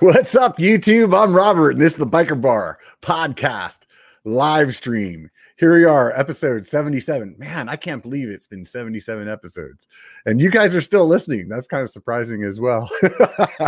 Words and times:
What's 0.00 0.36
up, 0.36 0.58
YouTube? 0.58 1.18
I'm 1.18 1.34
Robert, 1.34 1.70
and 1.70 1.80
this 1.80 1.94
is 1.94 1.98
the 1.98 2.06
Biker 2.06 2.38
Bar 2.38 2.78
podcast 3.00 3.78
live 4.24 4.76
stream. 4.76 5.30
Here 5.58 5.72
we 5.72 5.86
are, 5.86 6.12
episode 6.12 6.66
77. 6.66 7.36
Man, 7.38 7.70
I 7.70 7.76
can't 7.76 8.02
believe 8.02 8.28
it's 8.28 8.46
been 8.46 8.66
77 8.66 9.26
episodes, 9.26 9.86
and 10.26 10.38
you 10.38 10.50
guys 10.50 10.74
are 10.74 10.82
still 10.82 11.06
listening. 11.06 11.48
That's 11.48 11.66
kind 11.66 11.82
of 11.82 11.88
surprising 11.88 12.44
as 12.44 12.60
well. 12.60 12.90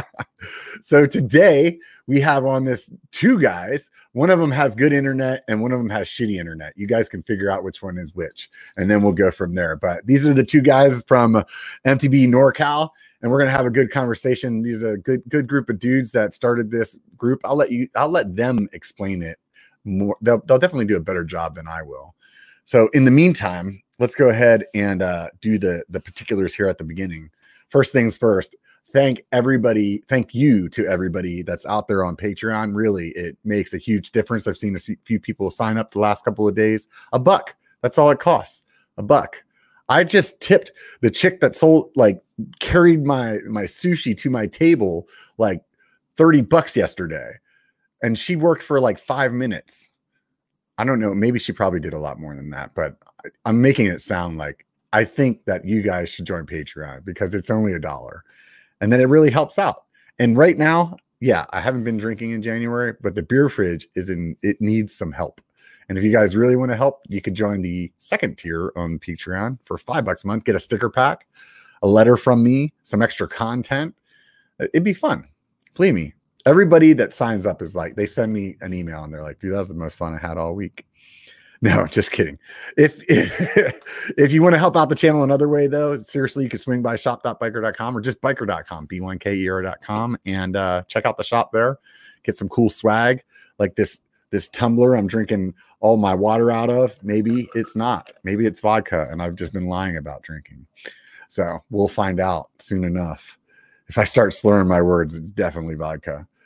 so, 0.82 1.06
today 1.06 1.78
we 2.06 2.20
have 2.20 2.44
on 2.44 2.66
this 2.66 2.90
two 3.10 3.40
guys. 3.40 3.88
One 4.12 4.28
of 4.28 4.38
them 4.38 4.50
has 4.50 4.74
good 4.74 4.92
internet, 4.92 5.44
and 5.48 5.62
one 5.62 5.72
of 5.72 5.78
them 5.78 5.88
has 5.88 6.08
shitty 6.08 6.38
internet. 6.38 6.74
You 6.76 6.86
guys 6.86 7.08
can 7.08 7.22
figure 7.22 7.50
out 7.50 7.64
which 7.64 7.82
one 7.82 7.96
is 7.96 8.14
which, 8.14 8.50
and 8.76 8.90
then 8.90 9.00
we'll 9.00 9.12
go 9.12 9.30
from 9.30 9.54
there. 9.54 9.74
But 9.74 10.06
these 10.06 10.26
are 10.26 10.34
the 10.34 10.44
two 10.44 10.60
guys 10.60 11.02
from 11.08 11.42
MTB 11.86 12.28
NorCal 12.28 12.90
and 13.22 13.32
we're 13.32 13.38
gonna 13.38 13.50
have 13.50 13.66
a 13.66 13.70
good 13.70 13.90
conversation. 13.90 14.62
These 14.62 14.84
are 14.84 14.92
a 14.92 14.98
good 14.98 15.22
good 15.28 15.48
group 15.48 15.70
of 15.70 15.78
dudes 15.78 16.12
that 16.12 16.34
started 16.34 16.70
this 16.70 16.98
group. 17.16 17.40
I'll 17.44 17.56
let 17.56 17.72
you. 17.72 17.88
I'll 17.96 18.10
let 18.10 18.36
them 18.36 18.68
explain 18.72 19.22
it 19.22 19.38
more. 19.88 20.16
They'll 20.20 20.40
they'll 20.46 20.58
definitely 20.58 20.86
do 20.86 20.96
a 20.96 21.00
better 21.00 21.24
job 21.24 21.54
than 21.54 21.66
I 21.66 21.82
will. 21.82 22.14
So 22.64 22.88
in 22.92 23.04
the 23.04 23.10
meantime, 23.10 23.82
let's 23.98 24.14
go 24.14 24.28
ahead 24.28 24.64
and 24.74 25.02
uh, 25.02 25.28
do 25.40 25.58
the 25.58 25.84
the 25.88 26.00
particulars 26.00 26.54
here 26.54 26.68
at 26.68 26.78
the 26.78 26.84
beginning. 26.84 27.30
First 27.68 27.92
things 27.92 28.16
first. 28.16 28.56
Thank 28.92 29.22
everybody. 29.32 30.02
Thank 30.08 30.34
you 30.34 30.68
to 30.70 30.86
everybody 30.86 31.42
that's 31.42 31.66
out 31.66 31.88
there 31.88 32.04
on 32.04 32.16
Patreon. 32.16 32.74
Really, 32.74 33.08
it 33.10 33.36
makes 33.44 33.74
a 33.74 33.78
huge 33.78 34.12
difference. 34.12 34.46
I've 34.46 34.56
seen 34.56 34.76
a 34.76 34.96
few 35.04 35.20
people 35.20 35.50
sign 35.50 35.76
up 35.76 35.90
the 35.90 35.98
last 35.98 36.24
couple 36.24 36.48
of 36.48 36.54
days. 36.54 36.88
A 37.12 37.18
buck. 37.18 37.54
That's 37.82 37.98
all 37.98 38.10
it 38.10 38.18
costs. 38.18 38.64
A 38.96 39.02
buck. 39.02 39.44
I 39.90 40.04
just 40.04 40.40
tipped 40.40 40.72
the 41.00 41.10
chick 41.10 41.40
that 41.40 41.54
sold 41.54 41.90
like 41.96 42.22
carried 42.60 43.04
my 43.04 43.38
my 43.48 43.62
sushi 43.64 44.16
to 44.18 44.30
my 44.30 44.46
table 44.46 45.08
like 45.38 45.62
30 46.16 46.42
bucks 46.42 46.76
yesterday 46.76 47.32
and 48.02 48.18
she 48.18 48.36
worked 48.36 48.62
for 48.62 48.80
like 48.80 48.98
5 48.98 49.32
minutes. 49.32 49.88
I 50.78 50.84
don't 50.84 51.00
know, 51.00 51.14
maybe 51.14 51.38
she 51.38 51.52
probably 51.52 51.80
did 51.80 51.92
a 51.92 51.98
lot 51.98 52.20
more 52.20 52.34
than 52.36 52.50
that, 52.50 52.74
but 52.74 52.96
I'm 53.44 53.60
making 53.60 53.86
it 53.86 54.00
sound 54.00 54.38
like 54.38 54.64
I 54.92 55.04
think 55.04 55.44
that 55.44 55.64
you 55.64 55.82
guys 55.82 56.08
should 56.08 56.24
join 56.24 56.46
Patreon 56.46 57.04
because 57.04 57.34
it's 57.34 57.50
only 57.50 57.72
a 57.72 57.80
dollar. 57.80 58.24
And 58.80 58.92
then 58.92 59.00
it 59.00 59.08
really 59.08 59.30
helps 59.30 59.58
out. 59.58 59.84
And 60.18 60.36
right 60.36 60.56
now, 60.56 60.96
yeah, 61.20 61.46
I 61.50 61.60
haven't 61.60 61.84
been 61.84 61.96
drinking 61.96 62.30
in 62.30 62.42
January, 62.42 62.94
but 63.00 63.14
the 63.14 63.22
beer 63.22 63.48
fridge 63.48 63.88
is 63.96 64.08
in 64.08 64.36
it 64.42 64.60
needs 64.60 64.94
some 64.94 65.12
help. 65.12 65.40
And 65.88 65.96
if 65.96 66.04
you 66.04 66.12
guys 66.12 66.36
really 66.36 66.54
want 66.54 66.70
to 66.70 66.76
help, 66.76 67.00
you 67.08 67.20
could 67.20 67.34
join 67.34 67.62
the 67.62 67.90
second 67.98 68.36
tier 68.36 68.72
on 68.76 68.98
Patreon 68.98 69.58
for 69.64 69.78
five 69.78 70.04
bucks 70.04 70.22
a 70.22 70.26
month. 70.26 70.44
Get 70.44 70.54
a 70.54 70.60
sticker 70.60 70.90
pack, 70.90 71.26
a 71.82 71.88
letter 71.88 72.16
from 72.16 72.42
me, 72.42 72.72
some 72.82 73.02
extra 73.02 73.26
content. 73.26 73.94
It'd 74.60 74.84
be 74.84 74.92
fun. 74.92 75.26
Believe 75.74 75.94
me. 75.94 76.14
Everybody 76.46 76.92
that 76.94 77.12
signs 77.12 77.46
up 77.46 77.62
is 77.62 77.74
like, 77.74 77.96
they 77.96 78.06
send 78.06 78.32
me 78.32 78.56
an 78.60 78.72
email 78.72 79.04
and 79.04 79.12
they're 79.12 79.22
like, 79.22 79.38
dude, 79.38 79.52
that 79.52 79.58
was 79.58 79.68
the 79.68 79.74
most 79.74 79.96
fun 79.96 80.14
I 80.14 80.18
had 80.18 80.38
all 80.38 80.54
week. 80.54 80.86
No, 81.60 81.88
just 81.88 82.12
kidding. 82.12 82.38
If 82.76 83.02
if, 83.08 83.82
if 84.16 84.30
you 84.30 84.42
want 84.44 84.52
to 84.52 84.60
help 84.60 84.76
out 84.76 84.90
the 84.90 84.94
channel 84.94 85.24
another 85.24 85.48
way, 85.48 85.66
though, 85.66 85.96
seriously, 85.96 86.44
you 86.44 86.48
can 86.48 86.60
swing 86.60 86.82
by 86.82 86.94
shop.biker.com 86.94 87.96
or 87.96 88.00
just 88.00 88.20
biker.com, 88.20 88.86
b1ker.com, 88.86 90.18
and 90.24 90.54
uh, 90.54 90.84
check 90.86 91.04
out 91.04 91.16
the 91.16 91.24
shop 91.24 91.50
there. 91.52 91.80
Get 92.22 92.36
some 92.36 92.48
cool 92.48 92.70
swag 92.70 93.24
like 93.58 93.74
this 93.74 93.98
this 94.30 94.48
tumbler 94.48 94.94
I'm 94.94 95.06
drinking 95.06 95.54
all 95.80 95.96
my 95.96 96.14
water 96.14 96.50
out 96.50 96.70
of. 96.70 96.94
Maybe 97.02 97.48
it's 97.54 97.74
not. 97.74 98.12
Maybe 98.24 98.46
it's 98.46 98.60
vodka, 98.60 99.08
and 99.10 99.22
I've 99.22 99.34
just 99.34 99.52
been 99.52 99.66
lying 99.66 99.96
about 99.96 100.22
drinking. 100.22 100.66
So 101.28 101.58
we'll 101.70 101.88
find 101.88 102.20
out 102.20 102.50
soon 102.58 102.84
enough. 102.84 103.38
If 103.88 103.98
I 103.98 104.04
start 104.04 104.34
slurring 104.34 104.68
my 104.68 104.82
words, 104.82 105.14
it's 105.14 105.30
definitely 105.30 105.74
vodka. 105.74 106.26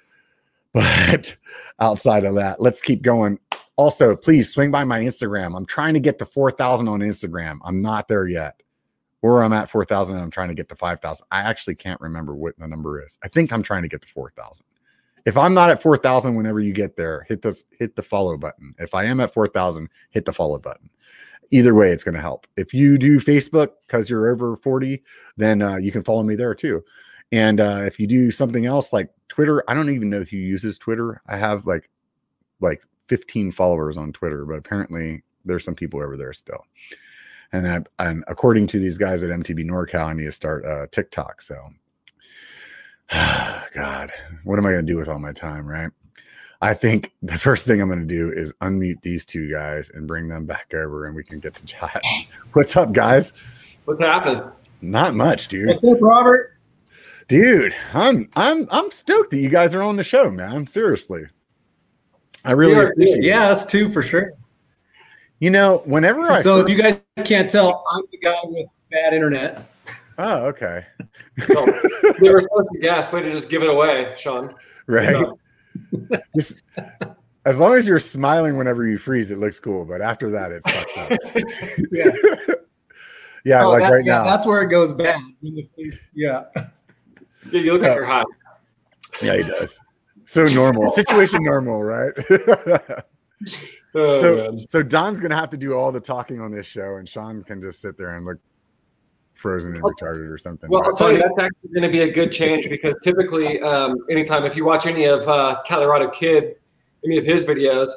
But 0.74 1.36
outside 1.80 2.24
of 2.24 2.36
that, 2.36 2.58
let's 2.58 2.80
keep 2.80 3.02
going. 3.02 3.38
Also, 3.76 4.16
please 4.16 4.50
swing 4.50 4.70
by 4.70 4.84
my 4.84 5.00
Instagram. 5.00 5.54
I'm 5.54 5.66
trying 5.66 5.92
to 5.92 6.00
get 6.00 6.18
to 6.20 6.24
4,000 6.24 6.88
on 6.88 7.00
Instagram. 7.00 7.58
I'm 7.62 7.82
not 7.82 8.08
there 8.08 8.26
yet. 8.26 8.62
Or 9.20 9.42
I'm 9.42 9.52
at 9.52 9.70
4,000 9.70 10.16
and 10.16 10.24
I'm 10.24 10.30
trying 10.30 10.48
to 10.48 10.54
get 10.54 10.70
to 10.70 10.74
5,000. 10.74 11.26
I 11.30 11.40
actually 11.40 11.74
can't 11.74 12.00
remember 12.00 12.34
what 12.34 12.58
the 12.58 12.66
number 12.66 13.04
is. 13.04 13.18
I 13.22 13.28
think 13.28 13.52
I'm 13.52 13.62
trying 13.62 13.82
to 13.82 13.88
get 13.88 14.00
to 14.00 14.08
4,000. 14.08 14.64
If 15.24 15.36
I'm 15.36 15.54
not 15.54 15.70
at 15.70 15.82
4,000 15.82 16.34
whenever 16.34 16.60
you 16.60 16.72
get 16.72 16.96
there, 16.96 17.24
hit 17.28 17.42
the 17.42 17.60
hit 17.78 17.94
the 17.94 18.02
follow 18.02 18.36
button. 18.36 18.74
If 18.78 18.94
I 18.94 19.04
am 19.04 19.20
at 19.20 19.32
4,000, 19.32 19.88
hit 20.10 20.24
the 20.24 20.32
follow 20.32 20.58
button. 20.58 20.90
Either 21.50 21.74
way, 21.74 21.92
it's 21.92 22.02
going 22.02 22.14
to 22.14 22.20
help. 22.20 22.46
If 22.56 22.72
you 22.72 22.98
do 22.98 23.20
Facebook 23.20 23.68
because 23.86 24.08
you're 24.08 24.30
over 24.30 24.56
40, 24.56 25.02
then 25.36 25.62
uh, 25.62 25.76
you 25.76 25.92
can 25.92 26.02
follow 26.02 26.22
me 26.22 26.34
there 26.34 26.54
too. 26.54 26.82
And 27.32 27.60
uh, 27.60 27.82
if 27.86 27.98
you 27.98 28.06
do 28.06 28.30
something 28.30 28.66
else 28.66 28.92
like 28.92 29.10
Twitter, 29.28 29.64
I 29.68 29.74
don't 29.74 29.88
even 29.88 30.10
know 30.10 30.22
who 30.22 30.36
uses 30.36 30.78
Twitter. 30.78 31.22
I 31.26 31.38
have 31.38 31.66
like 31.66 31.88
like 32.60 32.82
15 33.08 33.50
followers 33.50 33.96
on 33.96 34.12
Twitter, 34.12 34.44
but 34.44 34.54
apparently 34.54 35.22
there's 35.44 35.64
some 35.64 35.74
people 35.74 36.00
over 36.00 36.16
there 36.16 36.32
still. 36.32 36.64
And, 37.52 37.68
I, 37.68 37.80
and 37.98 38.24
according 38.28 38.68
to 38.68 38.78
these 38.78 38.96
guys 38.96 39.22
at 39.22 39.30
MTB 39.30 39.64
NorCal, 39.64 40.06
I 40.06 40.12
need 40.12 40.24
to 40.24 40.32
start 40.32 40.64
uh, 40.64 40.86
TikTok. 40.92 41.42
So 41.42 41.56
God, 43.12 44.12
what 44.44 44.58
am 44.58 44.66
I 44.66 44.70
going 44.70 44.86
to 44.86 44.92
do 44.92 44.96
with 44.96 45.08
all 45.08 45.18
my 45.18 45.32
time, 45.32 45.66
right? 45.66 45.90
I 46.60 46.74
think 46.74 47.12
the 47.22 47.36
first 47.36 47.66
thing 47.66 47.80
I'm 47.80 47.88
going 47.88 48.06
to 48.06 48.06
do 48.06 48.30
is 48.30 48.54
unmute 48.60 49.02
these 49.02 49.26
two 49.26 49.50
guys 49.50 49.90
and 49.90 50.06
bring 50.06 50.28
them 50.28 50.46
back 50.46 50.72
over 50.74 51.06
and 51.06 51.16
we 51.16 51.24
can 51.24 51.40
get 51.40 51.54
the 51.54 51.66
chat. 51.66 52.02
What's 52.52 52.76
up, 52.76 52.92
guys? 52.92 53.32
What's 53.84 54.00
happening? 54.00 54.44
Not 54.80 55.14
much, 55.14 55.48
dude. 55.48 55.66
What's 55.66 55.84
up, 55.84 55.98
Robert? 56.00 56.51
Dude, 57.28 57.74
I'm 57.94 58.28
I'm 58.36 58.68
I'm 58.70 58.90
stoked 58.90 59.30
that 59.30 59.38
you 59.38 59.48
guys 59.48 59.74
are 59.74 59.82
on 59.82 59.96
the 59.96 60.04
show, 60.04 60.30
man. 60.30 60.66
Seriously. 60.66 61.24
I 62.44 62.52
really 62.52 62.74
appreciate 62.74 63.22
Yeah, 63.22 63.48
us 63.48 63.64
too 63.64 63.88
for 63.88 64.02
sure. 64.02 64.32
You 65.38 65.50
know, 65.50 65.82
whenever 65.84 66.22
I 66.22 66.40
So 66.40 66.62
first... 66.62 66.72
if 66.72 66.76
you 66.76 66.82
guys 66.82 67.00
can't 67.24 67.50
tell, 67.50 67.84
I'm 67.92 68.02
the 68.10 68.18
guy 68.18 68.36
with 68.44 68.66
bad 68.90 69.14
internet. 69.14 69.66
Oh, 70.18 70.46
okay. 70.46 70.84
well, 71.48 71.66
they 72.20 72.30
were 72.30 72.40
supposed 72.40 72.68
to 72.72 72.78
guess. 72.80 73.12
Way 73.12 73.22
to 73.22 73.30
just 73.30 73.50
give 73.50 73.62
it 73.62 73.70
away, 73.70 74.14
Sean. 74.18 74.54
Right. 74.86 75.26
Just, 76.36 76.62
as 77.46 77.58
long 77.58 77.74
as 77.74 77.88
you're 77.88 77.98
smiling 77.98 78.58
whenever 78.58 78.86
you 78.86 78.98
freeze, 78.98 79.30
it 79.30 79.38
looks 79.38 79.58
cool. 79.58 79.86
But 79.86 80.02
after 80.02 80.30
that, 80.30 80.52
it's 80.52 80.70
fucked 80.70 81.12
up. 81.12 81.18
yeah. 81.92 82.54
Yeah, 83.44 83.64
oh, 83.64 83.70
like 83.70 83.82
that, 83.82 83.90
right 83.90 84.04
yeah, 84.04 84.18
now. 84.18 84.24
That's 84.24 84.46
where 84.46 84.62
it 84.62 84.68
goes 84.68 84.92
bad. 84.92 85.20
Yeah. 86.14 86.44
Yeah, 87.52 87.60
you 87.60 87.72
look 87.72 87.82
like 87.82 87.94
you're 87.94 88.04
hot. 88.04 88.26
Yeah, 89.20 89.36
he 89.36 89.42
does. 89.42 89.78
So 90.24 90.46
normal. 90.46 90.88
Situation 90.88 91.40
normal, 91.42 91.82
right? 91.82 92.12
oh, 93.94 94.22
so, 94.22 94.56
so 94.70 94.82
Don's 94.82 95.20
gonna 95.20 95.36
have 95.36 95.50
to 95.50 95.58
do 95.58 95.74
all 95.74 95.92
the 95.92 96.00
talking 96.00 96.40
on 96.40 96.50
this 96.50 96.66
show, 96.66 96.96
and 96.96 97.06
Sean 97.06 97.44
can 97.44 97.60
just 97.60 97.82
sit 97.82 97.98
there 97.98 98.16
and 98.16 98.24
look 98.24 98.38
frozen 99.34 99.74
and 99.74 99.82
retarded 99.82 100.32
or 100.32 100.38
something. 100.38 100.70
Well, 100.70 100.82
I'll 100.84 100.96
tell 100.96 101.12
you, 101.12 101.18
that's 101.18 101.38
actually 101.38 101.70
going 101.74 101.82
to 101.82 101.90
be 101.90 102.00
a 102.00 102.10
good 102.10 102.32
change 102.32 102.68
because 102.70 102.94
typically, 103.02 103.60
um, 103.60 103.98
anytime 104.08 104.46
if 104.46 104.56
you 104.56 104.64
watch 104.64 104.86
any 104.86 105.04
of 105.04 105.28
uh, 105.28 105.60
Colorado 105.66 106.08
Kid, 106.08 106.56
any 107.04 107.18
of 107.18 107.26
his 107.26 107.44
videos, 107.44 107.88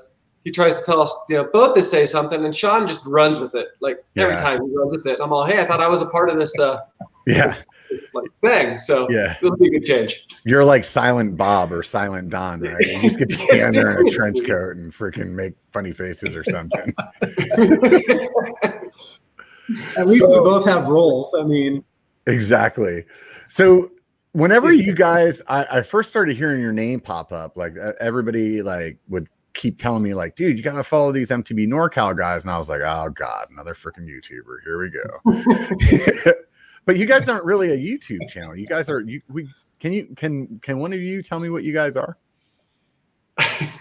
he 0.43 0.51
tries 0.51 0.79
to 0.79 0.85
tell 0.85 1.01
us, 1.01 1.15
you 1.29 1.37
know, 1.37 1.47
both 1.53 1.75
to 1.75 1.81
say 1.81 2.05
something, 2.05 2.43
and 2.43 2.55
Sean 2.55 2.87
just 2.87 3.05
runs 3.05 3.39
with 3.39 3.55
it. 3.55 3.69
Like 3.79 4.03
every 4.17 4.35
time 4.35 4.61
he 4.61 4.75
runs 4.75 4.97
with 4.97 5.05
it, 5.07 5.19
I'm 5.21 5.31
all, 5.31 5.45
hey, 5.45 5.61
I 5.61 5.65
thought 5.65 5.81
I 5.81 5.87
was 5.87 6.01
a 6.01 6.07
part 6.07 6.29
of 6.29 6.37
this. 6.37 6.57
Uh, 6.59 6.79
yeah. 7.25 7.55
Like 8.13 8.29
thing. 8.41 8.77
So 8.79 9.09
yeah, 9.09 9.37
it'll 9.41 9.57
be 9.57 9.67
a 9.67 9.71
good 9.71 9.85
change. 9.85 10.27
You're 10.43 10.65
like 10.65 10.83
Silent 10.83 11.37
Bob 11.37 11.71
or 11.71 11.83
Silent 11.83 12.29
Don, 12.29 12.61
right? 12.61 12.85
You 12.85 13.01
just 13.01 13.19
get 13.19 13.29
to 13.29 13.35
stand 13.35 13.73
there 13.73 13.97
in 13.97 14.07
a 14.07 14.11
trench 14.11 14.39
coat 14.45 14.77
and 14.77 14.91
freaking 14.91 15.31
make 15.31 15.53
funny 15.71 15.91
faces 15.91 16.35
or 16.35 16.43
something. 16.43 16.93
At 19.97 20.05
least 20.07 20.23
so, 20.23 20.29
we 20.29 20.37
both 20.43 20.65
have 20.67 20.87
roles. 20.87 21.33
I 21.33 21.43
mean, 21.43 21.83
exactly. 22.27 23.05
So 23.47 23.91
whenever 24.33 24.71
you 24.71 24.93
guys, 24.93 25.41
I, 25.47 25.65
I, 25.77 25.81
first 25.81 26.09
started 26.09 26.37
hearing 26.37 26.61
your 26.61 26.73
name 26.73 26.99
pop 26.99 27.31
up, 27.31 27.57
like 27.57 27.75
everybody 27.99 28.61
like 28.61 28.99
would 29.07 29.27
keep 29.55 29.79
telling 29.79 30.03
me 30.03 30.13
like, 30.13 30.35
dude, 30.35 30.57
you 30.57 30.63
got 30.63 30.73
to 30.73 30.83
follow 30.83 31.11
these 31.11 31.29
MTB 31.29 31.67
NorCal 31.67 32.15
guys. 32.15 32.43
And 32.43 32.51
I 32.51 32.57
was 32.57 32.69
like, 32.69 32.81
oh 32.81 33.09
God, 33.09 33.47
another 33.49 33.73
freaking 33.73 34.07
YouTuber. 34.07 34.57
Here 34.63 34.79
we 34.79 34.91
go. 34.91 36.33
but 36.85 36.97
you 36.97 37.05
guys 37.05 37.27
aren't 37.29 37.45
really 37.45 37.71
a 37.71 37.77
YouTube 37.77 38.27
channel. 38.29 38.55
You 38.55 38.67
guys 38.67 38.89
are, 38.89 39.01
you, 39.01 39.21
we, 39.29 39.49
can 39.79 39.93
you, 39.93 40.07
can, 40.15 40.59
can 40.61 40.79
one 40.79 40.93
of 40.93 40.99
you 40.99 41.21
tell 41.21 41.39
me 41.39 41.49
what 41.49 41.63
you 41.63 41.73
guys 41.73 41.95
are? 41.97 42.17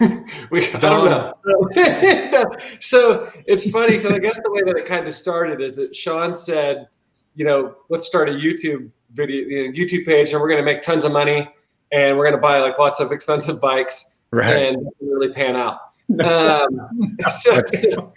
we, 0.51 0.67
I 0.73 0.79
don't 0.79 1.05
know. 1.05 1.33
so 2.79 3.31
it's 3.45 3.69
funny 3.69 3.97
because 3.97 4.11
I 4.11 4.19
guess 4.19 4.39
the 4.43 4.51
way 4.51 4.61
that 4.63 4.75
it 4.75 4.85
kind 4.85 5.07
of 5.07 5.13
started 5.13 5.61
is 5.61 5.75
that 5.75 5.95
Sean 5.95 6.35
said, 6.35 6.87
you 7.35 7.45
know, 7.45 7.75
let's 7.89 8.05
start 8.05 8.27
a 8.27 8.33
YouTube 8.33 8.89
video, 9.13 9.47
you 9.47 9.67
know, 9.67 9.73
YouTube 9.73 10.05
page, 10.05 10.31
and 10.31 10.41
we're 10.41 10.49
going 10.49 10.63
to 10.63 10.65
make 10.65 10.81
tons 10.81 11.05
of 11.05 11.11
money, 11.11 11.49
and 11.91 12.17
we're 12.17 12.25
going 12.25 12.35
to 12.35 12.41
buy 12.41 12.59
like 12.59 12.77
lots 12.77 12.99
of 12.99 13.11
expensive 13.11 13.61
bikes, 13.61 14.23
right. 14.31 14.55
and 14.55 14.87
really 14.99 15.29
pan 15.29 15.55
out. 15.55 15.79
Um, 16.23 17.17
so 17.27 18.13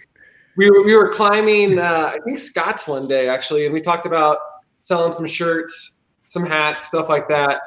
we 0.55 0.69
were 0.69 0.83
we 0.83 0.93
were 0.93 1.09
climbing, 1.09 1.79
uh, 1.79 2.11
I 2.13 2.19
think 2.23 2.37
Scott's 2.37 2.87
one 2.87 3.07
day 3.07 3.27
actually, 3.27 3.65
and 3.65 3.73
we 3.73 3.81
talked 3.81 4.05
about 4.05 4.37
selling 4.79 5.11
some 5.11 5.27
shirts, 5.27 6.03
some 6.25 6.45
hats, 6.45 6.85
stuff 6.85 7.09
like 7.09 7.27
that 7.27 7.61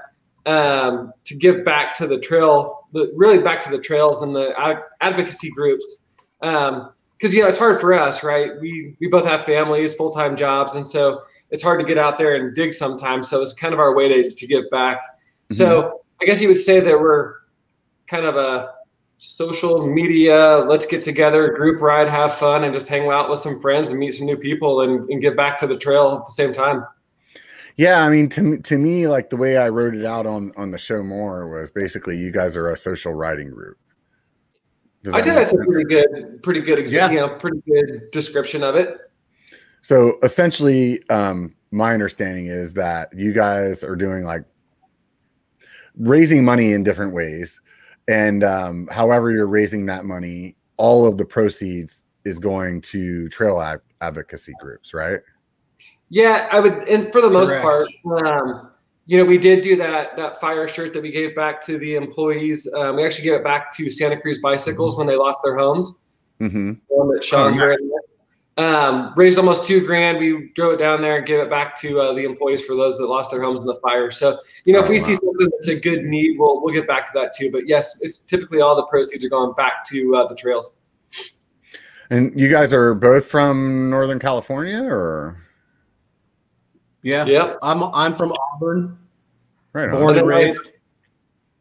um, 0.47 1.13
to 1.25 1.35
give 1.35 1.65
back 1.65 1.95
to 1.95 2.07
the 2.07 2.19
trail, 2.19 2.87
the, 2.93 3.13
really 3.15 3.39
back 3.39 3.63
to 3.63 3.71
the 3.71 3.79
trails 3.79 4.23
and 4.23 4.35
the 4.35 4.59
ad- 4.59 4.83
advocacy 5.01 5.51
groups. 5.51 6.01
Because 6.41 6.71
um, 6.71 6.93
you 7.31 7.43
know 7.43 7.49
it's 7.49 7.59
hard 7.59 7.81
for 7.81 7.95
us, 7.95 8.25
right? 8.25 8.51
We 8.61 8.97
we 9.01 9.09
both 9.09 9.25
have 9.25 9.45
families, 9.45 9.95
full 9.95 10.11
time 10.11 10.37
jobs, 10.37 10.75
and 10.75 10.87
so 10.87 11.23
it's 11.51 11.63
hard 11.63 11.79
to 11.81 11.87
get 11.87 11.99
out 11.99 12.19
there 12.19 12.35
and 12.35 12.55
dig 12.55 12.75
sometimes. 12.75 13.29
So 13.29 13.41
it's 13.41 13.53
kind 13.53 13.73
of 13.73 13.81
our 13.81 13.95
way 13.95 14.09
to 14.09 14.31
to 14.31 14.47
give 14.47 14.69
back. 14.71 14.99
Mm-hmm. 14.99 15.55
So 15.55 16.03
I 16.21 16.25
guess 16.25 16.41
you 16.43 16.49
would 16.49 16.61
say 16.61 16.81
that 16.81 16.99
we're 16.99 17.37
kind 18.09 18.27
of 18.27 18.37
a 18.37 18.75
social 19.19 19.87
media 19.87 20.65
let's 20.69 20.85
get 20.85 21.01
together 21.01 21.53
group 21.53 21.81
ride 21.81 22.09
have 22.09 22.35
fun 22.35 22.65
and 22.65 22.75
just 22.75 22.89
hang 22.89 23.09
out 23.09 23.31
with 23.31 23.39
some 23.39 23.61
friends 23.61 23.91
and 23.91 23.99
meet 24.01 24.13
some 24.13 24.27
new 24.27 24.37
people 24.37 24.81
and, 24.81 25.09
and 25.11 25.23
get 25.23 25.37
back 25.37 25.57
to 25.57 25.65
the 25.65 25.77
trail 25.77 26.17
at 26.19 26.27
the 26.27 26.33
same 26.33 26.53
time 26.53 26.85
yeah 27.77 28.05
i 28.05 28.09
mean 28.09 28.29
to, 28.29 28.59
to 28.59 28.79
me 28.79 29.07
like 29.07 29.31
the 29.31 29.37
way 29.37 29.57
i 29.57 29.69
wrote 29.69 29.95
it 29.95 30.05
out 30.05 30.27
on 30.27 30.53
on 30.57 30.71
the 30.71 30.79
show 30.79 31.03
more 31.03 31.49
was 31.49 31.71
basically 31.71 32.17
you 32.17 32.31
guys 32.31 32.57
are 32.57 32.71
a 32.71 32.77
social 32.77 33.13
riding 33.13 33.51
group 33.51 33.79
i 35.13 35.21
think 35.21 35.35
that's 35.35 35.53
a 35.53 35.57
pretty 35.57 35.85
good 35.85 36.43
pretty 36.43 36.61
good 36.61 36.79
example 36.79 37.17
yeah. 37.17 37.23
you 37.23 37.29
know, 37.29 37.35
pretty 37.37 37.63
good 37.67 38.11
description 38.13 38.63
of 38.63 38.77
it 38.77 38.99
so 39.81 40.19
essentially 40.23 41.01
um 41.11 41.55
my 41.71 41.95
understanding 41.95 42.47
is 42.47 42.75
that 42.75 43.09
you 43.15 43.33
guys 43.33 43.83
are 43.83 43.97
doing 43.97 44.25
like 44.25 44.45
raising 45.97 46.45
money 46.45 46.73
in 46.73 46.83
different 46.83 47.13
ways 47.15 47.61
and 48.09 48.43
um, 48.43 48.89
however 48.91 49.31
you're 49.31 49.47
raising 49.47 49.87
that 49.87 50.05
money, 50.05 50.57
all 50.77 51.07
of 51.07 51.19
the 51.19 51.25
proceeds 51.25 52.05
is 52.25 52.39
going 52.39 52.81
to 52.83 53.29
trail 53.29 53.61
ad- 53.61 53.81
advocacy 54.01 54.53
groups, 54.61 54.93
right? 54.95 55.21
Yeah, 56.13 56.47
I 56.53 56.61
would, 56.61 56.87
and 56.91 57.11
for 57.11 57.23
the 57.23 57.31
most 57.31 57.49
Correct. 57.49 57.95
part, 58.05 58.27
um, 58.27 58.71
you 59.07 59.17
know, 59.17 59.25
we 59.25 59.39
did 59.39 59.63
do 59.63 59.77
that 59.77 60.15
that 60.19 60.39
fire 60.43 60.69
shirt 60.69 60.93
that 60.93 61.03
we 61.03 61.11
gave 61.11 61.35
back 61.35 61.63
to 61.63 61.79
the 61.79 61.95
employees. 61.95 62.71
Um, 62.75 62.97
we 62.97 63.07
actually 63.07 63.25
gave 63.25 63.41
it 63.41 63.45
back 63.45 63.73
to 63.77 63.89
Santa 63.89 64.21
Cruz 64.21 64.39
Bicycles 64.43 64.93
mm-hmm. 64.93 64.99
when 64.99 65.07
they 65.07 65.17
lost 65.17 65.41
their 65.43 65.57
homes. 65.57 66.01
Mm-hmm. 66.39 66.73
One 66.89 67.09
that 67.15 67.25
Sean's 67.25 67.57
oh, 67.57 67.67
nice 67.67 67.81
um, 68.59 69.15
raised 69.17 69.39
almost 69.39 69.67
two 69.67 69.87
grand. 69.87 70.19
We 70.19 70.51
drove 70.55 70.75
it 70.75 70.77
down 70.81 71.01
there 71.01 71.17
and 71.17 71.25
gave 71.25 71.39
it 71.39 71.49
back 71.49 71.75
to 71.77 71.99
uh, 71.99 72.13
the 72.13 72.25
employees 72.27 72.63
for 72.63 72.77
those 72.77 72.99
that 72.99 73.07
lost 73.07 73.31
their 73.31 73.41
homes 73.41 73.61
in 73.61 73.67
the 73.67 73.77
fire. 73.77 74.11
So, 74.11 74.37
you 74.67 74.75
know, 74.75 74.81
oh, 74.81 74.83
if 74.83 74.91
we 74.91 74.99
wow. 74.99 75.05
see 75.05 75.15
something 75.15 75.49
that's 75.51 75.69
a 75.69 75.81
good 75.81 76.05
need, 76.05 76.39
we'll 76.39 76.63
we'll 76.63 76.75
get 76.75 76.87
back 76.87 77.07
to 77.07 77.13
that 77.15 77.33
too. 77.35 77.51
But 77.51 77.67
yes, 77.67 78.03
it's 78.03 78.19
typically 78.27 78.61
all 78.61 78.77
the 78.77 78.85
proceeds 78.85 79.25
are 79.25 79.31
going 79.31 79.55
back 79.55 79.83
to 79.87 80.15
uh, 80.17 80.29
the 80.29 80.35
trails. 80.35 80.77
And 82.11 82.39
you 82.39 82.51
guys 82.51 82.75
are 82.75 82.93
both 82.93 83.25
from 83.25 83.89
Northern 83.89 84.19
California, 84.19 84.85
or? 84.85 85.39
Yeah, 87.03 87.25
yeah. 87.27 87.57
I'm 87.63 87.83
I'm 87.83 88.15
from 88.15 88.33
Auburn, 88.33 88.99
right? 89.73 89.91
Born 89.91 90.19
and 90.19 90.27
raised. 90.27 90.71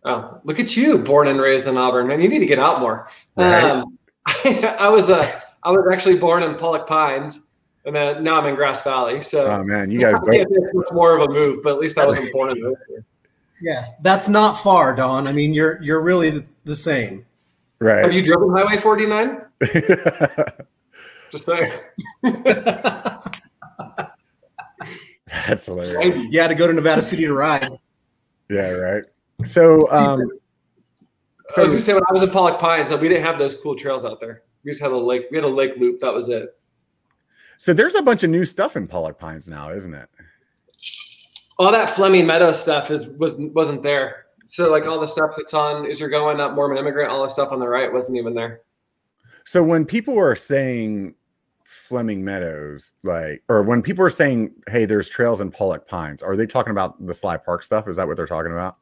Oh, 0.03 0.39
look 0.43 0.59
at 0.59 0.75
you, 0.75 0.97
born 0.97 1.27
and 1.27 1.39
raised 1.39 1.67
in 1.67 1.77
Auburn, 1.77 2.07
man! 2.07 2.21
You 2.21 2.27
need 2.27 2.39
to 2.39 2.45
get 2.45 2.59
out 2.59 2.79
more. 2.79 3.07
Right. 3.35 3.63
Um, 3.63 3.97
I 4.25 4.89
was 4.89 5.09
a. 5.09 5.17
Uh, 5.17 5.39
I 5.63 5.69
was 5.69 5.85
actually 5.93 6.17
born 6.17 6.41
in 6.41 6.55
Pollock 6.55 6.87
Pines, 6.87 7.51
and 7.85 7.95
then 7.95 8.23
now 8.23 8.39
I'm 8.39 8.47
in 8.47 8.55
Grass 8.55 8.83
Valley. 8.83 9.21
So, 9.21 9.45
oh 9.47 9.63
man, 9.63 9.91
you 9.91 9.99
guys 9.99 10.19
both. 10.19 10.47
much 10.73 10.91
more 10.91 11.17
of 11.17 11.29
a 11.29 11.31
move, 11.31 11.61
but 11.63 11.73
at 11.73 11.79
least 11.79 11.99
I 11.99 12.05
wasn't 12.05 12.31
born 12.31 12.51
in 12.51 12.61
there. 12.61 13.05
Yeah, 13.61 13.85
that's 14.01 14.27
not 14.27 14.53
far, 14.53 14.95
Don. 14.95 15.27
I 15.27 15.33
mean, 15.33 15.53
you're 15.53 15.81
you're 15.83 16.01
really 16.01 16.31
the, 16.31 16.45
the 16.63 16.75
same. 16.75 17.25
Right. 17.79 18.03
Have 18.03 18.13
you 18.13 18.21
driven 18.21 18.49
Highway 18.55 18.77
49? 18.77 19.41
Just 21.31 21.45
saying. 21.45 21.71
That's 25.47 25.65
hilarious. 25.65 26.19
You 26.29 26.41
had 26.41 26.49
to 26.49 26.55
go 26.55 26.67
to 26.67 26.73
Nevada 26.73 27.01
City 27.01 27.23
to 27.23 27.33
ride. 27.33 27.71
Yeah, 28.49 28.71
right. 28.71 29.03
So, 29.45 29.89
um, 29.91 30.29
so 31.49 31.61
I 31.61 31.63
was 31.63 31.71
gonna 31.71 31.81
say 31.81 31.93
when 31.93 32.03
I 32.07 32.11
was 32.11 32.23
in 32.23 32.29
Pollock 32.29 32.59
Pines, 32.59 32.89
we 32.89 33.07
didn't 33.07 33.23
have 33.23 33.39
those 33.39 33.55
cool 33.55 33.75
trails 33.75 34.03
out 34.03 34.19
there. 34.19 34.43
We 34.63 34.71
just 34.71 34.81
had 34.81 34.91
a 34.91 34.97
lake. 34.97 35.27
We 35.31 35.37
had 35.37 35.45
a 35.45 35.47
lake 35.47 35.77
loop. 35.77 35.99
That 36.01 36.13
was 36.13 36.29
it. 36.29 36.57
So 37.57 37.73
there's 37.73 37.95
a 37.95 38.01
bunch 38.01 38.23
of 38.23 38.29
new 38.29 38.43
stuff 38.43 38.75
in 38.75 38.87
Pollock 38.87 39.19
Pines 39.19 39.47
now, 39.47 39.69
isn't 39.69 39.93
it? 39.93 40.09
All 41.57 41.71
that 41.71 41.89
Fleming 41.91 42.25
Meadow 42.25 42.51
stuff 42.51 42.91
is 42.91 43.07
was 43.07 43.37
wasn't 43.39 43.83
there. 43.83 44.25
So 44.49 44.69
like 44.69 44.85
all 44.85 44.99
the 44.99 45.07
stuff 45.07 45.31
that's 45.37 45.53
on 45.53 45.89
as 45.89 45.99
you're 45.99 46.09
going 46.09 46.41
up 46.41 46.55
Mormon 46.55 46.77
Emigrant, 46.77 47.09
all 47.09 47.23
the 47.23 47.29
stuff 47.29 47.53
on 47.53 47.59
the 47.59 47.67
right 47.67 47.91
wasn't 47.91 48.17
even 48.17 48.33
there. 48.33 48.61
So 49.45 49.63
when 49.63 49.85
people 49.85 50.19
are 50.19 50.35
saying 50.35 51.15
Fleming 51.91 52.23
Meadows, 52.23 52.93
like, 53.03 53.43
or 53.49 53.63
when 53.63 53.81
people 53.81 54.05
are 54.05 54.09
saying, 54.09 54.53
"Hey, 54.69 54.85
there's 54.85 55.09
trails 55.09 55.41
in 55.41 55.51
Pollock 55.51 55.89
Pines," 55.89 56.23
are 56.23 56.37
they 56.37 56.45
talking 56.45 56.71
about 56.71 57.05
the 57.05 57.13
Sly 57.13 57.35
Park 57.35 57.63
stuff? 57.63 57.85
Is 57.89 57.97
that 57.97 58.07
what 58.07 58.15
they're 58.15 58.25
talking 58.25 58.53
about? 58.53 58.77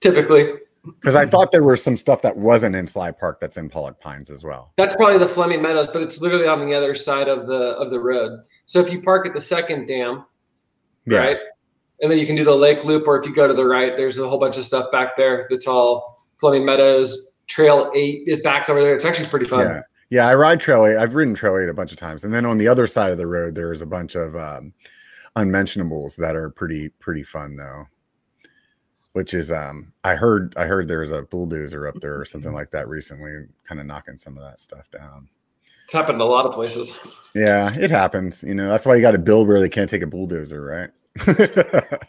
Typically, 0.00 0.54
because 0.84 1.14
I 1.14 1.26
thought 1.26 1.52
there 1.52 1.62
was 1.62 1.80
some 1.80 1.96
stuff 1.96 2.22
that 2.22 2.36
wasn't 2.36 2.74
in 2.74 2.88
Sly 2.88 3.12
Park 3.12 3.38
that's 3.38 3.56
in 3.56 3.68
Pollock 3.68 4.00
Pines 4.00 4.32
as 4.32 4.42
well. 4.42 4.72
That's 4.76 4.96
probably 4.96 5.18
the 5.18 5.28
Fleming 5.28 5.62
Meadows, 5.62 5.86
but 5.86 6.02
it's 6.02 6.20
literally 6.20 6.48
on 6.48 6.66
the 6.66 6.74
other 6.74 6.96
side 6.96 7.28
of 7.28 7.46
the 7.46 7.76
of 7.78 7.92
the 7.92 8.00
road. 8.00 8.40
So 8.66 8.80
if 8.80 8.90
you 8.92 9.00
park 9.00 9.28
at 9.28 9.32
the 9.32 9.40
second 9.40 9.86
dam, 9.86 10.24
yeah. 11.06 11.18
right, 11.18 11.36
and 12.00 12.10
then 12.10 12.18
you 12.18 12.26
can 12.26 12.34
do 12.34 12.42
the 12.42 12.56
lake 12.56 12.84
loop, 12.84 13.06
or 13.06 13.16
if 13.20 13.28
you 13.28 13.32
go 13.32 13.46
to 13.46 13.54
the 13.54 13.64
right, 13.64 13.96
there's 13.96 14.18
a 14.18 14.28
whole 14.28 14.40
bunch 14.40 14.56
of 14.56 14.64
stuff 14.64 14.90
back 14.90 15.16
there 15.16 15.46
that's 15.48 15.68
all 15.68 16.18
Fleming 16.40 16.64
Meadows. 16.64 17.28
Trail 17.46 17.92
Eight 17.94 18.24
is 18.26 18.40
back 18.40 18.68
over 18.68 18.80
there. 18.80 18.96
It's 18.96 19.04
actually 19.04 19.28
pretty 19.28 19.46
fun. 19.46 19.68
Yeah, 19.68 19.82
yeah. 20.10 20.26
I 20.28 20.34
ride 20.34 20.60
Trail 20.60 20.86
Eight. 20.86 20.96
I've 20.96 21.14
ridden 21.14 21.34
Trail 21.34 21.58
Eight 21.58 21.68
a 21.68 21.74
bunch 21.74 21.92
of 21.92 21.98
times, 21.98 22.24
and 22.24 22.34
then 22.34 22.44
on 22.44 22.58
the 22.58 22.68
other 22.68 22.86
side 22.86 23.12
of 23.12 23.18
the 23.18 23.26
road, 23.26 23.54
there's 23.54 23.82
a 23.82 23.86
bunch 23.86 24.14
of 24.14 24.36
um, 24.36 24.72
unmentionables 25.36 26.16
that 26.16 26.36
are 26.36 26.50
pretty 26.50 26.88
pretty 26.88 27.22
fun 27.22 27.56
though 27.56 27.86
which 29.12 29.34
is 29.34 29.50
um 29.50 29.92
I 30.04 30.14
heard 30.14 30.54
I 30.56 30.64
heard 30.64 30.88
there's 30.88 31.12
a 31.12 31.22
bulldozer 31.22 31.88
up 31.88 32.00
there 32.00 32.18
or 32.20 32.24
something 32.24 32.52
like 32.52 32.70
that 32.70 32.88
recently, 32.88 33.46
kind 33.64 33.80
of 33.80 33.86
knocking 33.86 34.18
some 34.18 34.36
of 34.36 34.44
that 34.44 34.60
stuff 34.60 34.90
down. 34.90 35.28
It's 35.84 35.92
happened 35.92 36.16
in 36.16 36.20
a 36.20 36.24
lot 36.24 36.46
of 36.46 36.52
places. 36.52 36.94
Yeah, 37.34 37.74
it 37.74 37.90
happens. 37.90 38.44
You 38.44 38.54
know, 38.54 38.68
that's 38.68 38.86
why 38.86 38.94
you 38.94 39.02
got 39.02 39.12
to 39.12 39.18
build 39.18 39.48
where 39.48 39.60
they 39.60 39.68
can't 39.68 39.90
take 39.90 40.02
a 40.02 40.06
bulldozer, 40.06 40.62
right? 40.64 40.90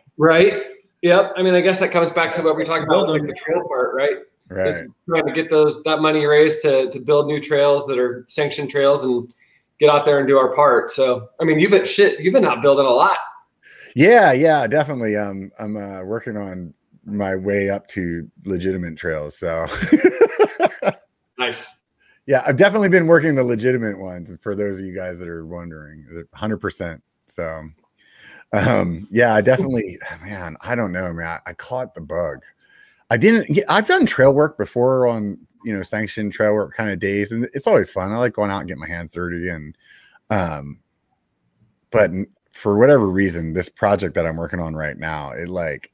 right. 0.17 0.63
Yep. 1.01 1.33
I 1.35 1.41
mean, 1.41 1.55
I 1.55 1.61
guess 1.61 1.79
that 1.79 1.91
comes 1.91 2.11
back 2.11 2.31
to 2.35 2.43
what 2.43 2.55
we 2.55 2.63
talked 2.63 2.83
about, 2.83 3.09
like 3.09 3.23
the 3.23 3.33
trail 3.33 3.63
part, 3.67 3.95
right? 3.95 4.17
Right. 4.51 4.67
Is 4.67 4.93
trying 5.07 5.25
to 5.25 5.31
get 5.31 5.49
those 5.49 5.81
that 5.83 6.01
money 6.01 6.25
raised 6.25 6.61
to 6.63 6.89
to 6.91 6.99
build 6.99 7.27
new 7.27 7.39
trails 7.39 7.87
that 7.87 7.97
are 7.97 8.25
sanctioned 8.27 8.69
trails 8.69 9.05
and 9.05 9.31
get 9.79 9.89
out 9.89 10.05
there 10.05 10.19
and 10.19 10.27
do 10.27 10.37
our 10.37 10.53
part. 10.53 10.91
So, 10.91 11.29
I 11.39 11.45
mean, 11.45 11.57
you've 11.57 11.71
been 11.71 11.85
shit. 11.85 12.19
You've 12.19 12.33
been 12.33 12.45
out 12.45 12.61
building 12.61 12.85
a 12.85 12.89
lot. 12.89 13.17
Yeah, 13.95 14.33
yeah, 14.33 14.67
definitely. 14.67 15.15
Um, 15.15 15.51
I'm 15.57 15.77
uh, 15.77 16.03
working 16.03 16.35
on 16.35 16.73
my 17.05 17.35
way 17.35 17.69
up 17.69 17.87
to 17.87 18.29
legitimate 18.45 18.97
trails. 18.97 19.37
So 19.37 19.67
nice. 21.37 21.83
Yeah, 22.27 22.43
I've 22.45 22.57
definitely 22.57 22.89
been 22.89 23.07
working 23.07 23.35
the 23.35 23.43
legitimate 23.43 23.97
ones 23.97 24.31
for 24.41 24.55
those 24.55 24.79
of 24.79 24.85
you 24.85 24.93
guys 24.93 25.17
that 25.19 25.27
are 25.27 25.45
wondering. 25.45 26.25
100%. 26.35 27.01
So 27.25 27.63
um 28.53 29.07
yeah, 29.09 29.33
I 29.33 29.41
definitely 29.41 29.97
man, 30.21 30.57
I 30.61 30.75
don't 30.75 30.91
know, 30.91 31.11
man. 31.13 31.39
I, 31.45 31.51
I 31.51 31.53
caught 31.53 31.95
the 31.95 32.01
bug. 32.01 32.43
I 33.11 33.17
didn't 33.17 33.59
I've 33.67 33.87
done 33.87 34.05
trail 34.05 34.33
work 34.33 34.57
before 34.57 35.05
on, 35.05 35.37
you 35.65 35.75
know, 35.75 35.83
sanctioned 35.83 36.31
trail 36.31 36.53
work 36.53 36.73
kind 36.73 36.89
of 36.89 36.99
days 36.99 37.33
and 37.33 37.47
it's 37.53 37.67
always 37.67 37.91
fun. 37.91 38.11
I 38.11 38.17
like 38.17 38.33
going 38.33 38.49
out 38.49 38.61
and 38.61 38.69
get 38.69 38.77
my 38.77 38.87
hands 38.87 39.11
dirty 39.11 39.49
and 39.49 39.77
um 40.29 40.79
but 41.91 42.09
for 42.51 42.79
whatever 42.79 43.05
reason, 43.07 43.51
this 43.51 43.67
project 43.67 44.15
that 44.15 44.25
I'm 44.25 44.37
working 44.37 44.61
on 44.61 44.75
right 44.75 44.97
now, 44.97 45.31
it 45.31 45.49
like 45.49 45.91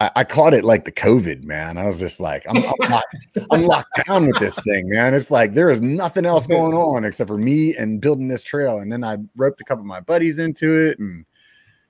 I, 0.00 0.10
I 0.16 0.24
caught 0.24 0.52
it 0.52 0.64
like 0.64 0.84
the 0.84 0.90
COVID, 0.90 1.44
man. 1.44 1.78
I 1.78 1.84
was 1.84 2.00
just 2.00 2.18
like, 2.18 2.44
I'm, 2.48 2.56
I'm, 2.56 2.90
locked, 2.90 3.16
I'm 3.52 3.64
locked 3.64 4.02
down 4.08 4.26
with 4.26 4.40
this 4.40 4.58
thing, 4.62 4.88
man. 4.88 5.14
It's 5.14 5.30
like 5.30 5.54
there 5.54 5.70
is 5.70 5.80
nothing 5.80 6.26
else 6.26 6.46
going 6.48 6.74
on 6.74 7.04
except 7.04 7.28
for 7.28 7.38
me 7.38 7.76
and 7.76 8.00
building 8.00 8.26
this 8.26 8.42
trail. 8.42 8.80
And 8.80 8.90
then 8.90 9.04
I 9.04 9.18
roped 9.36 9.60
a 9.60 9.64
couple 9.64 9.82
of 9.82 9.86
my 9.86 10.00
buddies 10.00 10.40
into 10.40 10.88
it, 10.88 10.98
and 10.98 11.24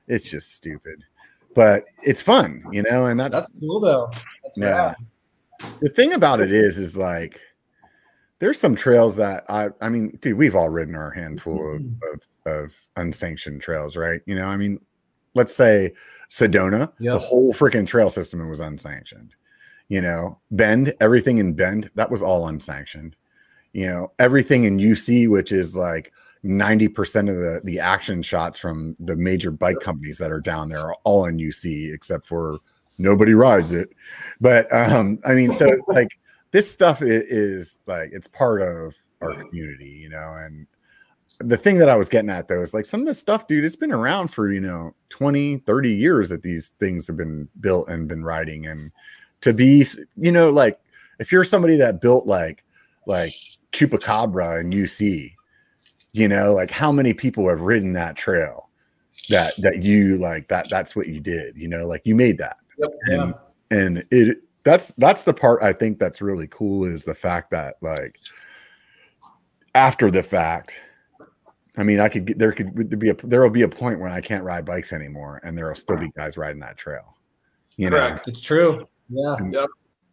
it's 0.09 0.31
just 0.31 0.55
stupid, 0.55 1.03
but 1.55 1.85
it's 2.03 2.23
fun, 2.23 2.63
you 2.73 2.83
know. 2.83 3.07
And 3.07 3.19
that's, 3.19 3.35
that's 3.35 3.51
cool, 3.61 3.81
though. 3.81 4.11
That's 4.43 4.59
yeah. 4.59 4.95
The 5.81 5.91
thing 5.91 6.13
about 6.13 6.41
it 6.41 6.53
is, 6.53 6.79
is 6.79 6.97
like 6.97 7.41
there's 8.39 8.59
some 8.59 8.75
trails 8.75 9.15
that 9.17 9.45
I, 9.49 9.69
I 9.81 9.89
mean, 9.89 10.19
dude, 10.21 10.37
we've 10.37 10.57
all 10.57 10.69
ridden 10.69 10.97
our 10.97 11.11
handful 11.11 11.77
of, 11.77 11.81
mm-hmm. 11.81 12.49
of, 12.49 12.65
of 12.65 12.75
unsanctioned 12.97 13.63
trails, 13.63 13.97
right? 13.97 14.21
You 14.27 14.35
know, 14.35 14.47
I 14.47 14.57
mean, 14.57 14.81
let's 15.35 15.55
say 15.55 15.93
Sedona, 16.31 16.93
yep. 16.99 17.15
the 17.15 17.19
whole 17.19 17.55
freaking 17.55 17.87
trail 17.87 18.11
system 18.11 18.49
was 18.49 18.61
unsanctioned. 18.61 19.35
You 19.89 20.01
know, 20.01 20.39
Bend, 20.51 20.95
everything 21.01 21.39
in 21.39 21.53
Bend, 21.53 21.91
that 21.95 22.11
was 22.11 22.23
all 22.23 22.49
unsanctioned. 22.49 23.15
You 23.73 23.87
know, 23.87 24.13
everything 24.19 24.65
in 24.65 24.79
UC, 24.79 25.29
which 25.29 25.53
is 25.53 25.77
like 25.77 26.13
90% 26.45 27.31
of 27.31 27.37
the 27.37 27.61
the 27.65 27.79
action 27.79 28.23
shots 28.23 28.59
from 28.59 28.95
the 28.99 29.17
major 29.17 29.51
bike 29.51 29.79
companies 29.81 30.19
that 30.19 30.33
are 30.33 30.41
down 30.41 30.69
there 30.69 30.81
are 30.81 30.97
all 31.05 31.27
in 31.27 31.39
UC 31.39 31.95
except 31.95 32.27
for 32.27 32.59
nobody 32.99 33.33
rides 33.33 33.71
it. 33.73 33.91
But 34.41 34.73
um 34.75 35.19
I 35.25 35.35
mean 35.35 35.53
so 35.53 35.69
like 35.89 36.19
this 36.51 36.71
stuff 36.71 37.01
is, 37.01 37.25
is 37.25 37.81
like 37.87 38.11
it's 38.13 38.27
part 38.27 38.61
of 38.63 38.95
our 39.21 39.35
community, 39.35 39.89
you 39.89 40.09
know, 40.09 40.35
and 40.37 40.67
the 41.39 41.57
thing 41.57 41.79
that 41.79 41.89
I 41.89 41.97
was 41.97 42.09
getting 42.09 42.31
at 42.31 42.49
though 42.49 42.61
is 42.61 42.75
like 42.75 42.87
some 42.87 43.01
of 43.01 43.07
this 43.07 43.19
stuff, 43.19 43.47
dude, 43.47 43.65
it's 43.65 43.77
been 43.77 43.93
around 43.93 44.29
for, 44.29 44.53
you 44.53 44.61
know, 44.61 44.95
20, 45.09 45.59
30 45.59 45.93
years 45.93 46.29
that 46.29 46.43
these 46.43 46.73
things 46.79 47.07
have 47.07 47.17
been 47.17 47.49
built 47.61 47.89
and 47.89 48.09
been 48.09 48.25
riding. 48.25 48.67
And 48.67 48.91
to 49.41 49.53
be, 49.53 49.87
you 50.17 50.33
know, 50.33 50.51
like 50.51 50.79
if 51.19 51.33
you're 51.33 51.45
somebody 51.45 51.77
that 51.77 52.01
built 52.01 52.27
like, 52.27 52.65
like 53.07 53.33
Chupacabra 53.73 54.61
and 54.61 54.73
UC, 54.73 55.35
you 56.13 56.29
know, 56.29 56.53
like 56.55 56.71
how 56.71 56.93
many 56.93 57.15
people 57.15 57.49
have 57.49 57.61
ridden 57.61 57.93
that 57.95 58.17
trail 58.17 58.69
that, 59.29 59.53
that 59.59 59.83
you 59.83 60.17
like, 60.17 60.49
that, 60.49 60.69
that's 60.69 60.95
what 60.95 61.09
you 61.09 61.21
did, 61.21 61.57
you 61.57 61.69
know, 61.69 61.87
like 61.87 62.03
you 62.05 62.15
made 62.15 62.39
that. 62.39 62.59
Yep. 62.79 62.91
And, 63.07 63.35
and 63.71 64.07
it, 64.11 64.39
that's, 64.65 64.93
that's 64.99 65.25
the 65.25 65.35
part 65.35 65.63
I 65.63 65.73
think 65.73 65.99
that's 65.99 66.21
really 66.21 66.47
cool 66.49 66.85
is 66.85 67.05
the 67.05 67.15
fact 67.15 67.51
that 67.51 67.77
like 67.81 68.19
after 69.75 70.11
the 70.11 70.23
fact, 70.23 70.81
I 71.77 71.83
mean, 71.83 72.01
I 72.01 72.09
could 72.09 72.27
get 72.27 72.39
there 72.39 72.53
could 72.53 72.99
be 72.99 73.09
a 73.09 73.15
there 73.15 73.41
will 73.41 73.49
be 73.49 73.63
a 73.63 73.69
point 73.69 73.99
where 73.99 74.11
I 74.11 74.21
can't 74.21 74.45
ride 74.45 74.67
bikes 74.67 74.93
anymore, 74.93 75.41
and 75.43 75.57
there 75.57 75.69
will 75.69 75.75
still 75.75 75.97
be 75.97 76.11
guys 76.11 76.37
riding 76.37 76.61
that 76.61 76.77
trail. 76.77 77.17
You 77.77 77.89
Correct. 77.89 78.29
It's 78.29 78.41
true. 78.43 78.87
Yeah. 79.09 79.37
And, 79.37 79.55
Yep. 79.55 79.69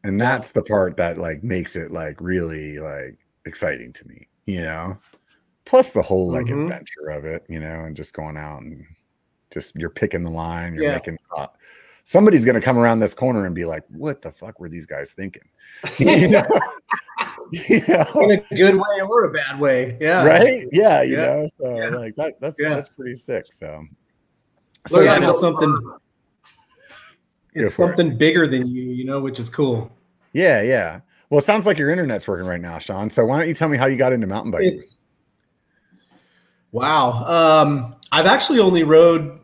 and 0.06 0.22
that's 0.22 0.52
the 0.52 0.64
part 0.64 0.96
that 0.98 1.18
like 1.18 1.44
makes 1.44 1.76
it 1.76 1.92
like 1.92 2.22
really 2.22 2.80
like 2.80 3.18
exciting 3.46 3.92
to 3.92 4.08
me, 4.08 4.28
you 4.46 4.62
know. 4.62 4.98
Plus 5.70 5.92
the 5.92 6.02
whole 6.02 6.32
like 6.32 6.48
Mhm. 6.48 6.64
adventure 6.64 7.10
of 7.12 7.26
it, 7.26 7.46
you 7.48 7.60
know, 7.60 7.82
and 7.86 7.96
just 7.96 8.16
going 8.16 8.38
out 8.38 8.64
and 8.64 8.84
just 9.52 9.76
you're 9.76 9.92
picking 9.92 10.24
the 10.24 10.32
line, 10.32 10.74
you're 10.74 10.86
Yeah. 10.86 10.94
making 10.94 11.20
uh, 11.38 11.46
somebody's 12.06 12.44
gonna 12.44 12.60
come 12.60 12.76
around 12.80 12.98
this 12.98 13.14
corner 13.14 13.46
and 13.46 13.54
be 13.54 13.66
like, 13.66 13.84
"What 13.90 14.24
the 14.24 14.32
fuck 14.32 14.60
were 14.60 14.68
these 14.68 14.88
guys 14.88 15.14
thinking?" 15.14 15.44
you 16.00 16.28
know, 16.30 16.42
know? 17.88 18.22
In 18.22 18.32
a 18.32 18.56
good 18.56 18.76
way 18.78 19.02
or 19.08 19.26
a 19.26 19.32
bad 19.32 19.60
way. 19.60 19.96
Yeah. 20.02 20.26
right? 20.26 20.68
Yeah, 20.72 21.04
you 21.04 21.18
Yeah. 21.18 21.26
know, 21.26 21.48
so 21.62 21.78
Yeah. 21.78 21.90
like 21.90 22.16
that 22.16 22.42
that's 22.42 22.60
Yeah. 22.60 22.74
that's 22.74 22.90
pretty 22.90 23.14
sick. 23.14 23.46
So, 23.52 23.86
So 24.88 24.96
Look, 24.98 25.06
yeah, 25.06 25.14
I 25.24 25.30
it's 25.30 25.40
something 25.40 25.78
it's 27.54 27.76
for 27.76 27.84
it. 27.84 27.88
something 27.90 28.18
bigger 28.18 28.48
than 28.48 28.66
you, 28.66 28.82
you 28.82 29.06
know, 29.06 29.20
which 29.20 29.40
is 29.40 29.50
cool. 29.52 29.92
yeah, 30.34 30.64
yeah. 30.64 31.02
Well, 31.30 31.38
it 31.38 31.44
sounds 31.44 31.68
like 31.68 31.78
your 31.78 31.92
internet's 31.92 32.28
working 32.28 32.48
right 32.48 32.60
now, 32.62 32.80
Sean. 32.80 33.12
So 33.12 33.24
why 33.24 33.38
don't 33.38 33.48
you 33.48 33.54
tell 33.54 33.70
me 33.70 33.78
how 33.78 33.86
you 33.86 33.98
got 33.98 34.14
into 34.14 34.26
mountain 34.26 34.50
biking? 34.52 34.74
It's 34.78 34.96
wow. 36.72 37.62
Um, 37.64 37.96
I've 38.12 38.26
actually 38.26 38.60
only 38.60 38.84
rode 38.84 39.40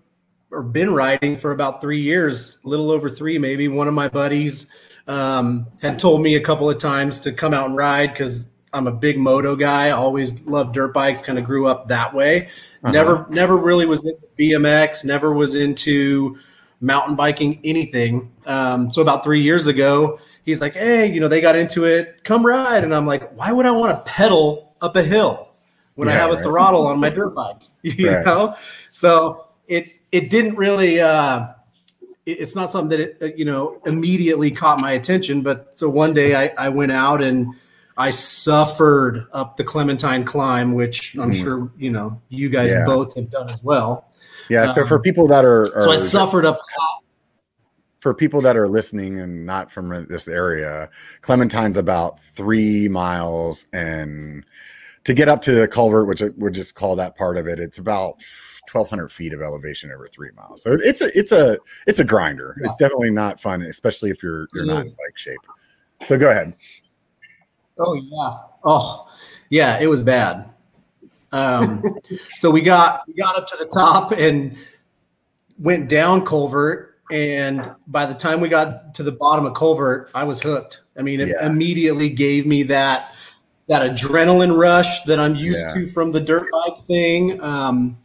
or 0.51 0.63
been 0.63 0.93
riding 0.93 1.35
for 1.35 1.51
about 1.51 1.81
three 1.81 2.01
years, 2.01 2.59
a 2.63 2.67
little 2.67 2.91
over 2.91 3.09
three, 3.09 3.37
maybe. 3.37 3.67
One 3.67 3.87
of 3.87 3.93
my 3.93 4.07
buddies 4.07 4.67
um, 5.07 5.67
had 5.81 5.99
told 5.99 6.21
me 6.21 6.35
a 6.35 6.41
couple 6.41 6.69
of 6.69 6.77
times 6.77 7.19
to 7.21 7.31
come 7.31 7.53
out 7.53 7.67
and 7.67 7.75
ride 7.75 8.11
because 8.13 8.49
I'm 8.73 8.87
a 8.87 8.91
big 8.91 9.17
moto 9.17 9.55
guy. 9.55 9.91
Always 9.91 10.45
loved 10.45 10.73
dirt 10.73 10.93
bikes. 10.93 11.21
Kind 11.21 11.37
of 11.37 11.45
grew 11.45 11.67
up 11.67 11.87
that 11.89 12.13
way. 12.13 12.49
Uh-huh. 12.83 12.91
Never, 12.91 13.25
never 13.29 13.57
really 13.57 13.85
was 13.85 13.99
into 13.99 14.27
BMX. 14.39 15.03
Never 15.03 15.33
was 15.33 15.55
into 15.55 16.37
mountain 16.81 17.15
biking, 17.15 17.59
anything. 17.63 18.31
Um, 18.45 18.91
so 18.91 19.01
about 19.01 19.23
three 19.23 19.41
years 19.41 19.67
ago, 19.67 20.19
he's 20.43 20.61
like, 20.61 20.73
"Hey, 20.73 21.11
you 21.11 21.19
know, 21.19 21.27
they 21.27 21.41
got 21.41 21.55
into 21.55 21.85
it. 21.85 22.23
Come 22.23 22.45
ride." 22.45 22.83
And 22.83 22.93
I'm 22.93 23.07
like, 23.07 23.31
"Why 23.35 23.51
would 23.51 23.65
I 23.65 23.71
want 23.71 23.97
to 23.97 24.11
pedal 24.11 24.75
up 24.81 24.95
a 24.95 25.03
hill 25.03 25.54
when 25.95 26.07
I 26.09 26.13
Yeah, 26.13 26.27
have 26.27 26.31
a 26.39 26.43
throttle 26.43 26.85
on 26.87 26.99
my 26.99 27.09
dirt 27.09 27.35
bike?" 27.35 27.61
You 27.83 28.11
Right. 28.11 28.25
know. 28.25 28.55
So 28.89 29.47
it 29.67 29.87
it 30.11 30.29
didn't 30.29 30.55
really. 30.55 30.99
Uh, 31.01 31.47
it- 32.25 32.39
it's 32.39 32.55
not 32.55 32.71
something 32.71 32.89
that 32.97 32.99
it, 32.99 33.17
uh, 33.21 33.35
you 33.35 33.45
know 33.45 33.79
immediately 33.85 34.49
caught 34.51 34.79
my 34.79 34.93
attention. 34.93 35.41
But 35.41 35.71
so 35.75 35.89
one 35.89 36.13
day 36.13 36.35
I, 36.35 36.53
I 36.57 36.69
went 36.69 36.91
out 36.91 37.21
and 37.21 37.53
I 37.97 38.09
suffered 38.09 39.27
up 39.31 39.57
the 39.57 39.63
Clementine 39.63 40.23
climb, 40.25 40.73
which 40.73 41.15
I'm 41.17 41.31
Mhm. 41.31 41.41
sure 41.43 41.71
you 41.77 41.91
know 41.91 42.19
you 42.29 42.49
guys 42.49 42.71
Yeah. 42.71 42.85
both 42.85 43.15
have 43.15 43.29
done 43.29 43.49
as 43.49 43.61
well. 43.63 44.09
Yeah. 44.49 44.71
So 44.73 44.81
Um, 44.81 44.87
for 44.87 44.99
people 44.99 45.27
that 45.27 45.45
are, 45.45 45.65
So 45.81 45.91
I 45.91 45.95
suffered 45.95 46.45
up. 46.45 46.59
for 47.99 48.13
people 48.13 48.41
that 48.41 48.55
are 48.57 48.67
listening 48.67 49.19
and 49.19 49.45
not 49.45 49.71
from 49.71 50.05
this 50.07 50.27
area, 50.27 50.89
Clementine's 51.21 51.77
about 51.77 52.19
three 52.19 52.87
miles, 52.87 53.65
and 53.73 54.43
to 55.05 55.13
get 55.13 55.29
up 55.29 55.41
to 55.43 55.51
the 55.53 55.67
culvert, 55.67 56.07
which 56.07 56.21
I 56.21 56.29
would 56.37 56.53
just 56.53 56.75
call 56.75 56.95
that 56.97 57.15
part 57.15 57.37
of 57.37 57.47
it, 57.47 57.59
it's 57.59 57.77
about 57.77 58.21
twelve 58.67 58.89
hundred 58.89 59.11
feet 59.11 59.31
of 59.33 59.41
elevation 59.41 59.91
over 59.91 60.07
three 60.07 60.31
miles. 60.35 60.63
So 60.63 60.75
it's 60.83 61.01
a 61.01 61.17
it's 61.17 61.31
a 61.31 61.57
it's 61.87 61.99
a 61.99 62.03
grinder. 62.03 62.57
It's 62.61 62.75
definitely 62.75 63.11
not 63.11 63.39
fun, 63.39 63.61
especially 63.61 64.09
if 64.09 64.21
you're 64.21 64.47
you're 64.53 64.65
not 64.65 64.85
in 64.85 64.91
bike 64.91 65.17
shape. 65.17 65.39
So 66.05 66.17
go 66.17 66.29
ahead. 66.31 66.55
Oh 67.77 67.93
yeah. 67.93 68.37
Oh 68.63 69.09
yeah. 69.49 69.79
It 69.79 69.87
was 69.87 70.03
bad. 70.03 70.49
Um, 71.31 71.83
so 72.35 72.49
we 72.49 72.61
got 72.61 73.07
we 73.07 73.13
got 73.13 73.35
up 73.35 73.47
to 73.47 73.57
the 73.57 73.65
top 73.65 74.11
and 74.11 74.57
went 75.59 75.87
down 75.87 76.25
culvert, 76.25 76.99
and 77.11 77.75
by 77.87 78.05
the 78.05 78.13
time 78.15 78.41
we 78.41 78.49
got 78.49 78.95
to 78.95 79.03
the 79.03 79.11
bottom 79.11 79.45
of 79.45 79.53
culvert, 79.53 80.09
I 80.15 80.23
was 80.23 80.41
hooked. 80.41 80.81
I 80.97 81.01
mean, 81.01 81.19
it 81.21 81.27
Yeah. 81.29 81.45
immediately 81.45 82.09
gave 82.09 82.45
me 82.47 82.63
that 82.63 83.11
that 83.67 83.89
adrenaline 83.89 84.55
rush 84.57 85.03
that 85.03 85.19
I'm 85.19 85.35
used 85.35 85.59
Yeah. 85.59 85.73
to 85.73 85.87
from 85.87 86.11
the 86.11 86.21
dirt 86.21 86.47
bike 86.51 86.85
thing. 86.87 87.41
Um, 87.41 87.97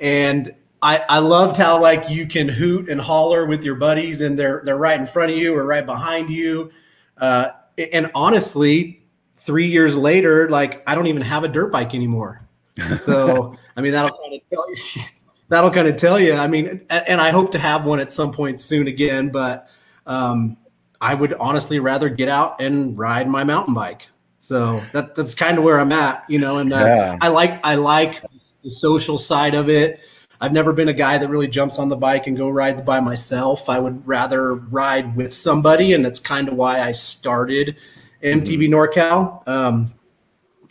and 0.00 0.54
I, 0.82 1.02
I 1.08 1.18
loved 1.20 1.56
how 1.56 1.80
like 1.80 2.10
you 2.10 2.26
can 2.26 2.48
hoot 2.48 2.88
and 2.88 3.00
holler 3.00 3.46
with 3.46 3.62
your 3.64 3.76
buddies 3.76 4.20
and 4.20 4.38
they're 4.38 4.62
they're 4.64 4.76
right 4.76 4.98
in 5.00 5.06
front 5.06 5.32
of 5.32 5.38
you 5.38 5.54
or 5.54 5.64
right 5.64 5.86
behind 5.86 6.30
you. 6.30 6.70
Uh, 7.16 7.48
and 7.92 8.10
honestly, 8.14 9.02
three 9.36 9.66
years 9.68 9.96
later, 9.96 10.48
like 10.48 10.82
I 10.86 10.94
don't 10.94 11.06
even 11.06 11.22
have 11.22 11.44
a 11.44 11.48
dirt 11.48 11.72
bike 11.72 11.94
anymore. 11.94 12.42
So 12.98 13.56
I 13.76 13.80
mean 13.80 13.92
that'll 13.92 14.16
kind 14.18 14.34
of 14.34 14.40
tell 14.50 14.70
you 14.70 15.02
that'll 15.48 15.70
kind 15.70 15.88
of 15.88 15.96
tell 15.96 16.20
you. 16.20 16.34
I 16.34 16.46
mean, 16.46 16.82
and 16.90 17.20
I 17.20 17.30
hope 17.30 17.52
to 17.52 17.58
have 17.58 17.84
one 17.86 18.00
at 18.00 18.12
some 18.12 18.32
point 18.32 18.60
soon 18.60 18.86
again, 18.88 19.30
but 19.30 19.68
um, 20.06 20.56
I 21.00 21.14
would 21.14 21.32
honestly 21.34 21.78
rather 21.78 22.08
get 22.08 22.28
out 22.28 22.60
and 22.60 22.98
ride 22.98 23.28
my 23.28 23.44
mountain 23.44 23.74
bike. 23.74 24.08
So 24.40 24.80
that 24.92 25.14
that's 25.14 25.34
kind 25.34 25.58
of 25.58 25.64
where 25.64 25.80
I'm 25.80 25.92
at, 25.92 26.24
you 26.28 26.38
know. 26.38 26.58
And 26.58 26.72
uh, 26.72 26.78
Yeah. 26.78 27.18
I 27.20 27.28
like 27.28 27.64
I 27.64 27.74
like 27.74 28.22
the 28.62 28.70
social 28.70 29.18
side 29.18 29.54
of 29.54 29.68
it. 29.68 30.00
I've 30.40 30.52
never 30.52 30.72
been 30.72 30.88
a 30.88 30.92
guy 30.92 31.18
that 31.18 31.28
really 31.28 31.48
jumps 31.48 31.78
on 31.78 31.88
the 31.88 31.96
bike 31.96 32.26
and 32.26 32.36
go 32.36 32.50
rides 32.50 32.82
by 32.82 33.00
myself. 33.00 33.68
I 33.68 33.78
would 33.78 34.06
rather 34.06 34.54
ride 34.54 35.16
with 35.16 35.32
somebody, 35.32 35.94
and 35.94 36.04
that's 36.04 36.18
kind 36.18 36.48
of 36.48 36.54
why 36.54 36.80
I 36.80 36.92
started 36.92 37.76
MTB 38.22 38.68
NorCal. 38.68 39.46
Um, 39.48 39.94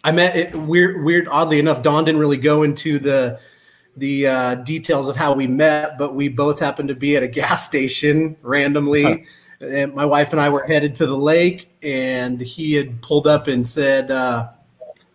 I 0.04 0.12
met 0.12 0.36
it 0.36 0.56
weird, 0.56 1.04
weird. 1.04 1.28
Oddly 1.28 1.58
enough, 1.58 1.82
Don 1.82 2.06
didn't 2.06 2.22
really 2.22 2.38
go 2.38 2.64
into 2.64 3.00
the 3.00 3.40
the 3.98 4.28
uh, 4.28 4.56
details 4.56 5.10
of 5.10 5.16
how 5.16 5.34
we 5.34 5.48
met, 5.48 5.98
but 5.98 6.14
we 6.14 6.28
both 6.28 6.60
happened 6.60 6.90
to 6.90 6.96
be 6.96 7.16
at 7.16 7.24
a 7.24 7.28
gas 7.28 7.66
station 7.66 8.38
randomly. 8.42 9.26
And 9.62 9.94
my 9.94 10.06
wife 10.06 10.32
and 10.32 10.42
I 10.42 10.50
were 10.50 10.66
headed 10.66 10.96
to 10.96 11.06
the 11.06 11.18
lake, 11.18 11.70
and 11.82 12.40
he 12.42 12.74
had 12.74 13.02
pulled 13.02 13.28
up 13.28 13.48
and 13.48 13.68
said, 13.68 14.12
uh, 14.12 14.50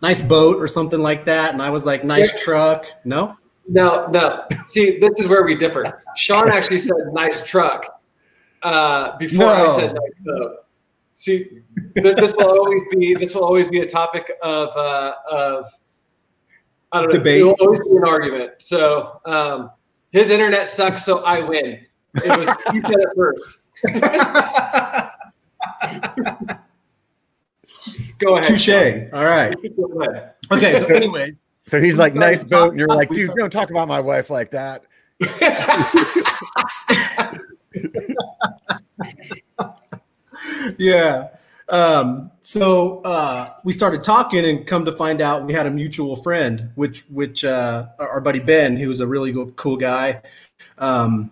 "Nice 0.01 0.21
boat" 0.21 0.57
or 0.61 0.67
something 0.67 0.99
like 0.99 1.25
that, 1.25 1.53
and 1.53 1.61
I 1.61 1.69
was 1.69 1.85
like, 1.85 2.03
"Nice 2.03 2.43
truck." 2.43 2.85
No, 3.05 3.37
No, 3.67 4.07
no. 4.07 4.45
See, 4.65 4.99
this 4.99 5.19
is 5.19 5.27
where 5.27 5.43
we 5.43 5.55
differ. 5.55 6.03
Sean 6.15 6.49
actually 6.49 6.79
said 6.79 6.97
nice 7.13 7.45
truck 7.45 8.01
uh, 8.63 9.17
before 9.17 9.45
I 9.45 9.67
said 9.67 9.93
nice 9.93 10.13
boat. 10.25 10.65
See, 11.13 11.61
th- 11.97 12.15
this 12.15 12.33
will 12.35 12.49
always 12.49 12.83
be 12.91 13.15
this 13.15 13.35
will 13.35 13.43
always 13.43 13.69
be 13.69 13.81
a 13.81 13.87
topic 13.87 14.31
of 14.41 14.69
uh, 14.75 15.13
of 15.29 15.69
I 16.91 16.99
don't 16.99 17.09
know. 17.09 17.17
Debate. 17.17 17.41
It 17.41 17.43
will 17.43 17.55
always 17.59 17.79
be 17.79 17.95
an 17.95 18.03
argument. 18.07 18.53
So 18.57 19.21
um, 19.25 19.71
his 20.11 20.29
internet 20.29 20.67
sucks, 20.67 21.05
so 21.05 21.23
I 21.23 21.41
win. 21.41 21.85
It 22.15 22.37
was 22.37 22.47
you 22.73 22.81
said 22.81 22.99
it 22.99 23.09
first. 23.15 23.60
Go 28.21 28.37
ahead. 28.37 28.43
touche. 28.43 28.69
All 29.13 29.25
right. 29.25 29.55
Okay. 30.51 30.79
So, 30.79 30.85
anyways, 30.87 31.35
So 31.65 31.81
he's 31.81 31.97
like, 31.97 32.13
nice 32.13 32.43
boat. 32.43 32.69
And 32.69 32.79
you're 32.79 32.87
like, 32.87 33.09
dude, 33.09 33.31
don't 33.35 33.49
talk 33.49 33.71
about 33.71 33.87
my 33.87 33.99
wife 33.99 34.29
like 34.29 34.51
that. 34.51 34.83
yeah. 40.77 41.29
Um, 41.69 42.31
so 42.41 43.01
uh, 43.01 43.53
we 43.63 43.73
started 43.73 44.03
talking 44.03 44.45
and 44.45 44.67
come 44.67 44.85
to 44.85 44.91
find 44.91 45.21
out 45.21 45.45
we 45.45 45.53
had 45.53 45.65
a 45.65 45.71
mutual 45.71 46.15
friend, 46.15 46.69
which 46.75 47.05
which 47.09 47.43
uh, 47.45 47.87
our 47.97 48.21
buddy 48.21 48.39
Ben, 48.39 48.77
who 48.77 48.87
was 48.87 48.99
a 48.99 49.07
really 49.07 49.33
cool 49.55 49.77
guy, 49.77 50.21
um, 50.77 51.31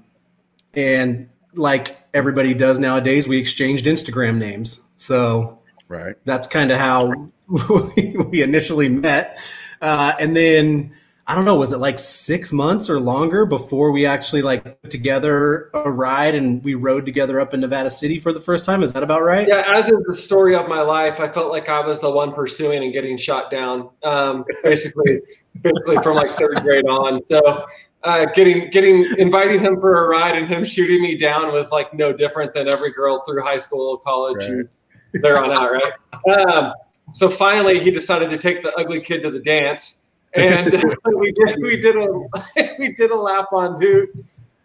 and 0.73 1.29
like 1.53 1.98
everybody 2.13 2.53
does 2.53 2.79
nowadays, 2.79 3.27
we 3.27 3.37
exchanged 3.37 3.85
Instagram 3.85 4.37
names. 4.37 4.81
So 4.97 5.59
Right. 5.87 6.15
that's 6.25 6.47
kind 6.47 6.71
of 6.71 6.77
how 6.77 7.29
we 8.29 8.41
initially 8.43 8.89
met. 8.89 9.39
Uh, 9.81 10.13
and 10.19 10.35
then 10.35 10.93
I 11.29 11.35
don't 11.35 11.45
know, 11.45 11.55
was 11.55 11.71
it 11.71 11.77
like 11.77 11.99
six 11.99 12.51
months 12.51 12.89
or 12.89 12.99
longer 12.99 13.45
before 13.45 13.91
we 13.91 14.07
actually 14.07 14.41
like 14.41 14.63
put 14.63 14.89
together 14.89 15.69
a 15.75 15.91
ride 15.91 16.33
and 16.33 16.63
we 16.63 16.73
rode 16.73 17.05
together 17.05 17.39
up 17.39 17.53
in 17.53 17.59
Nevada 17.59 17.91
City 17.91 18.19
for 18.19 18.33
the 18.33 18.39
first 18.39 18.65
time? 18.65 18.81
Is 18.81 18.93
that 18.93 19.03
about 19.03 19.21
right? 19.21 19.47
Yeah, 19.47 19.63
as 19.67 19.85
is 19.91 20.03
the 20.07 20.15
story 20.15 20.55
of 20.55 20.67
my 20.67 20.81
life, 20.81 21.19
I 21.19 21.27
felt 21.27 21.51
like 21.51 21.69
I 21.69 21.81
was 21.81 21.99
the 21.99 22.09
one 22.09 22.31
pursuing 22.31 22.83
and 22.83 22.91
getting 22.91 23.15
shot 23.15 23.51
down. 23.51 23.89
Um, 24.01 24.43
basically, 24.63 25.19
basically 25.61 25.97
from 25.97 26.15
like 26.15 26.35
third 26.35 26.61
grade 26.63 26.87
on. 26.87 27.23
So 27.25 27.63
uh, 28.03 28.25
getting 28.27 28.69
getting 28.69 29.05
inviting 29.17 29.59
him 29.59 29.79
for 29.79 30.05
a 30.05 30.09
ride 30.09 30.35
and 30.35 30.47
him 30.47 30.63
shooting 30.63 31.01
me 31.01 31.17
down 31.17 31.51
was 31.51 31.71
like 31.71 31.93
no 31.93 32.13
different 32.13 32.53
than 32.53 32.71
every 32.71 32.91
girl 32.91 33.23
through 33.27 33.41
high 33.41 33.57
school, 33.57 33.97
college, 33.97 34.41
right. 34.41 34.49
and 34.49 34.69
there 35.13 35.43
on 35.43 35.51
out, 35.51 35.71
right? 35.71 36.47
Um, 36.47 36.73
so 37.13 37.29
finally, 37.29 37.79
he 37.79 37.91
decided 37.91 38.29
to 38.29 38.37
take 38.37 38.63
the 38.63 38.73
ugly 38.75 39.01
kid 39.01 39.23
to 39.23 39.31
the 39.31 39.39
dance 39.39 40.09
and 40.33 40.71
we 41.15 41.31
did 41.31 41.57
we 41.61 41.79
did 41.79 41.95
a 41.95 42.07
we 42.79 42.93
did 42.93 43.11
a 43.11 43.15
lap 43.15 43.47
on 43.51 43.81
Hoot, 43.81 44.09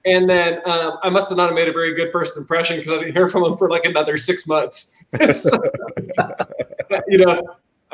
and 0.05 0.29
then 0.29 0.61
um, 0.67 0.99
I 1.03 1.11
must 1.11 1.29
have 1.29 1.39
not 1.39 1.55
made 1.55 1.69
a 1.69 1.73
very 1.73 1.95
good 1.95 2.13
first 2.13 2.37
impression 2.37 2.79
because 2.79 2.93
I 2.93 2.99
didn't 2.99 3.13
hear 3.13 3.29
from 3.29 3.45
him 3.45 3.57
for 3.57 3.69
like 3.69 3.85
another 3.85 4.19
six 4.19 4.47
months. 4.47 5.07
so, 5.31 5.57
you 7.09 7.19
know, 7.19 7.43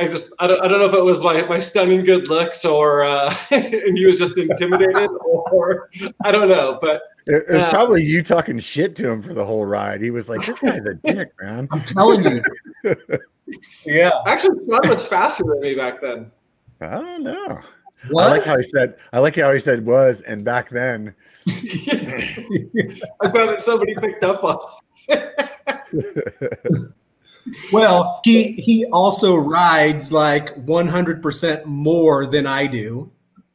I 0.01 0.09
just 0.09 0.33
I 0.39 0.47
don't, 0.47 0.65
I 0.65 0.69
don't 0.69 0.79
know 0.79 0.87
if 0.87 0.95
it 0.95 1.05
was 1.05 1.23
my, 1.23 1.43
my 1.43 1.59
stunning 1.59 2.05
good 2.05 2.29
looks 2.29 2.65
or 2.65 3.05
uh, 3.05 3.33
and 3.51 3.99
he 3.99 4.07
was 4.07 4.19
just 4.19 4.39
intimidated 4.39 5.11
or 5.27 5.91
I 6.25 6.33
don't 6.33 6.49
know, 6.49 6.79
but 6.81 7.03
it, 7.27 7.45
was 7.49 7.63
uh, 7.63 7.71
probably 7.71 8.03
you 8.03 8.23
talking 8.23 8.59
shit 8.61 8.97
to 8.97 9.11
him 9.11 9.21
for 9.21 9.35
the 9.35 9.45
whole 9.45 9.67
ride. 9.67 10.01
He 10.01 10.11
was 10.11 10.27
like, 10.27 10.47
"This 10.47 10.63
guy's 10.63 10.87
a 10.87 10.95
dick, 10.95 11.33
man." 11.43 11.69
I'm 11.71 11.83
telling 11.83 12.25
you. 12.25 12.43
yeah, 13.85 14.11
actually, 14.27 14.59
Sean 14.71 14.89
was 14.89 15.07
faster 15.07 15.45
than 15.47 15.61
me 15.61 15.75
back 15.75 16.01
then. 16.01 16.33
Oh 16.81 17.19
no! 17.19 17.47
Was? 17.47 17.65
What? 18.09 18.25
I 18.25 18.31
like 18.31 18.45
how 18.45 18.57
he 18.57 18.63
said. 18.63 18.95
I 19.13 19.19
like 19.19 19.37
how 19.37 19.53
he 19.53 19.61
said 19.61 19.85
was, 19.85 20.23
and 20.23 20.47
back 20.47 20.71
then. 20.71 21.15
I 21.47 21.53
thought 23.25 23.33
that 23.33 23.61
somebody 23.61 23.95
picked 23.97 24.25
up 24.25 24.43
on. 24.45 24.59
Well, 27.73 28.21
he 28.25 28.53
he 28.53 28.87
also 28.87 29.37
rides 29.37 30.13
like 30.13 30.55
100% 30.67 31.65
more 31.65 32.27
than 32.27 32.47
I 32.47 32.67
do. 32.67 33.11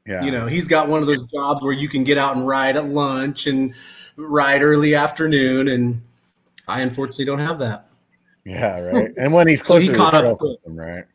Yeah. 0.05 0.23
You 0.23 0.31
know, 0.31 0.47
he's 0.47 0.67
got 0.67 0.87
one 0.87 1.01
of 1.01 1.07
those 1.07 1.23
jobs 1.23 1.63
where 1.63 1.73
you 1.73 1.89
can 1.89 2.03
get 2.03 2.17
out 2.17 2.35
and 2.35 2.45
ride 2.45 2.77
at 2.77 2.85
lunch 2.85 3.47
and 3.47 3.73
ride 4.17 4.61
early 4.61 4.95
afternoon 4.95 5.67
and 5.67 6.01
I 6.67 6.81
unfortunately 6.81 7.25
don't 7.25 7.39
have 7.39 7.59
that. 7.59 7.89
Yeah, 8.43 8.79
right. 8.81 9.11
And 9.17 9.33
when 9.33 9.47
he's 9.47 9.63
closer 9.63 9.85
so 9.87 9.91
he 9.91 9.97
caught 9.97 10.13
up 10.13 10.37
system, 10.39 10.75
right? 10.75 11.05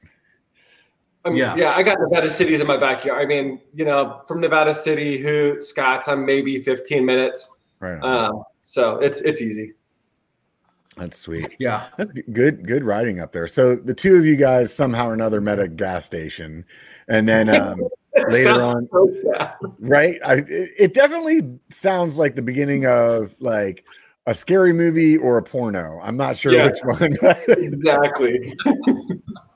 I 1.24 1.28
mean, 1.28 1.38
yeah, 1.38 1.54
yeah. 1.54 1.74
I 1.76 1.82
got 1.82 1.98
Nevada 2.00 2.30
cities 2.30 2.60
in 2.60 2.66
my 2.66 2.78
backyard. 2.78 3.22
I 3.22 3.26
mean, 3.26 3.60
you 3.74 3.84
know, 3.84 4.22
from 4.26 4.40
Nevada 4.40 4.72
City, 4.72 5.18
who 5.18 5.60
Scotts, 5.60 6.08
I'm 6.08 6.24
maybe 6.24 6.58
15 6.58 7.04
minutes. 7.04 7.60
Right. 7.78 8.00
Um, 8.02 8.42
so 8.60 8.98
it's 8.98 9.20
it's 9.20 9.42
easy. 9.42 9.74
That's 11.00 11.16
sweet. 11.16 11.56
Yeah, 11.58 11.86
that's 11.96 12.12
good. 12.32 12.66
Good 12.66 12.84
riding 12.84 13.20
up 13.20 13.32
there. 13.32 13.48
So 13.48 13.74
the 13.74 13.94
two 13.94 14.16
of 14.16 14.26
you 14.26 14.36
guys 14.36 14.72
somehow 14.74 15.08
or 15.08 15.14
another 15.14 15.40
met 15.40 15.58
a 15.58 15.66
gas 15.66 16.04
station, 16.04 16.64
and 17.08 17.26
then 17.26 17.48
um, 17.62 17.80
later 18.28 18.62
on, 18.62 18.86
so 18.92 19.10
right? 19.78 20.20
I, 20.24 20.44
it 20.46 20.92
definitely 20.92 21.58
sounds 21.70 22.16
like 22.16 22.34
the 22.34 22.42
beginning 22.42 22.86
of 22.86 23.34
like 23.40 23.84
a 24.26 24.34
scary 24.34 24.74
movie 24.74 25.16
or 25.16 25.38
a 25.38 25.42
porno. 25.42 25.98
I'm 26.02 26.18
not 26.18 26.36
sure 26.36 26.52
yes, 26.52 26.84
which 26.84 27.00
one. 27.00 27.16
exactly 27.48 28.54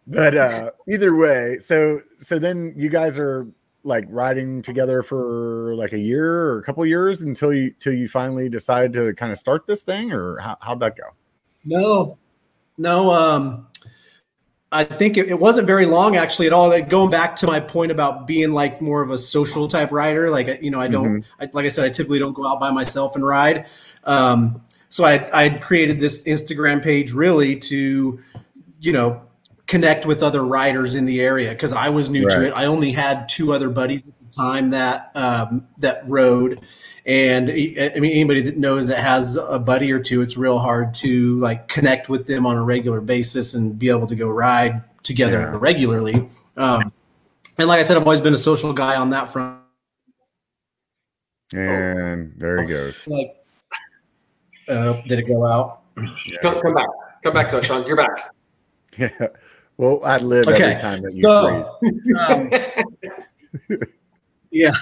but 0.07 0.37
uh 0.37 0.71
either 0.93 1.17
way 1.17 1.59
so 1.61 2.01
so 2.21 2.39
then 2.39 2.75
you 2.77 2.89
guys 2.91 3.19
are 3.19 3.47
like 3.85 4.05
riding 4.09 4.63
together 4.63 5.03
for 5.03 5.75
like 5.77 5.93
a 5.93 5.99
year 5.99 6.31
or 6.31 6.59
a 6.59 6.63
couple 6.63 6.85
years 6.87 7.23
until 7.23 7.53
you 7.53 7.71
till 7.79 7.93
you 7.93 8.09
finally 8.09 8.49
decide 8.49 8.93
to 8.93 9.15
kind 9.15 9.31
of 9.33 9.39
start 9.39 9.67
this 9.67 9.83
thing 9.83 10.13
or 10.13 10.39
how, 10.39 10.57
how'd 10.61 10.81
that 10.81 10.97
go 10.97 11.05
no 11.64 12.18
no 12.78 13.11
um 13.11 13.66
i 14.73 14.85
think 14.85 15.16
it, 15.16 15.28
it 15.28 15.38
wasn't 15.38 15.66
very 15.66 15.87
long 15.87 16.16
actually 16.16 16.47
at 16.47 16.52
all 16.52 16.68
like 16.68 16.88
going 16.88 17.11
back 17.11 17.37
to 17.37 17.47
my 17.47 17.61
point 17.61 17.90
about 17.90 18.26
being 18.26 18.52
like 18.52 18.80
more 18.80 19.02
of 19.02 19.11
a 19.11 19.18
social 19.18 19.68
type 19.68 19.92
rider 19.92 20.30
like 20.30 20.62
you 20.62 20.71
know 20.71 20.80
i 20.80 20.88
don't 20.88 21.21
mm-hmm. 21.21 21.42
I, 21.42 21.49
like 21.52 21.64
i 21.64 21.68
said 21.68 21.85
i 21.85 21.88
typically 21.88 22.18
don't 22.18 22.35
go 22.35 22.47
out 22.47 22.61
by 22.61 22.71
myself 22.71 23.14
and 23.14 23.25
ride 23.25 23.66
um 24.04 24.62
so 24.88 25.04
i 25.04 25.44
i 25.44 25.49
created 25.50 26.00
this 26.00 26.23
instagram 26.25 26.83
page 26.83 27.12
really 27.12 27.56
to 27.56 28.21
you 28.80 28.92
know 28.92 29.23
connect 29.66 30.06
with 30.06 30.23
other 30.23 30.44
riders 30.44 30.94
in 30.94 31.04
the 31.04 31.21
area 31.21 31.50
because 31.50 31.73
I 31.73 31.88
was 31.88 32.11
new 32.11 32.26
right. 32.26 32.37
to 32.37 32.46
it. 32.46 32.53
I 32.53 32.66
only 32.66 32.92
had 32.92 33.29
two 33.29 33.53
other 33.53 33.70
buddies 33.70 34.03
at 34.07 34.31
the 34.31 34.37
time 34.37 34.70
that 34.70 35.11
um, 35.14 35.66
that 35.79 36.03
rode, 36.07 36.61
and 37.07 37.51
I 37.51 38.01
mean 38.01 38.12
anybody 38.12 38.43
that 38.43 38.57
knows 38.57 38.87
that 38.88 39.01
has 39.01 39.37
a 39.37 39.59
buddy 39.59 39.93
or 39.93 40.01
two, 40.01 40.23
it's 40.23 40.37
real 40.37 40.59
hard 40.59 40.95
to 40.95 41.38
like 41.40 41.69
connect 41.69 42.09
with 42.09 42.27
them 42.27 42.47
on 42.47 42.57
a 42.57 42.62
regular 42.62 43.01
basis 43.01 43.55
and 43.55 43.79
be 43.79 43.88
able 43.88 44.07
to 44.07 44.14
go 44.14 44.29
ride 44.29 44.83
together 45.03 45.40
yeah. 45.40 45.59
regularly. 45.61 46.29
Um, 46.57 46.93
and 47.59 47.69
like 47.69 47.81
I 47.81 47.83
said, 47.83 47.97
I've 47.97 48.05
always 48.05 48.21
been 48.21 48.35
a 48.35 48.38
social 48.38 48.73
guy 48.73 48.97
on 48.97 49.11
that 49.11 49.31
front. 49.31 49.61
And 51.53 52.33
oh. 52.35 52.38
there 52.38 52.62
he 52.62 52.69
goes. 52.69 53.03
Like, 53.07 53.37
uh, 54.67 55.03
did 55.03 55.19
it 55.19 55.27
go 55.27 55.47
out? 55.47 55.83
Yeah. 55.97 56.38
Come, 56.40 56.61
come 56.62 56.75
back. 56.75 56.87
Come 57.23 57.35
back 57.35 57.51
to 57.51 57.59
us, 57.59 57.67
Sean. 57.67 57.87
You're 57.87 57.97
back. 57.97 58.35
Yeah. 58.97 59.11
Well, 59.77 60.03
I'd 60.05 60.23
live 60.23 60.49
okay. 60.49 60.62
every 60.62 60.81
time 60.81 61.03
that 61.03 61.12
you 61.14 61.23
so, 61.23 61.64
um, 63.69 63.79
yeah. 64.51 64.73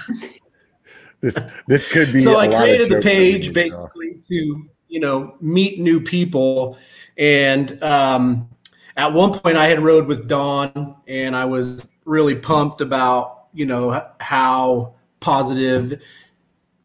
This 1.23 1.37
this 1.67 1.87
could 1.87 2.11
be. 2.11 2.19
So 2.19 2.37
I 2.37 2.47
created 2.49 2.91
the 2.91 2.99
page 2.99 3.53
basically 3.53 4.21
to 4.27 4.69
you 4.89 4.99
know 4.99 5.37
meet 5.39 5.79
new 5.79 6.01
people, 6.01 6.77
and 7.17 7.81
um, 7.81 8.49
at 8.97 9.13
one 9.13 9.31
point 9.31 9.55
I 9.55 9.67
had 9.67 9.79
rode 9.79 10.05
with 10.05 10.27
Don, 10.27 10.97
and 11.07 11.33
I 11.33 11.45
was 11.45 11.89
really 12.03 12.35
pumped 12.35 12.81
about 12.81 13.45
you 13.53 13.65
know 13.65 14.05
how 14.19 14.95
positive 15.21 16.03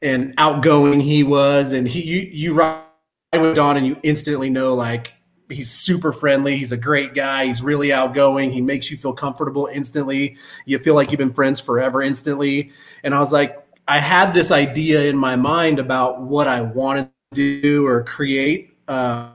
and 0.03 0.35
outgoing 0.39 1.01
he 1.01 1.25
was, 1.25 1.73
and 1.73 1.89
he 1.89 2.05
you 2.05 2.21
you 2.21 2.55
ride 2.55 2.85
with 3.33 3.57
Don, 3.57 3.77
and 3.77 3.85
you 3.85 3.97
instantly 4.05 4.51
know 4.51 4.73
like 4.73 5.15
he's 5.51 5.71
super 5.71 6.13
friendly. 6.13 6.57
He's 6.57 6.71
a 6.71 6.77
great 6.77 7.13
guy. 7.13 7.47
He's 7.47 7.61
really 7.61 7.93
outgoing. 7.93 8.53
He 8.53 8.61
makes 8.61 8.89
you 8.89 8.97
feel 8.97 9.15
comfortable 9.15 9.69
instantly. 9.73 10.37
You 10.65 10.79
feel 10.79 10.95
like 10.95 11.11
you've 11.11 11.19
been 11.19 11.33
friends 11.33 11.59
forever 11.59 12.03
instantly. 12.03 12.71
And 13.03 13.15
I 13.15 13.19
was 13.19 13.33
like, 13.33 13.57
I 13.89 14.01
had 14.01 14.35
this 14.35 14.53
idea 14.53 15.05
in 15.05 15.17
my 15.17 15.35
mind 15.35 15.79
about 15.79 16.21
what 16.21 16.47
I 16.47 16.61
wanted 16.61 17.11
to 17.35 17.61
do 17.63 17.87
or 17.87 18.05
create. 18.05 18.77
Uh, 18.87 19.31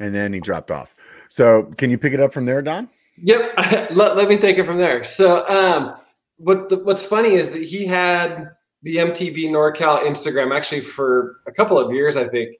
and 0.00 0.14
then 0.14 0.32
he 0.32 0.40
dropped 0.40 0.70
off. 0.70 0.94
So 1.28 1.64
can 1.76 1.90
you 1.90 1.98
pick 1.98 2.14
it 2.14 2.20
up 2.20 2.32
from 2.32 2.46
there, 2.46 2.62
Don? 2.62 2.88
Yep. 3.18 3.52
let, 3.90 4.16
let 4.16 4.28
me 4.28 4.38
take 4.38 4.56
it 4.56 4.64
from 4.64 4.78
there. 4.78 5.04
So 5.04 5.46
um, 5.46 5.96
what 6.38 6.70
the, 6.70 6.78
what's 6.78 7.04
funny 7.04 7.34
is 7.34 7.50
that 7.50 7.62
he 7.62 7.84
had 7.84 8.50
the 8.82 8.96
MTB 8.96 9.50
NorCal 9.50 10.00
Instagram 10.00 10.56
actually 10.56 10.80
for 10.80 11.40
a 11.46 11.52
couple 11.52 11.78
of 11.78 11.92
years, 11.92 12.16
I 12.16 12.26
think. 12.26 12.56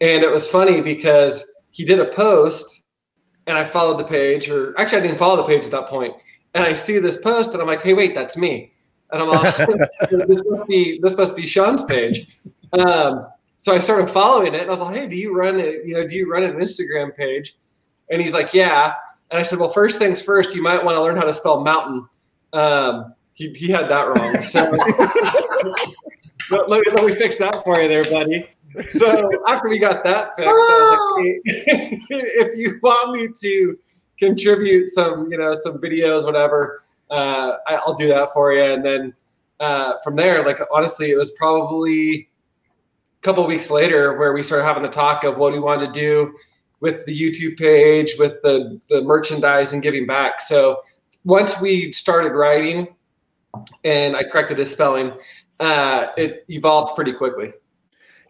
And 0.00 0.24
it 0.24 0.30
was 0.30 0.48
funny 0.48 0.80
because 0.80 1.62
he 1.70 1.84
did 1.84 2.00
a 2.00 2.06
post 2.06 2.88
and 3.46 3.56
I 3.56 3.62
followed 3.62 3.98
the 3.98 4.04
page, 4.04 4.50
or 4.50 4.78
actually, 4.80 4.98
I 4.98 5.02
didn't 5.02 5.18
follow 5.18 5.36
the 5.36 5.44
page 5.44 5.64
at 5.64 5.70
that 5.70 5.86
point. 5.86 6.14
And 6.54 6.64
I 6.64 6.72
see 6.72 6.98
this 6.98 7.18
post 7.18 7.52
and 7.52 7.62
I'm 7.62 7.68
like, 7.68 7.82
hey, 7.82 7.94
wait, 7.94 8.12
that's 8.12 8.36
me. 8.36 8.72
And 9.20 9.30
I'm 9.30 9.42
like, 9.42 9.56
this 10.28 10.42
must 10.46 10.66
be 10.66 10.98
this 11.02 11.16
must 11.16 11.36
be 11.36 11.46
Sean's 11.46 11.84
page. 11.84 12.38
Um, 12.72 13.26
so 13.56 13.74
I 13.74 13.78
started 13.78 14.08
following 14.08 14.54
it 14.54 14.60
and 14.60 14.66
I 14.66 14.70
was 14.70 14.80
like, 14.80 14.96
hey, 14.96 15.06
do 15.06 15.16
you 15.16 15.34
run 15.34 15.58
it? 15.58 15.86
You 15.86 15.94
know, 15.94 16.06
do 16.06 16.16
you 16.16 16.30
run 16.30 16.42
an 16.42 16.52
Instagram 16.56 17.16
page? 17.16 17.56
And 18.10 18.20
he's 18.20 18.34
like, 18.34 18.52
yeah. 18.52 18.94
And 19.30 19.38
I 19.38 19.42
said, 19.42 19.58
well, 19.58 19.70
first 19.70 19.98
things 19.98 20.20
first, 20.22 20.54
you 20.54 20.62
might 20.62 20.84
want 20.84 20.96
to 20.96 21.02
learn 21.02 21.16
how 21.16 21.24
to 21.24 21.32
spell 21.32 21.62
mountain. 21.62 22.06
Um, 22.52 23.14
he, 23.34 23.52
he 23.54 23.68
had 23.68 23.88
that 23.88 24.04
wrong. 24.04 24.40
So 24.40 24.60
let, 26.50 26.68
me, 26.68 26.92
let 26.94 27.04
me 27.04 27.14
fix 27.14 27.36
that 27.36 27.62
for 27.64 27.80
you 27.80 27.88
there, 27.88 28.04
buddy 28.04 28.48
so 28.88 29.30
after 29.46 29.68
we 29.68 29.78
got 29.78 30.04
that 30.04 30.36
fixed, 30.36 30.48
I 30.48 30.52
was 30.52 31.42
like, 31.44 31.54
hey, 31.66 32.00
if 32.10 32.56
you 32.56 32.78
want 32.82 33.18
me 33.18 33.28
to 33.40 33.78
contribute 34.18 34.88
some, 34.88 35.30
you 35.30 35.38
know, 35.38 35.52
some 35.52 35.78
videos, 35.78 36.24
whatever, 36.24 36.84
uh, 37.10 37.52
I'll 37.68 37.94
do 37.94 38.08
that 38.08 38.32
for 38.32 38.52
you. 38.52 38.62
And 38.62 38.84
then 38.84 39.14
uh, 39.60 39.94
from 40.02 40.16
there, 40.16 40.44
like 40.44 40.58
honestly, 40.72 41.10
it 41.10 41.16
was 41.16 41.30
probably 41.32 42.28
a 43.20 43.22
couple 43.22 43.46
weeks 43.46 43.70
later 43.70 44.16
where 44.18 44.32
we 44.32 44.42
started 44.42 44.64
having 44.64 44.82
the 44.82 44.88
talk 44.88 45.24
of 45.24 45.38
what 45.38 45.52
we 45.52 45.58
wanted 45.58 45.92
to 45.92 46.00
do 46.00 46.36
with 46.80 47.04
the 47.06 47.18
YouTube 47.18 47.56
page, 47.58 48.14
with 48.18 48.42
the 48.42 48.80
the 48.90 49.02
merchandise 49.02 49.72
and 49.72 49.82
giving 49.82 50.06
back. 50.06 50.40
So 50.40 50.82
once 51.24 51.60
we 51.60 51.92
started 51.92 52.32
writing, 52.32 52.88
and 53.84 54.16
I 54.16 54.22
corrected 54.22 54.58
his 54.58 54.70
spelling, 54.70 55.12
uh, 55.60 56.08
it 56.16 56.44
evolved 56.48 56.94
pretty 56.94 57.12
quickly. 57.12 57.52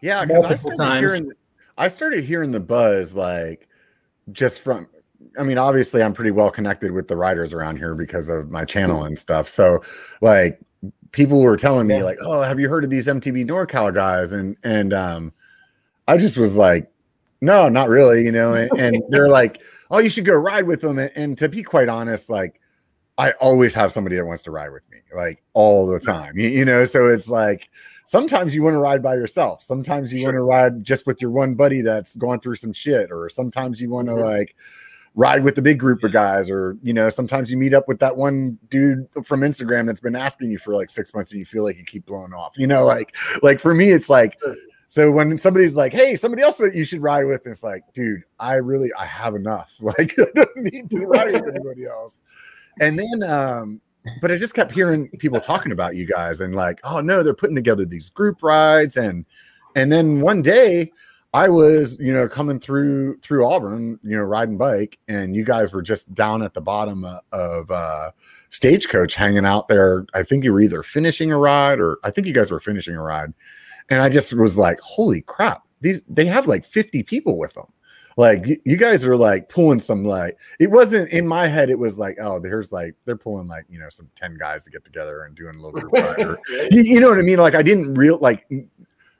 Yeah, 0.01 0.23
multiple 0.25 0.71
I 0.71 0.75
times. 0.75 0.99
Hearing, 0.99 1.31
I 1.77 1.87
started 1.87 2.23
hearing 2.23 2.51
the 2.51 2.59
buzz 2.59 3.15
like 3.15 3.67
just 4.31 4.61
from 4.61 4.87
I 5.37 5.43
mean, 5.43 5.57
obviously, 5.57 6.01
I'm 6.03 6.13
pretty 6.13 6.31
well 6.31 6.49
connected 6.51 6.91
with 6.91 7.07
the 7.07 7.15
writers 7.15 7.53
around 7.53 7.77
here 7.77 7.95
because 7.95 8.29
of 8.29 8.49
my 8.51 8.65
channel 8.65 9.03
and 9.03 9.17
stuff. 9.17 9.49
So, 9.49 9.81
like, 10.21 10.59
people 11.11 11.41
were 11.41 11.57
telling 11.57 11.87
me, 11.87 12.03
like, 12.03 12.17
"Oh, 12.21 12.41
have 12.41 12.59
you 12.59 12.69
heard 12.69 12.83
of 12.83 12.89
these 12.89 13.07
MTB 13.07 13.45
NorCal 13.45 13.93
guys?" 13.93 14.31
And 14.31 14.55
and 14.63 14.93
um, 14.93 15.33
I 16.07 16.17
just 16.17 16.37
was 16.37 16.55
like, 16.55 16.91
"No, 17.41 17.69
not 17.69 17.89
really," 17.89 18.23
you 18.23 18.31
know. 18.31 18.53
And, 18.53 18.69
and 18.77 19.03
they're 19.09 19.29
like, 19.29 19.61
"Oh, 19.91 19.99
you 19.99 20.09
should 20.09 20.25
go 20.25 20.33
ride 20.35 20.65
with 20.67 20.81
them." 20.81 20.99
And, 20.99 21.11
and 21.15 21.37
to 21.37 21.49
be 21.49 21.63
quite 21.63 21.89
honest, 21.89 22.29
like, 22.29 22.59
I 23.17 23.31
always 23.33 23.73
have 23.73 23.91
somebody 23.93 24.15
that 24.15 24.25
wants 24.25 24.43
to 24.43 24.51
ride 24.51 24.71
with 24.71 24.83
me, 24.91 24.97
like 25.15 25.43
all 25.53 25.87
the 25.87 25.99
time. 25.99 26.37
You, 26.37 26.49
you 26.49 26.65
know, 26.65 26.85
so 26.85 27.07
it's 27.07 27.27
like 27.29 27.69
sometimes 28.05 28.53
you 28.55 28.63
want 28.63 28.73
to 28.75 28.79
ride 28.79 29.01
by 29.03 29.15
yourself. 29.15 29.63
Sometimes 29.63 30.13
you 30.13 30.19
Sure. 30.19 30.27
want 30.29 30.35
to 30.35 30.43
ride 30.43 30.83
just 30.83 31.05
with 31.07 31.21
your 31.21 31.31
one 31.31 31.55
buddy 31.55 31.81
that's 31.81 32.15
going 32.15 32.39
through 32.39 32.55
some 32.55 32.73
shit, 32.73 33.11
or 33.11 33.27
sometimes 33.29 33.81
you 33.81 33.89
want 33.89 34.07
to 34.07 34.13
Mhm. 34.13 34.23
like 34.23 34.55
ride 35.17 35.43
with 35.43 35.55
the 35.55 35.61
big 35.61 35.79
group 35.79 36.03
of 36.03 36.13
guys, 36.13 36.49
or 36.49 36.77
you 36.83 36.93
know, 36.93 37.09
sometimes 37.09 37.51
you 37.51 37.57
meet 37.57 37.73
up 37.73 37.87
with 37.87 37.99
that 37.99 38.15
one 38.15 38.57
dude 38.69 39.07
from 39.25 39.41
Instagram 39.41 39.87
that's 39.87 39.99
been 39.99 40.15
asking 40.15 40.51
you 40.51 40.59
for 40.59 40.73
like 40.73 40.91
six 40.91 41.13
months 41.13 41.31
and 41.31 41.39
you 41.39 41.45
feel 41.45 41.63
like 41.63 41.77
you 41.77 41.83
keep 41.83 42.05
blowing 42.05 42.33
off. 42.33 42.53
You 42.57 42.67
know, 42.67 42.85
like 42.85 43.15
like 43.41 43.59
for 43.59 43.73
me, 43.73 43.89
it's 43.89 44.09
like 44.09 44.37
so 44.89 45.11
when 45.11 45.37
somebody's 45.37 45.75
like, 45.75 45.91
"Hey, 45.91 46.15
somebody 46.15 46.43
else 46.43 46.57
that 46.57 46.75
you 46.75 46.85
should 46.85 47.01
ride 47.01 47.25
with," 47.25 47.45
it's 47.47 47.63
like, 47.63 47.81
dude, 47.93 48.21
I 48.39 48.53
really 48.53 48.89
I 48.97 49.05
have 49.05 49.35
enough. 49.35 49.73
Like 49.81 50.13
I 50.19 50.25
don't 50.35 50.57
need 50.57 50.89
to 50.91 51.05
ride 51.05 51.33
with 51.33 51.49
anybody 51.49 51.85
else. 51.85 52.21
And 52.79 52.97
then 52.97 53.23
um 53.23 53.81
but 54.21 54.31
I 54.31 54.37
just 54.37 54.53
kept 54.53 54.71
hearing 54.71 55.09
people 55.17 55.41
talking 55.41 55.73
about 55.73 55.95
you 55.95 56.05
guys 56.05 56.39
and 56.39 56.55
like, 56.55 56.79
oh 56.83 57.01
no, 57.01 57.23
they're 57.23 57.33
putting 57.33 57.55
together 57.55 57.85
these 57.85 58.09
group 58.09 58.43
rides 58.43 58.95
and 58.97 59.25
and 59.75 59.91
then 59.91 60.21
one 60.21 60.43
day 60.43 60.91
I 61.33 61.49
was, 61.49 61.97
you 61.99 62.13
know, 62.13 62.27
coming 62.27 62.59
through 62.59 63.19
through 63.19 63.45
Auburn, 63.45 63.99
you 64.01 64.17
know, 64.17 64.23
riding 64.23 64.57
bike, 64.57 64.97
and 65.07 65.35
you 65.35 65.43
guys 65.43 65.73
were 65.73 65.81
just 65.81 66.13
down 66.13 66.41
at 66.41 66.53
the 66.53 66.61
bottom 66.61 67.05
of, 67.31 67.71
uh, 67.71 68.11
stagecoach, 68.49 69.13
hanging 69.13 69.45
out 69.45 69.67
there. 69.67 70.05
I 70.13 70.23
think 70.23 70.43
you 70.43 70.53
were 70.53 70.61
either 70.61 70.83
finishing 70.83 71.31
a 71.31 71.37
ride, 71.37 71.79
or 71.79 71.99
I 72.03 72.11
think 72.11 72.27
you 72.27 72.33
guys 72.33 72.49
were 72.49 72.59
finishing 72.59 72.95
a 72.95 73.01
ride, 73.01 73.33
and 73.89 74.01
I 74.01 74.09
just 74.09 74.33
was 74.33 74.57
like, 74.57 74.79
"Holy 74.79 75.21
crap! 75.21 75.63
These 75.81 76.03
they 76.09 76.25
have 76.25 76.47
like 76.47 76.65
fifty 76.65 77.03
people 77.03 77.37
with 77.37 77.53
them." 77.53 77.67
Like 78.17 78.47
you, 78.47 78.59
you 78.65 78.77
guys 78.77 79.05
are 79.05 79.15
like 79.15 79.47
pulling 79.47 79.79
some 79.79 80.03
like 80.03 80.37
it 80.59 80.71
wasn't 80.71 81.09
in 81.11 81.27
my 81.27 81.45
head. 81.47 81.69
It 81.69 81.77
was 81.77 81.99
like, 81.99 82.17
oh, 82.19 82.39
there's 82.39 82.71
like 82.71 82.95
they're 83.05 83.15
pulling 83.15 83.47
like 83.47 83.65
you 83.69 83.79
know 83.79 83.89
some 83.89 84.09
ten 84.15 84.37
guys 84.39 84.63
to 84.63 84.71
get 84.71 84.83
together 84.83 85.25
and 85.25 85.35
doing 85.35 85.55
a 85.55 85.61
little 85.61 85.79
group 85.79 85.91
ride. 85.91 86.19
Or, 86.19 86.39
you, 86.71 86.81
you 86.81 86.99
know 86.99 87.09
what 87.09 87.19
I 87.19 87.21
mean? 87.21 87.37
Like 87.37 87.53
I 87.53 87.61
didn't 87.61 87.93
real 87.93 88.17
like 88.17 88.47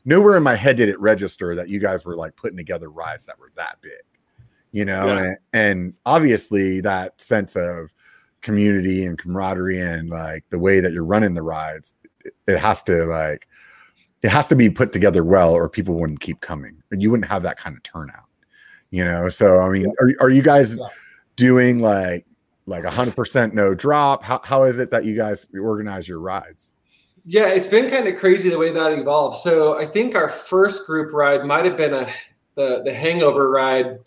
nowhere 0.07 0.37
in 0.37 0.43
my 0.43 0.55
head 0.55 0.77
did 0.77 0.87
it 0.89 0.99
register 0.99 1.53
that 1.53 1.67
you 1.69 1.79
guys 1.79 2.05
were 2.05 2.15
like 2.15 2.35
putting 2.37 2.57
together 2.57 2.89
rides 2.89 3.25
that 3.25 3.37
were 3.37 3.51
that 3.55 3.77
big, 3.81 3.91
you 4.71 4.85
know, 4.85 5.05
Yeah. 5.05 5.17
and, 5.23 5.37
and 5.53 5.93
obviously 6.05 6.79
that 6.81 7.19
sense 7.19 7.55
of 7.57 7.91
community 8.41 9.05
and 9.05 9.17
camaraderie 9.19 9.79
and 9.81 10.09
like 10.09 10.45
the 10.49 10.57
way 10.59 10.79
that 10.79 10.93
you're 10.93 11.03
running 11.03 11.33
the 11.33 11.41
rides, 11.41 11.93
it, 12.23 12.33
it 12.47 12.57
has 12.57 12.81
to 12.83 13.03
like 13.05 13.47
it 14.23 14.29
has 14.29 14.47
to 14.47 14.55
be 14.55 14.69
put 14.69 14.91
together 14.93 15.23
well, 15.23 15.53
or 15.53 15.67
people 15.69 15.93
wouldn't 15.95 16.21
keep 16.21 16.39
coming, 16.41 16.81
and 16.91 17.01
you 17.03 17.11
wouldn't 17.11 17.29
have 17.29 17.43
that 17.43 17.57
kind 17.57 17.75
of 17.77 17.83
turnout, 17.83 18.25
you 18.89 19.03
know. 19.05 19.29
So 19.29 19.59
I 19.59 19.69
mean, 19.69 19.93
are 19.99 20.11
are 20.21 20.29
you 20.29 20.41
guys 20.41 20.77
Yeah. 20.77 20.87
doing 21.35 21.79
like 21.79 22.25
like 22.65 22.83
a 22.83 22.89
hundred 22.89 23.15
percent 23.15 23.53
no 23.53 23.75
drop? 23.75 24.23
How 24.23 24.41
how 24.43 24.63
is 24.63 24.79
it 24.79 24.89
that 24.91 25.05
you 25.05 25.15
guys 25.15 25.47
organize 25.53 26.07
your 26.07 26.19
rides? 26.19 26.71
Yeah, 27.29 27.47
it's 27.47 27.67
been 27.67 27.91
kind 27.91 28.07
of 28.07 28.15
crazy 28.15 28.49
the 28.49 28.57
way 28.57 28.71
that 28.71 28.93
evolved. 28.93 29.35
So 29.37 29.77
I 29.77 29.85
think 29.85 30.15
our 30.15 30.29
first 30.29 30.87
group 30.87 31.11
ride 31.11 31.43
might 31.43 31.65
have 31.65 31.75
been 31.75 31.93
a 31.93 32.09
the 32.55 32.81
the 32.85 32.93
Hangover 32.93 33.51
ride, 33.51 33.99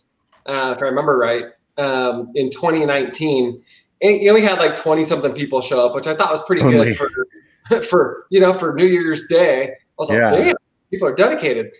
uh, 0.47 0.73
if 0.75 0.83
I 0.83 0.87
remember 0.87 1.19
right, 1.19 1.45
um, 1.77 2.33
in 2.35 2.49
2019. 2.51 3.63
And 4.01 4.17
you 4.17 4.29
know, 4.29 4.33
we 4.33 4.41
had 4.43 4.59
like 4.59 4.75
20 4.75 5.05
something 5.05 5.35
people 5.35 5.61
show 5.61 5.87
up, 5.87 5.95
which 5.95 6.07
I 6.07 6.15
thought 6.15 6.31
was 6.31 6.43
pretty 6.45 6.63
Only. 6.63 6.95
good 6.95 6.97
for 6.97 7.83
for 7.91 8.27
you 8.31 8.41
know 8.41 8.55
for 8.55 8.75
New 8.75 8.87
Year's 8.87 9.27
Day. 9.29 9.65
I 9.65 9.75
was 9.99 10.09
like, 10.09 10.19
Yeah. 10.19 10.31
damn, 10.31 10.57
people 10.91 11.07
are 11.07 11.15
dedicated. 11.15 11.71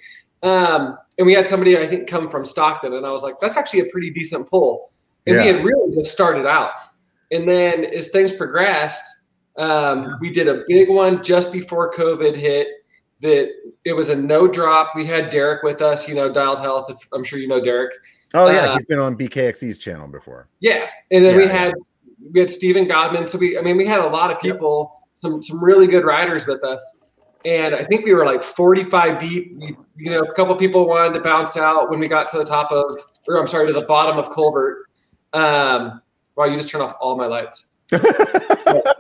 Um, 0.43 0.99
and 1.17 1.27
we 1.27 1.33
had 1.33 1.49
somebody 1.49 1.79
I 1.79 1.87
think 1.87 2.07
come 2.07 2.29
from 2.29 2.45
Stockton, 2.45 2.93
and 2.93 3.07
I 3.07 3.11
was 3.11 3.23
like, 3.23 3.37
that's 3.41 3.57
actually 3.57 3.81
a 3.81 3.87
pretty 3.87 4.11
decent 4.11 4.49
pull. 4.51 4.91
And 5.27 5.39
we 5.39 5.47
had 5.47 5.65
really 5.65 5.97
just 5.97 6.13
started 6.13 6.47
out, 6.47 6.73
and 7.31 7.49
then 7.49 7.87
as 7.87 8.11
things 8.11 8.31
progressed, 8.31 9.20
um, 9.57 10.17
we 10.21 10.31
did 10.31 10.49
a 10.49 10.63
big 10.69 10.89
one 10.89 11.23
just 11.23 11.53
before 11.53 11.93
COVID 11.93 12.37
hit. 12.37 12.69
That 13.23 13.51
it 13.85 13.93
was 13.93 14.09
a 14.09 14.17
no 14.17 14.49
drop. 14.49 14.97
We 14.97 15.05
had 15.05 15.29
Derek 15.29 15.63
with 15.63 15.83
us, 15.83 16.09
you 16.09 16.15
know, 16.15 16.33
Dialed 16.33 16.61
Health. 16.61 16.91
If, 16.91 16.97
I'm 17.13 17.23
sure 17.23 17.39
you 17.39 17.49
know 17.49 17.63
Derek. 17.63 17.93
Oh 18.33 18.51
yeah, 18.51 18.69
Uh, 18.69 18.73
he's 18.73 18.87
been 18.87 18.99
on 18.99 19.17
BKXC's 19.17 19.79
channel 19.79 20.09
before. 20.09 20.49
Yeah, 20.61 20.89
and 21.11 21.25
then 21.25 21.37
we 21.37 21.45
Yeah, 21.45 21.53
yeah. 21.53 21.59
had 21.59 21.75
we 22.33 22.41
had 22.41 22.51
Stephen 22.51 22.87
Godman. 22.87 23.29
So 23.29 23.39
we, 23.39 23.59
I 23.59 23.63
mean, 23.63 23.77
we 23.77 23.87
had 23.87 24.01
a 24.01 24.07
lot 24.07 24.31
of 24.31 24.41
people, 24.41 25.03
some 25.15 25.43
some 25.43 25.63
really 25.63 25.87
good 25.87 26.05
riders 26.05 26.47
with 26.47 26.65
us, 26.65 27.05
and 27.45 27.75
I 27.75 27.85
think 27.85 28.05
we 28.05 28.15
were 28.15 28.25
like 28.25 28.43
45 28.43 29.19
deep. 29.19 29.57
We, 29.57 29.77
you 29.97 30.11
know, 30.11 30.21
a 30.21 30.35
couple 30.35 30.55
people 30.57 30.87
wanted 30.87 31.15
to 31.15 31.21
bounce 31.21 31.57
out 31.57 31.91
when 31.91 31.99
we 31.99 32.09
got 32.09 32.29
to 32.29 32.39
the 32.39 32.45
top 32.45 32.71
of, 32.73 32.99
or 33.29 33.39
I'm 33.39 33.47
sorry, 33.47 33.67
to 33.67 33.73
the 33.73 33.83
bottom 33.83 34.19
of 34.19 34.31
culvert. 34.31 34.87
Um, 35.33 36.01
wow, 36.37 36.47
you 36.47 36.57
just 36.57 36.71
turned 36.71 36.85
off 36.85 36.97
all 37.01 37.17
my 37.17 37.27
lights. 37.27 37.70
I, 37.93 38.93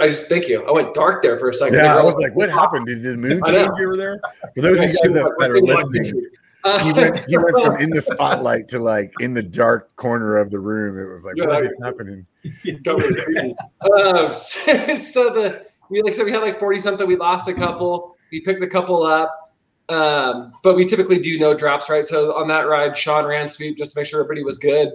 I 0.00 0.06
just 0.08 0.24
thank 0.28 0.48
you. 0.48 0.64
I 0.64 0.70
went 0.70 0.94
dark 0.94 1.22
there 1.22 1.38
for 1.38 1.48
a 1.48 1.54
second. 1.54 1.74
yeah, 1.78 1.92
I 1.92 1.94
didn't 1.94 2.04
was 2.06 2.14
like, 2.16 2.34
what 2.34 2.50
happened? 2.50 2.86
Did 2.86 3.02
the 3.02 3.16
moon 3.16 3.40
I 3.44 3.50
change 3.52 3.70
over 3.80 3.96
there? 3.96 4.20
For 4.54 4.62
those 4.62 4.78
of 4.78 4.84
you 4.90 4.98
guys 5.02 5.12
that, 5.14 5.34
that 5.38 5.50
are 5.50 5.60
listening, 5.60 6.30
Uh, 6.62 6.78
he 6.84 6.92
went, 7.00 7.24
he 7.26 7.38
went 7.38 7.58
from 7.64 7.76
in 7.78 7.90
the 7.90 8.02
spotlight 8.02 8.68
to 8.68 8.78
like 8.78 9.12
in 9.20 9.34
the 9.34 9.42
dark 9.42 9.94
corner 9.96 10.36
of 10.36 10.50
the 10.50 10.58
room. 10.58 10.98
It 10.98 11.10
was 11.10 11.24
like, 11.24 11.34
Yeah, 11.36 11.46
what 11.46 11.72
happening? 11.82 12.26
Really 12.64 13.14
creepy. 13.22 13.54
um, 13.94 14.30
so, 14.30 14.96
so 14.96 15.30
the 15.30 15.66
we 15.90 16.02
like 16.02 16.14
so 16.14 16.24
we 16.24 16.30
had 16.32 16.40
like 16.42 16.58
40 16.60 16.78
something 16.80 17.06
we 17.06 17.16
lost 17.16 17.48
a 17.48 17.54
couple 17.54 18.16
we 18.30 18.40
picked 18.40 18.62
a 18.62 18.66
couple 18.66 19.02
up 19.02 19.52
um, 19.88 20.52
but 20.62 20.76
we 20.76 20.86
typically 20.86 21.18
do 21.18 21.38
no 21.38 21.52
drops 21.52 21.90
right 21.90 22.06
so 22.06 22.34
on 22.36 22.46
that 22.48 22.68
ride 22.68 22.96
sean 22.96 23.26
ran 23.26 23.48
sweep 23.48 23.76
just 23.76 23.92
to 23.92 23.98
make 24.00 24.06
sure 24.06 24.20
everybody 24.20 24.44
was 24.44 24.56
good 24.56 24.92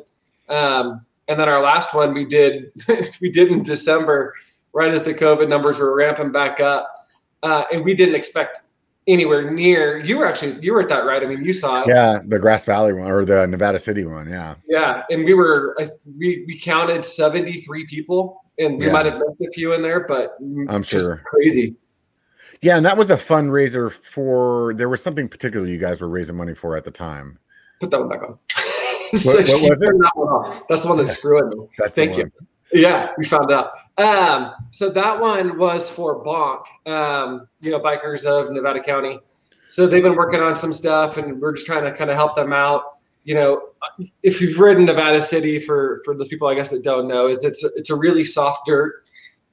um, 0.48 1.06
and 1.28 1.40
then 1.40 1.50
our 1.50 1.62
last 1.62 1.94
one 1.94 2.14
we 2.14 2.26
did 2.26 2.72
we 3.22 3.30
did 3.30 3.52
in 3.52 3.62
december 3.64 4.34
right 4.74 4.94
as 4.94 5.04
the 5.04 5.14
covid 5.14 5.48
numbers 5.50 5.80
were 5.80 5.96
ramping 5.96 6.32
back 6.32 6.60
up 6.60 6.90
uh, 7.44 7.64
and 7.72 7.84
we 7.84 7.94
didn't 7.94 8.16
expect 8.16 8.60
anywhere 9.08 9.52
near 9.52 10.00
you 10.04 10.18
were 10.18 10.26
actually 10.26 10.60
you 10.62 10.74
were 10.74 10.82
at 10.82 10.90
that 10.90 11.06
right. 11.06 11.24
i 11.24 11.30
mean 11.30 11.44
you 11.44 11.54
saw 11.54 11.82
it 11.82 11.88
Yeah, 11.88 12.20
the 12.26 12.40
Grass 12.40 12.66
Valley 12.66 12.92
one 12.94 13.10
or 13.12 13.24
the 13.24 13.46
Nevada 13.46 13.78
City 13.78 14.04
one. 14.04 14.28
Yeah. 14.28 14.56
yeah, 14.68 15.04
and 15.12 15.24
we 15.26 15.36
were 15.36 15.78
we 16.18 16.44
we 16.48 16.60
counted 16.60 17.06
seventy 17.06 17.62
three 17.62 17.86
people, 17.86 18.42
and 18.58 18.80
we 18.80 18.88
Yeah. 18.88 18.94
might 18.94 19.06
have 19.06 19.20
missed 19.20 19.42
a 19.48 19.52
few 19.54 19.74
in 19.74 19.84
there, 19.84 20.08
but 20.08 20.36
I'm 20.70 20.82
just 20.82 21.06
sure. 21.06 21.22
crazy. 21.26 21.76
Yeah, 22.64 22.78
and 22.78 22.86
that 22.88 22.98
was 22.98 23.12
a 23.12 23.16
fundraiser 23.16 23.92
for 23.92 24.74
there 24.74 24.90
was 24.90 25.04
something 25.04 25.28
particular 25.30 25.68
you 25.68 25.78
guys 25.78 26.02
were 26.02 26.10
raising 26.10 26.36
money 26.36 26.56
for 26.56 26.76
at 26.76 26.84
the 26.84 26.90
time. 26.90 27.38
Put 27.80 27.92
that 27.92 28.00
one 28.00 28.10
back 28.10 28.24
on. 28.24 28.40
What- 29.26 29.48
what 29.48 29.70
was 29.70 29.82
it? 29.82 29.94
That 30.00 30.12
one. 30.16 30.62
That's 30.70 30.84
the 30.84 30.88
one 30.90 30.98
that's 30.98 31.12
screwing 31.12 31.50
me. 31.50 31.68
That's 31.78 31.94
Thank 31.94 32.18
you. 32.18 32.32
Yeah, 32.74 33.12
we 33.18 33.26
found 33.26 33.52
out. 33.52 33.72
Um, 33.98 34.52
so 34.72 34.90
that 34.90 35.20
one 35.22 35.58
was 35.58 35.90
for 35.90 36.24
BONC, 36.24 36.66
um, 36.92 37.48
you 37.62 37.72
know, 37.72 37.80
bikers 37.80 38.26
of 38.26 38.52
Nevada 38.52 38.82
County. 38.82 39.20
So 39.68 39.88
they've 39.88 40.04
been 40.04 40.16
working 40.16 40.42
on 40.42 40.56
some 40.56 40.74
stuff, 40.74 41.18
and 41.18 41.40
we're 41.42 41.54
just 41.54 41.66
trying 41.66 41.86
to 41.86 41.94
kind 41.94 42.10
of 42.10 42.18
help 42.18 42.36
them 42.36 42.52
out. 42.52 42.98
You 43.24 43.36
know, 43.36 43.62
if 44.24 44.42
you've 44.42 44.60
ridden 44.60 44.86
Nevada 44.86 45.22
City, 45.22 45.60
for 45.60 46.02
for 46.06 46.16
those 46.16 46.28
people 46.28 46.48
I 46.48 46.54
guess 46.56 46.70
that 46.70 46.84
don't 46.84 47.08
know, 47.08 47.28
is 47.28 47.44
it's 47.46 47.64
it's 47.64 47.90
a 47.90 47.96
really 47.96 48.26
soft 48.26 48.66
dirt. 48.66 49.04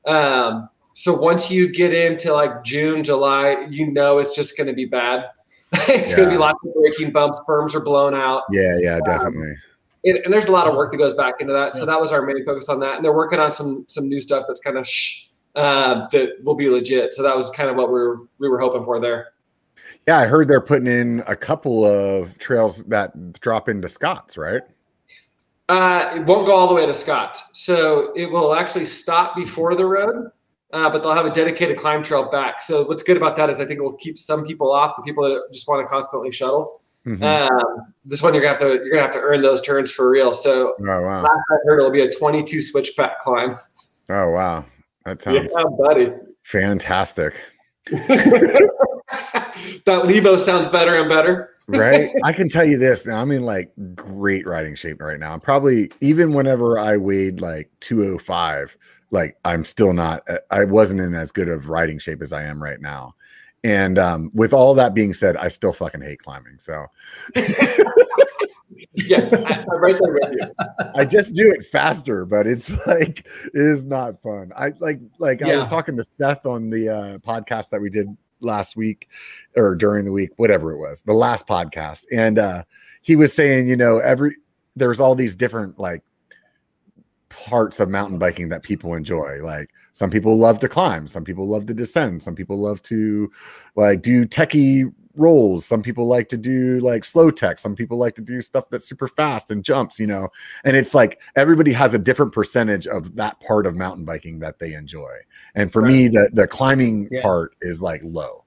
Um, 0.07 0.69
so 0.95 1.15
once 1.15 1.51
you 1.51 1.73
get 1.73 1.95
into 1.95 2.33
like 2.33 2.65
June, 2.65 3.03
July, 3.03 3.67
you 3.71 3.91
know 3.91 4.19
it's 4.19 4.35
just 4.35 4.57
going 4.57 4.67
to 4.67 4.75
be 4.75 4.85
bad. 4.85 5.25
it's 5.89 6.15
going 6.15 6.29
to 6.29 6.35
be 6.35 6.39
lots 6.39 6.59
of 6.65 6.75
braking 6.75 7.13
bumps. 7.13 7.41
Berms 7.49 7.75
are 7.75 7.81
blown 7.81 8.15
out 8.15 8.43
Yeah, 8.51 8.77
yeah, 8.79 9.01
definitely. 9.05 9.55
and, 10.05 10.19
and 10.19 10.33
there's 10.33 10.47
a 10.47 10.53
lot 10.53 10.67
of 10.67 10.75
work 10.75 10.91
that 10.91 10.99
goes 10.99 11.15
back 11.15 11.37
into 11.41 11.53
that. 11.55 11.75
So 11.75 11.87
that 11.87 11.99
was 11.99 12.13
our 12.13 12.23
main 12.23 12.45
focus 12.45 12.69
on 12.69 12.79
that. 12.81 12.97
And 12.97 13.05
they're 13.05 13.15
working 13.15 13.39
on 13.39 13.53
some 13.53 13.85
some 13.89 14.09
new 14.09 14.21
stuff 14.21 14.45
that's 14.47 14.61
kind 14.61 14.77
of 14.77 14.87
shh, 14.87 15.29
uh, 15.55 16.09
that 16.09 16.45
will 16.45 16.55
be 16.55 16.69
legit. 16.69 17.15
So 17.15 17.23
that 17.23 17.35
was 17.37 17.49
kind 17.51 17.71
of 17.71 17.77
what 17.77 17.89
we 17.89 17.95
were 17.95 18.21
we 18.39 18.49
were 18.49 18.59
hoping 18.59 18.85
for 18.85 19.01
there. 19.01 19.29
Yeah, 20.07 20.19
I 20.19 20.27
heard 20.27 20.49
they're 20.49 20.61
putting 20.61 20.89
in 20.89 21.23
a 21.27 21.37
couple 21.37 21.85
of 21.85 22.37
trails 22.39 22.85
that 22.85 23.41
drop 23.41 23.69
into 23.69 23.89
Scott's, 23.89 24.37
right? 24.37 24.63
Uh, 25.69 26.13
it 26.17 26.27
won't 26.27 26.47
go 26.47 26.55
all 26.55 26.69
the 26.69 26.75
way 26.75 26.85
to 26.85 26.93
Scotts. 26.93 27.51
So 27.53 28.13
it 28.15 28.31
will 28.31 28.55
actually 28.55 28.85
stop 28.85 29.37
before 29.37 29.75
the 29.75 29.87
road, 29.87 30.31
uh, 30.73 30.89
but 30.91 31.03
they'll 31.03 31.13
have 31.15 31.27
a 31.27 31.31
dedicated 31.31 31.77
climb 31.77 32.03
trail 32.03 32.31
back. 32.31 32.63
So 32.63 32.85
what's 32.85 33.03
good 33.03 33.17
about 33.17 33.37
that 33.37 33.51
is 33.51 33.61
I 33.61 33.65
think 33.67 33.79
it 33.79 33.83
will 33.83 33.97
keep 33.97 34.17
some 34.17 34.45
people 34.47 34.73
off, 34.73 34.95
the 34.97 35.03
people 35.03 35.25
that 35.25 35.41
just 35.53 35.69
want 35.69 35.83
to 35.85 35.89
constantly 35.89 36.31
shuttle. 36.33 36.81
Mhm. 37.07 37.23
Um, 37.23 37.95
this 38.05 38.23
one 38.23 38.33
you're 38.33 38.43
gonna 38.43 38.57
have 38.57 38.61
to 38.61 38.75
you're 38.85 38.91
gonna 38.91 39.03
have 39.03 39.11
to 39.13 39.21
earn 39.21 39.43
those 39.43 39.61
turns 39.61 39.91
for 39.93 40.09
real. 40.09 40.33
So 40.33 40.75
oh 40.79 40.83
wow. 41.03 41.23
last 41.23 41.41
I 41.51 41.57
heard 41.65 41.79
it'll 41.79 41.91
be 41.91 42.03
a 42.03 42.11
22 42.11 42.63
switchback 42.63 43.19
climb. 43.21 43.57
Oh 44.09 44.31
wow. 44.31 44.65
That 45.05 45.21
Yeah, 45.27 45.47
sounds 45.49 45.77
buddy. 45.79 46.13
fantastic. 46.45 47.41
that 47.91 48.71
Levo 49.87 50.39
sounds 50.39 50.69
better 50.69 50.95
and 50.95 51.09
better. 51.09 51.51
Right? 51.69 52.11
I 52.25 52.33
can 52.33 52.49
tell 52.49 52.65
you 52.65 52.79
this. 52.79 53.07
Now 53.07 53.21
I'm 53.21 53.31
in 53.31 53.45
like 53.45 53.73
great 53.95 54.47
riding 54.47 54.75
shape 54.75 55.01
right 55.01 55.19
now. 55.19 55.33
I'm 55.33 55.41
probably 55.41 55.91
even 56.01 56.33
whenever 56.33 56.79
I 56.79 56.97
weighed 56.97 57.41
like 57.41 57.71
205, 57.81 58.77
like 59.11 59.37
I'm 59.45 59.65
still 59.65 59.93
not. 59.93 60.23
uh, 60.29 60.39
I 60.51 60.65
wasn't 60.65 61.01
in 61.01 61.15
as 61.15 61.33
good 61.33 61.49
of 61.49 61.69
riding 61.69 61.99
shape 61.99 62.23
as 62.23 62.33
I 62.33 62.45
am 62.45 62.63
right 62.63 62.81
now. 62.81 63.15
And 63.65 63.99
um, 63.99 64.31
with 64.35 64.53
all 64.53 64.75
that 64.75 64.95
being 64.95 65.15
said, 65.15 65.37
I 65.37 65.49
still 65.49 65.73
fucking 65.73 66.01
hate 66.01 66.19
climbing. 66.19 66.59
So 66.59 66.87
yeah, 68.95 69.29
I, 69.33 69.65
I'm 69.71 69.81
right 69.81 69.97
there 70.01 70.15
with 70.15 70.33
you. 70.33 70.53
I 70.97 71.05
just 71.05 71.35
do 71.35 71.49
it 71.49 71.65
faster, 71.67 72.25
but 72.25 72.47
it's 72.47 72.71
like 72.87 73.21
it 73.21 73.53
is 73.55 73.87
not 73.87 74.21
fun. 74.21 74.53
I 74.57 74.73
like 74.81 75.01
like 75.19 75.43
I 75.43 75.57
was 75.57 75.69
talking 75.69 75.97
to 75.97 76.05
Seth 76.05 76.45
on 76.45 76.71
the 76.71 76.89
uh, 76.89 77.19
podcast 77.19 77.71
that 77.71 77.81
we 77.81 77.91
did 77.91 78.09
last 78.43 78.77
week 78.77 79.09
or 79.57 79.75
during 79.75 80.05
the 80.05 80.13
week, 80.13 80.31
whatever 80.37 80.73
it 80.73 80.79
was, 80.79 81.03
the 81.03 81.13
last 81.13 81.47
podcast, 81.47 82.05
and 82.13 82.39
uh, 82.39 82.63
he 83.03 83.17
was 83.17 83.33
saying, 83.33 83.69
you 83.69 83.77
know, 83.77 83.99
every 83.99 84.37
there's 84.77 85.01
all 85.01 85.15
these 85.15 85.37
different 85.37 85.79
like 85.79 86.03
parts 87.29 87.81
of 87.81 87.89
mountain 87.89 88.19
biking 88.19 88.49
that 88.51 88.63
people 88.63 88.95
enjoy. 88.95 89.43
Like 89.43 89.71
some 89.93 90.11
people 90.11 90.37
love 90.37 90.59
to 90.61 90.69
climb, 90.69 91.07
some 91.07 91.25
people 91.25 91.49
love 91.49 91.67
to 91.67 91.75
descend, 91.75 92.23
some 92.23 92.35
people 92.35 92.57
love 92.59 92.83
to 92.83 93.31
like 93.77 94.03
do 94.03 94.25
techie 94.27 94.93
rolls, 95.17 95.67
some 95.67 95.83
people 95.83 96.07
like 96.07 96.29
to 96.31 96.37
do 96.37 96.81
like 96.81 97.05
slow 97.05 97.31
tech, 97.31 97.59
some 97.59 97.75
people 97.75 97.99
like 97.99 98.15
to 98.17 98.23
do 98.23 98.41
stuff 98.41 98.65
that's 98.71 98.89
super 98.89 99.09
fast 99.09 99.51
and 99.51 99.65
jumps, 99.65 99.99
you 99.99 100.07
know. 100.07 100.29
And 100.65 100.77
it's 100.77 100.95
like 100.95 101.21
everybody 101.37 101.73
has 101.73 101.95
a 101.95 101.99
different 101.99 102.33
percentage 102.33 102.87
of 102.87 103.15
that 103.17 103.41
part 103.41 103.67
of 103.67 103.75
mountain 103.77 104.05
biking 104.05 104.39
that 104.41 104.59
they 104.59 104.75
enjoy. 104.75 105.13
And 105.55 105.73
for 105.73 105.83
me, 105.83 106.09
the 106.09 106.31
the 106.33 106.47
climbing 106.47 107.09
Yeah. 107.11 107.23
part 107.23 107.55
is 107.63 107.83
like 107.83 108.01
low. 108.05 108.45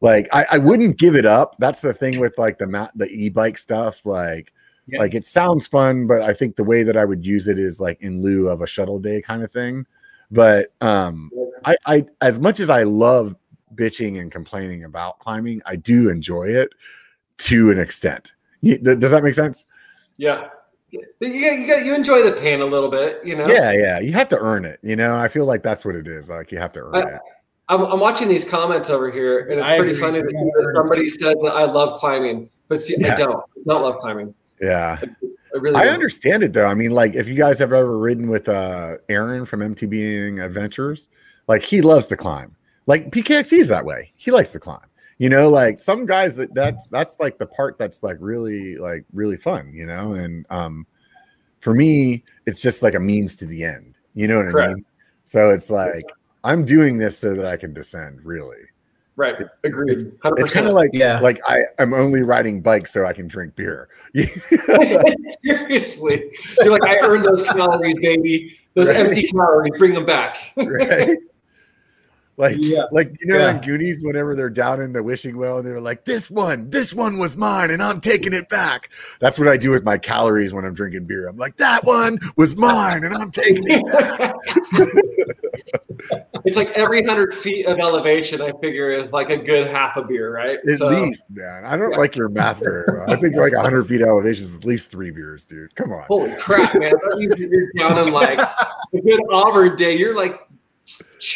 Like 0.00 0.28
I, 0.32 0.46
I 0.52 0.58
wouldn't 0.58 0.98
give 0.98 1.14
it 1.14 1.24
up. 1.26 1.56
That's 1.58 1.80
the 1.80 1.94
thing 1.94 2.18
with 2.20 2.36
like 2.38 2.58
the 2.58 2.66
mat 2.66 2.90
the 2.94 3.08
e-bike 3.08 3.56
stuff. 3.58 4.04
Like 4.04 4.52
Yeah. 4.86 4.98
like 4.98 5.14
it 5.14 5.26
sounds 5.26 5.66
fun, 5.66 6.06
but 6.06 6.22
I 6.22 6.32
think 6.32 6.56
the 6.56 6.64
way 6.64 6.82
that 6.82 6.96
I 6.96 7.04
would 7.04 7.24
use 7.24 7.48
it 7.48 7.58
is 7.58 7.80
like 7.80 8.00
in 8.02 8.22
lieu 8.22 8.48
of 8.48 8.60
a 8.60 8.66
shuttle 8.66 8.98
day 8.98 9.22
kind 9.22 9.42
of 9.42 9.50
thing. 9.52 9.86
But 10.30 10.72
um 10.80 11.30
I, 11.64 11.76
I 11.86 12.04
as 12.20 12.38
much 12.38 12.60
as 12.60 12.68
I 12.68 12.82
love 12.82 13.34
bitching 13.76 14.20
and 14.20 14.30
complaining 14.30 14.84
about 14.84 15.18
climbing, 15.18 15.62
I 15.66 15.76
do 15.76 16.08
enjoy 16.10 16.44
it 16.48 16.70
to 17.38 17.70
an 17.70 17.78
extent. 17.78 18.32
Does 18.62 19.10
that 19.10 19.22
make 19.22 19.34
sense? 19.34 19.66
Yeah. 20.16 20.48
You 20.90 21.00
got, 21.20 21.80
you 21.82 21.86
you 21.86 21.94
enjoy 21.94 22.22
the 22.22 22.32
pain 22.32 22.60
a 22.60 22.64
little 22.66 22.88
bit, 22.88 23.20
you 23.24 23.34
know. 23.36 23.44
Yeah, 23.48 23.72
yeah. 23.72 23.98
You 24.00 24.12
have 24.12 24.28
to 24.28 24.38
earn 24.38 24.64
it. 24.64 24.78
You 24.82 24.94
know, 24.94 25.16
I 25.16 25.26
feel 25.28 25.44
like 25.44 25.62
that's 25.62 25.84
what 25.84 25.96
it 25.96 26.06
is. 26.06 26.28
Like 26.30 26.52
you 26.52 26.58
have 26.58 26.72
to 26.74 26.80
earn 26.84 26.94
I- 26.94 27.00
it. 27.16 27.20
I'm, 27.70 27.80
I'm 27.86 27.98
watching 27.98 28.28
these 28.28 28.44
comments 28.44 28.90
over 28.90 29.10
here, 29.10 29.48
and 29.48 29.58
it's 29.58 29.66
I 29.68 29.78
pretty 29.78 29.92
agree. 29.92 30.00
funny 30.02 30.20
that 30.20 30.30
You 30.30 30.52
gotta 30.54 30.68
earn 30.68 30.76
it. 30.76 30.78
somebody 30.78 31.08
said 31.08 31.36
that 31.42 31.52
I 31.54 31.64
love 31.64 31.94
climbing, 31.98 32.50
but 32.68 32.82
see, 32.82 32.94
Yeah. 32.98 33.14
I 33.14 33.16
don't. 33.16 33.36
I 33.36 33.60
don't 33.66 33.82
love 33.82 33.96
climbing. 33.96 34.34
Yeah. 34.60 34.98
I 35.02 35.58
really. 35.58 35.74
I 35.76 35.88
understand 35.88 36.42
it 36.42 36.52
though. 36.52 36.66
I 36.66 36.74
mean, 36.74 36.90
like 36.90 37.14
if 37.14 37.26
you 37.26 37.34
guys 37.34 37.58
have 37.60 37.72
ever 37.72 37.98
ridden 37.98 38.28
with 38.28 38.48
uh 38.50 38.96
Aaron 39.08 39.46
from 39.46 39.60
MTBing 39.60 40.44
Adventures, 40.44 41.08
like 41.48 41.62
he 41.62 41.80
loves 41.80 42.06
to 42.08 42.16
climb. 42.16 42.54
Like 42.86 43.10
BKXC 43.10 43.58
is 43.58 43.68
that 43.68 43.84
way. 43.84 44.12
He 44.16 44.30
likes 44.30 44.52
to 44.52 44.60
climb. 44.60 44.80
You 45.18 45.28
know, 45.28 45.48
like 45.48 45.78
some 45.78 46.06
guys 46.06 46.34
that 46.36 46.52
that's 46.54 46.86
that's 46.88 47.16
like 47.20 47.38
the 47.38 47.46
part 47.46 47.78
that's 47.78 48.02
like 48.02 48.16
really 48.20 48.76
like 48.76 49.04
really 49.12 49.36
fun, 49.36 49.72
you 49.72 49.86
know? 49.86 50.12
And 50.14 50.44
um 50.50 50.86
for 51.60 51.74
me, 51.74 52.24
it's 52.46 52.60
just 52.60 52.82
like 52.82 52.94
a 52.94 53.00
means 53.00 53.36
to 53.36 53.46
the 53.46 53.64
end. 53.64 53.94
You 54.14 54.28
know 54.28 54.36
what 54.44 54.54
I 54.62 54.68
mean? 54.74 54.84
So 55.24 55.50
it's 55.50 55.70
like 55.70 56.04
I'm 56.42 56.64
doing 56.64 56.98
this 56.98 57.16
so 57.18 57.34
that 57.34 57.46
I 57.46 57.56
can 57.56 57.72
descend, 57.72 58.20
really. 58.24 58.58
Right. 59.16 59.36
Agreed. 59.62 60.12
Hundred 60.22 60.40
It's 60.40 60.52
kind 60.52 60.66
of 60.66 60.74
like 60.74 60.90
Yeah. 60.92 61.20
like 61.20 61.40
I 61.48 61.60
am 61.78 61.94
only 61.94 62.22
riding 62.22 62.60
bikes 62.60 62.92
so 62.92 63.06
I 63.06 63.12
can 63.12 63.28
drink 63.28 63.54
beer. 63.54 63.88
Seriously, 65.28 66.30
you're 66.60 66.72
like 66.72 66.84
I 66.84 66.98
earned 67.06 67.24
those 67.24 67.42
calories, 67.44 67.98
baby. 68.00 68.58
Those 68.74 68.88
Right. 68.88 68.96
empty 68.98 69.28
calories, 69.28 69.72
bring 69.78 69.94
them 69.94 70.04
back. 70.04 70.38
right? 70.56 71.16
Like, 72.36 72.56
Yeah. 72.58 72.84
like 72.90 73.12
you 73.20 73.26
know, 73.28 73.38
Yeah. 73.38 73.50
in 73.56 73.60
Goonies, 73.60 74.02
whenever 74.02 74.34
they're 74.34 74.50
down 74.50 74.80
in 74.80 74.92
the 74.92 75.02
wishing 75.02 75.36
well, 75.36 75.58
and 75.58 75.66
they're 75.66 75.80
like, 75.80 76.04
"This 76.04 76.30
one, 76.30 76.68
this 76.70 76.92
one 76.92 77.18
was 77.18 77.36
mine, 77.36 77.70
and 77.70 77.80
I'm 77.82 78.00
taking 78.00 78.32
it 78.32 78.48
back." 78.48 78.90
That's 79.20 79.38
what 79.38 79.46
I 79.48 79.56
do 79.56 79.70
with 79.70 79.84
my 79.84 79.98
calories 79.98 80.52
when 80.52 80.64
I'm 80.64 80.74
drinking 80.74 81.04
beer. 81.06 81.28
I'm 81.28 81.36
like, 81.36 81.56
"That 81.58 81.84
one 81.84 82.18
was 82.36 82.56
mine, 82.56 83.04
and 83.04 83.14
I'm 83.14 83.30
taking 83.30 83.64
it 83.68 83.84
back." 83.92 84.34
it's 86.44 86.56
like 86.56 86.70
every 86.72 87.02
hundred 87.04 87.32
feet 87.34 87.66
of 87.66 87.78
elevation, 87.78 88.40
I 88.40 88.52
figure, 88.60 88.90
is 88.90 89.12
like 89.12 89.30
a 89.30 89.36
good 89.36 89.68
half 89.68 89.96
a 89.96 90.02
beer, 90.02 90.34
right? 90.34 90.58
At 90.68 90.76
So- 90.76 90.88
least, 90.88 91.24
man. 91.30 91.64
I 91.64 91.76
don't 91.76 91.92
Yeah. 91.92 91.96
like 91.98 92.16
your 92.16 92.28
math 92.28 92.60
very 92.60 92.84
well. 92.88 93.10
I 93.10 93.16
think 93.16 93.36
like 93.36 93.54
100 93.54 93.86
feet 93.86 94.02
elevation 94.02 94.44
is 94.44 94.56
at 94.56 94.64
least 94.64 94.90
three 94.90 95.10
beers, 95.10 95.44
dude. 95.44 95.74
Come 95.74 95.92
on. 95.92 96.04
Holy 96.08 96.34
crap, 96.36 96.74
man! 96.74 96.92
You're 97.16 97.70
down 97.78 98.08
in 98.08 98.12
like 98.12 98.38
a 98.38 99.00
good 99.00 99.20
Auburn 99.30 99.76
day. 99.76 99.96
You're 99.96 100.14
like, 100.16 100.40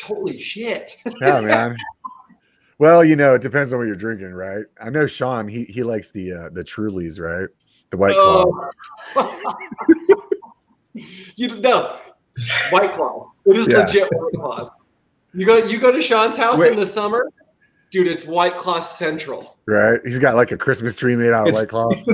holy 0.04 0.40
shit. 0.40 0.96
Yeah, 1.20 1.40
man. 1.40 1.76
Well, 2.80 3.04
you 3.04 3.16
know, 3.16 3.34
it 3.34 3.42
depends 3.42 3.72
on 3.72 3.80
what 3.80 3.88
you're 3.88 3.96
drinking, 3.96 4.32
right? 4.34 4.64
I 4.80 4.88
know 4.88 5.08
Sean. 5.08 5.48
He 5.48 5.64
he 5.64 5.82
likes 5.82 6.12
the 6.12 6.32
uh, 6.32 6.48
the 6.50 6.62
Trulies, 6.62 7.18
right? 7.18 7.48
The 7.90 7.96
White 7.96 8.14
Claw. 8.14 8.44
Oh. 9.16 9.58
you 10.94 11.60
know, 11.60 11.98
White 12.70 12.92
Claw. 12.92 13.32
It 13.46 13.56
is 13.56 13.66
Yeah. 13.68 13.78
legit 13.78 14.08
White 14.12 14.32
Claws. 14.34 14.70
You 15.34 15.44
go, 15.44 15.56
you 15.56 15.80
go 15.80 15.90
to 15.90 16.00
Sean's 16.00 16.36
house 16.36 16.58
Wait. 16.58 16.70
in 16.70 16.78
the 16.78 16.86
summer, 16.86 17.28
dude. 17.90 18.06
It's 18.06 18.26
White 18.26 18.56
Claw 18.56 18.80
Central. 18.80 19.56
right? 19.66 20.00
He's 20.04 20.18
got 20.18 20.34
like 20.34 20.50
a 20.52 20.56
Christmas 20.56 20.94
tree 20.96 21.16
made 21.16 21.30
out 21.32 21.48
of 21.48 21.54
It's- 21.54 21.62
White 21.62 21.68
Claw. 21.68 21.90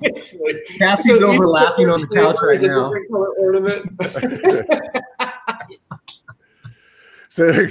It's 0.00 0.34
like- 0.44 0.64
Cassie's 0.78 1.18
So 1.20 1.28
over 1.30 1.46
laughing 1.46 1.88
on 1.90 2.00
the 2.00 2.06
couch 2.08 2.36
right 2.42 2.60
now. 2.60 2.90
ornament. 3.38 3.90
So, 7.30 7.66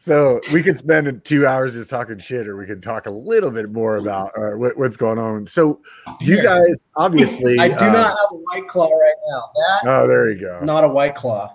so 0.00 0.40
we 0.52 0.62
could 0.62 0.76
spend 0.76 1.22
two 1.24 1.46
hours 1.46 1.74
just 1.74 1.90
talking 1.90 2.18
shit, 2.18 2.48
or 2.48 2.56
we 2.56 2.66
could 2.66 2.82
talk 2.82 3.06
a 3.06 3.10
little 3.10 3.50
bit 3.52 3.70
more 3.70 3.96
about 3.98 4.30
uh, 4.36 4.56
what, 4.56 4.76
what's 4.76 4.96
going 4.96 5.18
on. 5.18 5.46
So, 5.46 5.80
you 6.20 6.42
guys 6.42 6.80
obviously, 6.96 7.56
I 7.58 7.68
do 7.68 7.74
uh, 7.74 7.92
not 7.92 8.06
have 8.08 8.16
a 8.32 8.36
white 8.36 8.66
claw 8.68 8.88
right 8.88 9.14
now. 9.30 9.50
That 9.54 9.88
Oh, 9.90 10.08
there 10.08 10.30
you 10.32 10.40
go. 10.40 10.60
not 10.64 10.82
a 10.82 10.88
white 10.88 11.14
claw. 11.14 11.54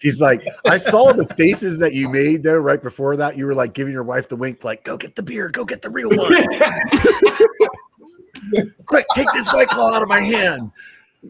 He's 0.00 0.20
like, 0.20 0.42
I 0.66 0.78
saw 0.78 1.12
the 1.12 1.26
faces 1.34 1.78
that 1.78 1.94
you 1.94 2.08
made 2.08 2.42
though. 2.42 2.56
Right 2.58 2.82
before 2.82 3.16
that, 3.16 3.36
you 3.36 3.46
were 3.46 3.54
like 3.54 3.74
giving 3.74 3.92
your 3.92 4.02
wife 4.04 4.28
the 4.28 4.36
wink, 4.36 4.64
like, 4.64 4.84
"Go 4.84 4.96
get 4.96 5.16
the 5.16 5.22
beer, 5.22 5.50
go 5.50 5.64
get 5.64 5.82
the 5.82 5.90
real 5.90 6.10
one, 6.10 6.32
quick, 8.86 9.06
take 9.14 9.26
this 9.34 9.52
white 9.52 9.68
claw 9.68 9.94
out 9.94 10.02
of 10.02 10.08
my 10.08 10.20
hand." 10.20 10.70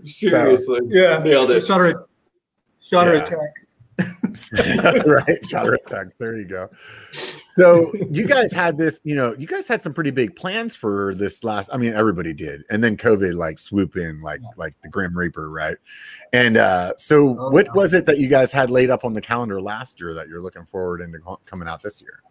Seriously, 0.02 0.80
Yeah. 0.86 1.20
nailed 1.22 1.50
it. 1.50 1.66
Shot 1.66 1.80
her, 1.80 1.90
a- 1.90 2.04
shot 2.80 3.06
her 3.06 3.14
Yeah. 3.16 3.22
a 3.22 3.26
text. 3.26 3.69
right, 5.06 5.46
shot 5.46 5.66
her 5.66 5.74
a 5.74 5.78
text. 5.86 6.18
There 6.18 6.36
you 6.36 6.44
go. 6.44 6.68
So 7.54 7.92
you 8.10 8.26
guys 8.26 8.52
had 8.52 8.78
this, 8.78 9.00
you 9.04 9.14
know, 9.14 9.34
you 9.38 9.46
guys 9.46 9.66
had 9.68 9.82
some 9.82 9.92
pretty 9.92 10.10
big 10.10 10.36
plans 10.36 10.76
for 10.76 11.14
this 11.14 11.44
last. 11.44 11.70
I 11.72 11.76
mean, 11.76 11.92
everybody 11.92 12.32
did, 12.32 12.64
and 12.70 12.82
then 12.82 12.96
COVID 12.96 13.34
like 13.34 13.58
swoop 13.58 13.96
in, 13.96 14.20
like 14.22 14.40
like 14.56 14.74
the 14.82 14.88
Grim 14.88 15.16
Reaper, 15.16 15.50
right? 15.50 15.76
And 16.32 16.56
uh 16.56 16.94
so, 16.98 17.36
Oh, 17.38 17.50
what 17.50 17.74
was 17.74 17.94
it 17.94 18.06
that 18.06 18.18
you 18.18 18.28
guys 18.28 18.52
had 18.52 18.70
laid 18.70 18.90
up 18.90 19.04
on 19.04 19.14
the 19.14 19.20
calendar 19.20 19.60
last 19.60 20.00
year 20.00 20.14
that 20.14 20.28
you're 20.28 20.40
looking 20.40 20.66
forward 20.66 21.00
into 21.00 21.18
coming 21.46 21.68
out 21.68 21.82
this 21.82 22.00
year? 22.00 22.22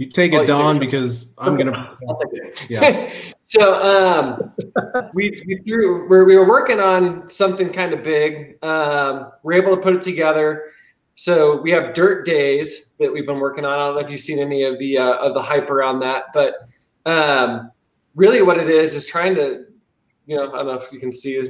You 0.00 0.06
take 0.06 0.32
Oh, 0.32 0.38
it, 0.38 0.40
you 0.40 0.46
Don, 0.46 0.78
because 0.78 1.34
I'm 1.36 1.58
gonna. 1.58 1.94
I'll 2.08 2.18
take 2.20 2.32
it. 2.32 2.66
Yeah. 2.70 3.12
so 3.38 3.74
um, 3.84 4.50
we 5.12 5.42
we 5.46 5.58
threw 5.58 6.08
we 6.08 6.24
we 6.24 6.36
were 6.36 6.48
working 6.48 6.80
on 6.80 7.28
something 7.28 7.70
kind 7.70 7.92
of 7.92 8.02
big. 8.02 8.56
Um, 8.64 9.30
we're 9.42 9.62
able 9.62 9.76
to 9.76 9.82
put 9.82 9.94
it 9.94 10.00
together. 10.00 10.70
So 11.16 11.60
we 11.60 11.70
have 11.72 11.92
dirt 11.92 12.24
days 12.24 12.94
that 12.98 13.12
we've 13.12 13.26
been 13.26 13.40
working 13.40 13.66
on. 13.66 13.74
I 13.74 13.76
don't 13.88 13.96
know 13.96 14.00
if 14.00 14.10
you've 14.10 14.20
seen 14.20 14.38
any 14.38 14.62
of 14.62 14.78
the 14.78 14.96
uh, 14.96 15.16
of 15.16 15.34
the 15.34 15.42
hype 15.42 15.68
around 15.68 16.00
that, 16.00 16.24
but 16.32 16.54
um, 17.04 17.70
really 18.14 18.40
what 18.40 18.56
it 18.56 18.70
is 18.70 18.94
is 18.94 19.04
trying 19.04 19.34
to, 19.34 19.66
you 20.24 20.34
know, 20.34 20.50
I 20.50 20.56
don't 20.56 20.66
know 20.68 20.72
if 20.72 20.90
you 20.90 20.98
can 20.98 21.12
see 21.12 21.46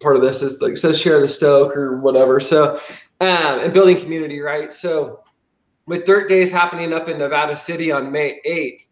part 0.00 0.16
of 0.16 0.22
this 0.22 0.42
is 0.42 0.60
like 0.60 0.76
says 0.76 1.00
share 1.00 1.20
the 1.20 1.28
stoke 1.28 1.76
or 1.76 2.00
whatever. 2.00 2.40
So 2.40 2.80
um, 3.20 3.60
and 3.60 3.72
building 3.72 3.96
community, 3.96 4.40
right? 4.40 4.72
So 4.72 5.20
with 5.86 6.04
dirt 6.04 6.28
days 6.28 6.50
happening 6.52 6.92
up 6.92 7.08
in 7.08 7.18
Nevada 7.18 7.54
City 7.56 7.92
on 7.92 8.10
May 8.10 8.40
8th, 8.46 8.88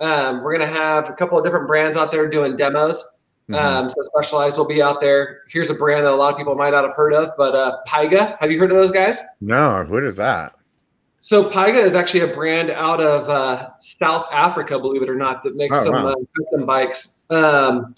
um, 0.00 0.42
we're 0.42 0.56
going 0.56 0.68
to 0.68 0.74
have 0.74 1.08
a 1.10 1.12
couple 1.12 1.36
of 1.38 1.44
different 1.44 1.66
brands 1.68 1.96
out 1.96 2.10
there 2.10 2.28
doing 2.28 2.56
demos. 2.56 3.02
Mhm. 3.50 3.56
Um, 3.58 3.88
so 3.88 3.96
Specialized 4.02 4.58
will 4.58 4.66
be 4.66 4.82
out 4.82 5.00
there. 5.00 5.40
Here's 5.48 5.70
a 5.70 5.74
brand 5.74 6.06
that 6.06 6.12
a 6.12 6.14
lot 6.16 6.32
of 6.32 6.38
people 6.38 6.54
might 6.54 6.70
not 6.70 6.84
have 6.84 6.94
heard 6.94 7.14
of, 7.14 7.30
but 7.38 7.54
uh, 7.54 7.78
Pyga. 7.86 8.36
Have 8.38 8.50
you 8.52 8.58
heard 8.58 8.70
of 8.70 8.76
those 8.76 8.90
guys? 8.90 9.22
no, 9.40 9.84
what 9.88 10.04
is 10.04 10.16
that? 10.16 10.54
So 11.20 11.42
Pyga 11.50 11.82
is 11.84 11.96
actually 11.96 12.20
a 12.20 12.26
brand 12.34 12.70
out 12.70 13.00
of 13.00 13.28
uh, 13.28 13.70
South 13.80 14.28
Africa, 14.32 14.78
believe 14.78 15.02
it 15.02 15.08
or 15.08 15.16
not, 15.16 15.42
that 15.44 15.56
makes 15.56 15.76
Oh, 15.80 15.84
some 15.84 15.94
wow. 15.94 16.10
uh, 16.12 16.14
custom 16.36 16.66
bikes. 16.66 17.26
Um, 17.30 17.94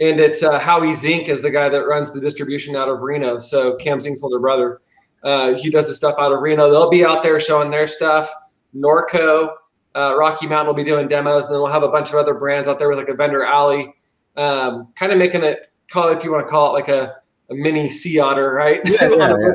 and 0.00 0.18
it's 0.18 0.42
uh, 0.42 0.58
Howie 0.58 0.92
Zink 0.94 1.28
is 1.28 1.40
the 1.40 1.50
guy 1.50 1.68
that 1.68 1.86
runs 1.86 2.10
the 2.12 2.20
distribution 2.20 2.74
out 2.74 2.88
of 2.88 3.00
Reno. 3.00 3.38
So 3.38 3.76
Cam 3.76 4.00
Zink's 4.00 4.22
older 4.24 4.40
brother. 4.40 4.80
Uh, 5.24 5.54
he 5.54 5.70
does 5.70 5.86
the 5.88 5.94
stuff 5.94 6.14
out 6.18 6.32
of 6.32 6.40
Reno. 6.40 6.70
They'll 6.70 6.90
be 6.90 7.04
out 7.04 7.22
there 7.22 7.40
showing 7.40 7.70
their 7.70 7.86
stuff. 7.86 8.30
Norco, 8.76 9.50
Uh, 9.96 10.14
Rocky 10.16 10.46
Mountain 10.46 10.66
will 10.66 10.74
be 10.74 10.84
doing 10.84 11.06
demos, 11.08 11.46
and 11.46 11.54
then 11.54 11.62
we'll 11.62 11.70
have 11.72 11.82
a 11.84 11.88
bunch 11.88 12.10
of 12.10 12.16
other 12.16 12.34
brands 12.34 12.66
out 12.68 12.78
there 12.78 12.88
with 12.88 12.98
like 12.98 13.08
a 13.08 13.14
vendor 13.14 13.44
alley, 13.44 13.94
um, 14.36 14.88
kind 14.96 15.12
of 15.12 15.18
making 15.18 15.42
it 15.44 15.70
call 15.90 16.08
it 16.08 16.16
if 16.16 16.24
you 16.24 16.32
want 16.32 16.44
to 16.46 16.50
call 16.50 16.70
it 16.70 16.72
like 16.72 16.88
a, 16.88 17.14
a 17.50 17.54
mini 17.54 17.88
sea 17.88 18.18
otter, 18.18 18.52
right? 18.52 18.80
Yeah, 18.84 19.08
yeah, 19.16 19.28
yeah. 19.38 19.50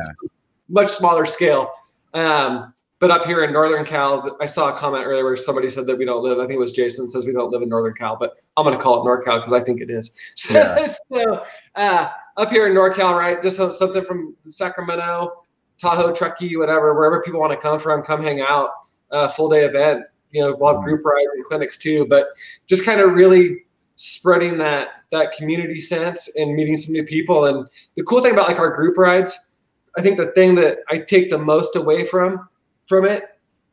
much 0.70 0.88
smaller 0.90 1.26
scale. 1.26 1.72
Um, 2.14 2.74
but 3.00 3.12
up 3.12 3.26
here 3.26 3.44
in 3.44 3.52
Northern 3.54 3.84
Cal, 3.86 4.38
I 4.42 4.46
saw 4.46 4.70
a 4.70 4.74
comment 4.74 5.06
earlier 5.06 5.24
where 5.24 5.36
somebody 5.36 5.70
said 5.70 5.86
that 5.88 5.98
we 5.98 6.06
don't 6.06 6.24
live. 6.24 6.38
I 6.38 6.42
think 6.44 6.54
it 6.54 6.60
was 6.60 6.72
Jason 6.74 7.08
says 7.10 7.26
we 7.26 7.32
don't 7.34 7.50
live 7.52 7.62
in 7.62 7.70
Northern 7.70 7.94
Cal, 7.94 8.16
but 8.18 8.38
I'm 8.58 8.66
going 8.66 8.76
to 8.76 8.82
call 8.82 9.02
it 9.02 9.06
NorCal 9.08 9.38
because 9.40 9.54
I 9.54 9.62
think 9.62 9.80
it 9.82 9.90
is. 9.90 10.18
So, 10.36 10.54
Yeah. 10.78 10.88
so 11.14 11.46
uh, 11.76 12.08
up 12.38 12.50
here 12.50 12.68
in 12.68 12.74
NorCal, 12.74 13.18
right? 13.18 13.42
Just 13.42 13.58
something 13.58 14.04
from 14.04 14.36
Sacramento, 14.50 15.44
Tahoe, 15.80 16.14
Truckee, 16.14 16.56
whatever, 16.58 16.94
wherever 16.94 17.22
people 17.22 17.40
want 17.40 17.52
to 17.54 17.58
come 17.58 17.80
from, 17.80 18.04
come 18.04 18.22
hang 18.22 18.42
out. 18.42 18.70
Uh, 19.12 19.28
full 19.28 19.50
day 19.50 19.66
event. 19.66 20.04
You 20.32 20.44
know, 20.44 20.56
we'll 20.60 20.76
have 20.76 20.84
group 20.84 21.04
rides 21.04 21.28
and 21.34 21.44
clinics 21.46 21.78
too, 21.78 22.06
but 22.08 22.28
just 22.68 22.86
kind 22.86 23.00
of 23.00 23.14
really 23.14 23.64
spreading 23.96 24.58
that 24.60 24.90
that 25.12 25.32
community 25.32 25.82
sense 25.82 26.36
and 26.36 26.54
meeting 26.54 26.78
some 26.78 26.94
new 26.94 27.04
people. 27.04 27.46
And 27.46 27.68
the 27.96 28.04
cool 28.04 28.22
thing 28.22 28.34
about 28.34 28.48
like 28.48 28.60
our 28.60 28.70
group 28.70 28.98
rides, 28.98 29.58
I 29.98 30.02
think 30.04 30.18
the 30.18 30.28
thing 30.34 30.54
that 30.56 30.80
I 30.90 31.00
take 31.00 31.32
the 31.32 31.40
most 31.40 31.76
away 31.76 32.06
from 32.06 32.48
from 32.88 33.06
it 33.06 33.24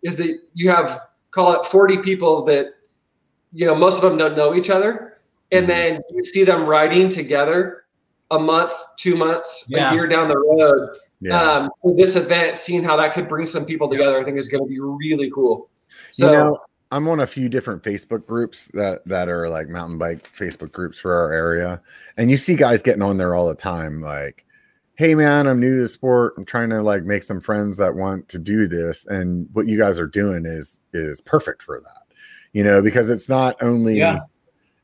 is 0.03 0.17
that 0.17 0.39
you 0.55 0.71
have 0.71 1.01
call 1.33 1.53
it 1.61 1.67
40 1.67 1.99
people 1.99 2.43
that 2.45 2.69
you 3.53 3.67
know 3.67 3.75
most 3.75 4.03
of 4.03 4.09
them 4.09 4.19
don't 4.19 4.37
know 4.37 4.55
each 4.55 4.71
other 4.71 5.19
and 5.53 5.65
Mhm. 5.67 5.69
then 5.69 6.01
you 6.11 6.25
see 6.25 6.45
them 6.45 6.67
riding 6.67 7.11
together 7.11 7.85
a 8.31 8.39
month 8.39 8.73
two 8.97 9.17
months 9.17 9.67
Yeah. 9.69 9.91
a 9.91 9.95
year 9.95 10.07
down 10.07 10.29
the 10.29 10.39
road 10.39 10.99
Yeah. 11.21 11.41
um, 11.41 11.71
for 11.83 11.97
this 11.97 12.15
event 12.17 12.59
seeing 12.59 12.83
how 12.83 12.97
that 12.97 13.15
could 13.15 13.27
bring 13.27 13.47
some 13.47 13.65
people 13.65 13.89
together 13.89 14.21
i 14.21 14.25
think 14.25 14.37
is 14.39 14.49
going 14.49 14.63
to 14.65 14.69
be 14.69 14.79
really 14.81 15.31
cool 15.31 15.71
so 16.11 16.31
you 16.31 16.39
know, 16.39 16.59
I'm 16.93 17.09
on 17.09 17.21
a 17.21 17.27
few 17.27 17.49
different 17.49 17.83
Facebook 17.83 18.27
groups 18.27 18.71
that 18.75 19.05
that 19.07 19.29
are 19.29 19.49
like 19.49 19.69
mountain 19.69 19.99
bike 19.99 20.29
Facebook 20.33 20.71
groups 20.73 20.99
for 20.99 21.13
our 21.13 21.33
area, 21.33 21.81
and 22.17 22.31
you 22.31 22.37
see 22.37 22.55
guys 22.55 22.81
getting 22.83 23.03
on 23.03 23.17
there 23.17 23.35
all 23.35 23.49
the 23.49 23.55
time, 23.57 24.01
like, 24.01 24.45
"Hey, 24.95 25.15
man, 25.17 25.47
I'm 25.49 25.59
new 25.59 25.77
to 25.77 25.83
the 25.83 25.89
sport. 25.89 26.35
I'm 26.39 26.45
trying 26.45 26.71
to 26.71 26.83
like 26.83 27.03
make 27.05 27.25
some 27.25 27.41
friends 27.41 27.77
that 27.79 27.95
want 27.97 28.29
to 28.29 28.39
do 28.39 28.69
this, 28.69 29.05
and 29.07 29.49
what 29.53 29.67
you 29.67 29.77
guys 29.79 29.99
are 29.99 30.07
doing 30.07 30.45
is 30.47 30.81
is 30.93 31.21
perfect 31.21 31.63
for 31.63 31.81
that." 31.81 32.15
You 32.53 32.63
know, 32.63 32.81
because 32.81 33.11
it's 33.11 33.29
not 33.29 33.57
only 33.63 33.99
Yeah. 33.99 34.21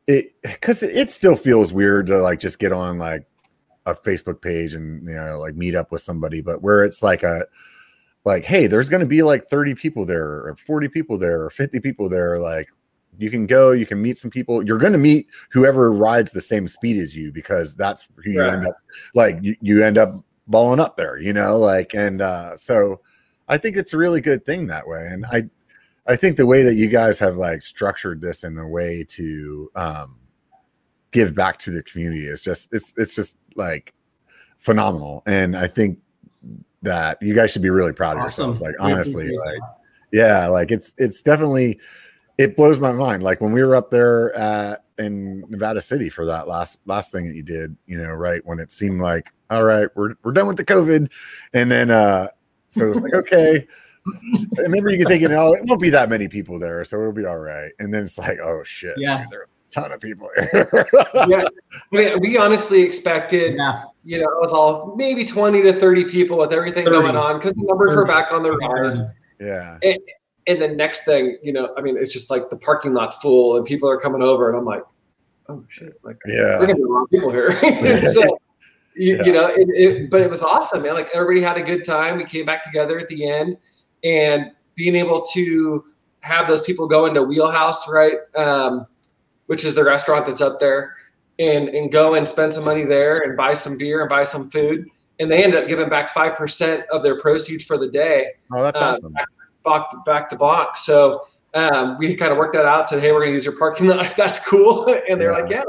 it 0.09 0.35
because 0.43 0.83
it, 0.83 0.97
it 0.97 1.11
still 1.11 1.37
feels 1.37 1.73
weird 1.73 2.09
to 2.09 2.19
like 2.19 2.41
just 2.41 2.59
get 2.59 2.73
on 2.73 2.99
like 2.99 3.27
a 3.87 3.95
Facebook 3.95 4.41
page 4.41 4.75
and 4.75 5.07
you 5.07 5.15
know 5.15 5.39
like 5.39 5.55
meet 5.55 5.75
up 5.75 5.91
with 5.93 6.03
somebody, 6.03 6.41
but 6.41 6.63
where 6.63 6.85
it's 6.85 7.03
like 7.03 7.23
a 7.23 7.45
like, 8.25 8.45
hey, 8.45 8.67
there's 8.67 8.89
going 8.89 9.01
to 9.01 9.07
be 9.07 9.23
like 9.23 9.49
30 9.49 9.75
people 9.75 10.05
there, 10.05 10.25
or 10.25 10.57
40 10.57 10.89
people 10.89 11.19
there, 11.19 11.43
or 11.43 11.51
50 11.51 11.81
people 11.81 12.09
there. 12.09 12.39
Like, 12.39 12.69
you 13.19 13.31
can 13.31 13.47
go, 13.47 13.73
you 13.73 13.85
can 13.85 14.01
meet 14.01 14.17
some 14.17 14.31
people. 14.31 14.65
You're 14.65 14.79
going 14.79 14.93
to 14.93 14.99
meet 14.99 15.27
whoever 15.51 15.93
rides 15.93 16.33
the 16.33 16.41
same 16.41 16.69
speed 16.69 16.97
as 16.99 17.15
you 17.15 17.33
because 17.33 17.75
that's 17.77 18.07
who 18.25 18.31
you 18.31 18.41
Right. 18.41 18.53
end 18.53 18.67
up 18.67 18.77
like. 19.15 19.39
You, 19.43 19.57
you 19.61 19.83
end 19.83 19.99
up 19.99 20.15
balling 20.47 20.81
up 20.81 20.97
there, 20.97 21.19
you 21.19 21.33
know. 21.33 21.59
Like, 21.59 21.95
and 21.95 22.23
uh, 22.23 22.57
so 22.57 23.01
I 23.49 23.59
think 23.59 23.77
it's 23.77 23.93
a 23.93 23.99
really 23.99 24.21
good 24.21 24.47
thing 24.47 24.69
that 24.69 24.87
way. 24.87 25.07
And 25.11 25.27
I, 25.27 25.43
I 26.07 26.17
think 26.17 26.37
the 26.37 26.47
way 26.47 26.63
that 26.63 26.75
you 26.75 26.89
guys 26.89 27.19
have 27.19 27.37
like 27.37 27.63
structured 27.63 28.21
this 28.21 28.45
in 28.45 28.57
a 28.57 28.69
way 28.69 29.05
to 29.09 29.71
um, 29.75 30.19
give 31.13 31.35
back 31.35 31.59
to 31.61 31.71
the 31.71 31.83
community 31.85 32.25
is 32.25 32.43
just 32.43 32.73
it's 32.75 32.93
it's 32.97 33.15
just 33.15 33.37
like 33.55 33.95
phenomenal. 34.59 35.23
And 35.27 35.57
I 35.57 35.67
think 35.69 35.99
that 36.83 37.19
you 37.23 37.35
guys 37.35 37.53
should 37.53 37.63
be 37.63 37.71
really 37.71 37.93
proud 37.93 38.17
of 38.17 38.25
Awesome. 38.25 38.51
yourselves. 38.51 38.61
Like 38.61 38.75
honestly, 38.81 39.31
like 39.37 39.61
yeah, 40.13 40.49
like 40.49 40.71
it's 40.71 40.95
it's 40.99 41.23
definitely 41.23 41.79
it 42.39 42.57
blows 42.57 42.81
my 42.81 42.93
mind. 42.93 43.23
Like 43.23 43.41
when 43.41 43.53
we 43.53 43.63
were 43.63 43.75
up 43.77 43.91
there 43.91 44.35
at 44.37 44.85
in 44.99 45.45
Nevada 45.49 45.81
City 45.81 46.09
for 46.09 46.27
that 46.27 46.49
last 46.49 46.79
last 46.87 47.13
thing 47.13 47.27
that 47.27 47.35
you 47.35 47.43
did, 47.43 47.77
you 47.87 47.99
know, 47.99 48.11
right 48.11 48.45
when 48.45 48.59
it 48.59 48.73
seemed 48.73 49.01
like 49.01 49.33
all 49.51 49.65
right, 49.65 49.89
we're 49.95 50.15
we're 50.23 50.33
done 50.33 50.47
with 50.47 50.57
the 50.57 50.65
COVID, 50.65 51.11
and 51.55 51.71
then 51.71 51.91
uh 51.91 52.29
so 52.71 52.91
it's 52.91 53.01
like 53.01 53.15
okay. 53.15 53.67
and 54.07 54.59
remember 54.59 54.91
you 54.91 54.99
can 54.99 55.07
thinking, 55.07 55.31
oh, 55.33 55.53
it 55.53 55.61
won't 55.67 55.81
be 55.81 55.91
that 55.91 56.09
many 56.09 56.27
people 56.27 56.59
there, 56.59 56.85
so 56.85 56.99
it'll 56.99 57.13
be 57.13 57.25
all 57.27 57.39
right. 57.39 57.71
And 57.79 57.93
then 57.95 58.03
it's 58.05 58.19
like, 58.19 58.39
oh 58.43 58.63
shit, 58.65 58.95
Yeah. 58.99 59.19
dude, 59.23 59.31
there 59.31 59.41
are 59.41 59.45
a 59.45 59.52
ton 59.73 59.91
of 59.93 60.01
people 60.01 60.29
here. 60.37 60.69
yeah, 61.27 61.45
we, 61.91 62.15
we 62.17 62.37
honestly 62.39 62.83
expected 62.83 63.55
Yeah. 63.57 63.85
you 64.05 64.19
know, 64.19 64.25
it 64.29 64.41
was 64.41 64.53
all 64.53 64.95
maybe 64.97 65.25
20 65.25 65.63
to 65.63 65.73
30 65.73 66.05
people 66.05 66.39
with 66.39 66.53
everything 66.53 66.85
30. 66.85 66.99
going 66.99 67.17
on 67.17 67.39
because 67.39 67.53
the 67.55 67.63
numbers 67.65 67.95
were 67.95 68.05
back 68.05 68.33
on 68.33 68.43
the 68.43 68.53
rise. 68.53 69.01
yeah, 69.41 69.79
And 70.47 70.61
the 70.61 70.69
next 70.69 71.05
thing, 71.05 71.39
you 71.43 71.53
know, 71.53 71.73
I 71.77 71.81
mean, 71.81 71.97
it's 71.97 72.13
just 72.13 72.31
like 72.31 72.51
the 72.51 72.57
parking 72.57 72.93
lot's 72.95 73.17
full 73.19 73.57
and 73.57 73.65
people 73.65 73.89
are 73.89 73.99
coming 73.99 74.23
over, 74.23 74.49
and 74.49 74.59
I'm 74.59 74.65
like, 74.65 74.83
oh 75.49 75.65
shit, 75.69 75.95
like 76.03 76.19
yeah. 76.27 76.59
we're 76.59 76.67
gonna 76.67 76.75
be 76.77 76.83
a 76.83 76.87
lot 76.87 77.03
of 77.05 77.11
people 77.11 77.31
here. 77.31 77.51
so, 78.13 78.39
you, 78.95 79.17
Yeah. 79.17 79.25
you 79.25 79.33
know, 79.33 79.47
it, 79.49 79.69
it, 79.71 80.11
but 80.11 80.21
it 80.21 80.29
was 80.31 80.43
awesome, 80.43 80.83
man. 80.83 80.95
Like 80.95 81.09
everybody 81.15 81.41
had 81.41 81.57
a 81.57 81.63
good 81.63 81.85
time. 81.85 82.19
We 82.19 82.25
came 82.25 82.45
back 82.45 82.63
together 82.63 82.99
at 82.99 83.09
the 83.09 83.27
end, 83.27 83.57
and 84.05 84.51
being 84.75 84.97
able 84.97 85.23
to 85.33 85.85
have 86.21 86.47
those 86.47 86.63
people 86.63 86.87
go 86.87 87.07
into 87.07 87.23
Wheelhouse, 87.23 87.89
right, 87.89 88.15
um, 88.37 88.87
which 89.47 89.65
is 89.65 89.75
the 89.75 89.85
restaurant 89.85 90.27
that's 90.27 90.41
up 90.41 90.59
there, 90.59 90.97
and 91.39 91.69
and 91.69 91.91
go 91.93 92.15
and 92.15 92.27
spend 92.27 92.53
some 92.53 92.65
money 92.65 92.85
there 92.85 93.23
and 93.23 93.37
buy 93.37 93.55
some 93.55 93.77
beer 93.79 94.01
and 94.01 94.09
buy 94.09 94.23
some 94.23 94.51
food, 94.51 94.87
and 95.21 95.31
they 95.31 95.43
ended 95.43 95.63
up 95.63 95.69
giving 95.69 95.89
back 95.89 96.11
five 96.11 96.35
percent 96.37 96.85
of 96.91 97.03
their 97.03 97.19
proceeds 97.21 97.65
for 97.65 97.79
the 97.79 97.89
day 97.89 98.27
Oh, 98.53 98.63
that's 98.63 98.77
uh, 98.77 98.91
awesome. 98.91 99.13
back 99.65 99.91
to 99.91 99.97
back 100.05 100.29
to 100.31 100.37
back. 100.37 100.77
So 100.77 101.27
um, 101.55 101.99
we 101.99 102.15
kind 102.15 102.33
of 102.33 102.39
worked 102.39 102.55
that 102.55 102.67
out. 102.67 102.89
Said, 102.89 103.01
"Hey, 103.01 103.13
we're 103.13 103.21
going 103.21 103.31
to 103.31 103.35
use 103.35 103.45
your 103.45 103.59
parking 103.59 103.87
lot. 103.89 104.05
if 104.05 104.17
That's 104.17 104.39
cool." 104.39 104.87
And 105.09 105.21
they're 105.21 105.33
like, 105.33 105.51
"Yeah." 105.51 105.65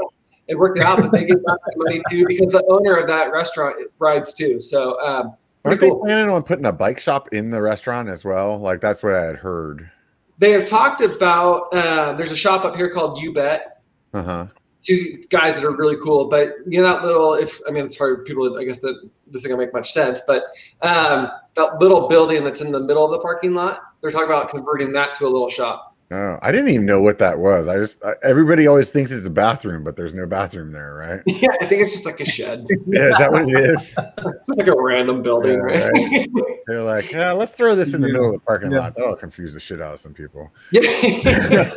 It 0.46 0.58
worked 0.58 0.76
it 0.76 0.82
out, 0.82 0.98
but 0.98 1.10
they 1.10 1.24
get 1.24 1.42
back 1.42 1.56
the 1.64 1.72
money 1.76 2.02
too 2.10 2.26
because 2.26 2.52
the 2.52 2.62
owner 2.68 2.96
of 2.96 3.06
that 3.08 3.32
restaurant 3.32 3.76
rides 3.98 4.34
too. 4.34 4.60
So 4.60 5.00
um, 5.00 5.34
Aren't 5.64 5.78
pretty 5.80 5.88
they 5.88 5.98
planning 5.98 6.28
on 6.28 6.42
putting 6.42 6.66
a 6.66 6.72
bike 6.72 7.00
shop 7.00 7.32
in 7.32 7.50
the 7.50 7.62
restaurant 7.62 8.10
as 8.10 8.24
well? 8.24 8.58
Like 8.58 8.82
that's 8.82 9.02
what 9.02 9.14
I 9.14 9.24
had 9.24 9.36
heard. 9.36 9.90
They 10.38 10.52
have 10.52 10.66
talked 10.66 11.00
about. 11.00 11.72
Uh, 11.72 12.12
there's 12.12 12.32
a 12.32 12.36
shop 12.36 12.64
up 12.64 12.76
here 12.76 12.90
called 12.90 13.20
You 13.20 13.32
Bet. 13.32 13.82
Uh 14.12 14.22
huh. 14.22 14.46
Two 14.82 15.24
guys 15.30 15.54
that 15.56 15.64
are 15.64 15.74
really 15.74 15.96
cool, 15.96 16.28
but 16.28 16.54
you 16.66 16.82
know 16.82 16.92
that 16.92 17.04
little. 17.04 17.34
If 17.34 17.60
I 17.66 17.70
mean, 17.70 17.84
it's 17.84 17.96
hard. 17.96 18.24
People, 18.26 18.58
I 18.58 18.64
guess 18.64 18.80
that 18.80 19.08
this 19.26 19.42
isn't 19.42 19.50
gonna 19.50 19.64
make 19.64 19.72
much 19.72 19.92
sense, 19.92 20.20
but 20.26 20.44
um, 20.82 21.30
that 21.54 21.78
little 21.80 22.08
building 22.08 22.44
that's 22.44 22.60
in 22.60 22.70
the 22.70 22.80
middle 22.80 23.04
of 23.04 23.10
the 23.10 23.20
parking 23.20 23.54
lot, 23.54 23.80
they're 24.00 24.10
talking 24.10 24.26
about 24.26 24.50
converting 24.50 24.92
that 24.92 25.14
to 25.14 25.26
a 25.26 25.28
little 25.28 25.48
shop. 25.48 25.93
Oh, 26.16 26.38
I 26.42 26.52
didn't 26.52 26.68
even 26.68 26.86
know 26.86 27.00
what 27.02 27.18
that 27.18 27.38
was. 27.40 27.66
I 27.66 27.76
just 27.76 28.00
I, 28.04 28.12
everybody 28.22 28.68
always 28.68 28.88
thinks 28.90 29.10
it's 29.10 29.26
a 29.26 29.30
bathroom, 29.30 29.82
but 29.82 29.96
there's 29.96 30.14
no 30.14 30.26
bathroom 30.26 30.70
there, 30.70 30.94
right? 30.94 31.20
Yeah, 31.26 31.48
I 31.60 31.66
think 31.66 31.82
it's 31.82 31.90
just 31.90 32.06
like 32.06 32.20
a 32.20 32.24
shed. 32.24 32.64
Yeah, 32.86 33.10
is 33.10 33.18
that 33.18 33.32
what 33.32 33.48
it 33.48 33.58
is? 33.58 33.92
It's 34.46 34.56
like 34.56 34.68
a 34.68 34.80
random 34.80 35.22
building, 35.22 35.54
Yeah, 35.54 35.88
right? 35.88 36.28
They're 36.68 36.82
like, 36.82 37.10
yeah, 37.10 37.32
let's 37.32 37.52
throw 37.52 37.74
this 37.74 37.94
in 37.94 38.00
the 38.00 38.06
Yeah. 38.06 38.12
middle 38.12 38.28
of 38.28 38.34
the 38.34 38.40
parking 38.40 38.70
Yeah. 38.70 38.78
lot. 38.80 38.94
That'll 38.94 39.16
confuse 39.16 39.54
the 39.54 39.60
shit 39.60 39.80
out 39.80 39.94
of 39.94 40.00
some 40.00 40.14
people. 40.14 40.52
yeah. 40.70 41.70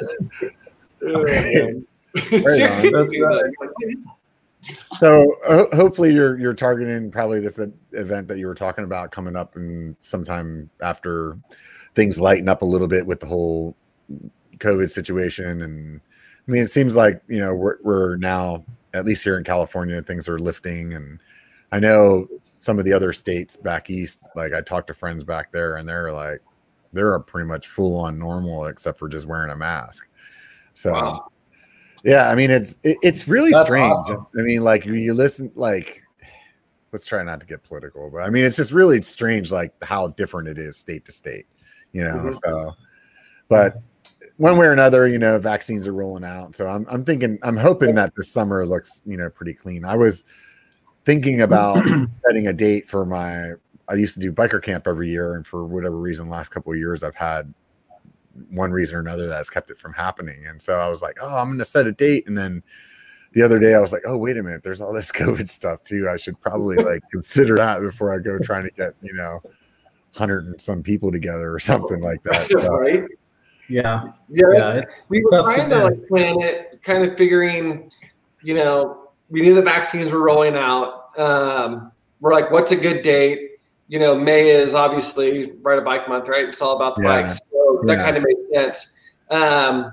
Oh, 1.04 1.24
man. 1.24 1.86
on. 2.16 2.92
That's 2.92 3.16
So 4.98 5.36
ho- 5.48 5.70
hopefully 5.74 6.14
you're 6.14 6.38
you're 6.40 6.54
targeting 6.54 7.10
probably 7.12 7.40
this 7.40 7.60
event 7.94 8.28
that 8.28 8.38
you 8.38 8.46
were 8.48 8.56
talking 8.56 8.84
about 8.84 9.12
coming 9.12 9.36
up 9.36 9.56
and 9.56 9.96
sometime 10.02 10.70
after 10.82 11.38
things 11.96 12.20
lighten 12.20 12.48
up 12.50 12.62
a 12.62 12.66
little 12.66 12.88
bit 12.88 13.06
with 13.06 13.20
the 13.20 13.26
whole 13.26 13.76
COVID 14.58 14.90
situation. 14.90 15.62
And 15.62 16.02
I 16.48 16.52
mean, 16.52 16.64
it 16.64 16.72
seems 16.72 16.96
like 16.96 17.22
you 17.28 17.40
know 17.40 17.54
we're 17.54 17.78
we're 17.84 18.18
now 18.18 18.64
at 18.94 19.06
least 19.06 19.24
here 19.24 19.38
in 19.38 19.44
California 19.44 20.02
things 20.02 20.28
are 20.30 20.40
lifting, 20.40 20.94
and 20.94 21.20
I 21.72 21.80
know 21.80 22.28
some 22.60 22.80
of 22.80 22.86
the 22.86 22.94
other 22.94 23.14
states 23.14 23.56
back 23.56 23.90
east. 23.90 24.28
Like 24.36 24.54
I 24.54 24.62
talked 24.62 24.88
to 24.88 24.94
friends 24.94 25.24
back 25.24 25.52
there, 25.52 25.78
and 25.78 25.88
they're 25.88 26.12
like 26.12 26.42
they're 26.94 27.20
pretty 27.20 27.48
much 27.48 27.68
full 27.68 28.00
on 28.00 28.18
normal 28.18 28.66
except 28.68 28.98
for 28.98 29.10
just 29.10 29.26
wearing 29.26 29.52
a 29.52 29.56
mask. 29.56 30.10
So. 30.74 30.92
Wow. 30.94 31.32
Yeah, 32.04 32.30
I 32.30 32.36
mean 32.36 32.52
it's 32.52 32.78
it, 32.84 32.98
it's 33.02 33.28
really 33.28 33.52
That's 33.52 33.68
strange. 33.68 33.92
awesome. 33.92 34.28
I 34.38 34.42
mean, 34.44 34.64
like 34.64 34.86
you 34.86 35.14
listen, 35.16 35.52
like 35.56 36.04
let's 36.94 37.06
try 37.06 37.24
not 37.24 37.40
to 37.42 37.46
get 37.46 37.64
political, 37.64 38.10
but 38.12 38.20
I 38.20 38.30
mean 38.30 38.46
it's 38.46 38.56
just 38.56 38.72
really 38.72 39.02
strange, 39.02 39.52
like 39.52 39.74
how 39.84 40.10
different 40.10 40.48
it 40.48 40.60
is 40.60 40.78
state 40.78 41.04
to 41.06 41.12
state, 41.12 41.48
you 41.92 42.04
know. 42.04 42.16
Mhm. 42.16 42.40
So, 42.46 42.76
but 43.50 43.82
one 44.38 44.58
way 44.58 44.68
or 44.68 44.72
another, 44.72 45.08
you 45.08 45.18
know, 45.18 45.38
vaccines 45.38 45.88
are 45.88 45.94
rolling 45.94 46.24
out. 46.24 46.56
So 46.56 46.68
I'm 46.68 46.86
I'm 46.90 47.04
thinking, 47.04 47.40
I'm 47.44 47.58
hoping 47.58 47.96
that 47.96 48.14
this 48.16 48.32
summer 48.32 48.66
looks, 48.66 49.02
you 49.06 49.18
know, 49.18 49.30
pretty 49.30 49.54
clean. 49.54 49.84
I 49.84 49.96
was 49.96 50.24
thinking 51.06 51.42
about 51.42 51.84
setting 52.26 52.48
a 52.48 52.54
date 52.54 52.88
for 52.88 53.06
my. 53.06 53.54
I 53.90 53.94
used 53.94 54.16
to 54.16 54.20
do 54.20 54.34
biker 54.34 54.62
camp 54.62 54.86
every 54.86 55.10
year, 55.10 55.36
and 55.36 55.48
for 55.48 55.66
whatever 55.66 55.98
reason, 55.98 56.30
last 56.30 56.50
couple 56.50 56.74
of 56.74 56.78
years, 56.78 57.04
I've 57.04 57.16
had 57.16 57.54
one 58.52 58.72
reason 58.72 58.96
or 58.96 59.00
another 59.00 59.28
that 59.28 59.38
has 59.38 59.50
kept 59.50 59.72
it 59.72 59.78
from 59.78 59.94
happening. 59.94 60.46
And 60.46 60.62
so 60.62 60.74
I 60.74 60.90
was 60.90 61.02
like, 61.02 61.18
oh, 61.22 61.38
I'm 61.38 61.48
going 61.48 61.58
to 61.60 61.66
set 61.66 61.88
a 61.88 61.92
date. 61.92 62.28
And 62.28 62.38
then 62.38 62.64
the 63.32 63.42
other 63.42 63.60
day 63.60 63.74
I 63.74 63.80
was 63.80 63.92
like, 63.92 64.04
oh, 64.06 64.18
wait 64.18 64.38
a 64.38 64.44
minute, 64.44 64.64
there's 64.64 64.82
all 64.82 64.94
this 64.94 65.12
COVID 65.14 65.50
stuff 65.50 65.84
too. 65.84 66.10
I 66.12 66.18
should 66.18 66.40
probably 66.42 66.76
like 66.84 67.02
consider 67.12 67.56
that 67.56 67.82
before 67.82 68.14
I 68.14 68.20
go 68.20 68.38
trying 68.40 68.64
to 68.64 68.72
get, 68.72 68.94
you 69.02 69.14
know, 69.14 69.42
hundred 70.14 70.46
and 70.46 70.62
some 70.62 70.82
people 70.82 71.12
together 71.12 71.54
or 71.54 71.60
something 71.60 72.02
like 72.02 72.22
that. 72.24 72.50
So, 72.52 72.60
right? 72.60 73.04
Yeah. 73.70 74.04
Yeah, 74.30 74.46
Yeah, 74.54 74.82
we 75.10 75.24
were 75.24 75.32
tough 75.32 75.48
to 75.50 75.56
trying 75.56 75.70
to 75.70 75.84
like 75.86 76.08
plan 76.08 76.42
it, 76.42 76.80
kind 76.84 77.04
of 77.04 77.18
figuring, 77.18 77.92
you 78.42 78.54
know, 78.54 79.10
we 79.30 79.42
knew 79.42 79.54
the 79.54 79.62
vaccines 79.62 80.12
were 80.12 80.24
rolling 80.24 80.56
out. 80.56 81.18
Um, 81.18 81.92
we're 82.20 82.34
like, 82.34 82.52
what's 82.52 82.72
a 82.72 82.76
good 82.78 83.02
date? 83.02 83.52
You 83.90 84.00
know, 84.00 84.16
May 84.16 84.50
is 84.50 84.74
obviously 84.74 85.54
ride 85.62 85.80
a 85.80 85.82
bike 85.82 86.08
month, 86.08 86.28
right? 86.28 86.48
It's 86.48 86.62
all 86.62 86.76
about 86.76 86.96
the 86.98 87.04
Yeah. 87.04 87.22
bikes, 87.24 87.40
so 87.52 87.82
that 87.86 87.98
Yeah. 87.98 88.04
kind 88.04 88.18
of 88.18 88.24
made 88.24 88.38
sense. 88.54 89.10
Um, 89.30 89.92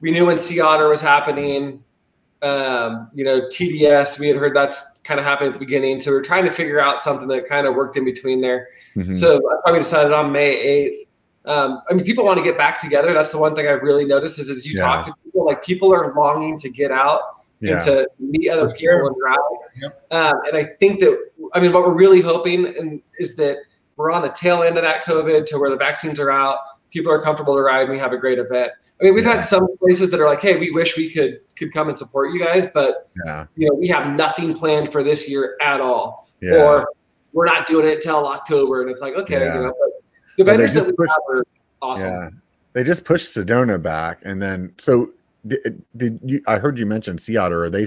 we 0.00 0.10
knew 0.10 0.26
when 0.26 0.38
Sea 0.38 0.60
Otter 0.60 0.88
was 0.88 1.00
happening. 1.00 1.82
Um, 2.42 3.08
you 3.14 3.24
know, 3.24 3.48
TDS, 3.48 4.20
we 4.20 4.28
had 4.28 4.36
heard 4.36 4.54
that's 4.54 4.98
kind 5.04 5.18
of 5.18 5.24
happening 5.24 5.48
at 5.48 5.54
the 5.54 5.60
beginning, 5.64 5.98
so 5.98 6.10
we 6.10 6.18
are 6.18 6.22
trying 6.22 6.44
to 6.44 6.50
figure 6.50 6.78
out 6.78 7.00
something 7.00 7.26
that 7.28 7.46
kind 7.46 7.66
of 7.66 7.74
worked 7.74 7.96
in 7.96 8.04
between 8.04 8.40
there. 8.40 8.68
Mhm. 8.96 9.16
So 9.16 9.36
I 9.38 9.60
probably 9.62 9.80
decided 9.80 10.12
on 10.12 10.30
May 10.30 10.54
8th. 10.54 10.98
Um, 11.46 11.82
I 11.90 11.94
mean, 11.94 12.04
people 12.04 12.24
want 12.24 12.38
to 12.38 12.44
get 12.44 12.56
back 12.56 12.78
together. 12.80 13.12
That's 13.12 13.30
the 13.32 13.38
one 13.38 13.54
thing 13.54 13.66
I've 13.68 13.82
really 13.82 14.04
noticed 14.06 14.38
is 14.38 14.50
as 14.50 14.66
you 14.66 14.74
Yeah. 14.76 14.84
talk 14.86 15.06
to 15.06 15.14
people, 15.24 15.44
like 15.44 15.62
people 15.64 15.92
are 15.92 16.14
longing 16.14 16.56
to 16.58 16.70
get 16.70 16.90
out 16.90 17.20
yeah. 17.60 17.74
and 17.74 17.82
to 17.82 18.08
meet 18.18 18.48
other 18.48 18.70
For 18.70 18.76
people 18.76 18.96
sure. 18.98 19.06
and 19.08 19.16
ride. 19.22 19.38
Yep. 19.82 20.06
Um, 20.10 20.34
and 20.48 20.56
I 20.56 20.64
think 20.80 21.00
that, 21.00 21.18
I 21.52 21.60
mean, 21.60 21.72
what 21.72 21.82
we're 21.82 21.96
really 21.96 22.20
hoping 22.20 22.66
and 22.78 23.02
is 23.18 23.36
that 23.36 23.58
we're 23.96 24.10
on 24.10 24.22
the 24.22 24.30
tail 24.30 24.62
end 24.62 24.76
of 24.78 24.84
that 24.84 25.04
COVID 25.04 25.46
to 25.46 25.58
where 25.58 25.70
the 25.70 25.76
vaccines 25.76 26.18
are 26.18 26.30
out, 26.30 26.58
people 26.90 27.12
are 27.12 27.20
comfortable 27.20 27.54
to 27.56 27.62
ride, 27.62 27.82
and 27.82 27.90
we 27.90 27.98
have 27.98 28.12
a 28.12 28.18
great 28.18 28.38
event. 28.38 28.72
I 29.00 29.04
mean, 29.04 29.14
we've 29.14 29.24
Yeah. 29.24 29.34
had 29.34 29.44
some 29.44 29.66
places 29.78 30.10
that 30.12 30.20
are 30.20 30.26
like, 30.26 30.40
"Hey, 30.40 30.56
we 30.56 30.70
wish 30.70 30.96
we 30.96 31.10
could 31.10 31.40
could 31.58 31.72
come 31.72 31.88
and 31.88 31.98
support 31.98 32.32
you 32.32 32.38
guys, 32.42 32.70
but 32.72 33.08
yeah. 33.26 33.46
you 33.56 33.68
know, 33.68 33.74
we 33.74 33.88
have 33.88 34.14
nothing 34.14 34.54
planned 34.54 34.90
for 34.92 35.02
this 35.02 35.28
year 35.28 35.56
at 35.60 35.80
all." 35.80 36.28
Yeah. 36.40 36.62
or 36.64 36.88
we're 37.32 37.46
not 37.46 37.66
doing 37.66 37.86
it 37.86 38.00
till 38.00 38.26
October. 38.26 38.80
And 38.82 38.88
it's 38.90 39.00
like, 39.00 39.14
okay, 39.16 39.40
Yeah. 39.40 39.56
you 39.56 39.62
know, 39.62 39.74
but 39.78 39.93
the 40.36 40.44
vendors 40.44 40.72
that 40.72 40.78
just 40.78 40.88
we 40.88 40.94
push- 40.94 41.10
have 41.10 41.36
are 41.36 41.44
awesome. 41.82 42.08
Yeah, 42.08 42.30
they 42.72 42.84
just 42.84 43.04
pushed 43.04 43.26
Sedona 43.26 43.80
back, 43.80 44.20
and 44.24 44.40
then 44.40 44.72
so 44.78 45.10
did, 45.46 45.82
did 45.96 46.20
you? 46.24 46.42
I 46.46 46.58
heard 46.58 46.78
you 46.78 46.86
mention 46.86 47.18
Sea 47.18 47.36
Otter. 47.36 47.64
Are 47.64 47.70
they? 47.70 47.86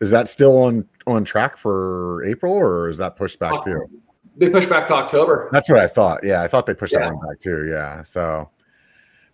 Is 0.00 0.10
that 0.10 0.28
still 0.28 0.64
on 0.64 0.86
on 1.06 1.24
track 1.24 1.56
for 1.56 2.24
April, 2.24 2.52
or 2.52 2.88
is 2.88 2.98
that 2.98 3.16
pushed 3.16 3.38
back 3.38 3.64
too? 3.64 3.88
They 4.36 4.50
pushed 4.50 4.68
back 4.68 4.86
to 4.88 4.94
October. 4.94 5.48
That's 5.52 5.68
what 5.68 5.78
I 5.80 5.86
thought. 5.86 6.20
Yeah, 6.22 6.42
I 6.42 6.48
thought 6.48 6.66
they 6.66 6.74
pushed 6.74 6.94
that 6.94 7.12
one 7.12 7.26
back 7.26 7.40
too. 7.40 7.68
Yeah, 7.68 8.02
so 8.02 8.48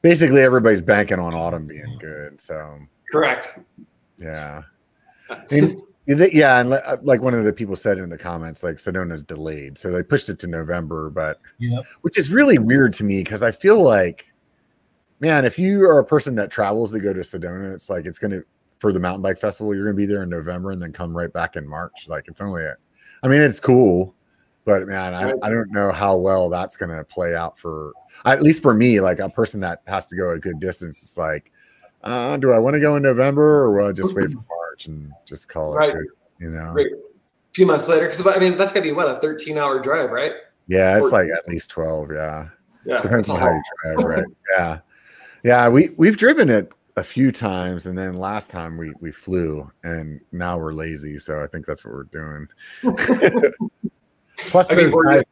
basically 0.02 0.40
everybody's 0.40 0.82
banking 0.82 1.18
on 1.18 1.34
autumn 1.34 1.66
being 1.66 1.98
good. 1.98 2.40
So 2.40 2.78
Correct. 3.10 3.58
yeah, 4.18 4.62
and, 5.50 5.80
yeah, 6.06 6.60
and 6.60 6.72
uh, 6.72 6.98
like 7.02 7.22
one 7.22 7.34
of 7.34 7.44
the 7.44 7.52
people 7.52 7.76
said 7.76 7.98
in 7.98 8.08
the 8.10 8.18
comments, 8.18 8.62
like 8.62 8.76
Sedona's 8.76 9.24
delayed, 9.24 9.78
so 9.78 9.90
they 9.90 10.02
pushed 10.02 10.28
it 10.28 10.38
to 10.40 10.46
November, 10.46 11.10
but 11.10 11.40
Yep. 11.58 11.84
which 12.02 12.18
is 12.18 12.30
really 12.30 12.58
weird 12.58 12.92
to 12.94 13.04
me 13.04 13.22
because 13.22 13.42
I 13.42 13.52
feel 13.52 13.82
like, 13.82 14.30
man, 15.20 15.44
if 15.44 15.58
you 15.58 15.82
are 15.88 15.98
a 15.98 16.04
person 16.04 16.34
that 16.36 16.50
travels 16.50 16.92
to 16.92 17.00
go 17.00 17.12
to 17.12 17.20
Sedona, 17.20 17.72
it's 17.72 17.88
like 17.88 18.04
it's 18.04 18.18
gonna 18.18 18.40
for 18.80 18.92
the 18.92 19.00
mountain 19.00 19.22
bike 19.22 19.38
festival, 19.38 19.74
you're 19.74 19.84
gonna 19.84 19.96
be 19.96 20.06
there 20.06 20.22
in 20.22 20.28
November 20.28 20.72
and 20.72 20.82
then 20.82 20.92
come 20.92 21.16
right 21.16 21.32
back 21.32 21.56
in 21.56 21.66
March. 21.66 22.06
Like 22.06 22.28
it's 22.28 22.40
only, 22.40 22.64
a, 22.64 22.76
I 23.22 23.28
mean, 23.28 23.40
it's 23.40 23.60
cool, 23.60 24.14
but 24.66 24.86
man, 24.86 25.14
I, 25.14 25.32
I 25.42 25.48
don't 25.48 25.70
know 25.72 25.90
how 25.90 26.16
well 26.16 26.50
that's 26.50 26.76
gonna 26.76 27.02
play 27.04 27.34
out 27.34 27.58
for 27.58 27.92
at 28.26 28.42
least 28.42 28.62
for 28.62 28.74
me, 28.74 29.00
like 29.00 29.20
a 29.20 29.30
person 29.30 29.60
that 29.60 29.80
has 29.86 30.06
to 30.08 30.16
go 30.16 30.32
a 30.32 30.38
good 30.38 30.60
distance. 30.60 31.02
It's 31.02 31.16
like, 31.16 31.50
uh, 32.02 32.36
do 32.36 32.52
I 32.52 32.58
want 32.58 32.74
to 32.74 32.80
go 32.80 32.96
in 32.96 33.02
November 33.02 33.62
or 33.62 33.72
will 33.72 33.88
I 33.88 33.92
just 33.92 34.14
wait 34.14 34.30
for 34.30 34.36
March 34.36 34.63
and 34.86 35.12
just 35.24 35.48
call 35.48 35.74
it 35.74 35.78
Right. 35.78 35.94
good? 35.94 36.06
You 36.38 36.50
know? 36.50 36.72
Great. 36.72 36.92
A 36.92 36.96
few 37.54 37.66
months 37.66 37.88
later, 37.88 38.08
because 38.08 38.26
I 38.26 38.38
mean, 38.38 38.56
that's 38.56 38.72
gonna 38.72 38.84
be 38.84 38.92
what 38.92 39.08
a 39.08 39.16
13 39.16 39.56
hour 39.58 39.78
drive, 39.80 40.10
right? 40.10 40.32
Yeah, 40.66 40.96
it's 40.96 41.06
Or- 41.06 41.10
like 41.10 41.28
at 41.30 41.46
least 41.48 41.70
twelve. 41.70 42.10
Yeah. 42.12 42.48
Yeah, 42.86 43.00
Depends 43.00 43.28
on 43.28 43.38
how 43.38 43.50
you 43.50 43.62
drive, 43.82 44.04
right? 44.04 44.24
Yeah, 44.58 44.78
yeah. 45.42 45.68
We 45.68 45.90
we've 45.96 46.16
driven 46.18 46.50
it 46.50 46.68
a 46.96 47.02
few 47.02 47.32
times, 47.32 47.86
and 47.86 47.96
then 47.96 48.14
last 48.14 48.50
time 48.50 48.76
we 48.76 48.92
we 49.00 49.10
flew, 49.10 49.70
and 49.84 50.20
now 50.32 50.58
we're 50.58 50.72
lazy. 50.74 51.18
So 51.18 51.42
I 51.42 51.46
think 51.46 51.64
that's 51.66 51.84
what 51.84 51.94
we're 51.94 52.04
doing. 52.04 52.48
Plus, 54.36 54.70
I 54.70 54.74
mean, 54.74 54.88
those 54.90 55.02
guys, 55.02 55.24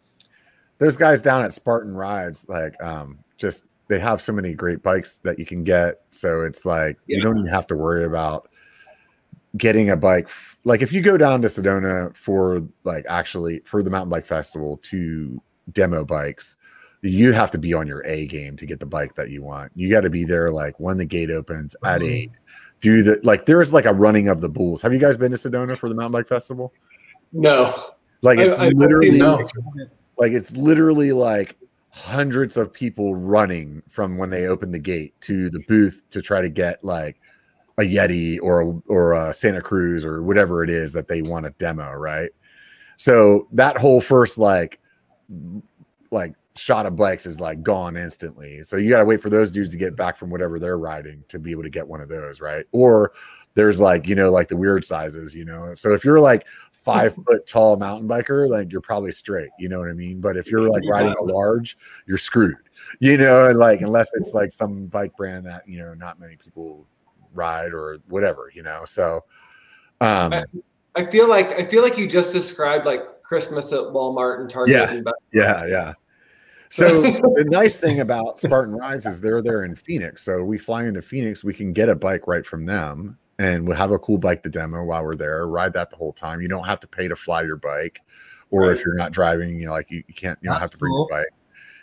those 0.78 0.96
guys 0.96 1.22
down 1.22 1.42
at 1.42 1.52
Spartan 1.52 1.94
Rides, 1.94 2.46
like, 2.48 2.80
um, 2.82 3.18
just 3.36 3.64
they 3.88 3.98
have 3.98 4.22
so 4.22 4.32
many 4.32 4.54
great 4.54 4.82
bikes 4.82 5.18
that 5.18 5.38
you 5.38 5.44
can 5.44 5.64
get. 5.64 6.02
So 6.10 6.40
it's 6.42 6.64
like 6.64 6.98
you 7.06 7.20
don't 7.20 7.38
even 7.38 7.50
have 7.52 7.66
to 7.68 7.76
worry 7.76 8.04
about 8.04 8.48
getting 9.56 9.90
a 9.90 9.96
bike. 9.96 10.24
f- 10.26 10.58
Like 10.64 10.82
if 10.82 10.92
you 10.92 11.00
go 11.00 11.16
down 11.16 11.42
to 11.42 11.48
Sedona 11.48 12.14
for 12.16 12.62
like 12.84 13.04
actually 13.08 13.60
for 13.64 13.82
the 13.82 13.90
mountain 13.90 14.10
bike 14.10 14.26
festival 14.26 14.78
to 14.84 15.40
demo 15.72 16.04
bikes, 16.04 16.56
you 17.02 17.32
have 17.32 17.50
to 17.50 17.58
be 17.58 17.74
on 17.74 17.86
your 17.86 18.04
A 18.06 18.26
game 18.26 18.56
to 18.56 18.66
get 18.66 18.78
the 18.80 18.86
bike 18.86 19.14
that 19.16 19.30
you 19.30 19.42
want. 19.42 19.72
You 19.74 19.90
got 19.90 20.02
to 20.02 20.10
be 20.10 20.24
there 20.24 20.50
like 20.52 20.78
when 20.78 20.96
the 20.98 21.04
gate 21.04 21.30
opens 21.30 21.74
at 21.84 22.00
Mhm. 22.00 22.10
eight. 22.10 22.30
Do 22.80 23.02
the 23.02 23.20
like 23.22 23.46
there's 23.46 23.72
like 23.72 23.84
a 23.86 23.92
running 23.92 24.28
of 24.28 24.40
the 24.40 24.48
bulls. 24.48 24.82
Have 24.82 24.92
you 24.92 24.98
guys 24.98 25.16
been 25.16 25.30
to 25.32 25.36
Sedona 25.36 25.76
for 25.76 25.88
the 25.88 25.94
mountain 25.94 26.12
bike 26.12 26.28
festival? 26.28 26.72
No, 27.32 27.92
Like 28.22 28.38
it's 28.38 28.58
I've 28.58 28.72
literally 28.74 29.18
No. 29.18 29.48
like 30.18 30.32
it's 30.32 30.56
literally 30.56 31.12
like 31.12 31.56
hundreds 31.90 32.56
of 32.56 32.72
people 32.72 33.14
running 33.14 33.82
from 33.88 34.16
when 34.16 34.30
they 34.30 34.46
open 34.46 34.70
the 34.70 34.78
gate 34.78 35.12
to 35.20 35.50
the 35.50 35.62
booth 35.68 36.04
to 36.10 36.22
try 36.22 36.40
to 36.40 36.48
get 36.48 36.82
like 36.84 37.20
a 37.78 37.82
Yeti 37.82 38.38
or 38.42 38.82
or 38.86 39.14
a 39.14 39.34
Santa 39.34 39.62
Cruz 39.62 40.04
or 40.04 40.22
whatever 40.22 40.62
it 40.62 40.70
is 40.70 40.92
that 40.92 41.08
they 41.08 41.22
want 41.22 41.44
to 41.44 41.50
demo, 41.58 41.92
right? 41.92 42.30
So 42.96 43.48
that 43.52 43.78
whole 43.78 44.00
first 44.00 44.38
like 44.38 44.80
like 46.10 46.34
shot 46.56 46.86
of 46.86 46.96
bikes 46.96 47.26
is 47.26 47.40
like 47.40 47.62
gone 47.62 47.96
instantly. 47.96 48.62
So 48.62 48.76
you 48.76 48.90
got 48.90 48.98
to 48.98 49.04
wait 49.04 49.22
for 49.22 49.30
those 49.30 49.50
dudes 49.50 49.70
to 49.70 49.78
get 49.78 49.96
back 49.96 50.16
from 50.16 50.30
whatever 50.30 50.58
they're 50.58 50.78
riding 50.78 51.24
to 51.28 51.38
be 51.38 51.50
able 51.50 51.62
to 51.62 51.70
get 51.70 51.86
one 51.86 52.00
of 52.00 52.08
those, 52.08 52.40
right? 52.40 52.66
Or 52.72 53.12
there's 53.54 53.80
like, 53.80 54.06
you 54.06 54.14
know, 54.14 54.30
like 54.30 54.48
the 54.48 54.56
weird 54.56 54.84
sizes, 54.84 55.34
you 55.34 55.44
know. 55.44 55.74
So 55.74 55.92
if 55.92 56.04
you're 56.04 56.20
like 56.20 56.46
five 56.72 57.14
foot 57.26 57.46
tall 57.46 57.76
mountain 57.76 58.08
biker, 58.08 58.48
like 58.48 58.70
you're 58.70 58.80
probably 58.80 59.12
straight, 59.12 59.50
you 59.58 59.68
know 59.68 59.80
what 59.80 59.88
I 59.88 59.94
mean? 59.94 60.20
But 60.20 60.36
if 60.36 60.50
you're 60.50 60.62
like 60.62 60.82
riding 60.88 61.14
a 61.18 61.24
large, 61.24 61.78
you're 62.06 62.18
screwed, 62.18 62.56
you 63.00 63.16
know, 63.16 63.48
and 63.48 63.58
like 63.58 63.80
unless 63.80 64.10
it's 64.14 64.34
like 64.34 64.52
some 64.52 64.86
bike 64.86 65.16
brand 65.16 65.46
that, 65.46 65.66
you 65.66 65.78
know, 65.78 65.94
not 65.94 66.20
many 66.20 66.36
people 66.36 66.86
ride 67.34 67.72
or 67.72 67.98
whatever, 68.08 68.50
you 68.54 68.62
know. 68.62 68.84
So 68.84 69.24
um 70.00 70.32
I 70.94 71.06
feel 71.06 71.28
like 71.28 71.48
I 71.52 71.66
feel 71.66 71.82
like 71.82 71.96
you 71.96 72.08
just 72.08 72.32
described 72.32 72.86
like 72.86 73.22
Christmas 73.22 73.72
at 73.72 73.80
Walmart 73.80 74.40
and 74.40 74.50
Target. 74.50 74.74
Yeah. 74.74 74.90
and 74.90 75.08
Yeah, 75.32 75.66
yeah. 75.66 75.92
So 76.68 77.02
the 77.02 77.46
nice 77.48 77.78
thing 77.78 78.00
about 78.00 78.38
Spartan 78.38 78.74
Rides 78.74 79.06
is 79.06 79.20
they're 79.20 79.42
there 79.42 79.64
in 79.64 79.74
Phoenix. 79.74 80.22
So 80.22 80.42
we 80.42 80.58
fly 80.58 80.84
into 80.84 81.02
Phoenix, 81.02 81.44
we 81.44 81.54
can 81.54 81.72
get 81.72 81.88
a 81.88 81.94
bike 81.94 82.26
right 82.26 82.44
from 82.44 82.66
them 82.66 83.18
and 83.38 83.66
we'll 83.66 83.76
have 83.76 83.90
a 83.90 83.98
cool 83.98 84.18
bike 84.18 84.42
to 84.42 84.48
demo 84.48 84.84
while 84.84 85.04
we're 85.04 85.16
there, 85.16 85.46
ride 85.48 85.72
that 85.72 85.90
the 85.90 85.96
whole 85.96 86.12
time. 86.12 86.40
You 86.40 86.48
don't 86.48 86.64
have 86.64 86.80
to 86.80 86.86
pay 86.86 87.08
to 87.08 87.16
fly 87.16 87.42
your 87.42 87.56
bike. 87.56 88.00
Or 88.50 88.70
if 88.70 88.84
you're 88.84 88.94
not 88.94 89.12
driving, 89.12 89.58
you 89.58 89.66
know, 89.66 89.72
like 89.72 89.90
you, 89.90 90.04
you 90.06 90.14
can't 90.14 90.38
you 90.42 90.50
don't 90.50 90.60
have 90.60 90.68
to 90.70 90.76
bring 90.76 90.92
cool. 90.92 91.08
your 91.10 91.20
bike. 91.20 91.32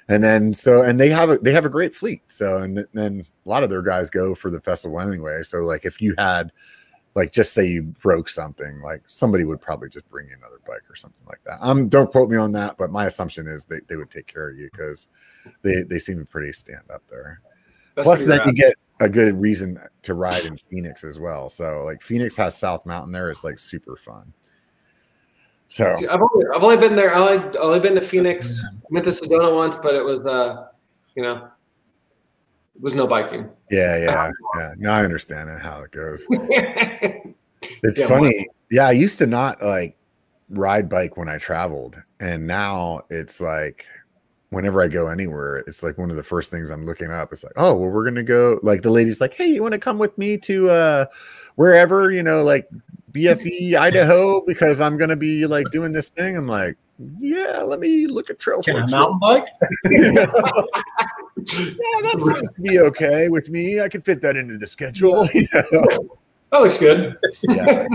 And 0.09 0.23
then 0.23 0.51
so 0.53 0.81
and 0.81 0.99
they 0.99 1.09
have 1.09 1.29
a 1.29 1.37
they 1.37 1.53
have 1.53 1.65
a 1.65 1.69
great 1.69 1.95
fleet. 1.95 2.23
So 2.27 2.63
and 2.63 2.85
then 2.93 3.25
a 3.45 3.49
lot 3.49 3.63
of 3.63 3.69
their 3.69 3.83
guys 3.83 4.09
go 4.09 4.33
for 4.35 4.49
the 4.49 4.59
festival 4.59 4.99
anyway. 4.99 5.43
So 5.43 5.59
like 5.59 5.85
if 5.85 6.01
you 6.01 6.15
had 6.17 6.51
like 7.13 7.31
just 7.31 7.53
say 7.53 7.67
you 7.67 7.83
broke 7.83 8.27
something, 8.27 8.81
like 8.81 9.03
somebody 9.05 9.43
would 9.43 9.61
probably 9.61 9.89
just 9.89 10.09
bring 10.09 10.27
you 10.29 10.35
another 10.35 10.59
bike 10.67 10.89
or 10.89 10.95
something 10.95 11.25
like 11.27 11.41
that. 11.45 11.59
Um, 11.61 11.89
don't 11.89 12.11
quote 12.11 12.29
me 12.29 12.37
on 12.37 12.51
that, 12.53 12.77
but 12.77 12.91
my 12.91 13.05
assumption 13.05 13.47
is 13.47 13.65
they, 13.65 13.79
they 13.87 13.97
would 13.97 14.09
take 14.09 14.25
care 14.25 14.49
of 14.49 14.57
you 14.57 14.69
because 14.71 15.07
they 15.61 15.83
they 15.83 15.99
seem 15.99 16.25
pretty 16.25 16.53
stand 16.53 16.89
up 16.91 17.03
there. 17.09 17.41
That's 17.95 18.05
Plus, 18.05 18.25
then 18.25 18.41
you 18.45 18.53
get 18.53 18.75
a 18.99 19.09
good 19.09 19.39
reason 19.39 19.79
to 20.01 20.13
ride 20.15 20.45
in 20.45 20.57
Phoenix 20.57 21.03
as 21.03 21.19
well. 21.19 21.49
So 21.49 21.83
like 21.83 22.01
Phoenix 22.01 22.35
has 22.37 22.57
South 22.57 22.85
Mountain 22.85 23.11
there. 23.11 23.29
It's 23.29 23.43
like 23.43 23.59
super 23.59 23.95
fun. 23.95 24.33
So 25.69 25.93
See, 25.95 26.07
I've 26.07 26.19
only 26.21 26.45
I've 26.53 26.63
only 26.63 26.77
been 26.77 26.95
there. 26.95 27.13
I 27.13 27.19
only, 27.19 27.57
only 27.59 27.79
been 27.79 27.95
to 27.95 28.01
Phoenix. 28.01 28.63
I 28.65 28.77
went 28.89 29.05
to 29.05 29.11
Sedona 29.11 29.55
once, 29.55 29.77
but 29.77 29.93
it 29.95 30.03
was 30.03 30.25
uh, 30.25 30.67
you 31.15 31.21
know, 31.23 31.47
it 32.75 32.81
was 32.81 32.95
no 32.95 33.05
biking. 33.05 33.49
yeah, 33.69 33.97
yeah, 33.97 34.31
yeah. 34.57 34.73
Now 34.77 34.95
I 34.95 35.03
understand 35.03 35.49
how 35.61 35.81
it 35.81 35.91
goes. 35.91 36.25
It's 37.83 37.99
Yeah, 37.99 38.07
funny. 38.07 38.47
Yeah, 38.71 38.87
I 38.87 38.91
used 38.91 39.17
to 39.19 39.25
not 39.27 39.61
like 39.61 39.97
ride 40.49 40.89
bike 40.89 41.17
when 41.17 41.29
I 41.29 41.37
traveled, 41.37 41.97
and 42.19 42.47
now 42.47 43.01
it's 43.09 43.39
like 43.41 43.85
whenever 44.49 44.81
I 44.81 44.87
go 44.87 45.07
anywhere, 45.09 45.57
it's 45.57 45.83
like 45.83 45.97
one 45.97 46.09
of 46.09 46.15
the 46.15 46.23
first 46.23 46.51
things 46.51 46.71
I'm 46.71 46.85
looking 46.85 47.11
up. 47.11 47.31
It's 47.31 47.43
like, 47.43 47.53
oh, 47.57 47.75
well, 47.75 47.89
we're 47.89 48.05
gonna 48.05 48.23
go. 48.23 48.59
Like 48.63 48.81
the 48.81 48.89
lady's 48.91 49.21
like, 49.21 49.33
hey, 49.33 49.47
you 49.47 49.61
want 49.61 49.73
to 49.73 49.79
come 49.79 49.97
with 49.97 50.17
me 50.17 50.37
to 50.37 50.69
uh 50.69 51.05
wherever 51.55 52.11
you 52.11 52.23
know, 52.23 52.43
like 52.43 52.67
BFE 53.11 53.75
Idaho, 53.75 54.41
because 54.45 54.81
I'm 54.81 54.97
gonna 54.97 55.15
be 55.15 55.45
like 55.47 55.69
doing 55.71 55.91
this 55.91 56.09
thing. 56.09 56.37
I'm 56.37 56.47
like, 56.47 56.77
yeah, 57.19 57.61
let 57.61 57.79
me 57.79 58.07
look 58.07 58.29
at 58.29 58.39
trail. 58.39 58.61
Can 58.61 58.75
Forks 58.77 58.91
mountain 58.91 59.19
bike? 59.19 59.45
yeah, 59.91 60.25
that 61.45 62.15
seems 62.19 62.49
to 62.49 62.61
be 62.61 62.79
okay 62.79 63.29
with 63.29 63.49
me. 63.49 63.81
I 63.81 63.87
can 63.87 64.01
fit 64.01 64.21
that 64.21 64.35
into 64.35 64.57
the 64.57 64.67
schedule. 64.67 65.25
you 65.33 65.47
know? 65.53 66.17
that 66.51 66.61
looks 66.61 66.77
good. 66.77 67.15
yeah. 67.43 67.87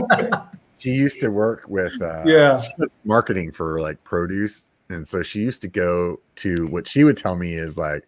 she 0.79 0.91
used 0.91 1.21
to 1.21 1.29
work 1.31 1.65
with 1.69 1.93
uh 2.03 2.23
Yeah. 2.25 2.63
marketing 3.05 3.53
for 3.53 3.81
like 3.81 4.03
produce 4.05 4.65
and 4.91 5.07
so 5.07 5.23
she 5.23 5.41
used 5.41 5.63
to 5.63 5.69
go 5.69 6.21
to 6.37 6.67
what 6.69 6.87
she 6.87 7.05
would 7.05 7.17
tell 7.17 7.37
me 7.37 7.55
is 7.55 7.79
like 7.79 8.07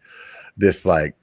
this 0.57 0.85
like 0.85 1.15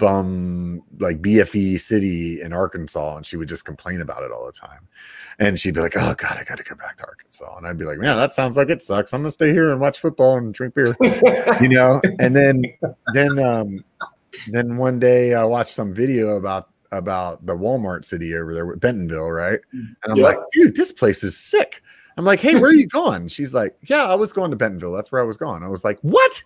bum 0.00 0.82
like 0.98 1.22
BFE 1.22 1.78
city 1.78 2.40
in 2.40 2.52
Arkansas, 2.52 3.16
and 3.16 3.24
she 3.24 3.36
would 3.36 3.48
just 3.48 3.64
complain 3.64 4.00
about 4.00 4.22
it 4.24 4.32
all 4.32 4.44
the 4.46 4.52
time. 4.52 4.88
And 5.38 5.58
she'd 5.58 5.74
be 5.74 5.80
like, 5.80 5.96
"Oh 5.96 6.14
God, 6.16 6.36
I 6.38 6.44
got 6.44 6.58
to 6.58 6.64
go 6.64 6.74
back 6.74 6.96
to 6.96 7.04
Arkansas," 7.06 7.56
and 7.56 7.66
I'd 7.66 7.78
be 7.78 7.84
like, 7.84 7.98
"Man, 7.98 8.16
that 8.16 8.34
sounds 8.34 8.56
like 8.56 8.70
it 8.70 8.82
sucks. 8.82 9.14
I'm 9.14 9.20
gonna 9.20 9.30
stay 9.30 9.52
here 9.52 9.70
and 9.70 9.80
watch 9.80 10.00
football 10.00 10.36
and 10.38 10.52
drink 10.52 10.74
beer." 10.74 10.96
you 11.60 11.68
know? 11.68 12.00
And 12.18 12.34
then 12.34 12.62
then 13.14 13.38
um 13.38 13.84
then 14.48 14.78
one 14.78 14.98
day 14.98 15.34
i 15.34 15.44
watched 15.44 15.74
some 15.74 15.92
video 15.92 16.36
about 16.36 16.68
about 16.92 17.44
the 17.44 17.54
walmart 17.56 18.04
city 18.06 18.34
over 18.34 18.54
there 18.54 18.64
with 18.66 18.80
bentonville 18.80 19.30
right? 19.30 19.60
And 19.72 20.12
i'm 20.12 20.16
Yeah. 20.16 20.24
like 20.24 20.38
dude 20.52 20.74
this 20.76 20.92
place 20.92 21.22
is 21.22 21.36
sick. 21.36 21.82
I'm 22.16 22.24
like 22.24 22.40
hey 22.40 22.54
where 22.56 22.70
are 22.70 22.74
you 22.74 22.86
going? 23.00 23.28
She's 23.28 23.52
like 23.54 23.76
yeah 23.88 24.04
i 24.04 24.14
was 24.14 24.32
going 24.32 24.50
to 24.50 24.56
bentonville. 24.56 24.92
That's 24.92 25.12
where 25.12 25.20
i 25.20 25.24
was 25.24 25.36
going. 25.36 25.62
I 25.62 25.68
was 25.68 25.84
like 25.84 25.98
what 26.00 26.42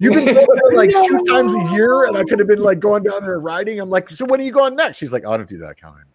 you've 0.00 0.14
been 0.14 0.24
going 0.34 0.46
there 0.46 0.72
like 0.76 0.90
two 1.08 1.24
times 1.28 1.54
a 1.54 1.72
year 1.74 2.06
and 2.06 2.16
i 2.16 2.24
could 2.24 2.38
have 2.38 2.48
been 2.48 2.62
like 2.62 2.78
going 2.80 3.02
down 3.02 3.22
there 3.22 3.38
riding 3.40 3.78
i'm 3.80 3.90
like 3.90 4.08
so 4.10 4.24
when 4.26 4.40
are 4.40 4.44
you 4.44 4.52
going 4.52 4.74
next 4.76 4.96
she's 4.98 5.12
like 5.12 5.22
oh, 5.26 5.32
i 5.32 5.36
don't 5.36 5.48
do 5.48 5.58
that 5.58 5.70
account 5.70 5.96
anymore 5.96 6.12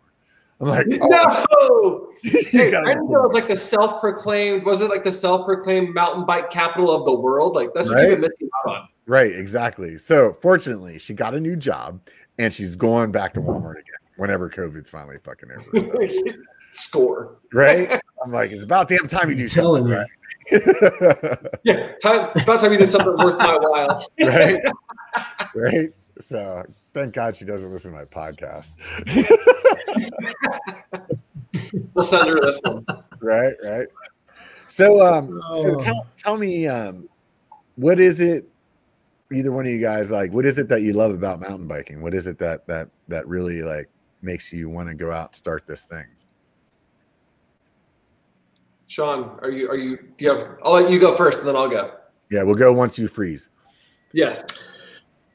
i'm 0.59 0.67
like 0.67 0.85
oh, 1.01 1.07
no. 1.09 2.11
you 2.31 2.41
Hey, 2.51 2.75
I 2.75 2.81
didn't 2.85 3.09
know 3.09 3.23
it 3.23 3.27
was 3.27 3.33
like 3.33 3.47
the 3.47 3.55
self-proclaimed. 3.55 4.63
Was 4.65 4.81
it 4.81 4.89
like 4.89 5.03
the 5.03 5.11
self-proclaimed 5.11 5.93
mountain 5.95 6.25
bike 6.25 6.51
capital 6.51 6.91
of 6.91 7.05
the 7.05 7.13
world? 7.15 7.55
Like 7.55 7.69
that's 7.73 7.87
what 7.89 7.95
Right? 7.95 8.01
you've 8.09 8.11
been 8.11 8.21
missing 8.21 8.49
out 8.67 8.71
on. 8.75 8.87
Right, 9.07 9.35
exactly. 9.35 9.97
So 9.97 10.33
fortunately, 10.41 10.99
she 10.99 11.13
got 11.13 11.33
a 11.33 11.39
new 11.39 11.55
job 11.55 11.99
and 12.37 12.53
she's 12.53 12.75
going 12.75 13.11
back 13.11 13.33
to 13.35 13.41
Walmart 13.41 13.73
again 13.79 13.95
whenever 14.17 14.49
COVID's 14.49 14.89
finally 14.89 15.17
fucking 15.23 15.49
over. 15.51 16.07
Score. 16.71 17.37
right? 17.53 17.99
I'm 18.23 18.31
like, 18.31 18.51
it's 18.51 18.63
about 18.63 18.87
damn 18.87 19.07
time 19.07 19.29
you 19.29 19.35
do 19.35 19.43
I'm 19.43 19.47
telling 19.49 19.81
something, 19.83 19.91
you. 19.93 19.99
right? 19.99 20.09
Yeah, 21.63 21.91
time. 22.01 22.29
About 22.35 22.59
time 22.59 22.71
you 22.71 22.77
did 22.79 22.91
something 22.91 23.15
worth 23.23 23.37
my 23.37 23.57
while. 23.61 24.03
right? 24.23 24.59
right? 25.55 25.89
So 26.19 26.63
thank 26.93 27.13
God 27.13 27.35
she 27.35 27.45
doesn't 27.45 27.71
listen 27.71 27.91
to 27.91 27.97
my 27.97 28.05
podcast. 28.05 28.77
We'll 31.93 32.03
send 32.05 32.29
her 32.29 32.39
this 32.41 32.59
one. 32.63 32.85
right, 33.21 33.53
right. 33.63 33.87
So 34.67 35.05
um 35.05 35.41
so 35.55 35.71
Oh. 35.71 35.75
tell 35.75 36.07
tell 36.17 36.37
me 36.37 36.67
um 36.67 37.09
what 37.75 37.99
is 37.99 38.21
it 38.21 38.47
either 39.33 39.51
one 39.51 39.65
of 39.65 39.71
you 39.71 39.81
guys 39.81 40.09
like 40.11 40.31
what 40.31 40.45
is 40.45 40.57
it 40.57 40.69
that 40.69 40.81
you 40.81 40.93
love 40.93 41.11
about 41.11 41.41
mountain 41.41 41.67
biking? 41.67 42.01
What 42.01 42.13
is 42.13 42.25
it 42.27 42.37
that 42.39 42.65
that 42.67 42.89
that 43.09 43.27
really 43.27 43.61
like 43.63 43.89
makes 44.21 44.53
you 44.53 44.69
want 44.69 44.87
to 44.89 44.95
go 44.95 45.11
out 45.11 45.29
and 45.29 45.35
start 45.35 45.65
this 45.67 45.85
thing? 45.85 46.05
Sean, 48.91 49.39
are 49.41 49.49
you? 49.49 49.69
Are 49.69 49.77
you? 49.77 49.95
Do 50.17 50.25
you 50.25 50.31
have? 50.31 50.57
I'll 50.65 50.73
let 50.73 50.91
you 50.91 50.99
go 50.99 51.15
first, 51.15 51.39
and 51.39 51.47
then 51.47 51.55
I'll 51.55 51.69
go. 51.69 51.93
Yeah, 52.29 52.43
we'll 52.43 52.55
go 52.55 52.73
once 52.73 52.99
you 52.99 53.07
freeze. 53.07 53.47
Yes. 54.11 54.43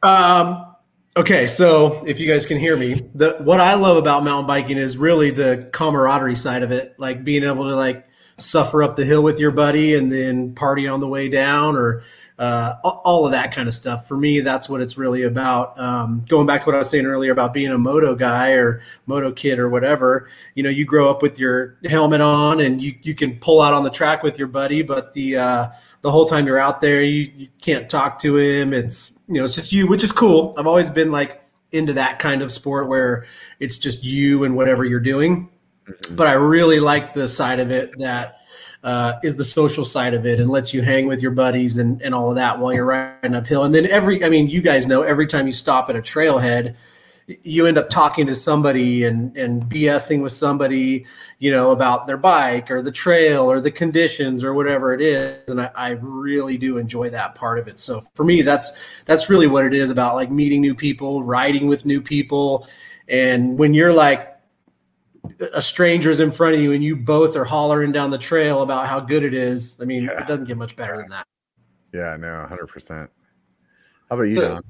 Um, 0.03 0.75
okay, 1.17 1.47
so 1.47 2.05
if 2.07 2.21
you 2.21 2.31
guys 2.31 2.45
can 2.45 2.59
hear 2.59 2.77
me, 2.77 3.09
the 3.15 3.39
what 3.39 3.59
I 3.59 3.73
love 3.73 3.97
about 3.97 4.25
mountain 4.25 4.47
biking 4.47 4.77
is 4.77 4.99
really 4.99 5.31
the 5.31 5.71
camaraderie 5.73 6.37
side 6.37 6.65
of 6.65 6.71
it, 6.71 6.97
like 6.99 7.25
being 7.25 7.45
able 7.45 7.67
to 7.71 7.75
like 7.75 8.07
suffer 8.37 8.83
up 8.83 8.97
the 8.97 9.07
hill 9.07 9.23
with 9.23 9.39
your 9.39 9.53
buddy 9.53 9.95
and 9.95 10.13
then 10.13 10.55
party 10.55 10.87
on 10.87 11.01
the 11.01 11.09
way 11.09 11.31
down, 11.31 11.77
or 11.77 12.03
uh, 12.39 12.75
all 12.83 13.25
of 13.25 13.33
that 13.33 13.53
kind 13.53 13.67
of 13.67 13.73
stuff. 13.73 14.07
For 14.07 14.17
me, 14.17 14.41
that's 14.41 14.69
what 14.69 14.81
it's 14.81 14.99
really 14.99 15.23
about. 15.23 15.79
Um, 15.81 16.25
going 16.29 16.47
back 16.47 16.63
to 16.63 16.67
what 16.67 16.75
I 16.75 16.79
was 16.79 16.91
saying 16.91 17.07
earlier 17.07 17.33
about 17.33 17.55
being 17.55 17.73
a 17.73 17.79
moto 17.79 18.15
guy 18.15 18.51
or 18.51 18.83
moto 19.07 19.33
kid 19.33 19.59
or 19.59 19.71
whatever, 19.71 20.29
you 20.55 20.63
know, 20.63 20.69
you 20.69 20.85
grow 20.85 21.11
up 21.11 21.23
with 21.23 21.39
your 21.39 21.79
helmet 21.87 22.21
on 22.21 22.61
and 22.61 22.83
you 22.83 22.95
you 23.03 23.15
can 23.15 23.39
pull 23.39 23.63
out 23.63 23.73
on 23.73 23.85
the 23.85 23.91
track 23.91 24.23
with 24.23 24.39
your 24.39 24.49
buddy, 24.49 24.83
but 24.83 25.15
the 25.15 25.37
uh, 25.37 25.69
the 26.03 26.11
whole 26.11 26.27
time 26.27 26.47
you're 26.47 26.59
out 26.59 26.81
there, 26.81 27.03
you, 27.03 27.31
you 27.37 27.49
can't 27.61 27.89
talk 27.89 28.19
to 28.19 28.37
him. 28.37 28.75
It's 28.75 29.19
you 29.29 29.35
know, 29.35 29.45
it's 29.45 29.55
just 29.55 29.73
you, 29.73 29.87
which 29.87 30.05
is 30.05 30.13
cool. 30.13 30.55
I've 30.59 30.67
always 30.67 30.91
been 30.91 31.11
like 31.11 31.43
into 31.73 31.95
that 31.95 32.19
kind 32.19 32.43
of 32.43 32.53
sport 32.53 32.89
where 32.89 33.27
it's 33.61 33.79
just 33.79 34.05
you 34.05 34.45
and 34.45 34.57
whatever 34.57 34.85
you're 34.85 35.01
doing. 35.01 35.49
But 36.11 36.27
I 36.27 36.33
really 36.33 36.81
like 36.81 37.15
the 37.15 37.29
side 37.29 37.61
of 37.61 37.71
it 37.71 37.99
that 37.99 38.36
uh, 38.87 39.19
is 39.25 39.35
the 39.35 39.45
social 39.45 39.85
side 39.85 40.15
of 40.15 40.25
it 40.27 40.39
and 40.39 40.49
lets 40.49 40.73
you 40.73 40.81
hang 40.81 41.09
with 41.09 41.21
your 41.21 41.33
buddies 41.33 41.77
and, 41.77 42.01
and 42.03 42.15
all 42.15 42.31
of 42.31 42.37
that 42.37 42.57
while 42.61 42.73
you're 42.73 42.85
riding 42.85 43.35
uphill. 43.35 43.65
And 43.65 43.75
then 43.75 43.85
every, 43.87 44.25
I 44.25 44.29
mean, 44.29 44.49
you 44.49 44.63
guys 44.63 44.87
know 44.87 45.03
every 45.03 45.27
time 45.27 45.49
you 45.49 45.53
stop 45.53 45.91
at 45.91 45.97
a 45.97 46.01
trailhead, 46.01 46.77
you 47.43 47.67
end 47.67 47.79
up 47.79 47.91
talking 47.91 48.27
to 48.27 48.35
somebody 48.37 49.03
and, 49.03 49.37
and 49.37 49.65
BSing 49.65 50.23
with 50.23 50.31
somebody, 50.31 51.05
you 51.41 51.51
know, 51.51 51.73
about 51.73 52.07
their 52.07 52.17
bike 52.17 52.71
or 52.71 52.81
the 52.81 52.93
trail 52.93 53.51
or 53.51 53.61
the 53.61 53.73
conditions 53.73 54.45
or 54.45 54.55
whatever 54.55 54.95
it 54.95 55.01
is. 55.01 55.37
And 55.49 55.61
I, 55.61 55.73
I 55.75 55.89
really 56.01 56.57
do 56.57 56.79
enjoy 56.79 57.11
that 57.11 57.35
part 57.35 57.59
of 57.59 57.67
it. 57.67 57.81
So 57.81 58.05
for 58.15 58.23
me, 58.23 58.43
that's, 58.43 58.71
that's 59.05 59.29
really 59.29 59.49
what 59.49 59.65
it 59.65 59.75
is 59.75 59.91
about 59.91 60.15
like 60.15 60.31
meeting 60.31 60.61
new 60.61 60.77
people, 60.77 61.25
riding 61.25 61.67
with 61.67 61.85
new 61.85 62.01
people. 62.01 62.69
And 63.09 63.59
when 63.59 63.75
you're 63.75 63.93
like, 63.93 64.36
a 65.53 65.61
stranger's 65.61 66.21
in 66.21 66.31
front 66.31 66.55
of 66.55 66.61
you 66.61 66.73
and 66.73 66.83
you 66.83 66.97
both 66.97 67.37
are 67.37 67.45
hollering 67.45 67.93
down 67.93 68.11
the 68.11 68.19
trail 68.19 68.63
about 68.63 68.87
how 68.89 69.01
good 69.01 69.23
it 69.23 69.35
is. 69.35 69.79
I 69.81 69.85
mean, 69.85 70.05
Yeah. 70.05 70.23
it 70.23 70.27
doesn't 70.27 70.45
get 70.45 70.57
much 70.57 70.77
better 70.77 70.97
than 70.97 71.09
that. 71.11 71.27
Yeah, 71.93 72.17
no, 72.17 72.47
hundred 72.49 72.69
percent. 72.69 73.11
How 74.09 74.17
about 74.17 74.25
you, 74.25 74.35
So- 74.37 74.49
Don? 74.49 74.63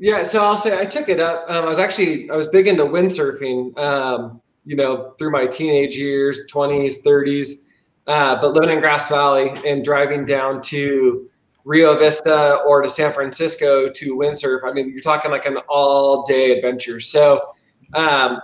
Yeah, 0.00 0.22
so 0.22 0.42
I'll 0.44 0.56
say 0.56 0.78
I 0.78 0.84
took 0.84 1.08
it 1.08 1.18
up. 1.18 1.44
Um, 1.50 1.64
I 1.64 1.68
was 1.68 1.80
actually 1.80 2.30
I 2.30 2.36
was 2.36 2.46
big 2.46 2.68
into 2.68 2.84
windsurfing. 2.84 3.76
Um, 3.78 4.40
you 4.64 4.76
know, 4.76 5.14
through 5.18 5.30
my 5.32 5.46
teenage 5.46 5.96
years, 5.96 6.46
twenties, 6.48 7.02
thirties, 7.02 7.68
uh, 8.06 8.40
but 8.40 8.52
living 8.52 8.70
in 8.70 8.80
Grass 8.80 9.08
Valley 9.08 9.52
and 9.66 9.82
driving 9.84 10.24
down 10.24 10.60
to 10.62 11.28
Rio 11.64 11.98
Vista 11.98 12.60
or 12.66 12.82
to 12.82 12.88
San 12.88 13.12
Francisco 13.12 13.88
to 13.90 14.16
windsurf. 14.16 14.60
I 14.64 14.72
mean, 14.72 14.90
you're 14.90 15.00
talking 15.00 15.30
like 15.30 15.46
an 15.46 15.56
all-day 15.68 16.52
adventure. 16.52 17.00
So 17.00 17.54
um, 17.94 18.40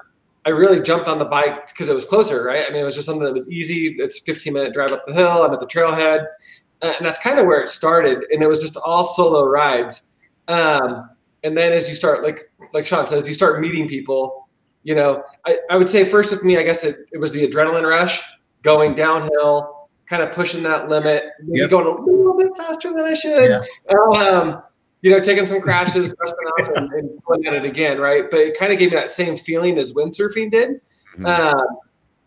I 0.47 0.51
really 0.51 0.81
jumped 0.81 1.09
on 1.09 1.19
the 1.19 1.25
bike 1.25 1.69
because 1.69 1.89
it 1.89 1.95
was 1.95 2.05
closer, 2.05 2.45
right? 2.45 2.65
I 2.69 2.71
mean, 2.73 2.81
it 2.83 2.85
was 2.85 2.95
just 2.95 3.07
something 3.07 3.25
that 3.25 3.33
was 3.33 3.51
easy. 3.51 3.97
It's 3.99 4.21
15 4.21 4.53
minute 4.53 4.73
drive 4.75 4.93
up 4.93 5.05
the 5.07 5.15
hill. 5.15 5.43
I'm 5.43 5.53
at 5.55 5.61
the 5.61 5.67
trailhead, 5.67 6.27
and 6.83 7.05
that's 7.07 7.19
kind 7.19 7.39
of 7.39 7.47
where 7.47 7.61
it 7.63 7.69
started. 7.69 8.25
And 8.31 8.43
it 8.43 8.49
was 8.49 8.61
just 8.61 8.77
all 8.85 9.05
solo 9.05 9.45
rides. 9.49 10.11
Um, 10.49 11.09
and 11.45 11.57
then 11.57 11.73
as 11.73 11.89
you 11.89 11.95
start 11.95 12.23
like 12.23 12.41
like 12.73 12.87
sean 12.87 13.07
said 13.07 13.19
as 13.19 13.29
you 13.29 13.35
start 13.35 13.61
meeting 13.61 13.87
people 13.87 14.49
you 14.83 14.95
know 14.95 15.23
i, 15.47 15.59
I 15.71 15.77
would 15.77 15.89
say 15.89 16.05
first 16.05 16.31
with 16.33 16.43
me 16.43 16.57
i 16.59 16.63
guess 16.63 16.85
it, 16.85 16.97
it 17.13 17.19
was 17.19 17.33
the 17.33 17.47
adrenaline 17.47 17.89
rush 17.89 18.23
going 18.63 18.95
downhill 18.95 19.89
kind 20.07 20.23
of 20.23 20.33
pushing 20.33 20.63
that 20.65 20.89
limit 20.89 21.23
maybe 21.43 21.61
Yep. 21.61 21.71
going 21.71 21.87
a 21.87 22.01
little 22.01 22.37
bit 22.37 22.51
faster 22.57 22.93
than 22.93 23.05
i 23.05 23.15
should 23.15 23.51
Yeah. 23.51 23.65
um, 24.19 24.63
you 25.05 25.11
know 25.11 25.21
taking 25.21 25.47
some 25.47 25.61
crashes 25.61 26.15
resting 26.19 26.47
off 26.59 26.69
and, 26.77 26.91
and 26.95 27.23
going 27.25 27.47
at 27.47 27.53
it 27.53 27.65
again 27.65 27.99
right 27.99 28.31
but 28.31 28.41
it 28.41 28.59
kind 28.59 28.73
of 28.73 28.79
gave 28.79 28.91
me 28.91 28.97
that 28.97 29.11
same 29.11 29.37
feeling 29.37 29.79
as 29.79 29.93
windsurfing 29.93 30.51
did 30.51 30.81
Mhm. 31.19 31.29
um, 31.29 31.67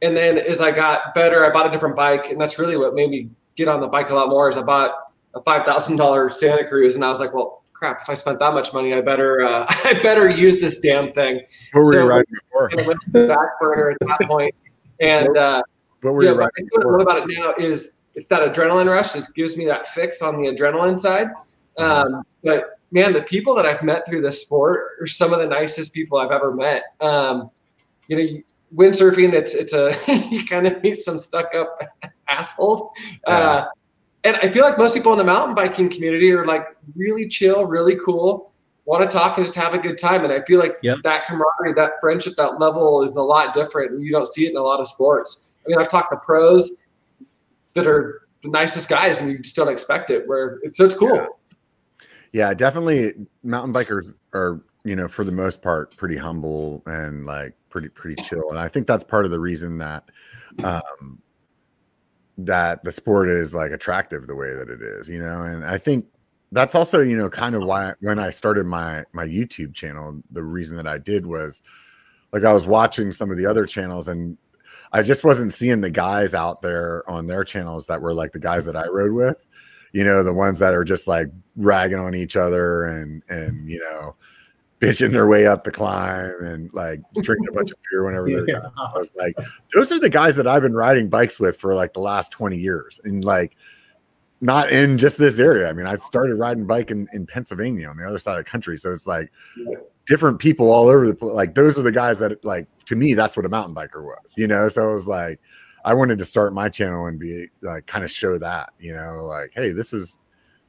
and 0.01 0.15
then 0.15 0.37
as 0.37 0.61
i 0.61 0.71
got 0.71 1.13
better 1.15 1.43
i 1.45 1.49
bought 1.49 1.65
a 1.67 1.71
different 1.71 1.95
bike 1.95 2.29
and 2.29 2.39
that's 2.39 2.57
really 2.59 2.77
what 2.77 2.93
made 2.93 3.09
me 3.09 3.29
get 3.55 3.67
on 3.67 3.81
the 3.81 3.87
bike 3.87 4.11
a 4.11 4.15
lot 4.15 4.29
more 4.29 4.47
is 4.47 4.57
i 4.57 4.61
bought 4.61 4.91
a 5.35 5.41
$5000 5.41 6.31
santa 6.31 6.65
cruz 6.67 6.95
and 6.95 7.03
i 7.03 7.09
was 7.09 7.19
like 7.19 7.33
well 7.33 7.63
crap 7.73 8.01
if 8.01 8.09
i 8.09 8.13
spent 8.13 8.37
that 8.39 8.53
much 8.53 8.71
money 8.73 8.93
i 8.93 9.01
better 9.01 9.41
uh, 9.41 9.65
i 9.83 9.93
better 10.03 10.29
use 10.29 10.61
this 10.61 10.79
damn 10.79 11.11
thing 11.13 11.41
what 11.73 11.83
were 11.85 11.91
so- 11.93 12.03
you 12.03 12.09
riding 12.09 12.33
before? 12.43 12.67
and 12.77 12.85
went 12.87 12.99
to 13.05 13.11
the 13.11 13.27
back 13.27 13.59
burner 13.59 13.89
at 13.91 13.97
that 14.07 14.19
point 14.27 14.53
and 15.01 15.35
uh, 15.37 15.61
What 16.01 16.13
were 16.13 16.23
yeah, 16.23 16.29
you 16.31 16.35
but 16.37 16.41
riding 16.55 16.69
what 16.71 16.85
I 16.85 16.89
love 16.89 17.01
about 17.01 17.29
it 17.29 17.35
now 17.37 17.53
is 17.57 18.01
it's 18.15 18.27
that 18.29 18.41
adrenaline 18.51 18.89
rush. 18.89 19.15
It 19.15 19.25
gives 19.35 19.57
me 19.57 19.65
that 19.65 19.85
fix 19.87 20.23
on 20.23 20.41
the 20.41 20.49
adrenaline 20.49 20.99
side. 20.99 21.27
Um, 21.77 22.23
but 22.47 22.79
man, 22.91 23.13
the 23.13 23.21
people 23.21 23.53
that 23.55 23.65
I've 23.65 23.83
met 23.83 24.05
through 24.05 24.21
this 24.21 24.41
sport 24.41 24.91
are 25.01 25.07
some 25.07 25.33
of 25.33 25.39
the 25.39 25.47
nicest 25.47 25.93
people 25.93 26.17
I've 26.17 26.31
ever 26.31 26.53
met. 26.53 26.83
Um, 27.01 27.49
you 28.07 28.17
know, 28.17 28.41
windsurfing, 28.75 29.33
it's 29.33 29.53
it's 29.53 29.73
a 29.73 29.93
you 30.31 30.45
kind 30.45 30.67
of 30.67 30.81
meet 30.81 30.95
some 30.95 31.19
stuck 31.19 31.53
up 31.53 31.79
assholes. 32.29 32.83
Uh, 33.25 33.65
and 34.23 34.37
I 34.37 34.49
feel 34.49 34.63
like 34.63 34.77
most 34.77 34.93
people 34.93 35.11
in 35.13 35.17
the 35.17 35.23
mountain 35.23 35.55
biking 35.55 35.89
community 35.89 36.31
are 36.31 36.45
like 36.45 36.65
really 36.95 37.27
chill, 37.27 37.65
really 37.65 37.97
cool, 38.03 38.51
want 38.85 39.09
to 39.09 39.17
talk 39.17 39.37
and 39.37 39.45
just 39.45 39.57
have 39.57 39.73
a 39.73 39.77
good 39.77 39.97
time. 39.97 40.23
And 40.23 40.33
I 40.33 40.41
feel 40.43 40.59
like 40.59 40.77
Yep. 40.81 40.99
that 41.03 41.25
camaraderie, 41.25 41.73
that 41.75 41.93
friendship, 42.01 42.35
that 42.37 42.59
level 42.59 43.03
is 43.03 43.15
a 43.15 43.21
lot 43.21 43.53
different. 43.53 43.91
And 43.91 44.03
you 44.03 44.11
don't 44.11 44.27
see 44.27 44.45
it 44.45 44.51
in 44.51 44.57
a 44.57 44.61
lot 44.61 44.79
of 44.79 44.87
sports. 44.87 45.55
I 45.65 45.69
mean, 45.69 45.77
I've 45.77 45.89
talked 45.89 46.11
to 46.11 46.17
pros 46.17 46.85
that 47.73 47.85
are 47.85 48.27
the 48.41 48.49
nicest 48.49 48.89
guys, 48.89 49.21
and 49.21 49.29
you 49.31 49.37
just 49.37 49.55
don't 49.55 49.69
expect 49.69 50.09
it. 50.09 50.27
Where 50.27 50.59
it's 50.63 50.77
so 50.77 50.85
it's 50.85 50.93
cool. 50.95 51.15
Yeah. 51.15 51.25
Yeah, 52.33 52.53
definitely. 52.53 53.13
Mountain 53.43 53.73
bikers 53.73 54.15
are, 54.33 54.61
you 54.83 54.95
know, 54.95 55.07
for 55.07 55.23
the 55.23 55.31
most 55.31 55.61
part, 55.61 55.95
pretty 55.95 56.17
humble 56.17 56.83
and 56.85 57.25
like 57.25 57.55
pretty 57.69 57.89
pretty 57.89 58.21
chill. 58.23 58.49
And 58.49 58.59
I 58.59 58.67
think 58.67 58.87
that's 58.87 59.03
part 59.03 59.25
of 59.25 59.31
the 59.31 59.39
reason 59.39 59.77
that 59.79 60.03
um 60.63 61.21
that 62.37 62.83
the 62.83 62.91
sport 62.91 63.29
is 63.29 63.53
like 63.53 63.71
attractive 63.71 64.27
the 64.27 64.35
way 64.35 64.53
that 64.53 64.69
it 64.69 64.81
is, 64.81 65.09
you 65.09 65.19
know. 65.19 65.41
And 65.41 65.65
I 65.65 65.77
think 65.77 66.05
that's 66.51 66.75
also, 66.75 67.01
you 67.01 67.17
know, 67.17 67.29
kind 67.29 67.55
of 67.55 67.63
why 67.63 67.93
when 68.01 68.19
I 68.19 68.29
started 68.29 68.65
my 68.65 69.03
my 69.13 69.25
YouTube 69.25 69.73
channel, 69.73 70.21
the 70.31 70.43
reason 70.43 70.77
that 70.77 70.87
I 70.87 70.97
did 70.97 71.25
was 71.25 71.61
like 72.31 72.43
I 72.43 72.53
was 72.53 72.67
watching 72.67 73.11
some 73.11 73.31
of 73.31 73.37
the 73.37 73.45
other 73.45 73.65
channels 73.65 74.07
and 74.07 74.37
I 74.93 75.01
just 75.03 75.23
wasn't 75.23 75.53
seeing 75.53 75.81
the 75.81 75.89
guys 75.89 76.33
out 76.33 76.61
there 76.61 77.09
on 77.09 77.27
their 77.27 77.43
channels 77.43 77.87
that 77.87 78.01
were 78.01 78.13
like 78.13 78.31
the 78.31 78.39
guys 78.39 78.65
that 78.65 78.75
I 78.75 78.87
rode 78.87 79.13
with 79.13 79.43
you 79.93 80.03
know 80.03 80.23
the 80.23 80.33
ones 80.33 80.59
that 80.59 80.73
are 80.73 80.83
just 80.83 81.07
like 81.07 81.27
ragging 81.57 81.99
on 81.99 82.13
each 82.15 82.37
other 82.37 82.85
and 82.85 83.23
and 83.29 83.67
you 83.69 83.79
know 83.79 84.15
bitching 84.79 85.11
their 85.11 85.27
way 85.27 85.47
up 85.47 85.63
the 85.63 85.71
climb 85.71 86.35
and 86.43 86.71
like 86.71 87.01
drinking 87.23 87.47
a 87.49 87.51
bunch 87.51 87.71
of 87.71 87.77
beer 87.89 88.05
whenever 88.05 88.29
they're 88.29 88.47
Yeah. 88.47 88.69
I 88.77 88.91
was 88.95 89.11
like, 89.15 89.35
those 89.73 89.91
are 89.91 89.99
the 89.99 90.09
guys 90.09 90.35
that 90.35 90.45
I've 90.45 90.61
been 90.61 90.75
riding 90.75 91.09
bikes 91.09 91.39
with 91.39 91.57
for 91.57 91.73
like 91.73 91.93
the 91.93 91.99
last 91.99 92.31
20 92.31 92.57
years. 92.57 92.99
And 93.03 93.25
like 93.25 93.57
not 94.39 94.71
in 94.71 94.99
just 94.99 95.17
this 95.17 95.39
area. 95.39 95.67
I 95.67 95.73
mean, 95.73 95.87
I 95.87 95.95
started 95.95 96.35
riding 96.35 96.67
bike 96.67 96.91
in, 96.91 97.07
in 97.11 97.25
Pennsylvania 97.25 97.89
on 97.89 97.97
the 97.97 98.05
other 98.05 98.19
side 98.19 98.37
of 98.37 98.45
the 98.45 98.49
country. 98.51 98.77
So 98.77 98.91
it's 98.91 99.07
like 99.07 99.31
Yeah. 99.57 99.77
different 100.05 100.37
people 100.37 100.69
all 100.71 100.89
over 100.89 101.07
the 101.07 101.15
place. 101.15 101.33
Like 101.33 101.55
those 101.55 101.79
are 101.79 101.83
the 101.83 101.91
guys 101.91 102.19
that 102.19 102.45
like 102.45 102.67
to 102.85 102.95
me, 102.95 103.15
that's 103.15 103.35
what 103.35 103.47
a 103.47 103.49
mountain 103.49 103.73
biker 103.73 104.03
was, 104.03 104.35
you 104.37 104.45
know. 104.47 104.69
So 104.69 104.91
it 104.91 104.93
was 104.93 105.07
like 105.07 105.39
I 105.85 105.95
wanted 105.95 106.19
to 106.19 106.25
start 106.25 106.53
my 106.53 106.69
channel 106.69 107.07
and 107.07 107.17
be 107.17 107.47
like 107.63 107.87
kind 107.87 108.05
of 108.05 108.11
show 108.11 108.37
that, 108.37 108.73
you 108.79 108.93
know, 108.93 109.25
like, 109.25 109.53
hey, 109.55 109.71
this 109.71 109.91
is 109.91 110.19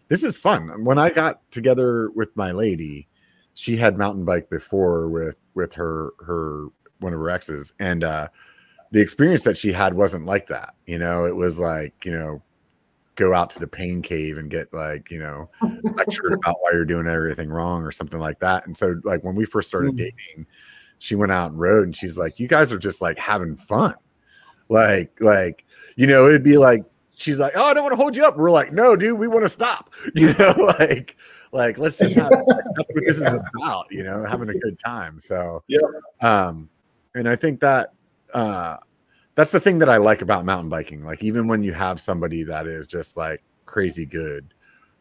this 0.09 0.25
is 0.25 0.37
fun. 0.37 0.85
When 0.85 0.99
I 0.99 1.11
got 1.11 1.41
together 1.51 2.11
with 2.11 2.35
my 2.37 2.51
lady, 2.53 3.09
she 3.55 3.77
had 3.77 3.99
mountain 3.99 4.25
bike 4.25 4.49
before 4.51 5.09
with 5.09 5.37
with 5.55 5.73
her 5.75 6.13
her 6.21 6.67
one 7.01 7.13
of 7.13 7.21
her 7.21 7.31
exes, 7.31 7.75
and 7.79 8.05
uh 8.05 8.29
the 8.91 9.01
experience 9.01 9.43
that 9.45 9.57
she 9.57 9.71
had 9.73 9.93
wasn't 9.95 10.25
like 10.25 10.47
that. 10.49 10.75
You 10.87 10.99
know, 10.99 11.25
it 11.27 11.37
was 11.37 11.59
like 11.59 11.95
you 12.05 12.13
know, 12.13 12.43
go 13.17 13.35
out 13.35 13.51
to 13.51 13.59
the 13.59 13.67
pain 13.69 14.01
cave 14.01 14.39
and 14.39 14.51
get 14.51 14.73
like 14.73 15.11
you 15.11 15.19
know 15.19 15.51
lectured 15.97 16.33
about 16.35 16.57
why 16.61 16.71
you're 16.73 16.85
doing 16.85 17.07
everything 17.07 17.51
wrong 17.51 17.83
or 17.83 17.91
something 17.93 18.21
like 18.21 18.39
that. 18.41 18.67
And 18.67 18.77
so 18.77 18.95
like 19.05 19.25
when 19.25 19.35
we 19.35 19.45
first 19.45 19.69
started 19.69 19.93
Mm. 19.95 19.99
dating, 19.99 20.47
she 21.01 21.15
went 21.15 21.33
out 21.33 21.51
and 21.51 21.61
rode, 21.61 21.85
and 21.85 21.95
she's 21.95 22.17
like, 22.17 22.39
"You 22.41 22.49
guys 22.49 22.73
are 22.73 22.79
just 22.79 23.01
like 23.03 23.19
having 23.19 23.57
fun." 23.57 23.95
Like 24.69 25.17
like 25.21 25.65
you 25.97 26.07
know, 26.07 26.27
it'd 26.27 26.43
be 26.45 26.59
like 26.59 26.85
she's 27.19 27.39
like, 27.39 27.53
"Oh, 27.55 27.65
I 27.65 27.75
don't 27.75 27.83
want 27.83 27.93
to 27.93 27.97
hold 27.97 28.17
you 28.17 28.25
up." 28.25 28.37
We're 28.37 28.51
like, 28.51 28.73
"No, 28.73 28.97
dude, 28.97 29.19
we 29.19 29.29
want 29.29 29.45
to 29.45 29.49
stop." 29.49 29.93
You 30.15 30.33
know, 30.35 30.55
like 30.79 31.17
like 31.53 31.77
let's 31.79 31.97
just 31.97 32.15
have 32.15 32.31
that's 32.31 32.89
what 32.93 33.05
this 33.05 33.19
is 33.21 33.41
about. 33.55 33.87
You 33.91 34.05
know, 34.05 34.25
having 34.25 34.49
a 34.49 34.55
good 34.55 34.79
time. 34.79 35.21
So 35.21 35.63
yeah. 35.69 35.79
um, 36.21 36.69
and 37.15 37.29
I 37.29 37.37
think 37.37 37.61
that 37.61 37.93
uh, 38.33 38.79
that's 39.35 39.51
the 39.51 39.61
thing 39.61 39.79
that 39.81 39.89
I 39.89 39.99
like 39.99 40.23
about 40.23 40.45
mountain 40.45 40.69
biking. 40.71 41.05
Like 41.05 41.23
even 41.23 41.47
when 41.49 41.63
you 41.63 41.73
have 41.73 42.01
somebody 42.01 42.43
that 42.45 42.67
is 42.67 42.87
just 42.87 43.17
like 43.17 43.43
crazy 43.67 44.07
good, 44.07 44.55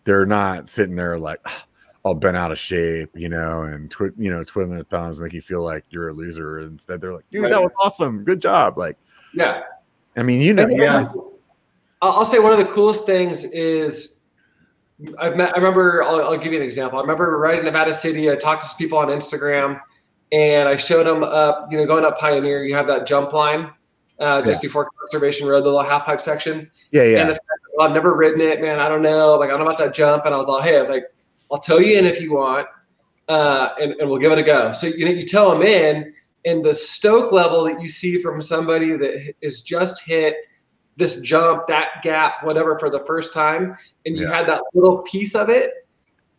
they're 0.04 0.26
not 0.26 0.68
sitting 0.70 0.96
there 0.96 1.18
like 1.20 1.40
"Ah, 1.46 1.66
all 2.04 2.14
bent 2.16 2.38
out 2.38 2.52
of 2.52 2.60
shape, 2.60 3.10
you 3.16 3.30
know, 3.30 3.64
and 3.64 3.90
twi- 3.92 4.12
you 4.18 4.30
know 4.30 4.44
twiddling 4.44 4.76
their 4.76 4.84
thumbs, 4.86 5.20
make 5.20 5.34
you 5.34 5.42
feel 5.42 5.64
like 5.64 5.86
you're 5.90 6.10
a 6.10 6.14
loser. 6.14 6.60
Instead, 6.60 7.02
they're 7.02 7.14
like, 7.14 7.30
"Dude, 7.32 7.52
that 7.52 7.62
was 7.62 7.72
awesome, 7.82 8.24
good 8.24 8.42
job!" 8.42 8.78
Like, 8.78 8.98
Yeah. 9.34 9.62
I 10.16 10.24
mean, 10.24 10.42
you 10.42 10.54
know, 10.54 10.68
Yeah. 10.68 11.02
like, 11.02 11.10
I'll 11.10 11.37
I'll 12.02 12.26
say 12.26 12.40
one 12.40 12.52
of 12.52 12.60
the 12.60 12.66
coolest 12.66 13.06
things 13.06 13.44
is 13.46 14.26
I've 15.20 15.36
met, 15.36 15.54
I 15.56 15.58
remember, 15.58 16.04
I'll, 16.04 16.22
I'll 16.22 16.38
give 16.38 16.54
you 16.54 16.60
an 16.60 16.66
example. 16.66 17.00
I 17.00 17.02
remember 17.02 17.38
riding 17.38 17.66
Nevada 17.66 17.94
City. 17.94 18.32
I 18.32 18.36
talked 18.36 18.64
to 18.64 18.68
some 18.68 18.78
people 18.78 18.98
on 18.98 19.08
Instagram 19.08 19.80
and 20.32 20.68
I 20.68 20.76
showed 20.76 21.06
them 21.06 21.24
up, 21.24 21.72
you 21.72 21.78
know, 21.78 21.86
going 21.86 22.06
up 22.06 22.18
Pioneer, 22.18 22.64
you 22.66 22.76
have 22.76 22.88
that 22.88 23.08
jump 23.08 23.34
line 23.34 23.72
uh, 24.20 24.42
just 24.42 24.62
before 24.62 24.90
Conservation 25.00 25.48
Road, 25.48 25.62
the 25.62 25.70
little 25.70 25.84
half 25.84 26.06
pipe 26.06 26.22
section. 26.22 26.70
yeah, 26.92 27.04
yeah, 27.04 27.20
And 27.20 27.30
this 27.30 27.40
guy 27.40 27.46
well, 27.78 27.88
I've 27.88 27.94
never 27.94 28.18
ridden 28.18 28.42
it, 28.42 28.60
man. 28.60 28.80
I 28.80 28.90
don't 28.90 29.04
know. 29.04 29.36
Like, 29.36 29.50
I 29.50 29.52
don't 29.52 29.60
know 29.60 29.68
about 29.68 29.78
that 29.80 29.94
jump. 29.94 30.26
And 30.26 30.34
I 30.34 30.38
was 30.38 30.48
like, 30.48 30.64
hey, 30.64 30.80
I'm 30.80 30.90
like, 30.90 31.04
I'll 31.52 31.60
tow 31.60 31.78
you 31.78 31.98
in 31.98 32.06
if 32.06 32.20
you 32.22 32.34
want, 32.34 32.68
uh, 33.30 33.70
and, 33.80 33.94
and 33.94 34.10
we'll 34.10 34.20
give 34.20 34.32
it 34.32 34.40
a 34.40 34.44
go. 34.44 34.72
So, 34.72 34.88
you 34.88 35.06
know, 35.06 35.12
you 35.12 35.26
tow 35.26 35.52
them 35.52 35.62
in, 35.62 36.14
and 36.46 36.66
the 36.66 36.74
stoke 36.74 37.32
level 37.32 37.64
that 37.66 37.80
you 37.80 37.88
see 37.88 38.20
from 38.22 38.42
somebody 38.42 38.98
that 38.98 39.34
is 39.42 39.62
just 39.62 40.06
hit 40.06 40.36
this 40.98 41.22
jump, 41.22 41.68
that 41.68 42.02
gap, 42.04 42.44
whatever, 42.44 42.78
for 42.80 42.90
the 42.90 43.04
first 43.06 43.34
time, 43.34 43.78
and 44.06 44.18
you 44.18 44.24
Yeah. 44.28 44.36
had 44.36 44.48
that 44.48 44.62
little 44.74 45.00
piece 45.04 45.36
of 45.36 45.50
it, 45.50 45.88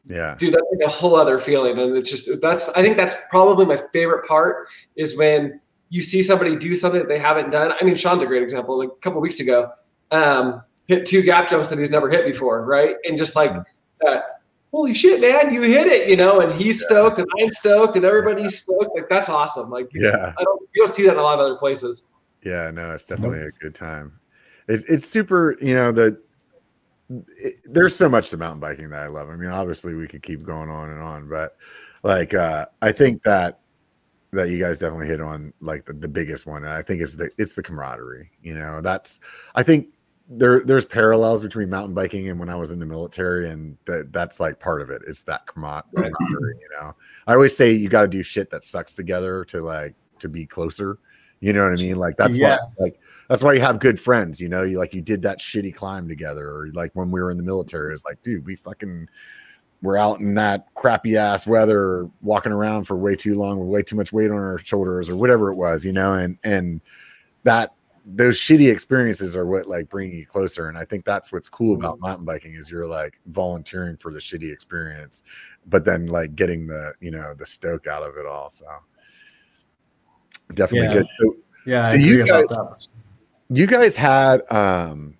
yeah, 0.06 0.34
dude, 0.38 0.54
that's 0.54 0.66
like 0.72 0.86
a 0.86 0.90
whole 0.90 1.16
other 1.16 1.38
feeling. 1.38 1.78
And 1.78 1.96
it's 1.96 2.10
just, 2.10 2.40
that's, 2.40 2.68
I 2.70 2.82
think 2.82 2.96
that's 2.96 3.14
probably 3.30 3.66
my 3.66 3.78
favorite 3.92 4.26
part 4.26 4.68
is 4.96 5.16
when 5.16 5.60
you 5.90 6.02
see 6.02 6.22
somebody 6.22 6.56
do 6.56 6.74
something 6.74 7.00
that 7.00 7.08
they 7.08 7.18
haven't 7.18 7.50
done. 7.50 7.72
I 7.80 7.84
mean, 7.84 7.94
Sean's 7.94 8.22
a 8.22 8.26
great 8.26 8.42
example. 8.42 8.78
Like 8.78 8.88
a 8.88 9.00
couple 9.00 9.20
weeks 9.20 9.40
ago, 9.40 9.70
um, 10.10 10.62
hit 10.86 11.06
two 11.06 11.22
gap 11.22 11.48
jumps 11.48 11.68
that 11.68 11.78
he's 11.78 11.90
never 11.90 12.08
hit 12.10 12.24
before, 12.26 12.64
right? 12.64 12.96
And 13.04 13.16
just 13.18 13.36
like 13.36 13.52
that, 14.00 14.40
holy 14.72 14.94
shit, 14.94 15.20
man, 15.20 15.52
you 15.52 15.62
hit 15.62 15.86
it, 15.86 16.08
you 16.08 16.16
know. 16.16 16.40
And 16.40 16.52
he's 16.52 16.84
stoked, 16.84 17.18
and 17.18 17.28
I'm 17.40 17.52
stoked, 17.52 17.96
and 17.96 18.04
everybody's 18.04 18.58
stoked. 18.60 18.94
Like 18.94 19.08
that's 19.08 19.28
awesome. 19.28 19.70
Like 19.70 19.88
Yeah. 19.94 20.32
I 20.38 20.42
don't 20.42 20.60
you 20.74 20.84
don't 20.86 20.94
see 20.94 21.04
that 21.04 21.12
in 21.12 21.18
a 21.18 21.22
lot 21.22 21.38
of 21.38 21.44
other 21.44 21.56
places. 21.56 22.12
Yeah, 22.42 22.70
no, 22.70 22.92
it's 22.92 23.04
definitely 23.04 23.40
a 23.42 23.50
good 23.60 23.74
time. 23.74 24.18
It's 24.68 24.84
it's 24.84 25.08
super, 25.08 25.56
you 25.60 25.74
know, 25.74 25.92
the 25.92 26.20
it, 27.38 27.60
there's 27.64 27.96
so 27.96 28.08
much 28.08 28.30
to 28.30 28.36
mountain 28.36 28.60
biking 28.60 28.90
that 28.90 29.02
I 29.02 29.08
love. 29.08 29.30
I 29.30 29.36
mean, 29.36 29.50
obviously 29.50 29.94
we 29.94 30.06
could 30.06 30.22
keep 30.22 30.42
going 30.42 30.68
on 30.68 30.90
and 30.90 31.00
on, 31.00 31.28
but 31.28 31.56
like 32.02 32.34
uh 32.34 32.66
I 32.82 32.92
think 32.92 33.22
that 33.24 33.60
that 34.32 34.50
you 34.50 34.58
guys 34.58 34.78
definitely 34.78 35.06
hit 35.06 35.20
on 35.20 35.52
like 35.60 35.86
the, 35.86 35.94
the 35.94 36.08
biggest 36.08 36.46
one. 36.46 36.64
And 36.64 36.72
I 36.72 36.82
think 36.82 37.00
it's 37.00 37.14
the 37.14 37.30
it's 37.38 37.54
the 37.54 37.62
camaraderie. 37.62 38.30
You 38.42 38.54
know, 38.54 38.80
that's 38.80 39.20
I 39.54 39.62
think 39.62 39.88
there 40.28 40.60
there's 40.60 40.84
parallels 40.84 41.40
between 41.40 41.70
mountain 41.70 41.94
biking 41.94 42.28
and 42.28 42.38
when 42.38 42.50
I 42.50 42.54
was 42.54 42.70
in 42.70 42.78
the 42.78 42.86
military, 42.86 43.48
and 43.50 43.78
that 43.86 44.12
that's 44.12 44.38
like 44.38 44.60
part 44.60 44.82
of 44.82 44.90
it. 44.90 45.02
It's 45.06 45.22
that 45.22 45.46
camaraderie. 45.46 46.12
You 46.60 46.68
know, 46.78 46.94
I 47.26 47.32
always 47.32 47.56
say 47.56 47.72
you 47.72 47.88
got 47.88 48.02
to 48.02 48.08
do 48.08 48.22
shit 48.22 48.50
that 48.50 48.64
sucks 48.64 48.92
together 48.92 49.44
to 49.46 49.62
like 49.62 49.94
to 50.18 50.28
be 50.28 50.44
closer. 50.44 50.98
You 51.40 51.52
know 51.52 51.64
what 51.64 51.72
I 51.72 51.76
mean? 51.76 51.96
Like 51.96 52.16
that's 52.16 52.36
Yes. 52.36 52.60
why 52.78 52.84
like 52.84 53.00
that's 53.28 53.42
why 53.42 53.52
you 53.52 53.60
have 53.60 53.78
good 53.78 54.00
friends. 54.00 54.40
You 54.40 54.48
know, 54.48 54.62
you 54.62 54.78
like 54.78 54.94
you 54.94 55.02
did 55.02 55.22
that 55.22 55.38
shitty 55.38 55.74
climb 55.74 56.08
together, 56.08 56.48
or 56.48 56.68
like 56.72 56.90
when 56.94 57.10
we 57.10 57.22
were 57.22 57.30
in 57.30 57.36
the 57.36 57.42
military, 57.42 57.94
it's 57.94 58.04
like, 58.04 58.22
dude, 58.22 58.44
we 58.44 58.56
fucking 58.56 59.08
we're 59.80 59.96
out 59.96 60.18
in 60.18 60.34
that 60.34 60.66
crappy 60.74 61.16
ass 61.16 61.46
weather, 61.46 62.10
walking 62.20 62.50
around 62.52 62.84
for 62.84 62.96
way 62.96 63.14
too 63.14 63.36
long 63.36 63.60
with 63.60 63.68
way 63.68 63.82
too 63.82 63.94
much 63.96 64.12
weight 64.12 64.30
on 64.30 64.36
our 64.38 64.58
shoulders, 64.58 65.08
or 65.08 65.16
whatever 65.16 65.52
it 65.52 65.56
was, 65.56 65.84
you 65.84 65.92
know, 65.92 66.14
and 66.14 66.38
and 66.42 66.80
that 67.44 67.74
those 68.10 68.38
shitty 68.38 68.72
experiences 68.72 69.36
are 69.36 69.44
what 69.44 69.66
like 69.66 69.88
bring 69.90 70.10
you 70.10 70.24
closer. 70.24 70.68
And 70.68 70.78
I 70.78 70.84
think 70.86 71.04
that's 71.04 71.30
what's 71.30 71.50
cool 71.50 71.74
about 71.74 72.00
mountain 72.00 72.24
biking 72.24 72.54
is 72.54 72.70
you're 72.70 72.86
like 72.86 73.20
volunteering 73.26 73.98
for 73.98 74.12
the 74.12 74.18
shitty 74.18 74.50
experience, 74.50 75.22
but 75.66 75.84
then 75.84 76.06
like 76.06 76.34
getting 76.34 76.66
the 76.66 76.94
you 77.00 77.10
know 77.10 77.34
the 77.34 77.44
stoke 77.44 77.86
out 77.86 78.02
of 78.02 78.16
it 78.16 78.24
all. 78.24 78.48
So 78.48 78.64
definitely 80.54 80.88
Yeah. 80.88 81.02
good. 81.02 81.06
So 81.20 81.36
Yeah, 81.66 81.90
So 81.90 81.96
you 81.96 82.24
that. 82.24 82.88
You 83.50 83.66
guys 83.66 83.96
had 83.96 84.40
um 84.52 85.16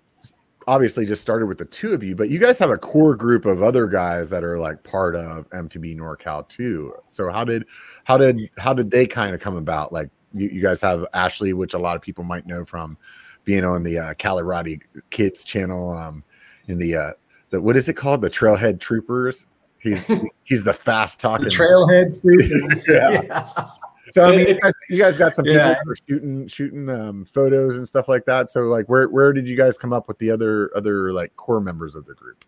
obviously 0.67 1.03
just 1.03 1.21
started 1.21 1.47
with 1.47 1.57
the 1.57 1.65
two 1.65 1.93
of 1.93 2.03
you, 2.03 2.15
but 2.15 2.29
you 2.29 2.37
guys 2.37 2.59
have 2.59 2.69
a 2.69 2.77
core 2.77 3.15
group 3.15 3.45
of 3.45 3.63
other 3.63 3.87
guys 3.87 4.29
that 4.29 4.43
are 4.43 4.59
like 4.59 4.83
part 4.83 5.15
of 5.15 5.49
MTB 5.49 5.97
NorCal 5.97 6.47
too. 6.47 6.93
So 7.07 7.31
how 7.31 7.43
did 7.43 7.65
how 8.03 8.17
did 8.17 8.49
how 8.57 8.73
did 8.73 8.91
they 8.91 9.07
kind 9.07 9.33
of 9.33 9.41
come 9.41 9.55
about? 9.55 9.91
Like 9.91 10.09
you, 10.33 10.49
you 10.49 10.61
guys 10.61 10.79
have 10.81 11.05
Ashley, 11.13 11.53
which 11.53 11.73
a 11.73 11.79
lot 11.79 11.95
of 11.95 12.01
people 12.01 12.23
might 12.23 12.45
know 12.45 12.63
from 12.63 12.97
being 13.45 13.65
on 13.65 13.83
the 13.83 13.97
uh 13.97 14.13
Colorado 14.19 14.75
Kids 15.09 15.43
channel, 15.43 15.91
um 15.91 16.23
in 16.67 16.77
the 16.77 16.95
uh 16.95 17.11
the 17.49 17.59
what 17.59 17.75
is 17.75 17.89
it 17.89 17.93
called? 17.93 18.21
The 18.21 18.29
Trailhead 18.29 18.79
Troopers. 18.79 19.47
He's 19.79 20.05
he's 20.43 20.63
the 20.63 20.73
fast 20.73 21.19
talking 21.19 21.45
The 21.45 21.51
trailhead 21.51 22.21
troopers. 22.21 22.87
Yeah. 22.87 23.21
yeah. 23.23 23.69
So 24.11 24.23
I 24.25 24.29
It- 24.29 24.37
mean, 24.37 24.47
you 24.47 24.59
guys, 24.59 24.73
you 24.89 24.97
guys 24.97 25.17
got 25.17 25.33
some 25.33 25.45
people 25.45 25.59
Yeah. 25.61 25.73
that 25.73 25.95
shooting 26.07 26.47
shooting 26.47 26.89
um, 26.89 27.25
photos 27.25 27.77
and 27.77 27.87
stuff 27.87 28.07
like 28.07 28.25
that. 28.25 28.49
So 28.49 28.61
like, 28.61 28.87
where 28.87 29.07
where 29.09 29.33
did 29.33 29.47
you 29.47 29.55
guys 29.57 29.77
come 29.77 29.93
up 29.93 30.07
with 30.07 30.17
the 30.19 30.31
other 30.31 30.71
other 30.75 31.11
like 31.13 31.35
core 31.35 31.61
members 31.61 31.95
of 31.95 32.05
the 32.05 32.13
group? 32.13 32.43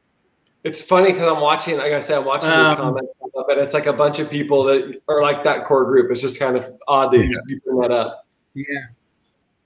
It's 0.64 0.80
funny 0.82 1.12
because 1.12 1.28
I'm 1.28 1.42
watching, 1.42 1.78
like 1.78 1.92
I 1.92 2.00
said, 2.00 2.20
I'm 2.20 2.26
watching 2.26 2.52
Um, 2.52 2.68
these 2.70 2.78
comments 2.78 3.10
and 3.50 3.60
it's 3.60 3.74
like 3.74 3.88
a 3.88 3.94
bunch 3.94 4.20
of 4.20 4.30
people 4.30 4.64
that 4.66 5.02
are 5.08 5.22
like 5.22 5.44
that 5.44 5.66
core 5.66 5.86
group. 5.86 6.12
It's 6.12 6.22
just 6.22 6.40
kind 6.40 6.56
of 6.56 6.66
odd 6.88 7.12
that 7.12 7.18
you, 7.26 7.36
you 7.48 7.60
bring 7.66 7.80
that 7.80 7.92
up. 7.92 8.28
Yeah. 8.54 8.64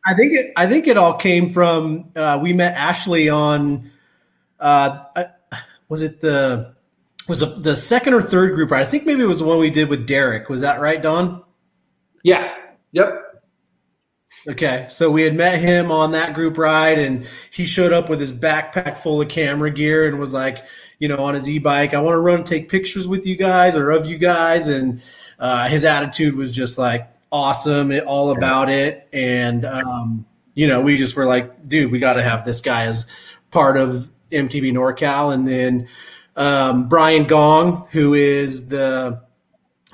I 0.07 0.13
think 0.13 0.33
it. 0.33 0.53
I 0.55 0.67
think 0.67 0.87
it 0.87 0.97
all 0.97 1.15
came 1.15 1.49
from. 1.49 2.11
Uh, 2.15 2.39
we 2.41 2.53
met 2.53 2.75
Ashley 2.75 3.27
on. 3.29 3.89
Uh, 4.59 4.99
I- 5.15 5.27
was 5.89 6.01
it 6.01 6.21
the 6.21 6.73
was 7.27 7.41
it 7.41 7.63
the 7.63 7.75
second 7.75 8.13
or 8.13 8.21
third 8.21 8.53
group? 8.55 8.71
I 8.71 8.85
think 8.85 9.05
maybe 9.05 9.23
it 9.23 9.27
was 9.27 9.39
the 9.39 9.45
one 9.45 9.59
we 9.59 9.69
did 9.69 9.89
with 9.89 10.07
Derek. 10.07 10.47
Was 10.49 10.61
that 10.61 10.79
right, 10.79 11.01
Don? 11.01 11.43
Yeah. 12.25 12.55
Yep. 12.91 13.21
Okay, 14.47 14.87
so 14.89 15.11
we 15.11 15.21
had 15.21 15.35
met 15.35 15.59
him 15.61 15.91
on 15.91 16.11
that 16.13 16.33
group 16.33 16.57
ride, 16.57 16.97
and 16.97 17.27
he 17.51 17.65
showed 17.67 17.93
up 17.93 18.09
with 18.09 18.19
his 18.19 18.33
backpack 18.33 18.97
full 18.97 19.21
of 19.21 19.29
camera 19.29 19.69
gear 19.69 20.07
and 20.07 20.19
was 20.19 20.33
like, 20.33 20.65
you 20.97 21.07
know, 21.07 21.17
on 21.17 21.35
his 21.35 21.47
e-bike, 21.47 21.93
I 21.93 22.01
want 22.01 22.15
to 22.15 22.19
run 22.19 22.37
and 22.37 22.45
take 22.45 22.67
pictures 22.67 23.07
with 23.07 23.27
you 23.27 23.35
guys 23.35 23.75
or 23.77 23.91
of 23.91 24.07
you 24.07 24.17
guys, 24.17 24.67
and 24.67 25.01
uh, 25.39 25.67
his 25.67 25.85
attitude 25.85 26.35
was 26.35 26.49
just 26.51 26.79
like 26.79 27.07
awesome, 27.31 27.91
it- 27.91 28.05
all 28.05 28.31
about 28.31 28.69
it, 28.69 29.07
and 29.13 29.63
um, 29.63 30.25
you 30.55 30.67
know, 30.67 30.81
we 30.81 30.97
just 30.97 31.15
were 31.15 31.25
like, 31.27 31.67
dude, 31.69 31.91
we 31.91 31.99
got 31.99 32.13
to 32.13 32.23
have 32.23 32.43
this 32.43 32.59
guy 32.59 32.85
as 32.85 33.05
part 33.51 33.77
of 33.77 34.09
MTB 34.31 34.71
NorCal, 34.73 35.31
and 35.31 35.47
then 35.47 35.87
um, 36.35 36.89
Brian 36.89 37.25
Gong, 37.25 37.87
who 37.91 38.15
is 38.15 38.67
the 38.67 39.21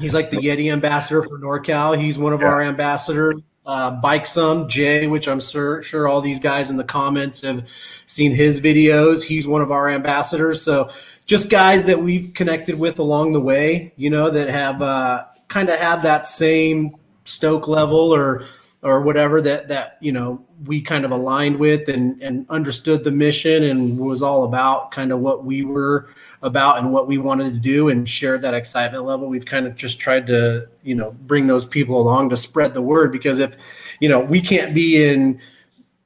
he's 0.01 0.13
like 0.13 0.29
the 0.31 0.37
Yeti 0.37 0.71
ambassador 0.71 1.23
for 1.23 1.39
NorCal. 1.39 1.99
He's 2.01 2.17
one 2.19 2.33
of 2.33 2.41
Yeah. 2.41 2.47
our 2.47 2.61
ambassadors. 2.61 3.35
Uh, 3.63 3.91
Bike 3.91 4.25
Some 4.25 4.67
Jay, 4.67 5.05
which 5.05 5.27
I'm 5.27 5.39
sure 5.39 5.83
sure 5.83 6.07
all 6.07 6.19
these 6.19 6.39
guys 6.39 6.71
in 6.71 6.77
the 6.77 6.83
comments 6.83 7.41
have 7.41 7.63
seen 8.07 8.33
his 8.33 8.59
videos. 8.59 9.21
He's 9.23 9.45
one 9.47 9.61
of 9.61 9.71
our 9.71 9.87
ambassadors. 9.87 10.61
So 10.63 10.89
just 11.27 11.49
guys 11.51 11.85
that 11.85 12.01
we've 12.01 12.33
connected 12.33 12.79
with 12.79 12.97
along 12.97 13.33
the 13.33 13.39
way, 13.39 13.93
you 13.97 14.09
know, 14.09 14.31
that 14.31 14.49
have 14.49 14.81
uh, 14.81 15.25
kind 15.47 15.69
of 15.69 15.79
had 15.79 16.01
that 16.01 16.25
same 16.25 16.95
stoke 17.23 17.67
level 17.67 18.13
or 18.13 18.45
or 18.83 19.01
whatever 19.01 19.41
that 19.41 19.67
that 19.67 19.97
you 19.99 20.11
know 20.11 20.43
we 20.65 20.81
kind 20.81 21.05
of 21.05 21.11
aligned 21.11 21.57
with 21.57 21.87
and 21.87 22.21
and 22.21 22.45
understood 22.49 23.03
the 23.03 23.11
mission 23.11 23.63
and 23.63 23.97
was 23.97 24.23
all 24.23 24.43
about 24.43 24.91
kind 24.91 25.11
of 25.11 25.19
what 25.19 25.45
we 25.45 25.63
were 25.63 26.09
about 26.41 26.79
and 26.79 26.91
what 26.91 27.07
we 27.07 27.17
wanted 27.17 27.53
to 27.53 27.59
do 27.59 27.89
and 27.89 28.09
shared 28.09 28.41
that 28.41 28.53
excitement 28.53 29.03
level 29.03 29.27
we've 29.27 29.45
kind 29.45 29.67
of 29.67 29.75
just 29.75 29.99
tried 29.99 30.25
to 30.25 30.67
you 30.83 30.95
know 30.95 31.11
bring 31.27 31.45
those 31.45 31.65
people 31.65 32.01
along 32.01 32.29
to 32.29 32.37
spread 32.37 32.73
the 32.73 32.81
word 32.81 33.11
because 33.11 33.37
if 33.37 33.55
you 33.99 34.09
know 34.09 34.19
we 34.19 34.41
can't 34.41 34.73
be 34.73 35.03
in 35.03 35.39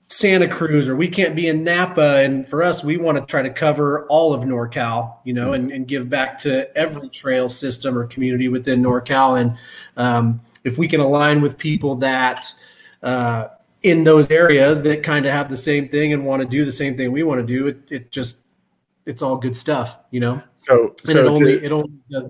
Santa 0.08 0.48
Cruz 0.48 0.88
or 0.88 0.96
we 0.96 1.08
can't 1.08 1.36
be 1.36 1.48
in 1.48 1.64
Napa. 1.64 2.18
And 2.24 2.48
for 2.48 2.62
us, 2.62 2.84
we 2.84 2.96
want 2.96 3.18
to 3.18 3.26
try 3.26 3.42
to 3.42 3.50
cover 3.50 4.06
all 4.06 4.34
of 4.34 4.44
NorCal, 4.44 5.16
you 5.24 5.34
know, 5.34 5.54
and, 5.54 5.72
and 5.72 5.88
give 5.88 6.10
back 6.10 6.38
to 6.40 6.74
every 6.78 7.10
trail 7.10 7.50
system 7.50 7.98
or 7.98 8.06
community 8.06 8.48
within 8.48 8.84
NorCal. 8.84 9.42
And 9.42 9.58
um, 9.98 10.42
if 10.66 10.78
we 10.78 10.88
can 10.88 11.00
align 11.00 11.42
with 11.42 11.58
people 11.58 11.96
that 11.96 12.52
uh, 13.04 13.48
in 13.84 14.04
those 14.04 14.30
areas 14.32 14.82
that 14.84 15.04
kind 15.04 15.26
of 15.26 15.32
have 15.32 15.48
the 15.50 15.56
same 15.56 15.88
thing 15.88 16.12
and 16.12 16.26
want 16.26 16.42
to 16.42 16.48
do 16.48 16.66
the 16.66 16.72
same 16.72 16.98
thing 16.98 17.12
we 17.12 17.24
want 17.24 17.40
to 17.40 17.46
do, 17.46 17.68
it, 17.68 17.78
it 17.90 18.12
just, 18.12 18.40
it's 19.06 19.22
all 19.22 19.38
good 19.38 19.56
stuff, 19.56 20.00
you 20.10 20.20
know? 20.20 20.42
So, 20.58 20.96
And 21.08 21.12
so 21.14 21.20
it 21.20 21.28
only, 21.28 21.60
to- 21.60 21.66
it 21.66 21.72
only 21.72 21.92
does. 22.12 22.30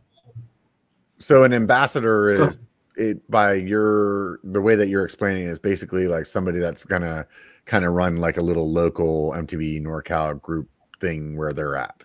So 1.17 1.43
an 1.43 1.53
ambassador 1.53 2.29
is 2.29 2.57
it 2.97 3.29
by 3.31 3.53
your 3.53 4.39
the 4.43 4.61
way 4.61 4.75
that 4.75 4.89
you're 4.89 5.05
explaining 5.05 5.47
is 5.47 5.59
basically 5.59 6.07
like 6.07 6.25
somebody 6.25 6.59
that's 6.59 6.83
gonna 6.83 7.25
kind 7.65 7.85
of 7.85 7.93
run 7.93 8.17
like 8.17 8.37
a 8.37 8.41
little 8.41 8.69
local 8.69 9.31
MTB 9.31 9.81
NorCal 9.81 10.39
group 10.41 10.69
thing 10.99 11.37
where 11.37 11.53
they're 11.53 11.77
at. 11.77 12.03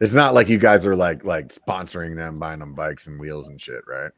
It's 0.00 0.14
not 0.14 0.34
like 0.34 0.48
you 0.48 0.58
guys 0.58 0.84
are 0.84 0.94
like 0.94 1.24
like 1.24 1.48
sponsoring 1.48 2.14
them, 2.14 2.38
buying 2.38 2.60
them 2.60 2.74
bikes 2.74 3.06
and 3.06 3.18
wheels 3.18 3.48
and 3.48 3.60
shit, 3.60 3.82
right? 3.86 4.12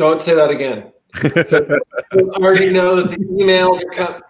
Don't 0.00 0.22
say 0.22 0.34
that 0.34 0.48
again. 0.48 0.92
So, 1.44 1.78
I 2.14 2.16
already 2.42 2.72
know 2.72 2.96
that 2.96 3.10
the 3.10 3.18
emails 3.18 3.84
are 3.84 3.92
coming. 3.92 4.22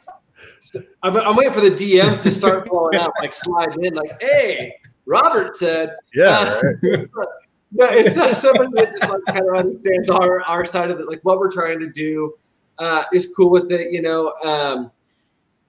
So, 0.59 0.81
I'm, 1.05 1.17
I'm 1.17 1.37
waiting 1.37 1.53
for 1.53 1.61
the 1.61 1.71
DMs 1.71 2.23
to 2.23 2.31
start 2.33 2.69
blowing 2.69 2.97
out, 2.97 3.13
like 3.21 3.33
slide 3.33 3.77
in, 3.81 3.95
like, 3.95 4.21
"Hey, 4.21 4.75
Robert 5.07 5.55
said." 5.55 5.95
yeah, 6.13 6.59
right? 6.83 7.07
No, 7.73 7.87
it's 7.89 8.17
not 8.17 8.35
somebody 8.35 8.71
that 8.75 8.91
just 8.99 9.09
like 9.09 9.25
kind 9.27 9.49
of 9.49 9.55
understands 9.55 10.11
our 10.11 10.43
our 10.43 10.65
side 10.65 10.91
of 10.91 10.99
it, 10.99 11.07
like 11.07 11.21
what 11.23 11.39
we're 11.39 11.53
trying 11.53 11.79
to 11.79 11.89
do 11.89 12.35
uh, 12.79 13.05
is 13.13 13.33
cool 13.37 13.53
with 13.53 13.71
it, 13.71 13.93
you 13.93 14.03
know. 14.03 14.33
Um, 14.43 14.91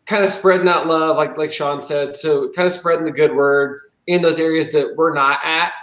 kind 0.08 0.24
of 0.24 0.32
spreading 0.32 0.66
that 0.66 0.88
love, 0.88 1.16
like 1.16 1.38
like 1.38 1.54
Sean 1.54 1.84
said. 1.84 2.18
So 2.18 2.50
kind 2.54 2.66
of 2.66 2.72
spreading 2.72 3.06
the 3.06 3.12
good 3.12 3.36
word 3.36 3.82
in 4.08 4.24
those 4.24 4.40
areas 4.40 4.72
that 4.72 4.96
we're 4.98 5.14
not 5.14 5.42
at, 5.44 5.74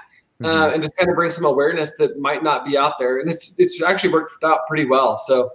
uh, 0.45 0.71
and 0.73 0.83
just 0.83 0.97
kind 0.97 1.11
of 1.11 1.17
bring 1.17 1.31
some 1.31 1.45
awareness 1.45 1.97
that 1.97 2.19
might 2.19 2.43
not 2.43 2.65
be 2.65 2.77
out 2.77 2.99
there. 2.99 3.21
And 3.21 3.31
it's 3.31 3.59
it's 3.59 3.83
actually 3.83 4.13
worked 4.13 4.43
out 4.45 4.61
pretty 4.67 4.85
well. 4.85 5.19
So 5.19 5.51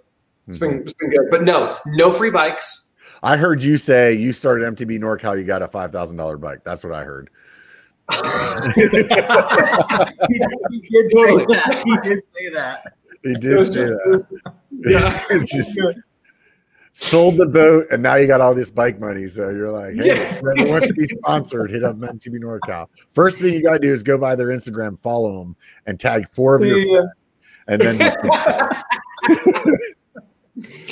it's 0.47 0.57
been 0.57 0.81
it's 0.81 0.93
been 0.93 1.09
good. 1.09 1.27
But 1.31 1.43
no, 1.43 1.77
no 1.87 2.11
free 2.11 2.31
bikes. 2.31 2.89
I 3.21 3.37
heard 3.37 3.63
you 3.63 3.77
say 3.77 4.13
you 4.13 4.33
started 4.33 4.75
MTB 4.75 4.99
NorCal, 4.99 5.37
you 5.37 5.45
got 5.45 5.61
a 5.61 5.67
five 5.67 5.91
thousand 5.91 6.17
dollar 6.17 6.37
bike. 6.37 6.63
That's 6.63 6.83
what 6.83 6.93
I 6.93 7.03
heard. 7.03 7.29
he 8.11 8.19
did 8.89 9.09
say 9.09 9.15
that. 11.47 11.83
He 11.85 11.97
did 12.09 12.21
say 12.33 12.49
that. 12.49 12.93
He 13.23 13.33
did 13.35 13.65
say 13.67 13.73
just- 13.73 13.91
that. 13.91 14.25
Yeah. 14.85 15.23
Just 15.45 15.79
sold 16.93 17.37
the 17.37 17.47
boat, 17.47 17.87
and 17.91 18.01
now 18.01 18.15
you 18.15 18.27
got 18.27 18.39
all 18.39 18.53
this 18.55 18.69
bike 18.71 18.99
money. 18.99 19.27
So 19.27 19.49
you're 19.49 19.71
like, 19.71 19.95
hey, 19.95 20.07
Yeah. 20.07 20.25
whoever 20.35 20.69
wants 20.69 20.87
to 20.87 20.93
be 20.93 21.05
sponsored, 21.05 21.71
hit 21.71 21.83
up 21.83 21.97
MTB 21.97 22.39
NorCal. 22.39 22.87
First 23.13 23.41
thing 23.41 23.53
you 23.53 23.63
got 23.63 23.73
to 23.73 23.79
do 23.79 23.91
is 23.91 24.03
go 24.03 24.17
by 24.17 24.35
their 24.35 24.47
Instagram, 24.47 24.99
follow 25.01 25.39
them, 25.39 25.55
and 25.87 25.99
tag 25.99 26.27
four 26.31 26.55
of 26.55 26.65
your 26.65 26.77
Yeah. 26.77 26.95
friends, 26.95 27.09
and 27.67 27.81
then 27.81 27.97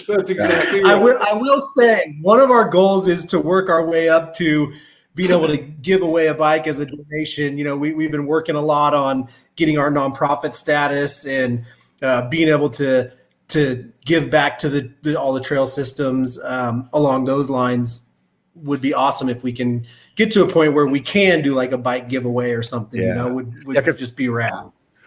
That's 0.08 0.32
exactly 0.32 0.82
I 0.84 0.96
will. 0.96 1.18
I 1.22 1.34
will 1.34 1.62
say 1.62 2.18
one 2.22 2.40
of 2.40 2.50
our 2.50 2.68
goals 2.68 3.08
is 3.08 3.26
to 3.26 3.40
work 3.40 3.70
our 3.70 3.86
way 3.86 4.10
up 4.10 4.36
to 4.38 4.74
being 5.14 5.30
able 5.30 5.48
to 5.48 5.58
give 5.58 6.02
away 6.02 6.28
a 6.28 6.34
bike 6.34 6.66
as 6.66 6.80
a 6.80 6.86
donation. 6.86 7.58
You 7.60 7.66
know, 7.66 7.78
we 7.78 7.94
we've 7.94 8.12
been 8.12 8.26
working 8.26 8.56
a 8.56 8.62
lot 8.62 8.96
on 8.96 9.28
getting 9.56 9.78
our 9.78 9.92
nonprofit 9.92 10.56
status 10.56 11.26
and 11.26 11.64
uh, 12.02 12.28
being 12.30 12.48
able 12.50 12.70
to 12.72 13.12
to 13.52 13.92
give 14.06 14.30
back 14.30 14.58
to 14.60 14.70
the, 14.70 14.92
the 15.04 15.20
all 15.20 15.34
the 15.34 15.42
trail 15.42 15.68
systems 15.68 16.40
um, 16.44 16.90
along 16.94 17.26
those 17.26 17.50
lines. 17.50 18.08
Would 18.56 18.82
be 18.82 18.94
awesome 18.94 19.30
if 19.30 19.44
we 19.44 19.54
can 19.54 19.86
get 20.18 20.30
to 20.34 20.44
a 20.44 20.48
point 20.48 20.74
where 20.74 20.86
we 20.86 21.00
can 21.00 21.42
do 21.42 21.56
like 21.56 21.72
a 21.72 21.78
bike 21.78 22.10
giveaway 22.10 22.52
or 22.52 22.62
something. 22.62 23.00
You 23.00 23.08
Yeah. 23.08 23.14
know, 23.14 23.34
would, 23.34 23.66
would 23.66 23.76
Yeah, 23.78 23.82
just 23.82 24.18
be 24.18 24.28
rad. 24.28 24.54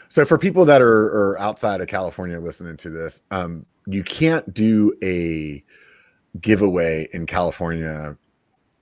So 0.08 0.24
for 0.24 0.38
people 0.38 0.64
that 0.64 0.80
are, 0.80 1.06
are 1.32 1.38
outside 1.38 1.82
of 1.82 1.86
California 1.86 2.40
listening 2.40 2.78
to 2.78 2.88
this, 2.88 3.22
um, 3.30 3.66
you 3.86 4.02
can't 4.02 4.54
do 4.54 4.94
a 5.02 5.62
giveaway 6.40 7.06
in 7.12 7.26
California. 7.26 8.16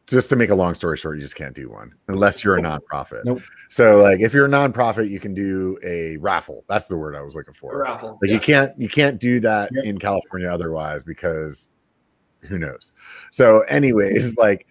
Just 0.08 0.28
to 0.30 0.36
make 0.36 0.50
a 0.50 0.54
long 0.54 0.74
story 0.74 0.96
short, 0.96 1.16
you 1.16 1.22
just 1.22 1.36
can't 1.36 1.54
do 1.54 1.70
one 1.70 1.92
unless 2.08 2.42
you're 2.42 2.56
a 2.58 2.60
nonprofit. 2.60 3.24
Nope. 3.24 3.40
So 3.70 3.98
like 3.98 4.20
if 4.20 4.34
you're 4.34 4.46
a 4.46 4.48
nonprofit, 4.48 5.08
you 5.08 5.20
can 5.20 5.32
do 5.32 5.78
a 5.84 6.16
raffle. 6.18 6.64
That's 6.68 6.86
the 6.86 6.96
word 6.96 7.14
I 7.14 7.22
was 7.22 7.34
looking 7.36 7.54
for. 7.54 7.78
raffle. 7.78 8.18
Like 8.20 8.28
Yeah. 8.28 8.34
you 8.34 8.40
can't 8.40 8.80
you 8.80 8.88
can't 8.88 9.20
do 9.20 9.38
that 9.40 9.70
Yep. 9.72 9.84
in 9.84 9.98
California 9.98 10.48
otherwise 10.48 11.04
because 11.04 11.68
who 12.40 12.58
knows. 12.58 12.92
So 13.30 13.60
anyways, 13.68 14.36
like 14.38 14.66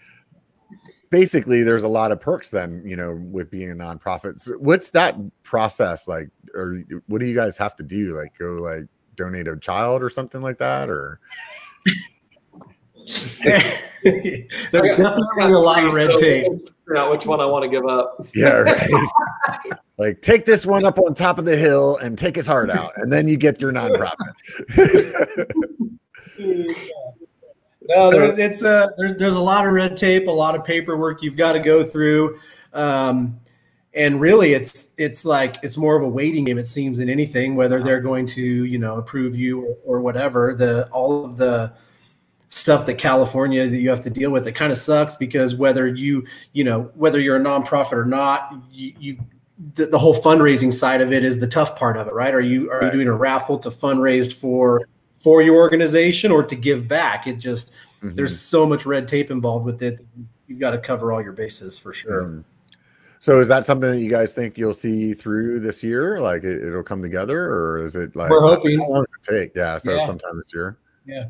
basically 1.12 1.64
there's 1.64 1.84
a 1.86 1.90
lot 1.90 2.12
of 2.12 2.20
perks 2.20 2.50
then, 2.50 2.84
you 2.86 2.98
know, 2.98 3.14
with 3.32 3.50
being 3.50 3.72
a 3.72 3.76
nonprofit. 3.76 4.42
So 4.42 4.54
what's 4.60 4.90
that 4.92 5.16
process 5.44 6.08
like 6.10 6.30
or 6.54 6.80
what 7.08 7.20
do 7.22 7.26
you 7.26 7.36
guys 7.36 7.58
have 7.58 7.76
to 7.78 7.84
do? 7.84 8.14
Like 8.18 8.38
go 8.38 8.54
like 8.56 8.84
donate 9.16 9.48
a 9.48 9.58
child 9.58 10.04
or 10.04 10.10
something 10.10 10.42
like 10.42 10.58
that 10.58 10.90
or 10.90 11.20
There's 14.04 14.48
definitely 14.72 15.52
a 15.54 15.60
lot 15.60 15.84
of 15.84 15.94
red 15.94 16.12
So, 16.16 16.22
tape. 16.22 16.46
Figure 16.86 16.98
out 16.98 17.12
which 17.12 17.26
one 17.26 17.40
I 17.40 17.46
want 17.46 17.64
to 17.64 17.70
give 17.70 17.86
up. 17.86 18.20
yeah, 18.36 18.50
right. 18.58 18.90
like 19.98 20.22
take 20.22 20.46
this 20.46 20.66
one 20.66 20.84
up 20.86 20.98
on 20.98 21.14
top 21.14 21.38
of 21.38 21.46
the 21.46 21.56
hill 21.56 21.98
and 21.98 22.18
take 22.18 22.36
his 22.36 22.48
heart 22.48 22.70
out 22.70 22.94
and 22.98 23.12
then 23.14 23.28
you 23.28 23.38
get 23.38 23.62
your 23.62 23.72
nonprofit. 23.72 24.16
No, 27.84 28.12
So- 28.12 28.18
there, 28.20 28.40
it's 28.40 28.64
a 28.64 28.92
there, 28.98 29.16
there's 29.18 29.34
a 29.34 29.40
lot 29.40 29.66
of 29.66 29.74
red 29.74 29.98
tape, 29.98 30.28
a 30.28 30.32
lot 30.32 30.56
of 30.56 30.64
paperwork 30.64 31.22
you've 31.24 31.36
got 31.36 31.54
to 31.54 31.60
go 31.60 31.84
through, 31.84 32.40
um, 32.74 33.40
and 33.94 34.22
really, 34.22 34.54
it's 34.54 34.94
it's 34.98 35.26
like 35.26 35.58
it's 35.64 35.78
more 35.78 35.96
of 35.98 36.04
a 36.04 36.08
waiting 36.08 36.46
game. 36.46 36.58
It 36.58 36.68
seems 36.68 37.00
than 37.00 37.10
anything, 37.10 37.56
whether 37.56 37.82
they're 37.82 38.00
going 38.00 38.26
to 38.28 38.42
you 38.42 38.78
know 38.78 38.98
approve 38.98 39.36
you 39.36 39.66
or, 39.66 39.78
or 39.98 40.00
whatever. 40.02 40.54
The 40.56 40.88
all 40.90 41.26
of 41.26 41.38
the 41.38 41.74
stuff 42.54 42.86
that 42.86 42.96
California 42.96 43.68
that 43.68 43.78
you 43.78 43.90
have 43.90 44.02
to 44.02 44.10
deal 44.10 44.30
with, 44.30 44.46
it 44.46 44.52
kind 44.52 44.72
of 44.72 44.78
sucks 44.78 45.16
because 45.16 45.56
whether 45.56 45.88
you 45.88 46.26
you 46.54 46.64
know 46.64 46.92
whether 46.96 47.20
you're 47.20 47.38
a 47.38 47.40
nonprofit 47.40 47.94
or 47.94 48.06
not, 48.06 48.54
you. 48.72 48.94
you 49.00 49.18
the, 49.76 49.86
the 49.86 50.00
whole 50.00 50.16
fundraising 50.16 50.74
side 50.74 51.02
of 51.02 51.14
it 51.14 51.24
is 51.24 51.38
the 51.40 51.46
tough 51.46 51.76
part 51.76 51.96
of 51.96 52.08
it, 52.08 52.14
right? 52.16 52.34
Are 52.34 52.42
you 52.42 52.72
are 52.72 52.80
Right. 52.80 52.86
you 52.86 52.92
doing 52.94 53.08
a 53.08 53.16
raffle 53.16 53.60
to 53.60 53.70
fundraise 53.70 54.34
for 54.34 54.88
for 55.18 55.44
your 55.44 55.56
organization 55.58 56.32
or 56.32 56.42
to 56.42 56.56
give 56.56 56.88
back? 56.88 57.28
It 57.28 57.38
just 57.38 57.72
Mhm. 58.02 58.16
there's 58.16 58.40
so 58.40 58.66
much 58.66 58.88
red 58.88 59.08
tape 59.08 59.30
involved 59.30 59.66
with 59.68 59.84
it. 59.84 60.04
You've 60.48 60.60
got 60.60 60.72
to 60.72 60.80
cover 60.80 61.12
all 61.14 61.22
your 61.22 61.34
bases 61.34 61.78
for 61.78 61.94
sure. 61.94 62.24
Mm. 62.24 62.44
So 63.20 63.40
is 63.40 63.48
that 63.50 63.64
something 63.66 63.92
that 63.92 64.00
you 64.00 64.10
guys 64.10 64.34
think 64.34 64.58
you'll 64.58 64.74
see 64.74 65.14
through 65.14 65.60
this 65.60 65.84
year? 65.84 66.20
Like 66.20 66.44
it, 66.44 66.64
it'll 66.64 66.82
come 66.82 67.04
together, 67.04 67.46
or 67.46 67.86
is 67.86 67.96
it 67.96 68.16
like 68.16 68.32
We're 68.32 68.42
hoping. 68.42 68.80
How 68.80 68.90
long 68.90 69.04
it 69.04 69.32
take? 69.32 69.52
Yeah, 69.56 69.78
so 69.78 69.94
Yeah. 69.94 70.08
sometime 70.08 70.38
this 70.44 70.52
year. 70.56 70.76
Yeah, 71.06 71.26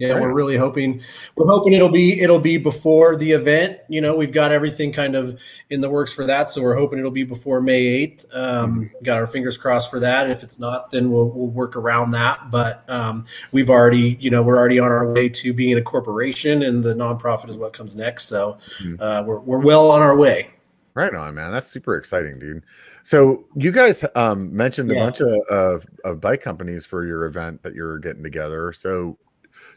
Right. 0.00 0.20
we're 0.20 0.34
really 0.34 0.56
hoping 0.56 1.00
we're 1.36 1.46
hoping 1.46 1.72
it'll 1.72 1.88
be 1.88 2.20
it'll 2.20 2.40
be 2.40 2.56
before 2.56 3.14
the 3.16 3.30
event. 3.30 3.78
You 3.88 4.00
know, 4.00 4.16
we've 4.16 4.32
got 4.32 4.50
everything 4.50 4.92
kind 4.92 5.14
of 5.14 5.38
in 5.70 5.80
the 5.80 5.88
works 5.88 6.12
for 6.12 6.26
that, 6.26 6.50
so 6.50 6.62
we're 6.62 6.74
hoping 6.74 6.98
it'll 6.98 7.12
be 7.12 7.22
before 7.22 7.60
May 7.60 7.80
eighth. 7.80 8.26
Um, 8.32 8.90
got 9.04 9.18
our 9.18 9.26
fingers 9.28 9.56
crossed 9.56 9.90
for 9.90 10.00
that. 10.00 10.28
If 10.28 10.42
it's 10.42 10.58
not, 10.58 10.90
then 10.90 11.12
we'll 11.12 11.30
we'll 11.30 11.46
work 11.46 11.76
around 11.76 12.10
that. 12.10 12.50
But 12.50 12.82
um, 12.90 13.24
we've 13.52 13.70
already, 13.70 14.16
you 14.20 14.30
know, 14.30 14.42
we're 14.42 14.56
already 14.58 14.80
on 14.80 14.90
our 14.90 15.12
way 15.12 15.28
to 15.28 15.52
being 15.52 15.78
a 15.78 15.82
corporation, 15.82 16.64
and 16.64 16.82
the 16.82 16.92
nonprofit 16.94 17.48
is 17.48 17.56
what 17.56 17.72
comes 17.72 17.94
next. 17.94 18.24
So 18.24 18.58
Mhm. 18.82 19.00
uh, 19.00 19.22
we're 19.24 19.38
we're 19.40 19.60
well 19.60 19.90
on 19.92 20.02
our 20.02 20.16
way. 20.16 20.50
Right 20.94 21.14
on, 21.14 21.34
man. 21.34 21.50
That's 21.50 21.66
super 21.68 21.96
exciting, 21.96 22.38
dude. 22.38 22.62
So 23.02 23.44
you 23.56 23.72
guys 23.72 24.04
um, 24.14 24.54
mentioned 24.54 24.92
a 24.92 24.94
bunch 24.94 25.20
of, 25.20 25.28
of 25.50 25.86
of 26.04 26.20
bike 26.20 26.40
companies 26.40 26.86
for 26.86 27.04
your 27.04 27.26
event 27.26 27.62
that 27.62 27.74
you're 27.74 27.98
getting 27.98 28.22
together. 28.22 28.72
So 28.72 29.18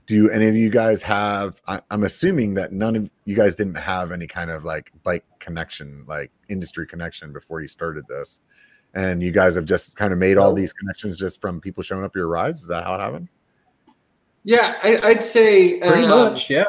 do 0.07 0.29
any 0.29 0.47
of 0.47 0.55
you 0.55 0.69
guys 0.69 1.01
have? 1.03 1.61
I, 1.67 1.81
I'm 1.91 2.03
assuming 2.03 2.55
that 2.55 2.71
none 2.71 2.95
of 2.95 3.11
you 3.25 3.35
guys 3.35 3.55
didn't 3.55 3.75
have 3.75 4.11
any 4.11 4.25
kind 4.25 4.49
of 4.49 4.63
like 4.63 4.91
bike 5.03 5.25
connection, 5.39 6.05
like 6.07 6.31
industry 6.49 6.87
connection 6.87 7.31
before 7.33 7.61
you 7.61 7.67
started 7.67 8.05
this, 8.07 8.41
and 8.93 9.21
you 9.21 9.31
guys 9.31 9.55
have 9.55 9.65
just 9.65 9.95
kind 9.95 10.13
of 10.13 10.19
made 10.19 10.37
all 10.37 10.53
these 10.53 10.73
connections 10.73 11.17
just 11.17 11.39
from 11.39 11.61
people 11.61 11.83
showing 11.83 12.03
up 12.03 12.15
your 12.15 12.27
rides. 12.27 12.61
Is 12.61 12.67
that 12.69 12.85
how 12.85 12.95
it 12.95 13.01
happened? 13.01 13.27
Yeah, 14.43 14.79
I, 14.81 14.97
I'd 15.03 15.23
say 15.23 15.79
Pretty 15.79 16.03
um, 16.03 16.09
much, 16.09 16.49
yeah. 16.49 16.65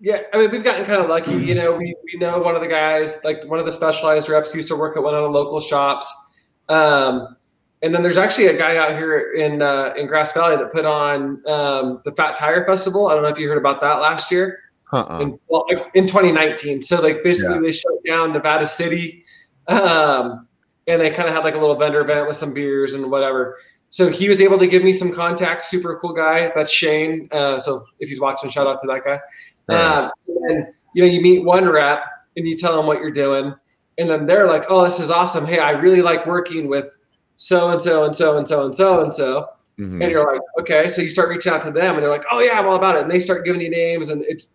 Yeah, 0.00 0.22
I 0.32 0.38
mean, 0.38 0.50
we've 0.50 0.64
gotten 0.64 0.84
kind 0.84 1.00
of 1.00 1.08
lucky. 1.08 1.32
You 1.32 1.54
know, 1.54 1.72
we, 1.72 1.94
we 2.04 2.18
know 2.18 2.40
one 2.40 2.56
of 2.56 2.60
the 2.60 2.68
guys, 2.68 3.22
like 3.24 3.44
one 3.46 3.60
of 3.60 3.64
the 3.64 3.72
specialized 3.72 4.28
reps, 4.28 4.54
used 4.54 4.68
to 4.68 4.76
work 4.76 4.96
at 4.96 5.02
one 5.02 5.14
of 5.14 5.22
the 5.22 5.30
local 5.30 5.60
shops. 5.60 6.34
Um, 6.68 7.36
and 7.82 7.92
then 7.94 8.02
there's 8.02 8.16
actually 8.16 8.46
a 8.46 8.56
guy 8.56 8.76
out 8.76 8.92
here 8.92 9.32
in 9.32 9.60
uh, 9.60 9.92
in 9.96 10.06
Grass 10.06 10.32
Valley 10.32 10.56
that 10.56 10.72
put 10.72 10.84
on 10.84 11.42
um, 11.46 12.00
the 12.04 12.12
Fat 12.12 12.36
Tire 12.36 12.64
Festival. 12.64 13.08
I 13.08 13.14
don't 13.14 13.22
know 13.22 13.28
if 13.28 13.38
you 13.38 13.48
heard 13.48 13.58
about 13.58 13.80
that 13.80 13.94
last 14.00 14.30
year. 14.30 14.60
Uh-uh. 14.92 15.20
In, 15.20 15.38
well, 15.48 15.66
in 15.94 16.06
2019. 16.06 16.82
So 16.82 17.00
like 17.00 17.22
basically 17.22 17.54
Yeah. 17.54 17.60
they 17.62 17.72
shut 17.72 17.92
down 18.06 18.32
Nevada 18.32 18.66
City, 18.66 19.24
um, 19.68 20.46
and 20.86 21.00
they 21.00 21.10
kind 21.10 21.28
of 21.28 21.34
had 21.34 21.44
like 21.44 21.54
a 21.54 21.58
little 21.58 21.76
vendor 21.76 22.00
event 22.00 22.28
with 22.28 22.36
some 22.36 22.54
beers 22.54 22.94
and 22.94 23.10
whatever. 23.10 23.56
So 23.88 24.08
he 24.08 24.28
was 24.28 24.40
able 24.40 24.58
to 24.58 24.66
give 24.66 24.84
me 24.84 24.92
some 24.92 25.12
contacts. 25.12 25.68
Super 25.70 25.96
cool 25.96 26.12
guy. 26.12 26.52
That's 26.54 26.70
Shane. 26.70 27.28
Uh, 27.32 27.58
so 27.58 27.84
if 28.00 28.08
he's 28.08 28.20
watching, 28.20 28.48
shout 28.48 28.66
out 28.66 28.80
to 28.80 28.86
that 28.86 29.04
guy. 29.04 29.20
Right. 29.68 30.04
Um, 30.04 30.10
and 30.26 30.66
you 30.94 31.02
know, 31.02 31.08
you 31.10 31.20
meet 31.20 31.44
one 31.44 31.68
rep 31.68 32.04
and 32.36 32.46
you 32.46 32.56
tell 32.56 32.76
them 32.76 32.86
what 32.86 32.98
you're 32.98 33.10
doing, 33.10 33.54
and 33.98 34.10
then 34.10 34.26
they're 34.26 34.46
like, 34.46 34.64
"Oh, 34.68 34.84
this 34.84 35.00
is 35.00 35.10
awesome! 35.10 35.46
Hey, 35.46 35.58
I 35.58 35.70
really 35.72 36.02
like 36.02 36.26
working 36.26 36.68
with 36.68 36.96
so 37.36 37.70
and 37.70 37.80
so 37.80 38.04
and 38.04 38.14
so 38.14 38.38
and 38.38 38.46
so 38.46 38.64
and 38.64 38.74
so 38.74 39.02
and 39.02 39.12
so." 39.12 39.48
Mhm. 39.78 40.02
And 40.02 40.10
you're 40.10 40.30
like, 40.30 40.42
okay. 40.60 40.86
So 40.88 41.00
you 41.02 41.08
start 41.08 41.30
reaching 41.30 41.52
out 41.52 41.62
to 41.62 41.70
them, 41.70 41.94
and 41.94 42.02
they're 42.02 42.10
like, 42.10 42.26
"Oh 42.30 42.40
yeah, 42.40 42.58
I'm 42.58 42.66
all 42.66 42.76
about 42.76 42.96
it." 42.96 43.02
And 43.02 43.10
they 43.10 43.18
start 43.18 43.44
giving 43.44 43.60
you 43.60 43.70
names, 43.70 44.10
and 44.10 44.22
it's 44.28 44.48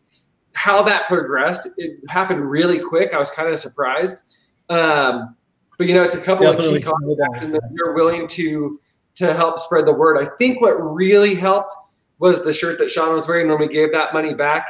how 0.53 0.83
that 0.83 1.07
progressed. 1.07 1.67
It 1.77 1.99
happened 2.09 2.49
really 2.49 2.79
quick. 2.79 3.13
I 3.13 3.17
was 3.17 3.31
kind 3.31 3.49
of 3.49 3.59
surprised, 3.59 4.35
um, 4.69 5.35
but 5.77 5.87
you 5.87 5.93
know, 5.93 6.03
it's 6.03 6.15
a 6.15 6.21
couple 6.21 6.45
Definitely 6.45 6.77
of 6.77 6.83
key 6.83 6.89
contacts, 6.89 7.43
and 7.43 7.53
that 7.53 7.63
you're 7.73 7.93
willing 7.93 8.27
to 8.27 8.79
to 9.15 9.33
help 9.33 9.57
spread 9.57 9.85
the 9.85 9.93
word. 9.93 10.17
I 10.17 10.29
think 10.37 10.61
what 10.61 10.73
really 10.73 11.33
helped 11.33 11.73
was 12.19 12.43
the 12.43 12.53
shirt 12.53 12.77
that 12.79 12.89
Sean 12.89 13.13
was 13.13 13.27
wearing 13.27 13.47
when 13.47 13.59
we 13.59 13.67
gave 13.67 13.91
that 13.91 14.13
money 14.13 14.33
back. 14.33 14.67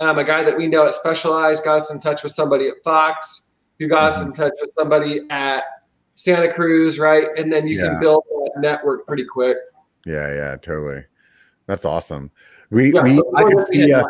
Um, 0.00 0.18
a 0.18 0.24
guy 0.24 0.44
that 0.44 0.56
we 0.56 0.68
know 0.68 0.86
at 0.86 0.94
Specialized 0.94 1.64
got 1.64 1.78
us 1.78 1.90
in 1.90 1.98
touch 1.98 2.22
with 2.22 2.32
somebody 2.32 2.68
at 2.68 2.74
Fox, 2.84 3.54
who 3.78 3.88
got 3.88 4.04
us 4.04 4.24
in 4.24 4.32
touch 4.32 4.52
with 4.60 4.72
somebody 4.78 5.22
at 5.30 5.64
Santa 6.18 6.52
Cruz, 6.52 6.98
right? 6.98 7.28
And 7.36 7.52
then 7.52 7.66
you 7.66 7.78
Yeah. 7.78 7.88
can 7.88 8.00
build 8.00 8.24
that 8.28 8.60
network 8.60 9.06
pretty 9.06 9.24
quick. 9.24 9.56
Yeah, 10.04 10.34
yeah, 10.34 10.56
totally. 10.56 11.04
That's 11.66 11.84
awesome. 11.84 12.30
We 12.70 12.92
Yeah, 12.92 13.02
we 13.02 13.22
I 13.36 13.44
than 13.44 13.66
see 13.66 13.92
us 13.92 14.06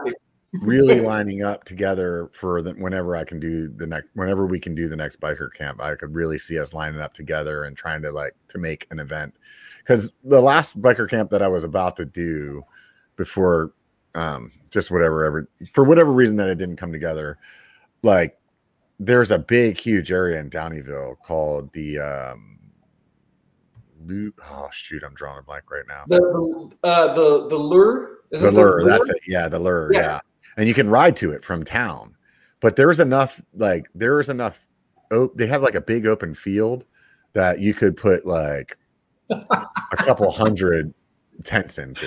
really 0.62 1.00
lining 1.00 1.42
up 1.42 1.64
together 1.64 2.30
for 2.32 2.62
the, 2.62 2.72
whenever 2.72 3.14
I 3.14 3.24
can 3.24 3.38
do 3.38 3.68
the 3.68 3.86
next 3.86 4.08
whenever 4.14 4.46
we 4.46 4.58
can 4.58 4.74
do 4.74 4.88
the 4.88 4.96
next 4.96 5.20
biker 5.20 5.52
camp. 5.52 5.82
I 5.82 5.94
could 5.96 6.14
really 6.14 6.38
see 6.38 6.58
us 6.58 6.72
lining 6.72 7.00
up 7.00 7.12
together 7.12 7.64
and 7.64 7.76
trying 7.76 8.00
to 8.02 8.10
like 8.10 8.32
to 8.48 8.58
make 8.58 8.86
an 8.90 9.00
event. 9.00 9.34
Because 9.78 10.12
the 10.24 10.40
last 10.40 10.80
biker 10.80 11.08
camp 11.08 11.28
that 11.30 11.42
I 11.42 11.48
was 11.48 11.64
about 11.64 11.96
to 11.96 12.06
do 12.06 12.62
before 13.16 13.72
um 14.14 14.50
just 14.70 14.90
whatever 14.90 15.26
ever 15.26 15.48
for 15.74 15.84
whatever 15.84 16.10
reason 16.10 16.36
that 16.38 16.48
it 16.48 16.56
didn't 16.56 16.76
come 16.76 16.92
together, 16.92 17.36
like 18.02 18.38
there's 18.98 19.30
a 19.30 19.38
big 19.38 19.78
huge 19.78 20.10
area 20.10 20.40
in 20.40 20.50
Downieville 20.50 21.18
called 21.20 21.72
the 21.72 21.98
um 21.98 22.58
Lu- 24.06 24.32
oh 24.50 24.68
shoot, 24.72 25.02
I'm 25.04 25.14
drawing 25.14 25.40
a 25.40 25.42
blank 25.42 25.70
right 25.70 25.84
now. 25.86 26.04
The 26.08 26.70
uh, 26.84 27.14
the 27.14 27.48
the 27.48 27.56
lure 27.56 28.20
is 28.30 28.42
the 28.42 28.50
lure, 28.50 28.84
that's 28.84 29.08
it. 29.08 29.20
Yeah, 29.26 29.48
the 29.48 29.58
lure. 29.58 29.90
Yeah. 29.92 30.00
Yeah. 30.00 30.20
and 30.56 30.68
you 30.68 30.74
can 30.74 30.88
ride 30.88 31.16
to 31.16 31.30
it 31.32 31.44
from 31.44 31.64
town. 31.64 32.14
But 32.60 32.76
there's 32.76 33.00
enough, 33.00 33.40
like 33.54 33.86
there's 33.94 34.28
enough. 34.28 34.66
Oh, 35.10 35.30
they 35.34 35.46
have 35.46 35.62
like 35.62 35.74
a 35.74 35.80
big 35.80 36.06
open 36.06 36.34
field 36.34 36.84
that 37.32 37.60
you 37.60 37.72
could 37.74 37.96
put 37.96 38.26
like 38.26 38.76
a 39.30 39.96
couple 39.96 40.30
hundred 40.30 40.92
tents 41.44 41.78
into. 41.78 42.06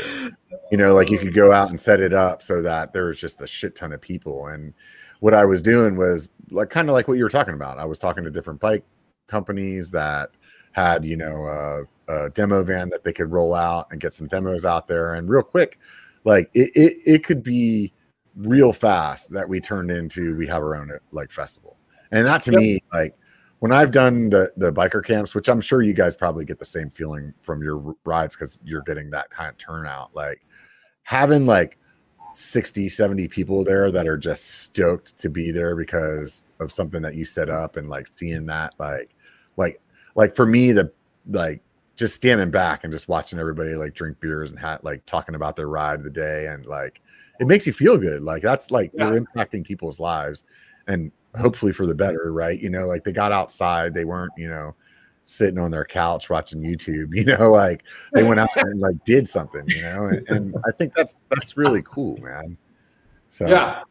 You 0.72 0.78
know, 0.78 0.94
like 0.94 1.10
you 1.10 1.18
could 1.18 1.34
go 1.34 1.52
out 1.52 1.70
and 1.70 1.80
set 1.80 2.02
it 2.02 2.14
up 2.14 2.42
so 2.42 2.62
that 2.62 2.94
there 2.94 3.06
was 3.06 3.20
just 3.20 3.42
a 3.42 3.48
shit 3.48 3.76
ton 3.76 3.94
of 3.94 4.02
people. 4.02 4.48
And 4.48 4.74
what 5.20 5.34
I 5.34 5.46
was 5.46 5.62
doing 5.62 5.96
was 5.96 6.30
like 6.52 6.70
kind 6.70 6.90
of 6.90 6.94
like 6.94 7.08
what 7.08 7.18
you 7.18 7.24
were 7.24 7.30
talking 7.30 7.54
about. 7.54 7.80
I 7.80 7.86
was 7.86 7.98
talking 8.00 8.24
to 8.24 8.32
different 8.32 8.60
bike 8.60 8.84
companies 9.28 9.90
that 9.92 10.32
had 10.74 11.04
you 11.06 11.18
know 11.18 11.46
a, 12.08 12.14
a 12.14 12.30
demo 12.32 12.64
van 12.64 12.90
that 12.90 13.04
they 13.04 13.14
could 13.14 13.32
roll 13.32 13.54
out 13.54 13.88
and 13.92 14.00
get 14.00 14.14
some 14.14 14.28
demos 14.28 14.66
out 14.66 14.88
there 14.88 15.16
and 15.16 15.30
real 15.30 15.42
quick 15.42 15.80
like 16.24 16.50
it, 16.54 16.72
it 16.76 16.98
it 17.06 17.24
could 17.24 17.44
be 17.44 17.92
real 18.36 18.72
fast 18.72 19.30
that 19.32 19.48
we 19.48 19.60
turned 19.60 19.92
into 19.92 20.36
we 20.38 20.48
have 20.48 20.62
our 20.62 20.76
own 20.76 20.90
like 21.12 21.32
festival 21.32 21.78
and 22.12 22.26
that 22.26 22.42
to 22.42 22.52
Yep. 22.52 22.60
me 22.60 22.80
like 22.94 23.18
when 23.60 23.72
i've 23.74 23.92
done 23.92 24.30
the 24.30 24.52
the 24.56 24.72
biker 24.72 25.04
camps 25.04 25.36
which 25.36 25.50
i'm 25.50 25.60
sure 25.62 25.82
you 25.82 25.94
guys 25.94 26.16
probably 26.16 26.46
get 26.46 26.60
the 26.60 26.66
same 26.66 26.90
feeling 26.90 27.34
from 27.42 27.62
your 27.62 27.96
rides 28.06 28.36
because 28.36 28.60
you're 28.64 28.84
getting 28.84 29.10
that 29.10 29.30
kind 29.30 29.50
of 29.50 29.58
turnout 29.58 30.16
like 30.16 30.42
having 31.04 31.46
like 31.46 31.78
60 32.34 32.88
70 32.90 33.28
people 33.28 33.64
there 33.64 33.92
that 33.92 34.08
are 34.08 34.18
just 34.18 34.62
stoked 34.62 35.18
to 35.18 35.30
be 35.30 35.52
there 35.52 35.76
because 35.76 36.48
of 36.60 36.72
something 36.72 37.02
that 37.02 37.16
you 37.16 37.26
set 37.26 37.50
up 37.50 37.76
and 37.78 37.90
like 37.90 38.08
seeing 38.08 38.46
that 38.46 38.74
like 38.80 39.14
like 39.58 39.82
like 40.16 40.36
for 40.36 40.46
me 40.46 40.72
the 40.72 40.92
like 41.30 41.62
just 41.98 42.16
standing 42.16 42.50
back 42.50 42.84
and 42.84 42.92
just 42.94 43.08
watching 43.10 43.38
everybody 43.38 43.76
like 43.76 43.94
drink 43.94 44.20
beers 44.20 44.52
and 44.52 44.60
ha- 44.60 44.80
like 44.82 45.06
talking 45.06 45.36
about 45.36 45.56
their 45.56 45.68
ride 45.68 45.96
of 46.00 46.04
the 46.04 46.10
day 46.10 46.48
and 46.48 46.66
like 46.66 47.02
it 47.40 47.48
makes 47.48 47.68
you 47.68 47.74
feel 47.74 47.98
good 47.98 48.22
like 48.24 48.42
that's 48.42 48.72
like 48.72 48.92
Yeah. 48.94 49.12
you're 49.12 49.22
impacting 49.22 49.64
people's 49.66 50.00
lives 50.00 50.46
and 50.88 51.12
hopefully 51.40 51.74
for 51.74 51.86
the 51.86 51.96
better 51.96 52.32
right 52.34 52.60
you 52.60 52.70
know 52.70 52.88
like 52.88 53.04
they 53.04 53.12
got 53.12 53.32
outside 53.32 53.94
they 53.94 54.06
weren't 54.06 54.32
you 54.38 54.50
know 54.50 54.74
sitting 55.32 55.60
on 55.60 55.72
their 55.72 55.86
couch 55.86 56.30
watching 56.30 56.62
youtube 56.62 57.10
you 57.14 57.24
know 57.24 57.52
like 57.52 57.84
they 58.14 58.24
went 58.24 58.40
out 58.40 58.50
and 58.56 58.80
like 58.80 59.04
did 59.06 59.28
something 59.28 59.64
you 59.68 59.82
know 59.82 60.06
and, 60.06 60.28
and 60.30 60.56
i 60.68 60.72
think 60.78 60.94
that's 60.94 61.16
that's 61.30 61.56
really 61.58 61.82
cool 61.84 62.18
man 62.18 62.58
so 63.32 63.48
Yeah, 63.48 63.84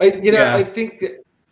I 0.00 0.04
you 0.04 0.30
know 0.30 0.38
Yeah. 0.38 0.56
I 0.56 0.62
think 0.62 1.02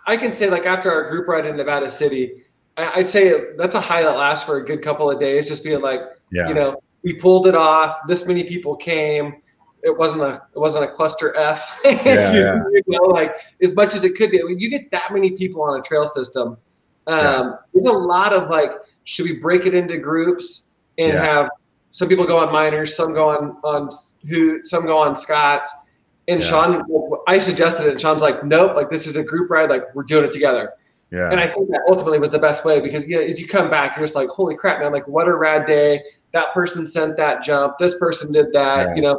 I 0.06 0.16
can 0.16 0.34
say 0.34 0.50
like 0.50 0.66
after 0.66 0.92
our 0.92 1.08
group 1.08 1.26
ride 1.26 1.46
in 1.46 1.56
Nevada 1.56 1.88
City, 1.88 2.42
I, 2.76 2.92
I'd 2.96 3.08
say 3.08 3.54
that's 3.56 3.74
a 3.74 3.80
high 3.80 4.02
that 4.02 4.16
lasts 4.18 4.44
for 4.44 4.58
a 4.58 4.64
good 4.64 4.82
couple 4.82 5.10
of 5.10 5.18
days. 5.18 5.48
Just 5.48 5.64
being 5.64 5.80
like, 5.80 6.00
yeah 6.30 6.48
you 6.48 6.54
know, 6.54 6.82
we 7.02 7.14
pulled 7.14 7.46
it 7.46 7.54
off. 7.54 8.00
This 8.06 8.28
many 8.28 8.44
people 8.44 8.76
came. 8.76 9.40
It 9.82 9.96
wasn't 9.96 10.22
a 10.22 10.42
it 10.54 10.58
wasn't 10.58 10.84
a 10.84 10.88
cluster 10.88 11.34
F. 11.36 11.80
Yeah, 11.84 11.90
you, 12.32 12.40
yeah. 12.40 12.62
you 12.70 12.82
know, 12.88 13.04
like 13.04 13.38
as 13.62 13.74
much 13.74 13.94
as 13.94 14.04
it 14.04 14.14
could 14.14 14.30
be. 14.30 14.42
When 14.42 14.58
you 14.60 14.68
get 14.68 14.90
that 14.90 15.10
many 15.10 15.30
people 15.30 15.62
on 15.62 15.80
a 15.80 15.82
trail 15.82 16.06
system, 16.06 16.58
um, 17.06 17.58
there's 17.72 17.88
a 17.88 17.98
lot 17.98 18.34
of 18.34 18.50
like, 18.50 18.72
should 19.04 19.24
we 19.24 19.34
break 19.38 19.66
it 19.66 19.74
into 19.74 19.98
groups 19.98 20.74
and 20.98 21.12
Yeah. 21.12 21.22
have 21.24 21.50
some 21.90 22.08
people 22.08 22.24
go 22.24 22.38
on 22.38 22.52
miners, 22.52 22.96
some 22.96 23.12
go 23.12 23.28
on 23.28 23.56
on 23.64 23.88
who, 24.28 24.62
some 24.62 24.86
go 24.86 24.98
on 24.98 25.14
Scots. 25.16 25.88
And 26.28 26.40
Yeah. 26.40 26.46
Sean, 26.48 26.82
I 27.26 27.38
suggested 27.38 27.86
it, 27.86 27.90
and 27.92 28.00
Sean's 28.00 28.22
like, 28.22 28.44
nope, 28.44 28.74
like 28.76 28.90
this 28.90 29.06
is 29.06 29.16
a 29.16 29.24
group 29.24 29.50
ride, 29.50 29.68
like 29.70 29.92
we're 29.94 30.04
doing 30.04 30.24
it 30.24 30.32
together. 30.32 30.72
yeah 31.10 31.30
And 31.30 31.38
I 31.40 31.46
think 31.46 31.68
that 31.70 31.82
ultimately 31.88 32.18
was 32.18 32.30
the 32.30 32.38
best 32.38 32.64
way 32.64 32.80
because 32.80 33.06
you 33.06 33.16
know, 33.16 33.22
as 33.22 33.38
you 33.40 33.46
come 33.46 33.68
back, 33.68 33.96
you're 33.96 34.04
just 34.06 34.14
like, 34.14 34.28
holy 34.30 34.54
crap, 34.56 34.80
man! 34.80 34.92
Like, 34.92 35.06
what 35.08 35.28
a 35.28 35.36
rad 35.36 35.64
day! 35.66 36.00
That 36.32 36.54
person 36.54 36.86
sent 36.86 37.16
that 37.18 37.42
jump. 37.42 37.76
This 37.78 37.98
person 37.98 38.32
did 38.32 38.52
that. 38.52 38.88
Yeah. 38.88 38.94
You 38.94 39.02
know, 39.02 39.18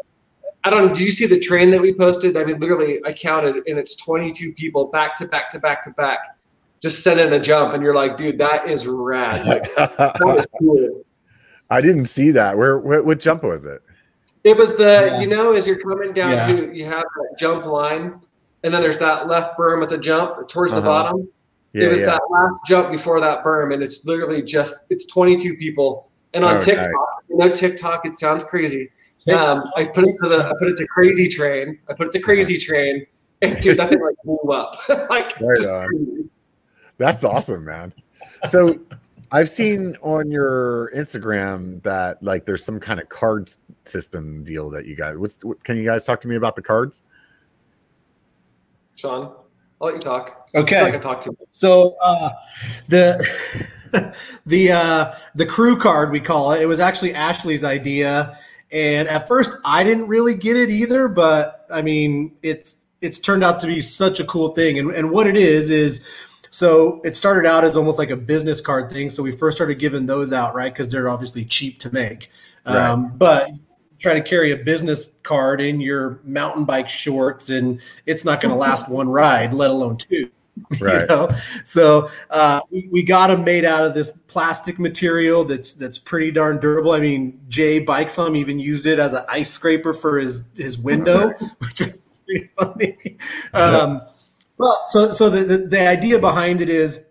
I 0.63 0.69
don't. 0.71 0.87
know. 0.87 0.93
Did 0.93 1.03
you 1.03 1.11
see 1.11 1.27
the 1.27 1.39
train 1.39 1.69
that 1.71 1.81
we 1.81 1.93
posted? 1.93 2.35
I 2.37 2.43
mean, 2.45 2.59
literally, 2.59 2.99
I 3.05 3.11
counted, 3.13 3.57
and 3.67 3.77
it's 3.77 3.95
22 3.97 4.53
people 4.53 4.85
back 4.87 5.15
to 5.17 5.27
back 5.27 5.51
to 5.51 5.59
back 5.59 5.83
to 5.83 5.91
back, 5.91 6.19
just 6.83 7.01
sending 7.01 7.31
a 7.31 7.39
jump, 7.39 7.73
and 7.73 7.81
you're 7.81 7.95
like, 7.95 8.17
dude, 8.17 8.37
that 8.37 8.67
is 8.69 8.85
rad. 8.85 9.45
Like, 9.47 9.73
that 9.75 10.35
is 10.37 10.47
cool. 10.59 11.01
I 11.69 11.79
didn't 11.79 12.05
see 12.05 12.29
that. 12.31 12.57
Where, 12.57 12.77
what, 12.77 13.05
what 13.05 13.19
jump 13.21 13.41
was 13.43 13.63
it? 13.65 13.81
It 14.43 14.57
was 14.57 14.75
the 14.75 14.83
Yeah. 15.07 15.21
you 15.21 15.27
know 15.27 15.53
as 15.53 15.65
you're 15.65 15.79
coming 15.79 16.11
down, 16.11 16.31
Yeah. 16.31 16.47
you, 16.49 16.71
you 16.73 16.85
have 16.85 17.03
that 17.15 17.35
jump 17.39 17.65
line, 17.65 18.19
and 18.63 18.73
then 18.73 18.81
there's 18.81 18.97
that 18.97 19.27
left 19.29 19.57
berm 19.57 19.79
with 19.79 19.89
the 19.91 19.97
jump 19.97 20.49
towards 20.49 20.73
the 20.73 20.79
Uh-huh. 20.79 20.87
bottom. 20.87 21.29
Yeah, 21.71 21.85
it 21.85 21.91
was 21.91 21.99
yeah. 22.01 22.05
that 22.07 22.21
last 22.29 22.59
jump 22.67 22.91
before 22.91 23.21
that 23.21 23.43
berm, 23.45 23.73
and 23.73 23.81
it's 23.81 24.05
literally 24.05 24.43
just 24.43 24.85
it's 24.89 25.05
22 25.05 25.55
people. 25.55 26.09
And 26.33 26.43
on 26.43 26.57
Oh, 26.57 26.61
TikTok, 26.61 26.87
nice. 26.87 27.29
you 27.29 27.37
know 27.37 27.49
TikTok, 27.49 28.05
it 28.05 28.17
sounds 28.17 28.43
crazy. 28.43 28.91
Um, 29.33 29.63
I 29.77 29.85
put 29.85 30.03
it 30.03 30.15
to 30.21 30.27
the 30.29 30.49
I 30.49 30.53
put 30.59 30.67
it 30.67 30.75
to 30.77 30.87
Crazy 30.87 31.29
Train. 31.29 31.79
I 31.89 31.93
put 31.93 32.07
it 32.07 32.11
to 32.11 32.19
Crazy 32.19 32.57
Train, 32.57 33.05
and 33.41 33.57
dude, 33.61 33.77
that 33.77 33.87
thing 33.89 34.01
like 34.01 34.15
blew 34.25 34.51
up. 34.51 34.75
like 35.09 35.39
Right 35.39 35.55
just 35.55 35.69
on. 35.69 36.29
Crazy. 36.97 37.11
That's 37.11 37.23
awesome, 37.23 37.65
man. 37.65 37.93
So 38.49 38.79
I've 39.31 39.49
seen 39.49 39.97
on 40.01 40.29
your 40.29 40.91
Instagram 40.95 41.81
that 41.83 42.21
like 42.21 42.45
there's 42.45 42.63
some 42.63 42.79
kind 42.79 42.99
of 42.99 43.09
card 43.09 43.51
system 43.85 44.43
deal 44.43 44.69
that 44.69 44.85
you 44.85 44.95
guys. 44.95 45.17
What's 45.17 45.43
what, 45.43 45.63
can 45.63 45.77
you 45.77 45.85
guys 45.85 46.05
talk 46.05 46.21
to 46.21 46.27
me 46.27 46.35
about 46.35 46.55
the 46.55 46.61
cards? 46.61 47.01
Sean, 48.95 49.33
I'll 49.81 49.87
let 49.87 49.95
you 49.95 50.01
talk. 50.01 50.47
I 50.53 50.59
Okay. 50.59 50.91
can 50.91 51.01
talk 51.01 51.19
to 51.21 51.31
you. 51.31 51.47
So 51.51 51.97
uh, 52.03 52.29
the 52.89 54.13
the 54.45 54.71
uh, 54.71 55.15
the 55.33 55.45
crew 55.47 55.77
card 55.79 56.11
we 56.11 56.19
call 56.19 56.51
it. 56.51 56.61
It 56.61 56.67
was 56.67 56.79
actually 56.79 57.15
Ashley's 57.15 57.63
idea, 57.63 58.37
and 58.71 59.07
at 59.07 59.27
first 59.27 59.51
I 59.65 59.83
didn't 59.83 60.07
really 60.07 60.35
get 60.35 60.57
it 60.57 60.69
either. 60.69 61.07
But 61.07 61.65
I 61.73 61.81
mean, 61.81 62.35
it's 62.43 62.81
it's 63.01 63.17
turned 63.17 63.43
out 63.43 63.59
to 63.61 63.67
be 63.67 63.81
such 63.81 64.19
a 64.19 64.25
cool 64.25 64.49
thing. 64.49 64.77
And 64.77 64.91
and 64.91 65.09
what 65.09 65.25
it 65.25 65.35
is 65.37 65.71
is. 65.71 66.01
So 66.53 67.01
it 67.03 67.15
started 67.15 67.49
out 67.49 67.63
as 67.63 67.75
almost 67.75 67.97
like 67.97 68.11
a 68.11 68.15
business 68.15 68.61
card 68.61 68.91
thing. 68.91 69.09
So 69.09 69.23
we 69.23 69.31
first 69.31 69.57
started 69.57 69.79
giving 69.79 70.05
those 70.05 70.31
out, 70.31 70.53
right? 70.53 70.71
Because 70.71 70.91
they're 70.91 71.09
obviously 71.09 71.43
cheap 71.43 71.79
to 71.79 71.91
make. 71.91 72.29
Um, 72.67 73.11
But 73.17 73.49
try 73.97 74.13
to 74.13 74.21
carry 74.21 74.51
a 74.51 74.57
business 74.57 75.13
card 75.23 75.61
in 75.61 75.81
your 75.81 76.19
mountain 76.23 76.63
bike 76.63 76.89
shorts, 76.89 77.49
and 77.49 77.81
it's 78.05 78.23
not 78.23 78.39
going 78.39 78.51
to 78.53 78.55
last 78.55 78.87
one 78.87 79.09
ride, 79.09 79.51
let 79.53 79.71
alone 79.71 79.97
two. 79.97 80.29
Right. 80.79 81.01
You 81.01 81.07
know? 81.07 81.29
So 81.63 82.11
uh, 82.29 82.61
we, 82.69 82.87
we 82.91 83.01
got 83.01 83.27
them 83.27 83.43
made 83.43 83.65
out 83.65 83.83
of 83.83 83.95
this 83.95 84.11
plastic 84.11 84.77
material 84.77 85.43
that's 85.43 85.73
that's 85.73 85.97
pretty 85.97 86.29
darn 86.29 86.59
durable. 86.59 86.91
I 86.91 86.99
mean, 86.99 87.41
Jay 87.49 87.83
Bikesom 87.83 88.37
even 88.37 88.59
used 88.59 88.85
it 88.85 88.99
as 88.99 89.13
an 89.13 89.25
ice 89.27 89.49
scraper 89.49 89.95
for 89.95 90.19
his 90.19 90.49
his 90.55 90.77
window, 90.77 91.29
which 91.57 91.81
is 91.81 91.97
pretty 92.27 92.51
funny. 92.55 93.17
Um, 93.55 94.03
well, 94.57 94.83
so 94.87 95.11
so 95.11 95.29
the, 95.29 95.43
the 95.43 95.57
the 95.57 95.87
idea 95.87 96.19
behind 96.19 96.61
it 96.61 96.69
is 96.69 97.03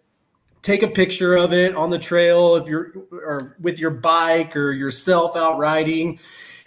take 0.62 0.82
a 0.82 0.88
picture 0.88 1.34
of 1.36 1.52
it 1.52 1.74
on 1.74 1.90
the 1.90 1.98
trail 1.98 2.54
if 2.56 2.68
you're 2.68 2.92
or 3.10 3.56
with 3.60 3.78
your 3.78 3.90
bike 3.90 4.56
or 4.56 4.72
yourself 4.72 5.36
out 5.36 5.58
riding 5.58 6.18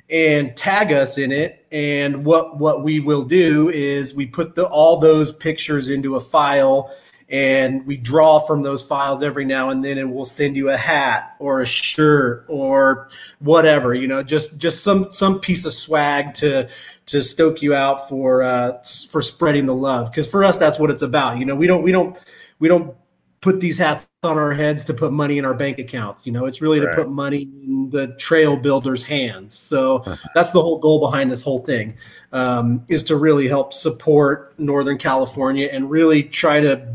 and 0.09 0.55
tag 0.55 0.91
us 0.91 1.17
in 1.17 1.31
it. 1.31 1.65
And 1.71 2.25
what 2.25 2.59
what 2.59 2.83
we 2.83 2.99
will 2.99 3.23
do 3.23 3.69
is 3.69 4.13
we 4.13 4.25
put 4.25 4.55
the 4.55 4.65
all 4.67 4.99
those 4.99 5.31
pictures 5.31 5.89
into 5.89 6.15
a 6.15 6.19
file 6.19 6.91
and 7.27 7.85
we 7.87 7.97
draw 7.97 8.39
from 8.39 8.61
those 8.61 8.83
files 8.83 9.23
every 9.23 9.45
now 9.45 9.69
and 9.69 9.83
then 9.83 9.97
and 9.97 10.13
we'll 10.13 10.25
send 10.25 10.55
you 10.55 10.69
a 10.69 10.77
hat 10.77 11.35
or 11.39 11.61
a 11.61 11.65
shirt 11.65 12.45
or 12.47 13.09
whatever 13.39 13.95
you 13.95 14.07
know 14.07 14.21
just 14.21 14.59
just 14.59 14.83
some 14.83 15.11
some 15.11 15.39
piece 15.39 15.65
of 15.65 15.73
swag 15.73 16.35
to 16.35 16.69
to 17.07 17.21
stoke 17.21 17.61
you 17.61 17.73
out 17.73 18.09
for 18.09 18.41
uh 18.41 18.81
for 19.09 19.21
spreading 19.21 19.65
the 19.65 19.75
love 19.75 20.09
because 20.09 20.29
for 20.29 20.43
us 20.43 20.57
that's 20.57 20.79
what 20.79 20.89
it's 20.89 21.03
about 21.03 21.37
you 21.37 21.45
know 21.45 21.55
we 21.55 21.67
don't 21.67 21.83
we 21.83 21.91
don't 21.91 22.23
we 22.59 22.67
don't 22.67 22.95
put 23.45 23.59
these 23.59 23.77
hats 23.77 24.07
on 24.23 24.39
our 24.39 24.53
heads 24.53 24.83
to 24.83 24.91
put 24.91 25.13
money 25.13 25.37
in 25.37 25.45
our 25.45 25.53
bank 25.53 25.77
accounts. 25.77 26.25
You 26.25 26.31
know, 26.31 26.47
it's 26.47 26.61
really 26.61 26.79
to 26.79 26.91
put 26.95 27.09
money 27.09 27.43
in 27.43 27.91
the 27.91 28.07
trail 28.17 28.57
builders' 28.57 29.03
hands. 29.03 29.55
So 29.55 30.03
that's 30.33 30.51
the 30.51 30.59
whole 30.59 30.79
goal 30.79 30.99
behind 30.99 31.29
this 31.29 31.43
whole 31.43 31.59
thing, 31.59 31.95
um, 32.31 32.83
is 32.87 33.03
to 33.03 33.15
really 33.17 33.47
help 33.47 33.71
support 33.71 34.57
Northern 34.57 34.97
California 34.97 35.69
and 35.71 35.91
really 35.91 36.23
try 36.23 36.59
to 36.59 36.91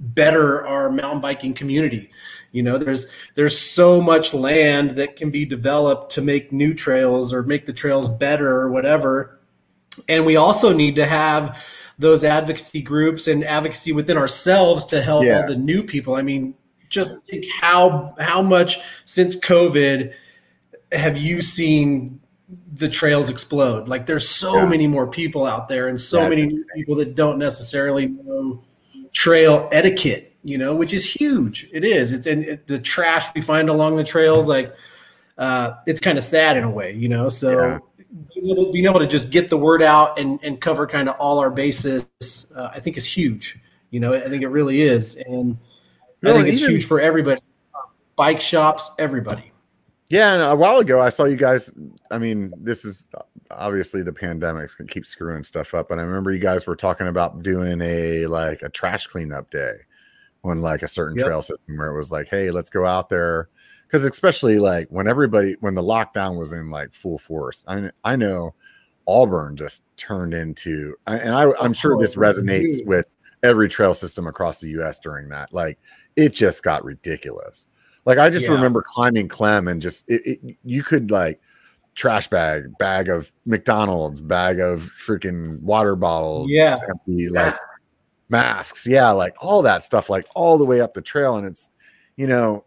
better 0.00 0.66
our 0.66 0.90
mountain 0.90 1.20
biking 1.20 1.54
community. 1.54 2.10
You 2.50 2.64
know, 2.64 2.76
there's 2.76 3.06
there's 3.36 3.56
so 3.56 4.00
much 4.00 4.34
land 4.34 4.96
that 4.96 5.14
can 5.14 5.30
be 5.30 5.44
developed 5.44 6.10
to 6.14 6.22
make 6.22 6.52
new 6.52 6.74
trails 6.74 7.32
or 7.32 7.44
make 7.44 7.66
the 7.66 7.72
trails 7.72 8.08
better 8.08 8.50
or 8.50 8.68
whatever. 8.68 9.33
And 10.08 10.24
we 10.26 10.36
also 10.36 10.72
need 10.72 10.94
to 10.96 11.06
have 11.06 11.58
those 11.98 12.24
advocacy 12.24 12.82
groups 12.82 13.28
and 13.28 13.44
advocacy 13.44 13.92
within 13.92 14.16
ourselves 14.16 14.84
to 14.86 15.00
help 15.00 15.24
Yeah. 15.24 15.40
all 15.42 15.46
the 15.46 15.56
new 15.56 15.82
people. 15.82 16.14
I 16.16 16.22
mean, 16.22 16.54
just 16.88 17.12
think 17.30 17.44
how 17.60 18.14
how 18.18 18.42
much 18.42 18.78
since 19.04 19.36
COVID 19.38 20.12
have 20.92 21.16
you 21.16 21.42
seen 21.42 22.20
the 22.74 22.88
trails 22.88 23.30
explode? 23.30 23.88
Like 23.88 24.06
there's 24.06 24.28
so 24.28 24.56
Yeah. 24.56 24.66
many 24.66 24.86
more 24.86 25.06
people 25.06 25.46
out 25.46 25.68
there 25.68 25.88
and 25.88 26.00
so 26.00 26.18
That's 26.18 26.30
many 26.30 26.46
new 26.46 26.64
people 26.74 26.94
that 26.96 27.14
don't 27.14 27.38
necessarily 27.38 28.06
know 28.06 28.62
trail 29.12 29.68
etiquette, 29.72 30.32
you 30.42 30.58
know, 30.58 30.74
which 30.74 30.92
is 30.92 31.04
huge. 31.08 31.68
It 31.72 31.84
is. 31.84 32.12
It's 32.12 32.26
and 32.26 32.44
it, 32.44 32.66
the 32.66 32.78
trash 32.78 33.26
we 33.34 33.40
find 33.40 33.68
along 33.68 33.96
the 33.96 34.04
trails, 34.04 34.48
like 34.48 34.74
uh, 35.38 35.72
it's 35.86 36.00
kind 36.00 36.16
of 36.18 36.22
sad 36.22 36.56
in 36.56 36.62
a 36.64 36.70
way, 36.70 36.92
you 36.92 37.08
know. 37.08 37.28
So 37.28 37.50
Yeah. 37.50 37.78
Being, 38.34 38.50
able, 38.50 38.72
being 38.72 38.84
able 38.86 39.00
to 39.00 39.06
just 39.06 39.30
get 39.30 39.50
the 39.50 39.56
word 39.56 39.82
out 39.82 40.18
and, 40.18 40.38
and 40.42 40.60
cover 40.60 40.86
kind 40.86 41.08
of 41.08 41.16
all 41.18 41.38
our 41.38 41.50
bases, 41.50 42.06
uh, 42.56 42.70
I 42.72 42.80
think 42.80 42.96
is 42.96 43.06
huge. 43.06 43.58
You 43.90 44.00
know, 44.00 44.08
I 44.08 44.28
think 44.28 44.42
it 44.42 44.48
really 44.48 44.82
is, 44.82 45.14
and 45.16 45.56
I 46.24 46.32
think 46.32 46.48
it's 46.48 46.60
even- 46.60 46.72
huge 46.72 46.86
for 46.86 47.00
everybody, 47.00 47.40
bike 48.16 48.40
shops, 48.40 48.90
everybody. 48.98 49.52
Yeah, 50.10 50.34
and 50.34 50.42
a 50.42 50.54
while 50.54 50.78
ago 50.78 51.00
I 51.00 51.08
saw 51.08 51.24
you 51.24 51.36
guys. 51.36 51.72
I 52.10 52.18
mean, 52.18 52.52
this 52.58 52.84
is 52.84 53.06
obviously 53.50 54.02
the 54.02 54.12
pandemic 54.12 54.70
can 54.76 54.86
keep 54.86 55.06
screwing 55.06 55.42
stuff 55.44 55.74
up, 55.74 55.88
but 55.88 55.98
I 55.98 56.02
remember 56.02 56.30
you 56.30 56.38
guys 56.38 56.66
were 56.66 56.76
talking 56.76 57.06
about 57.08 57.42
doing 57.42 57.80
a 57.80 58.26
like 58.26 58.62
a 58.62 58.68
trash 58.68 59.06
cleanup 59.06 59.50
day 59.50 59.72
on 60.44 60.60
like 60.60 60.82
a 60.82 60.88
certain 60.88 61.16
Yep. 61.16 61.26
trail 61.26 61.42
system 61.42 61.76
where 61.78 61.88
it 61.88 61.96
was 61.96 62.12
like, 62.12 62.28
hey, 62.28 62.50
let's 62.50 62.68
go 62.68 62.84
out 62.84 63.08
there 63.08 63.48
because 63.86 64.04
especially 64.04 64.58
like 64.58 64.88
when 64.88 65.06
everybody 65.06 65.56
when 65.60 65.74
the 65.74 65.82
lockdown 65.82 66.38
was 66.38 66.52
in 66.52 66.70
like 66.70 66.92
full 66.92 67.18
force. 67.18 67.64
I 67.66 67.76
mean, 67.76 67.92
I 68.04 68.16
know 68.16 68.54
Auburn 69.06 69.56
just 69.56 69.82
turned 69.96 70.34
into, 70.34 70.94
and 71.06 71.34
I, 71.34 71.50
I'm 71.60 71.72
sure 71.72 71.96
Oh, 71.96 72.00
this 72.00 72.16
resonates 72.16 72.84
with 72.86 73.06
every 73.42 73.68
trail 73.68 73.94
system 73.94 74.26
across 74.26 74.60
the 74.60 74.68
U.S. 74.70 74.98
during 74.98 75.28
that. 75.28 75.52
Like, 75.52 75.78
it 76.16 76.30
just 76.30 76.62
got 76.62 76.84
ridiculous. 76.84 77.66
Like, 78.06 78.18
I 78.18 78.30
just 78.30 78.46
Yeah. 78.46 78.54
remember 78.54 78.82
climbing 78.86 79.28
Clem 79.28 79.68
and 79.68 79.80
just 79.82 80.04
it, 80.08 80.22
it, 80.26 80.56
you 80.64 80.82
could 80.82 81.10
like 81.10 81.40
trash 81.94 82.28
bag, 82.28 82.64
bag 82.78 83.08
of 83.08 83.30
McDonald's, 83.46 84.20
bag 84.20 84.58
of 84.60 84.90
freaking 85.06 85.60
water 85.60 85.94
bottles, 85.96 86.48
Yeah. 86.50 86.76
empty, 86.88 87.28
like 87.28 87.54
masks, 88.30 88.86
yeah, 88.86 89.10
like 89.10 89.34
all 89.40 89.62
that 89.62 89.82
stuff, 89.82 90.08
like 90.10 90.26
all 90.34 90.58
the 90.58 90.64
way 90.64 90.80
up 90.80 90.94
the 90.94 91.02
trail. 91.02 91.36
And 91.36 91.46
it's, 91.46 91.70
you 92.16 92.26
know, 92.26 92.64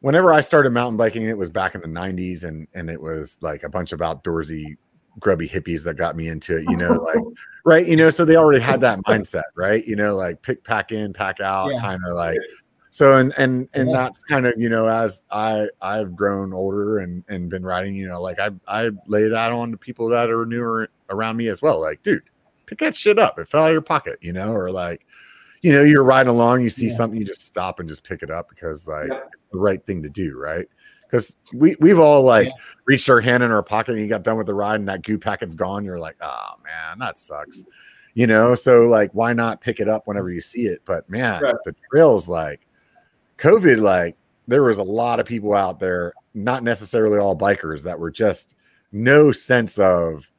whenever 0.00 0.32
I 0.32 0.40
started 0.40 0.70
mountain 0.72 0.96
biking, 0.96 1.26
it 1.26 1.36
was 1.36 1.50
back 1.50 1.74
in 1.74 1.80
the 1.80 1.88
90s 1.88 2.44
and 2.44 2.66
and 2.74 2.88
it 2.90 3.00
was 3.00 3.38
like 3.40 3.62
a 3.62 3.68
bunch 3.68 3.92
of 3.92 4.00
outdoorsy 4.00 4.76
grubby 5.18 5.48
hippies 5.48 5.82
that 5.84 5.94
got 5.96 6.14
me 6.16 6.28
into 6.28 6.56
it, 6.58 6.70
you 6.70 6.76
know, 6.76 6.94
like 7.14 7.22
right, 7.64 7.86
you 7.86 7.96
know, 7.96 8.10
so 8.10 8.24
they 8.24 8.36
already 8.36 8.60
had 8.62 8.80
that 8.80 9.00
mindset, 9.00 9.42
right? 9.56 9.84
You 9.86 9.96
know, 9.96 10.14
like 10.14 10.40
pick 10.42 10.62
pack 10.64 10.92
in, 10.92 11.12
pack 11.12 11.40
out, 11.40 11.72
Yeah. 11.72 11.80
kind 11.80 12.00
of 12.06 12.14
like 12.16 12.38
so 12.90 13.18
and 13.18 13.32
and 13.36 13.68
and 13.74 13.90
Yeah. 13.90 13.96
that's 13.96 14.22
kind 14.24 14.46
of, 14.46 14.54
you 14.56 14.68
know, 14.68 14.86
as 14.86 15.24
I 15.30 15.68
I've 15.82 16.14
grown 16.14 16.52
older 16.52 16.98
and 16.98 17.24
and 17.28 17.50
been 17.50 17.64
riding, 17.64 17.94
you 17.94 18.08
know, 18.08 18.22
like 18.22 18.38
I 18.38 18.50
I 18.68 18.90
lay 19.06 19.28
that 19.28 19.52
on 19.52 19.72
to 19.72 19.76
people 19.76 20.08
that 20.10 20.30
are 20.30 20.46
newer 20.46 20.88
around 21.10 21.36
me 21.36 21.48
as 21.48 21.60
well. 21.62 21.80
Like, 21.80 22.02
dude, 22.02 22.22
pick 22.66 22.78
that 22.78 22.94
shit 22.94 23.18
up. 23.18 23.38
It 23.38 23.48
fell 23.48 23.64
out 23.64 23.70
of 23.70 23.72
your 23.72 23.82
pocket, 23.82 24.18
you 24.20 24.32
know, 24.32 24.52
or 24.52 24.70
like 24.70 25.04
you 25.62 25.72
know, 25.72 25.82
you're 25.82 26.04
riding 26.04 26.30
along, 26.30 26.62
you 26.62 26.70
see 26.70 26.86
Yeah. 26.88 26.94
something, 26.94 27.18
you 27.18 27.26
just 27.26 27.42
stop 27.42 27.80
and 27.80 27.88
just 27.88 28.04
pick 28.04 28.22
it 28.22 28.30
up 28.30 28.48
because 28.48 28.86
like 28.86 29.08
Yeah. 29.10 29.20
it's 29.32 29.48
the 29.52 29.58
right 29.58 29.84
thing 29.84 30.02
to 30.02 30.08
do, 30.08 30.36
right? 30.38 30.66
Because 31.02 31.36
we 31.54 31.74
we've 31.80 31.98
all 31.98 32.22
like 32.22 32.48
Yeah. 32.48 32.54
reached 32.84 33.08
our 33.08 33.20
hand 33.20 33.42
in 33.42 33.50
our 33.50 33.62
pocket 33.62 33.92
and 33.92 34.00
you 34.02 34.08
got 34.08 34.22
done 34.22 34.36
with 34.36 34.46
the 34.46 34.54
ride 34.54 34.76
and 34.80 34.88
that 34.88 35.02
goo 35.02 35.18
packet's 35.18 35.54
gone. 35.54 35.84
You're 35.84 35.98
like, 35.98 36.16
oh 36.20 36.50
man, 36.62 36.98
that 36.98 37.18
sucks. 37.18 37.64
You 38.14 38.26
know, 38.26 38.54
so 38.54 38.82
like 38.82 39.10
why 39.12 39.32
not 39.32 39.60
pick 39.60 39.80
it 39.80 39.88
up 39.88 40.06
whenever 40.06 40.30
you 40.30 40.40
see 40.40 40.66
it? 40.66 40.82
But 40.84 41.08
man, 41.08 41.42
Right. 41.42 41.54
the 41.64 41.74
trails 41.90 42.28
like 42.28 42.66
COVID, 43.38 43.80
like 43.80 44.16
there 44.48 44.62
was 44.62 44.78
a 44.78 44.82
lot 44.82 45.20
of 45.20 45.26
people 45.26 45.54
out 45.54 45.78
there, 45.78 46.12
not 46.34 46.62
necessarily 46.62 47.18
all 47.18 47.36
bikers, 47.36 47.82
that 47.84 47.98
were 47.98 48.10
just 48.10 48.54
no 48.92 49.30
sense 49.32 49.78
of 49.78 50.30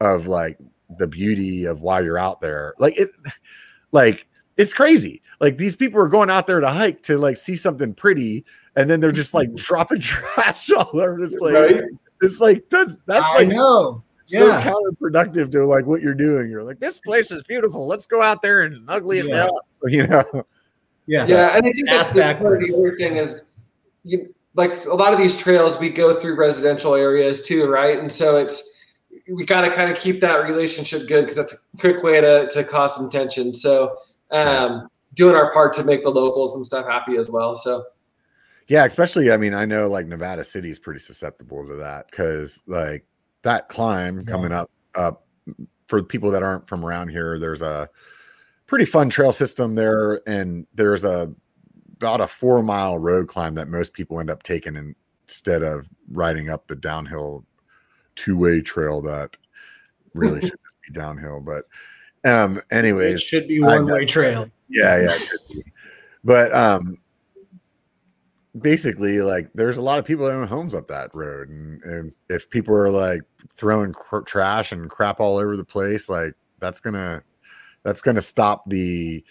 of 0.00 0.26
like 0.26 0.58
the 0.98 1.06
beauty 1.06 1.64
of 1.64 1.80
why 1.82 2.00
you're 2.00 2.18
out 2.18 2.40
there. 2.40 2.74
Like 2.78 2.96
it 2.98 3.10
like 3.92 4.26
it's 4.56 4.74
crazy. 4.74 5.22
Like 5.40 5.58
these 5.58 5.76
people 5.76 6.00
are 6.00 6.08
going 6.08 6.30
out 6.30 6.46
there 6.46 6.60
to 6.60 6.68
hike 6.68 7.02
to 7.04 7.18
like 7.18 7.36
see 7.36 7.56
something 7.56 7.94
pretty, 7.94 8.44
and 8.74 8.88
then 8.88 9.00
they're 9.00 9.12
just 9.12 9.34
like 9.34 9.48
mm-hmm. 9.48 9.56
dropping 9.56 10.00
trash 10.00 10.70
all 10.70 10.90
over 10.94 11.18
this 11.20 11.36
place. 11.36 11.54
Right? 11.54 11.82
It's 12.22 12.40
like 12.40 12.68
that's 12.70 12.96
that's 13.06 13.24
I 13.26 13.34
like 13.34 13.48
know. 13.48 14.02
so 14.26 14.46
Yeah. 14.46 14.62
counterproductive 14.62 15.52
to 15.52 15.66
like 15.66 15.86
what 15.86 16.00
you're 16.00 16.14
doing. 16.14 16.50
You're 16.50 16.64
like, 16.64 16.78
this 16.78 17.00
place 17.00 17.30
is 17.30 17.42
beautiful. 17.42 17.86
Let's 17.86 18.06
go 18.06 18.22
out 18.22 18.42
there 18.42 18.62
and 18.62 18.84
ugly 18.88 19.18
as 19.18 19.28
Yeah. 19.28 19.36
hell. 19.36 19.60
You 19.86 20.06
know, 20.06 20.24
Yeah. 21.06 21.26
Yeah, 21.26 21.56
and 21.56 21.66
I 21.66 21.72
think 21.72 21.86
that's 21.86 22.10
the, 22.10 22.22
part 22.40 22.60
of 22.60 22.68
the 22.68 22.74
other 22.74 22.96
thing 22.96 23.18
is, 23.18 23.48
you 24.02 24.34
like 24.54 24.86
a 24.86 24.94
lot 24.94 25.12
of 25.12 25.18
these 25.18 25.36
trails 25.36 25.78
we 25.78 25.90
go 25.90 26.18
through 26.18 26.36
residential 26.36 26.94
areas 26.94 27.42
too, 27.42 27.68
right? 27.68 27.98
And 27.98 28.10
so 28.10 28.36
it's 28.36 28.80
we 29.28 29.44
got 29.44 29.60
to 29.62 29.70
kind 29.70 29.90
of 29.92 29.98
keep 29.98 30.20
that 30.22 30.44
relationship 30.48 31.06
good 31.08 31.22
because 31.22 31.36
that's 31.36 31.70
a 31.74 31.76
quick 31.76 32.02
way 32.02 32.20
to 32.20 32.48
to 32.48 32.64
cause 32.64 32.96
some 32.96 33.10
tension. 33.10 33.52
So 33.52 33.98
um, 34.30 34.88
doing 35.14 35.34
our 35.36 35.52
part 35.52 35.74
to 35.74 35.84
make 35.84 36.02
the 36.02 36.10
locals 36.10 36.54
and 36.56 36.64
stuff 36.64 36.86
happy 36.86 37.16
as 37.16 37.30
well. 37.30 37.54
So 37.54 37.84
yeah. 38.68 38.84
Especially, 38.84 39.30
I 39.30 39.36
mean, 39.36 39.54
I 39.54 39.64
know 39.64 39.88
like 39.88 40.06
Nevada 40.06 40.42
City 40.44 40.70
is 40.70 40.78
pretty 40.78 41.00
susceptible 41.00 41.66
to 41.68 41.74
that 41.76 42.10
because 42.10 42.62
like 42.66 43.06
that 43.42 43.68
climb 43.68 44.18
Yeah. 44.18 44.24
coming 44.24 44.52
up 44.52 44.70
up 44.96 45.26
for 45.86 46.02
people 46.02 46.30
that 46.32 46.42
aren't 46.42 46.68
from 46.68 46.84
around 46.84 47.08
here. 47.10 47.38
There's 47.38 47.62
a 47.62 47.88
pretty 48.66 48.84
fun 48.84 49.08
trail 49.08 49.30
system 49.32 49.74
there, 49.74 50.20
and 50.28 50.66
there's 50.74 51.04
a 51.04 51.32
about 51.96 52.20
a 52.20 52.26
four 52.26 52.62
mile 52.62 52.98
road 52.98 53.28
climb 53.28 53.54
that 53.54 53.68
most 53.68 53.92
people 53.92 54.18
end 54.20 54.30
up 54.30 54.42
taking 54.42 54.94
instead 55.28 55.62
of 55.62 55.86
riding 56.10 56.50
up 56.50 56.66
the 56.66 56.76
downhill 56.76 57.44
two 58.16 58.36
way 58.36 58.60
trail 58.60 59.00
that 59.02 59.30
really 60.14 60.40
should 60.46 60.50
just 60.50 60.76
be 60.86 60.92
downhill. 60.92 61.40
But 61.40 61.66
um, 62.26 62.60
anyway 62.70 63.04
It 63.06 63.08
anyways, 63.08 63.22
should 63.22 63.48
be 63.48 63.60
one 63.60 63.86
way 63.86 64.04
trail. 64.04 64.50
yeah, 64.68 65.00
yeah, 65.00 65.14
it 65.14 65.30
could 65.30 65.40
be. 65.54 65.72
but 66.24 66.54
um, 66.54 66.98
basically, 68.60 69.20
like 69.20 69.50
there's 69.54 69.78
a 69.78 69.82
lot 69.82 69.98
of 69.98 70.04
people 70.04 70.26
that 70.26 70.34
own 70.34 70.46
homes 70.48 70.74
up 70.74 70.86
that 70.88 71.14
road, 71.14 71.48
and, 71.48 71.82
and 71.82 72.12
if 72.28 72.48
people 72.50 72.74
are 72.74 72.90
like 72.90 73.20
throwing 73.54 73.92
cr- 73.92 74.20
trash 74.20 74.72
and 74.72 74.90
crap 74.90 75.20
all 75.20 75.36
over 75.36 75.56
the 75.56 75.64
place, 75.64 76.08
like 76.08 76.34
that's 76.58 76.80
gonna 76.80 77.22
that's 77.82 78.02
gonna 78.02 78.22
stop 78.22 78.64
the 78.68 79.24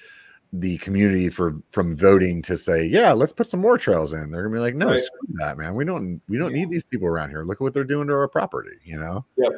the 0.54 0.78
community 0.78 1.28
for 1.28 1.58
from 1.72 1.98
voting 1.98 2.42
to 2.42 2.56
say, 2.56 2.86
yeah, 2.86 3.12
let's 3.12 3.34
put 3.34 3.48
some 3.48 3.60
more 3.60 3.78
trails 3.78 4.14
in. 4.14 4.32
They're 4.32 4.44
gonna 4.44 4.56
be 4.56 4.60
like, 4.62 4.76
no, 4.76 4.88
Right. 4.92 5.00
screw 5.00 5.36
that, 5.40 5.58
man. 5.58 5.76
We 5.76 5.84
don't 5.86 6.22
we 6.30 6.38
don't 6.38 6.54
need 6.54 6.70
these 6.70 6.86
people 6.86 7.08
around 7.08 7.30
here. 7.30 7.44
Look 7.44 7.58
at 7.58 7.62
what 7.62 7.74
they're 7.74 7.84
doing 7.84 8.08
to 8.08 8.14
our 8.14 8.28
property, 8.30 8.78
you 8.84 8.98
know. 8.98 9.26
Yep. 9.38 9.52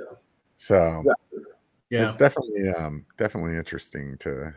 So 0.57 1.03
Yeah. 1.89 2.05
it's 2.05 2.15
definitely 2.15 2.69
um 2.69 3.05
definitely 3.17 3.55
interesting 3.55 4.17
to 4.19 4.53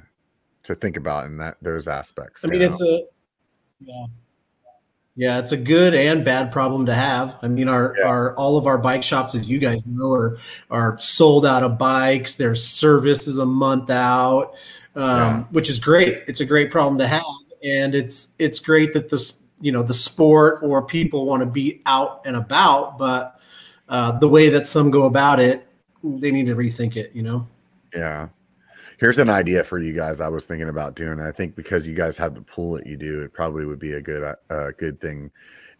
to 0.64 0.74
think 0.74 0.96
about 0.96 1.26
in 1.26 1.36
that 1.38 1.56
those 1.62 1.88
aspects. 1.88 2.44
I 2.44 2.48
mean, 2.48 2.60
know? 2.60 2.66
it's 2.70 2.80
a 2.82 3.02
yeah. 3.80 4.06
Yeah, 5.16 5.38
it's 5.38 5.52
a 5.52 5.56
good 5.56 5.92
and 5.94 6.24
bad 6.24 6.50
problem 6.52 6.86
to 6.86 6.94
have. 6.94 7.36
I 7.42 7.48
mean, 7.48 7.68
our 7.68 7.94
Yeah. 7.98 8.06
our 8.06 8.34
all 8.36 8.56
of 8.56 8.66
our 8.66 8.78
bike 8.78 9.02
shops, 9.02 9.34
as 9.34 9.48
you 9.48 9.58
guys 9.58 9.80
know, 9.86 10.12
are 10.12 10.38
are 10.70 10.98
sold 10.98 11.44
out 11.44 11.62
of 11.62 11.78
bikes. 11.78 12.36
Their 12.36 12.54
service 12.54 13.26
is 13.26 13.38
a 13.38 13.44
month 13.44 13.90
out, 13.90 14.54
um, 14.96 15.02
Yeah. 15.04 15.42
which 15.50 15.68
is 15.68 15.78
great. 15.78 16.22
It's 16.26 16.40
a 16.40 16.44
great 16.46 16.70
problem 16.70 16.96
to 16.98 17.06
have, 17.08 17.22
and 17.62 17.94
it's 17.94 18.28
it's 18.38 18.60
great 18.60 18.92
that 18.94 19.10
this 19.10 19.42
you 19.60 19.72
know 19.72 19.82
the 19.82 19.94
sport 19.94 20.60
or 20.62 20.80
people 20.82 21.26
want 21.26 21.40
to 21.40 21.46
be 21.46 21.82
out 21.86 22.22
and 22.24 22.36
about, 22.36 22.96
but 22.96 23.38
uh, 23.88 24.12
the 24.20 24.28
way 24.28 24.48
that 24.48 24.66
some 24.66 24.90
go 24.90 25.04
about 25.04 25.40
it, 25.40 25.66
they 26.02 26.30
need 26.30 26.46
to 26.46 26.54
rethink 26.54 26.96
it. 26.96 27.12
You 27.14 27.22
know. 27.22 27.46
Yeah. 27.94 28.28
Here's 28.98 29.18
an 29.18 29.30
idea 29.30 29.64
for 29.64 29.78
you 29.78 29.94
guys. 29.94 30.20
I 30.20 30.28
was 30.28 30.44
thinking 30.44 30.68
about 30.68 30.94
doing. 30.94 31.20
I 31.20 31.32
think 31.32 31.56
because 31.56 31.88
you 31.88 31.94
guys 31.94 32.18
have 32.18 32.34
the 32.34 32.42
pool 32.42 32.74
that 32.74 32.86
you 32.86 32.96
do, 32.96 33.22
it 33.22 33.32
probably 33.32 33.64
would 33.64 33.78
be 33.78 33.92
a 33.92 34.02
good, 34.02 34.22
uh, 34.22 34.34
uh, 34.50 34.72
good 34.76 35.00
thing. 35.00 35.30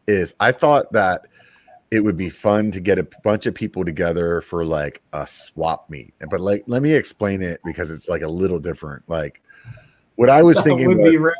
Is 0.06 0.34
I 0.40 0.52
thought 0.52 0.90
that 0.92 1.26
it 1.90 2.00
would 2.00 2.16
be 2.16 2.30
fun 2.30 2.70
to 2.70 2.80
get 2.80 2.98
a 2.98 3.06
bunch 3.24 3.46
of 3.46 3.54
people 3.54 3.84
together 3.84 4.40
for 4.40 4.64
like 4.64 5.02
a 5.12 5.26
swap 5.26 5.90
meet. 5.90 6.14
But 6.30 6.40
like, 6.40 6.64
let 6.66 6.82
me 6.82 6.92
explain 6.92 7.42
it 7.42 7.60
because 7.64 7.90
it's 7.90 8.08
like 8.08 8.22
a 8.22 8.28
little 8.28 8.60
different. 8.60 9.02
Like, 9.08 9.42
what 10.14 10.30
I 10.30 10.42
was 10.42 10.56
That 10.58 10.64
thinking 10.64 10.96
was 10.96 11.16
ra- 11.16 11.32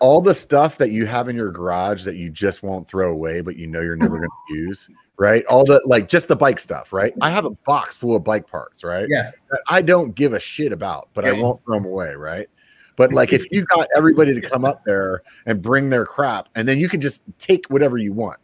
all 0.00 0.20
the 0.20 0.34
stuff 0.34 0.78
that 0.78 0.92
you 0.92 1.06
have 1.06 1.28
in 1.28 1.36
your 1.36 1.50
garage 1.50 2.04
that 2.04 2.16
you 2.16 2.30
just 2.30 2.62
won't 2.62 2.86
throw 2.86 3.12
away, 3.12 3.40
but 3.40 3.56
you 3.56 3.66
know 3.66 3.80
you're 3.80 3.96
never 3.96 4.18
going 4.18 4.28
to 4.48 4.54
use, 4.54 4.88
right? 5.18 5.44
All 5.46 5.64
the 5.64 5.80
like 5.84 6.08
just 6.08 6.28
the 6.28 6.36
bike 6.36 6.58
stuff, 6.58 6.92
right? 6.92 7.12
Mm-hmm. 7.12 7.22
I 7.22 7.30
have 7.30 7.44
a 7.44 7.50
box 7.50 7.96
full 7.96 8.16
of 8.16 8.24
bike 8.24 8.46
parts, 8.46 8.84
right? 8.84 9.06
yeah. 9.08 9.30
that 9.50 9.62
I 9.68 9.82
don't 9.82 10.14
give 10.14 10.32
a 10.32 10.40
shit 10.40 10.72
about, 10.72 11.08
but 11.14 11.24
I 11.24 11.32
won't 11.32 11.64
throw 11.64 11.76
them 11.76 11.84
away, 11.84 12.14
right? 12.14 12.48
But 12.96 13.12
like 13.12 13.32
if 13.32 13.46
you 13.50 13.64
got 13.64 13.88
everybody 13.96 14.34
to 14.34 14.40
come 14.40 14.64
up 14.64 14.84
there 14.84 15.22
and 15.46 15.62
bring 15.62 15.90
their 15.90 16.04
crap, 16.04 16.48
and 16.54 16.68
then 16.68 16.78
you 16.78 16.88
can 16.88 17.00
just 17.00 17.22
take 17.38 17.66
whatever 17.66 17.98
you 17.98 18.12
want. 18.12 18.38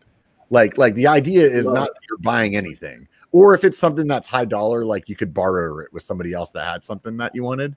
Like 0.50 0.78
like 0.78 0.94
the 0.94 1.06
idea 1.06 1.46
is 1.46 1.66
Right. 1.66 1.74
not 1.74 1.88
that 1.88 2.00
you're 2.08 2.18
buying 2.18 2.56
anything, 2.56 3.06
or 3.32 3.54
if 3.54 3.64
it's 3.64 3.78
something 3.78 4.06
that's 4.06 4.26
high 4.26 4.46
dollar, 4.46 4.84
like 4.84 5.08
you 5.08 5.16
could 5.16 5.34
borrow 5.34 5.80
it 5.80 5.92
with 5.92 6.02
somebody 6.02 6.32
else 6.32 6.50
that 6.50 6.64
had 6.64 6.82
something 6.84 7.16
that 7.18 7.34
you 7.34 7.42
wanted. 7.42 7.76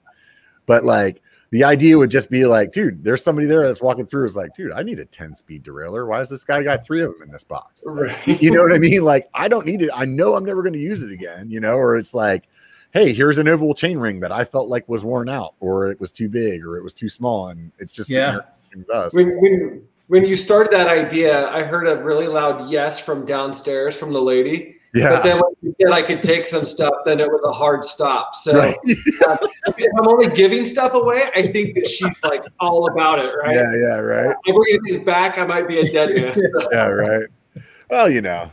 But 0.64 0.84
like 0.84 1.22
the 1.52 1.64
idea 1.64 1.98
would 1.98 2.10
just 2.10 2.30
be 2.30 2.46
like, 2.46 2.72
dude, 2.72 3.04
there's 3.04 3.22
somebody 3.22 3.46
there 3.46 3.66
that's 3.66 3.82
walking 3.82 4.06
through 4.06 4.24
is 4.24 4.34
like, 4.34 4.56
dude, 4.56 4.72
I 4.72 4.82
need 4.82 4.98
a 4.98 5.04
10 5.04 5.34
speed 5.34 5.62
derailleur. 5.62 6.08
Why 6.08 6.18
has 6.18 6.30
this 6.30 6.44
guy 6.44 6.62
got 6.62 6.82
three 6.82 7.02
of 7.02 7.12
them 7.12 7.22
in 7.22 7.30
this 7.30 7.44
box? 7.44 7.84
Right. 7.86 8.26
you 8.26 8.50
know 8.50 8.62
what 8.62 8.74
I 8.74 8.78
mean? 8.78 9.04
Like, 9.04 9.28
I 9.34 9.48
don't 9.48 9.66
need 9.66 9.82
it. 9.82 9.90
I 9.94 10.06
know 10.06 10.34
I'm 10.34 10.46
never 10.46 10.62
going 10.62 10.72
to 10.72 10.78
use 10.78 11.02
it 11.02 11.12
again, 11.12 11.50
you 11.50 11.60
know, 11.60 11.74
or 11.74 11.94
it's 11.96 12.14
like, 12.14 12.48
hey, 12.92 13.12
here's 13.12 13.36
an 13.36 13.48
oval 13.48 13.74
chain 13.74 13.98
ring 13.98 14.18
that 14.20 14.32
I 14.32 14.44
felt 14.44 14.70
like 14.70 14.88
was 14.88 15.04
worn 15.04 15.28
out, 15.28 15.52
or 15.60 15.90
it 15.90 16.00
was 16.00 16.10
too 16.10 16.30
big, 16.30 16.64
or 16.64 16.78
it 16.78 16.82
was 16.82 16.94
too 16.94 17.10
small, 17.10 17.48
and 17.48 17.70
it's 17.78 17.92
just 17.92 18.08
Yeah. 18.08 18.38
When, 19.12 19.28
when 19.42 19.86
when 20.08 20.24
you 20.24 20.34
started 20.34 20.72
that 20.72 20.88
idea, 20.88 21.50
I 21.50 21.64
heard 21.64 21.86
a 21.86 22.02
really 22.02 22.28
loud 22.28 22.70
yes 22.70 22.98
from 22.98 23.26
downstairs 23.26 23.98
from 23.98 24.10
the 24.10 24.20
lady. 24.20 24.76
But 24.94 25.22
then 25.22 25.36
when 25.36 25.54
you 25.62 25.72
said 25.80 25.90
I 25.90 26.02
could 26.02 26.22
take 26.22 26.46
some 26.46 26.64
stuff, 26.64 26.92
then 27.04 27.18
it 27.18 27.28
was 27.28 27.42
a 27.44 27.52
hard 27.52 27.84
stop. 27.84 28.34
So 28.34 28.58
right. 28.58 28.76
uh, 29.26 29.36
if 29.66 29.90
I'm 29.98 30.08
only 30.08 30.28
giving 30.34 30.66
stuff 30.66 30.94
away, 30.94 31.30
I 31.34 31.50
think 31.50 31.74
that 31.76 31.88
she's 31.88 32.22
like 32.22 32.44
all 32.60 32.90
about 32.90 33.18
it, 33.18 33.32
right? 33.42 33.54
yeah, 33.54 33.74
yeah, 33.74 33.96
right, 33.96 34.36
If 34.44 34.54
I 34.54 34.56
bring 34.56 34.78
anything 34.84 35.04
back, 35.04 35.38
I 35.38 35.46
might 35.46 35.66
be 35.66 35.78
a 35.78 35.90
dead 35.90 36.14
man. 36.14 36.34
yeah, 36.72 36.86
right. 36.86 37.26
Well, 37.88 38.10
you 38.10 38.20
know, 38.20 38.52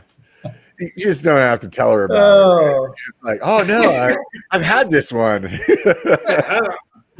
you 0.78 0.90
just 0.96 1.22
don't 1.24 1.36
have 1.36 1.60
to 1.60 1.68
tell 1.68 1.92
her 1.92 2.04
about 2.04 2.14
it. 2.16 2.66
right? 2.66 2.74
Oh, 2.74 2.94
like, 3.22 3.40
oh 3.42 3.62
no, 3.62 3.94
I, 3.94 4.16
I've 4.50 4.64
had 4.64 4.90
this 4.90 5.12
one. 5.12 5.42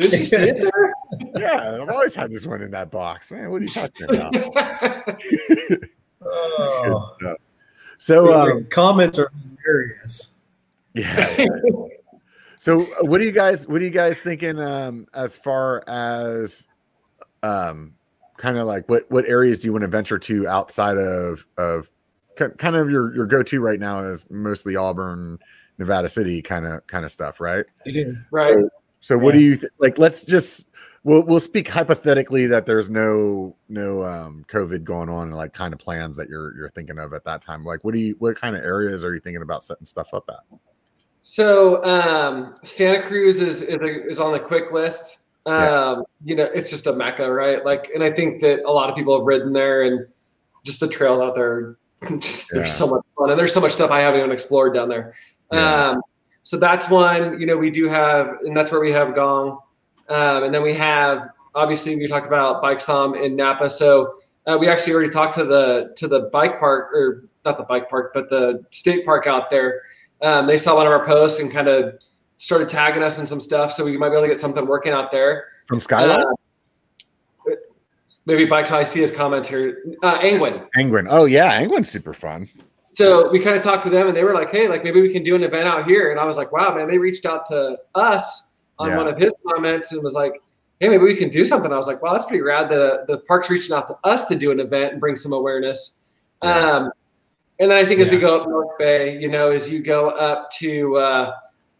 Did 0.00 0.12
you 0.14 0.24
see 0.24 0.36
it 0.36 0.56
there? 0.56 0.94
yeah, 1.36 1.80
I've 1.82 1.90
always 1.90 2.14
had 2.14 2.30
this 2.30 2.46
one 2.46 2.62
in 2.62 2.70
that 2.70 2.90
box, 2.90 3.30
man. 3.30 3.50
What 3.50 3.60
are 3.60 3.64
you 3.64 3.70
talking 3.70 4.14
about? 4.14 4.34
oh. 6.24 7.36
So, 8.00 8.32
um, 8.32 8.66
comments 8.70 9.18
are 9.18 9.30
hilarious. 9.62 10.30
Yeah. 10.94 11.36
yeah. 11.38 11.46
so 12.58 12.80
uh, 12.80 12.86
what 13.02 13.18
do 13.18 13.26
you 13.26 13.30
guys 13.30 13.68
what 13.68 13.82
are 13.82 13.84
you 13.84 13.90
guys 13.90 14.20
thinking 14.20 14.58
um 14.58 15.06
as 15.12 15.36
far 15.36 15.84
as 15.86 16.66
um 17.42 17.92
kind 18.38 18.56
of 18.56 18.66
like 18.66 18.88
what 18.88 19.04
what 19.10 19.26
areas 19.26 19.60
do 19.60 19.66
you 19.68 19.72
want 19.72 19.82
to 19.82 19.88
venture 19.88 20.18
to 20.18 20.48
outside 20.48 20.96
of 20.96 21.46
of 21.58 21.90
kind 22.56 22.74
of 22.74 22.88
your 22.88 23.14
your 23.14 23.26
go-to 23.26 23.60
right 23.60 23.78
now 23.78 23.98
is 23.98 24.24
mostly 24.30 24.76
Auburn, 24.76 25.38
Nevada 25.76 26.08
City 26.08 26.40
kind 26.40 26.66
of 26.66 26.86
kind 26.86 27.04
of 27.04 27.12
stuff, 27.12 27.38
right? 27.38 27.66
It 27.84 27.96
is. 27.96 28.16
right. 28.30 28.56
So 29.00 29.18
what 29.18 29.34
do 29.34 29.40
you 29.40 29.56
th- 29.56 29.72
like 29.78 29.98
let's 29.98 30.24
just 30.24 30.69
we'll 31.04 31.22
we'll 31.22 31.40
speak 31.40 31.68
hypothetically 31.68 32.46
that 32.46 32.66
there's 32.66 32.90
no 32.90 33.56
no 33.68 34.02
um 34.04 34.44
covid 34.48 34.84
going 34.84 35.08
on 35.08 35.28
and 35.28 35.36
like 35.36 35.52
kind 35.52 35.72
of 35.72 35.80
plans 35.80 36.16
that 36.16 36.28
you're 36.28 36.54
you're 36.56 36.70
thinking 36.70 36.98
of 36.98 37.12
at 37.14 37.24
that 37.24 37.42
time. 37.42 37.64
Like 37.64 37.82
what 37.84 37.94
do 37.94 38.00
you 38.00 38.16
what 38.18 38.36
kind 38.36 38.54
of 38.56 38.62
areas 38.62 39.04
are 39.04 39.14
you 39.14 39.20
thinking 39.20 39.42
about 39.42 39.64
setting 39.64 39.86
stuff 39.86 40.12
up 40.12 40.24
at? 40.28 40.58
So 41.22 41.84
um, 41.84 42.56
Santa 42.64 43.06
Cruz 43.06 43.40
is 43.40 43.62
is, 43.62 43.76
a, 43.76 44.08
is 44.08 44.20
on 44.20 44.32
the 44.32 44.40
quick 44.40 44.72
list. 44.72 45.18
Um, 45.46 45.54
Yeah. 45.54 45.96
You 46.24 46.36
know, 46.36 46.44
it's 46.54 46.70
just 46.70 46.86
a 46.86 46.92
mecca, 46.92 47.30
right? 47.30 47.64
Like, 47.64 47.90
and 47.94 48.02
I 48.02 48.10
think 48.12 48.40
that 48.42 48.62
a 48.64 48.70
lot 48.70 48.88
of 48.90 48.96
people 48.96 49.16
have 49.18 49.26
ridden 49.26 49.52
there, 49.52 49.82
and 49.82 50.06
just 50.64 50.80
the 50.80 50.88
trails 50.88 51.20
out 51.20 51.34
there, 51.34 51.76
just, 52.18 52.52
Yeah. 52.52 52.60
there's 52.60 52.74
so 52.74 52.86
much 52.86 53.04
fun, 53.16 53.30
and 53.30 53.38
there's 53.38 53.52
so 53.52 53.60
much 53.60 53.72
stuff 53.72 53.90
I 53.90 54.00
haven't 54.00 54.20
even 54.20 54.32
explored 54.32 54.74
down 54.74 54.88
there. 54.88 55.14
Yeah. 55.52 55.90
Um, 55.90 56.02
so 56.42 56.58
that's 56.58 56.88
one. 56.88 57.38
You 57.38 57.46
know, 57.46 57.56
we 57.56 57.70
do 57.70 57.88
have, 57.88 58.38
and 58.44 58.56
that's 58.56 58.70
where 58.72 58.80
we 58.80 58.90
have 58.92 59.14
Gong, 59.14 59.58
um, 60.10 60.44
and 60.44 60.52
then 60.52 60.62
we 60.62 60.74
have 60.74 61.30
obviously 61.54 61.96
we 61.96 62.06
talked 62.06 62.26
about 62.26 62.60
Bike 62.60 62.80
Som 62.80 63.14
in 63.14 63.36
Napa. 63.36 63.68
So 63.68 64.16
uh, 64.46 64.56
we 64.58 64.68
actually 64.68 64.92
already 64.92 65.10
talked 65.10 65.34
to 65.34 65.44
the 65.44 65.92
to 65.96 66.08
the 66.08 66.28
bike 66.32 66.58
park 66.58 66.92
or 66.92 67.24
not 67.44 67.56
the 67.56 67.64
bike 67.64 67.88
park, 67.88 68.12
but 68.12 68.28
the 68.28 68.64
state 68.70 69.04
park 69.04 69.26
out 69.26 69.50
there. 69.50 69.82
Um, 70.22 70.46
they 70.46 70.56
saw 70.56 70.76
one 70.76 70.86
of 70.86 70.92
our 70.92 71.04
posts 71.06 71.40
and 71.40 71.50
kind 71.50 71.68
of 71.68 71.98
started 72.36 72.68
tagging 72.68 73.02
us 73.02 73.18
in 73.18 73.26
some 73.26 73.40
stuff, 73.40 73.72
so 73.72 73.84
we 73.84 73.96
might 73.96 74.10
be 74.10 74.14
able 74.14 74.22
to 74.22 74.28
get 74.28 74.40
something 74.40 74.66
working 74.66 74.92
out 74.92 75.10
there. 75.10 75.44
From 75.66 75.80
Skyline? 75.80 76.22
Uh, 76.22 77.52
maybe 78.26 78.44
Bike 78.44 78.70
I 78.70 78.84
see 78.84 79.00
his 79.00 79.14
comments 79.14 79.48
here. 79.48 79.82
Uh, 80.02 80.18
Angwin. 80.18 80.66
Angwin. 80.76 81.06
Oh 81.08 81.24
yeah, 81.24 81.52
Angwin's 81.52 81.90
super 81.90 82.12
fun. 82.12 82.48
So 82.92 83.30
we 83.30 83.38
kind 83.38 83.56
of 83.56 83.62
talked 83.62 83.84
to 83.84 83.90
them, 83.90 84.08
and 84.08 84.16
they 84.16 84.24
were 84.24 84.34
like, 84.34 84.50
"Hey, 84.50 84.68
like 84.68 84.82
maybe 84.82 85.00
we 85.00 85.12
can 85.12 85.22
do 85.22 85.36
an 85.36 85.44
event 85.44 85.68
out 85.68 85.86
here." 85.86 86.10
And 86.10 86.18
I 86.18 86.24
was 86.24 86.36
like, 86.36 86.50
"Wow, 86.52 86.74
man!" 86.74 86.88
They 86.88 86.98
reached 86.98 87.24
out 87.24 87.46
to 87.46 87.78
us 87.94 88.49
on 88.80 88.88
Yeah. 88.88 88.96
one 88.96 89.06
of 89.08 89.18
his 89.18 89.32
comments 89.46 89.92
and 89.92 90.02
was 90.02 90.14
like, 90.14 90.32
"Hey, 90.80 90.88
maybe 90.88 91.04
we 91.04 91.14
can 91.14 91.28
do 91.28 91.44
something." 91.44 91.72
I 91.72 91.76
was 91.76 91.86
like, 91.86 92.02
"Wow, 92.02 92.12
that's 92.12 92.24
pretty 92.24 92.42
rad." 92.42 92.68
The 92.70 93.04
the 93.06 93.18
park's 93.18 93.50
reaching 93.50 93.74
out 93.76 93.86
to 93.88 93.94
us 94.04 94.26
to 94.28 94.34
do 94.34 94.50
an 94.50 94.58
event 94.58 94.92
and 94.92 95.00
bring 95.00 95.16
some 95.16 95.32
awareness. 95.32 96.12
Yeah. 96.42 96.54
Um, 96.58 96.92
and 97.60 97.70
then 97.70 97.76
I 97.78 97.84
think 97.84 98.00
as 98.00 98.08
we 98.10 98.16
go 98.18 98.40
up 98.40 98.48
North 98.48 98.76
Bay, 98.78 99.18
you 99.20 99.28
know, 99.28 99.50
as 99.50 99.70
you 99.70 99.82
go 99.82 100.08
up 100.08 100.50
to, 100.52 100.96
uh, 100.96 101.32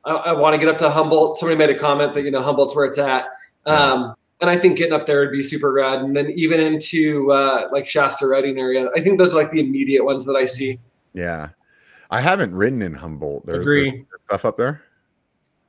I, 0.05 0.13
I 0.13 0.33
want 0.33 0.53
to 0.55 0.59
get 0.59 0.69
up 0.69 0.77
to 0.79 0.91
Humboldt. 0.91 1.39
Somebody 1.39 1.57
made 1.57 1.71
a 1.71 1.79
comment 1.79 2.13
that 2.15 2.23
you 2.23 2.31
know 2.31 2.43
Humboldt's 2.43 2.77
where 2.77 2.85
it's 2.85 2.99
at. 2.99 3.25
Um, 3.67 4.15
and 4.43 4.49
I 4.51 4.59
think 4.59 4.77
getting 4.79 4.93
up 4.93 5.07
there 5.07 5.21
would 5.21 5.33
be 5.33 5.43
super 5.43 5.73
rad. 5.73 6.01
And 6.01 6.15
then 6.17 6.31
even 6.31 6.61
into 6.61 7.31
uh, 7.33 7.69
like 7.73 7.87
Shasta 7.87 8.27
Redding 8.27 8.59
area, 8.59 8.89
I 8.97 9.01
think 9.01 9.19
those 9.19 9.35
are 9.35 9.37
like 9.37 9.51
the 9.51 9.61
immediate 9.61 10.05
ones 10.05 10.25
that 10.27 10.35
I 10.37 10.45
see. 10.47 10.77
Yeah. 11.15 11.49
I 12.11 12.21
haven't 12.21 12.55
ridden 12.55 12.83
in 12.83 12.95
Humboldt. 12.95 13.47
There, 13.47 13.61
Agree. 13.61 13.91
there's 13.91 14.23
stuff 14.25 14.45
up 14.45 14.57
there. 14.57 14.83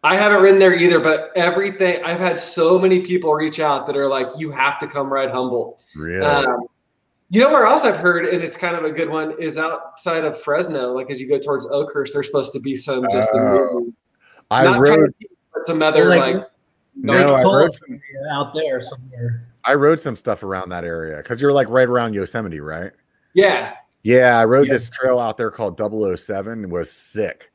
I 0.03 0.17
haven't 0.17 0.41
ridden 0.41 0.59
there 0.59 0.73
either, 0.73 0.99
but 0.99 1.31
everything 1.35 2.03
I've 2.03 2.19
had 2.19 2.39
so 2.39 2.79
many 2.79 3.01
people 3.01 3.33
reach 3.35 3.59
out 3.59 3.85
that 3.85 3.95
are 3.95 4.07
like, 4.07 4.27
"You 4.37 4.49
have 4.51 4.79
to 4.79 4.87
come 4.87 5.11
ride 5.13 5.29
Humboldt." 5.29 5.81
Really? 5.95 6.25
Um, 6.25 6.65
you 7.29 7.39
know 7.39 7.49
where 7.49 7.65
else 7.65 7.85
I've 7.85 7.97
heard, 7.97 8.25
and 8.25 8.43
it's 8.43 8.57
kind 8.57 8.75
of 8.75 8.83
a 8.83 8.91
good 8.91 9.09
one, 9.09 9.35
is 9.39 9.57
outside 9.59 10.25
of 10.25 10.37
Fresno. 10.41 10.91
Like 10.93 11.09
as 11.11 11.21
you 11.21 11.29
go 11.29 11.37
towards 11.39 11.65
Oakhurst, 11.69 12.13
there's 12.13 12.25
supposed 12.27 12.51
to 12.53 12.59
be 12.61 12.73
some 12.75 13.05
just 13.11 13.29
amazing, 13.33 13.93
I 14.49 14.63
not 14.63 14.83
trying 14.85 15.01
rode 15.01 15.07
to 15.07 15.13
keep, 15.19 15.31
but 15.53 15.67
some 15.67 15.81
other 15.83 16.05
Like- 16.05 16.35
like, 16.35 16.45
no, 16.95 17.35
I 17.35 17.43
Paul 17.43 17.55
rode 17.57 17.73
some 17.73 18.01
out 18.31 18.53
there 18.55 18.81
somewhere. 18.81 19.43
I 19.63 19.75
rode 19.75 19.99
some 19.99 20.15
stuff 20.15 20.41
around 20.41 20.69
that 20.69 20.83
area 20.83 21.17
because 21.17 21.39
you're 21.39 21.53
like 21.53 21.69
right 21.69 21.87
around 21.87 22.15
Yosemite, 22.15 22.59
right? 22.59 22.91
yeah, 23.33 23.73
Yeah, 24.03 24.39
I 24.39 24.45
rode 24.45 24.65
Yeah. 24.65 24.73
this 24.73 24.89
trail 24.89 25.19
out 25.19 25.37
there 25.37 25.51
called 25.51 25.77
007 25.77 26.69
was 26.71 26.91
sick. 26.91 27.50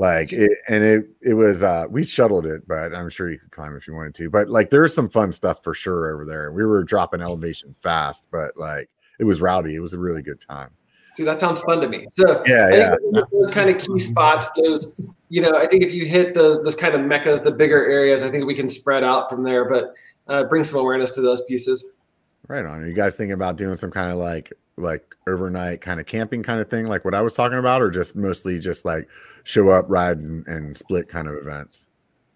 Like 0.00 0.32
it 0.32 0.50
and 0.66 0.82
it 0.82 1.10
it 1.20 1.34
was 1.34 1.62
uh 1.62 1.84
we 1.90 2.04
shuttled 2.04 2.46
it, 2.46 2.66
but 2.66 2.94
I'm 2.94 3.10
sure 3.10 3.30
you 3.30 3.38
could 3.38 3.50
climb 3.50 3.76
if 3.76 3.86
you 3.86 3.94
wanted 3.94 4.14
to. 4.14 4.30
But 4.30 4.48
like 4.48 4.70
there's 4.70 4.94
some 4.94 5.10
fun 5.10 5.30
stuff 5.30 5.62
for 5.62 5.74
sure 5.74 6.14
over 6.14 6.24
there. 6.24 6.52
We 6.52 6.64
were 6.64 6.82
dropping 6.82 7.20
elevation 7.20 7.74
fast, 7.82 8.26
but 8.32 8.56
like 8.56 8.88
it 9.18 9.24
was 9.24 9.42
rowdy. 9.42 9.74
It 9.74 9.80
was 9.80 9.92
a 9.92 9.98
really 9.98 10.22
good 10.22 10.40
time. 10.40 10.70
see 11.12 11.22
that 11.24 11.38
sounds 11.38 11.60
fun 11.60 11.82
to 11.82 11.88
me. 11.88 12.06
So 12.12 12.42
Yeah, 12.46 12.70
yeah. 12.70 12.94
those 13.30 13.52
kind 13.52 13.68
of 13.68 13.76
key 13.76 13.98
spots, 13.98 14.50
those 14.56 14.94
you 15.28 15.42
know, 15.42 15.52
I 15.54 15.66
think 15.66 15.82
if 15.82 15.92
you 15.92 16.06
hit 16.06 16.32
those 16.32 16.64
those 16.64 16.74
kind 16.74 16.94
of 16.94 17.02
meccas, 17.02 17.42
the 17.42 17.52
bigger 17.52 17.84
areas, 17.84 18.22
I 18.22 18.30
think 18.30 18.46
we 18.46 18.54
can 18.54 18.70
spread 18.70 19.04
out 19.04 19.28
from 19.28 19.42
there, 19.42 19.66
but 19.66 19.92
uh, 20.28 20.44
bring 20.44 20.64
some 20.64 20.80
awareness 20.80 21.14
to 21.16 21.20
those 21.20 21.44
pieces. 21.44 22.00
Right 22.48 22.64
on. 22.64 22.82
Are 22.82 22.86
you 22.86 22.94
guys 22.94 23.16
thinking 23.16 23.34
about 23.34 23.56
doing 23.56 23.76
some 23.76 23.90
kind 23.90 24.10
of 24.10 24.16
like 24.16 24.50
like 24.80 25.14
overnight 25.28 25.80
kind 25.80 26.00
of 26.00 26.06
camping 26.06 26.42
kind 26.42 26.60
of 26.60 26.68
thing, 26.68 26.86
like 26.86 27.04
what 27.04 27.14
I 27.14 27.20
was 27.22 27.34
talking 27.34 27.58
about, 27.58 27.82
or 27.82 27.90
just 27.90 28.16
mostly 28.16 28.58
just 28.58 28.84
like 28.84 29.08
show 29.44 29.68
up, 29.68 29.86
ride, 29.88 30.18
and, 30.18 30.46
and 30.46 30.76
split 30.76 31.08
kind 31.08 31.28
of 31.28 31.34
events? 31.34 31.86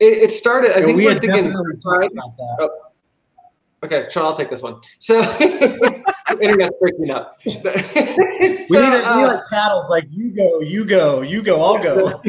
It, 0.00 0.18
it 0.24 0.32
started. 0.32 0.72
I 0.76 0.80
Yeah, 0.80 0.86
think 0.86 0.96
we 0.98 1.04
we're 1.04 1.12
had 1.14 1.20
thinking. 1.22 1.44
definitely 1.44 1.72
right? 1.84 2.10
talked 2.10 2.12
about 2.12 2.58
that. 2.58 2.70
Okay, 3.84 4.06
Sean, 4.10 4.24
I'll 4.24 4.36
take 4.36 4.48
this 4.48 4.62
one. 4.62 4.80
So, 4.98 5.20
internet's 6.40 6.74
breaking 6.80 7.10
up. 7.10 7.32
so, 7.46 7.60
we 7.70 7.70
need, 7.70 8.90
to, 8.90 9.02
uh, 9.06 9.26
like 9.28 9.46
paddles, 9.50 9.86
like 9.90 10.04
you 10.10 10.30
go, 10.34 10.60
you 10.60 10.86
go, 10.86 11.20
you 11.20 11.42
go, 11.42 11.62
I'll 11.62 11.82
go. 11.82 12.22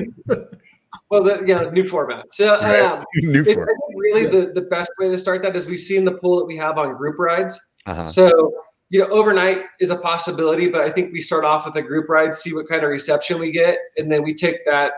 well, 1.10 1.24
the, 1.24 1.44
yeah, 1.46 1.70
new 1.72 1.86
format. 1.86 2.26
So, 2.34 2.60
Right. 2.60 2.82
um, 2.82 3.06
New 3.16 3.40
it, 3.42 3.48
I 3.48 3.54
think 3.54 3.68
really 3.96 4.24
Yeah. 4.24 4.30
the, 4.30 4.52
the 4.54 4.62
best 4.64 4.92
way 5.00 5.08
to 5.10 5.18
start 5.18 5.44
that 5.44 5.56
is 5.56 5.66
we've 5.68 5.80
seen 5.80 6.04
the 6.04 6.12
pool 6.12 6.40
that 6.40 6.46
we 6.46 6.58
have 6.58 6.78
on 6.78 6.94
group 6.98 7.18
rides. 7.20 7.74
Uh-huh. 7.86 8.06
So, 8.06 8.54
you 8.90 9.00
know, 9.00 9.08
overnight 9.08 9.62
is 9.80 9.90
a 9.90 9.96
possibility, 9.96 10.68
but 10.68 10.82
I 10.82 10.92
think 10.92 11.12
we 11.12 11.20
start 11.20 11.44
off 11.44 11.66
with 11.66 11.76
a 11.76 11.82
group 11.82 12.08
ride, 12.10 12.36
see 12.36 12.54
what 12.54 12.68
kind 12.68 12.84
of 12.84 12.90
reception 12.90 13.40
we 13.40 13.52
get, 13.52 13.80
and 13.98 14.12
then 14.12 14.24
we 14.24 14.34
take 14.34 14.66
that 14.66 14.94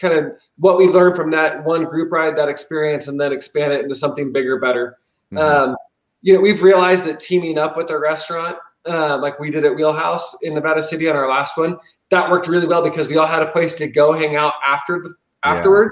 kind 0.00 0.14
of 0.14 0.32
what 0.58 0.78
we 0.78 0.86
learn 0.88 1.14
from 1.14 1.30
that 1.30 1.62
one 1.64 1.84
group 1.84 2.10
ride, 2.10 2.36
that 2.36 2.48
experience, 2.48 3.06
and 3.06 3.20
then 3.20 3.32
expand 3.32 3.72
it 3.72 3.82
into 3.82 3.94
something 3.94 4.32
bigger, 4.32 4.58
better. 4.58 4.98
Mhm. 5.32 5.38
Um, 5.40 5.76
you 6.22 6.34
know, 6.34 6.40
we've 6.40 6.62
realized 6.62 7.04
that 7.04 7.20
teaming 7.20 7.58
up 7.58 7.76
with 7.76 7.90
a 7.90 7.98
restaurant, 7.98 8.58
uh, 8.86 9.18
like 9.18 9.38
we 9.38 9.50
did 9.50 9.64
at 9.64 9.74
Wheelhouse 9.74 10.42
in 10.42 10.54
Nevada 10.54 10.82
City 10.82 11.08
on 11.08 11.16
our 11.16 11.28
last 11.28 11.56
one, 11.56 11.78
that 12.10 12.30
worked 12.30 12.48
really 12.48 12.66
well 12.66 12.82
because 12.82 13.08
we 13.08 13.16
all 13.16 13.26
had 13.26 13.42
a 13.42 13.46
place 13.46 13.74
to 13.74 13.86
go 13.86 14.12
hang 14.12 14.36
out 14.36 14.54
after 14.66 15.00
the 15.00 15.10
Yeah. 15.44 15.52
afterward. 15.52 15.90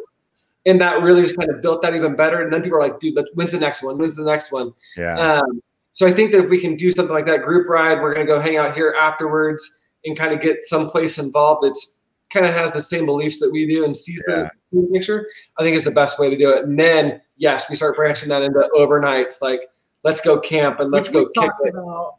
And 0.66 0.80
that 0.80 1.02
really 1.02 1.22
just 1.22 1.38
kind 1.38 1.50
of 1.50 1.62
built 1.62 1.82
that 1.82 1.94
even 1.94 2.16
better. 2.16 2.42
And 2.42 2.52
then 2.52 2.62
people 2.62 2.78
are 2.78 2.82
like, 2.82 2.98
dude, 2.98 3.18
when's 3.34 3.52
the 3.52 3.58
next 3.58 3.82
one? 3.82 3.96
When's 3.96 4.16
the 4.16 4.24
next 4.24 4.52
one? 4.52 4.74
yeah. 4.96 5.38
Um, 5.38 5.62
so 5.92 6.06
I 6.06 6.12
think 6.12 6.32
that 6.32 6.44
if 6.44 6.50
we 6.50 6.60
can 6.60 6.76
do 6.76 6.90
something 6.90 7.14
like 7.14 7.26
that 7.26 7.42
group 7.42 7.68
ride, 7.68 8.00
we're 8.00 8.14
going 8.14 8.26
to 8.26 8.32
go 8.32 8.40
hang 8.40 8.56
out 8.56 8.74
here 8.74 8.94
afterwards 8.98 9.66
and 10.04 10.16
kind 10.16 10.32
of 10.32 10.40
get 10.40 10.64
someplace 10.64 11.18
involved 11.18 11.64
that's 11.64 12.08
kind 12.32 12.46
of 12.46 12.54
has 12.54 12.70
the 12.72 12.80
same 12.80 13.06
beliefs 13.06 13.40
that 13.40 13.50
we 13.50 13.66
do 13.66 13.84
and 13.84 13.96
sees 13.96 14.22
Yeah. 14.28 14.48
the, 14.72 14.80
the 14.82 14.86
picture. 14.92 15.26
I 15.58 15.62
think 15.62 15.76
is 15.76 15.84
the 15.84 15.90
best 15.90 16.18
way 16.18 16.30
to 16.30 16.36
do 16.36 16.50
it. 16.50 16.64
And 16.64 16.78
then 16.78 17.20
yes, 17.36 17.68
we 17.70 17.76
start 17.76 17.96
branching 17.96 18.28
that 18.28 18.42
into 18.42 18.68
overnights. 18.74 19.40
Like 19.42 19.62
let's 20.04 20.20
go 20.20 20.38
camp 20.38 20.78
and 20.80 20.90
let's 20.90 21.08
Which 21.08 21.14
go 21.14 21.26
kick 21.26 21.50
talked 21.50 21.66
it. 21.66 21.70
about. 21.70 22.16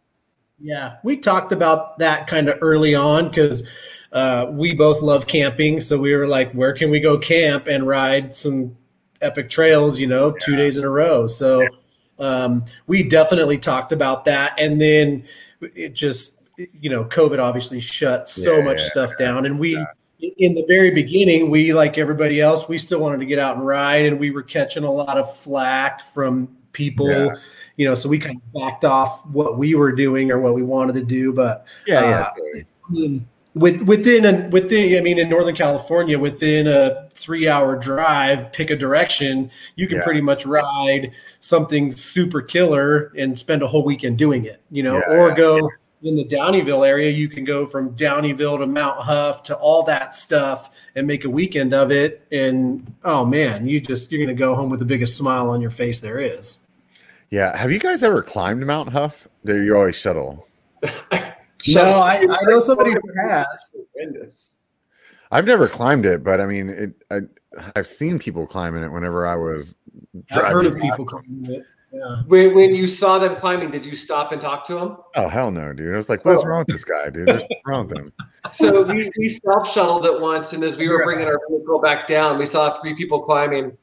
Yeah, 0.60 0.98
we 1.04 1.16
talked 1.18 1.52
about 1.54 2.00
that 2.00 2.28
kind 2.28 2.50
of 2.50 2.58
early 2.62 2.94
on 2.96 3.30
because 3.30 3.66
uh, 4.12 4.48
we 4.52 4.74
both 4.74 5.02
love 5.02 5.26
camping. 5.28 5.80
So 5.80 5.98
we 5.98 6.14
were 6.14 6.28
like, 6.28 6.52
where 6.52 6.74
can 6.74 6.90
we 6.92 7.00
go 7.00 7.18
camp 7.18 7.68
and 7.68 7.88
ride 7.88 8.36
some 8.36 8.76
epic 9.22 9.50
trails? 9.50 10.00
You 10.00 10.08
know, 10.08 10.32
two 10.32 10.56
days 10.58 10.78
in 10.78 10.84
a 10.84 10.90
row. 10.90 11.28
So 11.28 11.66
um, 12.20 12.66
we 12.88 13.04
definitely 13.04 13.58
talked 13.58 13.92
about 13.92 14.26
that, 14.26 14.60
and 14.60 14.80
then 14.80 15.26
it 15.62 15.94
just 15.94 16.40
you 16.58 16.90
know, 16.90 17.06
COVID 17.06 17.40
obviously 17.40 17.80
shut 17.80 18.30
so 18.30 18.58
Yeah, 18.58 18.66
much 18.66 18.82
yeah, 18.82 18.90
stuff 18.90 19.12
down, 19.18 19.46
and 19.46 19.60
we. 19.60 19.84
In 20.38 20.54
the 20.54 20.66
very 20.68 20.92
beginning, 20.92 21.50
we 21.50 21.74
like 21.74 21.98
everybody 21.98 22.42
else, 22.42 22.68
we 22.68 22.78
still 22.78 23.00
wanted 23.00 23.22
to 23.22 23.26
get 23.26 23.40
out 23.40 23.56
and 23.56 23.66
ride, 23.66 24.06
and 24.06 24.20
we 24.20 24.32
were 24.32 24.44
catching 24.44 24.84
a 24.84 24.92
lot 24.92 25.18
of 25.18 25.34
flack 25.34 26.04
from 26.04 26.58
people 26.74 27.10
Yeah. 27.10 27.36
you 27.78 27.88
know, 27.88 27.94
so 27.94 28.10
we 28.10 28.20
kind 28.20 28.36
of 28.36 28.54
backed 28.54 28.84
off 28.84 29.26
what 29.28 29.58
we 29.58 29.76
were 29.76 29.94
doing 29.94 30.30
or 30.30 30.42
what 30.42 30.54
we 30.54 30.62
wanted 30.62 30.96
to 30.96 31.04
do. 31.06 31.32
But 31.32 31.66
yeah, 31.88 32.02
yeah. 32.02 32.20
uh, 32.22 32.30
totally. 32.32 32.66
I 32.90 32.92
mean, 32.92 33.28
with 33.56 33.82
within 33.82 34.26
a 34.26 34.48
within, 34.50 34.98
I 34.98 35.02
mean, 35.02 35.18
in 35.20 35.30
Northern 35.30 35.56
California, 35.56 36.18
within 36.20 36.68
a 36.68 37.10
three-hour 37.14 37.78
drive, 37.78 38.52
pick 38.52 38.70
a 38.70 38.76
direction, 38.76 39.50
you 39.76 39.88
can 39.88 39.98
Yeah. 39.98 40.04
pretty 40.04 40.22
much 40.22 40.46
ride 40.46 41.12
something 41.42 41.92
super 41.96 42.42
killer 42.42 43.12
and 43.18 43.38
spend 43.38 43.62
a 43.64 43.68
whole 43.68 43.84
weekend 43.84 44.18
doing 44.18 44.46
it. 44.46 44.62
You 44.72 44.84
know, 44.84 44.96
Yeah, 44.98 45.18
or 45.18 45.30
yeah, 45.30 45.36
go 45.36 45.70
in 46.02 46.16
the 46.16 46.24
Downieville 46.24 46.88
area, 46.88 47.10
you 47.10 47.28
can 47.28 47.44
go 47.44 47.66
from 47.66 47.94
Downieville 47.96 48.60
to 48.60 48.68
Mount 48.68 49.02
Hough 49.04 49.44
to 49.44 49.56
all 49.58 49.84
that 49.84 50.16
stuff 50.16 50.70
and 50.96 51.06
make 51.06 51.26
a 51.26 51.30
weekend 51.30 51.74
of 51.74 51.92
it. 51.92 52.26
And 52.32 52.94
oh 53.04 53.26
man, 53.26 53.68
you 53.68 53.82
just 53.82 54.12
you're 54.12 54.22
gonna 54.26 54.34
go 54.38 54.56
home 54.56 54.70
with 54.70 54.80
the 54.80 54.86
biggest 54.86 55.18
smile 55.18 55.50
on 55.50 55.60
your 55.60 55.72
face 55.72 56.00
there 56.00 56.20
is. 56.20 56.60
Yeah. 57.32 57.58
Have 57.58 57.72
you 57.72 57.80
guys 57.80 58.02
ever 58.04 58.22
climbed 58.24 58.66
Mount 58.66 58.90
Hough? 58.90 59.28
Do 59.44 59.62
you 59.62 59.76
always 59.76 59.96
shuttle? 59.96 60.48
No, 61.68 61.84
I, 61.84 62.16
I 62.18 62.38
know 62.44 62.60
somebody 62.60 62.92
who 62.92 63.02
has. 63.22 63.72
Horrendous. 63.94 64.58
I've 65.32 65.46
never 65.46 65.68
climbed 65.68 66.06
it, 66.06 66.24
but 66.24 66.42
I 66.42 66.46
mean, 66.46 66.70
it, 66.70 66.94
I, 67.12 67.20
I've 67.76 67.88
seen 67.88 68.18
people 68.18 68.48
climbing 68.48 68.84
it 68.84 68.90
whenever 68.92 69.28
I 69.28 69.36
was 69.36 69.76
I've 70.32 70.44
heard 70.52 70.66
of 70.66 70.78
people 70.78 71.06
climbing 71.06 71.46
it. 71.54 71.66
Yeah. 71.92 72.22
When, 72.28 72.54
when 72.54 72.76
you 72.76 72.86
saw 72.86 73.18
them 73.18 73.36
climbing, 73.36 73.72
did 73.72 73.84
you 73.84 73.96
stop 73.96 74.32
and 74.32 74.40
talk 74.40 74.64
to 74.66 74.76
them? 74.76 74.98
Oh 75.16 75.28
hell 75.28 75.50
no, 75.50 75.74
dude! 75.74 75.94
I 75.94 75.98
was 75.98 76.08
like, 76.08 76.24
what's 76.24 76.44
Oh. 76.44 76.46
wrong 76.46 76.60
with 76.60 76.68
this 76.68 76.84
guy, 76.86 77.10
dude? 77.10 77.28
There's 77.28 77.42
something 77.42 77.58
wrong 77.66 77.88
with 77.88 77.98
him. 77.98 78.08
So 78.52 78.84
we, 78.84 79.12
we 79.18 79.28
self 79.28 79.72
shuttled 79.72 80.06
it 80.06 80.20
once, 80.20 80.54
and 80.54 80.64
as 80.64 80.78
we 80.78 80.88
were 80.88 81.04
bringing 81.04 81.26
our 81.26 81.40
vehicle 81.50 81.80
back 81.82 82.08
down, 82.08 82.38
we 82.38 82.46
saw 82.46 82.70
three 82.80 82.96
people 82.96 83.20
climbing. 83.20 83.76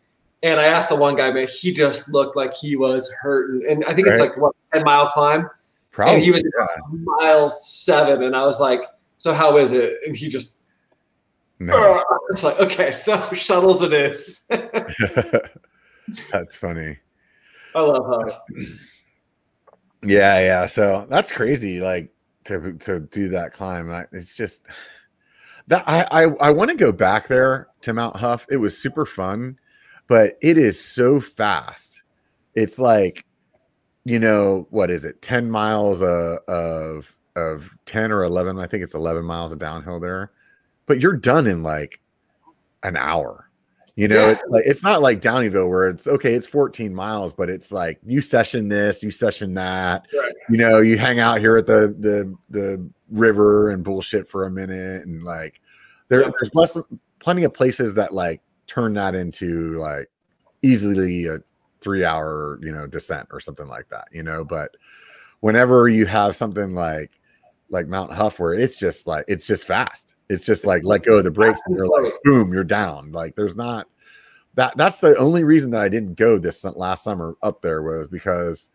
And 0.43 0.61
I 0.61 0.66
asked 0.66 0.89
the 0.90 0.97
one 0.97 1.16
guy, 1.16 1.32
man, 1.32 1.48
he 1.51 1.73
just 1.73 2.12
looked 2.12 2.36
like 2.36 2.55
he 2.55 2.77
was 2.77 3.12
hurting. 3.20 3.69
And 3.69 3.85
I 3.86 3.94
think 3.94 4.07
it's 4.07 4.20
like 4.20 4.36
what 4.36 4.55
ten 4.73 4.85
mile 4.85 5.09
climb, 5.09 5.48
Probably. 5.97 6.16
and 6.16 6.23
he 6.23 6.31
was 6.31 6.44
mile 6.90 7.48
seven. 7.48 8.24
And 8.24 8.36
I 8.36 8.44
was 8.44 8.60
like, 8.60 8.82
so 9.16 9.32
how 9.32 9.56
is 9.56 9.73
it? 9.73 9.97
And 10.05 10.14
he 10.14 10.28
just, 10.28 10.66
No. 11.59 11.73
Oh, 11.74 12.18
it's 12.28 12.44
like, 12.44 12.60
okay, 12.60 12.93
so 12.93 13.18
shuttles 13.32 13.81
it 13.81 13.94
is. 13.94 14.47
That's 16.31 16.55
funny. 16.55 16.98
I 17.74 17.81
love 17.81 18.05
Hough. 18.06 18.40
Yeah, 20.02 20.39
yeah. 20.39 20.66
So 20.66 21.06
that's 21.09 21.32
crazy. 21.32 21.81
Like 21.81 22.12
to 22.44 22.74
to 22.74 23.01
do 23.01 23.31
that 23.31 23.55
climb. 23.55 23.90
I, 23.90 24.05
it's 24.12 24.36
just 24.36 24.62
that 25.66 25.82
I 25.89 26.02
I, 26.12 26.23
I 26.40 26.51
want 26.52 26.70
to 26.70 26.77
go 26.77 26.93
back 26.93 27.27
there 27.27 27.68
to 27.81 27.93
Mount 27.93 28.16
Hough. 28.16 28.47
It 28.48 28.59
was 28.59 28.78
super 28.78 29.05
fun, 29.05 29.59
but 30.06 30.36
it 30.43 30.59
is 30.59 30.81
so 30.81 31.18
fast. 31.18 32.02
It's 32.55 32.78
like, 32.78 33.24
you 34.07 34.20
know, 34.20 34.69
what 34.70 34.89
is 34.91 35.05
it? 35.05 35.20
Ten 35.20 35.51
miles 35.51 36.01
uh, 36.01 36.37
of 36.47 37.12
of 37.35 37.69
ten 37.87 38.12
or 38.12 38.23
eleven. 38.23 38.59
I 38.59 38.66
think 38.69 38.85
it's 38.85 38.95
eleven 38.95 39.24
miles 39.24 39.51
of 39.53 39.59
downhill 39.59 39.99
there, 39.99 40.31
but 40.87 41.01
you're 41.01 41.16
done 41.16 41.47
in 41.49 41.62
like 41.65 42.01
an 42.85 42.97
hour. 42.97 43.51
You 43.97 44.09
know, 44.09 44.27
Yeah. 44.27 44.31
it's, 44.33 44.43
like, 44.49 44.62
it's 44.66 44.83
not 44.85 45.03
like 45.03 45.20
Downieville 45.20 45.69
where 45.69 45.89
it's 45.89 46.07
okay, 46.07 46.35
it's 46.35 46.47
14 46.47 46.95
miles, 46.95 47.33
but 47.33 47.49
it's 47.49 47.73
like 47.73 47.99
you 48.07 48.20
session 48.20 48.69
this, 48.69 49.03
you 49.03 49.11
session 49.11 49.55
that. 49.55 50.07
Right. 50.16 50.35
You 50.51 50.59
know, 50.59 50.81
you 50.81 50.99
hang 50.99 51.19
out 51.19 51.41
here 51.41 51.57
at 51.57 51.66
the 51.66 51.97
the 51.99 52.37
the 52.51 52.89
river 53.11 53.70
and 53.70 53.83
bullshit 53.83 54.28
for 54.28 54.45
a 54.47 54.51
minute, 54.51 55.07
and 55.07 55.24
like 55.24 55.61
there, 56.09 56.20
Yeah. 56.23 56.31
there's 56.39 56.55
less, 56.55 56.77
plenty 57.19 57.43
of 57.45 57.55
places 57.55 57.95
that 57.95 58.12
like 58.15 58.41
turn 58.69 58.95
that 58.95 59.15
into 59.16 59.73
like 59.78 60.07
easily 60.62 61.27
a 61.27 61.39
three 61.86 62.04
hour 62.04 62.58
you 62.62 62.72
know 62.72 62.88
descent 62.88 63.28
or 63.30 63.38
something 63.38 63.68
like 63.68 63.88
that. 63.90 64.08
You 64.12 64.24
know, 64.24 64.44
but 64.44 64.76
whenever 65.38 65.88
you 65.88 66.04
have 66.06 66.34
something 66.34 66.74
like 66.74 67.12
like 67.70 67.86
Mount 67.86 68.12
Hough 68.12 68.40
where 68.40 68.54
it's 68.54 68.76
just 68.76 69.06
like 69.06 69.24
it's 69.28 69.46
just 69.46 69.68
fast. 69.68 70.16
It's 70.28 70.44
just 70.44 70.66
like 70.66 70.82
let 70.84 71.04
go 71.04 71.18
of 71.18 71.24
the 71.24 71.30
brakes 71.30 71.62
and 71.66 71.76
you're 71.76 71.86
like 71.86 72.12
boom, 72.24 72.52
you're 72.52 72.64
down. 72.64 73.12
Like 73.12 73.36
there's 73.36 73.54
not 73.54 73.86
that 74.56 74.76
that's 74.76 74.98
the 74.98 75.16
only 75.18 75.44
reason 75.44 75.70
that 75.70 75.80
I 75.82 75.88
didn't 75.88 76.14
go 76.14 76.38
this 76.38 76.64
last 76.64 77.04
summer 77.04 77.36
up 77.40 77.62
there 77.62 77.82
was 77.82 78.08
because 78.08 78.68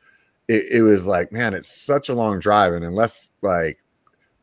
it, 0.47 0.65
it 0.71 0.81
was 0.83 1.05
like, 1.05 1.33
man, 1.33 1.53
it's 1.53 1.69
such 1.69 2.07
a 2.07 2.15
long 2.15 2.39
drive. 2.39 2.71
And 2.71 2.85
unless 2.85 3.31
like 3.41 3.83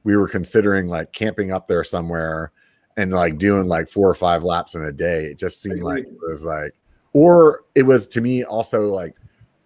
we 0.04 0.14
were 0.14 0.28
considering 0.28 0.88
like 0.88 1.12
camping 1.12 1.52
up 1.52 1.68
there 1.68 1.84
somewhere 1.84 2.52
and 2.98 3.12
like 3.12 3.38
doing 3.38 3.66
like 3.66 3.88
four 3.88 4.10
or 4.10 4.14
five 4.14 4.44
laps 4.44 4.74
in 4.74 4.84
a 4.84 4.92
day, 4.92 5.24
it 5.24 5.38
just 5.38 5.62
seemed 5.62 5.82
like 5.82 6.04
it 6.04 6.18
was 6.20 6.44
like, 6.44 6.72
or 7.12 7.64
it 7.74 7.82
was 7.82 8.06
to 8.08 8.20
me 8.20 8.44
also 8.44 8.86
like 8.86 9.16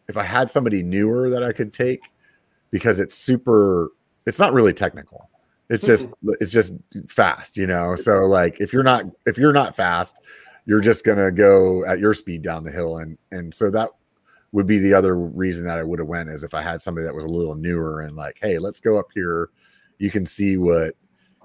if 0.09 0.17
I 0.17 0.25
had 0.25 0.51
somebody 0.51 0.83
newer 0.83 1.31
that 1.31 1.43
I 1.43 1.53
could 1.53 1.73
take 1.73 2.01
because 2.71 2.99
it's 2.99 3.17
super, 3.17 3.93
it's 4.27 4.39
not 4.39 4.53
really 4.53 4.73
technical. 4.73 5.29
It's 5.71 5.87
just, 5.87 6.11
it's 6.41 6.53
just 6.53 6.75
fast, 7.09 7.57
you 7.57 7.67
know? 7.67 7.97
So 7.97 8.21
like 8.21 8.57
if 8.61 8.73
you're 8.73 8.83
not, 8.83 9.05
if 9.27 9.39
you're 9.39 9.53
not 9.53 9.75
fast, 9.75 10.19
you're 10.67 10.81
just 10.81 11.05
gonna 11.05 11.33
go 11.33 11.85
at 11.87 11.99
your 11.99 12.15
speed 12.15 12.43
down 12.43 12.63
the 12.63 12.71
hill 12.71 12.99
and 12.99 13.19
and 13.33 13.53
so 13.53 13.71
that 13.71 13.91
would 14.53 14.67
be 14.67 14.79
the 14.79 14.95
other 14.95 15.17
reason 15.17 15.65
that 15.65 15.79
I 15.79 15.83
would 15.83 15.99
have 15.99 16.09
went 16.09 16.29
is 16.29 16.45
if 16.45 16.55
I 16.55 16.61
had 16.61 16.83
somebody 16.83 17.07
that 17.07 17.15
was 17.15 17.25
a 17.25 17.29
little 17.29 17.55
newer 17.55 18.03
and 18.03 18.15
like, 18.17 18.39
hey, 18.41 18.59
let's 18.59 18.81
go 18.81 18.99
up 18.99 19.09
here. 19.15 19.49
You 19.99 20.11
can 20.11 20.27
see 20.27 20.59
what 20.59 20.95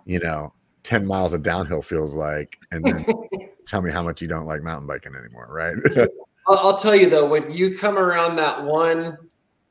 you 0.06 0.20
know 0.20 0.54
10 0.84 1.06
miles 1.06 1.34
of 1.34 1.42
downhill 1.42 1.82
feels 1.82 2.16
like, 2.16 2.58
and 2.72 2.84
then 2.84 3.06
tell 3.68 3.82
me 3.82 3.92
how 3.92 4.02
much 4.02 4.22
you 4.22 4.28
don't 4.28 4.46
like 4.46 4.64
mountain 4.64 4.88
biking 4.88 5.16
anymore, 5.16 5.48
right? 5.50 5.76
I'll, 6.48 6.78
tell 6.78 6.96
you 6.96 7.10
though, 7.10 7.28
when 7.28 7.52
you 7.52 7.78
come 7.78 7.98
around 7.98 8.38
that 8.38 8.64
one 8.64 9.18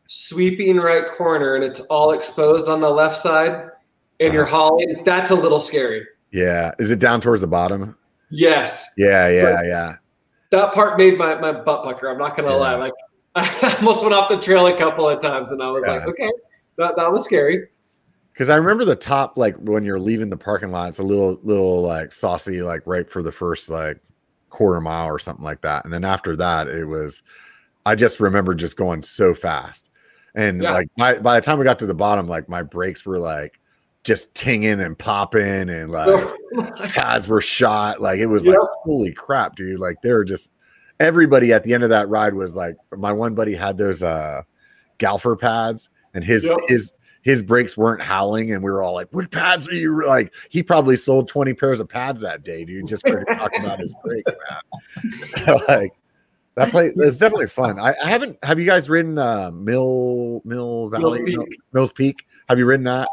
sweeping 0.09 0.77
right 0.77 1.07
corner 1.07 1.55
and 1.55 1.65
it's 1.65 1.81
all 1.81 2.13
exposed 2.13 2.69
on 2.69 2.81
the 2.81 2.91
left 2.91 3.17
side 3.17 3.71
and 4.21 4.33
you're 4.35 4.45
uh-huh. 4.45 4.57
hauling, 4.57 5.03
that's 5.05 5.31
a 5.31 5.35
little 5.35 5.59
scary. 5.59 6.07
yeah. 6.33 6.73
Is 6.79 6.91
it 6.91 6.99
down 6.99 7.21
towards 7.21 7.41
the 7.41 7.47
bottom? 7.47 7.97
Yes. 8.31 8.95
Yeah, 8.99 9.29
yeah, 9.29 9.63
yeah. 9.63 9.97
That 10.51 10.75
part 10.75 10.99
made 10.99 11.17
my, 11.17 11.35
my 11.37 11.53
butt 11.53 11.83
pucker. 11.83 12.09
I'm 12.09 12.19
not 12.19 12.37
gonna 12.37 12.51
Yeah. 12.51 12.57
lie. 12.57 12.75
Like 12.75 12.93
I 13.35 13.77
almost 13.79 14.03
went 14.03 14.15
off 14.15 14.29
the 14.29 14.39
trail 14.39 14.67
a 14.67 14.77
couple 14.77 15.09
of 15.09 15.19
times 15.21 15.51
and 15.53 15.63
I 15.63 15.71
was 15.71 15.87
like, 15.87 16.07
okay, 16.07 16.31
that, 16.79 16.97
that 16.97 17.11
was 17.11 17.25
scary. 17.25 17.69
Because 18.37 18.51
I 18.51 18.57
remember 18.57 18.85
the 18.85 18.95
top, 18.95 19.39
like 19.39 19.57
when 19.57 19.83
you're 19.83 19.99
leaving 19.99 20.29
the 20.29 20.37
parking 20.37 20.71
lot, 20.71 20.91
it's 20.91 20.99
a 20.99 21.03
little, 21.03 21.39
little 21.43 21.81
like 21.81 22.13
saucy, 22.13 22.61
like 22.61 22.83
right 22.85 23.09
for 23.09 23.23
the 23.23 23.33
first 23.33 23.71
like 23.71 23.99
quarter 24.51 24.79
mile 24.79 25.07
or 25.07 25.19
something 25.19 25.43
like 25.43 25.63
that. 25.63 25.85
And 25.85 25.93
then 25.93 26.05
after 26.05 26.37
that, 26.37 26.69
it 26.69 26.85
was, 26.85 27.23
I 27.87 27.95
just 27.95 28.21
remember 28.21 28.55
just 28.55 28.77
going 28.77 29.03
so 29.03 29.33
fast. 29.33 29.89
And 30.35 30.61
Yeah. 30.61 30.73
like 30.73 30.89
by, 30.99 31.19
by 31.19 31.41
the 31.41 31.47
time 31.47 31.59
we 31.59 31.65
got 31.65 31.79
to 31.79 31.87
the 31.87 31.95
bottom, 31.95 32.29
like 32.29 32.47
my 32.47 32.63
brakes 32.63 33.07
were 33.07 33.19
like 33.19 33.59
just 34.05 34.35
tinging 34.35 34.81
and 34.81 34.99
popping 34.99 35.71
and 35.71 35.91
like 35.91 36.29
pads 36.91 37.29
were 37.29 37.41
shot. 37.41 38.03
Like 38.03 38.19
it 38.19 38.27
was 38.27 38.47
like, 38.47 38.59
holy 38.85 39.13
crap, 39.13 39.57
dude. 39.57 39.81
Like 39.81 39.97
they 40.03 40.13
were 40.13 40.25
just 40.25 40.53
everybody 41.01 41.55
at 41.55 41.65
the 41.65 41.73
end 41.73 41.85
of 41.85 41.89
that 41.89 42.11
ride 42.11 42.35
was 42.35 42.55
like, 42.55 42.77
my 42.95 43.13
one 43.15 43.35
buddy 43.35 43.55
had 43.55 43.79
those 43.79 44.03
uh 44.03 44.43
Galfer 44.99 45.41
pads 45.41 45.89
and 46.13 46.23
his 46.23 46.45
Yep. 46.45 46.59
his 46.69 46.93
his 47.27 47.43
brakes 47.43 47.77
weren't 47.77 48.01
howling, 48.01 48.53
and 48.53 48.63
we 48.63 48.71
were 48.71 48.83
all 48.85 48.95
like, 48.95 49.09
What 49.11 49.29
pads 49.33 49.69
are 49.69 49.75
you 49.75 50.07
like? 50.07 50.33
He 50.49 50.63
probably 50.63 50.95
sold 50.95 51.29
20 51.29 51.55
pairs 51.55 51.81
of 51.81 51.89
pads 51.89 52.21
that 52.21 52.45
day, 52.45 52.65
dude, 52.65 52.87
just 52.87 53.05
for 53.05 53.25
talking 53.25 53.65
about 53.65 53.81
his 53.81 53.93
brakes, 54.05 54.31
man. 55.45 55.59
like 55.67 55.93
that 56.55 56.71
place 56.71 56.93
it's 56.95 57.19
definitely 57.19 57.49
fun. 57.49 57.81
I, 57.81 57.95
I 58.01 58.09
haven't 58.09 58.39
have 58.45 58.61
you 58.61 58.65
guys 58.65 58.89
ridden 58.89 59.19
uh 59.19 59.51
Mill 59.51 60.41
Mill 60.45 60.89
Mills 60.89 61.17
Valley 61.17 61.25
Peak. 61.25 61.59
Mills 61.73 61.93
Peak? 61.93 62.25
Have 62.49 62.59
you 62.61 62.65
ridden 62.65 62.85
that? 62.85 63.09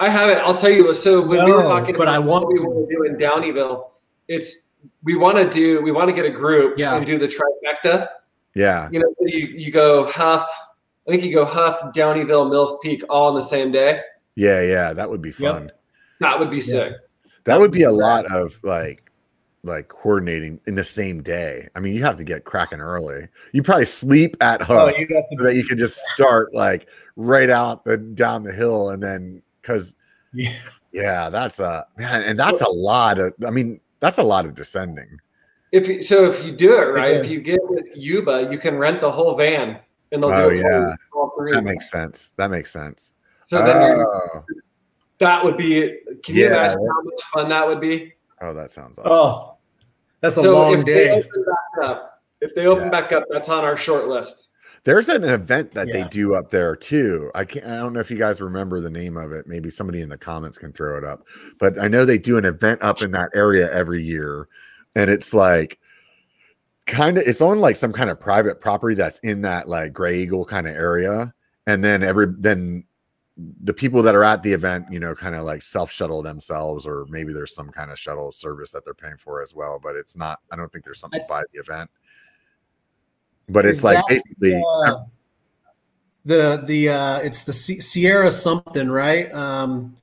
I 0.00 0.08
haven't. 0.08 0.38
I'll 0.38 0.56
tell 0.56 0.70
you. 0.70 0.86
What. 0.86 0.96
So 0.96 1.20
when 1.20 1.44
we 1.44 1.52
were 1.52 1.62
talking 1.62 1.94
but 1.94 2.04
about 2.04 2.14
I 2.14 2.18
want 2.18 2.46
what 2.46 2.54
we 2.54 2.58
want 2.60 2.88
to 2.88 2.96
do 2.96 3.02
in 3.04 3.16
Downieville, 3.16 3.90
it's 4.28 4.72
we 5.04 5.14
want 5.14 5.36
to 5.36 5.48
do. 5.50 5.82
We 5.82 5.92
want 5.92 6.08
to 6.08 6.14
get 6.14 6.24
a 6.24 6.30
group 6.30 6.78
Yeah. 6.78 6.96
and 6.96 7.04
do 7.04 7.18
the 7.18 7.28
trifecta. 7.28 8.08
Yeah. 8.54 8.88
You 8.90 9.00
know, 9.00 9.14
so 9.18 9.26
you 9.26 9.46
you 9.48 9.70
go 9.70 10.10
Hough. 10.10 10.48
I 11.06 11.10
think 11.10 11.24
you 11.24 11.32
go 11.34 11.44
Hough, 11.44 11.92
Downieville, 11.94 12.48
Mills 12.50 12.78
Peak, 12.82 13.02
all 13.10 13.28
on 13.28 13.34
the 13.34 13.42
same 13.42 13.72
day. 13.72 14.00
Yeah, 14.36 14.62
yeah, 14.62 14.92
that 14.92 15.08
would 15.10 15.20
be 15.22 15.30
Yep. 15.30 15.52
fun. 15.52 15.72
That 16.20 16.38
would 16.38 16.50
be 16.50 16.60
sick. 16.60 16.94
That 17.44 17.58
would 17.58 17.72
be 17.72 17.82
a 17.82 17.90
lot 17.92 18.26
of 18.32 18.56
like 18.62 19.10
like 19.64 19.88
coordinating 19.88 20.58
in 20.66 20.74
the 20.74 20.82
same 20.84 21.22
day. 21.22 21.68
I 21.76 21.80
mean, 21.80 21.94
you 21.94 22.02
have 22.02 22.16
to 22.16 22.24
get 22.24 22.44
cracking 22.44 22.80
early. 22.80 23.28
You 23.52 23.62
probably 23.62 23.84
sleep 23.84 24.36
at 24.40 24.68
Oh, 24.70 24.88
you 24.88 25.06
got 25.06 25.24
so 25.38 25.44
that 25.44 25.54
you 25.54 25.64
could 25.64 25.78
just 25.78 25.96
start 26.14 26.54
like 26.54 26.88
right 27.16 27.50
out 27.50 27.84
the 27.84 27.96
down 27.96 28.42
the 28.42 28.52
hill 28.52 28.90
and 28.90 29.02
then 29.02 29.42
because 29.60 29.96
yeah. 30.32 30.52
yeah, 30.92 31.28
that's 31.30 31.58
a 31.60 31.86
man, 31.98 32.22
and 32.22 32.38
that's 32.38 32.60
a 32.60 32.68
lot 32.68 33.18
of 33.18 33.34
I 33.46 33.50
mean, 33.50 33.80
that's 34.00 34.18
a 34.18 34.22
lot 34.22 34.46
of 34.46 34.54
descending. 34.54 35.18
If 35.72 35.88
you, 35.88 36.02
so, 36.02 36.28
if 36.30 36.44
you 36.44 36.52
do 36.52 36.74
it 36.74 36.86
right, 36.92 37.14
Yeah. 37.14 37.20
if 37.20 37.28
you 37.30 37.40
get 37.40 37.60
with 37.62 37.86
Yuba, 37.96 38.48
you 38.50 38.58
can 38.58 38.76
rent 38.76 39.00
the 39.00 39.10
whole 39.10 39.34
van, 39.36 39.78
and 40.12 40.22
they'll 40.22 40.30
Oh, 40.32 40.48
do 40.50 40.54
it 40.56 40.62
yeah. 40.62 40.80
you, 40.90 40.94
all 41.14 41.32
three. 41.36 41.52
That 41.52 41.64
makes 41.64 41.90
sense. 41.90 42.32
That 42.36 42.50
makes 42.50 42.70
sense. 42.70 43.14
so 43.44 43.58
then 43.64 43.98
Oh, 43.98 44.44
that 45.18 45.44
would 45.44 45.56
be. 45.56 45.98
Can 46.24 46.34
you 46.36 46.44
Yeah, 46.44 46.50
imagine 46.52 46.78
that- 46.80 46.92
how 46.94 47.02
much 47.02 47.22
fun 47.34 47.48
that 47.50 47.66
would 47.66 47.80
be? 47.80 48.14
oh, 48.40 48.54
that 48.54 48.70
sounds 48.70 48.98
awesome. 48.98 49.12
Oh, 49.12 49.56
that's 50.20 50.36
a 50.36 50.40
so 50.40 50.54
long 50.58 50.78
if 50.80 50.84
they 50.84 50.92
day. 50.94 51.10
open 51.10 51.44
back 51.44 51.84
up, 51.88 52.22
if 52.40 52.54
they 52.54 52.66
open 52.66 52.84
Yeah. 52.84 52.90
back 52.90 53.12
up, 53.12 53.24
that's 53.30 53.48
on 53.48 53.64
our 53.64 53.76
short 53.76 54.06
list. 54.06 54.50
There's 54.84 55.08
an 55.08 55.22
event 55.22 55.70
that 55.72 55.86
they 55.92 56.02
do 56.10 56.34
up 56.34 56.50
there 56.50 56.74
too. 56.74 57.30
I 57.36 57.44
can't. 57.44 57.66
I 57.66 57.76
don't 57.76 57.92
know 57.92 58.00
if 58.00 58.10
you 58.10 58.18
guys 58.18 58.40
remember 58.40 58.80
the 58.80 58.90
name 58.90 59.16
of 59.16 59.30
it. 59.30 59.46
Maybe 59.46 59.70
somebody 59.70 60.00
in 60.00 60.08
the 60.08 60.18
comments 60.18 60.58
can 60.58 60.72
throw 60.72 60.98
it 60.98 61.04
up. 61.04 61.24
But 61.60 61.78
I 61.78 61.86
know 61.86 62.04
they 62.04 62.18
do 62.18 62.36
an 62.36 62.44
event 62.44 62.82
up 62.82 63.00
in 63.00 63.12
that 63.12 63.30
area 63.32 63.72
every 63.72 64.02
year, 64.02 64.48
and 64.96 65.08
it's 65.08 65.32
like 65.32 65.78
kind 66.86 67.18
of. 67.18 67.24
It's 67.26 67.40
on 67.40 67.60
like 67.60 67.76
some 67.76 67.92
kind 67.92 68.10
of 68.10 68.18
private 68.20 68.60
property 68.60 68.94
that's 68.94 69.18
in 69.20 69.42
that 69.42 69.68
like 69.68 69.92
Gray 69.92 70.20
Eagle 70.20 70.44
kind 70.44 70.66
of 70.66 70.74
area, 70.74 71.32
and 71.66 71.82
then 71.84 72.02
every 72.02 72.26
then 72.38 72.84
the 73.64 73.72
people 73.72 74.02
that 74.02 74.14
are 74.14 74.24
at 74.24 74.42
the 74.42 74.52
event, 74.52 74.86
you 74.90 75.00
know, 75.00 75.14
kind 75.14 75.34
of 75.34 75.44
like 75.44 75.62
self 75.62 75.90
shuttle 75.90 76.22
themselves, 76.22 76.86
or 76.86 77.06
maybe 77.08 77.32
there's 77.32 77.54
some 77.54 77.70
kind 77.70 77.90
of 77.90 77.98
shuttle 77.98 78.30
service 78.30 78.70
that 78.72 78.84
they're 78.84 78.94
paying 78.94 79.16
for 79.16 79.42
as 79.42 79.54
well. 79.54 79.80
But 79.82 79.96
it's 79.96 80.16
not. 80.16 80.40
I 80.50 80.56
don't 80.56 80.70
think 80.72 80.84
there's 80.84 81.00
something 81.00 81.22
I- 81.22 81.26
by 81.28 81.42
the 81.52 81.60
event. 81.60 81.90
But 83.48 83.66
it's 83.66 83.82
like 83.82 83.96
that, 83.96 84.04
basically. 84.08 84.62
Uh, 84.86 85.04
the 86.24 86.62
the 86.64 86.88
uh, 86.90 87.18
it's 87.18 87.42
the 87.44 87.52
C- 87.52 87.80
Sierra 87.80 88.30
something, 88.30 88.88
right? 88.88 89.32
Um, 89.34 89.96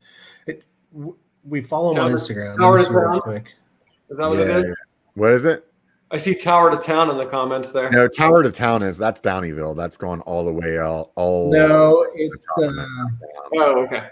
it, 0.46 0.64
w- 0.94 1.16
we 1.46 1.62
follow 1.62 1.94
them 1.94 2.04
on 2.04 2.12
Instagram. 2.12 2.58
Tower 2.58 2.72
Let 2.74 2.80
me 2.80 2.84
to 2.84 2.90
see 2.90 2.96
real 3.10 3.22
quick. 3.22 3.54
Is 4.10 4.18
that 4.18 4.28
what 4.28 4.40
it 4.40 4.48
Yeah, 4.50 4.58
is? 4.58 4.66
yeah. 4.66 4.74
What 5.14 5.32
is 5.32 5.46
it? 5.46 5.69
I 6.12 6.18
see 6.18 6.34
Tower 6.34 6.72
to 6.72 6.78
Town 6.78 7.10
in 7.12 7.18
the 7.18 7.26
comments 7.26 7.70
there. 7.70 7.90
No, 7.92 8.08
Tower 8.08 8.42
to 8.42 8.52
Town 8.52 8.82
is 8.82 8.98
that's 8.98 9.22
Downieville. 9.22 9.76
That's 9.76 9.96
gone 9.96 10.22
all 10.22 10.44
the 10.44 10.52
way 10.54 10.80
all. 10.80 11.12
all 11.16 11.52
No, 11.52 12.08
it's 12.16 12.48
uh, 12.58 12.72
Oh, 13.56 13.84
okay. 13.86 14.08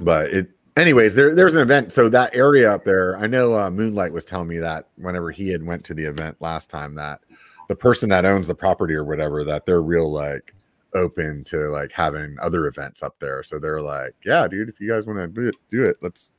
but 0.00 0.30
it, 0.30 0.50
anyways, 0.76 1.14
there 1.14 1.34
there's 1.34 1.54
an 1.54 1.60
event. 1.60 1.92
So 1.92 2.08
that 2.08 2.34
area 2.34 2.72
up 2.72 2.84
there, 2.84 3.16
I 3.18 3.26
know 3.26 3.58
uh, 3.58 3.70
Moonlight 3.70 4.12
was 4.12 4.24
telling 4.24 4.48
me 4.48 4.58
that 4.58 4.88
whenever 4.96 5.30
he 5.30 5.50
had 5.50 5.64
went 5.64 5.84
to 5.84 5.94
the 5.94 6.04
event 6.04 6.36
last 6.40 6.70
time, 6.70 6.94
that 6.94 7.20
the 7.68 7.76
person 7.76 8.08
that 8.08 8.24
owns 8.24 8.46
the 8.46 8.54
property 8.54 8.94
or 8.94 9.04
whatever, 9.04 9.44
that 9.44 9.66
they're 9.66 9.82
real 9.82 10.10
like 10.10 10.54
open 10.94 11.44
to 11.44 11.68
like 11.68 11.92
having 11.92 12.36
other 12.40 12.66
events 12.66 13.02
up 13.02 13.18
there. 13.18 13.42
So 13.42 13.58
they're 13.58 13.82
like, 13.82 14.14
yeah, 14.24 14.48
dude, 14.48 14.70
if 14.70 14.80
you 14.80 14.88
guys 14.88 15.06
want 15.06 15.18
to 15.18 15.28
do 15.28 15.48
it, 15.48 15.56
do 15.70 15.84
it. 15.84 15.98
Let's 16.00 16.30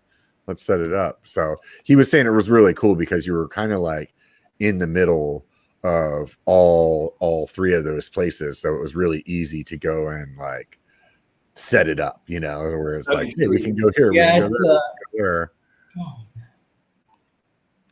let's 0.48 0.64
set 0.64 0.80
it 0.80 0.94
up. 0.94 1.22
So 1.26 1.56
he 1.84 1.95
was 1.95 2.10
saying 2.10 2.26
it 2.26 2.32
was 2.32 2.49
really 2.49 2.74
cool 2.74 2.95
because 2.95 3.28
you 3.28 3.34
were 3.34 3.48
kind 3.48 3.72
of 3.72 3.80
like 3.82 4.14
in 4.60 4.80
the 4.80 4.88
middle 4.88 5.45
of 5.84 6.38
all 6.45 7.16
all 7.20 7.48
three 7.48 7.74
of 7.74 7.84
those 7.84 8.10
places. 8.10 8.60
So 8.60 8.74
it 8.76 8.82
was 8.82 8.95
really 8.95 9.24
easy 9.26 9.64
to 9.66 9.78
go 9.78 10.10
and 10.10 10.38
like 10.38 10.80
set 11.56 11.88
it 11.88 11.99
up, 11.99 12.22
you 12.28 12.40
know, 12.40 12.60
where 12.60 12.95
it's 12.95 13.10
like, 13.10 13.34
hey, 13.38 13.48
we 13.48 13.61
can 13.61 13.76
go 13.76 13.90
here, 13.95 14.11
yeah, 14.14 14.36
we 14.36 14.41
can 14.41 14.52
go 14.52 14.57
there, 14.64 14.74
uh, 14.74 14.80
go 14.80 15.18
there. 15.18 15.52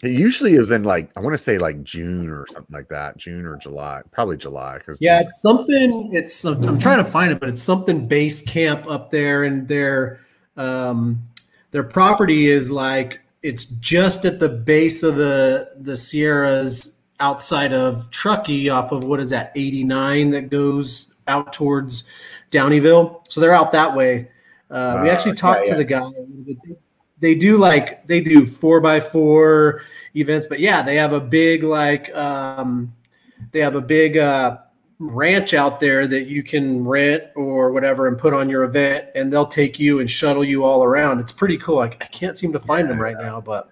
It 0.03 0.11
usually 0.11 0.53
is 0.53 0.69
in 0.69 0.83
like 0.83 1.09
I 1.17 1.21
want 1.21 1.33
to 1.33 1.39
say 1.39 1.57
like 1.57 1.83
June 1.83 2.29
or 2.29 2.45
something 2.47 2.73
like 2.73 2.87
that, 2.89 3.17
June 3.17 3.45
or 3.45 3.57
July, 3.57 4.01
probably 4.11 4.37
July 4.37 4.77
because 4.77 4.97
yeah, 5.01 5.21
it's 5.21 5.41
something. 5.41 6.13
It's 6.13 6.45
I'm 6.45 6.77
trying 6.77 7.03
to 7.03 7.09
find 7.09 7.31
it, 7.31 7.39
but 7.39 7.49
it's 7.49 7.63
something 7.63 8.07
base 8.07 8.41
camp 8.41 8.87
up 8.87 9.09
there, 9.09 9.43
and 9.43 9.67
their 9.67 10.19
um, 10.55 11.27
their 11.71 11.83
property 11.83 12.47
is 12.47 12.71
like 12.71 13.21
it's 13.43 13.65
just 13.65 14.25
at 14.25 14.39
the 14.39 14.49
base 14.49 15.03
of 15.03 15.15
the 15.15 15.71
the 15.77 15.95
Sierras 15.95 16.97
outside 17.19 17.73
of 17.73 18.09
Truckee, 18.11 18.69
off 18.69 18.91
of 18.91 19.03
what 19.03 19.19
is 19.19 19.29
that 19.31 19.51
89 19.55 20.29
that 20.31 20.49
goes 20.49 21.13
out 21.27 21.51
towards 21.53 22.03
Downieville. 22.51 23.25
So 23.29 23.41
they're 23.41 23.53
out 23.53 23.71
that 23.71 23.95
way. 23.95 24.29
Uh, 24.69 24.99
we 25.03 25.09
Uh, 25.09 25.13
actually 25.13 25.33
talked 25.35 25.67
yeah, 25.67 25.73
to 25.73 25.77
the 25.77 25.83
guy. 25.83 26.09
They 27.19 27.33
do 27.33 27.57
like 27.57 28.05
they 28.05 28.21
do 28.21 28.45
four 28.45 28.79
by 28.79 28.99
four 28.99 29.81
events, 30.15 30.45
but 30.45 30.59
yeah, 30.59 30.81
they 30.83 30.95
have 30.95 31.13
a 31.13 31.19
big 31.19 31.63
like 31.63 32.15
um, 32.15 32.93
they 33.51 33.59
have 33.59 33.75
a 33.75 33.81
big 33.81 34.17
uh, 34.17 34.57
ranch 34.99 35.53
out 35.53 35.79
there 35.79 36.07
that 36.07 36.27
you 36.27 36.43
can 36.43 36.85
rent 36.85 37.23
or 37.35 37.71
whatever 37.71 38.07
and 38.07 38.17
put 38.17 38.33
on 38.33 38.49
your 38.49 38.63
event, 38.63 39.05
and 39.15 39.31
they'll 39.31 39.45
take 39.45 39.79
you 39.79 39.99
and 39.99 40.09
shuttle 40.09 40.43
you 40.43 40.63
all 40.63 40.83
around. 40.83 41.19
It's 41.19 41.31
pretty 41.31 41.57
cool. 41.57 41.75
Like 41.75 42.03
I 42.03 42.07
can't 42.07 42.37
seem 42.37 42.51
to 42.53 42.59
find 42.59 42.89
them 42.89 42.99
right 42.99 43.17
now, 43.17 43.41
but 43.41 43.69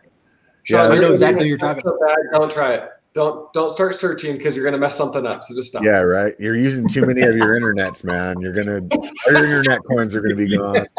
Yeah, 0.69 0.84
I 0.84 0.97
know 0.97 1.11
exactly 1.11 1.39
what 1.39 1.47
you're 1.47 1.57
talking 1.57 1.84
so 1.84 1.97
bad, 1.99 2.18
Don't 2.34 2.52
try 2.52 2.76
it. 2.76 2.89
Don't 3.14 3.52
don't 3.53 3.72
start 3.72 3.95
searching 3.95 4.35
because 4.35 4.56
you're 4.57 4.65
gonna 4.65 4.77
mess 4.77 4.95
something 4.95 5.26
up. 5.26 5.43
So 5.45 5.56
just 5.56 5.69
stop. 5.69 5.84
Yeah, 5.84 6.02
right. 6.02 6.35
You're 6.38 6.57
using 6.57 6.88
too 6.88 7.06
many 7.06 7.22
of 7.22 7.35
your 7.35 7.60
internets, 7.60 8.03
man. 8.03 8.41
You're 8.41 8.52
gonna 8.52 8.81
all 8.91 9.10
your 9.31 9.45
internet 9.45 9.80
coins 9.89 10.14
are 10.14 10.22
gonna 10.22 10.35
be 10.35 10.56
gone. 10.56 10.85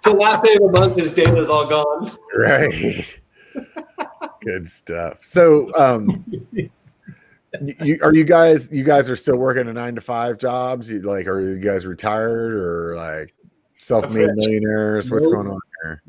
So 0.00 0.12
last 0.14 0.44
day 0.44 0.52
of 0.54 0.60
the 0.60 0.80
month, 0.80 0.96
his 0.96 1.12
data's 1.12 1.50
all 1.50 1.66
gone. 1.66 2.16
Right. 2.34 3.20
Good 4.40 4.68
stuff. 4.68 5.18
So 5.22 5.70
um 5.74 6.24
you 7.60 7.98
are 8.02 8.14
you 8.14 8.24
guys 8.24 8.68
you 8.70 8.84
guys 8.84 9.08
are 9.10 9.16
still 9.16 9.36
working 9.36 9.68
a 9.68 9.72
nine 9.72 9.94
to 9.94 10.00
five 10.00 10.38
jobs? 10.38 10.90
You 10.90 11.00
like 11.00 11.26
are 11.26 11.40
you 11.40 11.58
guys 11.58 11.86
retired 11.86 12.54
or 12.54 12.96
like 12.96 13.34
self-made 13.78 14.30
millionaires? 14.34 15.10
What's 15.10 15.24
Nope. 15.24 15.34
going 15.34 15.48
on 15.48 15.60
here? 15.82 16.02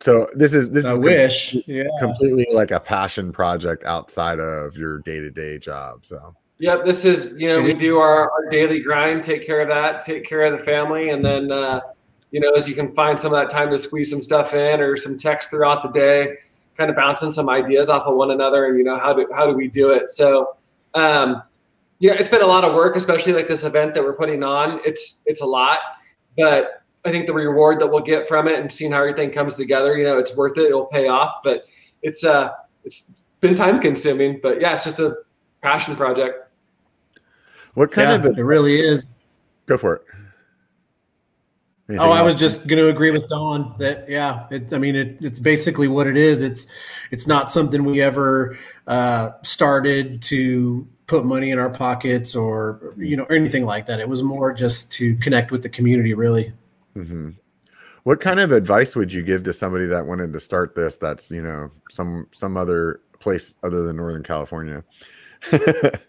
So 0.00 0.26
this 0.34 0.54
is 0.54 0.70
this 0.70 0.84
I 0.84 0.92
is 0.92 0.98
wish. 0.98 1.56
Yeah. 1.66 1.84
completely 2.00 2.46
like 2.52 2.70
a 2.70 2.80
passion 2.80 3.32
project 3.32 3.84
outside 3.84 4.40
of 4.40 4.76
your 4.76 4.98
day-to-day 5.00 5.58
job. 5.58 6.04
So 6.04 6.34
Yep, 6.58 6.84
this 6.84 7.04
is 7.04 7.36
you 7.38 7.48
know 7.48 7.60
we 7.60 7.74
do 7.74 7.98
our, 7.98 8.30
our 8.30 8.48
daily 8.50 8.80
grind, 8.80 9.24
take 9.24 9.44
care 9.44 9.60
of 9.60 9.68
that, 9.68 10.02
take 10.02 10.24
care 10.24 10.42
of 10.42 10.56
the 10.58 10.64
family, 10.64 11.10
and 11.10 11.24
then 11.24 11.50
uh, 11.50 11.80
you 12.30 12.38
know 12.40 12.52
as 12.52 12.68
you 12.68 12.74
can 12.74 12.92
find 12.94 13.18
some 13.18 13.34
of 13.34 13.40
that 13.40 13.50
time 13.50 13.70
to 13.70 13.78
squeeze 13.78 14.10
some 14.10 14.20
stuff 14.20 14.54
in 14.54 14.80
or 14.80 14.96
some 14.96 15.18
text 15.18 15.50
throughout 15.50 15.82
the 15.82 15.88
day, 15.88 16.36
kind 16.76 16.90
of 16.90 16.96
bouncing 16.96 17.30
some 17.30 17.48
ideas 17.48 17.88
off 17.88 18.06
of 18.06 18.16
one 18.16 18.30
another, 18.30 18.66
and 18.66 18.78
you 18.78 18.84
know 18.84 18.98
how 18.98 19.12
do 19.12 19.26
how 19.34 19.46
do 19.46 19.52
we 19.52 19.68
do 19.68 19.90
it? 19.92 20.08
So 20.10 20.56
um, 20.94 21.42
yeah, 22.00 22.12
it's 22.14 22.28
been 22.28 22.42
a 22.42 22.46
lot 22.46 22.64
of 22.64 22.74
work, 22.74 22.96
especially 22.96 23.32
like 23.32 23.48
this 23.48 23.64
event 23.64 23.94
that 23.94 24.02
we're 24.02 24.16
putting 24.16 24.42
on. 24.42 24.80
It's 24.84 25.22
it's 25.26 25.40
a 25.42 25.46
lot, 25.46 25.78
but 26.36 26.82
I 27.04 27.10
think 27.10 27.26
the 27.26 27.34
reward 27.34 27.80
that 27.80 27.86
we'll 27.88 28.00
get 28.02 28.26
from 28.26 28.48
it 28.48 28.58
and 28.58 28.70
seeing 28.72 28.90
how 28.92 29.00
everything 29.00 29.30
comes 29.30 29.56
together, 29.56 29.96
you 29.96 30.04
know, 30.04 30.18
it's 30.18 30.36
worth 30.36 30.56
it. 30.58 30.66
It'll 30.66 30.86
pay 30.86 31.08
off, 31.08 31.36
but 31.44 31.64
it's 32.02 32.24
uh 32.24 32.50
it's 32.84 33.24
been 33.40 33.54
time 33.54 33.80
consuming, 33.80 34.40
but 34.42 34.60
yeah, 34.60 34.72
it's 34.72 34.84
just 34.84 35.00
a 35.00 35.16
passion 35.62 35.96
project. 35.96 36.38
what 37.74 37.90
kind 37.92 38.10
Yeah, 38.10 38.30
of 38.30 38.38
it 38.38 38.42
really 38.42 38.80
is. 38.80 39.04
go 39.66 39.76
for 39.76 39.96
it? 39.96 40.02
Anything 41.88 42.06
oh, 42.06 42.12
I 42.12 42.22
was 42.22 42.34
just 42.34 42.66
going 42.66 42.82
to 42.82 42.88
agree 42.88 43.10
with 43.10 43.28
Don 43.28 43.74
that 43.78 44.08
yeah, 44.08 44.46
it, 44.50 44.72
I 44.72 44.78
mean 44.78 44.96
it, 44.96 45.18
it's 45.20 45.38
basically 45.38 45.86
what 45.86 46.06
it 46.06 46.16
is. 46.16 46.40
It's 46.40 46.66
it's 47.10 47.26
not 47.26 47.50
something 47.50 47.84
we 47.84 48.00
ever 48.00 48.56
uh, 48.86 49.32
started 49.42 50.22
to 50.22 50.88
put 51.06 51.26
money 51.26 51.50
in 51.50 51.58
our 51.58 51.68
pockets 51.68 52.34
or 52.34 52.94
you 52.96 53.18
know 53.18 53.24
anything 53.26 53.66
like 53.66 53.84
that. 53.86 54.00
It 54.00 54.08
was 54.08 54.22
more 54.22 54.54
just 54.54 54.90
to 54.92 55.14
connect 55.16 55.52
with 55.52 55.62
the 55.62 55.68
community, 55.68 56.14
really. 56.14 56.54
Mm-hmm. 56.96 57.30
What 58.04 58.18
kind 58.20 58.40
of 58.40 58.52
advice 58.52 58.96
would 58.96 59.12
you 59.12 59.22
give 59.22 59.44
to 59.44 59.52
somebody 59.52 59.84
that 59.86 60.06
wanted 60.06 60.32
to 60.32 60.40
start 60.40 60.74
this? 60.74 60.96
That's 60.96 61.30
you 61.30 61.42
know 61.42 61.70
some 61.90 62.28
some 62.32 62.56
other 62.56 63.02
place 63.20 63.56
other 63.62 63.82
than 63.82 63.96
Northern 63.96 64.22
California. 64.22 64.84
don't, 65.50 66.00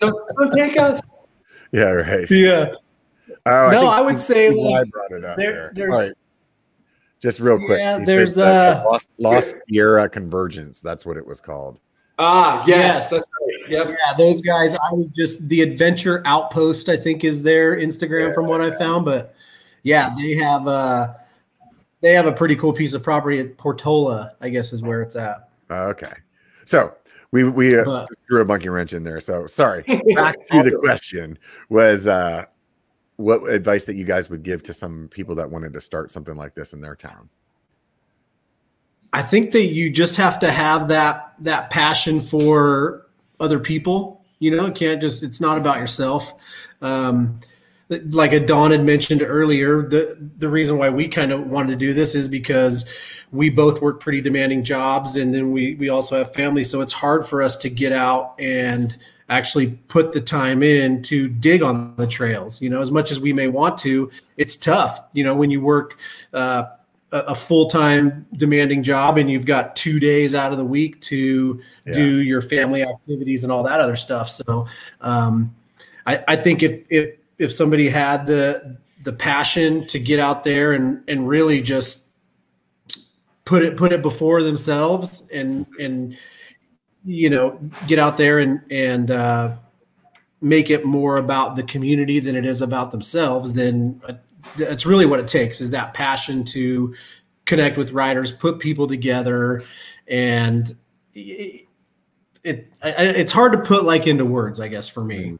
don't 0.00 0.52
take 0.54 0.78
us. 0.78 1.26
Yeah, 1.72 1.90
right. 1.90 2.30
Yeah. 2.30 2.74
Oh, 3.46 3.70
no, 3.70 3.86
I, 3.88 3.98
I 3.98 4.00
would 4.00 4.20
say 4.20 4.50
like, 4.50 4.90
brought 4.90 5.12
it 5.12 5.24
up 5.24 5.36
there, 5.36 5.52
there. 5.52 5.72
There's, 5.74 5.98
right. 5.98 6.12
Just 7.20 7.40
real 7.40 7.56
quick. 7.56 7.78
Yeah, 7.78 8.04
there's 8.04 8.36
uh, 8.36 8.82
Lost, 8.84 9.08
Lost 9.18 9.56
Sierra 9.66 10.08
Convergence. 10.08 10.80
That's 10.80 11.06
what 11.06 11.16
it 11.16 11.26
was 11.26 11.40
called. 11.40 11.80
Ah, 12.18 12.62
yes. 12.66 13.08
yes. 13.10 13.12
Right. 13.12 13.70
Yep. 13.70 13.86
Yeah, 13.88 14.14
those 14.18 14.40
guys. 14.42 14.74
I 14.74 14.92
was 14.92 15.10
just 15.10 15.48
the 15.48 15.62
Adventure 15.62 16.22
Outpost. 16.26 16.88
I 16.88 16.96
think 16.96 17.24
is 17.24 17.42
their 17.42 17.76
Instagram 17.76 18.28
yeah, 18.28 18.34
from 18.34 18.46
what 18.46 18.60
I 18.60 18.70
found, 18.70 19.06
but 19.06 19.34
yeah, 19.82 20.14
they 20.16 20.34
have 20.34 20.68
uh 20.68 21.14
they 22.02 22.12
have 22.12 22.26
a 22.26 22.32
pretty 22.32 22.56
cool 22.56 22.72
piece 22.72 22.92
of 22.92 23.02
property 23.02 23.40
at 23.40 23.56
Portola. 23.56 24.34
I 24.40 24.50
guess 24.50 24.72
is 24.72 24.82
where 24.82 25.00
it's 25.00 25.16
at. 25.16 25.48
okay, 25.70 26.12
so 26.66 26.94
we 27.30 27.44
we 27.44 27.76
uh, 27.76 28.04
threw 28.28 28.42
a 28.42 28.44
monkey 28.44 28.68
wrench 28.68 28.92
in 28.92 29.02
there. 29.02 29.20
So 29.20 29.46
sorry. 29.46 29.82
Back 30.14 30.36
to 30.52 30.62
the 30.62 30.78
question 30.78 31.38
was 31.70 32.06
uh 32.06 32.44
what 33.16 33.48
advice 33.48 33.84
that 33.84 33.94
you 33.94 34.04
guys 34.04 34.28
would 34.28 34.42
give 34.42 34.62
to 34.64 34.72
some 34.72 35.08
people 35.08 35.34
that 35.36 35.50
wanted 35.50 35.72
to 35.72 35.80
start 35.80 36.10
something 36.10 36.36
like 36.36 36.54
this 36.54 36.72
in 36.72 36.80
their 36.80 36.96
town? 36.96 37.28
I 39.12 39.22
think 39.22 39.52
that 39.52 39.66
you 39.66 39.90
just 39.90 40.16
have 40.16 40.40
to 40.40 40.50
have 40.50 40.88
that 40.88 41.34
that 41.40 41.70
passion 41.70 42.20
for 42.20 43.06
other 43.38 43.60
people. 43.60 44.24
You 44.40 44.56
know, 44.56 44.66
it 44.66 44.74
can't 44.74 45.00
just 45.00 45.22
it's 45.22 45.40
not 45.40 45.56
about 45.56 45.78
yourself. 45.78 46.34
Um, 46.82 47.38
like 47.88 48.46
Don 48.46 48.72
had 48.72 48.84
mentioned 48.84 49.22
earlier, 49.22 49.82
the 49.82 50.16
the 50.38 50.48
reason 50.48 50.78
why 50.78 50.90
we 50.90 51.06
kind 51.06 51.30
of 51.30 51.46
wanted 51.46 51.70
to 51.70 51.76
do 51.76 51.92
this 51.92 52.16
is 52.16 52.28
because 52.28 52.86
we 53.30 53.50
both 53.50 53.80
work 53.80 54.00
pretty 54.00 54.20
demanding 54.20 54.64
jobs, 54.64 55.14
and 55.14 55.32
then 55.32 55.52
we 55.52 55.76
we 55.76 55.88
also 55.88 56.18
have 56.18 56.34
families, 56.34 56.68
so 56.68 56.80
it's 56.80 56.92
hard 56.92 57.24
for 57.24 57.40
us 57.40 57.56
to 57.58 57.70
get 57.70 57.92
out 57.92 58.34
and 58.40 58.98
actually 59.28 59.70
put 59.88 60.12
the 60.12 60.20
time 60.20 60.62
in 60.62 61.02
to 61.02 61.28
dig 61.28 61.62
on 61.62 61.94
the 61.96 62.06
trails. 62.06 62.60
You 62.60 62.70
know, 62.70 62.80
as 62.80 62.90
much 62.90 63.10
as 63.10 63.20
we 63.20 63.32
may 63.32 63.48
want 63.48 63.78
to, 63.78 64.10
it's 64.36 64.56
tough. 64.56 65.00
You 65.12 65.24
know, 65.24 65.34
when 65.34 65.50
you 65.50 65.60
work 65.60 65.98
uh, 66.32 66.64
a, 67.10 67.34
full 67.34 67.66
time 67.66 68.26
demanding 68.34 68.82
job 68.82 69.18
and 69.18 69.30
you've 69.30 69.46
got 69.46 69.76
two 69.76 70.00
days 70.00 70.34
out 70.34 70.52
of 70.52 70.58
the 70.58 70.64
week 70.64 71.00
to 71.02 71.60
yeah. 71.86 71.92
do 71.92 72.20
your 72.20 72.42
family 72.42 72.82
activities 72.82 73.44
and 73.44 73.52
all 73.52 73.62
that 73.62 73.80
other 73.80 73.96
stuff. 73.96 74.28
So, 74.28 74.66
um, 75.00 75.54
I, 76.06 76.22
I 76.28 76.36
think 76.36 76.62
if 76.62 76.84
if 76.90 77.16
if 77.38 77.52
somebody 77.52 77.88
had 77.88 78.26
the 78.26 78.78
the 79.04 79.12
passion 79.12 79.86
to 79.86 79.98
get 79.98 80.18
out 80.18 80.44
there 80.44 80.72
and 80.72 81.02
and 81.08 81.28
really 81.28 81.62
just 81.62 82.08
put 83.44 83.62
it 83.62 83.76
put 83.76 83.92
it 83.92 84.02
before 84.02 84.42
themselves 84.42 85.22
and 85.32 85.66
and 85.78 86.16
you 87.04 87.30
know, 87.30 87.58
get 87.86 87.98
out 87.98 88.16
there 88.16 88.38
and 88.38 88.60
and 88.70 89.10
uh, 89.10 89.56
make 90.40 90.70
it 90.70 90.84
more 90.84 91.16
about 91.16 91.56
the 91.56 91.62
community 91.62 92.20
than 92.20 92.36
it 92.36 92.44
is 92.44 92.60
about 92.60 92.90
themselves, 92.90 93.52
then 93.52 94.00
uh, 94.08 94.14
that's 94.56 94.86
really 94.86 95.06
what 95.06 95.20
it 95.20 95.28
takes 95.28 95.60
is 95.60 95.70
that 95.70 95.94
passion 95.94 96.44
to 96.44 96.94
connect 97.46 97.76
with 97.76 97.92
riders, 97.92 98.32
put 98.32 98.58
people 98.58 98.86
together, 98.86 99.62
and 100.08 100.76
it, 101.14 101.66
it 102.42 102.72
it's 102.82 103.32
hard 103.32 103.52
to 103.52 103.58
put 103.58 103.84
like 103.84 104.06
into 104.06 104.24
words, 104.24 104.60
I 104.60 104.68
guess, 104.68 104.88
for 104.88 105.04
me. 105.04 105.38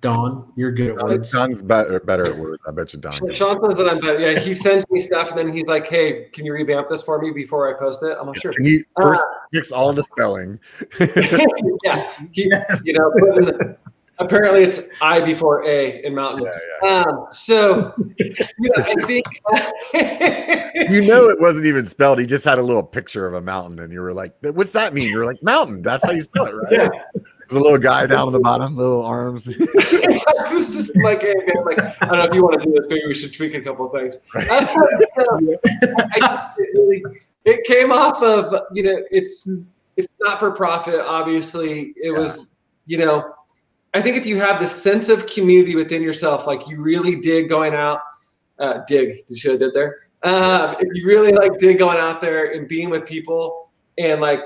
Don, 0.00 0.52
you're 0.54 0.70
good 0.70 0.90
at 0.90 1.04
words. 1.04 1.32
Don's 1.32 1.60
better, 1.60 1.98
better 1.98 2.26
at 2.26 2.36
words. 2.36 2.62
I 2.68 2.70
bet 2.70 2.92
you 2.92 3.00
Don. 3.00 3.12
Sean 3.32 3.60
says 3.60 3.74
that 3.78 3.88
I'm 3.88 3.98
better. 4.00 4.20
Yeah, 4.20 4.38
he 4.38 4.54
sends 4.54 4.88
me 4.90 5.00
stuff 5.00 5.30
and 5.30 5.38
then 5.38 5.52
he's 5.52 5.66
like, 5.66 5.88
"Hey, 5.88 6.28
can 6.32 6.46
you 6.46 6.52
revamp 6.52 6.88
this 6.88 7.02
for 7.02 7.20
me 7.20 7.32
before 7.32 7.74
I 7.74 7.76
post 7.76 8.04
it?" 8.04 8.16
I'm 8.20 8.28
like, 8.28 8.40
"Sure." 8.40 8.52
Can 8.52 8.64
you 8.64 8.84
first 9.00 9.20
uh, 9.20 9.38
fix 9.52 9.72
all 9.72 9.92
the 9.92 10.04
spelling? 10.04 10.60
yeah, 11.84 12.12
he, 12.30 12.48
yes. 12.48 12.82
you 12.84 12.92
know, 12.92 13.10
the, 13.10 13.76
apparently 14.20 14.62
it's 14.62 14.88
I 15.00 15.20
before 15.20 15.64
A 15.64 16.04
in 16.04 16.14
mountain. 16.14 16.46
Yeah, 16.46 16.58
yeah. 16.82 17.04
Um, 17.08 17.26
so, 17.32 17.92
yeah, 18.18 18.70
I 18.76 18.94
think 19.04 19.26
you 20.90 21.08
know 21.08 21.28
it 21.28 21.40
wasn't 21.40 21.66
even 21.66 21.84
spelled. 21.84 22.20
He 22.20 22.26
just 22.26 22.44
had 22.44 22.58
a 22.60 22.62
little 22.62 22.84
picture 22.84 23.26
of 23.26 23.34
a 23.34 23.40
mountain, 23.40 23.80
and 23.80 23.92
you 23.92 24.00
were 24.00 24.12
like, 24.12 24.34
"What's 24.42 24.72
that 24.72 24.94
mean?" 24.94 25.10
You're 25.10 25.26
like, 25.26 25.42
"Mountain." 25.42 25.82
That's 25.82 26.04
how 26.04 26.12
you 26.12 26.22
spell 26.22 26.46
it, 26.46 26.52
right? 26.54 26.72
Yeah. 26.72 26.88
There's 27.48 27.60
a 27.60 27.62
little 27.62 27.78
guy 27.78 28.06
down 28.06 28.28
at 28.28 28.32
the 28.32 28.40
bottom, 28.40 28.76
little 28.76 29.04
arms. 29.04 29.48
it 29.48 30.52
was 30.52 30.74
just 30.74 30.94
like, 31.02 31.22
hey, 31.22 31.34
man, 31.46 31.64
like, 31.64 31.78
I 31.78 32.06
don't 32.06 32.18
know 32.18 32.24
if 32.24 32.34
you 32.34 32.42
want 32.42 32.60
to 32.60 32.68
do 32.68 32.74
this, 32.74 32.86
maybe 32.90 33.06
we 33.06 33.14
should 33.14 33.32
tweak 33.32 33.54
a 33.54 33.62
couple 33.62 33.86
of 33.86 33.92
things. 33.92 34.18
I, 34.34 36.44
it, 36.58 36.68
really, 36.74 37.02
it 37.46 37.64
came 37.64 37.90
off 37.90 38.22
of, 38.22 38.54
you 38.74 38.82
know, 38.82 39.02
it's 39.10 39.48
it's 39.96 40.08
not 40.20 40.38
for 40.38 40.50
profit, 40.50 41.00
obviously. 41.00 41.94
It 41.96 42.12
yeah. 42.12 42.18
was, 42.18 42.54
you 42.86 42.98
know, 42.98 43.32
I 43.94 44.02
think 44.02 44.16
if 44.16 44.26
you 44.26 44.38
have 44.38 44.60
the 44.60 44.66
sense 44.66 45.08
of 45.08 45.26
community 45.26 45.74
within 45.74 46.02
yourself, 46.02 46.46
like 46.46 46.68
you 46.68 46.82
really 46.82 47.16
dig 47.16 47.48
going 47.48 47.74
out, 47.74 48.00
uh, 48.58 48.80
dig, 48.86 49.24
you 49.26 49.36
should 49.36 49.52
have 49.52 49.60
did 49.60 49.74
there. 49.74 49.96
Um, 50.22 50.76
if 50.80 50.88
you 50.94 51.06
really 51.06 51.32
like 51.32 51.58
dig 51.58 51.78
going 51.78 51.98
out 51.98 52.20
there 52.20 52.52
and 52.52 52.68
being 52.68 52.90
with 52.90 53.06
people 53.06 53.70
and 53.96 54.20
like 54.20 54.40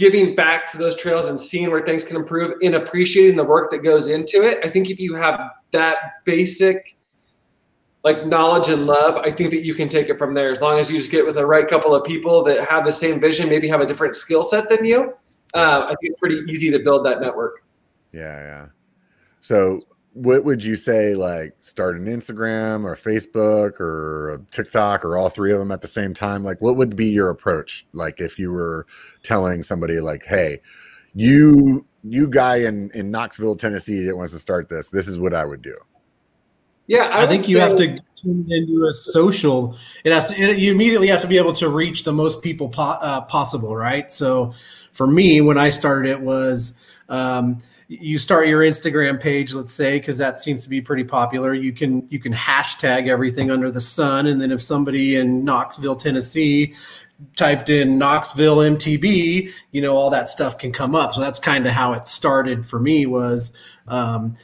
giving 0.00 0.34
back 0.34 0.66
to 0.72 0.78
those 0.78 0.96
trails 0.96 1.26
and 1.26 1.38
seeing 1.38 1.70
where 1.70 1.84
things 1.84 2.02
can 2.02 2.16
improve 2.16 2.54
and 2.62 2.74
appreciating 2.74 3.36
the 3.36 3.44
work 3.44 3.70
that 3.70 3.84
goes 3.84 4.08
into 4.08 4.42
it. 4.42 4.58
I 4.64 4.70
think 4.70 4.88
if 4.88 4.98
you 4.98 5.14
have 5.14 5.50
that 5.72 6.24
basic 6.24 6.96
like 8.02 8.24
knowledge 8.24 8.70
and 8.70 8.86
love, 8.86 9.16
I 9.16 9.30
think 9.30 9.50
that 9.50 9.62
you 9.62 9.74
can 9.74 9.90
take 9.90 10.08
it 10.08 10.18
from 10.18 10.32
there 10.32 10.50
as 10.50 10.62
long 10.62 10.78
as 10.78 10.90
you 10.90 10.96
just 10.96 11.10
get 11.10 11.26
with 11.26 11.34
the 11.34 11.44
right 11.44 11.68
couple 11.68 11.94
of 11.94 12.02
people 12.02 12.42
that 12.44 12.66
have 12.66 12.86
the 12.86 12.92
same 12.92 13.20
vision, 13.20 13.50
maybe 13.50 13.68
have 13.68 13.82
a 13.82 13.86
different 13.86 14.16
skill 14.16 14.42
set 14.42 14.70
than 14.70 14.86
you. 14.86 15.12
Uh, 15.52 15.82
I 15.84 15.86
think 15.88 15.98
it's 16.04 16.18
pretty 16.18 16.40
easy 16.48 16.70
to 16.70 16.78
build 16.78 17.04
that 17.04 17.20
network. 17.20 17.62
Yeah, 18.12 18.40
yeah. 18.40 18.66
So 19.42 19.82
what 20.12 20.44
would 20.44 20.62
you 20.64 20.74
say 20.74 21.14
like 21.14 21.54
start 21.60 21.96
an 21.96 22.06
instagram 22.06 22.84
or 22.84 22.96
facebook 22.96 23.78
or 23.80 24.44
tiktok 24.50 25.04
or 25.04 25.16
all 25.16 25.28
three 25.28 25.52
of 25.52 25.58
them 25.58 25.70
at 25.70 25.82
the 25.82 25.88
same 25.88 26.12
time? 26.14 26.42
Like 26.42 26.60
what 26.60 26.76
would 26.76 26.96
be 26.96 27.08
your 27.08 27.30
approach? 27.30 27.86
Like 27.92 28.20
if 28.20 28.38
you 28.38 28.50
were 28.50 28.86
telling 29.22 29.62
somebody 29.62 30.00
like 30.00 30.24
hey 30.24 30.60
you 31.14 31.86
you 32.02 32.28
guy 32.28 32.56
in 32.56 32.90
in 32.94 33.10
knoxville 33.10 33.56
tennessee 33.56 34.04
that 34.04 34.16
wants 34.16 34.32
to 34.32 34.38
start 34.38 34.68
this 34.68 34.88
this 34.90 35.06
is 35.06 35.18
what 35.18 35.34
i 35.34 35.44
would 35.44 35.62
do. 35.62 35.76
Yeah 36.86 37.10
i, 37.12 37.24
I 37.24 37.26
think 37.26 37.48
you 37.48 37.60
have 37.60 37.76
to 37.76 37.98
tune 38.16 38.46
into 38.50 38.86
a 38.86 38.92
social. 38.92 39.78
It 40.04 40.12
has 40.12 40.28
to 40.28 40.34
it, 40.36 40.58
you 40.58 40.72
immediately 40.72 41.08
have 41.08 41.20
to 41.22 41.28
be 41.28 41.38
able 41.38 41.52
to 41.54 41.68
reach 41.68 42.04
the 42.04 42.12
most 42.12 42.42
people 42.42 42.68
po- 42.68 42.82
uh, 42.82 43.20
possible 43.22 43.76
right? 43.76 44.12
So 44.12 44.54
for 44.92 45.06
me 45.06 45.40
when 45.40 45.56
i 45.56 45.70
started 45.70 46.10
it 46.10 46.20
was 46.20 46.74
um, 47.08 47.62
you 47.92 48.18
start 48.18 48.46
your 48.46 48.60
Instagram 48.60 49.20
page, 49.20 49.52
let's 49.52 49.72
say, 49.72 49.98
because 49.98 50.16
that 50.18 50.38
seems 50.38 50.62
to 50.62 50.70
be 50.70 50.80
pretty 50.80 51.02
popular. 51.02 51.52
You 51.52 51.72
can 51.72 52.06
you 52.08 52.20
can 52.20 52.32
hashtag 52.32 53.08
everything 53.08 53.50
under 53.50 53.72
the 53.72 53.80
sun, 53.80 54.28
and 54.28 54.40
then 54.40 54.52
if 54.52 54.62
somebody 54.62 55.16
in 55.16 55.44
Knoxville, 55.44 55.96
Tennessee, 55.96 56.74
typed 57.34 57.68
in 57.68 57.98
Knoxville 57.98 58.58
MTB, 58.58 59.50
you 59.72 59.82
know, 59.82 59.96
all 59.96 60.08
that 60.10 60.28
stuff 60.28 60.56
can 60.56 60.72
come 60.72 60.94
up. 60.94 61.14
So 61.14 61.20
that's 61.20 61.40
kind 61.40 61.66
of 61.66 61.72
how 61.72 61.92
it 61.94 62.06
started 62.06 62.64
for 62.64 62.78
me 62.78 63.06
was 63.06 63.52
um, 63.88 64.36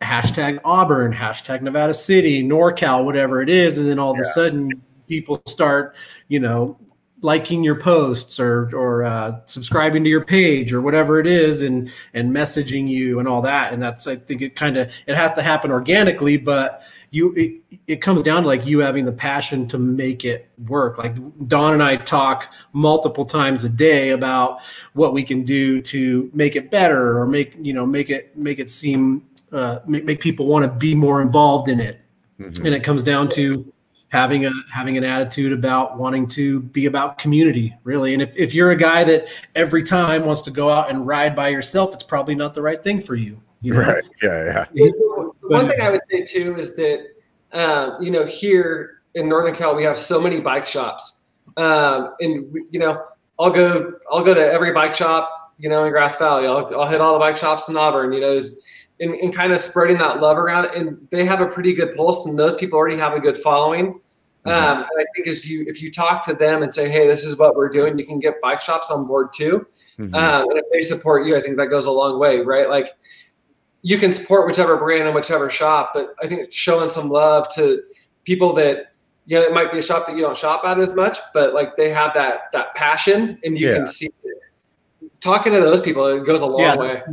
hashtag 0.00 0.60
Auburn, 0.64 1.12
hashtag 1.12 1.60
Nevada 1.60 1.92
City, 1.92 2.42
NorCal, 2.42 3.04
whatever 3.04 3.42
it 3.42 3.50
is, 3.50 3.76
and 3.76 3.86
then 3.86 3.98
all 3.98 4.12
of 4.12 4.16
yeah. 4.16 4.22
a 4.22 4.32
sudden 4.32 4.70
people 5.08 5.42
start, 5.46 5.94
you 6.28 6.40
know, 6.40 6.78
liking 7.24 7.64
your 7.64 7.74
posts 7.74 8.38
or 8.38 8.70
or 8.76 9.02
uh, 9.02 9.40
subscribing 9.46 10.04
to 10.04 10.10
your 10.10 10.24
page 10.24 10.74
or 10.74 10.82
whatever 10.82 11.18
it 11.18 11.26
is 11.26 11.62
and 11.62 11.90
and 12.12 12.30
messaging 12.30 12.86
you 12.86 13.18
and 13.18 13.26
all 13.26 13.40
that. 13.40 13.72
And 13.72 13.82
that's 13.82 14.06
i 14.06 14.14
think 14.14 14.42
it 14.42 14.54
kind 14.54 14.76
of 14.76 14.92
it 15.06 15.16
has 15.16 15.32
to 15.32 15.42
happen 15.42 15.72
organically 15.72 16.36
but 16.36 16.82
you 17.10 17.32
it, 17.32 17.80
it 17.86 18.02
comes 18.02 18.22
down 18.22 18.42
to 18.42 18.46
like 18.46 18.66
you 18.66 18.80
having 18.80 19.06
the 19.06 19.12
passion 19.12 19.66
to 19.68 19.78
make 19.78 20.26
it 20.26 20.50
work. 20.68 20.98
Like 20.98 21.16
don 21.48 21.72
and 21.72 21.82
i 21.82 21.96
talk 21.96 22.52
multiple 22.74 23.24
times 23.24 23.64
a 23.64 23.70
day 23.70 24.10
about 24.10 24.60
what 24.92 25.14
we 25.14 25.24
can 25.24 25.44
do 25.44 25.80
to 25.80 26.30
make 26.34 26.56
it 26.56 26.70
better 26.70 27.18
or 27.18 27.26
make 27.26 27.56
you 27.58 27.72
know 27.72 27.86
make 27.86 28.10
it 28.10 28.36
make 28.36 28.58
it 28.58 28.70
seem 28.70 29.26
uh, 29.50 29.78
make, 29.86 30.04
make 30.04 30.20
people 30.20 30.46
want 30.46 30.64
to 30.64 30.70
be 30.70 30.94
more 30.94 31.22
involved 31.22 31.68
in 31.68 31.80
it. 31.80 32.00
Mm-hmm. 32.40 32.66
and 32.66 32.74
it 32.74 32.82
comes 32.82 33.04
down 33.04 33.28
to 33.28 33.72
having 34.14 34.46
a 34.46 34.52
having 34.72 34.96
an 34.96 35.04
attitude 35.04 35.52
about 35.52 35.98
wanting 35.98 36.26
to 36.26 36.60
be 36.60 36.86
about 36.86 37.18
community 37.18 37.74
really 37.84 38.14
and 38.14 38.22
if, 38.22 38.34
if 38.36 38.54
you're 38.54 38.70
a 38.70 38.76
guy 38.76 39.04
that 39.04 39.28
every 39.54 39.82
time 39.82 40.24
wants 40.24 40.40
to 40.40 40.50
go 40.50 40.70
out 40.70 40.88
and 40.88 41.06
ride 41.06 41.34
by 41.36 41.48
yourself 41.48 41.92
it's 41.92 42.02
probably 42.02 42.34
not 42.34 42.54
the 42.54 42.62
right 42.62 42.82
thing 42.82 43.00
for 43.00 43.14
you, 43.14 43.40
you 43.60 43.74
know? 43.74 43.80
right 43.80 44.04
yeah 44.22 44.66
yeah 44.74 44.88
one 45.42 45.68
thing 45.68 45.80
i 45.80 45.90
would 45.90 46.00
say 46.10 46.24
too 46.24 46.56
is 46.56 46.74
that 46.76 47.06
um, 47.54 47.96
you 48.00 48.10
know, 48.10 48.26
here 48.26 49.02
in 49.14 49.28
Northern 49.28 49.54
Cal, 49.54 49.74
we 49.76 49.84
have 49.84 49.96
so 49.96 50.20
many 50.20 50.40
bike 50.40 50.66
shops, 50.66 51.24
um, 51.56 52.14
and 52.20 52.52
we- 52.52 52.64
you 52.70 52.80
know, 52.80 53.00
I'll 53.38 53.50
go, 53.50 53.94
I'll 54.10 54.24
go 54.24 54.34
to 54.34 54.40
every 54.40 54.72
bike 54.72 54.94
shop, 54.94 55.52
you 55.58 55.68
know, 55.68 55.84
in 55.84 55.92
Grass 55.92 56.16
Valley. 56.18 56.46
I'll, 56.46 56.68
I'll 56.74 56.88
hit 56.88 57.00
all 57.00 57.12
the 57.12 57.18
bike 57.20 57.36
shops 57.36 57.68
in 57.68 57.76
Auburn, 57.76 58.12
you 58.12 58.20
know, 58.20 58.30
is- 58.30 58.60
and, 59.00 59.12
and 59.14 59.34
kind 59.34 59.52
of 59.52 59.58
spreading 59.58 59.98
that 59.98 60.20
love 60.20 60.36
around. 60.38 60.66
And 60.66 61.08
they 61.10 61.24
have 61.24 61.40
a 61.40 61.46
pretty 61.46 61.74
good 61.74 61.94
pulse, 61.96 62.26
and 62.26 62.38
those 62.38 62.54
people 62.56 62.76
already 62.78 62.96
have 62.96 63.12
a 63.12 63.20
good 63.20 63.36
following. 63.36 64.00
Um, 64.46 64.78
and 64.78 64.86
I 65.00 65.04
think 65.14 65.26
as 65.26 65.48
you, 65.48 65.64
if 65.66 65.80
you 65.80 65.90
talk 65.90 66.24
to 66.26 66.34
them 66.34 66.62
and 66.62 66.72
say, 66.72 66.88
"Hey, 66.88 67.06
this 67.06 67.24
is 67.24 67.38
what 67.38 67.56
we're 67.56 67.70
doing," 67.70 67.98
you 67.98 68.04
can 68.04 68.18
get 68.20 68.34
bike 68.42 68.60
shops 68.60 68.90
on 68.90 69.06
board 69.06 69.32
too. 69.32 69.66
Mhm. 69.98 70.14
Um, 70.14 70.50
and 70.50 70.58
if 70.58 70.64
they 70.72 70.80
support 70.82 71.26
you, 71.26 71.36
I 71.36 71.40
think 71.40 71.56
that 71.56 71.68
goes 71.68 71.86
a 71.86 71.90
long 71.90 72.18
way, 72.18 72.40
right? 72.40 72.68
Like 72.68 72.88
you 73.82 73.96
can 73.98 74.12
support 74.12 74.46
whichever 74.46 74.76
brand 74.76 75.04
and 75.06 75.14
whichever 75.14 75.48
shop, 75.48 75.92
but 75.94 76.14
I 76.22 76.26
think 76.26 76.42
it's 76.42 76.54
showing 76.54 76.90
some 76.90 77.08
love 77.08 77.48
to 77.54 77.82
people 78.24 78.52
that 78.54 78.92
you 79.26 79.38
know 79.38 79.42
it 79.44 79.54
might 79.54 79.72
be 79.72 79.78
a 79.78 79.82
shop 79.82 80.06
that 80.06 80.14
you 80.16 80.20
don't 80.22 80.36
shop 80.36 80.62
at 80.66 80.78
as 80.78 80.94
much, 80.94 81.18
but 81.32 81.54
like 81.54 81.76
they 81.78 81.88
have 81.88 82.12
that 82.14 82.52
that 82.52 82.74
passion, 82.74 83.38
and 83.44 83.58
you 83.58 83.68
Yeah. 83.68 83.76
can 83.76 83.86
see 83.86 84.10
it. 84.24 85.10
Talking 85.20 85.54
to 85.54 85.60
those 85.60 85.80
people, 85.80 86.06
it 86.06 86.26
goes 86.26 86.42
a 86.42 86.46
long 86.46 86.60
yeah, 86.60 86.76
way. 86.76 86.86
that's- 86.88 87.08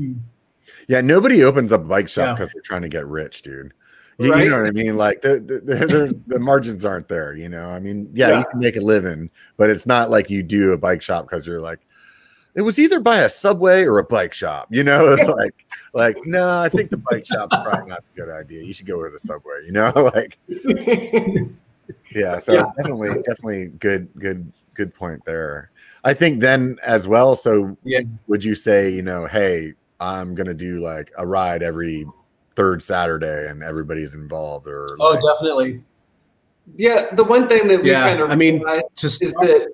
Yeah, 0.89 0.99
nobody 0.99 1.43
opens 1.45 1.71
up 1.71 1.79
a 1.79 1.85
bike 1.85 2.09
shop 2.09 2.25
Yeah. 2.25 2.33
because 2.33 2.49
they're 2.53 2.61
trying 2.61 2.81
to 2.81 2.89
get 2.89 3.05
rich, 3.07 3.41
dude. 3.41 3.73
You, 4.21 4.35
you 4.37 4.49
know 4.49 4.57
what 4.59 4.67
I 4.67 4.71
mean? 4.71 4.97
Like 4.97 5.21
the 5.21 5.39
the, 5.39 5.59
the, 5.61 6.21
the 6.27 6.39
margins 6.39 6.85
aren't 6.85 7.07
there. 7.07 7.35
You 7.35 7.49
know, 7.49 7.69
I 7.69 7.79
mean, 7.79 8.09
yeah, 8.13 8.29
Yeah. 8.29 8.39
you 8.39 8.45
can 8.51 8.59
make 8.59 8.75
a 8.75 8.81
living, 8.81 9.29
but 9.57 9.69
it's 9.69 9.85
not 9.85 10.09
like 10.09 10.29
you 10.29 10.43
do 10.43 10.71
a 10.73 10.77
bike 10.77 11.01
shop 11.01 11.25
because 11.25 11.45
you're 11.47 11.61
like, 11.61 11.79
it 12.55 12.61
was 12.61 12.77
either 12.79 12.99
by 12.99 13.17
a 13.19 13.29
subway 13.29 13.83
or 13.83 13.97
a 13.99 14.03
bike 14.03 14.33
shop. 14.33 14.67
You 14.71 14.83
know, 14.83 15.13
it's 15.13 15.27
like 15.37 15.65
like 15.93 16.15
no, 16.25 16.59
I 16.61 16.69
think 16.69 16.89
the 16.89 16.97
bike 16.97 17.25
shop's 17.25 17.55
probably 17.63 17.89
not 17.89 17.99
a 17.99 18.15
good 18.19 18.29
idea. 18.29 18.63
You 18.63 18.73
should 18.73 18.85
go 18.87 19.01
with 19.01 19.13
the 19.13 19.19
subway. 19.19 19.63
You 19.65 19.71
know, 19.71 19.91
like 20.13 20.37
yeah. 22.15 22.39
So 22.39 22.53
Yeah. 22.53 22.65
definitely, 22.77 23.09
definitely 23.23 23.67
good, 23.79 24.09
good, 24.19 24.51
good 24.73 24.93
point 24.93 25.23
there. 25.25 25.71
I 26.03 26.13
think 26.13 26.39
then 26.39 26.77
as 26.83 27.07
well. 27.07 27.35
So 27.35 27.77
Yeah. 27.83 28.01
would 28.27 28.43
you 28.43 28.55
say, 28.55 28.89
you 28.91 29.01
know, 29.01 29.25
hey, 29.27 29.73
I'm 29.99 30.33
gonna 30.35 30.53
do 30.53 30.79
like 30.79 31.11
a 31.17 31.25
ride 31.25 31.61
every 31.63 32.05
third 32.55 32.83
Saturday 32.83 33.49
and 33.49 33.63
everybody's 33.63 34.13
involved, 34.13 34.67
or 34.67 34.95
Oh, 34.99 35.11
like, 35.11 35.21
definitely. 35.23 35.83
yeah, 36.75 37.13
the 37.13 37.23
one 37.23 37.47
thing 37.47 37.67
that 37.67 37.81
we 37.81 37.91
Yeah, 37.91 38.01
kind 38.03 38.21
of 38.21 38.29
I 38.29 38.35
mean, 38.35 38.63
Just 38.95 39.21
is 39.23 39.33
that 39.41 39.71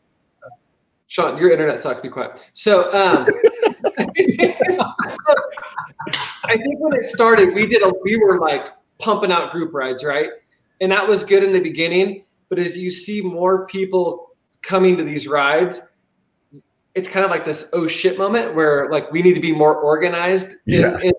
Sean, 1.09 1.37
your 1.37 1.51
internet 1.51 1.79
sucks. 1.79 2.01
Be 2.01 2.09
quiet. 2.09 2.33
So, 2.53 2.83
um, 2.91 3.25
I 6.43 6.55
think 6.57 6.79
when 6.79 6.93
it 6.93 7.05
started, 7.05 7.53
we 7.53 7.67
did 7.67 7.81
a 7.83 7.91
we 8.03 8.17
were 8.17 8.39
like 8.39 8.67
pumping 8.99 9.31
out 9.31 9.51
group 9.51 9.73
rides, 9.73 10.03
right? 10.03 10.29
And 10.81 10.91
that 10.91 11.07
was 11.07 11.23
good 11.23 11.43
in 11.43 11.53
the 11.53 11.61
beginning. 11.61 12.23
But 12.49 12.59
as 12.59 12.77
you 12.77 12.91
see 12.91 13.21
more 13.21 13.65
people 13.67 14.31
coming 14.61 14.97
to 14.97 15.03
these 15.03 15.27
rides, 15.27 15.93
it's 16.95 17.09
kind 17.09 17.23
of 17.23 17.31
like 17.31 17.45
this 17.45 17.69
oh 17.73 17.87
shit 17.87 18.17
moment 18.17 18.55
where 18.55 18.89
like 18.89 19.11
we 19.11 19.21
need 19.21 19.33
to 19.33 19.39
be 19.41 19.51
more 19.53 19.79
organized 19.81 20.57
in- 20.67 20.79
Yeah. 20.81 20.99
in- 21.01 21.13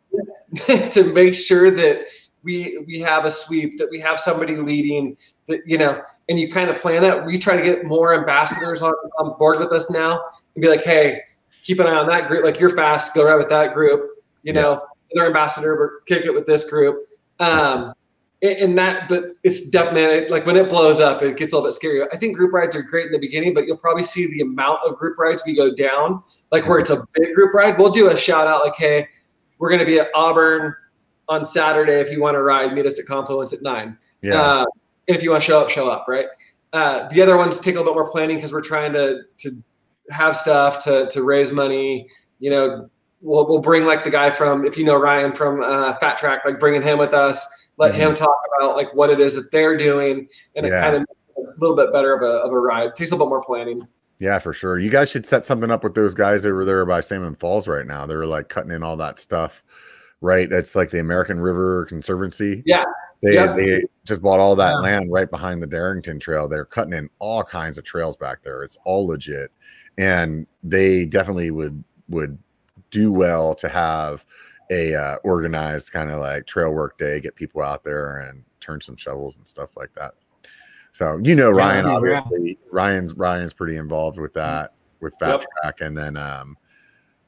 to 0.91 1.13
make 1.13 1.35
sure 1.35 1.71
that 1.71 2.07
we 2.43 2.79
we 2.87 3.01
have 3.01 3.25
a 3.25 3.31
sweep, 3.31 3.79
that 3.79 3.89
we 3.91 4.01
have 4.01 4.19
somebody 4.19 4.57
leading, 4.57 5.17
that 5.49 5.61
you 5.67 5.79
know, 5.79 6.01
and 6.29 6.39
you 6.39 6.51
kind 6.51 6.71
of 6.71 6.77
plan 6.77 7.05
it. 7.05 7.25
We 7.25 7.39
try 7.39 7.57
to 7.57 7.63
get 7.63 7.85
more 7.85 8.15
ambassadors 8.15 8.83
on, 8.83 8.93
on 9.19 9.37
board 9.39 9.59
with 9.59 9.73
us 9.73 9.91
now 9.91 10.21
and 10.55 10.63
be 10.63 10.69
like, 10.69 10.85
hey, 10.85 11.21
keep 11.63 11.81
an 11.81 11.87
eye 11.87 11.97
on 11.97 12.09
that 12.09 12.29
group. 12.29 12.45
Like 12.45 12.61
you're 12.61 12.75
fast, 12.75 13.15
go 13.15 13.27
right 13.27 13.37
with 13.37 13.49
that 13.51 13.75
group. 13.75 14.11
You 14.43 14.53
know, 14.53 14.83
another 15.13 15.29
ambassador, 15.29 15.77
but 15.77 16.07
kick 16.07 16.25
it 16.25 16.33
with 16.33 16.47
this 16.47 16.69
group. 16.71 17.07
Um, 17.41 17.93
and, 18.43 18.59
and 18.59 18.79
that, 18.79 19.09
but 19.09 19.37
it's 19.43 19.69
definitely 19.69 20.29
like 20.29 20.47
when 20.47 20.57
it 20.57 20.69
blows 20.69 21.01
up, 21.01 21.23
it 21.23 21.37
gets 21.37 21.53
a 21.53 21.57
little 21.57 21.69
bit 21.69 21.75
scary. 21.75 22.03
I 22.13 22.17
think 22.17 22.37
group 22.37 22.53
rides 22.53 22.77
are 22.77 22.83
great 22.83 23.07
in 23.07 23.13
the 23.13 23.19
beginning, 23.19 23.53
but 23.53 23.67
you'll 23.67 23.77
probably 23.77 24.03
see 24.03 24.27
the 24.33 24.43
amount 24.43 24.81
of 24.87 24.97
group 24.97 25.19
rides 25.19 25.43
we 25.45 25.55
go 25.55 25.75
down. 25.75 26.23
Like 26.53 26.69
where 26.69 26.79
it's 26.79 26.91
a 26.91 27.05
big 27.15 27.35
group 27.35 27.53
ride, 27.53 27.79
we'll 27.79 27.91
do 27.91 28.09
a 28.09 28.17
shout 28.17 28.47
out 28.47 28.65
like, 28.65 28.77
hey, 28.77 29.09
we're 29.59 29.69
going 29.69 29.81
to 29.81 29.87
be 29.87 29.99
at 29.99 30.09
Auburn 30.15 30.75
on 31.29 31.45
Saturday. 31.47 31.95
If 32.01 32.11
you 32.11 32.21
want 32.21 32.35
to 32.35 32.43
ride, 32.43 32.73
meet 32.73 32.87
us 32.87 32.99
at 32.99 33.07
Confluence 33.07 33.53
at 33.53 33.63
nine. 33.63 33.97
yeah, 34.23 34.41
Uh, 34.41 34.65
and 35.09 35.17
if 35.17 35.23
you 35.23 35.31
want 35.31 35.43
to 35.43 35.47
show 35.47 35.61
up, 35.61 35.71
show 35.71 35.91
up, 35.91 36.07
right? 36.09 36.27
Uh, 36.73 37.09
the 37.09 37.23
other 37.23 37.37
ones 37.37 37.61
take 37.61 37.75
a 37.75 37.79
little 37.79 37.93
bit 37.93 37.97
more 37.97 38.11
planning 38.11 38.37
because 38.37 38.53
we're 38.53 38.61
trying 38.61 38.93
to 38.93 39.21
to 39.39 39.51
have 40.11 40.37
stuff 40.37 40.83
to 40.85 41.09
to 41.11 41.23
raise 41.23 41.53
money. 41.53 42.07
You 42.41 42.51
know, 42.51 42.91
we'll 43.21 43.49
we'll 43.49 43.61
bring 43.61 43.85
like 43.85 44.05
the 44.05 44.11
guy 44.11 44.31
from 44.31 44.67
if 44.67 44.77
you 44.77 44.85
know 44.85 44.97
Ryan 44.97 45.33
from 45.33 45.63
uh, 45.63 45.95
FATRAC, 45.99 46.45
like 46.45 46.61
bringing 46.61 46.83
him 46.83 46.99
with 46.99 47.15
us, 47.15 47.71
let 47.79 47.95
him 47.95 48.15
talk 48.15 48.37
about 48.59 48.77
like 48.77 48.93
what 48.95 49.11
it 49.11 49.21
is 49.21 49.35
that 49.35 49.51
they're 49.51 49.77
doing, 49.77 50.29
and 50.57 50.67
it 50.67 50.71
kind 50.71 50.97
of 50.97 51.03
a 51.39 51.59
little 51.59 51.77
bit 51.77 51.93
better 51.93 52.15
of 52.15 52.23
a 52.23 52.43
of 52.45 52.53
a 52.53 52.59
ride. 52.59 52.95
takes 52.95 53.11
a 53.11 53.15
little 53.15 53.27
bit 53.27 53.31
more 53.31 53.43
planning. 53.43 53.87
Yeah, 54.19 54.39
for 54.39 54.53
sure. 54.53 54.79
You 54.79 54.91
guys 54.91 55.11
should 55.11 55.27
set 55.27 55.45
something 55.45 55.71
up 55.71 55.85
with 55.85 55.95
those 55.95 56.15
guys 56.15 56.45
over 56.45 56.65
there 56.65 56.85
by 56.85 57.01
Salmon 57.01 57.35
Falls 57.37 57.69
right 57.69 57.87
now. 57.87 58.07
They're 58.07 58.27
like 58.27 58.49
cutting 58.49 58.73
in 58.73 58.83
all 58.83 58.97
that 58.97 59.19
stuff, 59.19 59.63
right? 60.21 60.51
It's 60.51 60.75
like 60.75 60.91
the 60.91 61.01
American 61.01 61.41
River 61.41 61.85
Conservancy. 61.87 62.63
Yeah. 62.67 62.85
They 63.23 63.35
Yeah. 63.35 63.53
they 63.53 63.83
just 64.05 64.23
bought 64.23 64.39
all 64.41 64.55
that 64.57 64.71
Yeah. 64.75 64.79
land 64.79 65.13
right 65.13 65.31
behind 65.31 65.63
the 65.63 65.67
Darrington 65.67 66.19
Trail. 66.21 66.49
They're 66.49 66.65
cutting 66.65 66.93
in 66.93 67.09
all 67.19 67.43
kinds 67.43 67.79
of 67.79 67.85
trails 67.85 68.17
back 68.17 68.43
there. 68.43 68.63
It's 68.63 68.79
all 68.85 69.07
legit, 69.07 69.51
and 69.99 70.47
they 70.63 71.05
definitely 71.05 71.51
would 71.51 71.83
would 72.09 72.39
do 72.91 73.13
well 73.13 73.55
to 73.57 73.69
have 73.69 74.25
a 74.71 74.95
uh, 74.95 75.17
organized 75.25 75.93
kind 75.93 76.11
of 76.11 76.21
like 76.21 76.47
trail 76.47 76.71
work 76.71 76.97
day, 76.99 77.21
get 77.21 77.35
people 77.35 77.63
out 77.63 77.85
there 77.85 78.19
and 78.19 78.43
turn 78.61 78.81
some 78.81 78.97
shovels 78.97 79.37
and 79.37 79.47
stuff 79.47 79.71
like 79.77 79.91
that. 79.95 80.15
So 80.99 81.21
you 81.23 81.37
know 81.37 81.53
Ryan, 81.53 81.87
yeah. 81.87 81.95
obviously 81.95 82.59
Ryan's 82.73 83.15
Ryan's 83.15 83.55
pretty 83.55 83.77
involved 83.77 84.19
with 84.19 84.33
that 84.33 84.73
with 84.99 85.15
Fat 85.21 85.35
Yep. 85.35 85.45
Track, 85.63 85.81
and 85.81 85.97
then 85.97 86.17
um, 86.17 86.57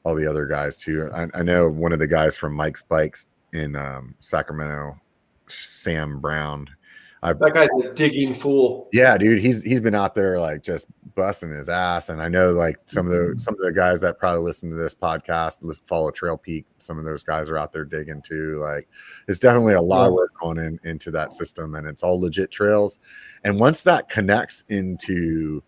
all 0.03 0.13
the 0.13 0.29
other 0.29 0.45
guys 0.45 0.77
too. 0.77 1.09
I, 1.13 1.27
I 1.33 1.41
know 1.41 1.69
one 1.69 1.93
of 1.93 1.99
the 1.99 2.07
guys 2.07 2.35
from 2.35 2.53
Mike's 2.53 2.83
Bikes 2.83 3.27
in 3.53 3.77
um, 3.77 4.15
Sacramento, 4.19 4.99
Sam 5.47 6.19
Brown. 6.19 6.67
That 7.23 7.53
guy's 7.53 7.69
a 7.83 7.93
digging 7.93 8.33
fool. 8.33 8.89
Yeah, 8.91 9.15
dude, 9.17 9.39
he's 9.39 9.61
he's 9.61 9.79
been 9.79 9.93
out 9.93 10.15
there 10.15 10.39
like 10.39 10.63
just 10.63 10.87
busting 11.13 11.51
his 11.51 11.69
ass, 11.69 12.09
and 12.09 12.19
I 12.19 12.27
know 12.29 12.51
like 12.51 12.77
some 12.87 13.05
of 13.05 13.11
the 13.11 13.19
mm-hmm. 13.19 13.37
some 13.37 13.53
of 13.53 13.59
the 13.59 13.71
guys 13.71 14.01
that 14.01 14.17
probably 14.17 14.41
listen 14.41 14.71
to 14.71 14.75
this 14.75 14.95
podcast, 14.95 15.59
listen, 15.61 15.83
follow 15.85 16.09
Trail 16.09 16.35
Peak. 16.35 16.65
Some 16.79 16.97
of 16.97 17.05
those 17.05 17.21
guys 17.21 17.47
are 17.49 17.57
out 17.57 17.71
there 17.71 17.85
digging 17.85 18.23
too. 18.23 18.55
Like, 18.55 18.89
it's 19.27 19.37
definitely 19.37 19.75
a 19.75 19.81
lot 19.81 20.07
of 20.07 20.13
work 20.13 20.31
going 20.41 20.57
in 20.57 20.79
into 20.83 21.11
that 21.11 21.31
system, 21.31 21.75
and 21.75 21.85
it's 21.87 22.01
all 22.01 22.19
legit 22.19 22.49
trails. 22.49 22.99
And 23.43 23.59
once 23.59 23.83
that 23.83 24.09
connects 24.09 24.63
into 24.69 25.61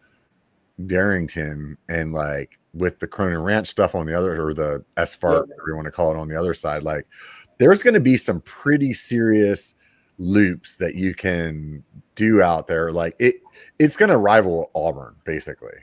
Darrington 0.88 1.78
and 1.88 2.14
like 2.14 2.58
with 2.74 2.98
the 2.98 3.08
Cronan 3.08 3.44
Ranch 3.44 3.68
stuff 3.68 3.94
on 3.94 4.08
the 4.08 4.18
other 4.18 4.44
or 4.44 4.56
the 4.56 4.84
S 4.98 5.16
Fart, 5.16 5.34
Yep. 5.34 5.42
whatever 5.50 5.70
you 5.70 5.76
want 5.76 5.86
to 5.86 5.92
call 5.92 6.10
it 6.10 6.18
on 6.18 6.28
the 6.28 6.40
other 6.40 6.56
side, 6.56 6.82
like 6.82 7.06
there's 7.60 7.84
going 7.84 7.94
to 7.94 8.00
be 8.00 8.18
some 8.18 8.42
pretty 8.42 8.92
serious 8.94 9.76
loops 10.18 10.78
that 10.78 10.96
you 10.96 11.14
can 11.14 11.84
do 12.16 12.42
out 12.42 12.68
there. 12.68 12.92
Like 12.92 13.16
it, 13.20 13.36
it's 13.80 13.98
going 13.98 14.10
to 14.10 14.18
rival 14.18 14.70
Auburn 14.76 15.16
basically. 15.26 15.78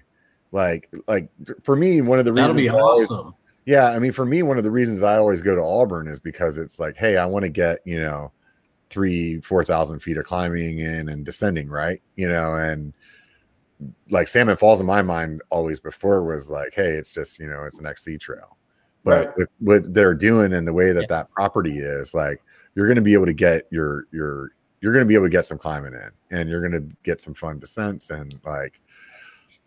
Like, 0.52 0.88
like 1.06 1.28
for 1.62 1.76
me, 1.76 2.00
one 2.00 2.18
of 2.18 2.24
the 2.24 2.32
reasons 2.32 2.54
that'll 2.54 2.62
be 2.62 2.68
I 2.68 2.80
always- 2.80 3.10
awesome. 3.10 3.34
yeah, 3.66 3.86
I 3.90 3.98
mean, 3.98 4.12
for 4.12 4.24
me, 4.26 4.42
one 4.42 4.58
of 4.58 4.64
the 4.64 4.70
reasons 4.70 5.02
I 5.02 5.16
always 5.16 5.42
go 5.42 5.54
to 5.54 5.62
Auburn 5.62 6.08
is 6.08 6.18
because 6.20 6.58
it's 6.58 6.78
like, 6.80 6.96
hey, 6.96 7.16
I 7.16 7.26
want 7.26 7.44
to 7.44 7.48
get 7.48 7.78
you 7.84 8.00
know 8.00 8.32
three, 8.88 9.40
four 9.42 9.64
thousand 9.64 10.00
feet 10.00 10.16
of 10.16 10.24
climbing 10.24 10.80
in 10.80 11.08
and 11.08 11.24
descending, 11.24 11.68
right? 11.68 12.02
You 12.16 12.28
know, 12.28 12.54
and 12.56 12.92
like 14.10 14.28
Salmon 14.28 14.56
Falls 14.56 14.80
in 14.80 14.86
my 14.86 15.02
mind 15.02 15.40
always 15.50 15.78
before 15.80 16.24
was 16.24 16.50
like, 16.50 16.72
hey, 16.74 16.90
it's 16.90 17.14
just 17.14 17.38
you 17.38 17.46
know, 17.48 17.62
it's 17.64 17.78
an 17.78 17.86
XC 17.86 18.18
trail, 18.18 18.56
but 19.04 19.26
Right. 19.28 19.36
with 19.36 19.50
what 19.60 19.94
they're 19.94 20.14
doing 20.14 20.52
and 20.52 20.66
the 20.66 20.72
way 20.72 20.90
that 20.92 21.08
that 21.08 21.30
property 21.30 21.78
is, 21.78 22.12
like, 22.12 22.42
you're 22.80 22.86
going 22.86 22.96
to 22.96 23.02
be 23.02 23.12
able 23.12 23.26
to 23.26 23.34
get 23.34 23.66
your 23.70 24.06
your 24.10 24.52
you're 24.80 24.94
going 24.94 25.04
to 25.04 25.08
be 25.08 25.14
able 25.14 25.26
to 25.26 25.30
get 25.30 25.44
some 25.44 25.58
climbing 25.58 25.92
in, 25.92 26.10
and 26.30 26.48
you're 26.48 26.66
going 26.66 26.72
to 26.72 26.96
get 27.02 27.20
some 27.20 27.34
fun 27.34 27.58
descents, 27.58 28.08
and 28.08 28.40
like 28.42 28.80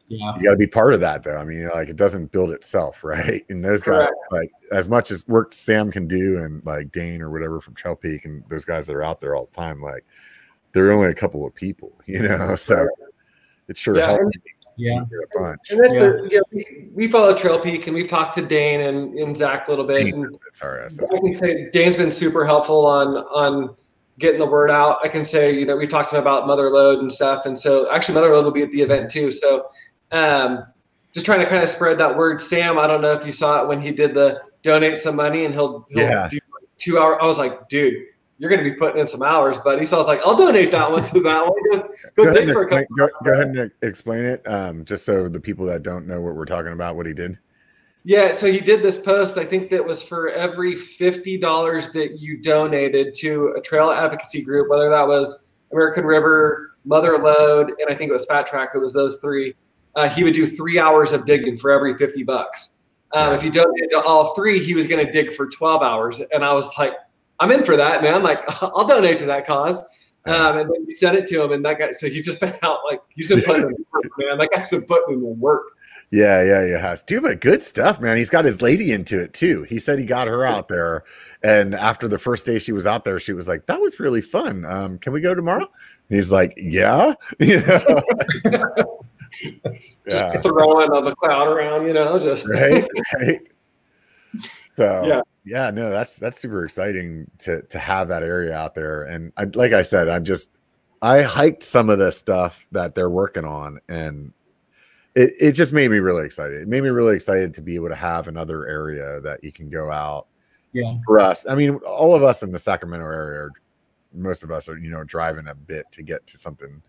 Yeah. 0.07 0.35
you 0.35 0.43
got 0.43 0.49
to 0.49 0.57
be 0.57 0.65
part 0.65 0.95
of 0.95 0.99
that 1.01 1.21
though. 1.23 1.37
I 1.37 1.45
mean, 1.45 1.69
like 1.69 1.89
it 1.89 1.95
doesn't 1.95 2.31
build 2.31 2.49
itself, 2.49 3.03
right? 3.03 3.45
And 3.49 3.63
those 3.63 3.83
guys, 3.83 4.07
Correct. 4.07 4.13
like 4.31 4.51
as 4.71 4.89
much 4.89 5.11
as 5.11 5.27
work 5.27 5.53
Sam 5.53 5.91
can 5.91 6.07
do, 6.07 6.39
and 6.39 6.65
like 6.65 6.91
Dane 6.91 7.21
or 7.21 7.29
whatever 7.29 7.61
from 7.61 7.75
Trail 7.75 7.95
Peak, 7.95 8.25
and 8.25 8.43
those 8.49 8.65
guys 8.65 8.87
that 8.87 8.95
are 8.95 9.03
out 9.03 9.21
there 9.21 9.35
all 9.35 9.45
the 9.45 9.55
time, 9.55 9.79
like 9.79 10.05
they're 10.71 10.91
only 10.91 11.09
a 11.09 11.13
couple 11.13 11.45
of 11.45 11.53
people, 11.53 11.93
you 12.07 12.23
know. 12.23 12.55
So 12.55 12.87
it 13.67 13.77
sure 13.77 13.95
Yeah, 13.97 14.07
helps 14.07 14.37
Yeah. 14.77 15.01
a 15.01 15.39
bunch. 15.39 15.59
And 15.69 15.83
then 15.83 15.93
Yeah. 15.93 15.99
the, 15.99 16.27
you 16.31 16.37
know, 16.37 16.43
we, 16.51 16.87
we 16.93 17.07
follow 17.07 17.35
Trail 17.35 17.59
Peak 17.59 17.87
and 17.87 17.95
we've 17.95 18.07
talked 18.07 18.33
to 18.35 18.41
Dane 18.41 18.81
and, 18.81 19.17
and 19.17 19.35
Zach 19.37 19.67
a 19.67 19.71
little 19.71 19.85
bit. 19.85 20.13
And 20.13 20.35
It's 20.47 20.61
RS. 20.63 20.99
I 21.01 21.17
can 21.19 21.35
say 21.37 21.69
Dane's 21.71 21.97
been 21.97 22.11
super 22.11 22.45
helpful 22.45 22.85
on 22.85 23.17
on 23.17 23.75
getting 24.19 24.39
the 24.39 24.45
word 24.45 24.69
out. 24.69 24.97
I 25.03 25.07
can 25.07 25.25
say, 25.25 25.51
you 25.57 25.65
know, 25.65 25.75
we 25.75 25.87
talked 25.87 26.09
to 26.11 26.15
him 26.17 26.21
about 26.21 26.45
Mother 26.47 26.69
Lode 26.69 26.99
and 26.99 27.11
stuff. 27.11 27.45
And 27.45 27.57
so 27.57 27.91
actually 27.91 28.15
Mother 28.15 28.29
Lode 28.29 28.45
will 28.45 28.51
be 28.51 28.61
at 28.61 28.71
the 28.71 28.81
event 28.81 29.09
too. 29.09 29.31
So 29.31 29.67
um, 30.11 30.63
just 31.13 31.25
trying 31.25 31.39
to 31.39 31.45
kind 31.47 31.63
of 31.63 31.69
spread 31.69 31.97
that 31.97 32.15
word. 32.15 32.39
Sam, 32.41 32.77
I 32.77 32.85
don't 32.87 33.01
know 33.01 33.13
if 33.13 33.25
you 33.25 33.31
saw 33.31 33.61
it 33.63 33.67
when 33.67 33.81
he 33.81 33.91
did 33.91 34.13
the 34.13 34.41
donate 34.61 34.97
some 34.97 35.15
money 35.15 35.45
and 35.45 35.53
he'll, 35.53 35.85
he'll 35.89 36.03
Yeah. 36.03 36.27
do 36.29 36.37
two 36.77 36.97
hour. 36.99 37.21
I 37.21 37.25
was 37.25 37.37
like, 37.39 37.67
dude, 37.69 37.95
you're 38.43 38.49
going 38.49 38.61
to 38.61 38.69
be 38.69 38.75
putting 38.75 38.99
in 38.99 39.07
some 39.07 39.23
hours, 39.23 39.57
buddy. 39.59 39.85
So 39.85 39.95
I 39.95 39.99
was 39.99 40.07
like, 40.07 40.19
I'll 40.25 40.35
donate 40.35 40.69
that 40.71 40.91
one 40.91 41.01
to 41.01 41.19
that 41.21 41.47
one. 41.47 41.87
Go, 42.15 42.23
ahead, 42.23 42.35
dig 42.35 42.43
and 42.43 42.51
for 42.51 42.63
a 42.63 42.65
explain, 42.65 42.85
couple. 42.87 42.97
go, 42.97 43.09
go 43.23 43.31
ahead 43.31 43.47
and 43.47 43.71
explain 43.81 44.25
it, 44.25 44.45
um, 44.45 44.83
just 44.83 45.05
so 45.05 45.29
the 45.29 45.39
people 45.39 45.65
that 45.67 45.81
don't 45.81 46.05
know 46.05 46.19
what 46.19 46.35
we're 46.35 46.43
talking 46.43 46.73
about, 46.73 46.97
what 46.97 47.05
he 47.05 47.13
did. 47.13 47.39
Yeah, 48.03 48.33
so 48.33 48.51
he 48.51 48.59
did 48.59 48.83
this 48.83 48.99
post. 49.01 49.37
I 49.37 49.45
think 49.45 49.71
that 49.71 49.85
was 49.85 50.03
for 50.03 50.27
every 50.31 50.75
fifty 50.75 51.37
dollars 51.37 51.93
that 51.93 52.19
you 52.19 52.41
donated 52.41 53.13
to 53.19 53.53
a 53.57 53.61
trail 53.61 53.91
advocacy 53.91 54.43
group, 54.43 54.69
whether 54.69 54.89
that 54.89 55.07
was 55.07 55.47
American 55.71 56.03
River, 56.03 56.75
Mother 56.83 57.17
Lode, 57.17 57.69
and 57.69 57.89
I 57.89 57.95
think 57.95 58.09
it 58.09 58.11
was 58.13 58.25
FATRAC. 58.25 58.75
It 58.75 58.79
was 58.79 58.91
those 58.91 59.19
three. 59.21 59.55
Uh, 59.95 60.09
he 60.09 60.25
would 60.25 60.33
do 60.33 60.45
three 60.45 60.79
hours 60.79 61.13
of 61.13 61.25
digging 61.25 61.57
for 61.57 61.71
every 61.71 61.95
fifty 61.95 62.23
bucks. 62.23 62.87
Um, 63.13 63.35
if 63.35 63.41
you 63.41 63.51
donated 63.51 63.91
to 63.91 64.01
all 64.01 64.35
three, 64.35 64.59
he 64.59 64.73
was 64.73 64.85
going 64.85 65.05
to 65.05 65.09
dig 65.09 65.31
for 65.31 65.47
twelve 65.47 65.81
hours, 65.81 66.19
and 66.19 66.43
I 66.43 66.51
was 66.51 66.69
like, 66.77 66.91
I'm 67.43 67.51
in 67.51 67.63
for 67.63 67.75
that, 67.75 68.01
man. 68.01 68.23
Like, 68.23 68.39
I'll 68.61 68.87
donate 68.87 69.19
to 69.19 69.25
that 69.25 69.45
cause. 69.45 69.79
Um, 70.25 70.57
and 70.57 70.69
then 70.69 70.85
we 70.85 70.91
sent 70.91 71.17
it 71.17 71.27
to 71.27 71.43
him, 71.43 71.51
and 71.51 71.65
that 71.65 71.77
guy. 71.77 71.91
So 71.91 72.07
he's 72.07 72.25
just 72.25 72.39
been 72.39 72.53
out 72.63 72.79
like 72.89 73.01
he's 73.09 73.27
been 73.27 73.41
putting 73.41 73.63
in 73.63 73.73
the 73.73 73.85
work, 73.91 74.11
man. 74.17 74.37
That 74.37 74.49
guy's 74.53 74.69
been 74.69 74.85
putting 74.85 75.15
in 75.15 75.19
the 75.21 75.27
work. 75.27 75.63
Yeah, 76.11 76.41
yeah, 76.43 76.65
yeah. 76.65 76.77
Has 76.77 77.03
dude, 77.03 77.23
but 77.23 77.41
good 77.41 77.61
stuff, 77.61 77.99
man. 77.99 78.15
He's 78.15 78.29
got 78.29 78.45
his 78.45 78.61
lady 78.61 78.93
into 78.93 79.19
it 79.19 79.33
too. 79.33 79.63
He 79.63 79.79
said 79.79 79.99
he 79.99 80.05
got 80.05 80.27
her 80.27 80.45
out 80.45 80.69
there, 80.69 81.03
and 81.43 81.75
after 81.75 82.07
the 82.07 82.17
first 82.17 82.45
day 82.45 82.57
she 82.57 82.71
was 82.71 82.85
out 82.85 83.03
there, 83.03 83.19
she 83.19 83.33
was 83.33 83.49
like, 83.49 83.65
"That 83.65 83.81
was 83.81 83.99
really 83.99 84.21
fun. 84.21 84.63
Um, 84.63 84.97
can 84.97 85.11
we 85.11 85.19
go 85.19 85.35
tomorrow?" 85.35 85.67
And 86.09 86.17
he's 86.17 86.31
like, 86.31 86.53
"Yeah, 86.55 87.15
you 87.39 87.59
know, 87.65 88.01
Just 89.43 89.75
yeah, 90.07 90.37
throwing 90.39 90.89
on 90.91 91.03
the 91.03 91.15
cloud 91.15 91.49
around, 91.49 91.85
you 91.85 91.93
know, 91.93 92.17
just 92.17 92.47
right, 92.47 92.87
right." 93.19 93.41
So 94.75 95.05
Yeah. 95.05 95.21
yeah, 95.45 95.71
no, 95.71 95.89
that's 95.89 96.17
that's 96.17 96.39
super 96.39 96.65
exciting 96.65 97.29
to 97.39 97.61
to 97.63 97.79
have 97.79 98.07
that 98.09 98.23
area 98.23 98.55
out 98.55 98.75
there. 98.75 99.03
And 99.03 99.31
I, 99.37 99.45
like 99.53 99.73
I 99.73 99.81
said, 99.81 100.09
I'm 100.09 100.23
just 100.23 100.49
I 101.01 101.21
hiked 101.21 101.63
some 101.63 101.89
of 101.89 101.99
the 101.99 102.11
stuff 102.11 102.65
that 102.71 102.95
they're 102.95 103.09
working 103.09 103.45
on, 103.45 103.79
and 103.89 104.33
it 105.15 105.33
it 105.39 105.51
just 105.51 105.73
made 105.73 105.91
me 105.91 105.97
really 105.99 106.25
excited. 106.25 106.61
It 106.61 106.67
made 106.67 106.81
me 106.83 106.89
really 106.89 107.15
excited 107.15 107.53
to 107.55 107.61
be 107.61 107.75
able 107.75 107.89
to 107.89 107.95
have 107.95 108.27
another 108.27 108.67
area 108.67 109.19
that 109.21 109.43
you 109.43 109.51
can 109.51 109.69
go 109.69 109.91
out 109.91 110.27
Yeah. 110.71 110.97
for 111.05 111.19
us. 111.19 111.45
I 111.47 111.55
mean, 111.55 111.75
all 111.87 112.15
of 112.15 112.23
us 112.23 112.41
in 112.41 112.51
the 112.51 112.59
Sacramento 112.59 113.05
area, 113.05 113.41
are, 113.41 113.51
most 114.13 114.43
of 114.43 114.51
us 114.51 114.69
are 114.69 114.77
you 114.77 114.89
know 114.89 115.03
driving 115.03 115.47
a 115.49 115.55
bit 115.55 115.85
to 115.91 116.03
get 116.03 116.25
to 116.27 116.37
something 116.37 116.81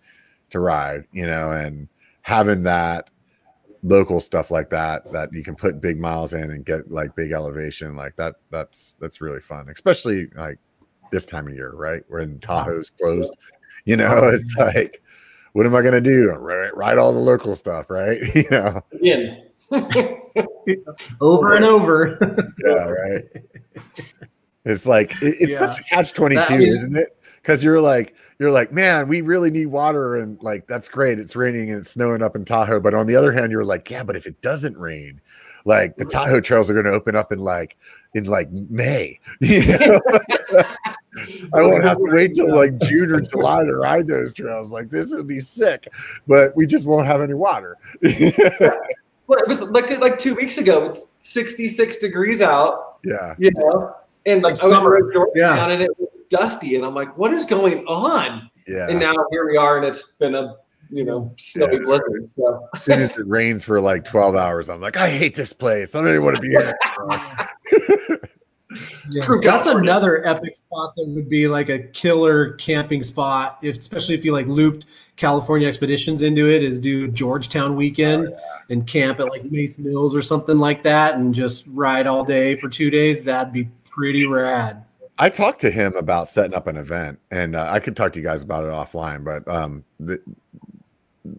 to 0.51 0.61
ride, 0.61 1.05
you 1.13 1.27
know, 1.27 1.51
and 1.53 1.89
having 2.23 2.63
that 2.63 3.11
local 3.85 4.19
stuff 4.21 4.51
like 4.51 4.71
that 4.71 5.11
that 5.13 5.31
you 5.33 5.43
can 5.45 5.55
put 5.55 5.81
big 5.81 6.01
miles 6.01 6.33
in 6.33 6.51
and 6.51 6.65
get 6.65 6.91
like 6.91 7.15
big 7.15 7.33
elevation 7.33 7.95
like 7.95 8.17
that 8.17 8.35
that's 8.51 8.97
that's 8.99 9.21
really 9.21 9.41
fun 9.41 9.69
especially 9.69 10.27
like 10.37 10.59
this 11.13 11.27
time 11.27 11.47
of 11.47 11.55
year 11.55 11.71
right 11.75 12.03
when 12.09 12.39
tahoe's 12.41 12.89
closed 12.91 13.37
you 13.85 13.95
know 13.97 14.21
it's 14.33 14.57
like 14.57 15.03
what 15.53 15.67
am 15.67 15.75
i 15.77 15.83
going 15.83 15.93
to 15.93 16.01
do 16.01 16.31
ride, 16.33 16.71
ride 16.75 16.97
all 16.99 17.13
the 17.13 17.19
local 17.19 17.55
stuff 17.55 17.91
right 17.91 18.21
you 18.35 18.49
know 18.51 18.81
again. 18.93 19.43
Over 21.21 21.55
and 21.57 21.65
over. 21.65 22.19
yeah 22.67 22.85
right 22.89 23.23
it's 24.65 24.87
like 24.87 25.11
it- 25.23 25.37
it's 25.41 25.53
Yeah. 25.53 25.59
such 25.71 25.81
a 25.81 25.83
catch 25.85 26.13
22 26.15 26.41
That 26.41 26.61
is- 26.63 26.79
isn't 26.81 26.97
it 26.97 27.17
because 27.45 27.63
you're 27.63 27.81
like 27.81 28.15
you're 28.39 28.51
like 28.51 28.73
man 28.73 29.07
we 29.07 29.21
really 29.21 29.51
need 29.51 29.67
water 29.67 30.17
and 30.17 30.43
like 30.43 30.67
that's 30.67 30.89
great 30.89 31.19
it's 31.19 31.37
raining 31.37 31.71
and 31.71 31.81
it's 31.81 31.91
snowing 31.91 32.23
up 32.23 32.35
in 32.35 32.45
tahoe 32.45 32.81
but 32.81 32.95
on 32.95 33.07
the 33.07 33.15
other 33.15 33.31
hand 33.33 33.53
you're 33.53 33.65
like 33.65 33.89
yeah 33.91 34.03
but 34.03 34.17
if 34.17 34.27
it 34.27 34.41
doesn't 34.41 34.77
rain 34.79 35.21
like 35.67 35.95
the 35.97 36.05
tahoe 36.07 36.41
trails 36.41 36.71
are 36.71 36.73
going 36.73 36.87
to 36.87 36.91
open 36.91 37.15
up 37.15 37.31
in 37.33 37.39
like 37.39 37.77
in 38.15 38.25
like 38.25 38.51
may 38.51 39.19
you 39.41 39.65
know? 39.67 40.01
i 41.53 41.63
won't 41.63 41.85
have 41.85 41.99
to 41.99 42.07
wait 42.11 42.35
till 42.35 42.53
like 42.57 42.77
june 42.81 43.13
or 43.13 43.21
july 43.21 43.63
to 43.63 43.77
ride 43.77 44.07
those 44.07 44.33
trails 44.33 44.71
like 44.71 44.89
this 44.89 45.11
would 45.13 45.29
be 45.29 45.39
sick 45.41 45.87
but 46.27 46.57
we 46.57 46.67
just 46.67 46.87
won't 46.87 47.07
have 47.07 47.21
any 47.21 47.35
water 47.35 47.77
Well, 49.27 49.39
it 49.39 49.49
was 49.49 49.63
like 49.63 49.89
like 50.01 50.19
two 50.19 50.35
weeks 50.35 50.59
ago. 50.59 50.85
It's 50.85 51.11
66 51.17 51.97
degrees 51.97 52.43
out, 52.43 52.99
yeah 53.05 53.35
you 53.39 53.51
know, 53.55 53.97
and 54.27 54.43
like 54.43 54.63
I 54.63 54.67
went 54.67 54.75
summer. 54.77 55.01
to 55.01 55.11
Georgetown 55.15 55.57
Yeah. 55.57 55.69
and 55.71 55.83
it 55.83 55.99
was 55.99 56.04
dusty, 56.29 56.77
and 56.77 56.85
I'm 56.85 56.95
like, 56.95 57.17
what 57.17 57.33
is 57.33 57.45
going 57.45 57.85
on? 57.87 58.51
yeah 58.67 58.89
And 58.89 58.99
now 59.01 59.15
here 59.31 59.47
we 59.49 59.57
are, 59.57 59.77
and 59.79 59.87
it's 59.87 60.17
been 60.17 60.35
a 60.35 60.57
you 60.91 61.05
know 61.05 61.33
snowy 61.39 61.77
Yeah. 61.77 61.83
blizzard. 61.85 62.29
So 62.29 62.69
as 62.75 62.83
soon 62.83 63.01
as 63.01 63.11
it 63.11 63.27
rains 63.27 63.65
for 63.65 63.81
like 63.81 64.05
12 64.05 64.37
hours 64.37 64.69
i'm 64.69 64.83
like 64.83 64.99
i 64.99 65.09
hate 65.09 65.35
this 65.35 65.51
place 65.51 65.95
i 65.95 65.99
don't 65.99 66.11
even 66.11 66.23
want 66.23 66.37
to 66.37 66.43
be 66.43 66.51
here 66.51 66.75
True 69.23 69.41
That's 69.41 69.67
another 69.67 70.27
epic 70.27 70.57
spot 70.57 70.95
that 70.97 71.07
would 71.07 71.29
be 71.29 71.47
like 71.47 71.69
a 71.69 71.79
killer 71.79 72.55
camping 72.55 73.05
spot, 73.05 73.59
if, 73.63 73.79
especially 73.79 74.15
if 74.15 74.25
you 74.25 74.33
like 74.33 74.47
looped 74.47 74.87
California 75.17 75.69
expeditions 75.69 76.23
into 76.23 76.49
it. 76.51 76.63
Is 76.63 76.79
do 76.81 77.07
Georgetown 77.09 77.77
weekend 77.77 78.29
oh, 78.29 78.39
and 78.71 78.87
camp 78.87 79.21
at 79.21 79.29
like 79.29 79.45
Mace 79.45 79.79
Mills 79.79 80.15
or 80.15 80.23
something 80.23 80.59
like 80.59 80.83
that, 80.83 81.15
and 81.17 81.33
just 81.35 81.65
ride 81.69 82.07
all 82.09 82.25
day 82.25 82.57
for 82.57 82.69
two 82.69 82.91
days. 82.91 83.23
That'd 83.25 83.53
be 83.53 83.69
pretty 83.89 84.27
rad. 84.27 84.85
I 85.19 85.29
talked 85.29 85.61
to 85.61 85.71
him 85.71 85.95
about 85.97 86.29
setting 86.29 86.55
up 86.55 86.67
an 86.67 86.77
event, 86.77 87.19
and 87.31 87.55
uh, 87.55 87.69
I 87.71 87.79
could 87.79 87.97
talk 87.97 88.13
to 88.15 88.19
you 88.19 88.25
guys 88.25 88.43
about 88.43 88.65
it 88.65 88.71
offline. 88.71 89.25
But 89.25 89.47
um, 89.53 89.85
the, 90.01 90.19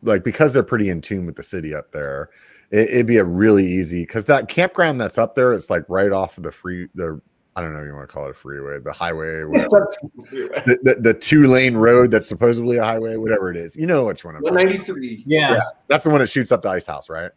like 0.02 0.24
because 0.24 0.54
they're 0.54 0.64
pretty 0.64 0.90
in 0.90 1.02
tune 1.02 1.26
with 1.26 1.36
the 1.36 1.44
city 1.44 1.76
up 1.76 1.92
there, 1.92 2.30
it, 2.72 2.90
it'd 2.90 3.06
be 3.06 3.18
a 3.18 3.24
really 3.24 3.66
easy 3.66 4.04
because 4.04 4.26
that 4.26 4.48
campground 4.48 5.02
that's 5.02 5.18
up 5.18 5.36
there, 5.36 5.54
it's 5.54 5.70
like 5.70 5.84
right 5.90 6.12
off 6.12 6.38
of 6.38 6.44
the 6.44 6.52
free 6.52 6.88
the 6.96 7.20
I 7.58 7.62
don't 7.62 7.74
know 7.74 7.80
if 7.80 7.86
you 7.86 7.94
want 7.94 8.08
to 8.10 8.14
call 8.14 8.26
it 8.26 8.32
a 8.32 8.34
freeway, 8.34 8.80
the 8.80 8.92
highway, 8.92 9.44
whatever. 9.46 9.88
the, 10.32 10.78
the, 10.84 10.96
the 11.00 11.14
two 11.14 11.48
lane 11.48 11.76
road 11.76 12.12
that's 12.12 12.28
supposedly 12.28 12.78
a 12.78 12.84
highway, 12.84 13.16
whatever 13.16 13.50
it 13.50 13.56
is. 13.56 13.78
You 13.78 13.88
know 13.88 14.06
which 14.06 14.26
one 14.26 14.36
I'm 14.36 14.42
193. 14.42 15.24
Yeah, 15.26 15.54
Yeah. 15.54 15.62
That's 15.88 16.04
the 16.04 16.10
one 16.10 16.20
that 16.20 16.28
shoots 16.28 16.52
up 16.52 16.64
the 16.64 16.70
ice 16.70 16.86
house, 16.86 17.10
right? 17.10 17.32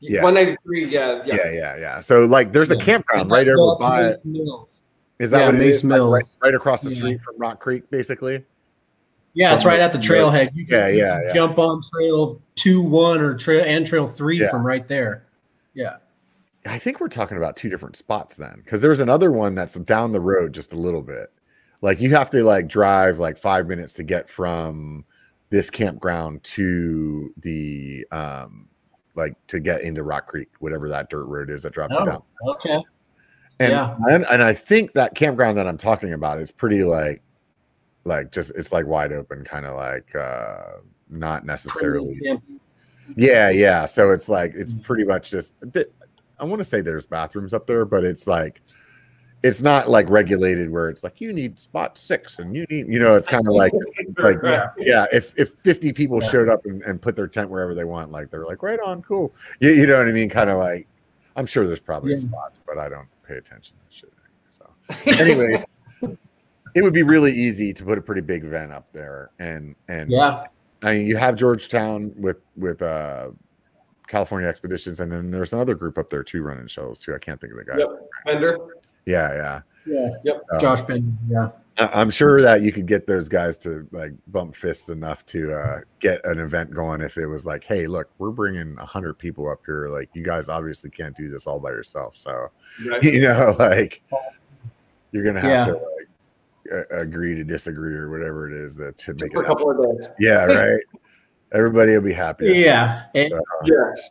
Yeah. 0.00 0.22
193. 0.22 0.92
Yeah, 0.92 1.22
yeah. 1.24 1.34
Yeah, 1.36 1.52
yeah, 1.52 1.76
yeah. 1.78 2.00
So 2.00 2.26
like, 2.26 2.52
there's 2.52 2.70
a 2.70 2.76
campground 2.76 3.30
right 3.30 3.46
Well, 3.46 3.70
over 3.70 3.82
by. 3.82 4.12
Mills. 4.24 4.82
Is 5.18 5.30
that 5.30 5.40
yeah, 5.40 5.46
what 5.46 5.54
it 5.54 5.58
Mace 5.58 5.76
is? 5.76 5.84
Like, 5.84 6.00
right, 6.00 6.24
right 6.42 6.54
across 6.54 6.82
the 6.82 6.90
Yeah. 6.90 6.96
street 6.96 7.20
from 7.22 7.38
Rock 7.38 7.60
Creek, 7.60 7.88
basically. 7.90 8.44
Yeah, 9.34 9.54
it's 9.54 9.64
right 9.64 9.80
at 9.80 9.92
the 9.92 9.98
trailhead. 9.98 10.50
You 10.54 10.66
Yeah, 10.68 10.88
yeah, 10.88 11.20
yeah. 11.24 11.32
Jump 11.34 11.58
on 11.58 11.80
trail 11.92 12.40
two 12.54 12.82
one 12.82 13.20
or 13.20 13.34
trail 13.34 13.64
and 13.66 13.86
trail 13.86 14.06
three 14.06 14.40
Yeah. 14.40 14.50
from 14.50 14.64
right 14.64 14.86
there. 14.86 15.24
Yeah. 15.74 15.96
I 16.66 16.78
think 16.78 17.00
we're 17.00 17.08
talking 17.08 17.36
about 17.36 17.56
two 17.56 17.68
different 17.68 17.96
spots 17.96 18.36
then, 18.36 18.54
because 18.64 18.80
there's 18.80 19.00
another 19.00 19.30
one 19.30 19.54
that's 19.54 19.74
down 19.74 20.12
the 20.12 20.20
road 20.20 20.54
just 20.54 20.72
a 20.72 20.76
little 20.76 21.02
bit. 21.02 21.30
Like 21.82 22.00
you 22.00 22.10
have 22.10 22.30
to 22.30 22.42
like 22.42 22.68
drive 22.68 23.18
like 23.18 23.36
five 23.36 23.66
minutes 23.66 23.92
to 23.94 24.02
get 24.02 24.30
from 24.30 25.04
this 25.50 25.68
campground 25.68 26.42
to 26.44 27.32
the 27.38 28.06
um 28.10 28.68
like 29.14 29.34
to 29.48 29.60
get 29.60 29.82
into 29.82 30.02
Rock 30.02 30.26
Creek, 30.26 30.48
whatever 30.60 30.88
that 30.88 31.10
dirt 31.10 31.26
road 31.26 31.50
is 31.50 31.62
that 31.64 31.72
drops 31.72 31.94
you 31.94 32.04
down. 32.06 32.22
Oh, 32.42 32.52
okay. 32.52 32.82
And, 33.60 33.70
Yeah. 33.72 33.96
and 34.10 34.24
and 34.26 34.42
I 34.42 34.52
think 34.52 34.92
that 34.94 35.14
campground 35.14 35.56
that 35.58 35.66
I'm 35.66 35.78
talking 35.78 36.12
about 36.12 36.38
is 36.40 36.50
pretty 36.50 36.82
like 36.84 37.22
like 38.04 38.30
just 38.32 38.52
it's 38.56 38.72
like 38.72 38.86
wide 38.86 39.12
open, 39.12 39.44
kind 39.44 39.64
of 39.66 39.76
like 39.76 40.14
uh 40.14 40.78
not 41.08 41.44
necessarily 41.46 42.20
yeah, 43.16 43.50
yeah. 43.50 43.84
So 43.84 44.10
it's 44.10 44.28
like 44.28 44.52
it's 44.54 44.72
pretty 44.72 45.04
much 45.04 45.30
just. 45.30 45.52
I 46.38 46.44
want 46.44 46.58
to 46.60 46.64
say 46.64 46.80
there's 46.80 47.06
bathrooms 47.06 47.52
up 47.54 47.66
there, 47.66 47.84
but 47.84 48.02
it's 48.02 48.26
like 48.26 48.60
it's 49.42 49.60
not 49.60 49.88
like 49.90 50.08
regulated 50.08 50.70
where 50.70 50.88
it's 50.88 51.04
like 51.04 51.20
you 51.20 51.30
need 51.32 51.58
spot 51.60 51.98
six 51.98 52.38
and 52.38 52.56
you 52.56 52.64
need 52.70 52.88
you 52.88 52.98
know 52.98 53.14
it's 53.14 53.28
kind 53.28 53.46
of 53.46 53.52
like 53.52 53.72
like 54.18 54.42
Right. 54.42 54.68
yeah 54.78 55.04
if 55.12 55.34
if 55.38 55.50
50 55.62 55.92
people 55.92 56.20
Yeah. 56.22 56.28
showed 56.30 56.48
up 56.48 56.64
and, 56.64 56.82
and 56.82 57.00
put 57.00 57.14
their 57.14 57.28
tent 57.28 57.50
wherever 57.50 57.74
they 57.74 57.84
want 57.84 58.10
like 58.10 58.30
they're 58.30 58.46
like 58.46 58.62
right 58.62 58.80
on 58.80 59.02
cool 59.02 59.34
you, 59.60 59.68
you 59.72 59.86
know 59.86 59.98
what 59.98 60.08
i 60.08 60.12
mean 60.12 60.30
kind 60.30 60.48
of 60.48 60.56
like 60.58 60.88
i'm 61.36 61.44
sure 61.44 61.66
there's 61.66 61.78
probably 61.78 62.12
Yeah. 62.12 62.20
spots 62.20 62.58
but 62.66 62.78
i 62.78 62.88
don't 62.88 63.06
pay 63.34 63.38
attention 63.38 63.76
to 63.88 63.96
shit 63.96 64.12
so 64.50 64.70
anyway 65.22 65.62
it 66.74 66.82
would 66.82 66.94
be 66.94 67.02
really 67.02 67.32
easy 67.32 67.72
to 67.72 67.84
put 67.84 67.98
a 67.98 68.02
pretty 68.02 68.20
big 68.20 68.44
event 68.44 68.72
up 68.72 68.86
there 68.92 69.30
and 69.38 69.74
and 69.88 70.10
Yeah. 70.10 70.44
I 70.82 70.92
mean, 70.92 71.06
you 71.06 71.16
have 71.16 71.34
Georgetown 71.36 72.12
with 72.14 72.36
with 72.56 72.82
uh 72.82 73.30
California 74.06 74.46
Expeditions, 74.46 75.00
and 75.00 75.10
then 75.10 75.30
there's 75.30 75.54
another 75.54 75.74
group 75.74 75.96
up 75.96 76.10
there 76.10 76.22
too 76.22 76.42
running 76.42 76.66
shows 76.66 76.98
too. 76.98 77.14
I 77.14 77.18
can't 77.18 77.40
think 77.40 77.54
of 77.54 77.58
the 77.58 77.64
guys. 77.64 77.78
Yep. 77.78 77.88
Fender. 78.26 78.58
Yeah, 79.06 79.32
yeah. 79.34 79.60
Yeah. 79.86 80.08
Yep. 80.24 80.42
So, 80.52 80.58
Josh 80.58 80.82
Ben. 80.82 81.16
Yeah. 81.26 81.50
I- 81.78 81.90
I'm 82.00 82.10
sure 82.10 82.40
that 82.42 82.62
you 82.62 82.70
could 82.72 82.86
get 82.86 83.06
those 83.06 83.28
guys 83.28 83.56
to 83.58 83.86
like 83.90 84.12
bump 84.28 84.54
fists 84.54 84.88
enough 84.88 85.26
to 85.26 85.52
uh, 85.52 85.78
get 86.00 86.24
an 86.24 86.38
event 86.38 86.70
going. 86.72 87.00
If 87.00 87.16
it 87.16 87.26
was 87.26 87.44
like, 87.46 87.64
hey, 87.64 87.86
look, 87.86 88.10
we're 88.18 88.30
bringing 88.30 88.76
a 88.78 88.86
hundred 88.86 89.14
people 89.18 89.48
up 89.50 89.60
here. 89.66 89.88
Like, 89.88 90.08
you 90.14 90.22
guys 90.22 90.48
obviously 90.48 90.90
can't 90.90 91.16
do 91.16 91.28
this 91.28 91.46
all 91.46 91.58
by 91.58 91.70
yourself. 91.70 92.16
So, 92.16 92.48
Right. 92.88 93.02
you 93.02 93.22
know, 93.22 93.54
like 93.58 94.02
you're 95.12 95.24
gonna 95.24 95.40
have 95.40 95.50
Yeah. 95.50 95.64
to 95.64 95.72
like 95.72 96.84
a- 96.92 97.00
agree 97.00 97.34
to 97.34 97.44
disagree 97.44 97.94
or 97.94 98.08
whatever 98.10 98.48
it 98.48 98.54
is 98.56 98.76
that 98.76 98.96
to 98.98 99.14
make 99.14 99.32
For 99.32 99.42
it. 99.42 99.46
a 99.46 99.48
Happen. 99.48 99.64
couple 99.66 99.90
of 99.90 99.96
days. 99.98 100.12
Yeah, 100.20 100.44
right. 100.44 100.80
Everybody 101.52 101.92
will 101.92 102.00
be 102.02 102.12
happy. 102.12 102.46
Yeah. 102.52 103.04
And- 103.14 103.30
So, 103.32 103.40
Yes. 103.64 104.10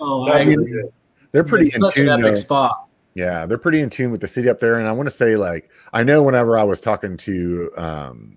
oh, 0.00 0.24
I 0.24 0.32
That'd 0.44 0.48
be 0.48 0.56
mean, 0.58 0.72
good. 0.82 0.92
they're 1.32 1.44
pretty 1.44 1.66
it's 1.66 1.76
in 1.76 1.80
such 1.82 1.96
an 1.98 2.08
epic 2.10 2.22
though. 2.24 2.34
spot. 2.34 2.85
Yeah, 3.16 3.46
they're 3.46 3.56
pretty 3.56 3.80
in 3.80 3.88
tune 3.88 4.10
with 4.12 4.20
the 4.20 4.28
city 4.28 4.50
up 4.50 4.60
there. 4.60 4.78
And 4.78 4.86
I 4.86 4.92
want 4.92 5.06
to 5.06 5.10
say, 5.10 5.36
like, 5.36 5.70
I 5.94 6.02
know 6.02 6.22
whenever 6.22 6.58
I 6.58 6.64
was 6.64 6.82
talking 6.82 7.16
to 7.16 7.70
um, 7.78 8.36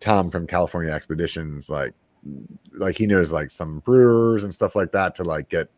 Tom 0.00 0.32
from 0.32 0.48
California 0.48 0.92
Expeditions, 0.92 1.70
like, 1.70 1.94
like 2.72 2.98
he 2.98 3.06
knows 3.06 3.30
like 3.30 3.52
some 3.52 3.78
brewers 3.78 4.42
and 4.42 4.52
stuff 4.52 4.74
like 4.74 4.90
that 4.92 5.14
to 5.14 5.22
like 5.22 5.48
get 5.48 5.68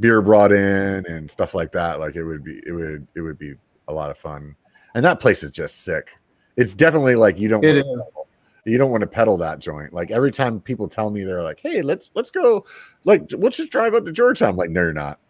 beer 0.00 0.20
brought 0.20 0.50
in 0.50 1.06
and 1.06 1.30
stuff 1.30 1.54
like 1.54 1.70
that. 1.70 2.00
Like, 2.00 2.16
it 2.16 2.24
would 2.24 2.42
be, 2.42 2.60
it 2.66 2.72
would, 2.72 3.06
it 3.14 3.20
would 3.20 3.38
be 3.38 3.54
a 3.86 3.92
lot 3.92 4.10
of 4.10 4.18
fun. 4.18 4.56
And 4.96 5.04
that 5.04 5.20
place 5.20 5.44
is 5.44 5.52
just 5.52 5.84
sick. 5.84 6.10
It's 6.56 6.74
definitely 6.74 7.14
like 7.14 7.38
you 7.38 7.48
don't. 7.48 7.64
It 7.64 7.86
wanna 7.86 8.02
pedal- 8.02 8.28
You 8.64 8.76
don't 8.76 8.90
want 8.90 9.02
to 9.02 9.06
pedal 9.06 9.36
that 9.36 9.60
joint. 9.60 9.92
Like 9.92 10.10
every 10.10 10.32
time 10.32 10.60
people 10.60 10.88
tell 10.88 11.10
me 11.10 11.22
they're 11.22 11.44
like, 11.44 11.60
"Hey, 11.60 11.80
let's 11.82 12.10
let's 12.16 12.32
go, 12.32 12.66
like 13.04 13.22
let's 13.30 13.56
just 13.56 13.70
drive 13.70 13.94
up 13.94 14.04
to 14.04 14.10
Georgetown." 14.10 14.48
I'm 14.48 14.56
like, 14.56 14.70
no, 14.70 14.80
you're 14.80 14.92
not. 14.92 15.20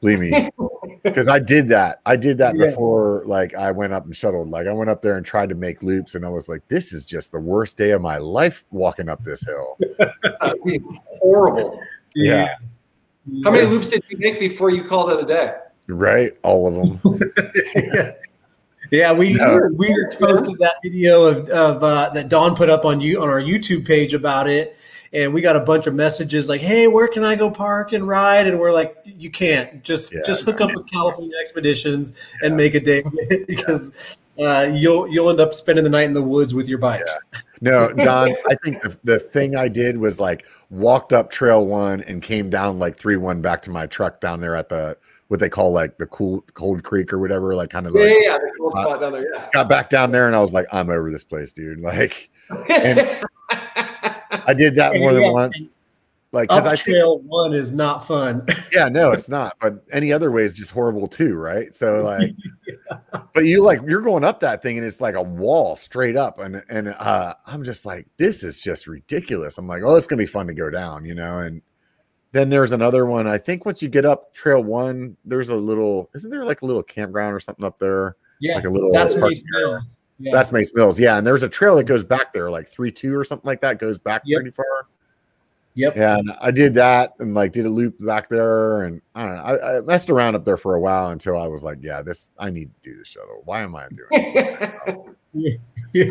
Believe 0.00 0.18
me, 0.20 0.50
because 1.02 1.26
I 1.28 1.38
did 1.38 1.68
that. 1.68 2.00
I 2.04 2.16
did 2.16 2.38
that 2.38 2.54
Yeah. 2.56 2.66
before, 2.66 3.22
like 3.26 3.54
I 3.54 3.70
went 3.70 3.92
up 3.92 4.04
and 4.04 4.14
shuttled. 4.14 4.50
Like 4.50 4.66
I 4.66 4.72
went 4.72 4.90
up 4.90 5.00
there 5.02 5.16
and 5.16 5.24
tried 5.24 5.48
to 5.48 5.54
make 5.54 5.82
loops, 5.82 6.14
and 6.14 6.24
I 6.24 6.28
was 6.28 6.48
like, 6.48 6.60
"This 6.68 6.92
is 6.92 7.06
just 7.06 7.32
the 7.32 7.40
worst 7.40 7.76
day 7.78 7.92
of 7.92 8.02
my 8.02 8.18
life 8.18 8.64
walking 8.70 9.08
up 9.08 9.24
this 9.24 9.44
hill." 9.46 9.78
That'd 9.98 10.62
be 10.64 10.80
horrible. 11.20 11.80
Yeah. 12.14 12.54
How 13.44 13.50
many 13.50 13.66
loops 13.66 13.88
did 13.88 14.04
you 14.08 14.18
make 14.18 14.38
before 14.38 14.70
you 14.70 14.84
called 14.84 15.10
it 15.10 15.24
a 15.24 15.26
day? 15.26 15.54
Right, 15.88 16.32
all 16.42 16.66
of 16.92 17.02
them. 17.02 17.20
Yeah, 18.92 19.12
we 19.12 19.32
No. 19.34 19.68
we 19.76 19.88
posted 20.20 20.58
that 20.58 20.74
video 20.80 21.24
of, 21.24 21.48
of 21.50 21.82
uh, 21.82 22.10
that 22.10 22.28
Don 22.28 22.54
put 22.54 22.70
up 22.70 22.84
on 22.84 23.00
you 23.00 23.20
on 23.20 23.28
our 23.28 23.40
YouTube 23.40 23.84
page 23.84 24.14
about 24.14 24.48
it, 24.48 24.76
and 25.16 25.32
we 25.32 25.40
got 25.40 25.56
a 25.56 25.60
bunch 25.60 25.86
of 25.86 25.94
messages 25.94 26.48
like, 26.48 26.60
"Hey, 26.60 26.86
where 26.88 27.08
can 27.08 27.24
I 27.24 27.36
go 27.36 27.50
park 27.50 27.92
and 27.92 28.06
ride?" 28.06 28.46
And 28.46 28.60
we're 28.60 28.70
like, 28.70 28.96
"You 29.04 29.30
can't. 29.30 29.82
Just 29.82 30.12
Yeah, 30.14 30.20
just 30.26 30.44
hook 30.44 30.60
up 30.60 30.74
with 30.74 30.88
California 30.90 31.34
Expeditions 31.40 32.12
and 32.42 32.54
make 32.54 32.74
a 32.74 32.80
day 32.80 33.02
of 33.02 33.12
it 33.14 33.46
because 33.48 34.16
uh, 34.38 34.70
you'll 34.72 35.08
you'll 35.08 35.30
end 35.30 35.40
up 35.40 35.54
spending 35.54 35.84
the 35.84 35.90
night 35.90 36.04
in 36.04 36.12
the 36.12 36.22
woods 36.22 36.52
with 36.52 36.68
your 36.68 36.78
bike." 36.78 37.02
No, 37.62 37.90
Don, 37.94 38.28
I 38.50 38.54
think 38.62 38.82
the, 38.82 38.98
the 39.04 39.18
thing 39.18 39.56
I 39.56 39.68
did 39.68 39.96
was 39.96 40.20
like 40.20 40.44
walked 40.68 41.14
up 41.14 41.30
trail 41.30 41.64
one 41.66 42.02
and 42.02 42.22
came 42.22 42.50
down 42.50 42.78
like 42.78 42.96
three 42.96 43.16
one 43.16 43.40
back 43.40 43.62
to 43.62 43.70
my 43.70 43.86
truck 43.86 44.20
down 44.20 44.40
there 44.40 44.54
at 44.54 44.68
the 44.68 44.98
what 45.28 45.40
they 45.40 45.48
call 45.48 45.72
like 45.72 45.96
the 45.96 46.06
cool 46.06 46.44
cold 46.52 46.84
creek 46.84 47.14
or 47.14 47.18
whatever, 47.18 47.54
like 47.54 47.70
kind 47.70 47.86
of 47.86 47.94
Yeah, 47.94 48.02
like 48.02 48.10
yeah, 48.10 48.18
yeah, 48.32 48.38
the 48.38 48.52
cool 48.58 48.70
spot 48.70 49.00
down 49.00 49.12
there. 49.12 49.32
Yeah. 49.32 49.48
got 49.54 49.68
back 49.70 49.88
down 49.88 50.10
there 50.10 50.26
and 50.26 50.36
I 50.36 50.40
was 50.40 50.52
like, 50.52 50.66
I'm 50.70 50.90
over 50.90 51.10
this 51.10 51.24
place, 51.24 51.54
dude. 51.54 51.80
Like 51.80 52.28
And- 52.68 53.24
I 54.46 54.54
did 54.54 54.74
that 54.76 54.96
more 54.96 55.12
than 55.14 55.22
Yeah, 55.22 55.30
once. 55.30 55.56
Like 56.32 56.48
because 56.48 56.64
Up 56.66 56.72
I 56.72 56.76
think 56.76 56.96
trail 56.96 57.18
one 57.20 57.54
is 57.54 57.72
not 57.72 58.06
fun. 58.06 58.44
yeah, 58.74 58.88
no, 58.88 59.12
it's 59.12 59.28
not. 59.28 59.56
But 59.60 59.84
any 59.92 60.12
other 60.12 60.30
way 60.30 60.42
is 60.42 60.54
just 60.54 60.70
horrible 60.72 61.06
too, 61.06 61.34
right? 61.36 61.72
So 61.74 62.02
like, 62.04 62.34
but 63.32 63.44
you 63.44 63.62
like 63.62 63.80
you're 63.86 64.02
going 64.02 64.24
up 64.24 64.40
that 64.40 64.62
thing 64.62 64.76
and 64.76 64.86
it's 64.86 65.00
like 65.00 65.14
a 65.14 65.22
wall 65.22 65.76
straight 65.76 66.16
up, 66.16 66.38
and 66.40 66.62
and 66.68 66.88
uh, 66.88 67.34
I'm 67.46 67.62
just 67.64 67.86
like, 67.86 68.06
this 68.18 68.42
is 68.42 68.58
just 68.58 68.86
ridiculous. 68.86 69.56
I'm 69.56 69.66
like, 69.68 69.82
oh, 69.84 69.94
it's 69.96 70.06
gonna 70.06 70.20
be 70.20 70.26
fun 70.26 70.46
to 70.48 70.54
go 70.54 70.68
down, 70.68 71.04
you 71.04 71.14
know. 71.14 71.38
And 71.38 71.62
then 72.32 72.50
there's 72.50 72.72
another 72.72 73.06
one. 73.06 73.26
I 73.26 73.38
think 73.38 73.64
once 73.64 73.80
you 73.80 73.88
get 73.88 74.04
up 74.04 74.34
Trail 74.34 74.62
One, 74.62 75.16
there's 75.24 75.48
a 75.48 75.56
little, 75.56 76.10
isn't 76.14 76.28
there 76.30 76.44
like 76.44 76.60
a 76.60 76.66
little 76.66 76.82
campground 76.82 77.34
or 77.34 77.40
something 77.40 77.64
up 77.64 77.78
there? 77.78 78.16
yeah, 78.40 78.56
Like 78.56 78.64
a 78.64 78.68
little. 78.68 78.92
that's 78.92 79.14
park- 79.14 79.30
Mace 79.30 79.42
Mills. 79.46 79.82
Yeah. 80.18 80.32
That's 80.32 80.50
Mace 80.52 80.72
Mills, 80.74 80.98
yeah. 80.98 81.18
And 81.18 81.26
there's 81.26 81.42
a 81.42 81.48
trail 81.48 81.76
that 81.76 81.84
goes 81.84 82.02
back 82.04 82.32
there, 82.32 82.50
like 82.50 82.66
three 82.66 82.90
two 82.90 83.14
or 83.16 83.24
something 83.24 83.46
like 83.46 83.60
that, 83.60 83.78
goes 83.78 83.98
back 83.98 84.22
Yep. 84.24 84.36
pretty 84.38 84.50
far. 84.50 84.86
yep. 85.74 85.94
Yeah, 85.96 86.16
and 86.16 86.32
I 86.40 86.50
did 86.50 86.72
that 86.74 87.14
and 87.18 87.34
like 87.34 87.52
did 87.52 87.66
a 87.66 87.70
loop 87.70 87.96
back 88.04 88.28
there, 88.30 88.82
and 88.82 89.02
I 89.14 89.26
don't 89.26 89.36
know. 89.36 89.42
I, 89.42 89.76
I 89.76 89.80
messed 89.82 90.08
around 90.08 90.34
up 90.34 90.44
there 90.44 90.56
for 90.56 90.74
a 90.74 90.80
while 90.80 91.08
until 91.08 91.36
I 91.36 91.46
was 91.48 91.62
like, 91.62 91.78
yeah, 91.82 92.00
this 92.02 92.30
I 92.38 92.48
need 92.50 92.70
to 92.82 92.90
do 92.92 92.98
the 92.98 93.04
shuttle. 93.04 93.42
Why 93.44 93.60
am 93.60 93.76
I 93.76 93.88
doing 93.88 94.32
this? 94.32 94.96
yeah, 95.92 96.10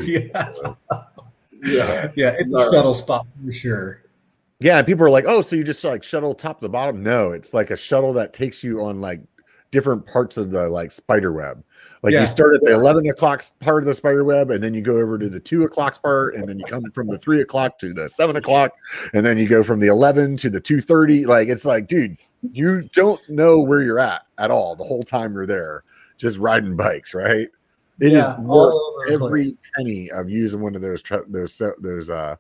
yeah. 1.64 2.12
yeah, 2.16 2.36
it's 2.38 2.52
a 2.54 2.72
shuttle 2.72 2.94
spot 2.94 3.26
for 3.44 3.52
sure. 3.52 4.02
Yeah, 4.60 4.78
and 4.78 4.88
people 4.88 5.06
are 5.06 5.10
like, 5.10 5.26
oh, 5.28 5.42
so 5.42 5.56
you 5.56 5.64
just 5.64 5.84
like 5.84 6.04
shuttle 6.04 6.34
top 6.34 6.62
to 6.62 6.70
bottom? 6.70 7.02
No, 7.04 7.32
it's 7.32 7.54
like 7.54 7.72
a 7.72 7.78
shuttle 7.78 8.14
that 8.14 8.34
takes 8.34 8.64
you 8.64 8.82
on 8.86 9.02
like 9.02 9.22
different 9.72 10.06
parts 10.06 10.38
of 10.38 10.52
the 10.52 10.70
like 10.70 10.92
spider 10.92 11.34
web. 11.34 11.64
Like 12.06 12.14
Yeah. 12.14 12.22
you 12.22 12.28
start 12.28 12.54
at 12.54 12.62
the 12.64 12.72
eleven 12.72 13.08
o'clock 13.08 13.44
part 13.62 13.82
of 13.82 13.88
the 13.88 13.96
spider 13.96 14.24
web, 14.24 14.52
and 14.52 14.64
then 14.64 14.76
you 14.76 14.82
go 14.82 14.98
over 14.98 15.18
to 15.18 15.28
the 15.28 15.40
two 15.40 15.64
o'clock 15.64 16.04
part, 16.04 16.36
and 16.36 16.48
then 16.48 16.60
you 16.60 16.66
come 16.66 16.92
from 16.92 17.08
the 17.08 17.18
three 17.18 17.42
o'clock 17.42 17.80
to 17.80 17.94
the 17.96 18.08
seven 18.10 18.36
o'clock, 18.36 18.74
and 19.16 19.26
then 19.26 19.40
you 19.40 19.48
go 19.48 19.64
from 19.64 19.80
the 19.80 19.88
eleven 19.88 20.38
to 20.38 20.52
the 20.52 20.62
two 20.62 20.82
thirty. 20.82 21.26
Like 21.26 21.48
it's 21.48 21.66
like, 21.66 21.88
dude, 21.88 22.16
you 22.52 22.84
don't 22.94 23.20
know 23.28 23.60
where 23.60 23.82
you're 23.82 23.98
at 23.98 24.22
at 24.38 24.52
all 24.52 24.76
the 24.76 24.84
whole 24.84 25.02
time 25.02 25.34
you're 25.34 25.48
there, 25.48 25.84
just 26.20 26.38
riding 26.38 26.76
bikes, 26.76 27.16
right? 27.16 27.48
It 28.00 28.14
is 28.14 28.14
Yeah, 28.14 28.40
worth 28.40 28.76
over 28.76 29.06
the 29.08 29.14
every 29.14 29.44
place. 29.46 29.54
penny 29.76 30.12
of 30.12 30.30
using 30.30 30.60
one 30.62 30.76
of 30.76 30.84
those 30.84 31.02
those 31.28 31.60
those 31.80 32.12
uh 32.12 32.36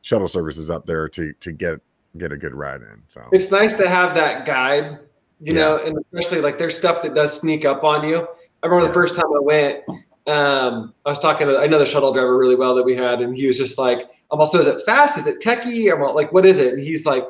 shuttle 0.00 0.26
services 0.26 0.70
up 0.70 0.86
there 0.86 1.06
to 1.10 1.34
to 1.34 1.52
get 1.52 1.80
get 2.16 2.32
a 2.32 2.38
good 2.38 2.54
ride 2.54 2.80
in. 2.80 3.02
So 3.08 3.20
It's 3.30 3.50
nice 3.50 3.74
to 3.74 3.90
have 3.90 4.14
that 4.14 4.46
guide, 4.46 5.00
you 5.38 5.52
know, 5.52 5.76
and 5.76 5.98
especially 6.14 6.40
like 6.40 6.56
there's 6.56 6.78
stuff 6.78 7.02
that 7.02 7.14
does 7.14 7.38
sneak 7.38 7.66
up 7.66 7.84
on 7.84 8.08
you. 8.08 8.26
I 8.62 8.66
remember 8.66 8.86
the 8.86 8.94
first 8.94 9.16
time 9.16 9.26
I 9.26 9.40
went, 9.40 9.80
um, 10.26 10.94
I 11.04 11.10
was 11.10 11.18
talking 11.18 11.48
to 11.48 11.60
another 11.60 11.86
shuttle 11.86 12.12
driver 12.12 12.36
really 12.36 12.54
well 12.54 12.74
that 12.76 12.84
we 12.84 12.94
had, 12.94 13.20
and 13.20 13.36
he 13.36 13.46
was 13.46 13.58
just 13.58 13.78
like, 13.78 14.08
I'm 14.30 14.40
also, 14.40 14.58
is 14.58 14.66
it 14.66 14.82
fast? 14.86 15.18
Is 15.18 15.26
it 15.26 15.42
techie? 15.42 15.92
I'm 15.92 16.02
all, 16.02 16.14
like, 16.14 16.32
what 16.32 16.46
is 16.46 16.58
it? 16.58 16.72
And 16.74 16.82
he's 16.82 17.04
like, 17.04 17.24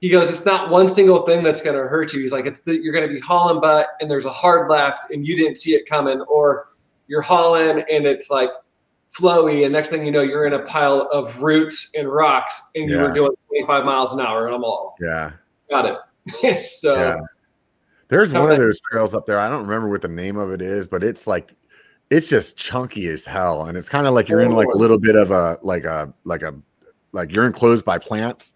he 0.00 0.10
goes, 0.10 0.28
it's 0.28 0.44
not 0.44 0.70
one 0.70 0.88
single 0.88 1.22
thing 1.22 1.42
that's 1.42 1.62
going 1.62 1.76
to 1.76 1.88
hurt 1.88 2.12
you. 2.12 2.20
He's 2.20 2.32
like, 2.32 2.44
it's 2.46 2.60
that 2.60 2.82
you're 2.82 2.92
going 2.92 3.08
to 3.08 3.12
be 3.12 3.20
hauling 3.20 3.60
butt 3.60 3.88
and 4.00 4.10
there's 4.10 4.26
a 4.26 4.30
hard 4.30 4.70
left 4.70 5.10
and 5.10 5.26
you 5.26 5.36
didn't 5.36 5.56
see 5.56 5.70
it 5.72 5.88
coming, 5.88 6.20
or 6.22 6.68
you're 7.06 7.22
hauling 7.22 7.82
and 7.90 8.06
it's 8.06 8.30
like 8.30 8.50
flowy, 9.14 9.64
and 9.64 9.72
next 9.72 9.90
thing 9.90 10.04
you 10.04 10.12
know, 10.12 10.22
you're 10.22 10.46
in 10.46 10.52
a 10.52 10.62
pile 10.62 11.08
of 11.12 11.42
roots 11.42 11.94
and 11.96 12.08
rocks 12.08 12.72
and 12.74 12.90
you 12.90 12.98
were 12.98 13.12
doing 13.12 13.32
25 13.48 13.84
miles 13.84 14.12
an 14.12 14.20
hour, 14.20 14.46
and 14.46 14.54
I'm 14.54 14.64
all, 14.64 14.96
yeah. 15.00 15.32
got 15.70 15.86
it. 15.86 16.56
so 16.60 16.94
Yeah. 16.94 17.20
There's 18.08 18.32
one 18.32 18.50
of 18.50 18.58
those 18.58 18.80
trails 18.80 19.14
up 19.14 19.26
there. 19.26 19.38
I 19.38 19.48
don't 19.48 19.62
remember 19.62 19.88
what 19.88 20.02
the 20.02 20.08
name 20.08 20.36
of 20.36 20.50
it 20.50 20.60
is, 20.60 20.88
but 20.88 21.02
it's 21.02 21.26
like 21.26 21.54
it's 22.10 22.28
just 22.28 22.56
chunky 22.56 23.06
as 23.08 23.24
hell. 23.24 23.66
And 23.66 23.76
it's 23.76 23.88
kind 23.88 24.06
of 24.06 24.14
like 24.14 24.28
you're 24.28 24.40
in 24.40 24.52
like 24.52 24.68
a 24.68 24.76
little 24.76 24.98
bit 24.98 25.16
of 25.16 25.30
a 25.30 25.58
like 25.62 25.84
a 25.84 26.12
like 26.24 26.42
a 26.42 26.54
like 27.12 27.32
you're 27.32 27.46
enclosed 27.46 27.84
by 27.84 27.98
plants. 27.98 28.52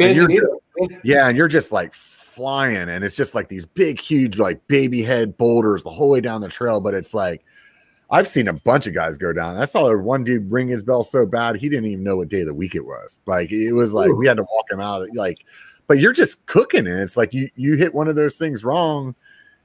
And 0.00 0.16
you're 0.16 0.28
Manzanita. 0.28 1.00
Yeah, 1.02 1.28
and 1.28 1.36
you're 1.36 1.48
just 1.48 1.72
like 1.72 1.94
flying, 1.94 2.88
and 2.88 3.04
it's 3.04 3.16
just 3.16 3.34
like 3.34 3.48
these 3.48 3.66
big, 3.66 4.00
huge, 4.00 4.38
like 4.38 4.66
baby 4.68 5.02
head 5.02 5.36
boulders 5.36 5.82
the 5.82 5.90
whole 5.90 6.10
way 6.10 6.20
down 6.20 6.40
the 6.40 6.48
trail. 6.48 6.80
But 6.80 6.94
it's 6.94 7.12
like 7.12 7.44
I've 8.10 8.26
seen 8.28 8.48
a 8.48 8.52
bunch 8.52 8.86
of 8.86 8.94
guys 8.94 9.18
go 9.18 9.32
down. 9.32 9.56
I 9.56 9.66
saw 9.66 9.94
one 9.96 10.24
dude 10.24 10.50
ring 10.50 10.68
his 10.68 10.82
bell 10.82 11.04
so 11.04 11.26
bad 11.26 11.56
he 11.56 11.68
didn't 11.68 11.86
even 11.86 12.04
know 12.04 12.16
what 12.16 12.28
day 12.28 12.40
of 12.40 12.46
the 12.46 12.54
week 12.54 12.74
it 12.74 12.84
was. 12.84 13.20
Like 13.26 13.52
it 13.52 13.72
was 13.72 13.92
like 13.92 14.12
we 14.12 14.26
had 14.26 14.36
to 14.38 14.42
walk 14.42 14.70
him 14.70 14.80
out. 14.80 15.06
Like, 15.14 15.44
but 15.90 15.98
you're 15.98 16.12
just 16.12 16.46
cooking, 16.46 16.86
and 16.86 17.00
it's 17.00 17.16
like 17.16 17.34
you 17.34 17.50
you 17.56 17.74
hit 17.74 17.92
one 17.92 18.06
of 18.06 18.14
those 18.14 18.36
things 18.36 18.62
wrong, 18.62 19.12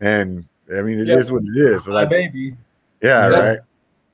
and 0.01 0.43
I 0.75 0.81
mean 0.81 0.99
it 0.99 1.07
is 1.07 1.27
Yeah. 1.27 1.33
what 1.35 1.43
it 1.43 1.55
is. 1.55 1.87
Like, 1.87 2.09
baby. 2.09 2.55
yeah, 3.03 3.29
Yeah. 3.29 3.39
right. 3.39 3.59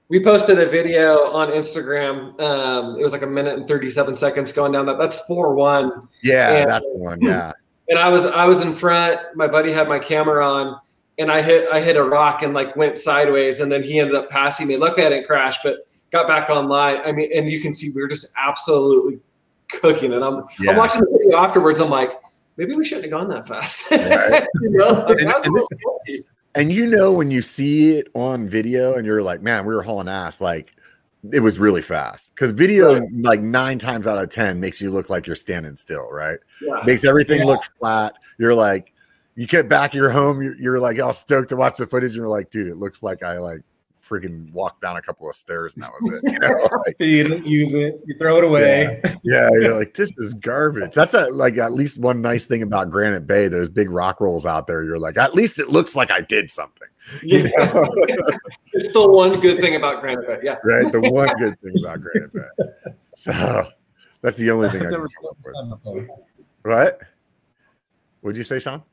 We 0.10 0.22
posted 0.22 0.60
a 0.60 0.66
video 0.66 1.32
on 1.32 1.48
Instagram. 1.52 2.38
Um, 2.42 3.00
it 3.00 3.02
was 3.02 3.14
like 3.14 3.22
a 3.22 3.28
minute 3.28 3.58
and 3.58 3.66
37 3.66 4.18
seconds 4.18 4.52
going 4.52 4.74
down 4.74 4.86
that. 4.88 4.98
That's 4.98 5.26
4 5.26 5.56
1. 5.56 5.90
Yeah, 6.22 6.52
Yeah. 6.52 6.66
that's 6.66 6.86
the 6.86 6.98
one. 6.98 7.22
Yeah, 7.22 7.54
And 7.90 7.98
I 7.98 8.10
was 8.10 8.26
I 8.26 8.46
was 8.46 8.62
in 8.62 8.74
front. 8.74 9.22
My 9.36 9.48
buddy 9.48 9.72
had 9.72 9.88
my 9.88 9.98
camera 10.00 10.46
on, 10.46 10.78
and 11.18 11.32
I 11.32 11.42
hit 11.42 11.70
I 11.72 11.80
hit 11.80 11.96
a 11.96 12.04
rock 12.04 12.44
and 12.44 12.54
like 12.54 12.76
went 12.76 13.00
sideways, 13.00 13.62
and 13.62 13.72
then 13.72 13.84
he 13.84 14.00
ended 14.02 14.16
up 14.18 14.30
passing 14.30 14.68
me. 14.68 14.76
Luckily, 14.76 15.06
I 15.06 15.10
didn't 15.12 15.28
crash, 15.28 15.60
but 15.64 15.88
got 16.12 16.28
back 16.28 16.50
online. 16.50 16.98
I 17.06 17.14
mean, 17.14 17.30
and 17.34 17.50
you 17.50 17.62
can 17.62 17.74
see 17.74 17.90
we 17.96 18.02
were 18.02 18.10
just 18.10 18.34
absolutely 18.38 19.18
cooking. 19.80 20.14
And 20.14 20.24
I'm 20.24 20.44
yeah. 20.60 20.72
I'm 20.72 20.78
watching 20.78 21.02
the 21.02 21.18
video 21.18 21.38
afterwards. 21.38 21.80
I'm 21.80 21.90
like, 21.90 22.12
maybe 22.58 22.76
we 22.76 22.84
shouldn't 22.86 23.06
have 23.06 23.12
gone 23.12 23.30
that 23.30 23.48
fast. 23.48 23.90
Right. 23.92 24.48
you 24.62 24.70
know, 24.72 24.92
like, 25.08 25.20
And- 25.22 25.30
that 25.30 25.46
and 25.46 25.56
this- 25.56 25.68
and 26.54 26.72
you 26.72 26.86
know 26.86 27.14
when 27.14 27.32
you 27.32 27.42
see 27.42 27.94
it 27.98 28.10
on 28.14 28.46
video 28.50 28.96
and 28.96 29.06
you're 29.06 29.24
like 29.24 29.42
man 29.42 29.66
we 29.66 29.74
were 29.74 29.82
hauling 29.84 30.10
ass 30.10 30.42
like 30.42 30.74
it 31.32 31.40
was 31.40 31.58
really 31.60 31.82
fast 31.82 32.36
because 32.36 32.52
video 32.52 33.00
Right. 33.00 33.08
like 33.20 33.40
nine 33.42 33.80
times 33.80 34.06
out 34.06 34.18
of 34.18 34.28
ten 34.30 34.60
makes 34.60 34.82
you 34.82 34.92
look 34.92 35.10
like 35.10 35.26
you're 35.26 35.38
standing 35.38 35.78
still 35.78 36.10
right 36.12 36.40
Yeah. 36.62 36.82
makes 36.86 37.06
everything 37.06 37.40
Yeah. 37.40 37.46
look 37.46 37.62
flat 37.80 38.16
you're 38.38 38.54
like 38.54 38.92
you 39.36 39.48
get 39.48 39.70
back 39.70 39.94
you're 39.94 40.10
home 40.10 40.42
you're, 40.42 40.56
you're 40.58 40.80
like 40.82 41.00
all 41.00 41.14
stoked 41.14 41.48
to 41.50 41.56
watch 41.56 41.78
the 41.78 41.88
footage 41.88 42.10
and 42.12 42.18
you're 42.18 42.28
like 42.28 42.50
dude 42.52 42.68
it 42.68 42.76
looks 42.76 43.02
like 43.02 43.24
i 43.24 43.38
like 43.38 43.62
freaking 44.12 44.52
walked 44.52 44.82
down 44.82 44.98
a 44.98 45.02
couple 45.02 45.30
of 45.30 45.36
stairs 45.36 45.74
and 45.76 45.84
that 45.84 45.92
was 46.02 46.14
it 46.22 46.32
you 46.34 46.40
know? 46.40 46.82
like, 46.86 46.96
You 47.00 47.28
don't 47.30 47.46
use 47.46 47.74
it. 47.74 48.02
You 48.06 48.18
throw 48.18 48.38
it 48.40 48.44
away. 48.44 49.02
yeah 49.24 49.50
you're 49.54 49.74
like 49.78 49.94
this 49.94 50.12
is 50.18 50.34
garbage 50.34 50.94
that's 50.94 51.14
a, 51.14 51.28
like 51.32 51.58
at 51.58 51.72
least 51.72 52.02
one 52.02 52.22
nice 52.22 52.46
thing 52.48 52.62
about 52.64 52.90
granite 52.90 53.26
bay 53.26 53.48
those 53.48 53.70
big 53.70 53.90
rock 53.90 54.20
rolls 54.20 54.46
out 54.46 54.68
there 54.68 54.84
you're 54.84 55.00
like 55.00 55.18
at 55.18 55.34
least 55.34 55.60
it 55.60 55.70
looks 55.70 55.96
like 55.96 56.12
i 56.12 56.20
did 56.20 56.52
something 56.52 56.88
you 57.24 57.40
Yeah. 57.58 57.72
know 57.74 57.96
There's 58.74 58.90
still 58.90 59.12
one 59.14 59.40
good 59.40 59.60
thing 59.60 59.76
about 59.76 60.02
Granite 60.02 60.28
Bay. 60.28 60.40
Yeah. 60.44 60.58
right? 60.64 60.90
The 60.92 61.00
one 61.10 61.28
good 61.40 61.60
thing 61.62 61.74
about 61.84 62.00
Granite 62.02 62.32
Bay. 62.32 62.94
So 63.18 63.68
that's 64.22 64.38
the 64.38 64.52
only 64.52 64.70
thing 64.70 64.82
I 64.82 64.90
There 64.90 64.92
can 64.92 65.02
was 65.02 65.12
come 65.20 65.30
up 65.30 65.38
with. 65.44 65.54
no 65.56 65.62
time 65.62 65.74
up 65.74 65.82
there. 65.84 66.08
What? 66.62 67.02
What'd 68.22 68.38
you 68.38 68.44
say, 68.44 68.60
Sean? 68.60 68.84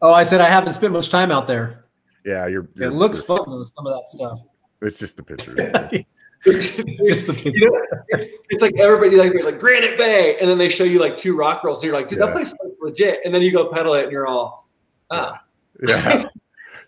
Oh, 0.00 0.14
I 0.14 0.22
said 0.24 0.40
I 0.40 0.48
haven't 0.48 0.72
spent 0.74 0.92
much 0.92 1.10
time 1.10 1.30
out 1.32 1.46
there. 1.48 1.85
Yeah, 2.26 2.46
you're. 2.48 2.64
It 2.64 2.70
you're- 2.76 2.88
looks 2.90 3.18
you're- 3.18 3.38
fun 3.38 3.44
though, 3.48 3.64
some 3.64 3.86
of 3.86 3.94
that 3.94 4.08
stuff. 4.10 4.40
It's 4.82 4.98
just 4.98 5.16
the 5.16 5.22
pictures. 5.22 5.54
it's 6.44 6.76
just 6.76 7.26
the 7.26 7.32
You 7.32 7.42
picture. 7.52 7.66
know, 7.70 7.82
it's, 8.08 8.26
it's 8.50 8.62
like 8.62 8.78
everybody 8.78 9.16
like 9.16 9.32
there's 9.32 9.46
like 9.46 9.58
Granite 9.58 9.96
Bay, 9.96 10.36
and 10.38 10.50
then 10.50 10.58
they 10.58 10.68
show 10.68 10.84
you 10.84 11.00
like 11.00 11.16
two 11.16 11.36
rock 11.36 11.64
rolls. 11.64 11.78
And 11.82 11.88
you're 11.90 11.98
like, 11.98 12.08
dude, 12.08 12.18
Yeah. 12.18 12.26
that 12.26 12.34
place 12.34 12.52
looks 12.62 12.76
legit. 12.82 13.20
And 13.24 13.34
then 13.34 13.40
you 13.42 13.52
go 13.52 13.70
pedal 13.72 13.94
it, 13.94 14.04
and 14.04 14.12
you're 14.12 14.26
all, 14.26 14.68
ah, 15.10 15.40
yeah. 15.86 16.24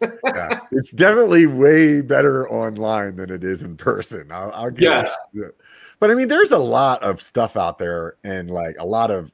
yeah. 0.00 0.60
It's 0.70 0.92
definitely 0.92 1.46
way 1.46 2.02
better 2.02 2.48
online 2.50 3.16
than 3.16 3.30
it 3.30 3.42
is 3.42 3.62
in 3.62 3.76
person. 3.76 4.28
I'll, 4.30 4.52
I'll 4.52 4.70
give 4.70 4.82
Yes. 4.82 5.16
you. 5.32 5.50
But 5.98 6.12
I 6.12 6.14
mean, 6.14 6.28
there's 6.28 6.52
a 6.52 6.58
lot 6.58 7.02
of 7.02 7.20
stuff 7.20 7.56
out 7.56 7.78
there 7.78 8.16
and 8.22 8.48
like 8.50 8.76
a 8.78 8.86
lot 8.86 9.10
of 9.10 9.32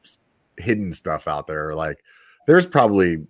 hidden 0.56 0.94
stuff 0.94 1.28
out 1.28 1.46
there. 1.46 1.74
Like 1.74 2.02
there's 2.46 2.66
probably 2.66 3.26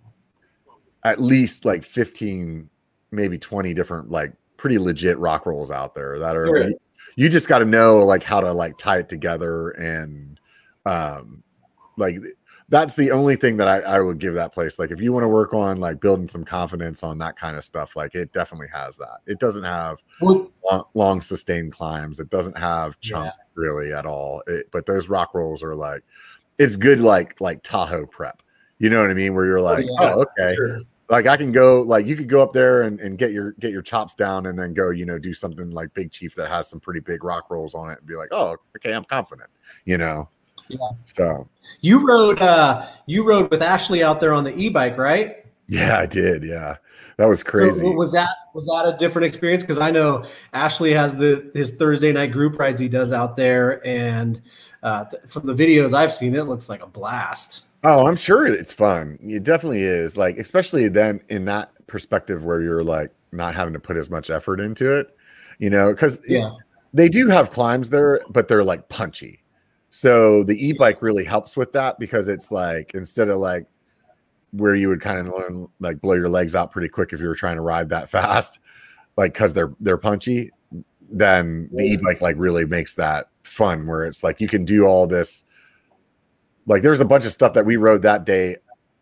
at 1.05 1.21
least 1.21 1.63
like 1.63 1.83
15, 1.85 2.69
maybe 3.11 3.37
20 3.37 3.73
different 3.73 4.11
like 4.11 4.33
pretty 4.57 4.77
legit 4.77 5.17
rock 5.19 5.45
rolls 5.45 5.71
out 5.71 5.93
there 5.95 6.17
that 6.19 6.35
are 6.35 6.67
you, 6.69 6.79
you 7.15 7.29
just 7.29 7.47
got 7.47 7.59
to 7.59 7.65
know 7.65 7.99
like 7.99 8.23
how 8.23 8.41
to 8.41 8.51
like 8.51 8.77
tie 8.77 8.97
it 8.97 9.07
together 9.07 9.69
and 9.71 10.39
um 10.85 11.43
like 11.97 12.17
that's 12.67 12.95
the 12.95 13.11
only 13.11 13.35
thing 13.35 13.57
that 13.57 13.67
I, 13.67 13.81
I 13.81 13.99
would 13.99 14.17
give 14.17 14.33
that 14.33 14.51
place. 14.51 14.79
Like 14.79 14.89
if 14.89 14.99
you 14.99 15.13
want 15.13 15.23
to 15.23 15.27
work 15.27 15.53
on 15.53 15.79
like 15.79 16.01
building 16.01 16.27
some 16.27 16.43
confidence 16.43 17.03
on 17.03 17.19
that 17.19 17.35
kind 17.35 17.55
of 17.55 17.63
stuff, 17.63 17.95
like 17.95 18.15
it 18.15 18.33
definitely 18.33 18.69
has 18.73 18.97
that. 18.97 19.17
It 19.27 19.39
doesn't 19.39 19.63
have 19.63 19.97
Well, 20.19 20.51
long, 20.71 20.83
long 20.95 21.21
sustained 21.21 21.73
climbs. 21.73 22.19
It 22.19 22.31
doesn't 22.31 22.57
have 22.57 22.99
chunk 23.01 23.27
Yeah. 23.27 23.43
really 23.53 23.93
at 23.93 24.07
all. 24.07 24.41
It, 24.47 24.65
but 24.71 24.87
those 24.87 25.09
rock 25.09 25.35
rolls 25.35 25.61
are 25.61 25.75
like, 25.75 26.01
it's 26.57 26.75
good 26.75 27.01
like 27.01 27.39
like 27.39 27.61
Tahoe 27.61 28.07
prep. 28.07 28.41
You 28.79 28.89
know 28.89 28.99
what 28.99 29.11
I 29.11 29.13
mean? 29.13 29.35
Where 29.35 29.45
you're 29.45 29.61
like, 29.61 29.85
yeah. 29.85 30.13
oh, 30.15 30.25
okay. 30.39 30.55
sure. 30.55 30.81
Like 31.09 31.27
I 31.27 31.37
can 31.37 31.51
go 31.51 31.81
like 31.81 32.05
you 32.07 32.15
could 32.15 32.27
go 32.29 32.41
up 32.41 32.51
there 32.51 32.83
and, 32.83 32.99
and 32.99 33.17
get 33.17 33.31
your 33.31 33.51
get 33.53 33.71
your 33.71 33.83
chops 33.83 34.15
down 34.15 34.47
and 34.47 34.57
then 34.57 34.73
go, 34.73 34.89
you 34.89 35.05
know, 35.05 35.19
do 35.19 35.33
something 35.33 35.69
like 35.71 35.93
Big 35.93 36.11
Chief 36.11 36.33
that 36.35 36.49
has 36.49 36.67
some 36.67 36.79
pretty 36.79 36.99
big 36.99 37.23
rock 37.23 37.49
rolls 37.51 37.75
on 37.75 37.91
it 37.91 37.99
and 37.99 38.07
be 38.07 38.15
like, 38.15 38.29
oh, 38.31 38.55
okay, 38.75 38.93
I'm 38.93 39.03
confident, 39.05 39.49
you 39.85 39.97
know. 39.97 40.29
Yeah. 40.67 40.77
So 41.05 41.47
you 41.81 42.07
rode 42.07 42.41
uh 42.41 42.87
you 43.05 43.27
rode 43.27 43.51
with 43.51 43.61
Ashley 43.61 44.01
out 44.03 44.19
there 44.19 44.33
on 44.33 44.43
the 44.43 44.55
e-bike, 44.55 44.97
right? 44.97 45.45
yeah, 45.67 45.97
I 45.99 46.05
did. 46.07 46.43
Yeah. 46.43 46.77
That 47.17 47.27
was 47.27 47.39
So, 47.39 47.45
crazy. 47.45 47.83
was 47.85 48.11
that 48.13 48.29
was 48.53 48.65
that 48.65 48.91
a 48.93 48.97
different 48.97 49.25
experience? 49.27 49.63
Because 49.63 49.77
I 49.77 49.91
know 49.91 50.25
Ashley 50.53 50.91
has 50.93 51.15
the 51.15 51.49
his 51.53 51.75
Thursday 51.75 52.11
night 52.11 52.31
group 52.31 52.57
rides 52.59 52.81
he 52.81 52.87
does 52.89 53.13
out 53.13 53.37
there, 53.37 53.85
and 53.87 54.41
uh, 54.83 55.05
from 55.27 55.45
the 55.45 55.53
videos 55.53 55.93
I've 55.93 56.13
seen, 56.13 56.35
it 56.35 56.43
looks 56.43 56.67
like 56.67 56.81
a 56.83 56.87
blast. 56.87 57.63
Oh, 57.83 58.07
I'm 58.07 58.15
sure 58.15 58.47
it's 58.47 58.73
fun. 58.73 59.19
It 59.21 59.43
definitely 59.43 59.81
is. 59.81 60.17
Like, 60.17 60.37
especially 60.37 60.87
then 60.87 61.21
in 61.29 61.45
that 61.45 61.71
perspective 61.87 62.43
where 62.43 62.61
you're 62.61 62.83
like 62.83 63.11
not 63.31 63.55
having 63.55 63.73
to 63.73 63.79
put 63.79 63.97
as 63.97 64.09
much 64.09 64.29
effort 64.29 64.59
into 64.59 64.97
it, 64.97 65.15
you 65.59 65.69
know, 65.69 65.91
because 65.93 66.19
Yeah, 66.27 66.49
they 66.93 67.09
do 67.09 67.27
have 67.27 67.51
climbs 67.51 67.89
there, 67.89 68.21
but 68.29 68.47
they're 68.47 68.63
like 68.63 68.89
punchy. 68.89 69.43
So 69.91 70.43
the 70.43 70.67
e-bike 70.67 71.01
really 71.01 71.23
helps 71.23 71.55
with 71.55 71.71
that 71.73 71.99
because 71.99 72.27
it's 72.27 72.51
like 72.51 72.91
instead 72.95 73.29
of 73.29 73.37
like 73.37 73.67
where 74.51 74.75
you 74.75 74.89
would 74.89 75.01
kind 75.01 75.19
of 75.27 75.33
learn 75.33 75.67
like 75.79 76.01
blow 76.01 76.15
your 76.15 76.29
legs 76.29 76.55
out 76.55 76.71
pretty 76.71 76.89
quick 76.89 77.13
if 77.13 77.19
you 77.19 77.27
were 77.27 77.35
trying 77.35 77.55
to 77.55 77.61
ride 77.61 77.89
that 77.89 78.09
fast, 78.11 78.59
like 79.17 79.33
because 79.33 79.53
they're 79.53 79.73
they're 79.81 79.97
punchy, 79.97 80.51
then 81.11 81.69
the 81.73 81.83
e-bike 81.83 82.21
like 82.21 82.35
really 82.37 82.65
makes 82.65 82.95
that 82.95 83.29
fun 83.43 83.87
where 83.87 84.05
it's 84.05 84.23
like 84.23 84.41
you 84.41 84.47
can 84.47 84.65
do 84.65 84.85
all 84.85 85.07
this. 85.07 85.45
Like 86.67 86.81
there's 86.81 86.99
a 87.01 87.05
bunch 87.05 87.25
of 87.25 87.31
stuff 87.31 87.53
that 87.53 87.65
we 87.65 87.75
rode 87.77 88.01
that 88.03 88.25
day 88.25 88.57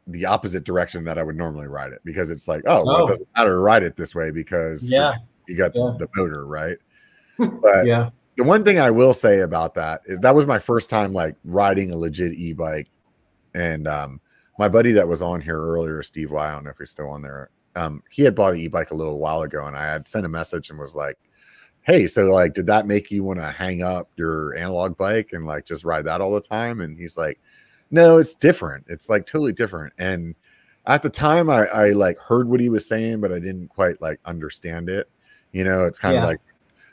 the 0.08 0.26
opposite 0.26 0.66
direction 0.66 1.06
that 1.06 1.18
I 1.18 1.24
would 1.24 1.38
normally 1.38 1.68
ride 1.68 1.94
it 1.94 2.02
because 2.04 2.30
it's 2.30 2.46
like, 2.48 2.62
oh, 2.68 2.84
well, 2.86 3.04
Oh. 3.04 3.06
it 3.06 3.10
doesn't 3.10 3.28
matter 3.38 3.52
to 3.52 3.58
ride 3.58 3.84
it 3.84 3.96
this 3.96 4.14
way 4.14 4.32
because 4.32 4.84
yeah, 4.84 5.14
you 5.48 5.56
got 5.56 5.74
Yeah. 5.74 5.94
the 5.98 6.10
motor, 6.16 6.46
right? 6.46 6.78
But 7.38 7.86
yeah. 7.86 8.10
the 8.36 8.44
one 8.44 8.64
thing 8.66 8.80
I 8.80 8.92
will 8.92 9.14
say 9.14 9.40
about 9.40 9.74
that 9.76 10.02
is 10.06 10.20
that 10.20 10.36
was 10.36 10.46
my 10.46 10.60
first 10.60 10.90
time 10.90 11.14
like 11.14 11.36
riding 11.46 11.92
a 11.92 11.98
legit 11.98 12.34
e-bike. 12.34 12.90
And 13.56 13.88
um 13.88 14.20
my 14.60 14.68
buddy 14.68 14.92
that 14.92 15.08
was 15.08 15.22
on 15.22 15.42
here 15.42 15.58
earlier, 15.60 16.04
Steve 16.04 16.32
Y, 16.32 16.48
I 16.48 16.52
don't 16.52 16.66
know 16.66 16.70
if 16.72 16.78
he's 16.78 16.90
still 16.92 17.10
on 17.10 17.22
there. 17.24 17.50
Um, 17.76 18.04
he 18.12 18.22
had 18.22 18.36
bought 18.36 18.54
an 18.54 18.60
e-bike 18.60 18.92
a 18.92 18.96
little 18.96 19.18
while 19.18 19.42
ago, 19.42 19.66
and 19.66 19.76
I 19.76 19.84
had 19.86 20.08
sent 20.08 20.28
a 20.28 20.30
message 20.30 20.70
and 20.70 20.78
was 20.78 20.94
like, 20.94 21.18
Hey, 21.84 22.08
so 22.08 22.26
like, 22.32 22.54
did 22.54 22.66
that 22.68 22.88
make 22.88 23.12
you 23.12 23.24
want 23.24 23.40
to 23.40 23.52
hang 23.52 23.82
up 23.84 24.10
your 24.16 24.56
analog 24.56 24.98
bike 24.98 25.30
and 25.34 25.46
like 25.46 25.66
just 25.66 25.84
ride 25.84 26.06
that 26.06 26.22
all 26.22 26.34
the 26.34 26.42
time? 26.42 26.82
And 26.82 26.98
he's 26.98 27.18
like, 27.18 27.40
No, 27.92 28.18
it's 28.18 28.34
different. 28.34 28.86
It's 28.88 29.10
like 29.10 29.26
totally 29.26 29.52
different. 29.52 29.94
And 29.98 30.36
at 30.86 31.04
the 31.04 31.10
time 31.10 31.50
I, 31.50 31.66
I 31.68 31.90
like 31.92 32.18
heard 32.20 32.48
what 32.48 32.60
he 32.60 32.70
was 32.70 32.88
saying, 32.88 33.22
but 33.22 33.32
I 33.32 33.40
didn't 33.40 33.68
quite 33.70 34.02
like 34.02 34.20
understand 34.26 34.90
it. 34.90 35.10
You 35.52 35.64
know, 35.66 35.86
it's 35.86 36.00
kind 36.00 36.16
of 36.16 36.24
Yeah. 36.24 36.28
like 36.28 36.40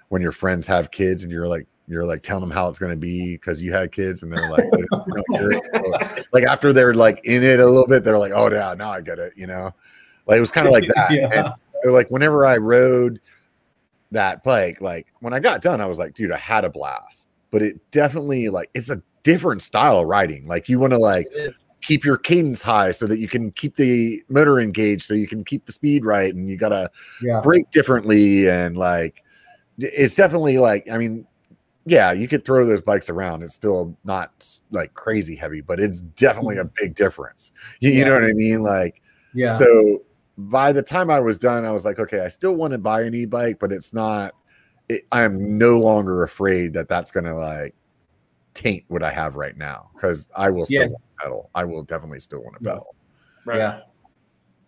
when 0.08 0.22
your 0.22 0.32
friends 0.32 0.66
have 0.66 0.90
kids 0.90 1.22
and 1.22 1.32
you're 1.32 1.48
like 1.48 1.66
you're 1.86 2.06
like 2.06 2.22
telling 2.22 2.40
them 2.42 2.50
how 2.52 2.68
it's 2.68 2.78
going 2.78 2.92
to 2.92 2.96
be 2.96 3.34
because 3.34 3.60
you 3.60 3.72
had 3.72 3.90
kids 3.90 4.22
and 4.22 4.32
they're 4.32 4.50
like 4.50 4.64
they 4.72 4.82
don't- 4.90 5.06
they 5.06 5.12
don't 5.12 5.40
hear 5.40 5.52
it. 5.52 6.26
like 6.32 6.44
after 6.44 6.72
they're 6.72 6.94
like 6.94 7.20
in 7.24 7.42
it 7.42 7.58
a 7.58 7.66
little 7.66 7.86
bit 7.86 8.04
they're 8.04 8.18
like 8.18 8.30
oh 8.32 8.48
yeah 8.50 8.74
now 8.74 8.90
i 8.92 9.00
get 9.00 9.18
it 9.18 9.32
you 9.36 9.46
know 9.46 9.72
like 10.26 10.36
it 10.36 10.40
was 10.40 10.52
kind 10.52 10.68
of 10.68 10.72
like 10.72 10.86
that 10.94 11.10
Yeah. 11.12 11.52
So 11.82 11.90
like 11.90 12.08
whenever 12.10 12.44
i 12.46 12.56
rode 12.56 13.20
that 14.10 14.42
bike 14.42 14.80
like 14.80 15.06
when 15.20 15.32
i 15.32 15.38
got 15.38 15.62
done 15.62 15.80
i 15.80 15.86
was 15.86 15.98
like 15.98 16.14
dude 16.14 16.32
i 16.32 16.38
had 16.38 16.64
a 16.64 16.70
blast. 16.70 17.26
But 17.52 17.62
it 17.62 17.90
definitely 17.90 18.48
like 18.48 18.70
it's 18.74 18.90
a 18.90 19.02
different 19.22 19.60
style 19.62 19.98
of 19.98 20.06
riding 20.06 20.46
like 20.46 20.68
you 20.68 20.78
want 20.78 20.92
to 20.92 20.98
like 20.98 21.26
keep 21.80 22.04
your 22.04 22.16
cadence 22.16 22.62
high 22.62 22.90
so 22.90 23.06
that 23.06 23.18
you 23.18 23.28
can 23.28 23.50
keep 23.52 23.76
the 23.76 24.22
motor 24.28 24.60
engaged 24.60 25.02
so 25.02 25.14
you 25.14 25.26
can 25.26 25.44
keep 25.44 25.66
the 25.66 25.72
speed 25.72 26.04
right 26.04 26.34
and 26.34 26.48
you 26.48 26.56
gotta 26.56 26.90
Yeah. 27.22 27.40
brake 27.40 27.70
differently 27.70 28.48
and 28.48 28.76
like 28.76 29.24
it's 29.78 30.14
definitely 30.14 30.58
like 30.58 30.88
i 30.90 30.98
mean 30.98 31.26
yeah 31.86 32.12
you 32.12 32.28
could 32.28 32.44
throw 32.44 32.66
those 32.66 32.82
bikes 32.82 33.08
around 33.08 33.42
it's 33.42 33.54
still 33.54 33.96
not 34.04 34.46
like 34.70 34.94
crazy 34.94 35.34
heavy 35.34 35.60
but 35.60 35.80
it's 35.80 36.02
definitely 36.02 36.58
a 36.58 36.64
mm-hmm. 36.64 36.74
big 36.84 36.94
difference. 36.94 37.52
You, 37.80 37.90
you 37.90 38.04
know 38.04 38.12
what 38.12 38.24
i 38.24 38.32
mean? 38.32 38.62
Like 38.62 39.02
Yeah. 39.34 39.56
so 39.56 40.02
by 40.48 40.72
the 40.72 40.82
time 40.82 41.10
i 41.10 41.20
was 41.20 41.38
done 41.38 41.64
i 41.64 41.70
was 41.70 41.84
like 41.84 41.98
okay 41.98 42.20
i 42.20 42.28
still 42.28 42.54
want 42.54 42.72
to 42.72 42.78
buy 42.78 43.02
an 43.02 43.14
e-bike 43.14 43.58
but 43.60 43.70
it's 43.72 43.92
not 43.92 44.34
it, 44.88 45.02
i 45.12 45.22
am 45.22 45.58
no 45.58 45.78
longer 45.78 46.22
afraid 46.22 46.72
that 46.72 46.88
that's 46.88 47.10
gonna 47.12 47.36
like 47.36 47.74
taint 48.54 48.84
what 48.88 49.02
i 49.02 49.10
have 49.10 49.36
right 49.36 49.56
now 49.56 49.90
because 49.94 50.28
i 50.34 50.48
will 50.50 50.64
still 50.66 50.82
Yeah. 50.82 50.88
want 50.88 51.02
to 51.18 51.22
pedal 51.24 51.50
i 51.54 51.64
will 51.64 51.82
definitely 51.82 52.20
still 52.20 52.42
want 52.42 52.56
to 52.58 52.64
Yeah. 52.64 52.70
pedal 52.72 52.94
Right. 53.44 53.58
Yeah. 53.58 53.80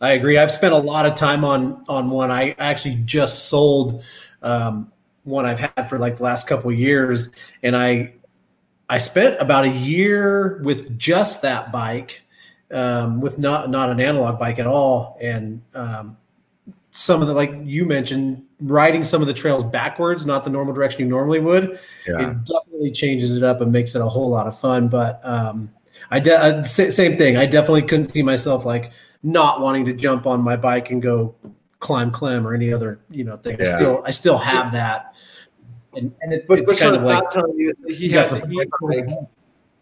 I 0.00 0.12
agree. 0.12 0.36
I've 0.38 0.50
spent 0.50 0.72
a 0.72 0.78
lot 0.78 1.06
of 1.06 1.14
time 1.14 1.44
on 1.44 1.84
on 1.88 2.10
one. 2.10 2.30
I 2.32 2.56
actually 2.58 2.96
just 3.04 3.48
sold 3.48 4.02
um, 4.42 4.90
one 5.24 5.46
I've 5.46 5.60
had 5.60 5.88
for 5.88 5.98
like 5.98 6.16
the 6.16 6.24
last 6.24 6.48
couple 6.48 6.70
of 6.72 6.76
years, 6.78 7.30
and 7.62 7.76
I 7.76 8.14
I 8.88 8.98
spent 8.98 9.40
about 9.40 9.64
a 9.64 9.68
year 9.68 10.60
with 10.64 10.98
just 10.98 11.42
that 11.42 11.70
bike, 11.70 12.22
um, 12.72 13.20
with 13.20 13.38
not 13.38 13.70
not 13.70 13.90
an 13.90 14.00
analog 14.00 14.38
bike 14.38 14.58
at 14.58 14.66
all, 14.66 15.18
and 15.20 15.62
um, 15.74 16.16
some 16.90 17.22
of 17.22 17.28
the 17.28 17.34
like 17.34 17.52
you 17.62 17.84
mentioned, 17.84 18.44
riding 18.60 19.04
some 19.04 19.20
of 19.20 19.26
the 19.26 19.34
trails 19.34 19.64
backwards, 19.64 20.26
not 20.26 20.44
the 20.44 20.50
normal 20.50 20.74
direction 20.74 21.00
you 21.00 21.08
normally 21.08 21.40
would 21.40 21.78
yeah 22.06 22.30
it 22.30 22.44
definitely 22.44 22.90
changes 22.90 23.36
it 23.36 23.42
up 23.42 23.60
and 23.60 23.72
makes 23.72 23.94
it 23.94 24.00
a 24.00 24.08
whole 24.08 24.28
lot 24.28 24.46
of 24.46 24.58
fun. 24.58 24.88
But 24.88 25.20
um, 25.24 25.70
I 26.10 26.20
de- 26.20 26.38
uh, 26.38 26.64
same 26.64 27.16
thing. 27.16 27.36
I 27.36 27.46
definitely 27.46 27.82
couldn't 27.82 28.10
see 28.10 28.22
myself 28.22 28.64
like 28.64 28.92
not 29.22 29.60
wanting 29.60 29.84
to 29.86 29.92
jump 29.92 30.26
on 30.26 30.40
my 30.40 30.56
bike 30.56 30.90
and 30.90 31.00
go 31.00 31.34
climb 31.80 32.10
Clem 32.10 32.46
or 32.46 32.54
any 32.54 32.72
other 32.72 33.00
you 33.10 33.24
know 33.24 33.36
thing. 33.36 33.60
I 33.60 33.64
still 33.64 34.02
I 34.04 34.10
still 34.10 34.38
have 34.38 34.72
that, 34.72 35.14
and, 35.94 36.14
and 36.20 36.32
it, 36.32 36.46
But, 36.46 36.60
but 36.66 36.72
it's 36.72 36.82
kind 36.82 36.94
Sean, 36.94 37.02
of 37.02 37.06
like 37.06 37.22
not 37.22 37.32
telling 37.32 37.56
you 37.56 37.74
that 37.82 37.94
he 37.94 38.06
you 38.06 38.12
got 38.12 38.30
had 38.30 38.42
the 38.42 38.46
the 38.46 38.54
e-bike. 38.54 39.18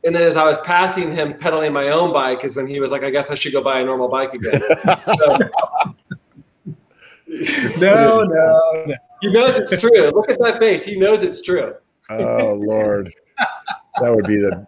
And 0.05 0.15
then 0.15 0.23
as 0.23 0.37
I 0.37 0.45
was 0.45 0.59
passing 0.63 1.13
him 1.13 1.35
pedaling 1.35 1.73
my 1.73 1.89
own 1.89 2.13
bike 2.13 2.45
is 2.45 2.57
when 2.57 2.67
he 2.67 2.81
was 2.81 2.91
like, 2.91 3.03
I 3.03 3.11
guess 3.11 3.31
I 3.31 3.35
should 3.35 3.53
go 3.53 3.63
buy 3.63 3.81
a 3.81 3.85
normal 3.85 4.09
bike 4.09 4.33
again. 4.35 4.63
So, 4.87 5.39
no, 7.79 8.25
no, 8.25 8.85
no. 8.87 8.95
he 9.21 9.31
knows 9.33 9.57
it's 9.57 9.79
true. 9.79 10.11
Look 10.11 10.31
at 10.31 10.39
that 10.43 10.59
face. 10.59 10.85
He 10.85 10.99
knows 10.99 11.23
it's 11.23 11.43
true. 11.43 11.75
oh 12.11 12.55
lord 12.55 13.13
that 14.01 14.15
would 14.15 14.27
be 14.27 14.37
the 14.37 14.67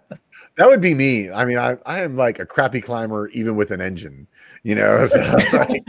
that 0.57 0.67
would 0.69 0.81
be 0.81 0.95
me 0.95 1.31
i 1.31 1.45
mean 1.45 1.59
i 1.59 1.77
i 1.87 2.01
am 2.01 2.17
like 2.17 2.39
a 2.39 2.47
crappy 2.47 2.81
climber 2.81 3.29
even 3.29 3.57
with 3.57 3.71
an 3.71 3.81
engine 3.81 4.27
you 4.63 4.75
know 4.75 5.07
so, 5.09 5.19
like, 5.53 5.83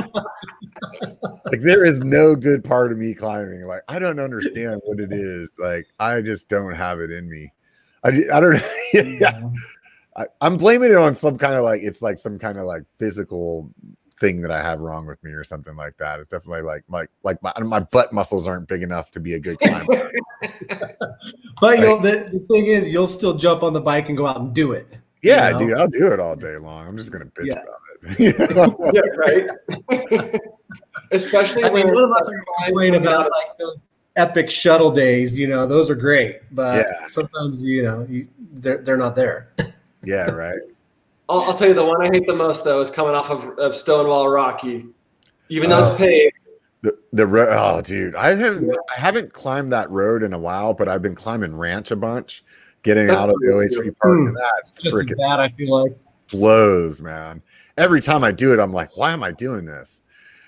like, 1.46 1.62
there 1.62 1.86
is 1.86 2.02
no 2.02 2.36
good 2.36 2.64
part 2.64 2.92
of 2.92 2.98
me 2.98 3.14
climbing 3.14 3.66
like 3.66 3.82
i 3.88 4.00
don't 4.00 4.20
understand 4.20 4.82
what 4.86 5.00
it 5.00 5.12
is 5.12 5.52
like 5.60 5.88
i 6.00 6.22
just 6.22 6.50
don't 6.50 6.74
have 6.74 7.00
it 7.00 7.12
in 7.12 7.30
me 7.30 7.52
i, 8.04 8.12
di- 8.12 8.30
I 8.30 8.40
don't 8.40 8.62
yeah 8.94 9.40
I, 10.16 10.26
i'm 10.42 10.58
blaming 10.58 10.92
it 10.92 10.98
on 10.98 11.16
some 11.16 11.38
kind 11.38 11.54
of 11.54 11.64
like 11.64 11.82
it's 11.82 12.02
like 12.02 12.18
some 12.18 12.38
kind 12.40 12.58
of 12.58 12.66
like 12.66 12.84
physical 13.00 13.70
thing 14.20 14.42
that 14.42 14.52
i 14.52 14.62
have 14.62 14.80
wrong 14.80 15.06
with 15.06 15.22
me 15.24 15.32
or 15.32 15.44
something 15.44 15.76
like 15.76 15.98
that 15.98 16.20
it's 16.20 16.30
definitely 16.30 16.62
like 16.62 16.84
like 16.88 17.10
like 17.24 17.42
my, 17.42 17.52
my 17.62 17.80
butt 17.80 18.14
muscles 18.14 18.48
aren't 18.48 18.68
big 18.68 18.84
enough 18.84 19.12
to 19.12 19.20
be 19.20 19.34
a 19.34 19.40
good 19.40 19.58
climber 19.60 20.12
But 21.62 21.80
you'll, 21.80 22.00
the, 22.00 22.30
the 22.32 22.40
thing 22.50 22.66
is, 22.66 22.90
you'll 22.90 23.08
still 23.08 23.36
jump 23.36 23.64
on 23.64 23.72
the 23.72 23.80
bike 23.80 24.10
and 24.10 24.18
go 24.18 24.28
out 24.28 24.38
and 24.38 24.54
do 24.54 24.74
it. 24.74 24.98
Yeah, 25.22 25.52
know? 25.52 25.60
dude, 25.60 25.74
I'll 25.78 25.88
do 25.88 26.12
it 26.12 26.20
all 26.20 26.36
day 26.36 26.58
long. 26.58 26.88
I'm 26.88 26.98
just 26.98 27.12
gonna 27.12 27.26
bitch 27.26 27.46
Yeah. 27.46 27.62
about 27.62 27.80
it. 28.20 28.84
Yeah, 28.94 29.02
right. 29.16 30.42
especially 31.12 31.64
I 31.64 31.70
mean, 31.70 31.86
when 31.86 31.94
none 31.94 32.04
of 32.04 32.12
us 32.12 32.28
are 32.28 32.34
going 32.34 32.44
to 32.44 32.66
complain 32.66 32.94
about 32.96 33.32
like 33.32 33.58
those 33.58 33.78
epic 34.16 34.50
shuttle 34.50 34.92
days. 34.92 35.38
You 35.38 35.48
know, 35.48 35.66
those 35.66 35.90
are 35.90 35.96
great, 35.96 36.42
but 36.52 36.86
Yeah. 36.86 37.06
sometimes 37.08 37.62
you 37.62 37.84
know 37.84 38.06
you, 38.10 38.28
they're 38.54 38.78
they're 38.80 38.98
not 38.98 39.16
there. 39.16 39.50
Yeah, 40.06 40.30
right. 40.32 40.60
I'll, 41.30 41.44
I'll 41.44 41.54
tell 41.54 41.70
you 41.70 41.74
the 41.74 41.86
one 41.86 42.02
I 42.06 42.10
hate 42.12 42.28
the 42.28 42.36
most 42.36 42.66
though 42.66 42.82
is 42.82 42.92
coming 42.92 43.16
off 43.16 43.30
of, 43.30 43.58
of 43.58 43.74
Stonewall 43.74 44.28
Rocky. 44.28 44.86
Even 45.48 45.70
though 45.70 45.80
Oh. 45.82 45.88
it's 45.88 45.98
paved, 45.98 46.34
The 46.82 46.98
the 47.14 47.26
road. 47.26 47.48
Oh, 47.52 47.80
dude, 47.82 48.14
I 48.14 48.36
haven't 48.36 48.70
I 48.70 49.00
haven't 49.00 49.32
climbed 49.32 49.72
that 49.72 49.90
road 49.90 50.22
in 50.22 50.34
a 50.34 50.38
while, 50.38 50.74
but 50.74 50.90
I've 50.90 51.02
been 51.02 51.16
climbing 51.16 51.56
ranch 51.56 51.92
a 51.92 51.96
bunch, 51.96 52.44
getting 52.82 53.08
That's 53.08 53.22
out 53.22 53.30
of 53.30 53.36
the 53.40 53.48
pretty 53.54 53.74
OHV 53.78 53.98
park, 53.98 54.14
hmm. 54.20 54.28
and 54.28 54.36
that 54.36 54.72
Just 54.82 54.94
freaking 54.94 55.18
bad, 55.18 55.40
I 55.40 55.48
feel 55.48 55.72
like. 55.84 55.98
blows, 56.30 57.02
man. 57.02 57.42
Every 57.78 58.02
time 58.02 58.26
I 58.26 58.34
do 58.34 58.52
it, 58.54 58.60
I'm 58.60 58.74
like, 58.74 58.98
why 58.98 59.14
am 59.14 59.24
I 59.24 59.32
doing 59.32 59.64
this? 59.64 60.02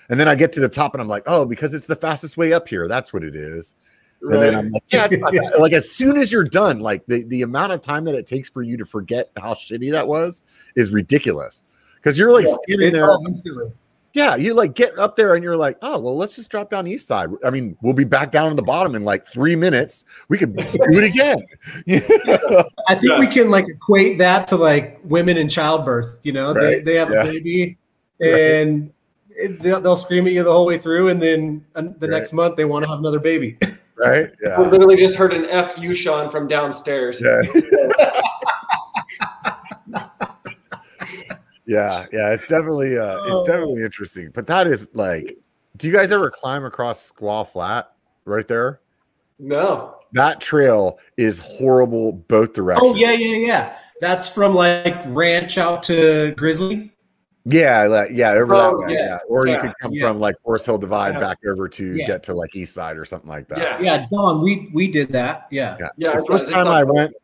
And 0.08 0.18
then 0.20 0.28
I 0.28 0.34
get 0.34 0.52
to 0.54 0.60
the 0.60 0.68
top, 0.68 0.94
and 0.94 1.00
I'm 1.00 1.08
like, 1.08 1.24
oh, 1.26 1.44
because 1.44 1.74
it's 1.74 1.86
the 1.86 1.96
fastest 1.96 2.36
way 2.36 2.52
up 2.52 2.68
here. 2.68 2.88
That's 2.88 3.12
what 3.12 3.24
it 3.24 3.34
is. 3.34 3.74
And 4.22 4.32
right? 4.32 4.40
then 4.40 4.54
I'm 4.54 4.70
like, 4.70 4.82
yeah, 4.88 5.06
it's 5.10 5.18
not 5.18 5.32
that- 5.32 5.60
like 5.60 5.72
as 5.72 5.90
soon 5.90 6.16
as 6.16 6.32
you're 6.32 6.44
done, 6.44 6.80
like 6.80 7.04
the, 7.06 7.24
the 7.24 7.42
amount 7.42 7.72
of 7.72 7.80
time 7.80 8.04
that 8.04 8.14
it 8.14 8.26
takes 8.26 8.48
for 8.48 8.62
you 8.62 8.76
to 8.76 8.84
forget 8.84 9.30
how 9.36 9.54
shitty 9.54 9.90
that 9.92 10.06
was 10.06 10.42
is 10.74 10.90
ridiculous. 10.90 11.64
Because 11.96 12.18
you're 12.18 12.32
like 12.32 12.46
Yeah, 12.46 12.56
standing 12.62 12.88
It- 12.88 12.92
there, 12.92 13.08
yeah, 14.16 14.34
you 14.34 14.54
like 14.54 14.72
get 14.74 14.98
up 14.98 15.14
there 15.14 15.34
and 15.34 15.44
you're 15.44 15.58
like, 15.58 15.76
oh 15.82 15.98
well, 15.98 16.16
let's 16.16 16.34
just 16.36 16.50
drop 16.50 16.70
down 16.70 16.86
east 16.86 17.06
side. 17.06 17.28
I 17.44 17.50
mean, 17.50 17.76
we'll 17.82 17.92
be 17.92 18.04
back 18.04 18.32
down 18.32 18.46
on 18.48 18.56
the 18.56 18.62
bottom 18.62 18.94
in 18.94 19.04
like 19.04 19.26
three 19.26 19.54
minutes. 19.54 20.06
We 20.30 20.38
could 20.38 20.56
do 20.56 20.62
it 20.64 21.04
again. 21.04 21.36
I 22.88 22.94
think 22.94 23.18
we 23.18 23.26
can 23.26 23.50
like 23.50 23.66
equate 23.68 24.16
that 24.18 24.46
to 24.48 24.56
like 24.56 25.00
women 25.04 25.36
in 25.36 25.50
childbirth. 25.50 26.16
You 26.22 26.32
know, 26.32 26.54
they 26.54 26.76
Right, 26.76 26.84
they 26.86 26.94
have 26.94 27.10
yeah. 27.12 27.24
a 27.24 27.24
baby 27.26 27.76
and 28.20 28.86
it, 28.86 28.94
they'll, 29.60 29.80
they'll 29.80 29.96
scream 29.96 30.26
at 30.26 30.32
you 30.32 30.42
the 30.42 30.52
whole 30.52 30.66
way 30.66 30.78
through, 30.78 31.08
and 31.08 31.20
then 31.20 31.64
the 31.74 31.82
Right. 31.82 32.10
next 32.10 32.32
month 32.32 32.56
they 32.56 32.64
want 32.64 32.84
to 32.84 32.88
have 32.88 32.98
another 32.98 33.20
baby. 33.20 33.58
right? 33.96 34.30
Yeah. 34.42 34.60
We 34.60 34.66
literally 34.66 34.96
just 34.96 35.16
heard 35.16 35.32
an 35.32 35.46
F 35.46 35.76
you, 35.78 35.94
Sean, 35.94 36.30
from 36.30 36.48
downstairs. 36.48 37.20
Yeah. 37.22 37.42
yeah, 41.66 42.06
yeah, 42.12 42.32
it's 42.32 42.46
definitely 42.46 42.96
uh 42.98 43.22
it's 43.24 43.48
definitely 43.48 43.82
interesting. 43.82 44.30
But 44.32 44.46
that 44.46 44.66
is 44.66 44.88
like, 44.94 45.36
do 45.76 45.86
you 45.86 45.92
guys 45.92 46.12
ever 46.12 46.30
climb 46.30 46.64
across 46.64 47.10
Squaw 47.12 47.46
Flat 47.46 47.92
right 48.24 48.46
there? 48.46 48.80
No. 49.38 49.96
That 50.12 50.40
trail 50.40 50.98
is 51.16 51.38
horrible 51.38 52.12
both 52.12 52.52
directions. 52.54 52.92
oh 52.92 52.94
yeah, 52.96 53.12
yeah, 53.12 53.36
yeah. 53.36 53.76
That's 54.00 54.28
from 54.28 54.54
like 54.54 54.94
ranch 55.06 55.58
out 55.58 55.82
to 55.84 56.32
Grizzly. 56.36 56.92
Yeah, 57.48 57.84
like, 57.84 58.10
yeah, 58.12 58.32
over 58.32 58.54
that 58.56 58.64
Oh, 58.64 58.78
way. 58.80 58.94
yes, 58.94 59.08
Yeah. 59.08 59.18
Or 59.28 59.46
you 59.46 59.56
could 59.58 59.72
come 59.80 59.92
yeah. 59.92 60.08
from 60.08 60.18
like 60.18 60.34
Forest 60.42 60.66
Hill 60.66 60.78
Divide 60.78 61.14
Yeah. 61.14 61.20
back 61.20 61.38
over 61.46 61.68
to 61.68 61.94
Yeah. 61.94 62.06
get 62.06 62.22
to 62.24 62.34
like 62.34 62.56
East 62.56 62.74
Side 62.74 62.98
or 62.98 63.04
something 63.04 63.28
like 63.30 63.46
that. 63.48 63.58
Yeah. 63.58 63.78
Yeah, 63.80 64.06
Don, 64.10 64.42
we 64.42 64.68
we 64.74 64.90
did 64.90 65.12
that. 65.12 65.46
Yeah. 65.52 65.76
Yeah. 65.78 65.88
Yeah. 65.96 66.16
The 66.16 66.24
first 66.24 66.46
does. 66.46 66.54
time 66.54 66.66
It's 66.66 66.70
I 66.70 66.82
on 66.82 66.88
went, 66.92 67.14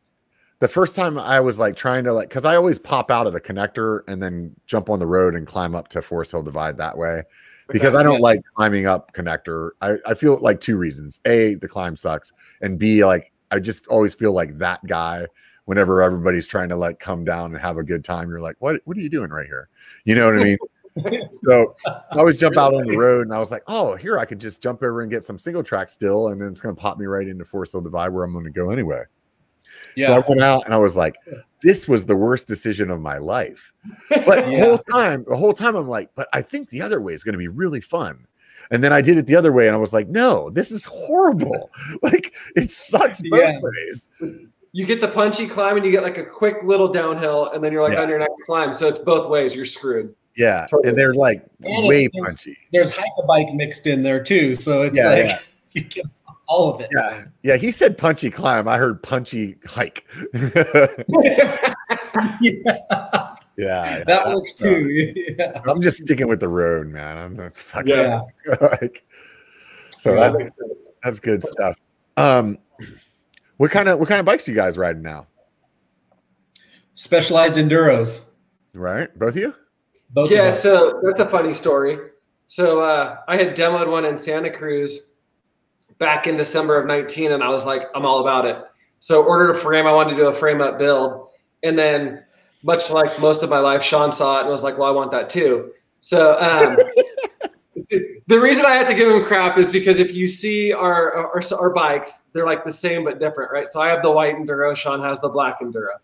the 0.61 0.69
first 0.69 0.94
time 0.94 1.19
I 1.19 1.40
was 1.40 1.59
like 1.59 1.74
trying 1.74 2.05
to 2.05 2.12
like 2.12 2.28
because 2.28 2.44
I 2.44 2.55
always 2.55 2.78
pop 2.78 3.11
out 3.11 3.27
of 3.27 3.32
the 3.32 3.40
connector 3.40 4.03
and 4.07 4.23
then 4.23 4.55
jump 4.66 4.90
on 4.90 5.01
the 5.01 5.09
road 5.09 5.35
and 5.35 5.44
climb 5.44 5.74
up 5.74 5.89
to 5.89 6.01
Forest 6.01 6.31
Hill 6.31 6.44
Divide 6.44 6.77
that 6.78 6.97
way 6.97 7.24
because 7.69 7.97
I 7.97 8.05
don't 8.05 8.15
yeah. 8.15 8.20
like 8.20 8.40
climbing 8.55 8.86
up 8.86 9.12
connector. 9.12 9.70
I, 9.81 9.97
I 10.07 10.15
feel 10.15 10.39
like 10.40 10.61
two 10.61 10.77
reasons. 10.77 11.19
A, 11.24 11.55
the 11.57 11.66
climb 11.66 11.97
sucks, 11.97 12.32
and 12.61 12.78
B, 12.78 13.05
like 13.05 13.32
I 13.51 13.59
just 13.59 13.89
always 13.89 14.15
feel 14.15 14.32
like 14.35 14.57
that 14.59 14.86
guy 14.86 15.27
whenever 15.66 16.02
everybody's 16.02 16.47
trying 16.47 16.68
to 16.68 16.76
like 16.76 16.98
come 16.98 17.24
down 17.24 17.52
and 17.52 17.60
have 17.60 17.78
a 17.78 17.84
good 17.84 18.05
time. 18.05 18.28
You're 18.28 18.40
like, 18.40 18.56
what 18.59 18.80
what 18.84 18.97
are 18.97 19.01
you 19.01 19.09
doing 19.09 19.30
right 19.30 19.47
here? 19.47 19.68
You 20.05 20.14
know 20.14 20.26
what 20.26 20.40
I 20.40 20.44
mean? 20.44 20.59
so 21.44 21.74
I 21.86 22.18
always 22.18 22.36
jump 22.36 22.59
out 22.59 22.74
on 22.74 22.84
the 22.84 22.97
road 22.97 23.26
and 23.26 23.34
I 23.34 23.39
was 23.39 23.51
like, 23.51 23.62
oh, 23.66 23.97
here 23.97 24.18
I 24.18 24.24
could 24.24 24.40
just 24.40 24.62
jump 24.62 24.82
over 24.82 25.01
and 25.02 25.10
get 25.10 25.24
some 25.24 25.39
single 25.39 25.62
track 25.62 25.89
still, 25.89 26.28
and 26.28 26.40
then 26.40 26.48
it's 26.48 26.60
gonna 26.60 26.74
pop 26.74 26.98
me 26.98 27.06
right 27.06 27.26
into 27.26 27.44
Forest 27.44 27.72
Hill 27.72 27.80
Divide 27.80 28.09
where 28.09 28.24
I'm 28.24 28.32
gonna 28.32 28.51
go 28.51 28.70
anyway. 28.70 29.02
Yeah. 29.97 30.09
So 30.09 30.14
I 30.14 30.24
went 30.28 30.43
out 30.43 30.64
and 30.64 30.74
I 30.74 30.78
was 30.78 30.97
like, 30.97 31.16
this 31.62 31.89
was 31.89 32.06
the 32.06 32.16
worst 32.16 32.48
decision 32.48 32.90
of 32.90 33.01
my 33.01 33.18
life. 33.18 33.72
But 34.09 34.47
the 34.51 34.59
whole 34.59 34.78
time, 34.78 35.24
the 35.28 35.36
whole 35.36 35.52
time 35.52 35.76
I'm 35.76 35.89
like, 35.89 36.10
but 36.14 36.28
I 36.32 36.43
think 36.43 36.68
the 36.68 36.82
other 36.82 37.01
way 37.01 37.14
is 37.14 37.24
going 37.24 37.34
to 37.34 37.39
be 37.39 37.48
really 37.48 37.80
fun. 37.80 38.26
And 38.70 38.82
then 38.82 38.93
I 38.93 39.02
did 39.02 39.18
it 39.18 39.26
the 39.26 39.36
other 39.36 39.52
way 39.52 39.66
and 39.66 39.76
I 39.76 39.78
was 39.78 39.93
like, 39.93 40.09
no, 40.09 40.51
this 40.51 40.70
is 40.70 40.84
horrible. 40.84 41.70
Like 42.02 42.32
it 42.56 42.70
sucks 42.70 43.20
both 43.20 43.40
Yeah. 43.40 43.59
ways. 43.60 44.09
You 44.73 44.86
get 44.86 45.01
the 45.03 45.09
punchy 45.09 45.47
climb 45.47 45.77
and 45.77 45.85
you 45.85 45.93
get 45.93 46.03
like 46.03 46.16
a 46.19 46.24
quick 46.24 46.57
little 46.65 46.89
downhill, 46.89 47.51
and 47.51 47.62
then 47.62 47.73
you're 47.73 47.82
like 47.82 47.93
Yeah. 47.93 48.03
on 48.03 48.09
your 48.09 48.19
next 48.19 48.40
climb. 48.47 48.73
So 48.73 48.89
it's 48.89 48.99
both 49.01 49.28
ways. 49.28 49.55
You're 49.55 49.66
screwed. 49.66 50.15
Yeah. 50.35 50.66
Totally. 50.70 50.89
And 50.89 50.99
they're 50.99 51.12
like 51.15 51.44
And 51.65 51.86
way 51.86 52.05
it's- 52.07 52.24
punchy. 52.24 52.57
There's 52.73 52.90
hike 52.90 53.05
a 53.23 53.27
bike 53.27 53.53
mixed 53.53 53.86
in 53.86 54.03
there 54.03 54.23
too, 54.23 54.55
so 54.55 54.82
it's 54.82 54.97
Yeah, 54.97 55.09
like 55.11 55.24
yeah. 55.27 55.39
you 55.73 55.81
get 55.82 56.07
all 56.49 56.74
of 56.74 56.81
it. 56.81 56.89
Yeah. 56.94 57.24
Yeah. 57.43 57.57
He 57.57 57.70
said 57.70 57.99
punchy 57.99 58.31
climb. 58.31 58.66
I 58.66 58.78
heard 58.78 59.03
punchy 59.03 59.57
hike. 59.66 60.07
yeah, 60.32 61.74
yeah. 63.57 64.05
that 64.05 64.07
yeah. 64.07 64.35
works 64.35 64.55
too. 64.55 65.12
Yeah. 65.39 65.61
I'm 65.66 65.82
just 65.82 65.99
sticking 66.03 66.28
with 66.28 66.40
the 66.40 66.49
road, 66.49 66.89
man. 66.89 67.19
I'm 67.19 67.36
not 67.36 67.55
fucking 67.57 67.89
Yeah. 67.89 68.20
like 68.61 69.05
so 69.99 70.15
That 70.15 70.32
that, 70.32 70.53
that's 71.03 71.20
good 71.20 71.44
stuff. 71.44 71.77
Um 72.16 72.59
what 73.62 73.70
kind 73.70 73.89
of 73.89 74.01
what 74.01 74.09
kind 74.09 74.18
of 74.18 74.26
bikes 74.26 74.48
you 74.48 74.56
guys 74.56 74.76
riding 74.76 75.02
now? 75.02 75.28
Specialized 76.94 77.55
enduros. 77.55 78.24
Right? 78.74 79.16
Both 79.16 79.36
of 79.36 79.36
you? 79.36 79.55
Both 80.10 80.32
Yeah, 80.32 80.48
us. 80.48 80.60
so 80.60 81.01
that's 81.05 81.20
a 81.20 81.28
funny 81.28 81.55
story. 81.55 81.97
So 82.48 82.80
uh, 82.80 83.18
I 83.28 83.36
had 83.36 83.56
demoed 83.56 83.89
one 83.89 84.05
in 84.05 84.18
Santa 84.18 84.51
Cruz 84.51 85.10
back 85.98 86.26
in 86.26 86.36
December 86.36 86.76
of 86.76 86.89
19, 86.89 87.30
and 87.30 87.40
I 87.40 87.51
was 87.51 87.64
like, 87.64 87.82
I'm 87.94 88.05
all 88.05 88.20
about 88.20 88.47
it. 88.47 88.56
So 88.98 89.22
ordered 89.22 89.51
a 89.52 89.55
frame. 89.56 89.86
I 89.86 89.93
wanted 89.93 90.10
to 90.10 90.16
do 90.16 90.26
a 90.26 90.34
frame 90.34 90.60
up 90.60 90.76
build, 90.76 91.28
and 91.62 91.78
then 91.78 92.24
much 92.64 92.90
like 92.90 93.20
most 93.20 93.44
of 93.44 93.48
my 93.48 93.60
life, 93.60 93.84
Sean 93.84 94.10
saw 94.10 94.39
it 94.39 94.40
and 94.40 94.48
was 94.48 94.64
like, 94.64 94.76
"Well, 94.76 94.89
I 94.89 94.93
want 94.93 95.12
that 95.12 95.30
too." 95.30 95.70
So 96.01 96.36
um, 96.40 96.78
the 97.88 98.38
reason 98.38 98.64
I 98.64 98.74
had 98.74 98.86
to 98.88 98.94
give 98.94 99.10
him 99.10 99.24
crap 99.24 99.59
is 99.59 99.70
because 99.70 99.98
if 99.98 100.14
you 100.14 100.26
see 100.26 100.72
our, 100.72 101.14
our 101.14 101.42
our 101.59 101.70
bikes, 101.70 102.28
they're 102.32 102.46
like 102.46 102.64
the 102.64 102.70
same 102.70 103.04
but 103.04 103.18
different, 103.18 103.52
right? 103.52 103.68
So 103.68 103.80
I 103.80 103.88
have 103.88 104.02
the 104.02 104.10
white 104.10 104.36
enduro. 104.36 104.76
Sean 104.76 105.02
has 105.02 105.20
the 105.20 105.28
black 105.28 105.60
enduro. 105.60 105.94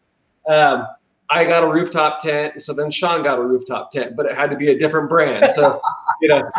Um, 0.49 0.87
I 1.31 1.45
got 1.45 1.63
a 1.63 1.69
rooftop 1.69 2.23
tent, 2.23 2.63
so 2.63 2.73
then 2.73 2.91
Sean 2.91 3.23
got 3.23 3.39
a 3.39 3.43
rooftop 3.43 3.91
tent, 3.91 4.17
but 4.17 4.25
it 4.25 4.35
had 4.35 4.51
to 4.51 4.57
be 4.57 4.69
a 4.69 4.79
different 4.79 5.11
brand. 5.11 5.51
So, 5.53 5.81
you 6.23 6.29
know, 6.29 6.51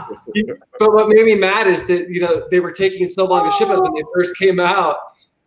but 0.78 0.94
what 0.94 1.10
made 1.10 1.26
me 1.26 1.36
mad 1.36 1.68
is 1.68 1.88
that 1.88 2.10
you 2.10 2.22
know 2.22 2.48
they 2.52 2.60
were 2.60 2.72
taking 2.72 3.08
so 3.08 3.26
long 3.26 3.50
to 3.50 3.52
ship 3.58 3.70
us 3.70 3.82
when 3.82 3.94
they 3.94 4.04
first 4.14 4.38
came 4.38 4.60
out 4.60 4.98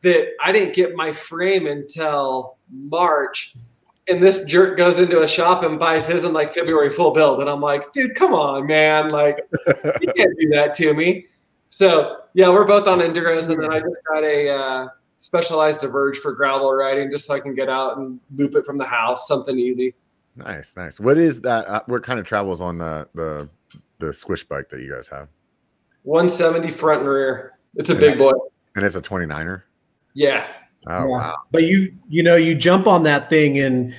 that 0.03 0.33
I 0.43 0.51
didn't 0.51 0.75
get 0.75 0.95
my 0.97 1.13
frame 1.13 1.67
until 1.67 2.57
March. 2.71 3.55
And 4.09 4.23
this 4.23 4.45
jerk 4.45 4.77
goes 4.77 4.99
into 4.99 5.23
a 5.23 5.29
shop 5.29 5.63
and 5.63 5.79
buys 5.79 6.09
his 6.09 6.25
in 6.25 6.33
like 6.33 6.53
February 6.53 6.91
full 6.91 7.13
build, 7.13 7.41
and 7.41 7.49
I'm 7.49 7.61
like, 7.61 7.93
dude, 7.93 8.15
come 8.15 8.35
on, 8.35 8.67
man, 8.67 9.11
like 9.11 9.39
you 10.01 10.13
can't 10.17 10.39
do 10.39 10.49
that 10.51 10.75
to 10.77 10.93
me. 10.95 11.27
So 11.69 12.23
yeah, 12.35 12.49
we're 12.49 12.67
both 12.67 12.89
on 12.89 12.99
enduros, 12.99 13.51
and 13.51 13.63
then 13.63 13.73
I 13.73 13.79
just 13.79 14.01
got 14.13 14.25
a 14.25 14.49
uh, 14.49 14.89
specialized 15.19 15.81
diverge 15.81 16.19
for 16.19 16.33
gravel 16.33 16.73
riding, 16.73 17.11
just 17.11 17.27
so 17.27 17.35
I 17.35 17.41
can 17.41 17.55
get 17.55 17.69
out 17.69 17.97
and 17.97 18.19
loop 18.35 18.57
it 18.57 18.67
from 18.67 18.77
the 18.77 18.85
house, 18.85 19.29
something 19.29 19.59
easy. 19.59 19.95
Nice, 20.35 20.77
nice. 20.77 20.99
What 20.99 21.19
is 21.19 21.41
that? 21.43 21.69
Uh, 21.69 21.83
what 21.87 22.03
kind 22.03 22.19
of 22.19 22.27
travels 22.27 22.61
on 22.61 22.79
the 22.79 23.09
the 23.15 23.49
the 23.99 24.13
squish 24.13 24.43
bike 24.45 24.69
that 24.71 24.81
you 24.81 24.93
guys 24.93 25.09
have? 25.09 25.29
170 26.05 26.71
front 26.73 27.01
and 27.01 27.09
rear. 27.09 27.59
It's 27.77 27.91
a 27.91 27.95
big 27.95 28.19
boy. 28.19 28.33
And 28.75 28.85
it's 28.85 28.97
a 28.97 29.01
29er. 29.01 29.63
Yeah. 30.15 30.47
Oh 30.87 31.07
Yeah. 31.07 31.07
wow. 31.07 31.37
But 31.51 31.65
you 31.65 31.95
you 32.09 32.23
know 32.23 32.37
you 32.37 32.55
jump 32.55 32.87
on 32.87 33.03
that 33.05 33.31
thing 33.31 33.59
and 33.59 33.95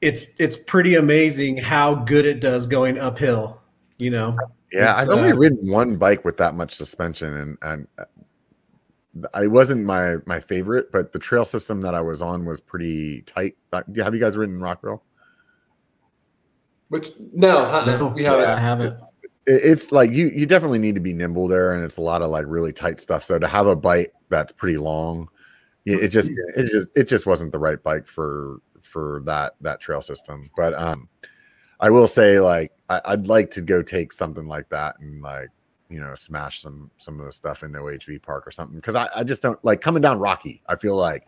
it's 0.00 0.26
it's 0.38 0.56
pretty 0.56 0.94
amazing 0.96 1.56
how 1.56 1.94
good 1.94 2.26
it 2.26 2.40
does 2.40 2.66
going 2.66 2.98
uphill. 2.98 3.60
You 3.98 4.10
know. 4.10 4.36
Yeah, 4.72 4.92
It's, 4.92 5.02
I've 5.02 5.16
only 5.16 5.30
uh, 5.30 5.36
ridden 5.36 5.70
one 5.70 5.96
bike 5.96 6.24
with 6.24 6.36
that 6.38 6.54
much 6.54 6.74
suspension, 6.74 7.32
and 7.34 7.58
and 7.62 7.88
uh, 7.98 8.04
I 9.32 9.46
wasn't 9.46 9.84
my 9.84 10.16
my 10.26 10.40
favorite, 10.40 10.90
but 10.92 11.12
the 11.12 11.18
trail 11.18 11.44
system 11.44 11.80
that 11.82 11.94
I 11.94 12.00
was 12.00 12.20
on 12.20 12.44
was 12.44 12.60
pretty 12.60 13.22
tight. 13.22 13.56
Uh, 13.72 13.82
Have 13.96 14.14
you 14.14 14.20
guys 14.20 14.36
ridden 14.36 14.60
Rockville? 14.60 15.02
Which 16.88 17.12
no, 17.32 17.64
huh? 17.64 17.84
No, 17.86 18.08
we 18.08 18.24
haven't. 18.24 18.48
I 18.48 18.58
haven't. 18.58 18.96
It's 19.46 19.92
like 19.92 20.10
you 20.10 20.28
you 20.28 20.46
definitely 20.46 20.78
need 20.78 20.94
to 20.96 21.00
be 21.00 21.12
nimble 21.12 21.48
there, 21.48 21.72
and 21.72 21.84
it's 21.84 21.96
a 21.96 22.02
lot 22.02 22.22
of 22.22 22.30
like 22.30 22.44
really 22.48 22.72
tight 22.72 23.00
stuff. 23.00 23.24
So 23.24 23.38
to 23.38 23.46
have 23.46 23.66
a 23.66 23.76
bike 23.76 24.12
that's 24.28 24.52
pretty 24.52 24.76
long, 24.76 25.28
it, 25.84 26.04
it 26.04 26.08
just 26.08 26.30
it 26.56 26.70
just 26.70 26.88
it 26.96 27.08
just 27.08 27.26
wasn't 27.26 27.52
the 27.52 27.58
right 27.58 27.82
bike 27.82 28.06
for 28.06 28.58
for 28.82 29.22
that 29.24 29.54
that 29.60 29.80
trail 29.80 30.02
system. 30.02 30.50
But 30.56 30.74
um, 30.74 31.08
I 31.80 31.90
will 31.90 32.06
say 32.06 32.40
like 32.40 32.72
I, 32.88 33.00
I'd 33.06 33.26
like 33.26 33.50
to 33.52 33.60
go 33.60 33.82
take 33.82 34.12
something 34.12 34.46
like 34.46 34.68
that 34.70 34.96
and 35.00 35.22
like 35.22 35.48
you 35.90 36.00
know 36.00 36.14
smash 36.14 36.60
some 36.60 36.90
some 36.96 37.18
of 37.20 37.26
the 37.26 37.32
stuff 37.32 37.62
in 37.62 37.72
the 37.72 37.78
OHV 37.78 38.22
park 38.22 38.46
or 38.46 38.50
something 38.50 38.76
because 38.76 38.94
I, 38.94 39.08
I 39.14 39.24
just 39.24 39.42
don't 39.42 39.62
like 39.64 39.80
coming 39.80 40.02
down 40.02 40.18
Rocky. 40.18 40.62
I 40.68 40.76
feel 40.76 40.96
like 40.96 41.24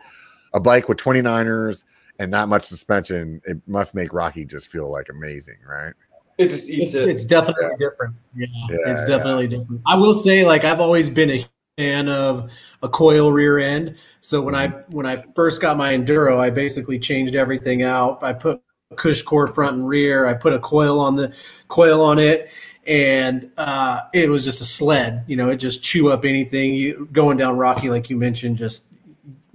a 0.54 0.60
bike 0.60 0.88
with 0.88 0.98
29ers 0.98 1.84
and 2.18 2.32
that 2.32 2.48
much 2.48 2.64
suspension, 2.64 3.42
it 3.44 3.58
must 3.66 3.94
make 3.94 4.12
Rocky 4.12 4.44
just 4.46 4.68
feel 4.68 4.90
like 4.90 5.08
amazing, 5.10 5.56
right? 5.68 5.92
It 6.38 6.48
just 6.48 6.68
eats 6.68 6.94
It's, 6.94 6.94
it. 6.94 7.08
it's 7.08 7.24
definitely 7.24 7.70
different. 7.78 8.14
Yeah, 8.34 8.46
Yeah, 8.70 8.76
it's 8.86 9.00
yeah. 9.02 9.06
definitely 9.16 9.48
different. 9.48 9.80
I 9.86 9.94
will 9.96 10.14
say, 10.14 10.44
like 10.44 10.64
I've 10.64 10.80
always 10.80 11.10
been 11.10 11.30
a 11.30 11.44
fan 11.76 12.08
of 12.08 12.50
a 12.82 12.88
coil 12.88 13.30
rear 13.32 13.58
end. 13.58 13.96
So 14.22 14.40
when 14.40 14.54
I 14.54 14.68
when 14.88 15.04
I 15.04 15.22
first 15.34 15.60
got 15.60 15.76
my 15.76 15.92
enduro, 15.92 16.38
I 16.38 16.48
basically 16.48 16.98
changed 16.98 17.34
everything 17.34 17.82
out. 17.82 18.22
I 18.22 18.32
put 18.32 18.62
cush 18.96 19.20
core 19.20 19.46
front 19.46 19.76
and 19.76 19.86
rear. 19.86 20.26
I 20.26 20.32
put 20.32 20.54
a 20.54 20.58
coil 20.58 20.98
on 20.98 21.16
the 21.16 21.34
coil 21.68 22.00
on 22.00 22.18
it, 22.18 22.50
and 22.86 23.50
uh, 23.58 24.00
it 24.14 24.30
was 24.30 24.42
just 24.42 24.62
a 24.62 24.64
sled. 24.64 25.24
You 25.26 25.36
know, 25.36 25.50
it 25.50 25.56
just 25.56 25.84
chew 25.84 26.08
up 26.08 26.24
anything. 26.24 26.72
You 26.72 27.08
going 27.12 27.36
down 27.36 27.58
rocky, 27.58 27.90
like 27.90 28.08
you 28.08 28.16
mentioned, 28.16 28.56
just 28.56 28.86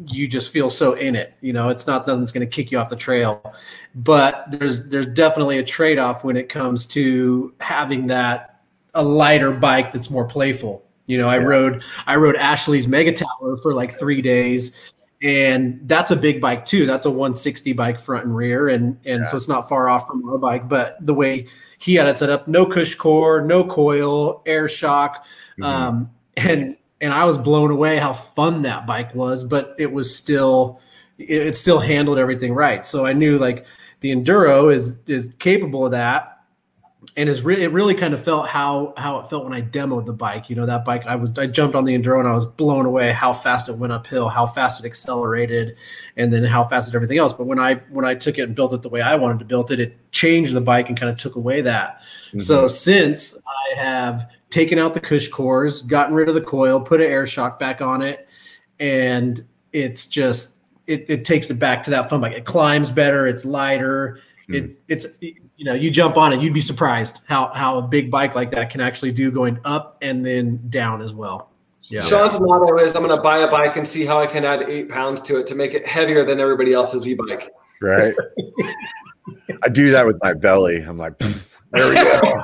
you 0.06 0.28
just 0.28 0.52
feel 0.52 0.70
so 0.70 0.94
in 0.94 1.16
it. 1.16 1.34
You 1.42 1.54
know, 1.54 1.70
it's 1.70 1.88
not 1.88 2.06
nothing's 2.06 2.32
going 2.32 2.48
to 2.48 2.56
kick 2.56 2.72
you 2.72 2.78
off 2.78 2.90
the 2.90 2.96
trail. 2.96 3.42
But 3.96 4.46
there's 4.52 4.88
there's 4.90 5.08
definitely 5.08 5.58
a 5.58 5.64
trade 5.64 5.98
off 5.98 6.24
when 6.24 6.38
it 6.38 6.50
comes 6.50 6.86
to 6.88 7.52
having 7.60 8.08
that 8.08 8.62
a 8.94 9.04
lighter 9.04 9.52
bike 9.52 9.92
that's 9.92 10.12
more 10.12 10.26
playful. 10.26 10.86
You 11.12 11.18
know, 11.18 11.28
I 11.28 11.40
Yeah. 11.40 11.44
rode 11.46 11.84
I 12.08 12.16
rode 12.16 12.38
Ashley's 12.38 12.88
Mega 12.88 13.12
Tower 13.12 13.58
for 13.58 13.74
like 13.74 13.92
three 13.92 14.22
days, 14.22 14.72
and 15.22 15.82
that's 15.84 16.10
a 16.10 16.16
big 16.16 16.40
bike 16.40 16.64
too. 16.64 16.86
That's 16.86 17.06
a 17.06 17.12
160 17.12 17.74
bike 17.74 18.00
front 18.00 18.24
and 18.26 18.34
rear, 18.34 18.70
and 18.70 18.98
and 19.06 19.28
so 19.28 19.36
it's 19.36 19.50
not 19.50 19.68
far 19.68 19.90
off 19.90 20.08
from 20.08 20.28
our 20.30 20.38
bike. 20.38 20.70
But 20.70 20.96
the 21.06 21.14
way 21.14 21.48
he 21.80 21.96
had 21.96 22.08
it 22.08 22.18
set 22.18 22.30
up, 22.30 22.48
no 22.48 22.66
cush 22.66 22.96
core, 22.96 23.42
no 23.42 23.66
coil, 23.66 24.42
air 24.46 24.70
shock, 24.70 25.26
Mhm. 25.60 25.66
um, 25.66 26.10
and 26.38 26.78
and 27.02 27.12
I 27.14 27.26
was 27.26 27.38
blown 27.38 27.72
away 27.72 27.98
how 27.98 28.14
fun 28.14 28.62
that 28.62 28.88
bike 28.88 29.14
was. 29.14 29.44
But 29.44 29.76
it 29.78 29.92
was 29.92 30.16
still 30.16 30.80
it, 31.20 31.48
it 31.48 31.56
still 31.58 31.80
handled 31.80 32.20
everything 32.20 32.54
right. 32.54 32.86
So 32.86 33.06
I 33.06 33.12
knew 33.12 33.38
like 33.38 33.66
the 34.00 34.16
enduro 34.16 34.74
is 34.74 34.98
is 35.08 35.36
capable 35.40 35.86
of 35.86 35.92
that 35.92 36.38
and 37.18 37.28
is 37.28 37.44
re- 37.44 37.62
it 37.62 37.72
really 37.72 37.94
kind 37.94 38.14
of 38.14 38.24
felt 38.24 38.48
how 38.48 38.94
how 38.96 39.20
it 39.20 39.28
felt 39.28 39.44
when 39.44 39.54
I 39.54 39.62
demoed 39.62 40.06
the 40.06 40.14
bike. 40.14 40.50
You 40.50 40.56
know, 40.56 40.66
that 40.66 40.86
bike 40.86 41.06
I 41.06 41.16
was 41.16 41.38
I 41.38 41.48
jumped 41.48 41.76
on 41.76 41.86
the 41.86 41.98
enduro 41.98 42.20
and 42.20 42.28
I 42.28 42.34
was 42.34 42.46
blown 42.46 42.86
away 42.86 43.12
how 43.12 43.34
fast 43.34 43.70
it 43.70 43.78
went 43.78 43.92
uphill, 43.92 44.30
how 44.30 44.46
fast 44.46 44.84
it 44.84 44.86
accelerated, 44.86 45.76
and 46.16 46.32
then 46.32 46.44
how 46.44 46.64
fast 46.64 46.88
it 46.88 46.96
everything 46.96 47.18
else. 47.18 47.34
But 47.34 47.46
when 47.48 47.60
I 47.60 47.76
when 47.90 48.06
I 48.06 48.16
took 48.16 48.38
it 48.38 48.44
and 48.44 48.56
built 48.56 48.74
it 48.74 48.82
the 48.82 48.90
way 48.90 49.02
I 49.02 49.16
wanted 49.16 49.40
to 49.40 49.46
build 49.46 49.72
it, 49.72 49.80
it 49.80 50.12
changed 50.12 50.54
the 50.54 50.62
bike 50.62 50.90
and 50.90 51.00
kind 51.00 51.10
of 51.10 51.18
took 51.18 51.36
away 51.36 51.62
that. 51.62 52.02
Mm-hmm. 52.28 52.40
So 52.40 52.68
since 52.68 53.36
I 53.36 53.76
have 53.76 54.30
taken 54.50 54.80
out 54.80 54.94
the 54.94 55.00
cush 55.00 55.28
cores, 55.28 55.82
gotten 55.82 56.16
rid 56.16 56.30
of 56.30 56.36
the 56.36 56.42
coil, 56.42 56.80
put 56.80 57.02
an 57.02 57.08
air 57.08 57.26
shock 57.26 57.60
back 57.60 57.82
on 57.82 58.02
it, 58.02 58.28
and 58.80 59.46
it's 59.74 60.06
just 60.06 60.58
it, 60.88 61.06
it 61.10 61.26
takes 61.26 61.50
it 61.50 61.60
back 61.60 61.84
to 61.84 61.90
that 61.92 62.10
fun 62.10 62.22
bike. 62.22 62.34
It 62.34 62.46
climbs 62.46 62.92
better, 62.92 63.28
it's 63.28 63.44
lighter. 63.44 64.20
Hmm. 64.48 64.56
It 64.56 64.80
it's 64.88 65.08
you 65.62 65.66
know, 65.66 65.76
you 65.76 65.92
jump 65.92 66.18
on 66.18 66.34
it, 66.34 66.42
you'd 66.42 66.56
be 66.56 66.60
surprised 66.62 67.20
how 67.26 67.54
how 67.54 67.78
a 67.78 67.84
big 67.84 68.10
bike 68.10 68.34
like 68.34 68.50
that 68.50 68.72
can 68.72 68.82
actually 68.82 69.12
do 69.12 69.30
going 69.32 69.60
up 69.64 69.96
and 70.02 70.26
then 70.26 70.60
down 70.72 71.04
as 71.04 71.14
well. 71.14 71.52
Yeah. 71.84 72.00
Sean's 72.02 72.40
motto 72.40 72.80
is 72.80 72.96
I'm 72.96 73.04
going 73.04 73.16
to 73.16 73.22
buy 73.22 73.38
a 73.40 73.48
bike 73.52 73.78
and 73.78 73.88
see 73.88 74.04
how 74.04 74.20
I 74.20 74.26
can 74.26 74.44
add 74.44 74.64
eight 74.68 74.90
pounds 74.90 75.22
to 75.24 75.40
it 75.40 75.46
to 75.48 75.56
make 75.56 75.76
it 75.76 75.86
heavier 75.86 76.24
than 76.26 76.40
everybody 76.40 76.74
else's 76.74 77.08
e-bike. 77.08 77.48
right? 77.80 78.12
I 79.64 79.70
do 79.70 79.92
that 79.92 80.08
with 80.08 80.18
my 80.24 80.34
belly. 80.34 80.78
I'm 80.82 80.98
like, 80.98 81.20
there 81.20 81.88
we 81.90 81.94
go. 81.94 82.42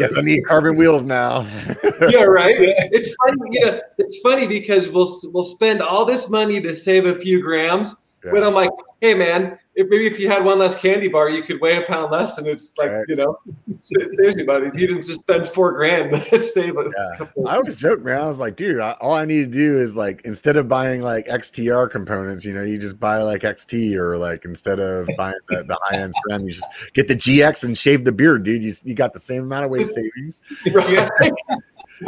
Guess 0.00 0.16
I 0.16 0.22
need 0.22 0.44
carbon 0.44 0.76
wheels 0.76 1.04
now. 1.04 1.42
yeah, 2.08 2.22
right. 2.24 2.56
It's 2.58 3.14
funny. 3.24 3.40
You 3.52 3.66
know, 3.66 3.80
it's 3.98 4.18
funny 4.22 4.48
because 4.48 4.88
we'll 4.88 5.16
we'll 5.32 5.44
spend 5.44 5.82
all 5.82 6.04
this 6.04 6.28
money 6.28 6.60
to 6.62 6.74
save 6.74 7.06
a 7.06 7.14
few 7.14 7.40
grams, 7.40 7.94
Yeah. 8.24 8.32
but 8.32 8.42
I'm 8.42 8.54
like, 8.54 8.70
hey 9.00 9.14
man, 9.14 9.56
if 9.78 9.88
maybe 9.88 10.06
if 10.08 10.18
you 10.18 10.28
had 10.28 10.44
one 10.44 10.58
less 10.58 10.78
candy 10.78 11.06
bar, 11.06 11.30
you 11.30 11.42
could 11.44 11.60
weigh 11.60 11.76
a 11.80 11.82
pound 11.86 12.10
less, 12.10 12.36
and 12.36 12.46
it's 12.48 12.76
like 12.76 12.90
Right. 12.90 13.04
you 13.08 13.14
know, 13.14 13.38
it 13.68 13.82
saves 13.82 14.36
you 14.36 14.44
money. 14.44 14.66
You 14.74 14.88
didn't 14.88 15.06
just 15.06 15.20
spend 15.22 15.46
four 15.46 15.70
grand 15.72 16.12
to 16.14 16.38
save 16.42 16.76
a 16.76 16.82
Yeah. 16.82 17.12
couple. 17.16 17.46
I 17.46 17.54
always 17.56 17.76
joke, 17.76 18.02
man. 18.02 18.20
I 18.20 18.26
was 18.26 18.38
like, 18.38 18.56
dude, 18.56 18.80
I, 18.80 18.92
all 19.00 19.12
I 19.12 19.24
need 19.24 19.52
to 19.52 19.58
do 19.58 19.78
is 19.78 19.94
like 19.94 20.20
instead 20.24 20.56
of 20.56 20.68
buying 20.68 21.00
like 21.00 21.26
XTR 21.26 21.88
components, 21.90 22.44
you 22.44 22.52
know, 22.52 22.62
you 22.64 22.76
just 22.78 22.98
buy 22.98 23.22
like 23.22 23.42
XT 23.42 23.94
or 23.94 24.18
like 24.18 24.44
instead 24.44 24.80
of 24.80 25.08
buying 25.16 25.38
the, 25.48 25.62
the 25.62 25.78
high 25.84 25.98
end 25.98 26.12
SRAM, 26.28 26.42
you 26.42 26.50
just 26.50 26.66
get 26.94 27.06
the 27.06 27.14
GX 27.14 27.62
and 27.62 27.78
shave 27.78 28.04
the 28.04 28.10
beard, 28.12 28.42
dude. 28.42 28.62
You, 28.64 28.74
you 28.82 28.94
got 28.94 29.12
the 29.12 29.20
same 29.20 29.44
amount 29.44 29.64
of 29.64 29.70
weight 29.70 29.86
savings. 29.86 30.40
Right? 30.74 31.08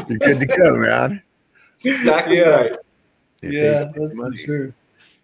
You're 0.09 0.19
good 0.19 0.41
to 0.41 0.47
go, 0.47 0.77
man. 0.77 1.23
exactly 1.85 2.39
Yeah. 2.39 2.43
right. 2.47 2.73
You 3.43 3.53
save 3.53 4.15
money. 4.17 4.45
true. 4.45 4.73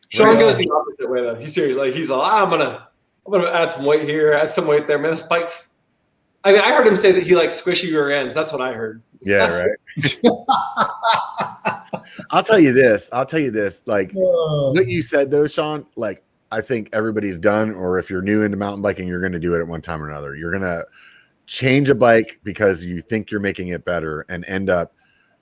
Sean 0.09 0.29
Right. 0.29 0.39
goes 0.39 0.57
the 0.57 0.71
opposite 0.71 1.11
way 1.11 1.23
though. 1.23 1.35
He's 1.35 1.55
serious. 1.55 1.77
Like 1.77 1.93
he's 1.95 2.11
like, 2.11 2.21
"Ah, 2.23 2.45
I'm 2.45 2.51
gonna, 2.51 2.89
I'm 3.27 3.33
gonna 3.33 3.51
add 3.51 3.71
some 3.71 3.85
weight 3.85 4.03
here, 4.09 4.33
add 4.33 4.53
some 4.53 4.67
weight 4.67 4.87
there. 4.87 4.99
Man, 4.99 5.11
this 5.11 5.23
bike. 5.23 5.51
I 6.45 6.53
mean, 6.53 6.61
I 6.61 6.73
heard 6.77 6.87
him 6.87 6.97
say 6.97 7.11
that 7.13 7.25
he 7.25 7.35
likes 7.35 7.61
squishy 7.61 7.91
rear 7.91 8.11
ends. 8.13 8.33
That's 8.35 8.53
what 8.53 8.61
I 8.61 8.73
heard. 8.73 9.03
Yeah, 9.23 9.49
right. 9.67 9.71
I'll 12.31 12.43
tell 12.45 12.59
you 12.61 12.73
this. 12.73 13.09
I'll 13.13 13.27
tell 13.27 13.41
you 13.41 13.51
this. 13.51 13.83
Like 13.87 14.13
what 14.15 14.87
you 14.87 15.03
said 15.03 15.31
though, 15.31 15.47
Sean, 15.47 15.87
like 15.97 16.23
I 16.53 16.61
think 16.61 16.89
everybody's 16.93 17.39
done, 17.39 17.73
or 17.73 17.99
if 17.99 18.09
you're 18.11 18.23
new 18.23 18.43
into 18.43 18.57
mountain 18.57 18.83
biking, 18.83 19.09
you're 19.09 19.21
gonna 19.21 19.41
do 19.41 19.55
it 19.55 19.61
at 19.61 19.67
one 19.67 19.81
time 19.81 20.03
or 20.03 20.09
another. 20.11 20.37
You're 20.37 20.53
gonna 20.53 20.83
change 21.47 21.91
a 21.91 21.95
bike 21.95 22.39
because 22.45 22.85
you 22.85 23.01
think 23.01 23.31
you're 23.31 23.41
making 23.41 23.69
it 23.69 23.85
better 23.85 24.25
and 24.29 24.45
end 24.47 24.71
up 24.71 24.95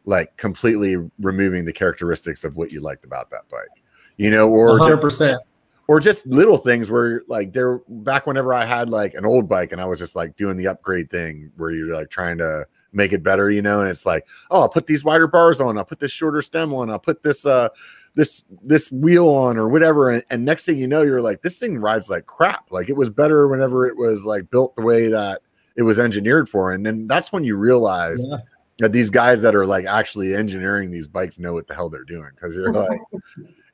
like 0.07 0.37
completely 0.37 0.97
removing 1.19 1.65
the 1.65 1.73
characteristics 1.73 2.45
of 2.45 2.57
what 2.57 2.73
you 2.73 2.81
liked 2.81 3.05
about 3.05 3.31
that 3.31 3.49
bike. 3.51 3.83
You 4.17 4.31
know, 4.31 4.49
or 4.49 4.79
hundred 4.79 4.95
just, 4.97 5.03
percent. 5.03 5.43
or 5.89 6.01
just 6.01 6.27
little 6.27 6.57
things 6.59 6.91
where 6.91 7.23
like 7.29 7.53
there 7.53 7.79
back 7.89 8.27
whenever 8.27 8.55
I 8.55 8.65
had 8.65 8.89
like 8.91 9.15
an 9.15 9.25
old 9.27 9.49
bike 9.49 9.73
and 9.73 9.81
I 9.81 9.85
was 9.87 9.99
just 9.99 10.15
like 10.15 10.37
doing 10.37 10.57
the 10.57 10.69
upgrade 10.69 11.11
thing 11.11 11.51
where 11.57 11.71
you're 11.73 11.95
like 11.95 12.11
trying 12.11 12.39
to 12.39 12.65
make 12.93 13.13
it 13.13 13.23
better, 13.25 13.51
you 13.51 13.61
know, 13.61 13.81
and 13.81 13.91
it's 13.91 14.07
like, 14.07 14.27
oh, 14.51 14.61
I'll 14.63 14.69
put 14.69 14.87
these 14.87 15.03
wider 15.05 15.27
bars 15.27 15.61
on, 15.61 15.77
I'll 15.77 15.85
put 15.85 15.99
this 15.99 16.13
shorter 16.13 16.43
stem 16.43 16.73
on, 16.73 16.91
I'll 16.91 16.99
put 17.01 17.23
this 17.25 17.45
uh 17.45 17.69
this 18.15 18.45
this 18.63 18.93
wheel 18.93 19.29
on 19.29 19.57
or 19.57 19.69
whatever. 19.69 20.11
And, 20.11 20.23
and 20.31 20.45
next 20.45 20.65
thing 20.67 20.79
you 20.79 20.87
know, 20.87 21.03
you're 21.03 21.21
like, 21.21 21.43
this 21.43 21.59
thing 21.59 21.79
rides 21.79 22.09
like 22.09 22.27
crap. 22.27 22.71
Like 22.71 22.89
it 22.89 22.97
was 22.97 23.11
better 23.11 23.49
whenever 23.49 23.87
it 23.89 23.97
was 23.97 24.25
like 24.25 24.49
built 24.51 24.77
the 24.77 24.83
way 24.83 25.09
that 25.09 25.43
it 25.75 25.83
was 25.83 25.99
engineered 25.99 26.49
for. 26.49 26.73
And 26.73 26.87
then 26.87 27.09
that's 27.09 27.33
when 27.33 27.43
you 27.43 27.57
realize 27.57 28.25
Yeah. 28.25 28.37
that 28.79 28.93
these 28.93 29.11
guys 29.11 29.43
that 29.43 29.57
are 29.57 29.67
like 29.67 29.87
actually 29.87 30.37
engineering 30.37 30.93
these 30.93 31.09
bikes 31.09 31.41
know 31.41 31.53
what 31.53 31.67
the 31.67 31.75
hell 31.75 31.91
they're 31.91 32.05
doing. 32.05 32.31
Cause 32.41 32.55
you're 32.55 32.73
like, 32.73 33.01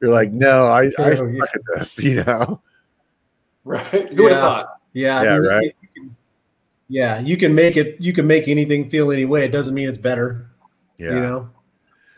you're 0.01 0.11
like, 0.11 0.33
no, 0.33 0.67
I, 0.67 0.85
I 0.99 1.15
True, 1.15 1.17
suck 1.17 1.29
yeah. 1.33 1.43
at 1.55 1.61
this, 1.79 1.99
you 2.03 2.25
know? 2.25 2.61
Right? 3.65 4.13
Who 4.15 4.25
would 4.25 4.33
have 4.33 4.41
Yeah. 4.41 4.41
thought? 4.41 4.69
Yeah. 4.93 5.23
Yeah, 5.23 5.31
I 5.31 5.39
mean, 5.39 5.49
right. 5.49 5.77
you 5.83 5.89
can- 5.95 6.17
yeah, 6.93 7.19
you 7.21 7.37
can 7.37 7.55
make 7.55 7.77
it. 7.77 8.01
You 8.01 8.13
can 8.13 8.27
make 8.27 8.49
anything 8.49 8.91
feel 8.91 9.13
any 9.13 9.25
way. 9.25 9.45
It 9.45 9.53
doesn't 9.53 9.75
mean 9.75 9.89
it's 9.89 9.97
better. 9.97 10.51
Yeah. 10.99 11.15
You 11.15 11.21
know. 11.21 11.51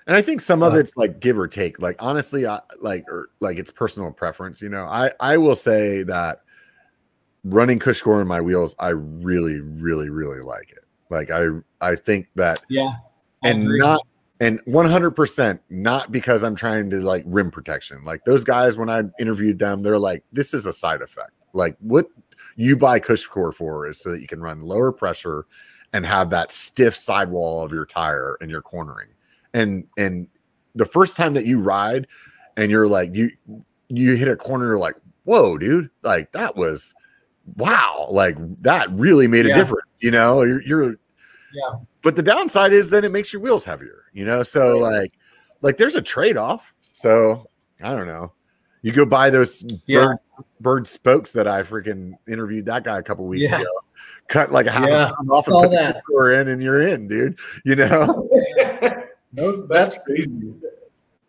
And 0.07 0.17
I 0.17 0.23
think 0.23 0.41
some 0.41 0.63
of 0.63 0.73
Uh, 0.73 0.79
it's 0.79 0.97
like 0.97 1.21
give 1.21 1.39
or 1.39 1.47
take. 1.47 1.79
Like 1.79 1.97
honestly, 1.99 2.47
I 2.47 2.59
like 2.81 3.05
or 3.09 3.29
like 3.41 3.59
it's 3.59 3.71
personal 3.71 4.11
preference. 4.13 4.63
You 4.63 4.71
know, 4.71 4.87
I 4.87 5.11
I 5.21 5.37
will 5.37 5.55
say 5.57 6.05
that 6.05 6.41
running 7.45 7.79
Cushcore 7.79 8.23
in 8.23 8.27
my 8.27 8.41
wheels, 8.41 8.75
I 8.79 8.89
really, 8.89 9.61
really, 9.61 10.09
really 10.09 10.41
like 10.41 10.71
it. 10.71 10.85
Like 11.11 11.31
I 11.31 11.49
I 11.83 11.95
think 11.95 12.29
that 12.37 12.63
Yeah. 12.71 12.93
I 13.45 13.51
and 13.51 13.65
agree. 13.65 13.79
not 13.79 14.01
and 14.43 14.61
100% 14.65 15.61
not 15.71 16.11
because 16.11 16.43
I'm 16.43 16.57
trying 16.57 16.91
to 16.91 17.01
like 17.01 17.23
rim 17.27 17.51
protection. 17.51 18.05
Like 18.05 18.25
those 18.25 18.43
guys 18.43 18.77
when 18.77 18.91
I 18.91 19.03
interviewed 19.21 19.61
them, 19.61 19.83
they're 19.83 20.01
like 20.01 20.25
this 20.33 20.53
is 20.53 20.67
a 20.67 20.73
side 20.73 21.01
effect. 21.01 21.31
Like 21.53 21.77
what 21.79 22.07
you 22.57 22.77
buy 22.77 22.99
Cushcore 22.99 23.55
for 23.55 23.87
is 23.87 24.01
so 24.03 24.11
that 24.11 24.21
you 24.21 24.27
can 24.27 24.41
run 24.41 24.61
lower 24.63 24.91
pressure 24.91 25.47
and 25.93 26.05
have 26.05 26.29
that 26.31 26.51
stiff 26.51 26.97
sidewall 26.97 27.65
of 27.65 27.71
your 27.71 27.87
tire 27.87 28.37
and 28.41 28.51
your 28.51 28.63
cornering. 28.63 29.11
And 29.55 29.87
and 29.97 30.27
the 30.75 30.87
first 30.87 31.17
time 31.17 31.35
that 31.35 31.47
you 31.47 31.61
ride 31.61 32.09
and 32.57 32.69
you're 32.69 32.89
like 32.89 33.15
you 33.15 33.31
you 33.89 34.17
hit 34.17 34.27
a 34.27 34.35
corner 34.35 34.67
you're 34.67 34.79
like, 34.79 34.97
"Whoa, 35.23 35.57
dude. 35.57 35.89
Like 36.03 36.33
that 36.33 36.57
was 36.57 36.95
wow. 37.57 38.09
Like 38.11 38.37
that 38.63 38.91
really 38.91 39.29
made 39.29 39.47
a 39.47 39.51
Yeah. 39.51 39.57
difference, 39.59 39.87
you 40.01 40.11
know? 40.11 40.43
You're 40.43 40.63
you're 40.63 40.97
Yeah. 41.55 41.75
but 42.03 42.17
the 42.17 42.23
downside 42.23 42.73
is 42.73 42.89
then 42.91 43.05
it 43.05 43.13
makes 43.13 43.33
your 43.33 43.43
wheels 43.43 43.65
heavier, 43.65 44.05
you 44.13 44.25
know. 44.25 44.43
So 44.43 44.79
like, 44.79 45.13
like 45.61 45.77
there's 45.77 45.97
a 45.97 46.03
trade 46.03 46.37
off. 46.37 46.73
So 46.93 47.47
I 47.83 47.91
don't 47.95 48.07
know. 48.07 48.33
You 48.83 48.93
go 48.93 49.05
buy 49.07 49.31
those 49.31 49.65
Yeah. 49.87 50.01
Berd, 50.07 50.19
Berd 50.61 50.87
spokes 50.89 51.33
that 51.33 51.47
I 51.47 51.63
freaking 51.63 52.15
interviewed 52.29 52.67
that 52.67 52.85
guy 52.85 52.99
a 52.99 53.03
couple 53.03 53.27
weeks 53.27 53.51
Yeah. 53.51 53.61
ago. 53.61 53.71
Cut 54.29 54.51
like 54.53 54.67
a 54.67 54.71
half 54.73 54.89
Yeah, 54.89 55.11
a 55.11 55.33
off 55.33 55.47
and 55.47 55.53
saw 55.55 55.63
put 55.63 55.71
the 55.71 55.77
that. 55.77 56.03
score 56.05 56.33
in, 56.33 56.49
and 56.49 56.63
you're 56.63 56.81
in, 56.87 57.07
dude. 57.09 57.39
You 57.65 57.77
know. 57.77 58.29
Those, 59.35 59.67
That's 59.69 59.95
that's 59.95 60.05
crazy. 60.05 60.31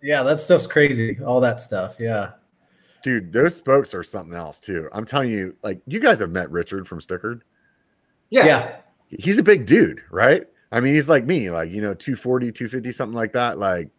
yeah. 0.02 0.24
That 0.24 0.38
stuff's 0.40 0.68
crazy. 0.68 1.18
All 1.24 1.40
that 1.42 1.62
stuff. 1.62 1.96
Yeah. 2.00 2.32
Dude, 3.02 3.32
those 3.32 3.56
spokes 3.56 3.94
are 3.94 4.04
something 4.04 4.36
else 4.36 4.60
too. 4.60 4.90
I'm 4.92 5.06
telling 5.06 5.30
you, 5.30 5.56
like 5.64 5.82
you 5.88 6.00
guys 6.02 6.20
have 6.20 6.30
met 6.32 6.52
Richard 6.52 6.86
from 6.88 7.00
Stickard. 7.00 7.44
Yeah. 8.30 8.46
Yeah. 8.46 8.76
He's 9.20 9.38
a 9.38 9.44
big 9.44 9.66
dude, 9.66 10.02
right? 10.12 10.46
I 10.72 10.80
mean, 10.80 10.96
he's 10.96 11.10
like 11.10 11.26
me, 11.26 11.50
like 11.50 11.72
you 11.72 11.82
know, 11.82 11.94
240, 11.94 12.52
250, 12.52 12.92
something 12.92 13.16
like 13.16 13.34
that, 13.34 13.60
like 13.60 13.90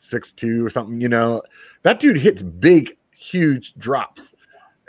six 0.00 0.32
two 0.32 0.64
or 0.64 0.70
something, 0.70 1.00
you 1.00 1.08
know. 1.08 1.42
That 1.82 2.00
dude 2.00 2.18
hits 2.18 2.42
big, 2.42 2.96
huge 3.12 3.74
drops. 3.74 4.34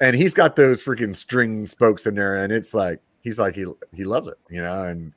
And 0.01 0.15
he's 0.15 0.34
got 0.34 0.56
those 0.56 0.81
freaking 0.81 1.15
string 1.15 1.65
spokes 1.65 2.07
in 2.07 2.15
there, 2.15 2.43
and 2.43 2.53
it's 2.53 2.73
like 2.73 3.01
he's 3.22 3.38
like 3.38 3.56
he 3.56 3.65
he 3.93 4.03
loves 4.06 4.27
it, 4.30 4.38
you 4.49 4.61
know, 4.61 4.84
and 4.84 5.14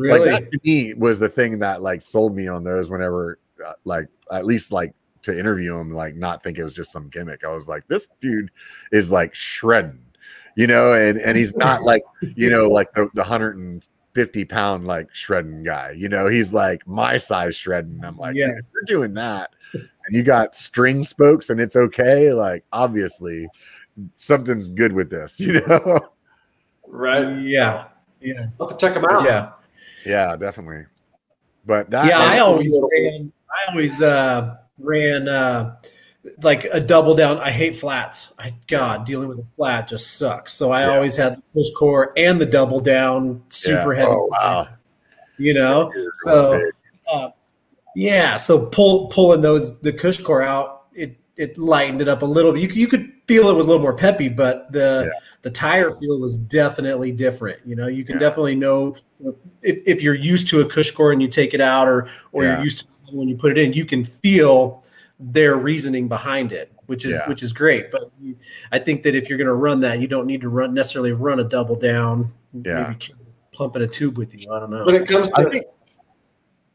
Really? 0.00 0.30
like 0.30 0.30
that 0.30 0.52
to 0.52 0.58
me 0.64 0.94
was 0.94 1.18
the 1.18 1.28
thing 1.28 1.58
that 1.58 1.82
like 1.82 2.00
sold 2.00 2.34
me 2.34 2.48
on 2.48 2.64
those 2.64 2.90
whenever 2.90 3.38
uh, 3.64 3.72
like 3.84 4.08
at 4.32 4.46
least 4.46 4.72
like 4.72 4.94
to 5.22 5.38
interview 5.38 5.76
him 5.76 5.92
like 5.92 6.14
not 6.14 6.42
think 6.42 6.56
it 6.56 6.64
was 6.64 6.72
just 6.72 6.90
some 6.90 7.08
gimmick 7.10 7.44
i 7.44 7.48
was 7.48 7.68
like 7.68 7.86
this 7.88 8.08
dude 8.20 8.50
is 8.92 9.10
like 9.12 9.34
shredding 9.34 10.00
you 10.56 10.66
know 10.66 10.94
and 10.94 11.18
and 11.18 11.36
he's 11.36 11.54
not 11.56 11.82
like 11.82 12.02
you 12.34 12.48
know 12.48 12.66
like 12.66 12.90
the, 12.94 13.10
the 13.12 13.22
150 14.20 14.44
pound 14.46 14.86
like 14.86 15.08
shredding 15.14 15.62
guy 15.62 15.92
you 15.96 16.08
know 16.08 16.28
he's 16.28 16.52
like 16.52 16.86
my 16.86 17.16
size 17.16 17.54
shredding 17.56 18.00
i'm 18.04 18.16
like 18.16 18.34
Yeah. 18.36 18.48
"Dude, 18.48 18.58
if 18.58 18.64
you're 18.74 18.98
doing 18.98 19.14
that 19.14 19.50
and 19.72 19.88
you 20.10 20.22
got 20.22 20.54
string 20.54 21.04
spokes 21.04 21.48
and 21.50 21.60
it's 21.60 21.76
okay 21.76 22.32
like 22.32 22.64
obviously 22.72 23.48
something's 24.16 24.68
good 24.68 24.92
with 24.92 25.10
this 25.10 25.40
you 25.40 25.54
know 25.66 26.00
Right. 26.86 27.40
yeah. 27.42 27.84
Yeah. 28.20 28.46
I'll 28.60 28.68
have 28.68 28.76
to 28.76 28.84
check 28.86 28.94
them 28.94 29.04
out. 29.10 29.24
Yeah. 29.24 29.52
yeah 30.04 30.36
definitely 30.36 30.84
but 31.64 31.88
that 31.90 32.06
yeah, 32.06 32.18
I 32.18 32.22
that's- 32.24 32.40
always 32.40 32.72
ran. 32.92 33.32
I 33.50 33.70
always 33.70 34.00
uh, 34.02 34.56
ran 34.78 35.28
uh, 35.28 35.76
like 36.42 36.64
a 36.66 36.80
double 36.80 37.14
down. 37.14 37.38
I 37.38 37.50
hate 37.50 37.76
flats. 37.76 38.32
I 38.38 38.54
God, 38.66 39.06
dealing 39.06 39.28
with 39.28 39.38
a 39.38 39.44
flat 39.56 39.88
just 39.88 40.18
sucks. 40.18 40.52
So 40.52 40.70
I 40.70 40.82
Yeah. 40.86 40.94
always 40.94 41.16
had 41.16 41.36
the 41.36 41.42
cush 41.62 41.72
core 41.76 42.12
and 42.16 42.40
the 42.40 42.46
double 42.46 42.80
down, 42.80 43.42
super 43.50 43.94
Yeah. 43.94 44.00
heavy. 44.00 44.10
oh 44.12 44.28
wow 44.30 44.68
You 45.38 45.54
know, 45.54 45.90
so 46.24 46.60
uh, 47.10 47.28
yeah. 47.96 48.36
So 48.36 48.66
pull 48.66 49.08
pulling 49.08 49.40
those 49.40 49.80
the 49.80 49.92
cush 49.92 50.18
core 50.22 50.42
out, 50.42 50.82
it 50.94 51.16
it 51.36 51.56
lightened 51.56 52.02
it 52.02 52.08
up 52.08 52.20
a 52.22 52.26
little 52.26 52.52
bit. 52.52 52.60
You 52.60 52.68
could- 52.68 52.76
you 52.76 52.86
could 52.86 53.10
feel 53.26 53.48
it 53.48 53.54
was 53.54 53.64
a 53.64 53.68
little 53.68 53.82
more 53.82 53.94
peppy, 53.94 54.28
but 54.28 54.70
the 54.72 55.04
Yeah. 55.06 55.18
the 55.42 55.50
tire 55.50 55.92
feel 55.96 56.18
was 56.20 56.36
definitely 56.36 57.12
different. 57.12 57.60
You 57.64 57.76
know, 57.76 57.86
you 57.86 58.04
can 58.04 58.16
Yeah. 58.16 58.20
definitely 58.20 58.56
know 58.56 58.94
if, 59.62 59.78
if 59.86 60.02
you're 60.02 60.14
used 60.14 60.48
to 60.48 60.60
a 60.60 60.66
cush 60.68 60.90
core 60.90 61.12
and 61.12 61.22
you 61.22 61.28
take 61.28 61.54
it 61.54 61.62
out, 61.62 61.88
or 61.88 62.08
or 62.32 62.44
Yeah. 62.44 62.56
you're 62.56 62.64
used 62.64 62.80
to 62.80 62.86
when 63.16 63.26
you 63.28 63.36
put 63.36 63.52
it 63.52 63.58
in, 63.58 63.72
you 63.72 63.86
can 63.86 64.04
feel 64.04 64.84
their 65.20 65.56
reasoning 65.56 66.08
behind 66.08 66.52
it, 66.52 66.72
which 66.86 67.04
is 67.04 67.12
Yeah. 67.12 67.28
which 67.28 67.42
is 67.42 67.52
great. 67.52 67.90
But 67.90 68.10
I 68.72 68.78
think 68.78 69.02
that 69.02 69.14
if 69.14 69.28
you're 69.28 69.38
going 69.38 69.46
to 69.48 69.54
run 69.54 69.80
that, 69.80 70.00
you 70.00 70.06
don't 70.08 70.26
need 70.26 70.40
to 70.40 70.48
run 70.48 70.72
necessarily 70.74 71.12
run 71.12 71.40
a 71.40 71.44
double 71.44 71.76
down. 71.76 72.30
Yeah. 72.64 72.88
Maybe 72.88 73.14
plump 73.52 73.76
in 73.76 73.82
a 73.82 73.86
tube 73.86 74.16
with 74.16 74.32
you. 74.34 74.52
I 74.52 74.58
don't 74.60 74.70
know. 74.70 74.84
When 74.84 74.94
it 74.94 75.06
comes 75.06 75.30
I 75.34 75.44
to, 75.44 75.50
think. 75.50 75.66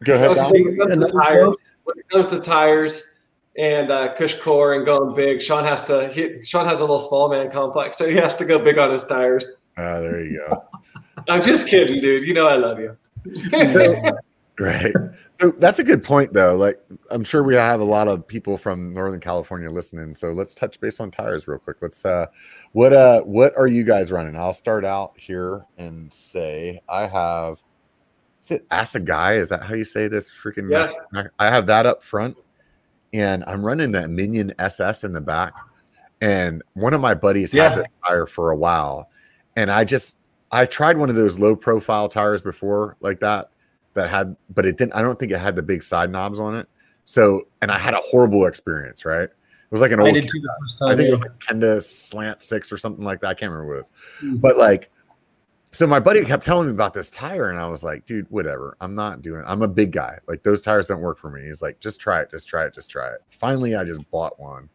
Go 0.04 0.14
ahead. 0.16 0.30
was 0.30 0.50
saying, 0.50 0.78
when 0.78 0.92
it 0.92 1.00
comes 1.00 1.12
to 1.12 1.18
tires, 1.20 1.56
when 1.86 1.98
it 1.98 2.10
comes 2.10 2.28
to 2.28 2.40
tires 2.40 3.16
and 3.58 3.90
uh, 3.92 4.14
Cush 4.14 4.40
core 4.40 4.74
and 4.76 4.86
going 4.86 5.16
big, 5.16 5.42
Sean 5.42 5.64
has 5.64 5.84
to. 5.86 6.10
He, 6.10 6.42
Sean 6.44 6.66
has 6.66 6.80
a 6.80 6.84
little 6.84 7.00
small 7.00 7.30
man 7.30 7.50
complex, 7.50 7.98
so 7.98 8.08
he 8.08 8.16
has 8.16 8.36
to 8.36 8.46
go 8.46 8.60
big 8.60 8.78
on 8.78 8.92
his 8.92 9.06
tires. 9.06 9.62
Ah, 9.78 10.00
there 10.00 10.24
you 10.24 10.44
go. 10.48 10.64
I'm 11.30 11.42
just 11.42 11.68
kidding, 11.68 12.02
dude. 12.02 12.28
You 12.28 12.34
know 12.34 12.48
I 12.48 12.56
love 12.58 12.80
you. 12.80 12.96
Right. 14.60 14.94
So 15.42 15.52
that's 15.60 15.80
a 15.80 15.84
good 15.84 16.02
point, 16.02 16.32
though. 16.32 16.56
Like, 16.56 16.80
I'm 17.12 17.26
sure 17.26 17.44
we 17.44 17.56
have 17.56 17.82
a 17.82 17.84
lot 17.84 18.08
of 18.08 18.26
people 18.26 18.58
from 18.58 18.94
Northern 18.94 19.20
California 19.20 19.70
listening. 19.70 20.16
So 20.16 20.30
let's 20.30 20.54
touch 20.54 20.80
base 20.80 21.02
on 21.02 21.12
tires 21.12 21.46
real 21.46 21.60
quick. 21.60 21.76
Let's. 21.82 22.06
uh 22.06 22.28
What 22.72 22.94
uh 22.94 23.20
What 23.24 23.54
are 23.58 23.68
you 23.68 23.84
guys 23.84 24.14
running? 24.14 24.38
I'll 24.38 24.54
start 24.54 24.86
out 24.86 25.12
here 25.18 25.66
and 25.78 26.12
say 26.14 26.80
I 26.88 27.06
have. 27.06 27.58
Is 28.42 28.52
it 28.52 28.70
Assegai? 28.70 29.38
Is 29.38 29.50
that 29.50 29.62
how 29.62 29.74
you 29.74 29.84
say 29.84 30.08
this? 30.08 30.32
Freaking 30.32 30.72
Yeah. 30.72 31.24
I 31.38 31.50
have 31.50 31.68
that 31.68 31.86
up 31.86 32.02
front, 32.02 32.38
and 33.12 33.44
I'm 33.46 33.62
running 33.62 33.92
that 33.92 34.10
Minion 34.10 34.54
SS 34.58 35.04
in 35.04 35.12
the 35.12 35.20
back. 35.20 35.52
And 36.22 36.64
one 36.76 36.94
of 36.94 37.02
my 37.02 37.14
buddies 37.14 37.54
Yeah. 37.54 37.72
had 37.72 37.80
that 37.80 37.92
tire 38.08 38.26
for 38.26 38.52
a 38.52 38.56
while, 38.56 39.10
and 39.58 39.70
I 39.70 39.84
just 39.84 40.16
I 40.50 40.66
tried 40.66 40.96
one 40.98 41.10
of 41.10 41.16
those 41.16 41.38
low 41.38 41.58
profile 41.58 42.08
tires 42.08 42.42
before, 42.42 42.96
like 43.02 43.20
that, 43.20 43.50
that 43.96 44.10
had, 44.10 44.36
but 44.54 44.66
it 44.66 44.78
didn't. 44.78 44.94
I 44.94 45.02
don't 45.02 45.20
think 45.20 45.32
it 45.32 45.40
had 45.40 45.56
the 45.56 45.64
big 45.64 45.84
side 45.84 46.12
knobs 46.12 46.40
on 46.40 46.56
it. 46.56 46.68
So, 47.06 47.48
and 47.62 47.72
I 47.72 47.80
had 47.80 47.94
a 47.94 48.00
horrible 48.10 48.46
experience. 48.46 49.04
Right? 49.06 49.24
It 49.24 49.72
was 49.72 49.82
like 49.82 49.92
an 49.92 50.00
I 50.00 50.04
old. 50.04 50.14
did 50.14 50.28
too 50.30 50.40
the 50.40 50.56
first 50.62 50.78
time. 50.78 50.90
I 50.90 50.96
think 50.96 51.08
it 51.08 51.12
was 51.12 51.22
like 51.22 51.38
Kenda 51.40 51.82
Slant 51.84 52.42
Six 52.42 52.72
or 52.72 52.78
something 52.78 53.04
like 53.04 53.20
that. 53.22 53.28
I 53.30 53.34
can't 53.34 53.52
remember 53.52 53.76
what 53.76 53.80
it 53.80 53.82
was. 53.82 53.92
Mhm. 54.22 54.42
But 54.42 54.58
like, 54.58 54.92
so 55.72 55.88
my 55.88 56.00
buddy 56.00 56.24
kept 56.24 56.46
telling 56.46 56.68
me 56.68 56.74
about 56.74 56.94
this 56.94 57.10
tire, 57.10 57.50
and 57.50 57.60
I 57.60 57.68
was 57.68 57.84
like, 57.84 58.06
dude, 58.06 58.30
whatever. 58.30 58.78
I'm 58.80 58.94
not 58.94 59.22
doing. 59.22 59.42
It. 59.42 59.46
I'm 59.48 59.62
a 59.62 59.68
big 59.68 59.92
guy. 59.92 60.20
Like 60.28 60.44
those 60.44 60.62
tires 60.62 60.88
don't 60.88 61.02
work 61.02 61.18
for 61.18 61.30
me. 61.30 61.46
He's 61.46 61.62
like, 61.62 61.80
just 61.80 62.00
try 62.00 62.22
it, 62.22 62.32
just 62.32 62.48
try 62.48 62.66
it, 62.66 62.74
just 62.74 62.90
try 62.90 63.08
it. 63.08 63.22
Finally, 63.30 63.76
I 63.76 63.84
just 63.84 64.10
bought 64.12 64.40
one. 64.40 64.70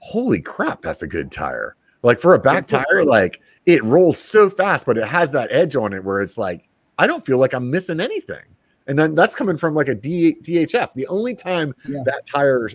Holy 0.00 0.40
crap, 0.40 0.82
that's 0.82 1.02
a 1.02 1.06
good 1.06 1.30
tire. 1.30 1.76
Like 2.02 2.20
for 2.20 2.34
a 2.34 2.38
back 2.38 2.66
tire, 2.66 3.04
like 3.04 3.40
it 3.66 3.82
rolls 3.84 4.18
so 4.18 4.48
fast, 4.48 4.86
but 4.86 4.96
it 4.96 5.06
has 5.06 5.30
that 5.32 5.50
edge 5.50 5.76
on 5.76 5.92
it 5.92 6.04
where 6.04 6.20
it's 6.20 6.38
like 6.38 6.68
I 6.98 7.06
don't 7.06 7.24
feel 7.24 7.38
like 7.38 7.52
I'm 7.52 7.70
missing 7.70 8.00
anything. 8.00 8.42
And 8.86 8.98
then 8.98 9.14
that's 9.14 9.34
coming 9.34 9.56
from 9.56 9.74
like 9.74 9.88
a 9.88 9.94
D, 9.94 10.36
DHF. 10.42 10.92
The 10.94 11.06
only 11.08 11.34
time 11.34 11.74
Yeah. 11.86 12.02
that 12.04 12.26
tire 12.26 12.70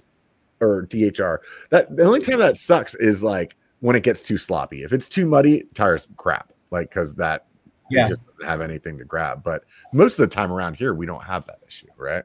or 0.60 0.84
DHR 0.84 1.39
that 1.72 1.95
the 1.95 2.03
only 2.03 2.19
time 2.19 2.38
that 2.39 2.57
sucks 2.57 2.93
is 2.95 3.23
like 3.23 3.56
when 3.80 3.95
it 3.95 4.03
gets 4.03 4.22
too 4.22 4.38
sloppy. 4.38 4.84
If 4.84 4.93
it's 4.93 5.10
too 5.10 5.26
muddy, 5.26 5.64
tires 5.73 6.07
crap. 6.18 6.53
Like 6.69 6.89
because 6.89 7.15
that 7.15 7.48
Yeah. 7.89 8.06
just 8.07 8.22
doesn't 8.26 8.45
have 8.45 8.61
anything 8.61 8.98
to 8.98 9.06
grab. 9.06 9.43
But 9.43 9.64
most 9.93 10.19
of 10.19 10.30
the 10.30 10.34
time 10.35 10.52
around 10.52 10.76
here, 10.76 10.93
we 10.93 11.06
don't 11.06 11.23
have 11.23 11.45
that 11.48 11.60
issue, 11.68 11.88
right? 11.98 12.23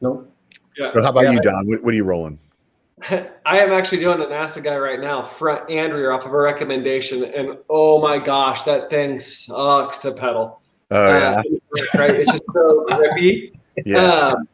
Nope. 0.00 0.30
Yeah. 0.76 0.92
So 0.92 1.02
how 1.02 1.10
about 1.10 1.24
Yeah. 1.24 1.32
you, 1.32 1.40
Don? 1.40 1.66
What, 1.66 1.82
what 1.82 1.92
are 1.92 1.96
you 1.96 2.04
rolling? 2.04 2.38
I 3.10 3.58
am 3.60 3.72
actually 3.72 3.98
doing 3.98 4.20
an 4.20 4.28
Assegai 4.28 4.80
right 4.82 5.00
now, 5.00 5.22
front 5.22 5.68
and 5.70 5.92
rear, 5.92 6.12
off 6.12 6.26
of 6.26 6.32
a 6.32 6.36
recommendation, 6.36 7.24
and 7.24 7.56
oh 7.70 8.00
my 8.00 8.18
gosh, 8.18 8.62
that 8.64 8.90
thing 8.90 9.20
sucks 9.20 9.98
to 9.98 10.12
pedal. 10.12 10.60
Oh 10.90 11.08
yeah, 11.08 11.38
Uh, 11.40 11.98
right? 11.98 12.10
It's 12.10 12.30
just 12.30 12.44
so 12.52 12.84
grippy. 12.96 13.58
yeah, 13.84 13.98
Um, 13.98 14.48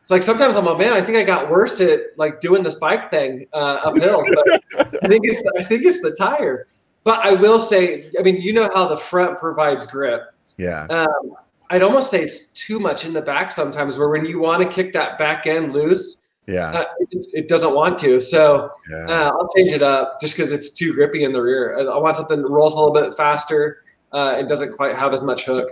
it's 0.00 0.10
like 0.10 0.22
sometimes 0.22 0.56
I'm 0.56 0.64
like, 0.64 0.78
man, 0.78 0.92
I 0.92 1.00
think 1.02 1.18
I 1.18 1.22
got 1.22 1.50
worse 1.50 1.80
at 1.80 2.00
like 2.16 2.40
doing 2.40 2.62
this 2.62 2.76
bike 2.76 3.10
thing 3.10 3.46
uh, 3.52 3.80
up 3.84 3.96
hills, 3.98 4.26
but 4.34 4.62
I 5.02 5.08
think 5.08 5.22
it's 5.24 5.42
the, 5.42 5.52
I 5.58 5.62
think 5.62 5.84
it's 5.84 6.00
the 6.00 6.12
tire. 6.12 6.66
But 7.04 7.24
I 7.24 7.32
will 7.34 7.58
say, 7.58 8.10
I 8.18 8.22
mean, 8.22 8.40
you 8.40 8.52
know 8.52 8.68
how 8.74 8.86
the 8.86 8.98
front 8.98 9.38
provides 9.38 9.86
grip. 9.86 10.34
yeah, 10.58 10.84
Um, 10.90 11.36
I'd 11.70 11.82
almost 11.82 12.10
say 12.10 12.20
it's 12.22 12.50
too 12.50 12.78
much 12.80 13.04
in 13.04 13.12
the 13.12 13.22
back 13.22 13.52
sometimes, 13.52 13.96
where 13.98 14.08
when 14.08 14.24
you 14.26 14.40
want 14.40 14.62
to 14.62 14.68
kick 14.68 14.92
that 14.94 15.18
back 15.18 15.46
end 15.46 15.72
loose, 15.72 16.28
yeah, 16.46 16.70
uh, 16.72 16.84
it, 17.10 17.26
it 17.32 17.48
doesn't 17.48 17.74
want 17.74 17.96
to. 17.98 18.20
So 18.20 18.70
yeah. 18.90 19.06
uh, 19.06 19.30
I'll 19.30 19.48
change 19.56 19.72
it 19.72 19.82
up 19.82 20.20
just 20.20 20.34
because 20.36 20.50
it's 20.52 20.70
too 20.70 20.92
grippy 20.92 21.24
in 21.24 21.32
the 21.32 21.40
rear. 21.40 21.78
I, 21.78 21.82
I 21.84 21.98
want 21.98 22.16
something 22.16 22.42
that 22.42 22.48
rolls 22.48 22.72
a 22.72 22.76
little 22.76 22.92
bit 22.92 23.14
faster 23.16 23.84
uh, 24.12 24.34
and 24.36 24.48
doesn't 24.48 24.76
quite 24.76 24.96
have 24.96 25.12
as 25.12 25.24
much 25.24 25.44
hook. 25.44 25.70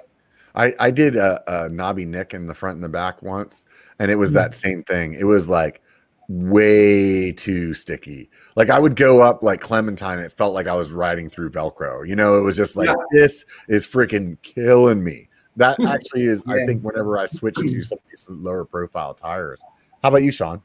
I 0.55 0.75
I 0.81 0.91
did 0.91 1.17
a, 1.17 1.43
a 1.47 1.69
Nobby 1.69 2.05
Nic 2.05 2.35
in 2.35 2.47
the 2.47 2.55
front 2.55 2.77
and 2.77 2.85
the 2.85 2.89
back 2.89 3.23
once, 3.23 3.65
and 3.99 4.11
it 4.11 4.17
was 4.17 4.33
that 4.33 4.55
same 4.55 4.83
thing. 4.83 5.15
It 5.15 5.25
was 5.25 5.49
like 5.49 5.83
way 6.29 7.33
too 7.33 7.73
sticky. 7.75 8.31
Like 8.57 8.71
I 8.71 8.79
would 8.79 8.97
go 8.97 9.21
up 9.23 9.43
like 9.43 9.61
Clementine, 9.61 10.19
it 10.19 10.33
felt 10.33 10.55
like 10.55 10.67
I 10.67 10.75
was 10.75 10.91
riding 10.91 11.31
through 11.31 11.51
Velcro. 11.51 12.07
You 12.07 12.17
know, 12.17 12.37
it 12.37 12.43
was 12.43 12.57
just 12.57 12.77
like 12.77 12.89
Yeah. 12.89 12.95
this 13.13 13.45
is 13.69 13.87
freaking 13.87 14.37
killing 14.43 15.03
me. 15.03 15.29
That 15.57 15.79
actually 15.87 16.25
is, 16.25 16.45
I 16.47 16.65
think, 16.67 16.83
whenever 16.83 17.19
I 17.19 17.27
switch 17.27 17.57
to 17.57 17.83
some 17.83 17.99
of 17.99 18.05
these 18.11 18.27
lower 18.29 18.65
profile 18.65 19.15
tires. 19.15 19.61
How 20.03 20.11
about 20.11 20.23
you, 20.23 20.31
Sean? 20.31 20.63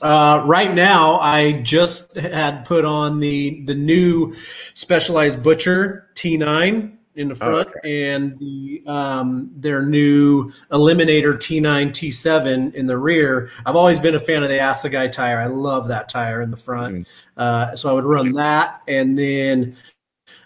Uh, 0.00 0.42
right 0.46 0.72
now, 0.74 1.18
I 1.20 1.52
just 1.62 2.14
had 2.16 2.64
put 2.64 2.84
on 2.84 3.20
the 3.20 3.62
the 3.66 3.74
new 3.74 4.34
Specialized 4.74 5.42
Butcher 5.42 6.08
T9 6.14 6.96
in 7.16 7.28
the 7.28 7.34
front 7.34 7.68
and 7.84 8.38
the 8.38 8.82
um, 8.86 9.50
their 9.56 9.82
new 9.82 10.50
Eliminator 10.72 11.34
T9 11.34 11.90
T7 11.90 12.74
in 12.74 12.86
the 12.86 12.96
rear. 12.96 13.50
I've 13.66 13.76
always 13.76 13.98
been 13.98 14.14
a 14.14 14.20
fan 14.20 14.42
of 14.42 14.48
the 14.48 14.58
Assegai 14.58 15.12
tire. 15.12 15.38
I 15.38 15.46
love 15.46 15.86
that 15.88 16.08
tire 16.08 16.40
in 16.40 16.50
the 16.50 16.56
front. 16.56 16.94
Mhm. 16.94 17.06
Uh, 17.36 17.76
so 17.76 17.90
I 17.90 17.92
would 17.92 18.04
run 18.04 18.32
that, 18.32 18.80
and 18.88 19.18
then 19.18 19.76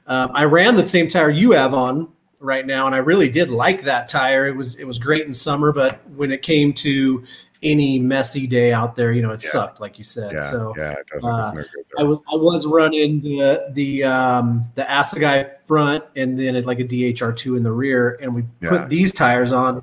um, 0.07 0.31
I 0.35 0.45
ran 0.45 0.75
the 0.77 0.87
same 0.87 1.07
tire 1.09 1.31
you 1.31 1.53
have 1.53 1.75
on 1.75 2.09
right 2.41 2.67
now, 2.67 2.87
and 2.87 2.95
I 2.95 2.99
really 2.99 3.29
did 3.29 3.51
like 3.51 3.83
that 3.83 4.09
tire. 4.09 4.47
It 4.49 4.57
was 4.57 4.75
it 4.77 4.85
was 4.85 4.99
great 4.99 5.27
in 5.27 5.35
summer, 5.35 5.73
but 5.73 6.01
when 6.11 6.33
it 6.33 6.43
came 6.43 6.73
to 6.75 7.23
any 7.65 7.99
messy 7.99 8.47
day 8.47 8.73
out 8.73 8.95
there, 8.95 9.13
you 9.13 9.23
know, 9.23 9.31
it 9.31 9.43
Yeah. 9.43 9.51
sucked, 9.51 9.81
like 9.81 9.99
you 9.99 10.05
said. 10.05 10.33
Yeah, 10.33 10.43
so 10.51 10.75
yeah, 10.77 10.93
it 10.93 11.07
doesn't. 11.13 11.29
uh, 11.31 11.53
I 11.99 12.03
was 12.03 12.19
I 12.33 12.37
was 12.37 12.67
running 12.67 13.21
the 13.23 13.69
the 13.73 14.05
um, 14.05 14.67
the 14.75 14.83
Assegai 14.83 15.49
front 15.67 16.05
and 16.15 16.39
then 16.39 16.55
it, 16.55 16.67
like 16.67 16.79
a 16.81 16.85
DHR2 16.85 17.57
in 17.57 17.63
the 17.63 17.73
rear, 17.73 18.19
and 18.21 18.35
we 18.35 18.45
put 18.61 18.89
these 18.89 19.11
tires 19.11 19.51
on. 19.53 19.83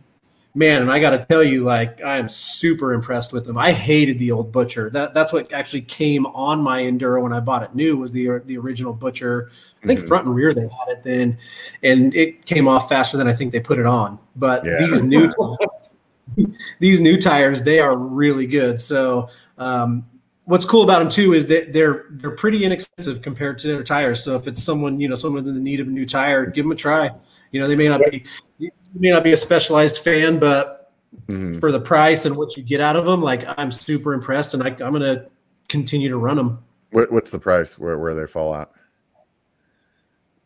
Man, 0.53 0.81
and 0.81 0.91
I 0.91 0.99
got 0.99 1.11
to 1.11 1.25
tell 1.29 1.41
you, 1.41 1.63
like 1.63 2.03
I 2.03 2.17
am 2.17 2.27
super 2.27 2.93
impressed 2.93 3.31
with 3.31 3.45
them. 3.45 3.57
I 3.57 3.71
hated 3.71 4.19
the 4.19 4.33
old 4.33 4.51
Butcher. 4.51 4.89
That 4.89 5.13
that's 5.13 5.31
what 5.31 5.51
actually 5.53 5.83
came 5.83 6.25
on 6.25 6.61
my 6.61 6.81
Enduro 6.81 7.23
when 7.23 7.31
I 7.31 7.39
bought 7.39 7.63
it 7.63 7.73
new 7.73 7.95
was 7.95 8.11
the 8.11 8.41
the 8.45 8.57
original 8.57 8.91
Butcher. 8.91 9.49
I 9.81 9.87
think 9.87 10.01
Mhm. 10.01 10.07
front 10.09 10.25
and 10.27 10.35
rear 10.35 10.53
they 10.53 10.63
had 10.63 10.89
it 10.89 11.03
then, 11.05 11.37
and 11.83 12.13
it 12.13 12.45
came 12.45 12.67
off 12.67 12.89
faster 12.89 13.15
than 13.17 13.27
I 13.27 13.33
think 13.33 13.53
they 13.53 13.61
put 13.61 13.79
it 13.79 13.85
on. 13.85 14.19
But 14.35 14.63
these 14.63 15.01
new 15.01 15.31
these 16.79 17.01
new 17.01 17.19
tires 17.19 17.63
they 17.63 17.79
are 17.79 17.95
really 17.97 18.45
good. 18.45 18.81
So 18.81 19.29
um, 19.57 20.05
what's 20.45 20.65
cool 20.65 20.83
about 20.83 20.99
them 20.99 21.09
too 21.09 21.33
is 21.33 21.47
that 21.47 21.73
they're 21.73 22.05
they're 22.11 22.35
pretty 22.35 22.63
inexpensive 22.65 23.21
compared 23.21 23.57
to 23.59 23.67
their 23.67 23.83
tires. 23.83 24.23
So 24.23 24.35
if 24.35 24.47
it's 24.47 24.63
someone 24.63 24.99
you 24.99 25.07
know 25.07 25.15
someone's 25.15 25.47
in 25.47 25.53
the 25.53 25.59
need 25.61 25.79
of 25.79 25.87
a 25.87 25.91
new 25.91 26.05
tire, 26.05 26.45
give 26.45 26.65
them 26.65 26.71
a 26.71 26.75
try. 26.75 27.09
You 27.51 27.61
know 27.61 27.67
they 27.67 27.75
may 27.75 27.87
not 27.87 28.01
be 28.09 28.23
you 28.59 28.71
may 28.95 29.09
not 29.09 29.23
be 29.23 29.33
a 29.33 29.37
specialized 29.37 29.99
fan, 29.99 30.39
but 30.39 30.77
Mhm. 31.27 31.59
for 31.59 31.73
the 31.73 31.79
price 31.79 32.23
and 32.25 32.37
what 32.37 32.55
you 32.55 32.63
get 32.63 32.79
out 32.79 32.95
of 32.95 33.05
them, 33.05 33.21
like 33.21 33.43
I'm 33.57 33.69
super 33.71 34.13
impressed, 34.13 34.53
and 34.53 34.63
I, 34.63 34.67
I'm 34.67 34.93
gonna 34.93 35.25
continue 35.67 36.07
to 36.07 36.17
run 36.17 36.37
them. 36.37 36.59
What, 36.91 37.11
what's 37.11 37.31
the 37.31 37.39
price? 37.39 37.77
Where 37.77 37.97
where 37.97 38.15
they 38.15 38.27
fall 38.27 38.53
out? 38.53 38.71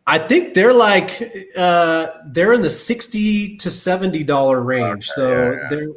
I 0.07 0.19
think 0.19 0.53
they're 0.53 0.73
like 0.73 1.49
uh, 1.57 2.19
they're 2.27 2.53
in 2.53 2.61
the 2.61 2.69
sixty 2.69 3.57
to 3.57 3.71
seventy 3.71 4.23
dollar 4.23 4.61
range, 4.61 5.09
Okay, 5.09 5.15
so 5.15 5.29
yeah, 5.29 5.51
yeah. 5.63 5.67
they're 5.69 5.87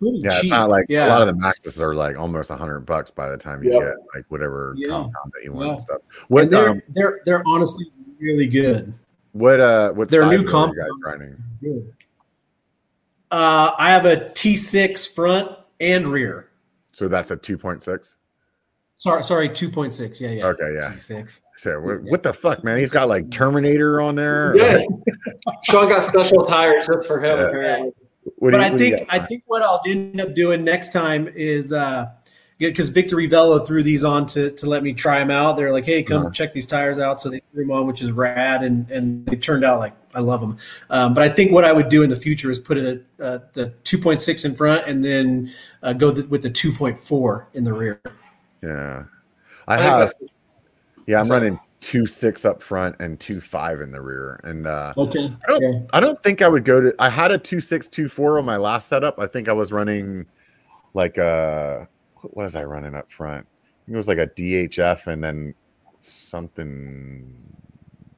pretty 0.00 0.18
Yeah, 0.18 0.30
cheap. 0.32 0.40
it's 0.42 0.50
not 0.50 0.68
like 0.68 0.86
yeah. 0.88 1.06
a 1.06 1.10
lot 1.10 1.22
of 1.22 1.28
the 1.28 1.34
Maxxis 1.40 1.80
are 1.80 1.94
like 1.94 2.16
almost 2.18 2.50
a 2.50 2.56
hundred 2.56 2.80
bucks 2.80 3.10
by 3.12 3.30
the 3.30 3.36
time 3.36 3.62
you 3.62 3.72
Yep. 3.72 3.80
get 3.80 3.94
like 4.14 4.24
whatever 4.28 4.74
Yeah. 4.76 4.88
compound 4.88 5.32
that 5.34 5.44
you 5.44 5.52
want 5.52 5.66
Yeah. 5.66 5.72
and 5.72 5.80
stuff. 5.80 6.00
And 6.30 6.50
they're 6.52 6.68
um, 6.70 6.82
they're 6.88 7.20
they're 7.24 7.42
honestly 7.46 7.90
really 8.18 8.46
good. 8.48 8.92
what 9.32 9.60
uh 9.60 9.92
what 9.92 10.08
Their 10.08 10.22
new 10.26 10.38
size 10.38 10.38
are 10.38 10.42
you 10.42 10.50
compound- 10.50 10.76
guys 10.76 10.88
running? 11.04 11.94
Uh, 13.30 13.72
I 13.78 13.90
have 13.90 14.04
a 14.04 14.30
T6 14.30 15.12
front 15.14 15.50
and 15.80 16.06
rear. 16.08 16.48
So 16.92 17.08
that's 17.08 17.30
a 17.30 17.36
two 17.36 17.58
point 17.58 17.82
six. 17.82 18.16
Sorry, 19.04 19.22
sorry, 19.22 19.48
two 19.50 19.68
point 19.68 19.92
six. 19.92 20.18
Yeah, 20.18 20.30
yeah. 20.30 20.46
Okay, 20.46 20.72
yeah. 20.74 20.92
T6. 20.94 21.42
So 21.58 21.78
what, 21.78 22.02
what 22.04 22.22
the 22.22 22.32
fuck, 22.32 22.64
man? 22.64 22.78
He's 22.80 22.90
got 22.90 23.06
like 23.06 23.30
Terminator 23.30 24.00
on 24.00 24.14
there. 24.14 24.56
Yeah. 24.56 24.82
Sean 25.64 25.90
got 25.90 26.02
special 26.02 26.46
tires 26.46 26.86
just 26.86 27.06
for 27.06 27.22
him. 27.22 27.36
Yeah. 27.38 27.44
apparently. 27.44 27.92
what 28.38 28.52
do 28.52 28.56
but 28.56 28.60
you- 28.60 28.64
I 28.64 28.70
what 28.70 28.78
think? 28.78 29.08
I 29.10 29.18
think 29.26 29.42
what 29.46 29.60
I'll 29.60 29.82
end 29.86 30.22
up 30.22 30.34
doing 30.34 30.64
next 30.64 30.90
time 30.94 31.28
is 31.36 31.70
uh 31.70 32.06
because 32.56 32.88
Victory 32.88 33.26
Velo 33.26 33.58
threw 33.66 33.82
these 33.82 34.04
on 34.04 34.24
to, 34.26 34.50
to 34.52 34.66
let 34.70 34.82
me 34.82 34.94
try 34.94 35.18
them 35.18 35.30
out. 35.30 35.56
They're 35.58 35.72
like, 35.72 35.84
hey, 35.84 36.02
come 36.02 36.20
Uh-huh. 36.20 36.30
check 36.30 36.54
these 36.54 36.66
tires 36.66 36.98
out. 36.98 37.20
So 37.20 37.28
they 37.28 37.42
threw 37.52 37.64
them 37.64 37.72
on, 37.72 37.86
which 37.86 38.00
is 38.00 38.10
rad, 38.10 38.62
and 38.62 38.90
and 38.90 39.26
they 39.26 39.36
turned 39.36 39.64
out 39.66 39.80
like 39.80 39.92
I 40.14 40.20
love 40.20 40.40
them. 40.40 40.56
Um, 40.88 41.12
but 41.12 41.22
I 41.24 41.28
think 41.28 41.52
what 41.52 41.66
I 41.66 41.74
would 41.74 41.90
do 41.90 42.02
in 42.04 42.08
the 42.08 42.16
future 42.16 42.50
is 42.50 42.58
put 42.58 42.78
a, 42.78 43.00
uh, 43.20 43.40
the 43.52 43.74
2.6 43.84 44.44
in 44.46 44.54
front, 44.54 44.86
and 44.86 45.04
then 45.04 45.52
uh, 45.82 45.92
go 45.92 46.10
th- 46.14 46.28
with 46.28 46.40
the 46.42 46.50
2.4 46.50 47.46
in 47.52 47.64
the 47.64 47.72
rear. 47.74 48.00
Yeah. 48.64 49.04
I 49.66 49.74
I 49.78 49.82
have 49.82 50.12
yeah, 51.06 51.18
I'm 51.18 51.24
Sorry. 51.26 51.40
running 51.40 51.60
two 51.80 52.06
six 52.06 52.44
up 52.46 52.62
front 52.62 52.96
and 52.98 53.20
two 53.20 53.40
five 53.40 53.80
in 53.80 53.90
the 53.90 54.00
rear. 54.00 54.40
And 54.44 54.66
uh 54.66 54.94
Okay. 54.96 55.34
I 55.46 55.50
don't 55.52 55.90
I 55.92 56.00
don't 56.00 56.22
think 56.22 56.40
I 56.42 56.48
would 56.48 56.64
go 56.64 56.80
to 56.80 56.94
I 56.98 57.08
had 57.08 57.30
a 57.30 57.38
two 57.38 57.60
six 57.60 57.88
two 57.88 58.08
four 58.08 58.38
on 58.38 58.44
my 58.44 58.56
last 58.56 58.88
setup. 58.88 59.18
I 59.18 59.26
think 59.26 59.48
I 59.48 59.52
was 59.52 59.72
running 59.72 60.26
like 60.94 61.18
a 61.18 61.88
what 62.20 62.36
was 62.36 62.56
I 62.56 62.64
running 62.64 62.94
up 62.94 63.12
front? 63.12 63.46
I 63.46 63.78
think 63.84 63.94
it 63.94 63.96
was 63.96 64.08
like 64.08 64.18
a 64.18 64.26
DHF 64.26 65.08
and 65.08 65.22
then 65.22 65.54
something 66.00 67.34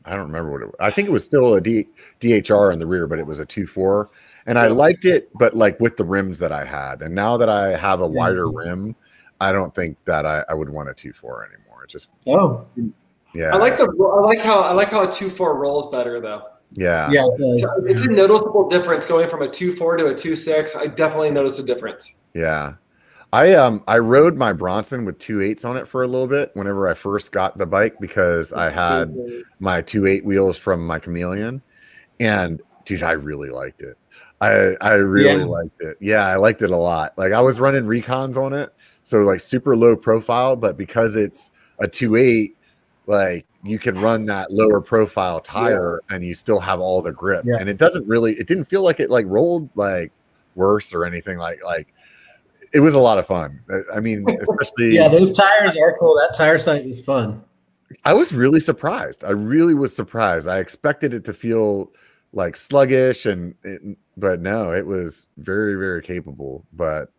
I 0.05 0.11
don't 0.11 0.27
remember 0.27 0.53
what 0.53 0.63
it 0.63 0.67
was. 0.67 0.77
I 0.79 0.91
think 0.91 1.09
it 1.09 1.11
was 1.11 1.25
still 1.25 1.55
a 1.55 1.61
D, 1.61 1.89
DHR 2.21 2.73
in 2.73 2.79
the 2.79 2.87
rear, 2.87 3.09
but 3.09 3.19
it 3.19 3.27
was 3.27 3.41
a 3.41 3.45
two 3.45 3.67
four. 3.67 4.11
And 4.47 4.59
I 4.59 4.69
liked 4.69 5.05
it, 5.05 5.29
but 5.35 5.55
like 5.55 5.81
with 5.81 5.97
the 5.97 6.05
rims 6.05 6.39
that 6.39 6.53
I 6.53 6.65
had. 6.65 7.03
And 7.03 7.13
now 7.13 7.37
that 7.37 7.49
I 7.49 7.77
have 7.77 8.01
a 8.01 8.07
wider 8.07 8.49
rim, 8.49 8.95
I 9.41 9.53
don't 9.53 9.75
think 9.75 9.97
that 10.07 10.25
I, 10.27 10.45
I 10.49 10.55
would 10.55 10.69
want 10.69 10.89
a 10.89 10.95
two 10.95 11.13
four 11.13 11.45
anymore. 11.47 11.85
It's 11.85 11.93
just 11.93 12.11
Oh, 12.27 12.67
yeah. 13.35 13.51
I 13.55 13.57
like 13.59 13.77
the 13.77 13.85
I 13.85 14.21
like 14.27 14.39
how 14.41 14.61
I 14.61 14.73
like 14.73 14.89
how 14.91 15.09
a 15.09 15.13
two 15.13 15.29
four 15.29 15.59
rolls 15.61 15.91
better 15.91 16.21
though. 16.21 16.43
yeah. 16.73 17.11
yeah. 17.11 17.27
It 17.39 17.39
does. 17.59 17.71
It's 17.87 18.03
a 18.07 18.11
noticeable 18.11 18.69
difference 18.69 19.07
going 19.07 19.29
from 19.29 19.43
a 19.43 19.49
two 19.49 19.73
four 19.73 19.97
to 19.97 20.07
a 20.07 20.15
two 20.15 20.37
six. 20.37 20.75
I 20.77 20.87
definitely 20.87 21.31
noticed 21.31 21.59
a 21.61 21.63
difference. 21.65 22.15
Yeah. 22.35 22.75
I 23.33 23.55
um 23.55 23.83
I 23.89 23.99
rode 23.99 24.37
my 24.37 24.53
Bronson 24.53 25.05
with 25.05 25.19
two 25.19 25.43
eights 25.43 25.65
on 25.65 25.77
it 25.77 25.87
for 25.87 26.03
a 26.03 26.07
little 26.07 26.29
bit 26.29 26.51
whenever 26.55 26.89
I 26.89 26.95
first 26.95 27.33
got 27.33 27.59
the 27.59 27.67
bike 27.67 27.97
because 28.01 28.53
I 28.53 28.71
had 28.71 29.15
my 29.59 29.83
two 29.83 30.07
eight 30.07 30.25
wheels 30.25 30.57
from 30.57 30.87
my 30.87 30.99
Chameleon 30.99 31.61
and 32.21 32.63
dude 32.85 33.03
I 33.03 33.13
really 33.13 33.51
liked 33.51 33.83
it. 33.83 33.97
I 34.41 34.77
I 34.81 34.93
really 34.95 35.41
Yeah. 35.41 35.47
liked 35.47 35.81
it. 35.83 35.97
Yeah, 36.01 36.25
I 36.27 36.37
liked 36.37 36.63
it 36.63 36.71
a 36.71 36.77
lot. 36.77 37.15
Like 37.19 37.33
I 37.33 37.41
was 37.41 37.59
running 37.61 37.85
Rekons 37.85 38.37
on 38.37 38.53
it, 38.53 38.73
so 39.07 39.19
like 39.19 39.39
super 39.39 39.77
low 39.77 39.95
profile, 39.95 40.57
but 40.57 40.77
because 40.77 41.15
it's 41.15 41.53
a 41.79 41.87
two 41.87 42.17
eight, 42.17 42.57
like 43.07 43.47
you 43.63 43.79
can 43.79 43.97
run 44.01 44.27
that 44.27 44.51
lower 44.51 44.81
profile 44.81 45.39
tire 45.39 46.01
and 46.11 46.25
you 46.25 46.35
still 46.35 46.59
have 46.59 46.81
all 46.81 47.01
the 47.01 47.13
grip. 47.13 47.45
Yeah. 47.47 47.55
And 47.61 47.69
it 47.69 47.77
doesn't 47.79 48.05
really 48.09 48.33
it 48.33 48.49
didn't 48.49 48.65
feel 48.65 48.83
like 48.83 48.99
it 48.99 49.09
like 49.09 49.25
rolled 49.29 49.71
like 49.77 50.11
worse 50.57 50.93
or 50.93 51.05
anything 51.05 51.39
like 51.39 51.63
like 51.65 51.95
it 52.75 52.81
was 52.81 52.95
a 52.95 52.99
lot 52.99 53.17
of 53.19 53.29
fun. 53.29 53.61
I- 53.71 53.99
I 53.99 54.01
mean, 54.01 54.27
especially 54.41 54.97
Yeah, 54.97 55.07
those 55.09 55.31
tires 55.31 55.77
are 55.77 55.97
cool. 56.01 56.17
That 56.17 56.35
tire 56.37 56.59
size 56.59 56.85
is 56.85 57.01
fun. 57.01 57.45
I 58.05 58.13
was 58.13 58.33
really 58.33 58.59
surprised. 58.59 59.23
I 59.23 59.31
really 59.31 59.75
was 59.75 59.95
surprised. 59.95 60.49
I 60.49 60.59
expected 60.59 61.15
it 61.15 61.25
to 61.27 61.33
feel 61.33 61.93
like 62.33 62.57
sluggish 62.57 63.25
and 63.25 63.55
it, 63.63 63.81
but 64.17 64.41
no, 64.41 64.73
it 64.73 64.85
was 64.85 65.29
very 65.37 65.77
very 65.77 66.03
capable. 66.03 66.65
But 66.73 67.13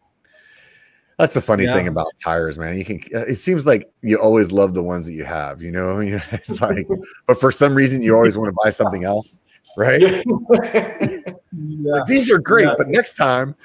that's 1.18 1.34
the 1.34 1.42
funny 1.42 1.66
thing 1.66 1.88
about 1.88 2.08
tires, 2.24 2.58
man. 2.58 2.78
You 2.78 2.86
can 2.86 3.02
it 3.12 3.36
seems 3.38 3.66
like 3.66 3.90
you 4.02 4.18
always 4.18 4.52
love 4.52 4.74
the 4.74 4.84
ones 4.84 5.06
that 5.08 5.14
you 5.14 5.26
have, 5.26 5.62
you 5.62 5.72
know? 5.72 6.00
It's 6.32 6.62
like 6.62 6.88
but 7.28 7.40
for 7.40 7.52
some 7.52 7.74
reason 7.76 8.02
you 8.02 8.16
always 8.16 8.38
want 8.38 8.50
to 8.50 8.58
buy 8.64 8.70
something 8.70 9.04
else, 9.14 9.40
right? 9.78 10.02
Yeah. 10.02 11.22
Like, 11.92 12.06
these 12.08 12.30
are 12.32 12.38
great, 12.40 12.66
Yeah. 12.68 12.76
but 12.78 12.88
next 12.88 13.16
time 13.16 13.56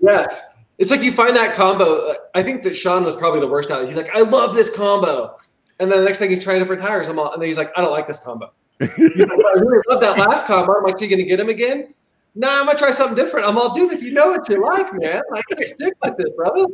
yes. 0.00 0.56
It's 0.78 0.90
like 0.90 1.02
you 1.02 1.12
find 1.12 1.36
that 1.36 1.54
combo. 1.54 2.10
uh, 2.10 2.14
I 2.34 2.42
think 2.42 2.64
that 2.64 2.74
Sean 2.76 3.04
was 3.04 3.14
probably 3.14 3.38
the 3.40 3.46
worst 3.46 3.70
at 3.70 3.80
it. 3.82 3.86
He's 3.86 3.96
like, 3.96 4.10
I 4.16 4.20
love 4.22 4.54
this 4.54 4.74
combo. 4.74 5.36
And 5.78 5.90
then 5.90 5.98
the 5.98 6.04
next 6.04 6.18
thing 6.18 6.30
he's 6.30 6.42
trying 6.42 6.58
different 6.58 6.82
tires. 6.82 7.08
I'm 7.08 7.18
all, 7.20 7.32
and 7.32 7.40
then 7.40 7.46
he's 7.46 7.58
like, 7.58 7.70
I 7.76 7.80
don't 7.82 7.92
like 7.92 8.08
this 8.08 8.18
combo. 8.24 8.52
Like, 8.80 8.90
I 8.98 9.02
really 9.60 9.78
love 9.88 10.00
that 10.00 10.18
last 10.18 10.46
combo. 10.46 10.74
I'm 10.76 10.82
like, 10.82 11.00
you 11.00 11.08
gonna 11.08 11.22
get 11.22 11.38
him 11.38 11.48
again? 11.50 11.94
Nah, 12.34 12.60
I'm 12.60 12.66
gonna 12.66 12.78
try 12.78 12.90
something 12.92 13.16
different. 13.16 13.46
I'm 13.46 13.58
all, 13.58 13.74
dude, 13.74 13.92
if 13.92 14.02
you 14.02 14.12
know 14.12 14.30
what 14.30 14.48
you 14.48 14.64
like, 14.64 14.92
man, 14.94 15.22
like 15.30 15.44
stick 15.60 15.94
with 16.02 16.14
it, 16.18 16.36
brother. 16.36 16.66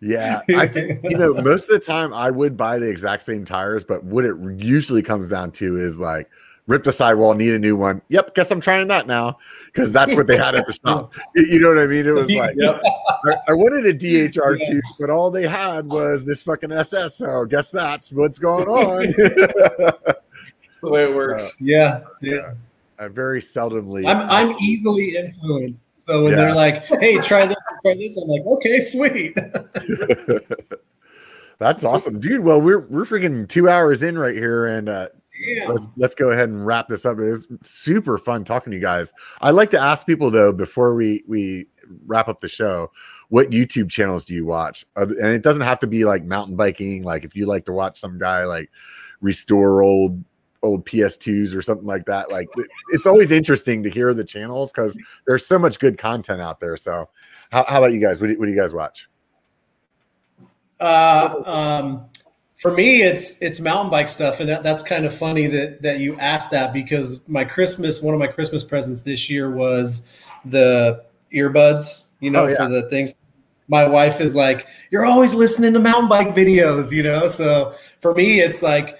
Yeah, 0.00 0.42
I 0.50 0.68
think 0.68 1.00
you 1.04 1.16
know 1.16 1.34
most 1.34 1.64
of 1.68 1.80
the 1.80 1.84
time 1.84 2.12
I 2.12 2.30
would 2.30 2.56
buy 2.56 2.78
the 2.78 2.88
exact 2.88 3.22
same 3.22 3.44
tires, 3.44 3.84
but 3.84 4.04
what 4.04 4.24
it 4.24 4.36
usually 4.58 5.02
comes 5.02 5.28
down 5.30 5.50
to 5.52 5.76
is 5.76 5.98
like 5.98 6.30
rip 6.68 6.84
the 6.84 6.92
sidewall, 6.92 7.34
need 7.34 7.52
a 7.54 7.58
new 7.58 7.74
one. 7.74 8.02
Yep, 8.10 8.34
guess 8.34 8.50
I'm 8.50 8.60
trying 8.60 8.86
that 8.88 9.06
now 9.06 9.38
because 9.66 9.90
that's 9.90 10.14
what 10.14 10.26
they 10.28 10.36
had 10.36 10.54
at 10.54 10.66
the 10.66 10.72
shop. 10.86 11.14
You- 11.34 11.58
know 11.58 11.70
what 11.70 11.78
I 11.78 11.86
mean? 11.86 12.06
It 12.06 12.10
was 12.12 12.30
like 12.30 12.54
Yep. 12.56 12.80
I, 12.84 13.36
I 13.48 13.52
wanted 13.54 13.86
a 13.86 13.94
DHR 13.98 14.58
two, 14.64 14.80
but 15.00 15.08
all 15.10 15.30
they 15.30 15.48
had 15.48 15.86
was 15.90 16.24
this 16.24 16.42
fucking 16.42 16.70
SS. 16.70 17.16
So 17.16 17.46
guess 17.46 17.70
that's 17.70 18.12
what's 18.12 18.38
going 18.38 18.68
on. 18.68 19.06
That's 19.16 20.80
the 20.80 20.90
way 20.90 21.04
it 21.04 21.14
works. 21.14 21.56
Yeah. 21.60 22.02
Yeah. 22.20 22.52
I 22.98 23.08
very 23.08 23.40
seldomly. 23.40 24.06
I'm 24.06 24.28
I'm 24.28 24.56
easily 24.60 25.16
influenced. 25.16 25.84
So 26.06 26.24
when 26.24 26.32
Yeah. 26.32 26.36
they're 26.36 26.54
like, 26.54 26.84
"Hey, 26.86 27.18
try 27.18 27.46
this, 27.46 27.56
try 27.84 27.94
this," 27.94 28.16
I'm 28.16 28.28
like, 28.28 28.42
"Okay, 28.46 28.80
sweet." 28.80 29.36
That's 31.58 31.82
awesome, 31.82 32.20
dude. 32.20 32.40
Well, 32.44 32.60
we're 32.60 32.80
we're 32.80 33.04
freaking 33.04 33.48
two 33.48 33.68
hours 33.68 34.02
in 34.02 34.16
right 34.18 34.34
here, 34.36 34.66
and 34.66 34.88
uh, 34.88 35.08
Yeah. 35.38 35.68
let's 35.68 35.88
let's 35.96 36.14
go 36.14 36.30
ahead 36.30 36.48
and 36.48 36.64
wrap 36.64 36.88
this 36.88 37.04
up. 37.04 37.18
It 37.18 37.30
was 37.30 37.48
super 37.64 38.16
fun 38.16 38.44
talking 38.44 38.70
to 38.70 38.76
you 38.76 38.82
guys. 38.82 39.12
I'd 39.40 39.50
like 39.52 39.70
to 39.72 39.80
ask 39.80 40.06
people 40.06 40.30
though 40.30 40.52
before 40.52 40.94
we 40.94 41.24
we 41.26 41.66
wrap 42.06 42.28
up 42.28 42.40
the 42.40 42.48
show, 42.48 42.90
what 43.28 43.50
YouTube 43.50 43.90
channels 43.90 44.24
do 44.24 44.34
you 44.34 44.46
watch? 44.46 44.86
Uh, 44.96 45.06
And 45.20 45.34
it 45.34 45.42
doesn't 45.42 45.62
have 45.62 45.80
to 45.80 45.86
be 45.86 46.04
like 46.04 46.24
mountain 46.24 46.54
biking. 46.54 47.02
Like 47.02 47.24
if 47.24 47.34
you 47.34 47.46
like 47.46 47.64
to 47.66 47.72
watch 47.72 47.98
some 47.98 48.18
guy 48.18 48.44
like 48.44 48.70
restore 49.20 49.82
old 49.82 50.22
old 50.62 50.84
PS2s 50.86 51.54
or 51.54 51.62
something 51.62 51.86
like 51.86 52.04
that. 52.06 52.30
Like 52.30 52.48
it's 52.90 53.06
always 53.06 53.30
interesting 53.30 53.82
to 53.84 53.90
hear 53.90 54.12
the 54.14 54.24
channels 54.24 54.72
because 54.72 54.98
there's 55.26 55.46
so 55.46 55.58
much 55.58 55.78
good 55.78 55.98
content 55.98 56.40
out 56.40 56.60
there. 56.60 56.76
So 56.76 57.08
how, 57.50 57.64
how 57.68 57.78
about 57.78 57.92
you 57.92 58.00
guys? 58.00 58.20
What 58.20 58.28
do, 58.28 58.38
what 58.38 58.46
do 58.46 58.52
you 58.52 58.60
guys 58.60 58.74
watch? 58.74 59.08
Uh, 60.80 61.42
um, 61.44 62.06
for 62.56 62.72
me, 62.72 63.02
it's 63.02 63.40
it's 63.40 63.60
mountain 63.60 63.90
bike 63.90 64.08
stuff, 64.08 64.40
and 64.40 64.48
that, 64.48 64.62
that's 64.62 64.82
kind 64.82 65.04
of 65.04 65.16
funny 65.16 65.46
that 65.46 65.80
that 65.82 66.00
you 66.00 66.18
asked 66.18 66.50
that 66.50 66.72
because 66.72 67.26
my 67.28 67.44
Christmas, 67.44 68.02
one 68.02 68.14
of 68.14 68.20
my 68.20 68.26
Christmas 68.26 68.64
presents 68.64 69.02
this 69.02 69.30
year 69.30 69.50
was 69.50 70.02
the 70.44 71.04
earbuds, 71.32 72.02
you 72.20 72.30
know, 72.30 72.44
Oh, 72.44 72.46
yeah. 72.48 72.56
for 72.56 72.68
the 72.68 72.82
things. 72.88 73.14
My 73.68 73.86
wife 73.86 74.20
is 74.20 74.34
like, 74.34 74.66
"You're 74.90 75.04
always 75.04 75.34
listening 75.34 75.72
to 75.74 75.78
mountain 75.78 76.08
bike 76.08 76.34
videos," 76.34 76.90
you 76.90 77.02
know. 77.02 77.28
So 77.28 77.74
for 78.00 78.14
me, 78.14 78.40
it's 78.40 78.62
like, 78.62 78.98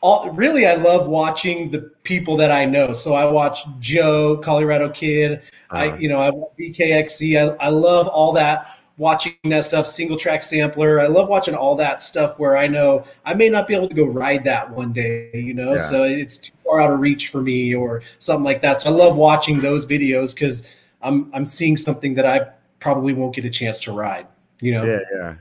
all 0.00 0.30
really, 0.30 0.66
I 0.66 0.74
love 0.76 1.08
watching 1.08 1.70
the 1.70 1.80
people 2.04 2.36
that 2.36 2.50
I 2.52 2.64
know. 2.64 2.92
So 2.92 3.14
I 3.14 3.24
watch 3.24 3.60
Joe, 3.80 4.36
Colorado 4.38 4.88
Kid, 4.90 5.42
I, 5.70 5.88
Uh, 5.90 5.96
you 5.96 6.08
know, 6.08 6.20
I 6.20 6.30
watch 6.30 6.52
BKXC. 6.58 7.36
I, 7.36 7.66
I 7.66 7.68
love 7.68 8.06
all 8.08 8.32
that. 8.32 8.78
Watching 8.96 9.34
that 9.44 9.64
stuff, 9.64 9.86
single 9.86 10.16
track 10.16 10.42
sampler. 10.42 11.00
I 11.00 11.06
love 11.06 11.28
watching 11.28 11.54
all 11.54 11.76
that 11.76 12.02
stuff 12.02 12.38
where 12.38 12.56
I 12.56 12.66
know 12.66 13.04
I 13.24 13.32
may 13.34 13.48
not 13.48 13.68
be 13.68 13.74
able 13.74 13.88
to 13.88 13.94
go 13.94 14.06
ride 14.06 14.42
that 14.44 14.68
one 14.70 14.92
day, 14.92 15.30
you 15.34 15.54
know, 15.54 15.74
Yeah. 15.76 15.82
so 15.88 16.02
it's 16.02 16.38
too 16.38 16.52
far 16.64 16.80
out 16.80 16.90
of 16.90 16.98
reach 16.98 17.28
for 17.28 17.40
me 17.40 17.74
or 17.76 18.02
something 18.18 18.42
like 18.44 18.60
that. 18.62 18.80
So 18.80 18.90
I 18.90 18.92
love 18.92 19.14
watching 19.16 19.60
those 19.60 19.86
videos 19.86 20.34
because 20.34 20.66
I'm 21.00 21.30
I'm 21.32 21.46
seeing 21.46 21.76
something 21.76 22.14
that 22.14 22.26
I 22.26 22.48
probably 22.80 23.12
won't 23.12 23.36
get 23.36 23.44
a 23.44 23.50
chance 23.50 23.78
to 23.82 23.92
ride, 23.92 24.26
you 24.60 24.72
know. 24.72 24.84
yeah, 24.84 24.98
yeah. 25.14 25.34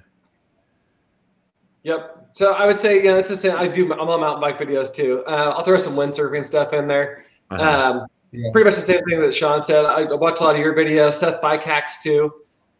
Yep. 1.83 2.16
So 2.37 2.53
I 2.53 2.67
would 2.67 2.77
say, 2.77 2.97
you 2.97 3.05
know, 3.05 3.17
it's 3.17 3.29
the 3.29 3.35
same. 3.35 3.57
I 3.57 3.67
do. 3.67 3.91
I'm 3.91 3.99
on 4.09 4.19
mountain 4.21 4.41
bike 4.41 4.59
videos 4.59 4.93
too. 4.93 5.23
Uh, 5.25 5.53
I'll 5.55 5.63
throw 5.63 5.77
some 5.79 5.95
windsurfing 5.95 6.45
stuff 6.45 6.71
in 6.71 6.87
there. 6.87 7.23
Uh-huh. 7.49 7.63
Um, 7.63 8.07
Yeah. 8.31 8.49
Pretty 8.53 8.65
much 8.65 8.75
the 8.75 8.81
same 8.81 9.01
thing 9.09 9.21
that 9.21 9.33
Sean 9.33 9.63
said. 9.63 9.85
I 9.85 10.03
watch 10.13 10.39
a 10.41 10.43
lot 10.43 10.53
of 10.53 10.61
your 10.61 10.75
videos, 10.75 11.13
Seth 11.13 11.41
Bike 11.41 11.63
Hacks 11.63 12.03
too. 12.03 12.31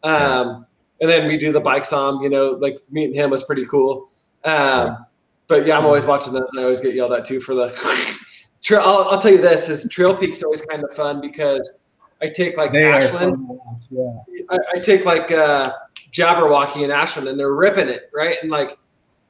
Um, 0.04 0.64
and 1.00 1.10
then 1.10 1.26
we 1.26 1.38
do 1.38 1.50
the 1.50 1.60
bike 1.60 1.84
som. 1.84 2.22
You 2.22 2.28
know, 2.28 2.50
like 2.50 2.76
meeting 2.90 3.16
him 3.16 3.30
was 3.30 3.42
pretty 3.42 3.64
cool. 3.64 4.10
Um, 4.44 5.04
but 5.48 5.66
yeah, 5.66 5.76
I'm 5.76 5.86
always 5.86 6.06
watching 6.06 6.32
those, 6.34 6.48
and 6.52 6.60
I 6.60 6.62
always 6.62 6.78
get 6.78 6.94
yelled 6.94 7.12
at 7.12 7.24
too 7.24 7.40
for 7.40 7.54
the 7.56 7.68
trail. 8.62 8.82
I'll, 8.84 9.08
I'll 9.10 9.20
tell 9.20 9.32
you 9.32 9.40
this: 9.40 9.68
is 9.68 9.88
Trail 9.90 10.14
Peak's 10.14 10.44
always 10.44 10.60
kind 10.62 10.84
of 10.84 10.94
fun 10.94 11.20
because 11.20 11.80
I 12.22 12.26
take 12.26 12.56
like 12.56 12.72
They 12.72 12.84
Ashland. 12.84 13.34
fun 13.34 13.46
to 13.48 13.52
watch, 13.54 13.82
Yeah. 14.30 14.44
I, 14.50 14.76
I 14.76 14.78
take 14.78 15.04
like 15.04 15.32
uh, 15.32 15.72
Jabberwocky 16.12 16.84
and 16.84 16.92
Ashland, 16.92 17.26
and 17.28 17.40
they're 17.40 17.56
ripping 17.56 17.88
it 17.88 18.10
right. 18.14 18.36
And 18.42 18.50
like, 18.52 18.78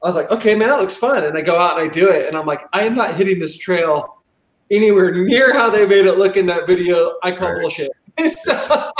I 0.02 0.06
was 0.06 0.14
like, 0.14 0.30
okay, 0.30 0.54
man, 0.54 0.68
that 0.68 0.80
looks 0.80 0.96
fun. 0.96 1.24
And 1.24 1.36
I 1.36 1.40
go 1.40 1.58
out 1.58 1.78
and 1.78 1.88
I 1.88 1.92
do 1.92 2.10
it, 2.10 2.28
and 2.28 2.36
I'm 2.36 2.46
like, 2.46 2.62
I 2.72 2.84
am 2.84 2.94
not 2.94 3.14
hitting 3.14 3.38
this 3.38 3.56
trail 3.56 4.22
anywhere 4.70 5.12
near 5.12 5.52
how 5.52 5.70
they 5.70 5.86
made 5.86 6.06
it 6.06 6.18
look 6.18 6.36
in 6.36 6.46
that 6.46 6.66
video. 6.66 7.14
I 7.22 7.32
call 7.32 7.52
Right. 7.52 7.60
bullshit. 7.62 7.90
so, 8.28 8.90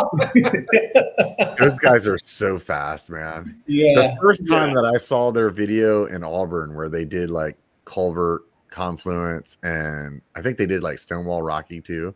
Those 1.58 1.78
guys 1.78 2.06
are 2.06 2.18
so 2.18 2.58
fast, 2.58 3.10
man. 3.10 3.62
Yeah. 3.66 3.94
The 3.94 4.16
first 4.20 4.46
time 4.48 4.72
that 4.74 4.84
I 4.84 4.96
saw 4.96 5.30
their 5.32 5.50
video 5.50 6.06
in 6.06 6.22
Auburn 6.22 6.74
where 6.74 6.88
they 6.88 7.04
did 7.04 7.30
like 7.30 7.56
Culvert, 7.84 8.42
Confluence, 8.70 9.56
and 9.62 10.22
I 10.36 10.42
think 10.42 10.56
they 10.56 10.66
did 10.66 10.82
like 10.82 10.98
Stonewall 10.98 11.42
Rocky 11.42 11.80
too. 11.80 12.14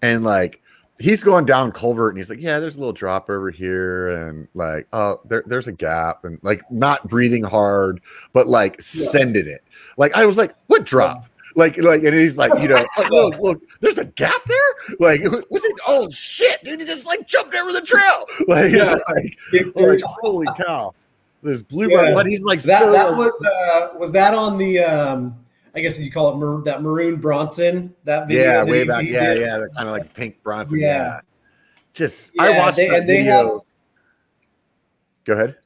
And 0.00 0.24
like 0.24 0.61
he's 0.98 1.24
going 1.24 1.44
down 1.44 1.72
Culvert 1.72 2.10
and 2.10 2.18
he's 2.18 2.30
like, 2.30 2.40
Yeah, 2.40 2.58
there's 2.58 2.76
a 2.76 2.80
little 2.80 2.92
drop 2.92 3.28
over 3.30 3.50
here, 3.50 4.10
and 4.10 4.48
like, 4.54 4.86
oh, 4.92 5.20
there, 5.24 5.42
there's 5.46 5.68
a 5.68 5.72
gap, 5.72 6.24
and 6.24 6.38
like 6.42 6.62
not 6.70 7.08
breathing 7.08 7.44
hard, 7.44 8.00
but 8.32 8.46
like 8.48 8.80
sending 8.80 9.46
it. 9.46 9.62
Like 9.96 10.14
I 10.14 10.26
was 10.26 10.36
like, 10.38 10.54
What 10.68 10.84
drop? 10.84 11.26
Like, 11.54 11.76
like, 11.76 12.02
and 12.02 12.14
he's 12.14 12.38
like, 12.38 12.50
you 12.62 12.68
know, 12.68 12.82
oh, 12.96 13.08
look, 13.10 13.38
look, 13.38 13.62
there's 13.80 13.98
a 13.98 14.06
gap 14.06 14.40
there. 14.46 14.96
Like, 15.00 15.20
was 15.50 15.62
it? 15.64 15.78
Oh 15.86 16.08
shit, 16.10 16.64
dude, 16.64 16.80
he 16.80 16.86
just 16.86 17.04
like 17.04 17.26
jumped 17.26 17.54
over 17.54 17.72
the 17.72 17.82
trail. 17.82 18.24
Like, 18.48 18.72
Yeah. 18.72 18.98
like, 19.14 19.38
like, 19.76 20.00
holy 20.22 20.46
cow, 20.66 20.94
there's 21.42 21.62
bluebird, 21.62 22.08
Yeah. 22.08 22.14
but 22.14 22.24
he's 22.26 22.42
like 22.42 22.62
that 22.62 22.80
so, 22.82 22.92
that 22.92 23.14
was 23.16 23.32
uh, 23.44 23.98
was 23.98 24.12
that 24.12 24.32
on 24.32 24.56
the 24.56 24.78
um 24.78 25.36
I 25.74 25.80
guess 25.80 25.98
you 25.98 26.10
call 26.10 26.32
it 26.34 26.36
mar- 26.36 26.62
that 26.62 26.82
maroon 26.82 27.16
Bronson 27.16 27.94
that 28.04 28.26
video 28.28 28.42
yeah, 28.42 28.64
that 28.64 28.66
way 28.70 28.78
he- 28.80 28.84
back, 28.84 29.02
he 29.04 29.12
yeah, 29.12 29.34
did? 29.34 29.40
yeah, 29.40 29.66
kind 29.74 29.88
of 29.88 29.92
like 29.94 30.12
pink 30.14 30.42
Bronson, 30.42 30.78
yeah. 30.78 30.86
Yeah. 30.86 31.20
Just 31.94 32.38
I 32.38 32.58
watched 32.58 32.76
they- 32.76 32.88
that 32.88 33.00
and 33.00 33.08
they 33.08 33.18
video. 33.18 33.32
have- 33.54 33.60
Go 35.24 35.32
ahead. 35.34 35.56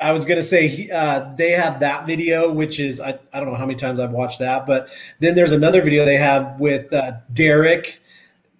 I 0.00 0.12
was 0.12 0.24
gonna 0.24 0.42
say 0.42 0.90
uh, 0.90 1.34
they 1.36 1.52
have 1.52 1.78
that 1.80 2.06
video, 2.06 2.50
which 2.52 2.80
is 2.80 3.00
I, 3.00 3.18
I 3.32 3.38
don't 3.40 3.48
know 3.50 3.54
how 3.54 3.64
many 3.64 3.78
times 3.78 4.00
I've 4.00 4.10
watched 4.10 4.38
that, 4.40 4.66
but 4.66 4.88
then 5.20 5.34
there's 5.34 5.52
another 5.52 5.80
video 5.82 6.04
they 6.04 6.16
have 6.16 6.58
with 6.58 6.92
uh, 6.92 7.12
Derek 7.32 8.00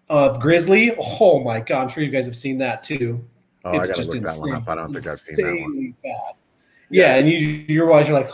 of 0.08 0.38
Grizzly. 0.40 0.94
Oh 1.20 1.42
my 1.42 1.60
god, 1.60 1.82
I'm 1.82 1.88
sure 1.88 2.02
you 2.04 2.10
guys 2.10 2.24
have 2.26 2.36
seen 2.36 2.58
that 2.58 2.82
too. 2.82 3.24
Oh, 3.64 3.72
I 3.72 3.86
gotta 3.86 4.02
look 4.02 4.22
that 4.22 4.38
one 4.38 4.52
up. 4.52 4.68
I 4.68 4.74
don't 4.76 4.92
think 4.92 5.06
I've 5.06 5.18
seen 5.20 5.36
that 5.36 5.60
one. 5.62 5.94
Fast. 6.02 6.44
Yeah, 6.90 7.16
and 7.16 7.28
you 7.28 7.36
you're 7.38 7.86
watching 7.86 8.12
like, 8.12 8.30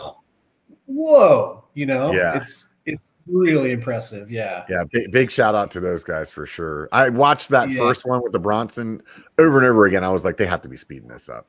whoa, 0.85 1.60
you 1.73 1.85
know, 1.85 2.11
Yeah. 2.13 2.37
it's 2.37 2.69
it's 2.85 3.13
really 3.27 3.71
impressive. 3.71 4.31
Yeah, 4.31 4.63
Yeah, 4.69 4.83
big, 4.91 5.11
big 5.11 5.29
shout 5.31 5.53
out 5.55 5.69
to 5.71 5.79
those 5.79 6.03
guys 6.03 6.31
for 6.31 6.45
sure. 6.47 6.89
I 6.91 7.09
watched 7.09 7.49
that 7.49 7.69
Yeah. 7.69 7.77
first 7.77 8.05
one 8.05 8.21
with 8.23 8.31
the 8.31 8.39
Bronson 8.39 9.01
over 9.37 9.57
and 9.59 9.67
over 9.67 9.85
again. 9.85 10.03
I 10.03 10.09
was 10.09 10.25
like, 10.25 10.37
they 10.37 10.47
have 10.47 10.61
to 10.63 10.69
be 10.69 10.77
speeding 10.77 11.07
this 11.07 11.29
up. 11.29 11.47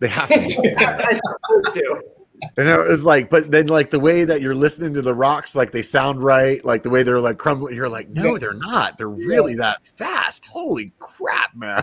They 0.00 0.08
have 0.08 0.28
to. 0.28 0.38
Be 0.38 0.50
speeding 0.50 0.76
it. 0.78 0.82
I 0.82 1.70
do. 1.72 2.02
And 2.58 2.68
it 2.68 2.76
was 2.86 3.02
like, 3.02 3.30
but 3.30 3.50
then 3.50 3.68
like 3.68 3.90
the 3.90 3.98
way 3.98 4.24
that 4.26 4.42
you're 4.42 4.54
listening 4.54 4.92
to 4.92 5.00
the 5.00 5.14
rocks, 5.14 5.56
like 5.56 5.72
they 5.72 5.80
sound 5.82 6.22
right, 6.22 6.62
like 6.66 6.82
the 6.82 6.90
way 6.90 7.02
they're 7.02 7.18
like 7.18 7.38
crumbling, 7.38 7.74
you're 7.74 7.88
like, 7.88 8.10
no, 8.10 8.36
they're 8.36 8.52
not. 8.52 8.98
They're 8.98 9.08
really 9.08 9.54
that 9.54 9.86
fast. 9.86 10.44
Holy 10.44 10.92
crap, 10.98 11.56
man. 11.56 11.82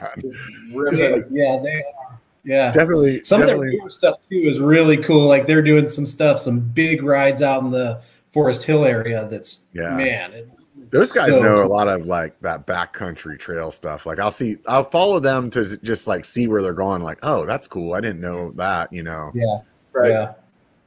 Rip 0.72 0.92
Just 0.92 1.02
it. 1.04 1.12
like- 1.12 1.26
yeah, 1.32 1.60
they 1.64 1.84
are. 1.84 2.13
Yeah, 2.46 2.72
Definitely, 2.72 3.24
some 3.24 3.42
of 3.42 3.48
their 3.48 3.58
newer 3.58 3.90
stuff 3.90 4.18
too 4.30 4.36
is 4.38 4.60
really 4.60 4.98
cool. 4.98 5.26
Like 5.28 5.48
they're 5.48 5.62
doing 5.62 5.88
some 5.88 6.06
stuff, 6.06 6.40
some 6.40 6.60
big 6.60 7.02
rides 7.04 7.42
out 7.42 7.64
in 7.64 7.72
the 7.72 8.02
Forest 8.32 8.64
Hill 8.64 8.84
area. 8.86 9.28
That's 9.32 9.64
Yeah. 9.74 9.96
man. 9.96 10.34
it- 10.34 10.50
Those 10.90 11.12
guys 11.12 11.30
so 11.30 11.42
know 11.42 11.64
a 11.64 11.66
lot 11.66 11.88
of 11.88 12.06
like 12.06 12.40
that 12.42 12.68
backcountry 12.68 13.40
trail 13.40 13.72
stuff. 13.72 14.06
Like 14.06 14.20
I'll 14.20 14.30
see, 14.30 14.58
I'll 14.68 14.84
follow 14.84 15.20
them 15.20 15.50
to 15.52 15.78
just 15.78 16.06
like 16.08 16.26
see 16.26 16.48
where 16.48 16.62
they're 16.62 16.74
going. 16.74 17.02
Like, 17.02 17.20
oh, 17.24 17.46
that's 17.46 17.68
cool. 17.68 17.94
I 17.94 18.02
didn't 18.02 18.20
know 18.22 18.52
that. 18.58 18.92
You 18.94 19.04
know, 19.04 19.32
Yeah, 19.34 19.60
Right. 19.94 20.10
yeah, 20.12 20.34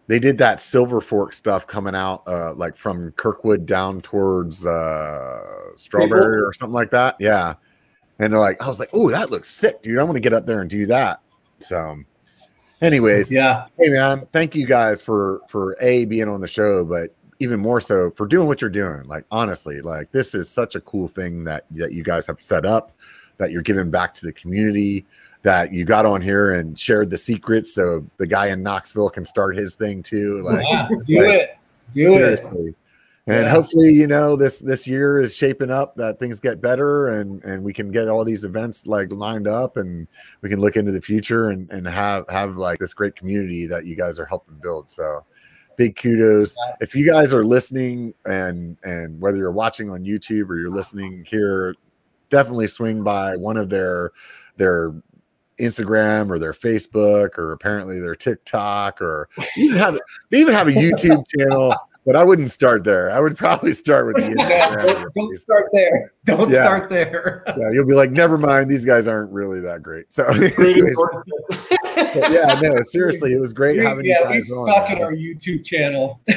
they 0.08 0.18
did 0.20 0.36
that 0.38 0.60
Silver 0.60 1.00
Fork 1.00 1.32
stuff 1.32 1.66
coming 1.66 1.94
out, 1.94 2.22
uh, 2.28 2.52
like 2.54 2.76
from 2.76 3.12
Kirkwood 3.12 3.64
down 3.66 4.00
towards 4.02 4.64
uh, 4.66 5.40
Strawberry 5.76 6.40
or 6.42 6.52
something 6.52 6.74
like 6.74 6.90
that. 6.90 7.16
Yeah, 7.18 7.54
and 8.20 8.32
they're 8.32 8.38
like, 8.40 8.62
I 8.62 8.68
was 8.68 8.78
like, 8.78 8.90
oh, 8.92 9.08
that 9.10 9.30
looks 9.30 9.48
sick, 9.48 9.82
dude. 9.82 9.98
I'm 9.98 10.06
gonna 10.06 10.20
get 10.20 10.32
up 10.34 10.46
there 10.46 10.60
and 10.60 10.68
do 10.70 10.86
that. 10.86 11.20
So, 11.60 11.98
anyways, 12.80 13.32
yeah. 13.32 13.66
hey 13.78 13.88
man, 13.90 14.26
thank 14.32 14.54
you 14.54 14.66
guys 14.66 15.00
for 15.00 15.40
for 15.48 15.76
a 15.80 16.04
being 16.04 16.28
on 16.28 16.40
the 16.40 16.48
show, 16.48 16.84
but 16.84 17.14
even 17.38 17.60
more 17.60 17.80
so 17.80 18.10
for 18.12 18.26
doing 18.26 18.46
what 18.46 18.60
you're 18.60 18.70
doing. 18.70 19.04
Like 19.04 19.24
honestly, 19.30 19.80
like 19.80 20.10
this 20.12 20.34
is 20.34 20.48
such 20.48 20.74
a 20.74 20.80
cool 20.80 21.08
thing 21.08 21.44
that 21.44 21.64
that 21.72 21.92
you 21.92 22.02
guys 22.02 22.26
have 22.26 22.40
set 22.40 22.64
up, 22.64 22.92
that 23.38 23.50
you're 23.50 23.62
giving 23.62 23.90
back 23.90 24.14
to 24.14 24.26
the 24.26 24.32
community, 24.32 25.06
that 25.42 25.72
you 25.72 25.84
got 25.84 26.06
on 26.06 26.20
here 26.20 26.54
and 26.54 26.78
shared 26.78 27.10
the 27.10 27.18
secrets, 27.18 27.72
so 27.74 28.04
the 28.16 28.26
guy 28.26 28.46
in 28.46 28.62
Knoxville 28.62 29.10
can 29.10 29.24
start 29.24 29.56
his 29.56 29.74
thing 29.74 30.02
too. 30.02 30.42
Like 30.42 30.64
yeah, 30.68 30.88
do 30.88 31.22
like, 31.22 31.32
it, 31.32 31.58
do 31.94 32.18
it. 32.18 32.76
And 33.28 33.44
Yeah. 33.44 33.50
hopefully, 33.50 33.92
you 33.92 34.06
know, 34.06 34.36
this 34.36 34.60
this 34.60 34.86
year 34.86 35.20
is 35.20 35.34
shaping 35.34 35.70
up 35.70 35.96
that 35.96 36.20
things 36.20 36.38
get 36.38 36.60
better 36.60 37.08
and 37.08 37.42
and 37.42 37.64
we 37.64 37.72
can 37.72 37.90
get 37.90 38.06
all 38.08 38.24
these 38.24 38.44
events 38.44 38.86
like 38.86 39.10
lined 39.10 39.48
up 39.48 39.76
and 39.76 40.06
we 40.42 40.48
can 40.48 40.60
look 40.60 40.76
into 40.76 40.92
the 40.92 41.00
future 41.00 41.50
and 41.50 41.68
and 41.72 41.88
have 41.88 42.24
have 42.28 42.56
like 42.56 42.78
this 42.78 42.94
great 42.94 43.16
community 43.16 43.66
that 43.66 43.84
you 43.84 43.96
guys 43.96 44.20
are 44.20 44.26
helping 44.26 44.56
build. 44.62 44.90
So 44.90 45.24
big 45.76 45.96
kudos. 45.96 46.54
If 46.80 46.94
you 46.94 47.04
guys 47.04 47.34
are 47.34 47.44
listening 47.44 48.14
and 48.26 48.76
and 48.84 49.20
whether 49.20 49.38
you're 49.38 49.50
watching 49.50 49.90
on 49.90 50.04
YouTube 50.04 50.48
or 50.48 50.60
you're 50.60 50.70
listening 50.70 51.26
here, 51.28 51.74
definitely 52.30 52.68
swing 52.68 53.02
by 53.02 53.34
one 53.36 53.56
of 53.56 53.68
their 53.70 54.12
their 54.56 54.94
Instagram 55.58 56.30
or 56.30 56.38
their 56.38 56.52
Facebook 56.52 57.38
or 57.38 57.52
apparently 57.52 57.98
their 57.98 58.14
TikTok 58.14 59.00
or 59.00 59.28
even 59.56 59.78
have 59.78 59.98
they 60.30 60.40
even 60.40 60.54
have 60.54 60.68
a 60.68 60.72
YouTube 60.72 61.24
channel, 61.36 61.74
but 62.06 62.14
I 62.16 62.22
wouldn't 62.24 62.50
start 62.52 62.84
there. 62.84 63.10
I 63.10 63.18
would 63.20 63.36
probably 63.36 63.74
start 63.74 64.06
with 64.06 64.16
the 64.16 64.22
Yeah, 64.38 64.70
Instagram. 64.70 64.86
don't, 64.86 65.14
don't 65.14 65.36
start 65.36 65.66
there. 65.72 66.12
Don't 66.24 66.50
Yeah. 66.50 66.62
start 66.62 66.88
there. 66.88 67.42
Yeah, 67.48 67.70
you'll 67.72 67.86
be 67.86 67.94
like, 67.94 68.12
never 68.12 68.38
mind, 68.38 68.70
these 68.70 68.84
guys 68.84 69.08
aren't 69.08 69.32
really 69.32 69.60
that 69.60 69.82
great. 69.82 70.12
So 70.12 70.24
anyways, 70.26 70.96
yeah, 72.30 72.58
no, 72.62 72.80
seriously, 72.82 73.32
it 73.32 73.40
was 73.40 73.52
great 73.52 73.78
We- 73.78 73.84
having 73.84 74.04
yeah, 74.06 74.28
we 74.28 74.36
you 74.36 74.40
guys 74.42 74.50
on. 74.52 74.68
suck 74.68 74.90
at 74.90 74.98
man. 74.98 75.02
our 75.04 75.12
YouTube 75.12 75.64
channel. 75.64 76.20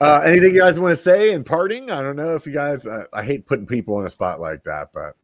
uh, 0.00 0.20
anything 0.24 0.54
you 0.54 0.60
guys 0.60 0.80
want 0.80 0.92
to 0.92 0.96
say 0.96 1.32
in 1.32 1.44
parting? 1.44 1.90
I 1.90 2.02
don't 2.02 2.16
know 2.16 2.34
if 2.34 2.46
you 2.46 2.52
guys. 2.52 2.86
Uh, 2.86 3.04
I 3.12 3.22
hate 3.22 3.46
putting 3.46 3.66
people 3.66 3.96
on 3.96 4.04
a 4.04 4.08
spot 4.08 4.40
like 4.40 4.64
that, 4.64 4.90
but 4.92 5.14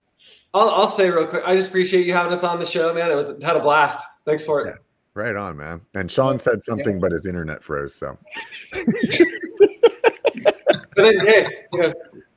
I'll, 0.54 0.68
I'll 0.70 0.86
say 0.88 1.10
real 1.10 1.26
quick. 1.26 1.42
I 1.46 1.56
just 1.56 1.68
appreciate 1.70 2.06
you 2.06 2.12
having 2.12 2.32
us 2.32 2.44
on 2.44 2.58
the 2.58 2.66
show, 2.66 2.92
man. 2.92 3.10
It 3.10 3.14
was 3.14 3.32
had 3.42 3.56
a 3.56 3.60
blast. 3.60 4.04
Thanks 4.26 4.44
for 4.44 4.66
it. 4.66 4.76
Right 5.14 5.36
on, 5.36 5.56
man. 5.56 5.80
And 5.94 6.10
Sean 6.10 6.38
said 6.38 6.62
something, 6.62 7.00
but 7.00 7.12
his 7.12 7.26
internet 7.26 7.62
froze. 7.62 7.94
So 7.94 8.16
But 10.96 11.02
then, 11.04 11.20
hey, 11.26 11.46
you 11.72 11.80
know, 11.82 11.92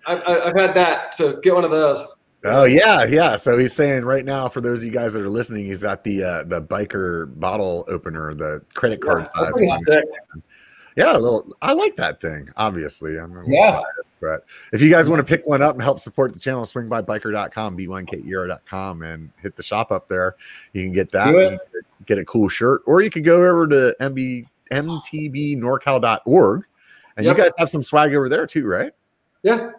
I've, 0.05 0.21
I've 0.27 0.55
had 0.55 0.73
that, 0.75 1.15
so 1.15 1.39
get 1.41 1.53
one 1.55 1.65
of 1.65 1.71
those. 1.71 2.03
Oh 2.45 2.65
yeah, 2.65 3.05
yeah. 3.05 3.35
So 3.37 3.57
he's 3.57 3.73
saying 3.73 4.03
right 4.03 4.25
now, 4.25 4.49
for 4.49 4.59
those 4.61 4.79
of 4.81 4.85
you 4.85 4.91
guys 4.91 5.13
that 5.13 5.21
are 5.21 5.29
listening, 5.29 5.65
he's 5.65 5.81
got 5.81 6.03
the 6.03 6.23
uh, 6.23 6.43
the 6.43 6.61
biker 6.61 7.33
bottle 7.39 7.85
opener, 7.87 8.33
the 8.33 8.61
credit 8.73 8.99
card 9.01 9.19
Yeah, 9.35 9.43
size. 9.45 9.51
pretty 9.53 9.67
one. 9.69 9.79
sick. 9.81 10.05
Yeah, 10.97 11.13
a 11.13 11.19
little. 11.19 11.51
I 11.61 11.71
like 11.73 11.95
that 11.95 12.19
thing. 12.21 12.49
Obviously, 12.57 13.17
I'm 13.17 13.33
Yeah. 13.47 13.81
But 14.23 14.45
if 14.71 14.81
you 14.81 14.89
guys 14.89 15.09
want 15.09 15.19
to 15.19 15.23
pick 15.23 15.45
one 15.45 15.61
up 15.61 15.73
and 15.73 15.81
help 15.81 15.99
support 15.99 16.33
the 16.33 16.39
channel, 16.39 16.65
swing 16.65 16.87
by 16.89 17.01
biker.com, 17.01 17.77
b1kero.com, 17.77 19.01
and 19.03 19.29
hit 19.41 19.55
the 19.55 19.63
shop 19.63 19.91
up 19.91 20.07
there. 20.07 20.35
You 20.73 20.83
can 20.83 20.93
get 20.93 21.11
that. 21.11 21.31
Do 21.31 21.37
it. 21.39 21.51
You 21.51 21.59
can 21.73 21.81
get 22.05 22.17
a 22.19 22.25
cool 22.25 22.47
shirt, 22.49 22.81
or 22.85 23.01
you 23.01 23.09
could 23.09 23.23
go 23.25 23.37
over 23.37 23.67
to 23.67 23.95
mb 23.99 24.45
mtbnorcal.org, 24.71 26.63
and 27.17 27.25
Yep. 27.25 27.37
you 27.37 27.43
guys 27.43 27.51
have 27.57 27.69
some 27.69 27.83
swag 27.83 28.15
over 28.15 28.29
there 28.29 28.47
too, 28.47 28.65
right? 28.65 28.91
Yeah, 29.43 29.71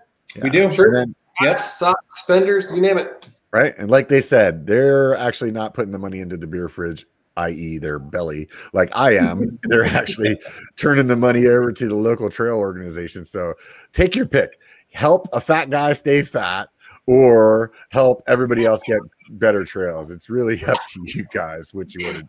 We 0.42 0.50
do. 0.50 0.70
Sure. 0.70 0.90
Then 0.92 1.14
Yep. 1.40 1.60
socks, 1.60 2.24
fenders, 2.26 2.72
you 2.72 2.80
name 2.80 2.98
it. 2.98 3.28
right? 3.52 3.74
And 3.78 3.88
like 3.90 4.08
they 4.08 4.20
said, 4.20 4.66
they're 4.66 5.16
actually 5.16 5.50
not 5.52 5.74
putting 5.74 5.92
the 5.92 5.98
money 5.98 6.18
into 6.20 6.36
the 6.36 6.46
beer 6.46 6.68
fridge, 6.68 7.06
i.e., 7.36 7.78
their 7.78 7.98
belly, 7.98 8.48
like 8.72 8.90
I 8.94 9.16
am. 9.16 9.58
they're 9.64 9.84
actually 9.84 10.38
turning 10.76 11.06
the 11.06 11.16
money 11.16 11.46
over 11.46 11.72
to 11.72 11.88
the 11.88 11.94
local 11.94 12.30
trail 12.30 12.56
organization. 12.56 13.24
So 13.24 13.54
take 13.92 14.14
your 14.14 14.26
pick. 14.26 14.58
Help 14.92 15.28
a 15.32 15.40
fat 15.40 15.70
guy 15.70 15.92
stay 15.92 16.22
fat, 16.22 16.68
or 17.06 17.72
help 17.88 18.22
everybody 18.28 18.64
else 18.64 18.80
get 18.86 19.00
better 19.30 19.64
trails. 19.64 20.10
It's 20.10 20.30
really 20.30 20.64
up 20.66 20.78
to 20.92 21.02
you 21.06 21.26
guys 21.32 21.74
what 21.74 21.94
you 21.94 22.06
want 22.06 22.24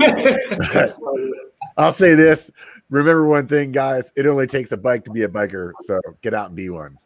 do. 0.00 0.92
I'll 1.76 1.92
say 1.92 2.14
this 2.14 2.50
remember 2.90 3.26
one 3.26 3.46
thing, 3.46 3.72
guys 3.72 4.10
it 4.16 4.26
only 4.26 4.46
takes 4.46 4.72
a 4.72 4.76
bike 4.76 5.04
to 5.04 5.10
be 5.10 5.22
a 5.22 5.28
biker. 5.28 5.72
So 5.80 6.00
get 6.22 6.34
out 6.34 6.48
and 6.48 6.56
be 6.56 6.70
one. 6.70 6.98